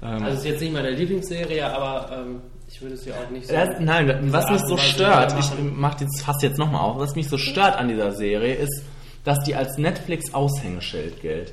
Ähm, 0.02 0.24
Also 0.24 0.28
es 0.28 0.36
ist 0.40 0.46
jetzt 0.46 0.62
nicht 0.62 0.72
meine 0.72 0.92
Lieblingsserie, 0.92 1.66
aber 1.70 2.18
ähm, 2.18 2.42
ich 2.70 2.82
würde 2.82 2.96
es 2.96 3.04
ja 3.04 3.14
auch 3.16 3.30
nicht 3.30 3.48
so. 3.48 3.54
Das, 3.54 3.78
nein, 3.80 4.32
was 4.32 4.50
mich 4.50 4.62
so 4.62 4.78
stört, 4.78 5.36
ich 5.38 5.50
mache 5.60 6.06
das 6.06 6.22
fast 6.24 6.44
jetzt 6.44 6.58
nochmal 6.58 6.80
auf, 6.82 6.98
was 6.98 7.16
mich 7.16 7.28
so 7.28 7.38
stört 7.38 7.76
an 7.76 7.90
dieser 7.90 8.14
Serie 8.14 8.56
ist, 8.56 8.84
dass 9.26 9.40
die 9.44 9.54
als 9.56 9.78
Netflix-Aushängeschild 9.78 11.20
gilt. 11.22 11.52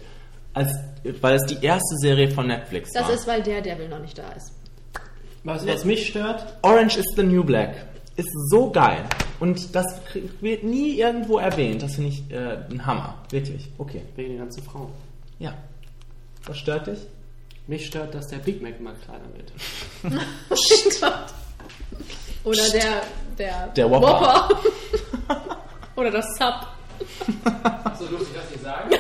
Als, 0.54 0.70
weil 1.20 1.34
es 1.36 1.46
die 1.46 1.64
erste 1.64 1.96
Serie 1.96 2.30
von 2.30 2.46
Netflix 2.46 2.92
Das 2.92 3.04
war. 3.08 3.12
ist, 3.14 3.26
weil 3.26 3.42
der 3.42 3.60
Devil 3.62 3.88
noch 3.88 4.00
nicht 4.00 4.16
da 4.16 4.28
ist. 4.36 4.52
Was, 5.44 5.66
was 5.66 5.84
mich 5.84 6.06
stört, 6.06 6.58
Orange 6.62 6.98
is 6.98 7.06
the 7.16 7.22
New 7.22 7.42
Black. 7.42 7.86
Ist 8.16 8.30
so 8.50 8.70
geil. 8.70 9.04
Und 9.40 9.74
das 9.74 9.86
wird 10.40 10.62
nie 10.62 11.00
irgendwo 11.00 11.38
erwähnt. 11.38 11.82
Das 11.82 11.96
finde 11.96 12.10
ich 12.10 12.30
äh, 12.30 12.58
ein 12.70 12.86
Hammer. 12.86 13.16
Wirklich. 13.30 13.68
Okay. 13.78 14.02
wegen 14.14 14.30
den 14.30 14.38
ganzen 14.38 14.62
Frauen. 14.62 14.92
Ja. 15.38 15.54
Was 16.46 16.58
stört 16.58 16.86
dich? 16.86 17.00
Mich 17.66 17.86
stört, 17.86 18.14
dass 18.14 18.28
der 18.28 18.38
Big 18.38 18.62
Mac 18.62 18.74
immer 18.78 18.92
kleiner 18.92 19.24
wird. 19.34 19.52
Oder 22.44 22.70
der, 22.70 23.02
der, 23.38 23.66
Der 23.68 23.90
Whopper. 23.90 24.48
Oder 25.96 26.10
das 26.10 26.26
Sub. 26.38 26.66
So 27.98 28.06
lustig, 28.06 28.34
dass 28.34 28.54
ich 28.54 28.60
sagen. 28.60 28.90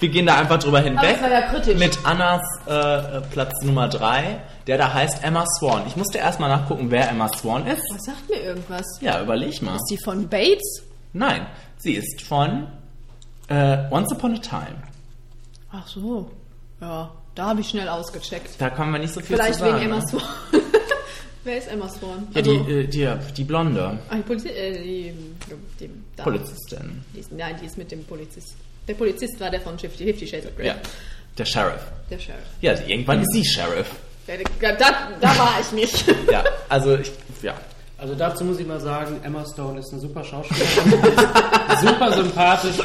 Wir 0.00 0.08
gehen 0.10 0.26
da 0.26 0.36
einfach 0.36 0.58
drüber 0.58 0.80
hinweg. 0.80 1.16
es 1.16 1.22
war 1.22 1.30
ja 1.30 1.42
kritisch. 1.42 1.78
Mit 1.78 1.98
Annas 2.04 2.42
äh, 2.66 3.20
Platz 3.32 3.62
Nummer 3.62 3.88
3, 3.88 4.40
der 4.66 4.78
da 4.78 4.92
heißt 4.92 5.22
Emma 5.22 5.44
Swan. 5.58 5.84
Ich 5.86 5.96
musste 5.96 6.18
erstmal 6.18 6.48
nachgucken, 6.48 6.90
wer 6.90 7.10
Emma 7.10 7.28
Swan 7.28 7.66
ist. 7.66 7.82
Das 7.92 8.02
sagt 8.04 8.28
mir 8.28 8.40
irgendwas. 8.40 8.84
Ja, 9.00 9.22
überleg 9.22 9.60
mal. 9.62 9.76
Ist 9.76 9.90
die 9.90 9.98
von 9.98 10.28
Bates? 10.28 10.82
Nein, 11.12 11.46
sie 11.78 11.94
ist 11.94 12.22
von 12.22 12.66
äh, 13.48 13.78
Once 13.90 14.12
Upon 14.12 14.34
a 14.34 14.38
Time. 14.38 14.82
Ach 15.70 15.86
so. 15.86 16.30
Ja, 16.80 17.10
da 17.34 17.46
habe 17.46 17.60
ich 17.60 17.68
schnell 17.68 17.88
ausgecheckt. 17.88 18.50
Da 18.58 18.70
kann 18.70 18.90
man 18.90 19.00
nicht 19.00 19.12
so 19.12 19.20
viel 19.20 19.36
Vielleicht 19.36 19.54
zu 19.54 19.60
sagen. 19.60 19.80
wegen 19.80 19.92
Emma? 19.92 20.06
Swan. 20.06 20.22
Wer 21.44 21.58
ist 21.58 21.68
Emma 21.68 21.88
Swan? 21.88 22.26
Ja, 22.32 22.40
die, 22.40 22.50
äh, 22.50 22.86
die, 22.86 23.08
die 23.36 23.44
Blonde. 23.44 23.98
Ah, 24.08 24.16
die, 24.16 24.22
Polizi 24.22 24.48
äh, 24.48 24.82
die, 24.82 25.14
die. 25.78 25.90
Polizistin. 26.16 27.04
Die 27.14 27.20
ist, 27.20 27.32
nein, 27.32 27.56
die 27.60 27.66
ist 27.66 27.76
mit 27.76 27.92
dem 27.92 28.02
Polizist. 28.04 28.54
Der 28.88 28.94
Polizist 28.94 29.38
war 29.40 29.50
der 29.50 29.60
von 29.60 29.78
Fifty 29.78 30.26
Shades 30.26 30.46
of 30.46 30.56
Grey. 30.56 30.68
Ja, 30.68 30.76
der 31.36 31.44
Sheriff. 31.44 31.82
Der 32.10 32.18
Sheriff. 32.18 32.46
Ja, 32.60 32.72
irgendwann 32.86 33.20
ist 33.20 33.32
sie 33.32 33.44
Sheriff. 33.44 33.90
Ja, 34.26 34.34
da, 34.60 34.72
da, 34.72 35.08
da 35.20 35.38
war 35.38 35.60
ich 35.60 35.72
nicht. 35.72 36.04
Ja, 36.30 36.42
also 36.68 36.96
ich, 36.96 37.12
ja. 37.42 37.54
Also 37.98 38.14
dazu 38.14 38.44
muss 38.44 38.58
ich 38.58 38.66
mal 38.66 38.80
sagen, 38.80 39.20
Emma 39.22 39.44
Stone 39.44 39.78
ist 39.78 39.92
eine 39.92 40.00
super 40.00 40.24
Schauspielerin. 40.24 41.02
super 41.80 42.12
sympathisch 42.12 42.76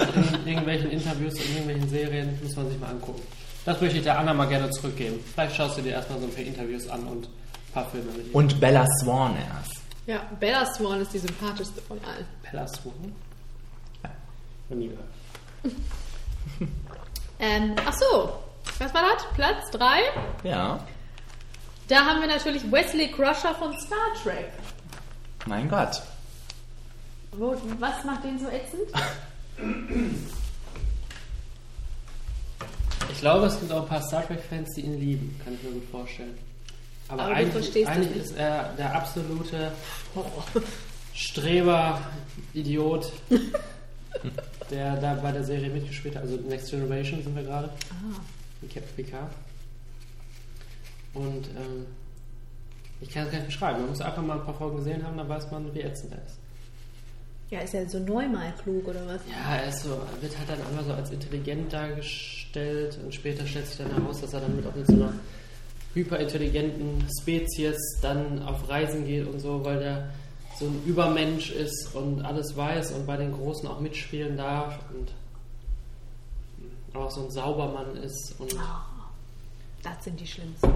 in 0.43 0.47
irgendwelchen 0.47 0.91
Interviews, 0.91 1.33
in 1.35 1.51
irgendwelchen 1.51 1.89
Serien. 1.89 2.39
Muss 2.43 2.55
man 2.55 2.69
sich 2.69 2.79
mal 2.79 2.89
angucken. 2.89 3.21
Das 3.65 3.79
möchte 3.81 3.97
ich 3.97 4.03
der 4.03 4.19
Anna 4.19 4.33
mal 4.33 4.45
gerne 4.47 4.69
zurückgeben. 4.71 5.19
Vielleicht 5.33 5.55
schaust 5.55 5.77
du 5.77 5.81
dir 5.81 5.93
erstmal 5.93 6.19
so 6.19 6.25
ein 6.25 6.31
paar 6.33 6.43
Interviews 6.43 6.87
an 6.89 7.03
und 7.03 7.25
ein 7.25 7.73
paar 7.73 7.85
Filme 7.89 8.11
mit 8.11 8.27
ihr. 8.27 8.35
Und 8.35 8.59
Bella 8.59 8.85
Swan 9.01 9.35
erst. 9.35 9.81
Ja, 10.05 10.21
Bella 10.39 10.65
Swan 10.73 11.01
ist 11.01 11.13
die 11.13 11.19
sympathischste 11.19 11.81
von 11.81 11.97
allen. 12.03 12.25
Bella 12.49 12.67
Swan? 12.67 13.13
Noch 14.69 14.77
nie 14.77 14.89
gehört. 14.89 15.75
Ähm, 17.39 17.75
ach 17.85 17.93
so, 17.93 18.33
was 18.79 18.93
war 18.93 19.01
das? 19.13 19.25
Platz 19.33 19.71
3? 19.71 20.01
Ja. 20.43 20.79
Da 21.89 22.05
haben 22.05 22.21
wir 22.21 22.27
natürlich 22.27 22.71
Wesley 22.71 23.07
Crusher 23.07 23.55
von 23.55 23.75
Star 23.79 23.97
Trek. 24.21 24.51
Mein 25.47 25.67
Gott. 25.67 26.01
Wo, 27.31 27.55
was 27.79 28.03
macht 28.03 28.23
den 28.23 28.37
so 28.37 28.47
ätzend? 28.47 28.83
Ich 33.11 33.19
glaube, 33.19 33.47
es 33.47 33.59
gibt 33.59 33.71
auch 33.71 33.81
ein 33.81 33.87
paar 33.87 34.03
Star 34.03 34.25
Trek-Fans, 34.27 34.69
die 34.75 34.81
ihn 34.81 34.99
lieben. 34.99 35.41
Kann 35.43 35.55
ich 35.55 35.63
mir 35.63 35.71
gut 35.71 35.89
vorstellen. 35.89 36.37
Aber, 37.07 37.23
Aber 37.23 37.33
du 37.33 37.39
eigentlich, 37.39 37.87
eigentlich 37.87 38.15
nicht. 38.15 38.25
ist 38.25 38.37
er 38.37 38.71
der 38.77 38.95
absolute 38.95 39.71
Streber, 41.15 41.99
Idiot, 42.53 43.11
der 44.69 44.95
da 44.97 45.15
bei 45.15 45.31
der 45.31 45.43
Serie 45.43 45.71
mitgespielt 45.71 46.15
hat. 46.15 46.21
Also 46.21 46.35
Next 46.35 46.69
Generation 46.69 47.23
sind 47.23 47.35
wir 47.35 47.43
gerade. 47.43 47.69
Ah. 47.89 48.21
Captain 48.71 48.95
Picard. 48.95 49.31
Und 51.13 51.47
ähm, 51.49 51.85
ich 53.01 53.09
kann 53.09 53.25
es 53.25 53.31
gar 53.31 53.39
nicht 53.39 53.47
beschreiben. 53.47 53.79
Man 53.81 53.89
muss 53.89 54.01
einfach 54.01 54.21
mal 54.21 54.39
ein 54.39 54.45
paar 54.45 54.53
Folgen 54.53 54.77
gesehen 54.77 55.05
haben, 55.05 55.17
dann 55.17 55.29
weiß 55.29 55.49
man, 55.51 55.73
wie 55.73 55.81
ätzend 55.81 56.13
er 56.13 56.25
ist. 56.25 56.37
Ja, 57.49 57.59
ist 57.61 57.73
er 57.73 57.89
so 57.89 57.97
neunmal 57.99 58.53
klug 58.61 58.87
oder 58.87 59.07
was? 59.07 59.21
Ja, 59.27 59.55
er 59.55 59.69
ist 59.69 59.83
so, 59.83 59.89
wird 60.21 60.37
halt 60.37 60.49
dann 60.49 60.59
immer 60.71 60.83
so 60.83 60.93
als 60.93 61.09
intelligent 61.09 61.73
dargestellt 61.73 62.99
und 63.03 63.13
später 63.13 63.45
stellt 63.47 63.65
sich 63.65 63.77
dann 63.77 63.91
heraus, 63.91 64.21
dass 64.21 64.33
er 64.33 64.41
dann 64.41 64.55
mit 64.55 64.67
auch 64.67 64.75
mit 64.75 64.85
so 64.85 64.93
einer 64.93 65.13
hyperintelligenten 65.95 67.07
Spezies 67.19 67.77
dann 68.03 68.43
auf 68.43 68.69
Reisen 68.69 69.05
geht 69.05 69.27
und 69.27 69.39
so, 69.39 69.65
weil 69.65 69.79
der 69.79 70.09
so 70.59 70.65
ein 70.65 70.83
Übermensch 70.85 71.51
ist 71.51 71.95
und 71.95 72.21
alles 72.23 72.55
weiß 72.55 72.91
und 72.91 73.07
bei 73.07 73.17
den 73.17 73.31
Großen 73.31 73.67
auch 73.67 73.79
mitspielen 73.79 74.37
darf 74.37 74.77
und 74.93 75.11
auch 76.95 77.09
so 77.09 77.23
ein 77.23 77.31
Saubermann 77.31 77.95
ist 77.95 78.35
und 78.39 78.53
Das 79.83 80.03
sind 80.03 80.19
die 80.19 80.27
schlimmsten. 80.27 80.67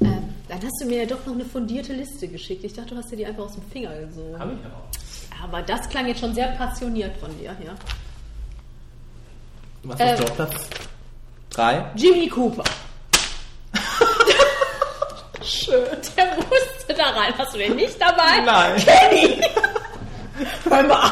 ähm, 0.00 0.34
dann 0.48 0.62
hast 0.62 0.80
du 0.80 0.86
mir 0.86 1.00
ja 1.00 1.06
doch 1.06 1.24
noch 1.26 1.34
eine 1.34 1.44
fundierte 1.44 1.92
Liste 1.92 2.28
geschickt. 2.28 2.64
Ich 2.64 2.72
dachte, 2.72 2.90
du 2.90 2.96
hast 2.96 3.10
dir 3.10 3.16
die 3.16 3.26
einfach 3.26 3.44
aus 3.44 3.54
dem 3.54 3.64
Finger 3.70 3.94
gesogen. 3.96 4.38
Hab 4.38 4.48
ich 4.52 4.58
auch. 4.66 5.42
Aber 5.44 5.62
das 5.62 5.88
klang 5.88 6.06
jetzt 6.06 6.20
schon 6.20 6.34
sehr 6.34 6.48
passioniert 6.48 7.16
von 7.18 7.36
dir, 7.38 7.54
ja. 7.64 7.74
Was 9.84 10.00
Ähm. 10.00 10.14
ist 10.14 10.22
auf 10.24 10.34
Platz 10.36 10.68
3? 11.50 11.92
Jimmy 11.96 12.28
Cooper. 12.28 12.64
Schön. 15.42 15.84
Der 16.16 16.36
musste 16.36 16.94
da 16.96 17.10
rein. 17.10 17.32
Hast 17.38 17.54
du 17.54 17.58
den 17.58 17.76
nicht 17.76 18.00
dabei? 18.00 18.40
Nein. 18.44 18.76
Kenny! 18.84 19.40
Hör 20.68 20.82
mal. 20.82 21.10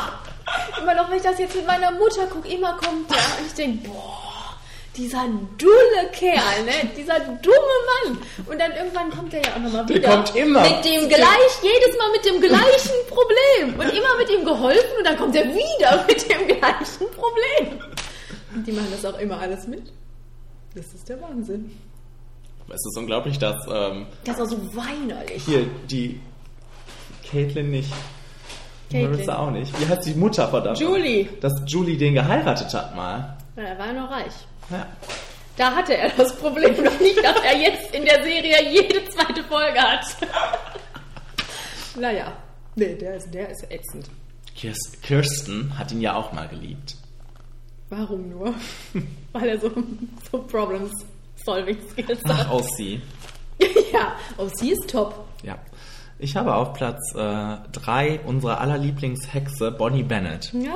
Immer 0.80 0.94
noch, 0.94 1.08
wenn 1.10 1.16
ich 1.16 1.22
das 1.22 1.38
jetzt 1.38 1.54
mit 1.56 1.66
meiner 1.66 1.90
Mutter 1.92 2.26
gucke, 2.26 2.48
immer 2.48 2.72
kommt 2.76 3.10
der 3.10 3.16
und 3.16 3.46
ich 3.46 3.54
denke, 3.54 3.88
boah, 3.88 4.25
dieser 4.96 5.24
dulle 5.58 6.10
Kerl, 6.12 6.64
ne? 6.64 6.90
Dieser 6.96 7.18
dumme 7.20 7.76
Mann. 8.04 8.18
Und 8.46 8.58
dann 8.60 8.72
irgendwann 8.72 9.10
kommt 9.10 9.32
er 9.34 9.42
ja 9.42 9.50
auch 9.54 9.58
nochmal 9.60 9.86
Der 9.86 9.96
wieder. 9.96 10.08
kommt 10.16 10.34
immer. 10.36 10.62
Mit 10.62 10.84
dem 10.84 11.08
gleich, 11.08 11.52
jedes 11.62 11.98
Mal 11.98 12.10
mit 12.12 12.24
dem 12.24 12.40
gleichen 12.40 12.96
Problem. 13.08 13.78
Und 13.78 13.96
immer 13.96 14.16
mit 14.18 14.30
ihm 14.30 14.44
geholfen 14.44 14.96
und 14.98 15.06
dann 15.06 15.16
kommt 15.16 15.36
er 15.36 15.44
wieder 15.44 16.04
mit 16.08 16.22
dem 16.30 16.46
gleichen 16.58 17.10
Problem. 17.14 17.80
Und 18.54 18.66
die 18.66 18.72
machen 18.72 18.88
das 18.90 19.04
auch 19.04 19.18
immer 19.18 19.38
alles 19.40 19.66
mit. 19.66 19.82
Das 20.74 20.86
ist 20.94 21.08
der 21.08 21.20
Wahnsinn. 21.22 21.70
Es 22.68 22.84
ist 22.84 22.98
unglaublich, 22.98 23.38
dass 23.38 23.56
ähm, 23.70 24.06
Das 24.24 24.36
ist 24.38 24.42
auch 24.42 24.46
so 24.50 24.58
weinerlich. 24.76 25.44
hier 25.44 25.66
die 25.88 26.20
Caitlin 27.30 27.70
nicht. 27.70 27.92
Caitlin. 28.90 29.10
Marissa 29.12 29.38
auch 29.38 29.50
nicht. 29.50 29.72
Wie 29.80 29.86
heißt 29.86 30.06
die 30.06 30.14
Mutter 30.14 30.48
verdammt? 30.48 30.78
Julie. 30.80 31.28
Dass 31.40 31.52
Julie 31.66 31.96
den 31.96 32.14
geheiratet 32.14 32.72
hat 32.74 32.94
mal. 32.96 33.36
Ja, 33.56 33.62
er 33.62 33.78
war 33.78 33.92
noch 33.92 34.10
reich. 34.10 34.32
Ja. 34.70 34.86
Da 35.56 35.74
hatte 35.74 35.96
er 35.96 36.10
das 36.10 36.36
Problem 36.36 36.72
noch 36.84 37.00
nicht, 37.00 37.22
dass 37.22 37.38
er 37.40 37.56
jetzt 37.58 37.94
in 37.94 38.04
der 38.04 38.22
Serie 38.22 38.70
jede 38.70 39.04
zweite 39.08 39.42
Folge 39.44 39.80
hat. 39.80 40.04
naja. 41.98 42.32
Nee, 42.74 42.94
der 42.94 43.16
ist, 43.16 43.30
der 43.32 43.48
ist 43.48 43.64
ätzend. 43.70 44.10
Kirs- 44.54 45.00
Kirsten 45.02 45.78
hat 45.78 45.92
ihn 45.92 46.00
ja 46.02 46.14
auch 46.14 46.32
mal 46.32 46.46
geliebt. 46.48 46.96
Warum 47.88 48.28
nur? 48.28 48.54
Weil 49.32 49.48
er 49.48 49.60
so, 49.60 49.70
so 50.30 50.38
Problems-Solving-Skills 50.42 52.20
Ach, 52.28 52.38
hat. 52.38 52.50
aus 52.50 52.66
sie. 52.76 53.00
ja, 53.92 54.16
sie 54.56 54.72
ist 54.72 54.90
top. 54.90 55.24
Ja. 55.42 55.56
Ich 56.18 56.34
habe 56.36 56.54
auf 56.54 56.72
Platz 56.74 57.12
3 57.14 58.20
unsere 58.26 58.58
aller 58.58 58.78
Lieblingshexe 58.78 59.70
Bonnie 59.70 60.02
Bennett. 60.02 60.50
Ja. 60.54 60.74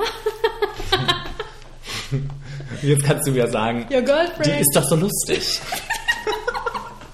Jetzt 2.81 3.03
kannst 3.03 3.27
du 3.27 3.31
mir 3.31 3.47
sagen, 3.47 3.85
Your 3.91 4.01
girlfriend. 4.01 4.45
die 4.45 4.61
ist 4.61 4.71
doch 4.75 4.83
so 4.83 4.95
lustig. 4.95 5.37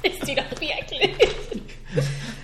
ist 0.03 0.27
die 0.27 0.35
doch 0.35 0.51
wirklich. 0.59 1.11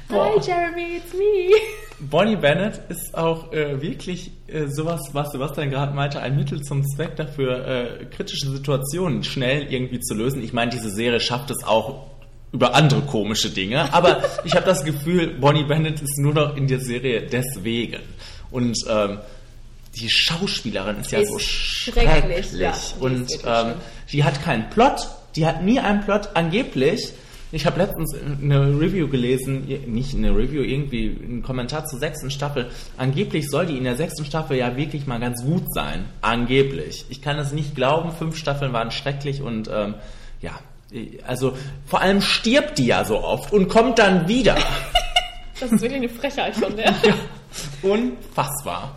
Boah. 0.07 0.26
Hi, 0.26 0.40
Jeremy, 0.45 0.98
it's 0.98 1.14
me. 1.14 1.56
Bonnie 1.99 2.35
Bennett 2.35 2.81
ist 2.90 3.15
auch 3.15 3.52
äh, 3.53 3.81
wirklich 3.81 4.31
äh, 4.48 4.68
sowas, 4.68 5.10
was 5.14 5.31
Sebastian 5.31 5.69
gerade 5.69 5.94
meinte, 5.94 6.19
ein 6.19 6.35
Mittel 6.35 6.61
zum 6.61 6.84
Zweck 6.85 7.15
dafür, 7.15 7.65
äh, 7.65 8.06
kritische 8.06 8.49
Situationen 8.49 9.23
schnell 9.23 9.72
irgendwie 9.72 9.99
zu 9.99 10.14
lösen. 10.14 10.44
Ich 10.44 10.53
meine, 10.53 10.72
diese 10.72 10.90
Serie 10.90 11.19
schafft 11.19 11.49
es 11.49 11.64
auch 11.64 12.07
über 12.52 12.76
andere 12.76 13.02
komische 13.02 13.49
Dinge, 13.49 13.94
aber 13.94 14.22
ich 14.44 14.53
habe 14.53 14.65
das 14.65 14.84
Gefühl, 14.84 15.40
Bonnie 15.40 15.64
Bennett 15.64 16.02
ist 16.02 16.19
nur 16.19 16.34
noch 16.34 16.57
in 16.57 16.68
der 16.68 16.80
Serie 16.80 17.22
deswegen. 17.22 18.02
Und 18.52 18.77
ähm, 18.88 19.19
die 19.95 20.10
Schauspielerin 20.10 20.98
ist 20.98 21.11
ja 21.11 21.20
Ist 21.20 21.32
so 21.32 21.40
schrecklich, 21.40 22.48
schrecklich. 22.48 22.60
ja, 22.60 22.74
Und 22.99 23.30
ähm, 23.45 23.74
die 24.11 24.24
hat 24.24 24.41
keinen 24.44 24.70
Plot, 24.70 25.07
die 25.36 25.45
hat 25.45 25.64
nie 25.64 25.80
einen 25.80 26.02
Plot 26.02 26.30
angeblich. 26.34 27.14
Ich 27.52 27.68
habe 27.68 27.78
letztens 27.80 28.15
eine 28.41 28.80
Review 28.80 29.07
gelesen, 29.07 29.65
nicht 29.86 30.15
eine 30.15 30.32
Review, 30.36 30.64
irgendwie 30.64 31.15
einen 31.24 31.44
Kommentar 31.44 31.86
zur 31.86 31.99
sechsten 31.99 32.32
Staffel. 32.32 32.72
Angeblich 32.98 33.48
soll 33.48 33.68
die 33.68 33.78
in 33.78 33.84
der 33.84 33.95
sechsten 33.95 34.26
Staffel 34.26 34.57
ja 34.57 34.76
wirklich 34.76 35.06
mal 35.06 35.20
ganz 35.20 35.44
gut 35.44 35.72
sein. 35.72 36.06
Angeblich. 36.22 37.06
Ich 37.10 37.22
kann 37.22 37.38
es 37.38 37.52
nicht 37.52 37.76
glauben, 37.76 38.11
fünf 38.11 38.38
Staffeln 38.38 38.74
waren 38.74 38.90
schrecklich 38.90 39.44
und 39.44 39.70
ähm, 39.72 39.94
ja, 40.41 40.60
also 41.28 41.56
vor 41.86 42.02
allem 42.02 42.22
stirbt 42.22 42.80
die 42.80 42.88
ja 42.88 43.06
so 43.06 43.24
oft 43.24 43.53
und 43.53 43.68
kommt 43.68 43.99
dann 43.99 44.28
wieder. 44.28 44.57
Das 45.60 45.72
ist 45.72 45.82
wirklich 45.82 45.99
eine 46.02 46.10
Frechheit 46.10 46.56
von 46.57 46.76
der. 46.76 46.94
Unfassbar. 47.84 48.95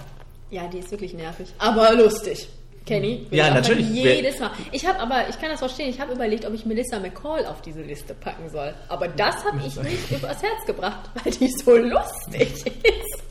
Ja, 0.51 0.67
die 0.69 0.79
ist 0.79 0.91
wirklich 0.91 1.13
nervig. 1.15 1.49
Aber 1.59 1.93
lustig. 1.95 2.49
Kenny? 2.85 3.27
Ja, 3.33 3.51
natürlich. 3.53 3.89
Jedes 3.91 4.39
Mal. 4.39 4.53
Ich 4.71 4.87
habe 4.87 5.01
aber, 5.01 5.29
ich 5.29 5.41
kann 5.41 5.51
das 5.51 5.59
verstehen, 5.59 5.91
ich 5.91 5.99
habe 6.01 6.13
überlegt, 6.13 6.45
ob 6.45 6.55
ich 6.55 6.65
Melissa 6.65 7.01
McCall 7.01 7.45
auf 7.47 7.61
diese 7.63 7.83
Liste 7.83 8.15
packen 8.15 8.49
soll. 8.49 8.73
Aber 8.89 9.09
das 9.09 9.45
habe 9.45 9.61
ich 9.67 9.75
nicht 9.77 10.11
übers 10.13 10.41
Herz 10.41 10.65
gebracht, 10.67 11.11
weil 11.25 11.33
die 11.33 11.49
so 11.49 11.77
lustig 11.77 12.65
ist. 12.65 13.23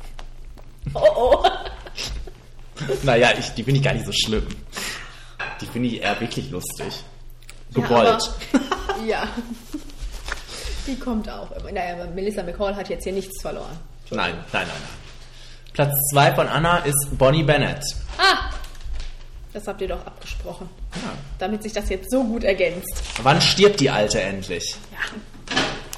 Oh 0.94 1.00
oh. 1.16 1.46
Naja, 3.04 3.30
ich, 3.40 3.50
die 3.52 3.64
finde 3.64 3.80
ich 3.80 3.84
gar 3.86 3.94
nicht 3.94 4.06
so 4.06 4.12
schlimm. 4.12 4.46
Die 5.62 5.66
finde 5.68 5.88
ich 5.88 6.02
eher 6.02 6.20
wirklich 6.20 6.50
lustig. 6.52 6.94
Ja, 7.76 7.82
Gewollt. 7.82 8.08
aber- 8.54 9.06
Ja. 9.06 9.28
Die 10.86 11.00
kommt 11.00 11.30
auch. 11.30 11.50
Naja, 11.72 11.94
aber 11.96 12.08
Melissa 12.12 12.44
McCall 12.44 12.76
hat 12.76 12.90
jetzt 12.90 13.06
hier 13.06 13.14
nichts 13.14 13.42
verloren. 13.42 13.78
Nein, 14.12 14.34
nein, 14.36 14.44
nein, 14.54 14.68
nein. 14.68 15.05
Platz 15.76 15.94
2 16.12 16.36
von 16.36 16.48
Anna 16.48 16.78
ist 16.86 17.18
Bonnie 17.18 17.44
Bennett. 17.44 17.84
Ah! 18.18 18.50
Das 19.52 19.68
habt 19.68 19.82
ihr 19.82 19.90
doch 19.90 20.06
abgesprochen. 20.06 20.70
Damit 21.38 21.64
sich 21.64 21.74
das 21.74 21.90
jetzt 21.90 22.10
so 22.10 22.24
gut 22.24 22.46
ergänzt. 22.46 23.04
Wann 23.22 23.42
stirbt 23.42 23.82
die 23.82 23.90
Alte 23.90 24.22
endlich? 24.22 24.78
Ja. 24.94 25.00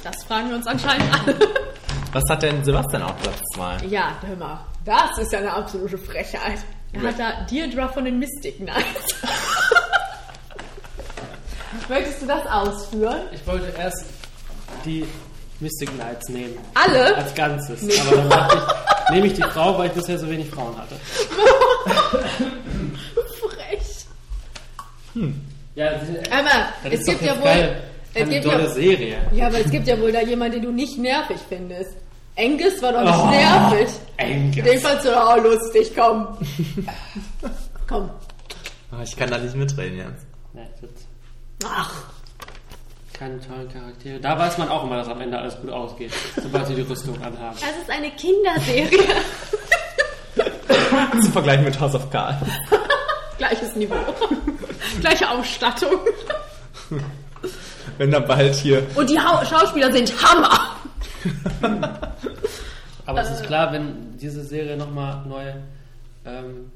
Das 0.02 0.24
fragen 0.24 0.48
wir 0.48 0.56
uns 0.56 0.66
anscheinend 0.66 1.06
alle. 1.14 1.38
Was 2.12 2.24
hat 2.28 2.42
denn 2.42 2.64
Sebastian 2.64 3.02
auf 3.02 3.16
Platz 3.22 3.38
2? 3.54 3.86
Ja, 3.86 4.16
hör 4.26 4.34
mal. 4.34 4.66
Das 4.84 5.16
ist 5.18 5.32
ja 5.32 5.38
eine 5.38 5.52
absolute 5.52 5.96
Frechheit. 5.96 6.58
Er 6.92 7.02
hat 7.02 7.18
da 7.20 7.46
Deirdre 7.48 7.88
von 7.92 8.04
den 8.04 8.18
Mystic 8.18 8.56
Knights. 8.56 9.14
Möchtest 11.88 12.22
du 12.22 12.26
das 12.26 12.44
ausführen? 12.48 13.20
Ich 13.30 13.46
wollte 13.46 13.72
erst 13.78 14.06
die 14.84 15.06
Mystic 15.60 15.90
Knights 15.94 16.28
nehmen. 16.30 16.58
Alle? 16.74 17.14
Als 17.16 17.32
Ganzes. 17.36 17.80
Nee. 17.82 17.94
Aber 18.00 18.16
dann 18.16 18.28
dachte 18.28 18.56
ich, 18.56 18.62
nehme 19.10 19.26
ich 19.26 19.34
die 19.34 19.42
Frau, 19.42 19.78
weil 19.78 19.86
ich 19.88 19.92
bisher 19.92 20.18
so 20.18 20.28
wenig 20.28 20.48
Frauen 20.50 20.76
hatte. 20.76 20.96
Frech. 23.40 24.06
Hm. 25.14 25.40
Ja, 25.74 25.90
Aber 26.30 26.48
das 26.84 26.92
es 26.92 27.00
ist 27.00 27.06
gibt 27.06 27.22
ja 27.22 27.36
wohl. 27.36 27.44
Keine, 27.44 27.76
es 28.14 28.28
gibt 28.28 28.44
tolle 28.44 28.64
ja, 28.64 28.70
Serie. 28.70 29.18
ja, 29.32 29.46
aber 29.46 29.58
es 29.60 29.70
gibt 29.70 29.86
ja 29.86 30.00
wohl 30.00 30.10
da 30.12 30.20
jemanden, 30.22 30.54
den 30.54 30.62
du 30.62 30.72
nicht 30.72 30.98
nervig 30.98 31.38
findest. 31.48 31.92
Angus 32.36 32.80
war 32.82 32.92
doch 32.92 33.02
nicht 33.04 33.18
Oh, 33.18 33.30
nervig. 33.30 33.88
Angus. 34.18 34.64
Den 34.64 34.78
fandst 34.80 35.04
du 35.06 35.10
doch 35.10 35.30
auch 35.30 35.42
lustig, 35.42 35.92
komm. 35.96 36.26
komm. 37.88 38.10
Ah, 38.90 39.02
Ich 39.04 39.16
kann 39.16 39.30
da 39.30 39.38
nicht 39.38 39.54
mitreden 39.54 39.98
jetzt. 39.98 40.26
Nee, 40.52 40.62
das 40.80 40.90
Ach. 41.68 41.92
Keine 43.18 43.40
tollen 43.40 43.68
Charaktere. 43.68 44.20
Da 44.20 44.38
weiß 44.38 44.58
man 44.58 44.68
auch 44.68 44.84
immer, 44.84 44.96
dass 44.96 45.08
am 45.08 45.20
Ende 45.20 45.38
alles 45.38 45.60
gut 45.60 45.70
ausgeht, 45.70 46.12
sobald 46.40 46.66
sie 46.68 46.74
die 46.74 46.82
Rüstung 46.82 47.16
anhaben. 47.22 47.56
Das 47.60 47.76
ist 47.76 47.90
eine 47.90 48.10
Kinderserie. 48.12 49.14
Zum 51.22 51.32
Vergleich 51.32 51.60
mit 51.62 51.78
House 51.80 51.94
of 51.94 52.08
Cards. 52.10 52.46
Gleiches 53.38 53.74
Niveau. 53.76 53.96
Gleiche 55.00 55.30
Ausstattung. 55.30 55.92
Wenn 57.98 58.10
da 58.10 58.20
bald 58.20 58.54
hier. 58.54 58.86
Und 58.94 59.10
die 59.10 59.18
Hau 59.18 59.44
Schauspieler 59.44 59.92
sind 59.92 60.12
Hammer. 60.22 60.76
Aber 63.06 63.20
es 63.20 63.30
ist 63.30 63.44
klar, 63.44 63.72
wenn 63.72 64.16
diese 64.18 64.44
Serie 64.44 64.76
nochmal 64.76 65.24
neu 65.26 65.52
ähm, 66.24 66.70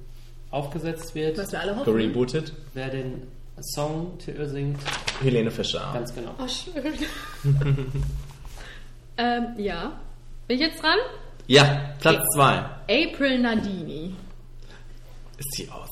aufgesetzt 0.51 1.15
wird, 1.15 1.39
Was 1.39 1.53
wir 1.53 1.61
alle 1.61 1.77
hoffen. 1.77 1.85
Gerebootet. 1.93 2.53
wer 2.75 2.89
den 2.89 3.23
Song 3.61 4.19
Till 4.19 4.49
singt, 4.49 4.81
Helene 5.23 5.51
Fischer. 5.51 5.91
ganz 5.93 6.13
genau. 6.15 6.35
Oh, 6.39 6.49
schön. 6.49 6.93
ähm, 9.17 9.47
ja. 9.59 9.93
Bin 10.49 10.57
ich 10.57 10.63
jetzt 10.63 10.83
dran? 10.83 10.99
Ja, 11.47 11.95
Platz 12.01 12.25
2. 12.35 12.57
April 12.89 13.39
Nadini. 13.41 14.15
Ist 15.39 15.55
sie 15.55 15.69
aus? 15.71 15.91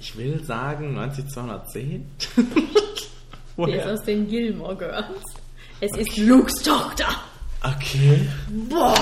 Ich 0.00 0.16
will 0.16 0.42
sagen 0.44 0.94
90210? 0.94 2.06
Die 2.36 2.40
ist 3.00 3.10
Woher? 3.56 3.92
aus 3.92 4.02
den 4.04 4.28
Gilmore 4.28 4.76
Girls. 4.76 5.22
Es 5.80 5.96
ist 5.96 6.16
Lukes 6.16 6.62
Tochter. 6.62 7.08
Okay. 7.62 8.28
Boah. 8.68 8.94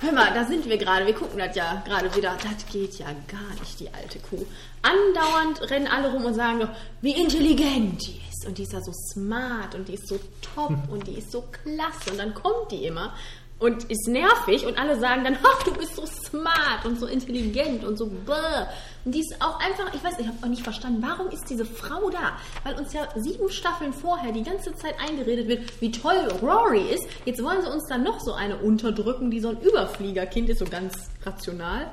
Hör 0.00 0.12
mal, 0.12 0.32
da 0.34 0.44
sind 0.44 0.68
wir 0.68 0.76
gerade. 0.76 1.06
Wir 1.06 1.14
gucken 1.14 1.38
das 1.38 1.54
ja 1.56 1.82
gerade 1.86 2.14
wieder. 2.14 2.36
Das 2.42 2.66
geht 2.72 2.98
ja 2.98 3.06
gar 3.28 3.60
nicht, 3.60 3.80
die 3.80 3.88
alte 3.92 4.18
Kuh. 4.18 4.44
Andauernd 4.82 5.70
rennen 5.70 5.86
alle 5.86 6.12
rum 6.12 6.24
und 6.24 6.34
sagen 6.34 6.60
doch, 6.60 6.70
wie 7.00 7.12
intelligent 7.12 8.06
die 8.06 8.20
ist. 8.30 8.46
Und 8.46 8.58
die 8.58 8.62
ist 8.62 8.72
ja 8.72 8.80
so 8.80 8.92
smart 8.92 9.74
und 9.74 9.88
die 9.88 9.94
ist 9.94 10.08
so 10.08 10.18
top 10.54 10.72
und 10.90 11.06
die 11.06 11.18
ist 11.18 11.32
so 11.32 11.42
klasse. 11.42 12.10
Und 12.10 12.18
dann 12.18 12.34
kommt 12.34 12.70
die 12.70 12.84
immer 12.86 13.14
und 13.60 13.84
ist 13.84 14.08
nervig 14.08 14.66
und 14.66 14.78
alle 14.78 14.98
sagen 14.98 15.22
dann, 15.22 15.38
ach, 15.42 15.62
du 15.62 15.72
bist 15.74 15.94
so 15.94 16.04
smart 16.06 16.84
und 16.84 16.98
so 16.98 17.06
intelligent 17.06 17.84
und 17.84 17.96
so 17.96 18.06
bäh. 18.06 18.66
Und 19.04 19.14
die 19.14 19.20
ist 19.20 19.34
auch 19.40 19.60
einfach, 19.60 19.94
ich 19.94 20.02
weiß, 20.02 20.18
ich 20.18 20.26
habe 20.26 20.36
auch 20.42 20.48
nicht 20.48 20.62
verstanden, 20.62 21.02
warum 21.06 21.28
ist 21.28 21.48
diese 21.48 21.64
Frau 21.64 22.10
da? 22.10 22.38
Weil 22.64 22.74
uns 22.78 22.92
ja 22.92 23.08
sieben 23.16 23.50
Staffeln 23.50 23.92
vorher 23.92 24.32
die 24.32 24.42
ganze 24.42 24.74
Zeit 24.74 24.94
eingeredet 25.00 25.48
wird, 25.48 25.80
wie 25.80 25.90
toll 25.90 26.28
Rory 26.42 26.82
ist. 26.92 27.06
Jetzt 27.24 27.42
wollen 27.42 27.62
sie 27.62 27.70
uns 27.70 27.86
dann 27.86 28.02
noch 28.02 28.20
so 28.20 28.32
eine 28.32 28.56
unterdrücken, 28.56 29.30
die 29.30 29.40
so 29.40 29.50
ein 29.50 29.60
Überfliegerkind 29.60 30.48
ist, 30.50 30.58
so 30.58 30.64
ganz 30.64 31.10
rational. 31.24 31.90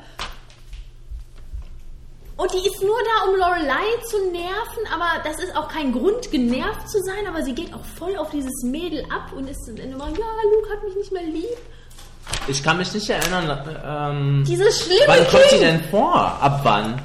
Und 2.38 2.54
die 2.54 2.68
ist 2.68 2.82
nur 2.84 2.96
da, 3.04 3.30
um 3.30 3.36
Lorelei 3.36 3.84
zu 4.10 4.32
nerven, 4.32 4.84
aber 4.94 5.24
das 5.24 5.40
ist 5.44 5.56
auch 5.56 5.68
kein 5.68 5.92
Grund, 5.92 6.30
genervt 6.32 6.88
zu 6.88 7.02
sein, 7.02 7.26
aber 7.28 7.42
sie 7.44 7.54
geht 7.54 7.74
auch 7.74 7.84
voll 7.98 8.16
auf 8.16 8.30
dieses 8.30 8.64
Mädel 8.64 9.04
ab 9.06 9.34
und 9.36 9.50
ist 9.50 9.66
dann 9.68 9.78
immer, 9.78 10.06
ja, 10.08 10.26
Luke 10.54 10.70
hat 10.72 10.84
mich 10.84 10.96
nicht 10.96 11.12
mehr 11.12 11.24
lieb. 11.24 11.58
Ich 12.48 12.62
kann 12.62 12.78
mich 12.78 12.94
nicht 12.94 13.10
erinnern. 13.10 13.60
Ähm, 13.84 14.44
Dieses 14.46 14.82
schlimme 14.84 15.02
Wann 15.08 15.28
kommt 15.28 15.44
die 15.46 15.50
Kind. 15.50 15.62
denn 15.64 15.84
vor? 15.86 16.14
Ab 16.16 16.60
wann? 16.64 17.02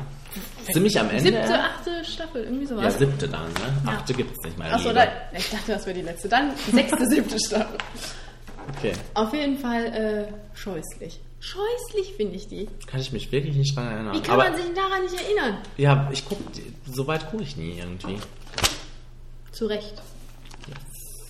Ziemlich 0.73 0.99
am 1.01 1.09
Ende? 1.11 1.23
Siebte, 1.23 1.61
achte 1.61 2.05
Staffel, 2.05 2.45
irgendwie 2.45 2.65
ja, 2.65 2.69
sowas. 2.69 2.99
siebte 2.99 3.29
dann, 3.29 3.45
ne? 3.55 3.73
Ja. 3.87 3.93
Achte 3.93 4.15
gibt's 4.15 4.39
nicht 4.45 4.59
mehr. 4.59 4.73
Achso, 4.75 4.93
da, 4.93 5.05
ich 5.37 5.51
dachte, 5.51 5.73
das 5.73 5.87
wäre 5.87 5.97
die 5.97 6.03
letzte. 6.05 6.29
Dann 6.29 6.53
sechste, 6.71 7.07
siebte 7.09 7.39
Staffel. 7.39 7.79
Okay. 8.77 8.93
Auf 9.15 9.33
jeden 9.33 9.59
Fall 9.59 9.87
äh, 9.87 10.57
scheußlich. 10.57 11.21
Scheußlich 11.45 12.15
finde 12.17 12.37
ich 12.37 12.47
die. 12.47 12.69
Kann 12.87 13.01
ich 13.01 13.11
mich 13.11 13.33
wirklich 13.33 13.57
nicht 13.57 13.77
dran 13.77 13.89
erinnern. 13.89 14.15
Wie 14.15 14.21
kann 14.21 14.41
Aber 14.41 14.49
man 14.51 14.57
sich 14.57 14.73
daran 14.77 15.03
nicht 15.03 15.15
erinnern? 15.21 15.59
ja, 15.77 16.09
ich 16.13 16.25
guck, 16.25 16.39
so 16.87 17.05
weit 17.09 17.29
gucke 17.33 17.43
ich 17.43 17.57
nie 17.57 17.79
irgendwie. 17.79 18.17
Zu 19.51 19.67
Recht. 19.67 20.01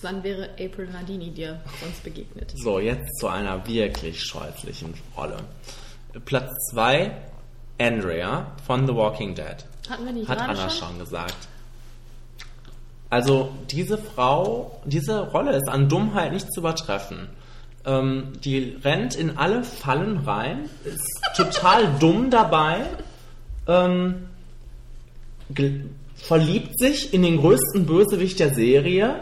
Wann 0.03 0.21
wäre 0.23 0.49
April 0.59 0.87
Nardini 0.91 1.31
dir 1.31 1.61
sonst 1.81 2.03
begegnet? 2.03 2.53
So, 2.57 2.77
jetzt 2.77 3.17
zu 3.19 3.27
einer 3.27 3.65
wirklich 3.67 4.21
scheußlichen 4.23 4.93
Rolle. 5.17 5.37
Platz 6.25 6.51
2, 6.71 7.09
Andrea 7.79 8.51
von 8.67 8.85
The 8.85 8.93
Walking 8.93 9.33
Dead. 9.33 9.55
Hatten 9.89 10.05
wir 10.05 10.13
die 10.13 10.27
Hat 10.27 10.39
Anna 10.41 10.69
schon? 10.69 10.89
schon 10.89 10.99
gesagt. 10.99 11.47
Also 13.09 13.51
diese 13.71 13.97
Frau, 13.97 14.79
diese 14.85 15.21
Rolle 15.31 15.55
ist 15.55 15.67
an 15.69 15.89
Dummheit 15.89 16.33
nicht 16.33 16.53
zu 16.53 16.59
übertreffen. 16.59 17.29
Ähm, 17.85 18.33
die 18.43 18.77
rennt 18.83 19.15
in 19.15 19.37
alle 19.37 19.63
Fallen 19.63 20.19
rein, 20.19 20.69
ist 20.85 21.21
total 21.35 21.87
dumm 21.99 22.29
dabei, 22.29 22.81
ähm, 23.67 24.27
verliebt 26.15 26.79
sich 26.79 27.13
in 27.13 27.23
den 27.23 27.37
größten 27.37 27.85
Bösewicht 27.85 28.39
der 28.39 28.53
Serie, 28.53 29.15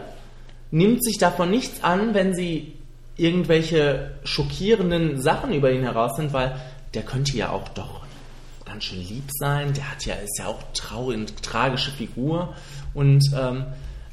nimmt 0.70 1.04
sich 1.04 1.18
davon 1.18 1.50
nichts 1.50 1.82
an, 1.82 2.14
wenn 2.14 2.34
sie 2.34 2.74
irgendwelche 3.16 4.12
schockierenden 4.24 5.20
Sachen 5.20 5.52
über 5.52 5.72
ihn 5.72 5.82
heraus 5.82 6.16
sind, 6.16 6.32
weil 6.32 6.60
der 6.94 7.02
könnte 7.02 7.36
ja 7.36 7.50
auch 7.50 7.68
doch 7.70 8.02
ganz 8.64 8.84
schön 8.84 9.00
lieb 9.00 9.28
sein. 9.38 9.72
Der 9.74 9.90
hat 9.90 10.06
ja, 10.06 10.14
ist 10.14 10.38
ja 10.38 10.46
auch 10.46 10.62
traurig, 10.72 11.34
tragische 11.42 11.90
Figur. 11.90 12.54
Und 12.94 13.22
ähm, 13.36 13.66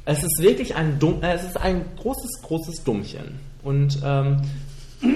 es 0.04 0.22
ist 0.22 0.40
wirklich 0.40 0.74
ein 0.74 0.98
dumm, 0.98 1.22
äh, 1.22 1.34
es 1.34 1.44
ist 1.44 1.56
ein 1.56 1.84
großes, 1.96 2.42
großes 2.42 2.84
Dummchen. 2.84 3.38
Und 3.62 3.98
ähm, 4.04 4.42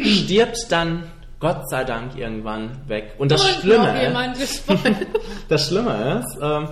stirbt 0.02 0.70
dann 0.70 1.05
Gott 1.40 1.68
sei 1.68 1.84
Dank 1.84 2.16
irgendwann 2.16 2.89
weg. 2.89 3.14
Und 3.18 3.31
das 3.31 3.42
noch 3.42 3.60
Schlimme, 3.60 4.32
gesponnen. 4.39 4.97
das 5.48 5.68
Schlimme 5.68 6.23
ist, 6.24 6.39
ähm, 6.40 6.68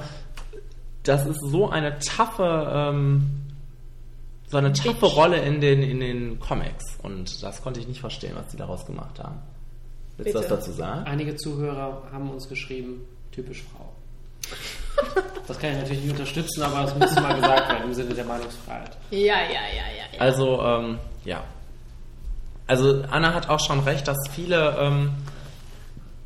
das 1.02 1.26
ist 1.26 1.40
so 1.50 1.68
eine 1.68 1.98
taffe, 1.98 2.70
ähm, 2.72 3.30
so 4.48 4.56
eine 4.56 4.72
taffe. 4.72 5.06
Rolle 5.06 5.38
in 5.38 5.60
den, 5.60 5.82
in 5.82 6.00
den 6.00 6.40
Comics. 6.40 6.98
Und 7.02 7.42
das 7.42 7.62
konnte 7.62 7.80
ich 7.80 7.88
nicht 7.88 8.00
verstehen, 8.00 8.32
was 8.34 8.48
die 8.48 8.56
daraus 8.56 8.86
gemacht 8.86 9.18
haben. 9.18 9.40
Willst 10.16 10.34
du 10.34 10.38
was 10.38 10.48
dazu 10.48 10.72
sagen? 10.72 11.06
Einige 11.06 11.36
Zuhörer 11.36 12.02
haben 12.12 12.30
uns 12.30 12.48
geschrieben, 12.48 13.02
typisch 13.30 13.62
Frau. 13.74 13.92
Das 15.48 15.58
kann 15.58 15.72
ich 15.72 15.78
natürlich 15.78 16.02
nicht 16.02 16.12
unterstützen, 16.12 16.62
aber 16.62 16.82
das 16.82 16.96
muss 16.96 17.14
mal 17.16 17.34
gesagt 17.34 17.68
werden 17.68 17.84
im 17.84 17.94
Sinne 17.94 18.14
der 18.14 18.24
Meinungsfreiheit. 18.24 18.96
Ja, 19.10 19.18
ja, 19.18 19.34
ja, 19.34 19.40
ja. 19.40 20.14
ja. 20.14 20.20
Also, 20.20 20.62
ähm, 20.62 20.98
ja. 21.24 21.42
Also, 22.72 23.02
Anna 23.10 23.34
hat 23.34 23.50
auch 23.50 23.60
schon 23.60 23.80
recht, 23.80 24.08
dass 24.08 24.16
viele 24.34 24.74
ähm, 24.80 25.12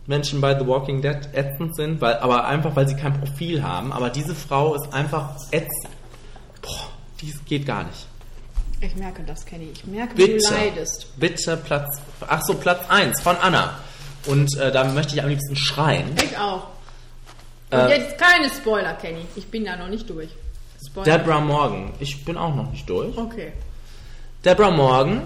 Menschen 0.06 0.40
bei 0.40 0.56
The 0.56 0.64
Walking 0.64 1.02
Dead 1.02 1.18
ätzend 1.32 1.74
sind, 1.74 2.00
weil, 2.00 2.18
aber 2.18 2.46
einfach, 2.46 2.76
weil 2.76 2.86
sie 2.86 2.94
kein 2.94 3.18
Profil 3.18 3.64
haben. 3.64 3.92
Aber 3.92 4.10
diese 4.10 4.32
Frau 4.32 4.76
ist 4.76 4.92
einfach 4.92 5.34
ätzend. 5.50 5.92
Boah, 6.62 6.88
dies 7.20 7.44
geht 7.46 7.66
gar 7.66 7.82
nicht. 7.82 8.06
Ich 8.80 8.94
merke 8.94 9.24
das, 9.24 9.44
Kenny. 9.44 9.70
Ich 9.74 9.84
merke, 9.86 10.16
wie 10.16 10.26
Bitte. 10.26 10.48
du 10.48 10.54
leidest. 10.54 11.18
Bitte 11.18 11.56
Platz. 11.56 12.00
Ach 12.28 12.42
so, 12.46 12.54
Platz 12.54 12.88
1 12.88 13.22
von 13.22 13.36
Anna. 13.38 13.80
Und 14.26 14.56
äh, 14.56 14.70
da 14.70 14.84
möchte 14.84 15.16
ich 15.16 15.22
am 15.24 15.28
liebsten 15.28 15.56
schreien. 15.56 16.14
Ich 16.22 16.38
auch. 16.38 16.68
Und 17.72 17.78
Äh, 17.78 17.98
jetzt 17.98 18.18
keine 18.18 18.48
Spoiler, 18.50 18.94
Kenny. 18.94 19.26
Ich 19.34 19.48
bin 19.48 19.64
da 19.64 19.74
noch 19.76 19.88
nicht 19.88 20.08
durch. 20.08 20.28
Spoiler. 20.88 21.18
Deborah 21.18 21.40
Morgan. 21.40 21.92
Ich 21.98 22.24
bin 22.24 22.36
auch 22.36 22.54
noch 22.54 22.70
nicht 22.70 22.88
durch. 22.88 23.18
Okay. 23.18 23.52
Deborah 24.44 24.70
Morgan 24.70 25.22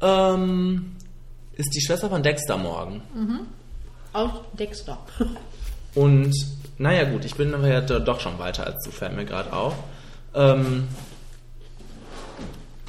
ähm, 0.00 0.96
ist 1.54 1.74
die 1.74 1.80
Schwester 1.80 2.08
von 2.08 2.22
Dexter 2.22 2.56
Morgan. 2.56 3.00
Mhm. 3.14 3.40
Aus 4.12 4.30
Dexter. 4.58 4.98
Und 5.94 6.32
naja 6.78 7.04
gut, 7.10 7.24
ich 7.24 7.34
bin 7.34 7.54
aber 7.54 7.68
ja 7.68 7.80
do- 7.80 7.98
doch 8.00 8.20
schon 8.20 8.38
weiter 8.38 8.66
als 8.66 8.82
du, 8.84 8.90
fällt 8.90 9.14
mir 9.16 9.24
gerade 9.24 9.52
auf. 9.52 9.74
Ähm, 10.34 10.88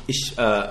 ich 0.08 0.34
äh, 0.38 0.64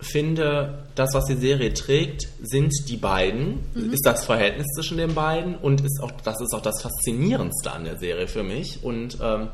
finde, 0.00 0.84
das, 0.94 1.14
was 1.14 1.26
die 1.26 1.34
Serie 1.34 1.74
trägt, 1.74 2.28
sind 2.42 2.72
die 2.88 2.96
beiden, 2.96 3.60
Mhm. 3.74 3.92
ist 3.92 4.04
das 4.06 4.24
Verhältnis 4.24 4.66
zwischen 4.74 4.96
den 4.98 5.14
beiden 5.14 5.56
und 5.56 5.80
ist 5.80 6.00
auch, 6.02 6.10
das 6.22 6.40
ist 6.40 6.54
auch 6.54 6.62
das 6.62 6.80
Faszinierendste 6.82 7.72
an 7.72 7.84
der 7.84 7.98
Serie 7.98 8.28
für 8.28 8.42
mich. 8.44 8.82
Und 8.84 9.18
ähm, 9.20 9.48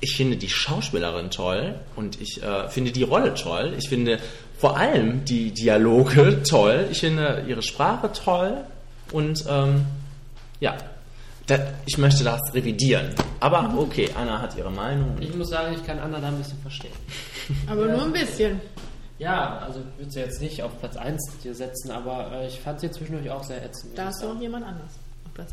ich 0.00 0.16
finde 0.16 0.36
die 0.36 0.48
Schauspielerin 0.48 1.30
toll 1.30 1.80
und 1.96 2.20
ich 2.20 2.42
äh, 2.42 2.68
finde 2.68 2.92
die 2.92 3.02
Rolle 3.02 3.34
toll. 3.34 3.74
Ich 3.78 3.88
finde 3.88 4.18
vor 4.58 4.76
allem 4.76 5.24
die 5.24 5.52
Dialoge 5.52 6.42
toll. 6.48 6.88
Ich 6.90 7.00
finde 7.00 7.44
ihre 7.46 7.62
Sprache 7.62 8.12
toll 8.12 8.64
und 9.12 9.44
ähm, 9.48 9.86
ja, 10.60 10.76
da, 11.46 11.58
ich 11.86 11.96
möchte 11.96 12.24
das 12.24 12.40
revidieren. 12.52 13.14
Aber 13.40 13.72
okay, 13.78 14.10
Anna 14.14 14.42
hat 14.42 14.56
ihre 14.56 14.70
Meinung. 14.70 15.16
Ich 15.20 15.34
muss 15.34 15.48
sagen, 15.48 15.74
ich 15.74 15.84
kann 15.86 15.98
Anna 15.98 16.20
da 16.20 16.28
ein 16.28 16.36
bisschen 16.36 16.58
verstehen. 16.60 16.92
Aber 17.66 17.86
nur 17.86 18.02
ein 18.02 18.12
bisschen. 18.12 18.60
Ja, 19.18 19.58
also 19.58 19.80
ich 19.80 19.98
würde 19.98 20.12
sie 20.12 20.20
jetzt 20.20 20.40
nicht 20.40 20.62
auf 20.62 20.78
Platz 20.78 20.96
1 20.96 21.38
dir 21.42 21.52
setzen, 21.52 21.90
aber 21.90 22.30
äh, 22.32 22.46
ich 22.46 22.60
fand 22.60 22.78
sie 22.78 22.88
zwischendurch 22.88 23.28
auch 23.30 23.42
sehr 23.42 23.64
ätzend. 23.64 23.98
Da 23.98 24.10
ist 24.10 24.22
auch 24.22 24.40
jemand 24.40 24.64
anders 24.64 24.92
auf 25.26 25.34
Platz 25.34 25.50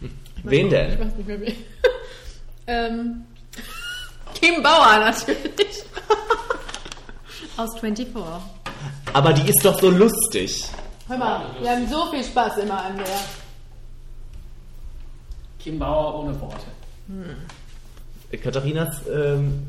1. 0.00 0.12
Wen 0.44 0.70
denn? 0.70 0.92
Ich 0.92 1.00
weiß 1.00 1.16
nicht 1.16 1.26
mehr 1.26 1.40
wen. 1.40 1.54
ähm, 2.68 3.24
Kim 4.34 4.62
Bauer 4.62 4.98
natürlich. 5.00 5.84
Aus 7.56 7.78
24. 7.80 8.24
Aber 9.12 9.32
die 9.32 9.48
ist 9.48 9.64
doch 9.64 9.78
so 9.80 9.90
lustig. 9.90 10.64
Hör 11.08 11.18
mal, 11.18 11.42
wir 11.60 11.70
haben 11.70 11.86
so 11.88 12.06
viel 12.10 12.24
Spaß 12.24 12.58
immer 12.58 12.82
an 12.84 12.96
der. 12.96 13.06
Kim 15.58 15.78
Bauer 15.78 16.20
ohne 16.20 16.40
Worte. 16.40 16.66
Katharinas 18.42 19.02
ähm, 19.12 19.66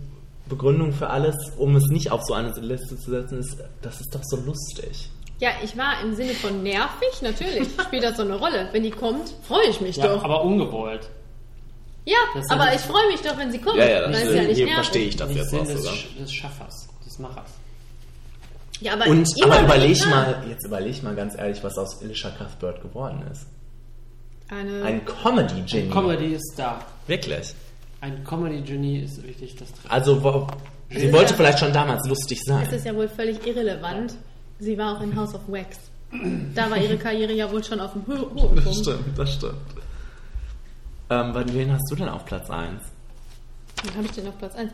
Begründung 0.47 0.93
für 0.93 1.09
alles, 1.09 1.35
um 1.57 1.75
es 1.75 1.83
nicht 1.89 2.11
auf 2.11 2.21
so 2.23 2.33
eine 2.33 2.49
Liste 2.59 2.97
zu 2.97 3.11
setzen, 3.11 3.39
ist, 3.39 3.57
das 3.81 3.99
ist 3.99 4.13
doch 4.15 4.23
so 4.23 4.37
lustig. 4.37 5.09
Ja, 5.39 5.49
ich 5.63 5.77
war 5.77 6.01
im 6.01 6.15
Sinne 6.15 6.33
von 6.33 6.63
nervig, 6.63 7.21
natürlich. 7.21 7.67
Spielt 7.83 8.03
das 8.03 8.15
so 8.17 8.23
eine 8.23 8.35
Rolle. 8.35 8.69
Wenn 8.71 8.83
die 8.83 8.91
kommt, 8.91 9.29
freue 9.47 9.67
ich 9.67 9.81
mich 9.81 9.97
Ja, 9.97 10.07
doch. 10.07 10.23
aber 10.23 10.43
ungewollt. 10.43 11.09
Ja, 12.05 12.17
aber 12.49 12.73
ich 12.73 12.81
freue 12.81 13.07
mich 13.07 13.21
doch, 13.21 13.37
wenn 13.37 13.51
sie 13.51 13.59
kommt. 13.59 13.77
Ja, 13.77 13.87
ja, 13.87 14.01
Dann 14.01 14.11
das 14.13 14.23
ist 14.23 14.35
ja 14.35 14.41
nicht 14.43 14.55
hier 14.55 14.65
nervig. 14.65 14.73
verstehe 14.75 15.07
ich 15.07 15.15
das 15.15 15.33
jetzt 15.33 15.49
Sinn 15.51 15.65
des, 15.65 15.83
des 16.19 16.33
Schaffers, 16.33 16.87
des 17.05 17.19
Machers. 17.19 17.49
Ja, 18.79 18.93
aber 18.93 19.07
Und 19.07 19.27
aber 19.43 19.61
überleg 19.61 19.91
ich- 19.91 20.05
mal, 20.07 20.43
jetzt 20.49 20.65
überleg 20.65 21.01
mal 21.03 21.15
ganz 21.15 21.37
ehrlich, 21.37 21.63
was 21.63 21.77
aus 21.77 22.01
Elisha 22.01 22.29
Cuthbert 22.31 22.81
geworden 22.81 23.23
ist. 23.31 23.45
Eine, 24.49 24.83
Ein 24.83 25.05
Comedy-Genie. 25.05 25.89
Comedy 25.89 26.33
ist 26.33 26.53
da. 26.57 26.79
Wirklich. 27.07 27.53
Ein 28.01 28.23
Comedy-Genie 28.25 28.99
ist 28.99 29.23
wirklich 29.23 29.55
das 29.55 29.69
Treffen. 29.71 29.89
Also, 29.89 30.21
wo, 30.23 30.47
sie 30.89 31.11
wollte 31.13 31.31
ja- 31.31 31.37
vielleicht 31.37 31.59
schon 31.59 31.71
damals 31.71 32.07
lustig 32.07 32.41
sein. 32.43 32.65
Es 32.67 32.73
ist 32.73 32.85
ja 32.85 32.93
wohl 32.95 33.07
völlig 33.07 33.45
irrelevant. 33.47 34.15
Sie 34.59 34.77
war 34.77 34.97
auch 34.97 35.01
in 35.01 35.15
House 35.15 35.33
of 35.33 35.41
Wax. 35.47 35.77
Da 36.53 36.69
war 36.69 36.77
ihre 36.77 36.97
Karriere 36.97 37.31
ja 37.33 37.49
wohl 37.51 37.63
schon 37.63 37.79
auf 37.79 37.93
dem 37.93 38.05
Hö 38.05 38.17
hohen 38.35 38.55
Das 38.63 38.77
stimmt, 38.77 39.17
das 39.17 39.33
stimmt. 39.33 39.53
Ähm, 41.09 41.33
wen 41.53 41.71
hast 41.71 41.89
du 41.89 41.95
denn 41.95 42.09
auf 42.09 42.23
Platz 42.25 42.49
1? 42.49 42.81
Wen 43.83 43.95
habe 43.95 44.05
ich 44.05 44.11
denn 44.11 44.27
auf 44.27 44.37
Platz 44.37 44.55
1? 44.55 44.71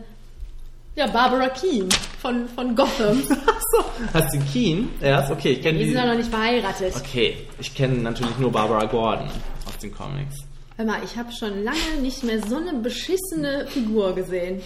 Ja, 1.00 1.08
Barbara 1.08 1.48
Keane 1.48 1.88
von, 2.22 2.46
von 2.50 2.76
Gotham. 2.76 3.24
Hast 4.14 4.34
du 4.36 4.40
Keen? 4.52 4.90
Ja, 5.00 5.26
okay, 5.32 5.52
ich 5.54 5.62
kenne 5.62 5.78
Die 5.80 5.86
die. 5.86 5.92
sind 5.92 5.98
ja 5.98 6.06
noch 6.08 6.18
nicht 6.18 6.30
verheiratet. 6.30 6.94
Okay, 6.98 7.48
ich 7.58 7.74
kenne 7.74 8.00
natürlich 8.00 8.38
nur 8.38 8.52
Barbara 8.52 8.84
Gordon 8.84 9.30
aus 9.66 9.78
den 9.78 9.94
Comics. 9.96 10.36
Hör 10.76 10.84
mal, 10.84 11.00
ich 11.06 11.16
habe 11.16 11.32
schon 11.32 11.64
lange 11.64 12.02
nicht 12.02 12.22
mehr 12.26 12.46
so 12.46 12.58
eine 12.58 12.74
beschissene 12.74 13.66
Figur 13.68 14.14
gesehen. 14.14 14.62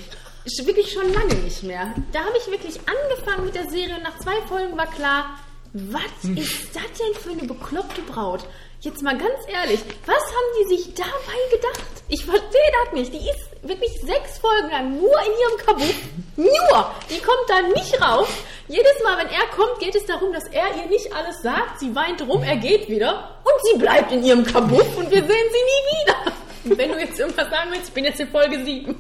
Ich, 0.46 0.66
wirklich 0.66 0.92
schon 0.92 1.14
lange 1.14 1.36
nicht 1.36 1.62
mehr. 1.62 1.94
Da 2.12 2.22
habe 2.22 2.34
ich 2.44 2.52
wirklich 2.52 2.80
angefangen 2.80 3.46
mit 3.46 3.54
der 3.54 3.70
Serie 3.70 3.96
und 3.96 4.02
nach 4.02 4.18
zwei 4.18 4.42
Folgen 4.48 4.76
war 4.76 4.88
klar, 4.88 5.38
was 5.74 6.32
ist 6.36 6.76
das 6.76 6.82
denn 6.98 7.14
für 7.22 7.30
eine 7.30 7.44
bekloppte 7.48 8.02
Braut? 8.02 8.44
Jetzt 8.84 9.02
mal 9.02 9.18
ganz 9.18 9.40
ehrlich, 9.48 9.80
was 10.06 10.18
haben 10.18 10.52
die 10.60 10.76
sich 10.76 10.94
dabei 10.94 11.40
gedacht? 11.54 12.04
Ich 12.10 12.26
verstehe 12.26 12.72
das 12.84 12.92
nicht. 12.92 13.14
Die 13.14 13.30
ist 13.30 13.48
wirklich 13.62 13.94
sechs 14.02 14.40
Folgen 14.40 14.70
lang 14.70 15.00
nur 15.00 15.18
in 15.22 15.32
ihrem 15.40 15.66
Kabuff. 15.66 15.96
Nur! 16.36 16.92
Die 17.10 17.22
kommt 17.22 17.48
da 17.48 17.62
nicht 17.62 18.02
raus. 18.02 18.28
Jedes 18.68 19.02
Mal, 19.02 19.18
wenn 19.20 19.30
er 19.30 19.48
kommt, 19.56 19.80
geht 19.80 19.96
es 19.96 20.06
darum, 20.06 20.34
dass 20.34 20.50
er 20.50 20.66
ihr 20.76 20.90
nicht 20.90 21.16
alles 21.16 21.42
sagt. 21.42 21.80
Sie 21.80 21.96
weint 21.96 22.28
rum, 22.28 22.44
er 22.44 22.58
geht 22.58 22.90
wieder. 22.90 23.40
Und 23.46 23.54
sie 23.72 23.80
bleibt 23.80 24.12
in 24.12 24.22
ihrem 24.22 24.44
Kabuff 24.44 24.98
und 24.98 25.10
wir 25.10 25.22
sehen 25.22 25.30
sie 25.30 25.32
nie 25.32 26.04
wieder. 26.04 26.78
Wenn 26.78 26.92
du 26.92 27.00
jetzt 27.00 27.18
irgendwas 27.18 27.50
sagen 27.50 27.72
willst, 27.72 27.88
ich 27.88 27.94
bin 27.94 28.04
jetzt 28.04 28.20
in 28.20 28.28
Folge 28.32 28.66
7. 28.66 29.00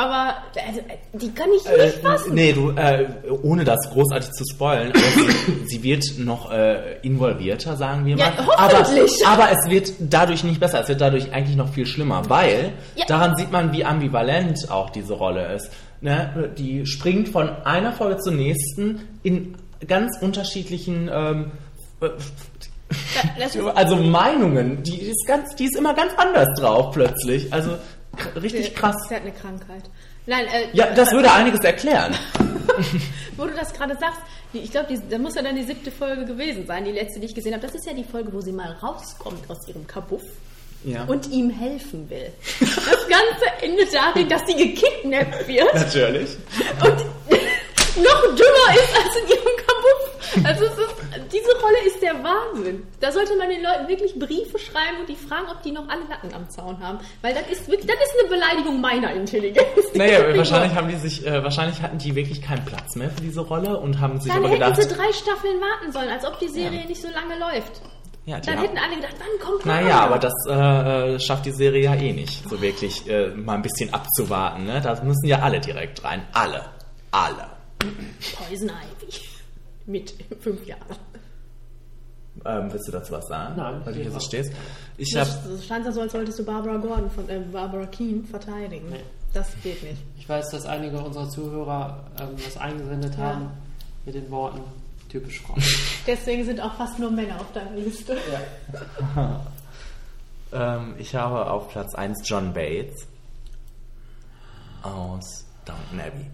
Aber 0.00 0.34
also, 0.66 0.80
die 1.12 1.30
kann 1.32 1.48
ich 1.54 1.64
nicht 1.64 1.94
fassen. 2.02 2.34
nee, 2.34 2.52
du, 2.52 2.70
äh, 2.70 3.06
ohne 3.42 3.64
das 3.64 3.78
großartig 3.92 4.30
zu 4.30 4.44
spoilen, 4.50 4.92
sie, 4.94 5.66
sie 5.66 5.82
wird 5.82 6.04
noch 6.18 6.50
äh, 6.50 6.96
involvierter, 7.02 7.76
sagen 7.76 8.06
wir 8.06 8.16
Ja, 8.16 8.30
mal. 8.30 8.46
hoffentlich. 8.46 9.26
Aber, 9.26 9.44
aber 9.44 9.52
es 9.52 9.70
wird 9.70 9.92
dadurch 10.00 10.42
nicht 10.44 10.58
besser, 10.60 10.80
es 10.82 10.88
wird 10.88 11.00
dadurch 11.02 11.32
eigentlich 11.32 11.56
noch 11.56 11.68
viel 11.72 11.84
schlimmer, 11.86 12.22
weil 12.28 12.72
Ja. 12.96 13.04
daran 13.06 13.36
sieht 13.36 13.52
man, 13.52 13.72
wie 13.72 13.84
ambivalent 13.84 14.70
auch 14.70 14.88
diese 14.90 15.12
Rolle 15.14 15.52
ist. 15.54 15.70
Ne? 16.00 16.50
Die 16.56 16.86
springt 16.86 17.28
von 17.28 17.50
einer 17.64 17.92
Folge 17.92 18.18
zur 18.18 18.32
nächsten 18.32 19.00
in 19.22 19.54
ganz 19.86 20.16
unterschiedlichen 20.22 21.10
ähm, 21.12 21.50
äh, 22.00 22.08
also 23.74 23.96
Meinungen, 23.96 24.82
die 24.82 25.00
ist 25.00 25.24
ganz, 25.26 25.54
die 25.56 25.66
ist 25.66 25.76
immer 25.76 25.94
ganz 25.94 26.12
anders 26.16 26.48
drauf 26.58 26.92
plötzlich. 26.92 27.52
Also 27.52 27.76
richtig 28.40 28.74
krass. 28.74 28.96
Sie 29.08 29.14
hat 29.14 29.22
eine 29.22 29.32
Krankheit. 29.32 29.82
Nein, 30.26 30.46
äh, 30.46 30.68
Ja, 30.72 30.86
das 30.94 31.12
würde 31.12 31.30
einiges 31.32 31.60
erklären. 31.60 32.14
Wo 33.36 33.44
du 33.44 33.52
das 33.54 33.72
gerade 33.72 33.96
sagst, 33.98 34.20
ich 34.52 34.70
glaube, 34.70 34.88
da 35.08 35.18
muss 35.18 35.34
ja 35.34 35.42
dann 35.42 35.56
die 35.56 35.62
siebte 35.64 35.90
Folge 35.90 36.24
gewesen 36.24 36.66
sein, 36.66 36.84
die 36.84 36.92
letzte, 36.92 37.20
die 37.20 37.26
ich 37.26 37.34
gesehen 37.34 37.54
habe. 37.54 37.64
Das 37.66 37.74
ist 37.74 37.86
ja 37.86 37.92
die 37.94 38.04
Folge, 38.04 38.32
wo 38.32 38.40
sie 38.40 38.52
mal 38.52 38.72
rauskommt 38.82 39.48
aus 39.48 39.66
ihrem 39.68 39.86
Kabuff 39.86 40.22
Ja. 40.84 41.04
und 41.04 41.28
ihm 41.30 41.50
helfen 41.50 42.08
will. 42.10 42.32
Das 42.60 43.08
Ganze 43.08 43.46
endet 43.62 43.94
darin, 43.94 44.28
dass 44.28 44.42
sie 44.46 44.54
gekidnappt 44.56 45.46
wird 45.48 45.74
Natürlich. 45.74 46.30
und 46.84 47.04
noch 47.96 48.22
dümmer 48.34 48.74
ist 48.74 48.96
als 48.96 49.16
in 49.16 49.28
ihrem 49.28 49.56
Kabuff. 49.56 50.44
Also 50.44 50.64
es 50.64 50.78
ist, 50.78 50.94
diese 51.32 51.50
Rolle 51.60 51.78
ist 51.86 52.00
der 52.02 52.14
Wahnsinn. 52.22 52.86
Da 53.00 53.10
sollte 53.10 53.36
man 53.36 53.48
den 53.48 53.62
Leuten 53.62 53.88
wirklich 53.88 54.16
Briefe 54.18 54.58
schreiben 54.58 54.98
und 55.00 55.08
die 55.08 55.16
fragen, 55.16 55.46
ob 55.50 55.60
die 55.62 55.72
noch 55.72 55.88
alle 55.88 56.02
Latten 56.08 56.32
am 56.34 56.48
Zaun 56.50 56.78
haben. 56.80 57.00
Weil 57.22 57.34
das 57.34 57.48
ist 57.50 57.68
wirklich, 57.68 57.86
das 57.86 57.96
ist 57.96 58.14
eine 58.20 58.28
Beleidigung 58.28 58.80
meiner 58.80 59.12
Intelligenz. 59.12 59.66
Naja, 59.94 60.36
wahrscheinlich 60.36 60.74
haben 60.78 60.88
die 60.88 60.96
sich, 60.96 61.26
äh, 61.26 61.42
wahrscheinlich 61.42 61.82
hatten 61.82 61.98
die 61.98 62.14
wirklich 62.14 62.40
keinen 62.40 62.64
Platz 62.64 62.94
mehr 62.94 63.10
für 63.10 63.20
diese 63.22 63.40
Rolle 63.40 63.76
und 63.78 63.98
haben 64.00 64.20
sich 64.20 64.32
Dann 64.32 64.44
aber 64.44 64.50
hätten 64.54 64.60
gedacht, 64.62 64.82
sie 64.82 64.88
drei 64.94 65.12
Staffeln 65.12 65.60
warten 65.60 65.92
sollen, 65.92 66.08
als 66.08 66.24
ob 66.24 66.38
die 66.38 66.48
Serie 66.48 66.80
Ja. 66.82 66.86
nicht 66.86 67.02
so 67.02 67.08
lange 67.08 67.38
läuft. 67.38 67.82
ja, 68.24 68.38
Dann 68.38 68.56
haben, 68.56 68.62
hätten 68.66 68.78
alle 68.78 68.96
gedacht, 68.96 69.16
wann 69.18 69.46
kommt 69.48 69.66
naja, 69.66 70.00
aber 70.00 70.18
das 70.20 70.32
äh, 70.48 71.14
äh, 71.14 71.18
schafft 71.20 71.44
die 71.44 71.50
Serie 71.52 71.82
ja 71.84 71.94
eh 71.96 72.12
nicht, 72.12 72.48
so 72.48 72.62
wirklich 72.62 73.08
äh, 73.08 73.28
mal 73.34 73.54
ein 73.54 73.62
bisschen 73.62 73.92
abzuwarten. 73.92 74.64
Ne? 74.66 74.80
Da 74.80 74.94
müssen 75.02 75.26
ja 75.26 75.40
alle 75.40 75.58
direkt 75.60 76.04
rein. 76.04 76.22
Alle. 76.32 76.64
Alle. 77.10 77.46
Poison 77.80 78.68
Ivy. 78.70 79.20
Mit 79.86 80.14
fünf 80.40 80.64
Jahren. 80.66 80.96
Ähm, 82.44 82.72
willst 82.72 82.86
du 82.88 82.92
dazu 82.92 83.12
was 83.12 83.26
sagen? 83.26 83.54
Nein, 83.56 83.80
Weil 83.84 83.94
du 83.94 84.00
hier 84.02 84.10
so 84.12 84.20
stehst. 84.20 84.52
Ich 84.96 85.14
habe 85.16 85.28
Das, 85.28 85.42
das 85.48 85.66
scheint 85.66 85.92
so, 85.92 86.00
als 86.00 86.12
solltest 86.12 86.38
du 86.38 86.44
Barbara 86.44 86.76
Gordon, 86.76 87.10
von, 87.10 87.28
äh, 87.28 87.40
Barbara 87.40 87.86
Keane 87.86 88.22
verteidigen. 88.24 88.88
Nee. 88.90 89.00
Das 89.32 89.48
geht 89.62 89.82
nicht. 89.82 90.00
Ich 90.18 90.28
weiß, 90.28 90.50
dass 90.50 90.64
einige 90.66 90.98
unserer 91.00 91.28
Zuhörer 91.28 92.04
ähm, 92.20 92.28
was 92.44 92.56
eingesendet 92.56 93.14
Ja. 93.14 93.24
haben 93.24 93.50
mit 94.04 94.14
den 94.14 94.30
Worten 94.30 94.60
typisch 95.08 95.40
Frau. 95.40 95.56
Deswegen 96.06 96.44
sind 96.44 96.60
auch 96.60 96.74
fast 96.74 96.98
nur 96.98 97.10
Männer 97.10 97.40
auf 97.40 97.52
deiner 97.52 97.76
Liste. 97.76 98.16
ähm, 100.52 100.94
ich 100.98 101.14
habe 101.14 101.50
auf 101.50 101.68
Platz 101.68 101.94
1 101.94 102.18
John 102.28 102.52
Bates 102.52 103.06
aus 104.82 105.44
Downton 105.64 106.00
Abbey. 106.00 106.26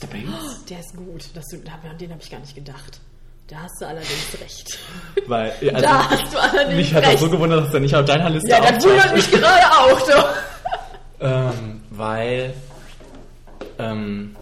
Mr. 0.00 0.06
Bates? 0.06 0.64
Der 0.68 0.80
ist 0.80 0.96
gut. 0.96 1.24
Das, 1.34 1.44
an 1.52 1.98
den 1.98 2.10
habe 2.10 2.22
ich 2.22 2.30
gar 2.30 2.40
nicht 2.40 2.54
gedacht. 2.54 3.00
Da 3.48 3.56
hast 3.62 3.80
du 3.80 3.86
allerdings 3.86 4.40
recht. 4.40 4.78
Weil, 5.26 5.50
also, 5.50 5.82
da 5.82 6.10
hast 6.10 6.32
du 6.32 6.38
allerdings 6.38 6.76
mich 6.76 6.94
hat 6.94 7.02
recht. 7.02 7.14
das 7.14 7.20
so 7.20 7.30
gewundert, 7.30 7.66
dass 7.66 7.74
er 7.74 7.80
nicht 7.80 7.94
auf 7.94 8.04
deiner 8.04 8.30
Liste 8.30 8.48
ja, 8.48 8.60
das 8.60 8.84
wundert 8.84 9.14
mich 9.14 9.30
gerade 9.30 9.70
auch. 9.70 10.00
So. 10.00 10.12
Ähm, 11.24 11.84
weil 11.90 12.52
ähm, 13.78 14.34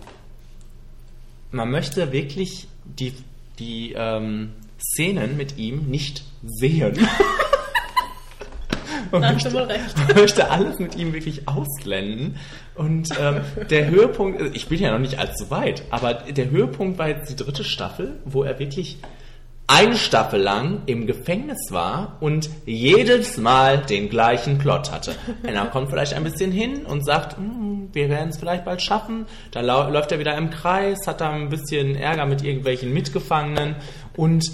man 1.50 1.70
möchte 1.70 2.10
wirklich 2.10 2.68
die, 2.84 3.12
die 3.58 3.92
ähm, 3.94 4.54
Szenen 4.80 5.36
mit 5.36 5.58
ihm 5.58 5.90
nicht 5.90 6.24
sehen. 6.42 7.06
man, 9.20 9.22
Da 9.22 9.28
hast 9.28 9.44
möchte, 9.44 10.00
man 10.06 10.16
möchte 10.16 10.50
alles 10.50 10.78
mit 10.78 10.96
ihm 10.96 11.12
wirklich 11.12 11.48
ausblenden. 11.48 12.36
Und 12.74 13.08
ähm, 13.20 13.40
der 13.68 13.88
Höhepunkt, 13.88 14.56
ich 14.56 14.68
bin 14.68 14.80
ja 14.80 14.90
noch 14.92 14.98
nicht 14.98 15.18
allzu 15.18 15.50
weit, 15.50 15.82
aber 15.90 16.14
der 16.14 16.50
Höhepunkt 16.50 16.98
war 16.98 17.08
jetzt 17.08 17.30
die 17.30 17.36
dritte 17.36 17.64
Staffel, 17.64 18.20
wo 18.24 18.42
er 18.42 18.58
wirklich 18.58 18.98
eine 19.66 19.96
Staffel 19.96 20.40
lang 20.40 20.82
im 20.86 21.06
Gefängnis 21.06 21.68
war 21.70 22.16
und 22.20 22.50
jedes 22.66 23.36
Mal 23.36 23.78
den 23.78 24.08
gleichen 24.08 24.58
Plot 24.58 24.90
hatte. 24.90 25.14
Einer 25.46 25.66
kommt 25.66 25.90
vielleicht 25.90 26.14
ein 26.14 26.24
bisschen 26.24 26.50
hin 26.50 26.84
und 26.86 27.04
sagt, 27.04 27.36
"Hm, 27.36 27.88
wir 27.92 28.08
werden 28.08 28.30
es 28.30 28.38
vielleicht 28.38 28.64
bald 28.64 28.82
schaffen. 28.82 29.26
Dann 29.52 29.66
lau 29.66 29.88
läuft 29.88 30.10
er 30.10 30.18
wieder 30.18 30.36
im 30.36 30.50
Kreis, 30.50 31.06
hat 31.06 31.20
da 31.20 31.30
ein 31.30 31.50
bisschen 31.50 31.94
Ärger 31.94 32.26
mit 32.26 32.42
irgendwelchen 32.42 32.92
Mitgefangenen 32.92 33.76
und 34.16 34.44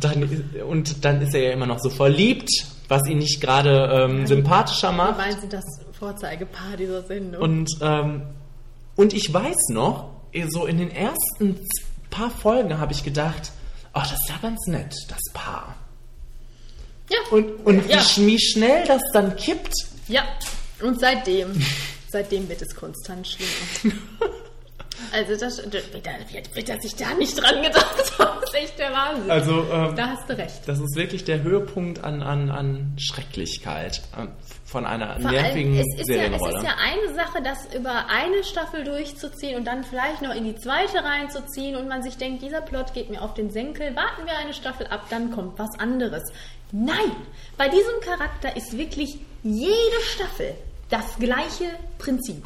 dann, 0.00 0.44
und 0.68 1.04
dann 1.04 1.22
ist 1.22 1.34
er 1.34 1.42
ja 1.42 1.50
immer 1.52 1.66
noch 1.66 1.80
so 1.80 1.90
verliebt, 1.90 2.50
was 2.90 3.06
ihn 3.08 3.18
nicht 3.18 3.40
gerade 3.40 3.88
ähm, 3.92 4.26
sympathischer 4.26 4.90
Die 4.90 4.96
macht. 4.96 5.16
beiden 5.18 5.40
sind 5.40 5.52
das 5.52 5.64
Vorzeigepaar 5.98 6.76
dieser 6.76 7.02
Sendung. 7.04 7.40
Und, 7.40 7.70
ähm, 7.80 8.22
und 8.96 9.12
ich 9.14 9.32
weiß 9.32 9.68
noch, 9.70 10.10
so 10.48 10.66
in 10.66 10.78
den 10.78 10.90
ersten 10.90 11.58
paar 12.10 12.30
Folgen 12.30 12.78
habe 12.78 12.92
ich 12.92 13.04
gedacht, 13.04 13.52
ach, 13.92 14.10
das 14.10 14.18
ist 14.20 14.28
ja 14.28 14.36
ganz 14.42 14.66
nett, 14.66 14.94
das 15.08 15.20
Paar. 15.32 15.74
Ja. 17.08 17.18
Und, 17.30 17.64
und 17.66 17.88
Ja. 17.88 18.00
wie, 18.16 18.26
wie 18.26 18.40
schnell 18.40 18.86
das 18.86 19.02
dann 19.12 19.36
kippt. 19.36 19.72
Ja, 20.08 20.22
und 20.82 20.98
seitdem, 21.00 21.52
seitdem 22.10 22.48
wird 22.48 22.62
es 22.62 22.74
konstant 22.74 23.26
schlimmer. 23.26 23.96
Also 25.12 25.36
das, 25.38 25.56
da- 25.56 25.78
wird, 26.54 26.68
er 26.68 26.80
sich 26.80 26.94
da 26.96 27.14
nicht 27.14 27.40
dran 27.40 27.62
gedacht 27.62 28.12
haben, 28.18 28.42
ist 28.42 28.54
echt 28.54 28.78
der 28.78 28.92
Wahnsinn. 28.92 29.30
Also, 29.30 29.66
ähm, 29.72 29.96
da 29.96 30.08
hast 30.08 30.28
du 30.28 30.36
recht. 30.38 30.60
Das 30.66 30.78
ist 30.78 30.94
wirklich 30.96 31.24
der 31.24 31.42
Höhepunkt 31.42 32.02
an, 32.04 32.22
an, 32.22 32.50
an 32.50 32.96
Schrecklichkeit 32.98 34.02
äh, 34.16 34.26
von 34.64 34.86
einer 34.86 35.18
Vor 35.20 35.30
allem, 35.30 35.42
nervigen 35.42 35.74
es 35.78 35.86
ist, 35.86 35.94
ja, 35.96 36.00
es 36.00 36.06
Serienrolle. 36.06 36.58
ist 36.58 36.64
ja 36.64 36.74
eine 36.80 37.14
Sache, 37.14 37.42
das 37.42 37.74
über 37.74 38.06
eine 38.08 38.44
Staffel 38.44 38.84
durchzuziehen 38.84 39.56
und 39.56 39.66
dann 39.66 39.82
vielleicht 39.84 40.22
noch 40.22 40.34
in 40.34 40.44
die 40.44 40.54
zweite 40.56 41.02
reinzuziehen 41.02 41.76
und 41.76 41.88
man 41.88 42.02
sich 42.02 42.16
denkt, 42.16 42.42
dieser 42.42 42.60
Plot 42.60 42.94
geht 42.94 43.10
mir 43.10 43.20
auf 43.22 43.34
den 43.34 43.50
Senkel, 43.50 43.94
warten 43.96 44.26
wir 44.26 44.36
eine 44.38 44.54
Staffel 44.54 44.86
ab, 44.86 45.06
dann 45.10 45.32
kommt 45.32 45.58
was 45.58 45.76
anderes. 45.78 46.22
Nein, 46.72 47.16
bei 47.58 47.68
diesem 47.68 48.00
Charakter 48.02 48.56
ist 48.56 48.78
wirklich 48.78 49.18
jede 49.42 50.00
Staffel 50.14 50.54
das 50.88 51.16
gleiche 51.18 51.64
Prinzip. 51.98 52.44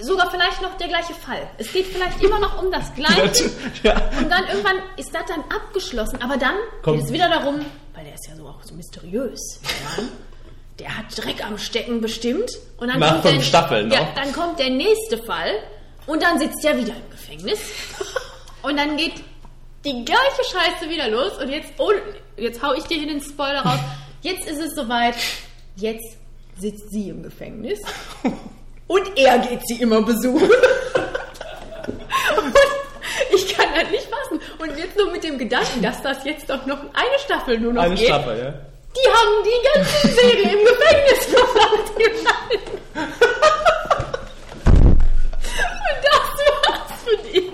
Sogar 0.00 0.30
vielleicht 0.30 0.60
noch 0.60 0.76
der 0.76 0.88
gleiche 0.88 1.14
Fall. 1.14 1.48
Es 1.56 1.72
geht 1.72 1.86
vielleicht 1.86 2.20
immer 2.22 2.40
noch 2.40 2.60
um 2.62 2.70
das 2.72 2.92
Gleiche. 2.94 3.50
ja. 3.84 3.94
Und 4.18 4.28
dann 4.28 4.44
irgendwann 4.48 4.82
ist 4.96 5.14
das 5.14 5.22
dann 5.26 5.40
abgeschlossen. 5.54 6.20
Aber 6.20 6.36
dann 6.36 6.56
Kommt- 6.82 6.96
geht 6.98 7.06
es 7.06 7.12
wieder 7.12 7.28
darum, 7.28 7.64
weil 7.94 8.04
der 8.04 8.14
ist 8.14 8.26
ja 8.28 8.34
so 8.36 8.46
auch 8.46 8.62
so 8.64 8.74
mysteriös. 8.74 9.60
Der, 10.78 10.86
der 10.86 10.98
hat 10.98 11.06
Dreck 11.16 11.44
am 11.46 11.58
Stecken 11.58 12.00
bestimmt. 12.00 12.50
Und 12.78 12.88
dann 12.88 12.98
Nach 12.98 13.22
kommt 13.22 13.36
der, 13.36 13.40
Staffeln 13.40 13.90
ja, 13.92 14.00
noch. 14.00 14.14
dann 14.14 14.32
kommt 14.32 14.58
der 14.58 14.70
nächste 14.70 15.18
Fall 15.18 15.52
und 16.06 16.20
dann 16.22 16.38
sitzt 16.40 16.64
er 16.64 16.76
wieder 16.76 16.94
im 16.94 17.10
Gefängnis. 17.10 17.60
Und 18.62 18.76
dann 18.76 18.96
geht 18.96 19.14
die 19.84 20.04
gleiche 20.04 20.42
Scheiße 20.50 20.90
wieder 20.90 21.08
los. 21.08 21.38
Und 21.40 21.50
jetzt, 21.50 21.72
oh, 21.78 21.92
jetzt 22.36 22.60
hau 22.62 22.72
ich 22.74 22.82
dir 22.84 22.98
hier 22.98 23.06
den 23.08 23.20
Spoiler 23.20 23.60
raus. 23.60 23.78
Jetzt 24.22 24.48
ist 24.48 24.58
es 24.58 24.74
soweit. 24.74 25.14
Jetzt 25.76 26.16
sitzt 26.58 26.90
sie 26.90 27.10
im 27.10 27.22
Gefängnis. 27.22 27.78
Und 28.86 29.16
er 29.16 29.38
geht 29.38 29.66
sie 29.66 29.80
immer 29.80 30.02
besuchen. 30.02 30.50
Und 32.36 32.54
ich 33.34 33.56
kann 33.56 33.66
das 33.74 33.90
nicht 33.90 34.08
fassen. 34.08 34.40
Und 34.58 34.78
jetzt 34.78 34.96
nur 34.96 35.10
mit 35.10 35.24
dem 35.24 35.38
Gedanken, 35.38 35.82
dass 35.82 36.02
das 36.02 36.24
jetzt 36.24 36.48
doch 36.50 36.66
noch 36.66 36.78
eine 36.78 37.18
Staffel 37.24 37.58
nur 37.58 37.72
noch 37.72 37.82
Eine 37.82 37.94
geht. 37.94 38.06
Staffel, 38.08 38.38
ja. 38.38 38.54
Die 38.96 39.08
haben 39.10 39.42
die 39.44 39.60
ganze 39.74 40.08
Serie 40.08 40.52
im 40.52 40.64
Gefängnis 40.64 41.26
gemacht. 41.26 41.90
Und 45.86 46.00
das 46.04 46.34
war's 46.62 46.92
für 47.04 47.16
die. 47.32 47.52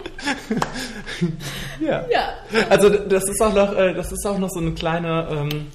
Ja. 1.85 2.05
Ja. 2.11 2.35
Also 2.69 2.91
das 2.91 3.25
ist 3.25 3.41
auch 3.41 3.55
noch, 3.55 3.77
äh, 3.77 3.95
das 3.95 4.13
ist 4.13 4.27
auch 4.27 4.39
noch 4.39 4.51
so 4.51 4.61
eine 4.61 4.73
kleine, 4.73 5.29
ähm, 5.31 5.73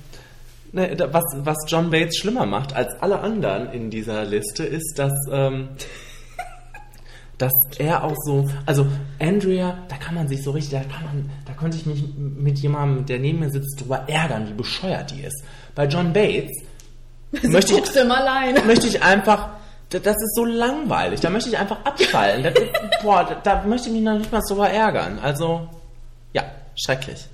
was, 0.75 1.23
was 1.43 1.57
John 1.67 1.89
Bates 1.89 2.17
schlimmer 2.17 2.45
macht 2.45 2.75
als 2.75 2.93
alle 3.01 3.19
anderen 3.21 3.71
in 3.71 3.89
dieser 3.89 4.25
Liste, 4.25 4.63
ist, 4.63 4.99
dass, 4.99 5.13
ähm, 5.31 5.69
dass 7.37 7.51
er 7.79 8.03
auch 8.03 8.15
so, 8.25 8.49
also 8.65 8.85
Andrea, 9.19 9.77
da 9.89 9.97
kann 9.97 10.15
man 10.15 10.27
sich 10.27 10.41
so 10.43 10.51
richtig, 10.51 10.79
da 10.79 10.85
kann 10.85 11.03
man, 11.05 11.29
da 11.45 11.53
könnte 11.53 11.77
ich 11.77 11.85
mich 11.85 12.03
mit 12.17 12.59
jemandem, 12.59 13.05
der 13.05 13.19
neben 13.19 13.39
mir 13.39 13.49
sitzt, 13.49 13.81
drüber 13.81 14.03
ärgern, 14.07 14.47
wie 14.49 14.53
bescheuert 14.53 15.11
die 15.11 15.21
ist. 15.21 15.43
Bei 15.75 15.85
John 15.85 16.13
Bates 16.13 16.51
möchte 17.43 17.73
ich, 17.73 17.99
alleine. 18.01 18.61
möchte 18.61 18.87
ich 18.87 19.01
einfach, 19.03 19.49
da- 19.89 19.99
das 19.99 20.15
ist 20.15 20.35
so 20.35 20.45
langweilig, 20.45 21.19
da 21.19 21.29
möchte 21.29 21.49
ich 21.49 21.57
einfach 21.57 21.83
abfallen. 21.83 22.45
Ist, 22.45 22.55
boah, 23.03 23.25
da, 23.25 23.35
da 23.55 23.67
möchte 23.67 23.89
ich 23.89 23.95
mich 23.95 24.03
noch 24.03 24.17
nicht 24.17 24.31
mal 24.31 24.41
drüber 24.47 24.69
ärgern. 24.69 25.19
Also, 25.21 25.67
ja, 26.33 26.43
schrecklich. 26.75 27.25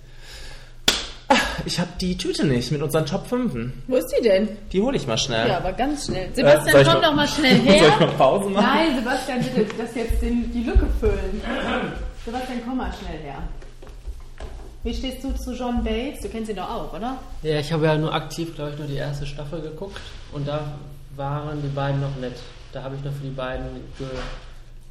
Ach, 1.34 1.66
ich 1.66 1.80
habe 1.80 1.90
die 2.01 2.18
Tüte 2.18 2.45
nicht 2.45 2.72
mit 2.72 2.82
unseren 2.82 3.06
Top 3.06 3.26
5. 3.27 3.53
Wo 3.88 3.95
ist 3.95 4.08
die 4.18 4.22
denn? 4.24 4.50
Die 4.74 4.82
hole 4.82 4.98
ich 4.98 5.08
mal 5.08 5.18
schnell. 5.18 5.48
Ja, 5.48 5.58
aber 5.58 5.72
ganz 5.72 6.06
schnell. 6.08 6.26
Äh, 6.30 6.35
Sebastian, 6.35 6.82
ich 6.82 6.88
komm 6.88 6.93
mal- 7.01 7.01
doch 7.10 7.16
mal 7.16 7.27
schnell 7.27 7.56
her. 7.60 7.80
Soll 7.80 7.90
ich 7.90 8.00
mal 8.00 8.08
Pause 8.18 8.50
machen? 8.50 8.66
Nein, 8.66 8.95
Sebastian, 8.98 9.40
bitte, 9.43 9.76
das 9.77 9.95
jetzt 9.95 10.22
den, 10.22 10.51
die 10.51 10.64
Lücke 10.64 10.88
füllen. 11.00 11.42
Sebastian, 12.26 12.60
komm 12.66 12.77
mal 12.77 12.92
schnell 12.93 13.19
her. 13.19 13.38
Wie 14.84 14.93
stehst 14.93 15.24
du 15.24 15.32
zu 15.35 15.53
John 15.53 15.84
Bates? 15.84 16.22
Du 16.22 16.30
kennst 16.30 16.50
ihn 16.50 16.56
doch 16.58 16.69
auch, 16.69 16.93
oder? 16.93 17.18
Ja, 17.43 17.60
ich 17.60 17.72
habe 17.72 17.85
ja 17.85 17.95
nur 17.98 18.14
aktiv, 18.14 18.56
glaube 18.56 18.72
ich, 18.72 18.77
nur 18.80 18.88
die 18.88 18.95
erste 18.95 19.26
Staffel 19.27 19.61
geguckt 19.61 20.01
und 20.34 20.48
da 20.48 20.74
waren 21.16 21.61
die 21.61 21.68
beiden 21.68 22.01
noch 22.01 22.16
nett. 22.18 22.34
Da 22.74 22.82
habe 22.84 22.95
ich 22.95 23.03
noch 23.03 23.11
für 23.14 23.24
die 23.24 23.30
beiden, 23.30 23.66
ge, 24.00 24.08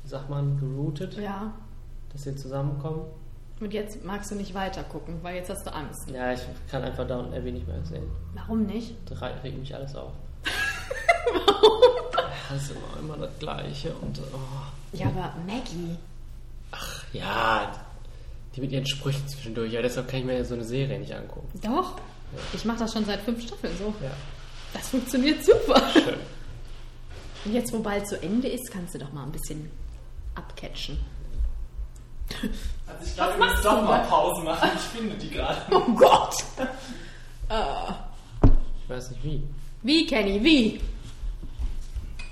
sag 0.06 0.28
man, 0.30 0.58
geroutet, 0.60 1.16
Ja. 1.20 1.52
dass 2.12 2.22
sie 2.22 2.36
zusammenkommen. 2.36 3.00
Und 3.60 3.72
jetzt 3.74 4.02
magst 4.04 4.30
du 4.30 4.34
nicht 4.36 4.54
weiter 4.54 4.82
gucken, 4.84 5.18
weil 5.22 5.36
jetzt 5.36 5.50
hast 5.50 5.66
du 5.66 5.72
Angst. 5.74 6.08
Ja, 6.10 6.32
ich 6.32 6.40
kann 6.70 6.82
einfach 6.82 7.06
Downton 7.06 7.34
Abbey 7.34 7.52
nicht 7.52 7.68
mehr 7.68 7.84
sehen. 7.84 8.10
Warum 8.34 8.64
nicht? 8.64 8.94
Da 9.06 9.14
re- 9.16 9.34
regt 9.44 9.58
mich 9.58 9.74
alles 9.74 9.94
auf. 9.94 10.12
Warum? 11.34 11.82
Das 12.48 12.62
ist 12.62 12.70
immer, 12.70 12.98
immer 13.14 13.26
das 13.26 13.38
Gleiche 13.38 13.92
und 13.96 14.18
oh. 14.32 14.96
Ja, 14.96 15.06
aber 15.08 15.34
Maggie. 15.46 15.96
ja, 17.12 17.70
die 18.56 18.60
mit 18.62 18.72
ihren 18.72 18.86
Sprüchen 18.86 19.28
zwischendurch. 19.28 19.70
Ja, 19.72 19.82
deshalb 19.82 20.08
kann 20.08 20.20
ich 20.20 20.24
mir 20.26 20.44
so 20.44 20.54
eine 20.54 20.64
Serie 20.64 20.98
nicht 20.98 21.12
angucken. 21.14 21.48
Doch. 21.62 21.98
Ich 22.54 22.64
mache 22.64 22.78
das 22.78 22.92
schon 22.92 23.04
seit 23.04 23.20
fünf 23.20 23.42
Staffeln 23.46 23.76
so. 23.78 23.92
Ja. 24.02 24.10
Das 24.72 24.88
funktioniert 24.88 25.44
super. 25.44 25.80
Schön. 25.92 26.14
Und 27.44 27.52
jetzt, 27.54 27.72
wo 27.72 27.80
bald 27.80 28.06
zu 28.08 28.20
Ende 28.22 28.48
ist, 28.48 28.70
kannst 28.72 28.94
du 28.94 28.98
doch 28.98 29.12
mal 29.12 29.24
ein 29.24 29.32
bisschen 29.32 29.70
abcatchen. 30.34 30.98
Also 32.98 33.06
ich 33.06 33.14
glaube, 33.14 33.38
wir 33.38 33.46
müssen 33.46 33.62
doch 33.62 33.82
mal 33.82 34.04
Pause 34.04 34.42
machen. 34.42 34.70
Ich 34.74 34.98
finde 34.98 35.16
die 35.16 35.30
gerade. 35.30 35.60
Oh 35.70 35.92
Gott! 35.94 36.34
Ah. 37.52 37.96
Ich 38.44 38.88
weiß 38.88 39.10
nicht 39.10 39.24
wie. 39.24 39.42
Wie, 39.82 40.06
Kenny, 40.06 40.44
wie? 40.44 40.80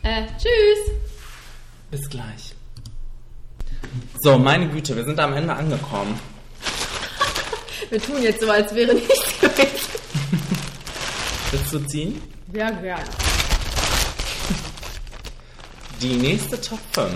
Äh, 0.04 0.26
tschüss! 0.38 0.94
Bis 1.90 2.08
gleich. 2.08 2.54
So, 4.20 4.38
meine 4.38 4.68
Güte, 4.68 4.94
wir 4.94 5.04
sind 5.04 5.18
am 5.18 5.32
Ende 5.32 5.54
angekommen. 5.54 6.20
Wir 7.90 8.00
tun 8.00 8.22
jetzt 8.22 8.40
so, 8.42 8.50
als 8.50 8.72
wäre 8.74 8.94
nichts 8.94 9.40
gewesen. 9.40 9.88
Willst 11.50 11.72
du 11.72 11.78
ziehen? 11.86 12.22
Ja, 12.52 12.70
gerne. 12.70 13.04
Die 16.00 16.14
nächste 16.14 16.60
Top 16.60 16.80
5 16.92 17.12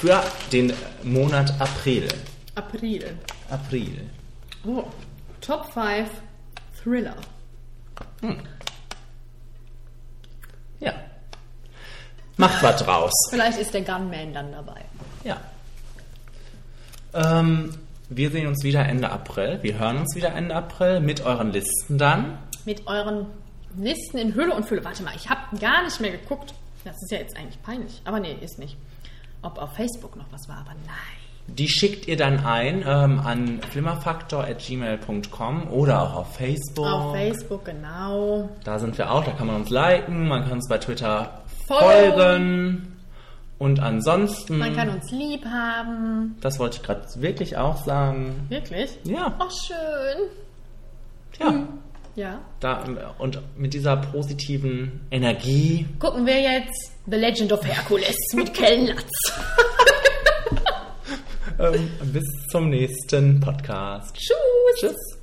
für 0.00 0.22
den 0.50 0.72
Monat 1.02 1.52
April. 1.60 2.08
April. 2.56 3.18
April. 3.50 4.10
Oh, 4.64 4.84
Top 5.42 5.72
5 5.72 6.08
Thriller. 6.82 7.16
Hm. 8.22 8.42
Ja. 10.80 10.94
Macht 12.38 12.62
was 12.62 12.82
draus. 12.82 13.12
Vielleicht 13.30 13.58
ist 13.58 13.74
der 13.74 13.82
Gunman 13.82 14.32
dann 14.32 14.52
dabei. 14.52 14.84
Ja. 15.22 15.38
Ähm, 17.12 17.74
wir 18.08 18.30
sehen 18.30 18.46
uns 18.46 18.64
wieder 18.64 18.86
Ende 18.86 19.10
April. 19.10 19.62
Wir 19.62 19.78
hören 19.78 19.98
uns 19.98 20.14
wieder 20.14 20.34
Ende 20.34 20.54
April 20.54 21.00
mit 21.00 21.20
euren 21.20 21.52
Listen 21.52 21.98
dann. 21.98 22.38
Mit 22.64 22.86
euren 22.86 23.26
Listen 23.76 24.16
in 24.16 24.34
Hülle 24.34 24.54
und 24.54 24.66
Fülle. 24.66 24.82
Warte 24.82 25.02
mal, 25.02 25.14
ich 25.14 25.28
habe 25.28 25.58
gar 25.58 25.84
nicht 25.84 26.00
mehr 26.00 26.12
geguckt. 26.12 26.54
Das 26.84 26.96
ist 27.02 27.10
ja 27.10 27.18
jetzt 27.18 27.36
eigentlich 27.36 27.62
peinlich. 27.62 28.00
Aber 28.04 28.18
nee, 28.18 28.36
ist 28.40 28.58
nicht. 28.58 28.78
Ob 29.42 29.58
auf 29.58 29.74
Facebook 29.74 30.16
noch 30.16 30.30
was 30.30 30.48
war, 30.48 30.58
aber 30.58 30.74
nein. 30.86 31.25
Die 31.48 31.68
schickt 31.68 32.08
ihr 32.08 32.16
dann 32.16 32.44
ein 32.44 32.82
ähm, 32.86 33.20
an 33.20 33.60
flimmerfaktor.gmail.com 33.70 35.68
oder 35.70 36.02
auch 36.02 36.14
auf 36.16 36.34
Facebook. 36.36 36.86
Auf 36.86 37.12
Facebook, 37.14 37.64
genau. 37.64 38.48
Da 38.64 38.78
sind 38.78 38.98
wir 38.98 39.10
auch, 39.12 39.24
da 39.24 39.30
kann 39.32 39.46
man 39.46 39.56
uns 39.56 39.70
liken, 39.70 40.26
man 40.28 40.42
kann 40.42 40.52
uns 40.54 40.68
bei 40.68 40.78
Twitter 40.78 41.42
Folgen. 41.66 42.12
folgen. 42.12 42.92
Und 43.58 43.80
ansonsten, 43.80 44.58
Man 44.58 44.76
kann 44.76 44.90
uns 44.90 45.10
lieb 45.10 45.44
haben. 45.46 46.36
das 46.42 46.58
wollte 46.58 46.76
ich 46.76 46.82
gerade 46.82 47.06
wirklich 47.16 47.56
auch 47.56 47.82
sagen. 47.84 48.46
Wirklich? 48.50 48.90
Ja. 49.04 49.32
Ach, 49.38 49.50
schön. 49.50 50.28
Ja. 51.40 51.48
Hm. 51.50 51.68
Ja. 52.16 52.38
Da, 52.60 52.82
und 53.18 53.40
mit 53.58 53.72
dieser 53.74 53.96
positiven 53.98 55.06
Energie 55.10 55.86
Gucken 55.98 56.24
wir 56.26 56.40
jetzt 56.40 56.92
The 57.06 57.16
Legend 57.16 57.52
of 57.52 57.62
Hercules 57.64 58.16
mit 58.34 58.52
Kellen 58.54 58.86
Latz. 58.86 59.10
ähm, 61.58 61.90
bis 62.12 62.24
zum 62.50 62.70
nächsten 62.70 63.40
Podcast. 63.40 64.16
Tschüss. 64.16 64.36
Tschüss. 64.78 65.16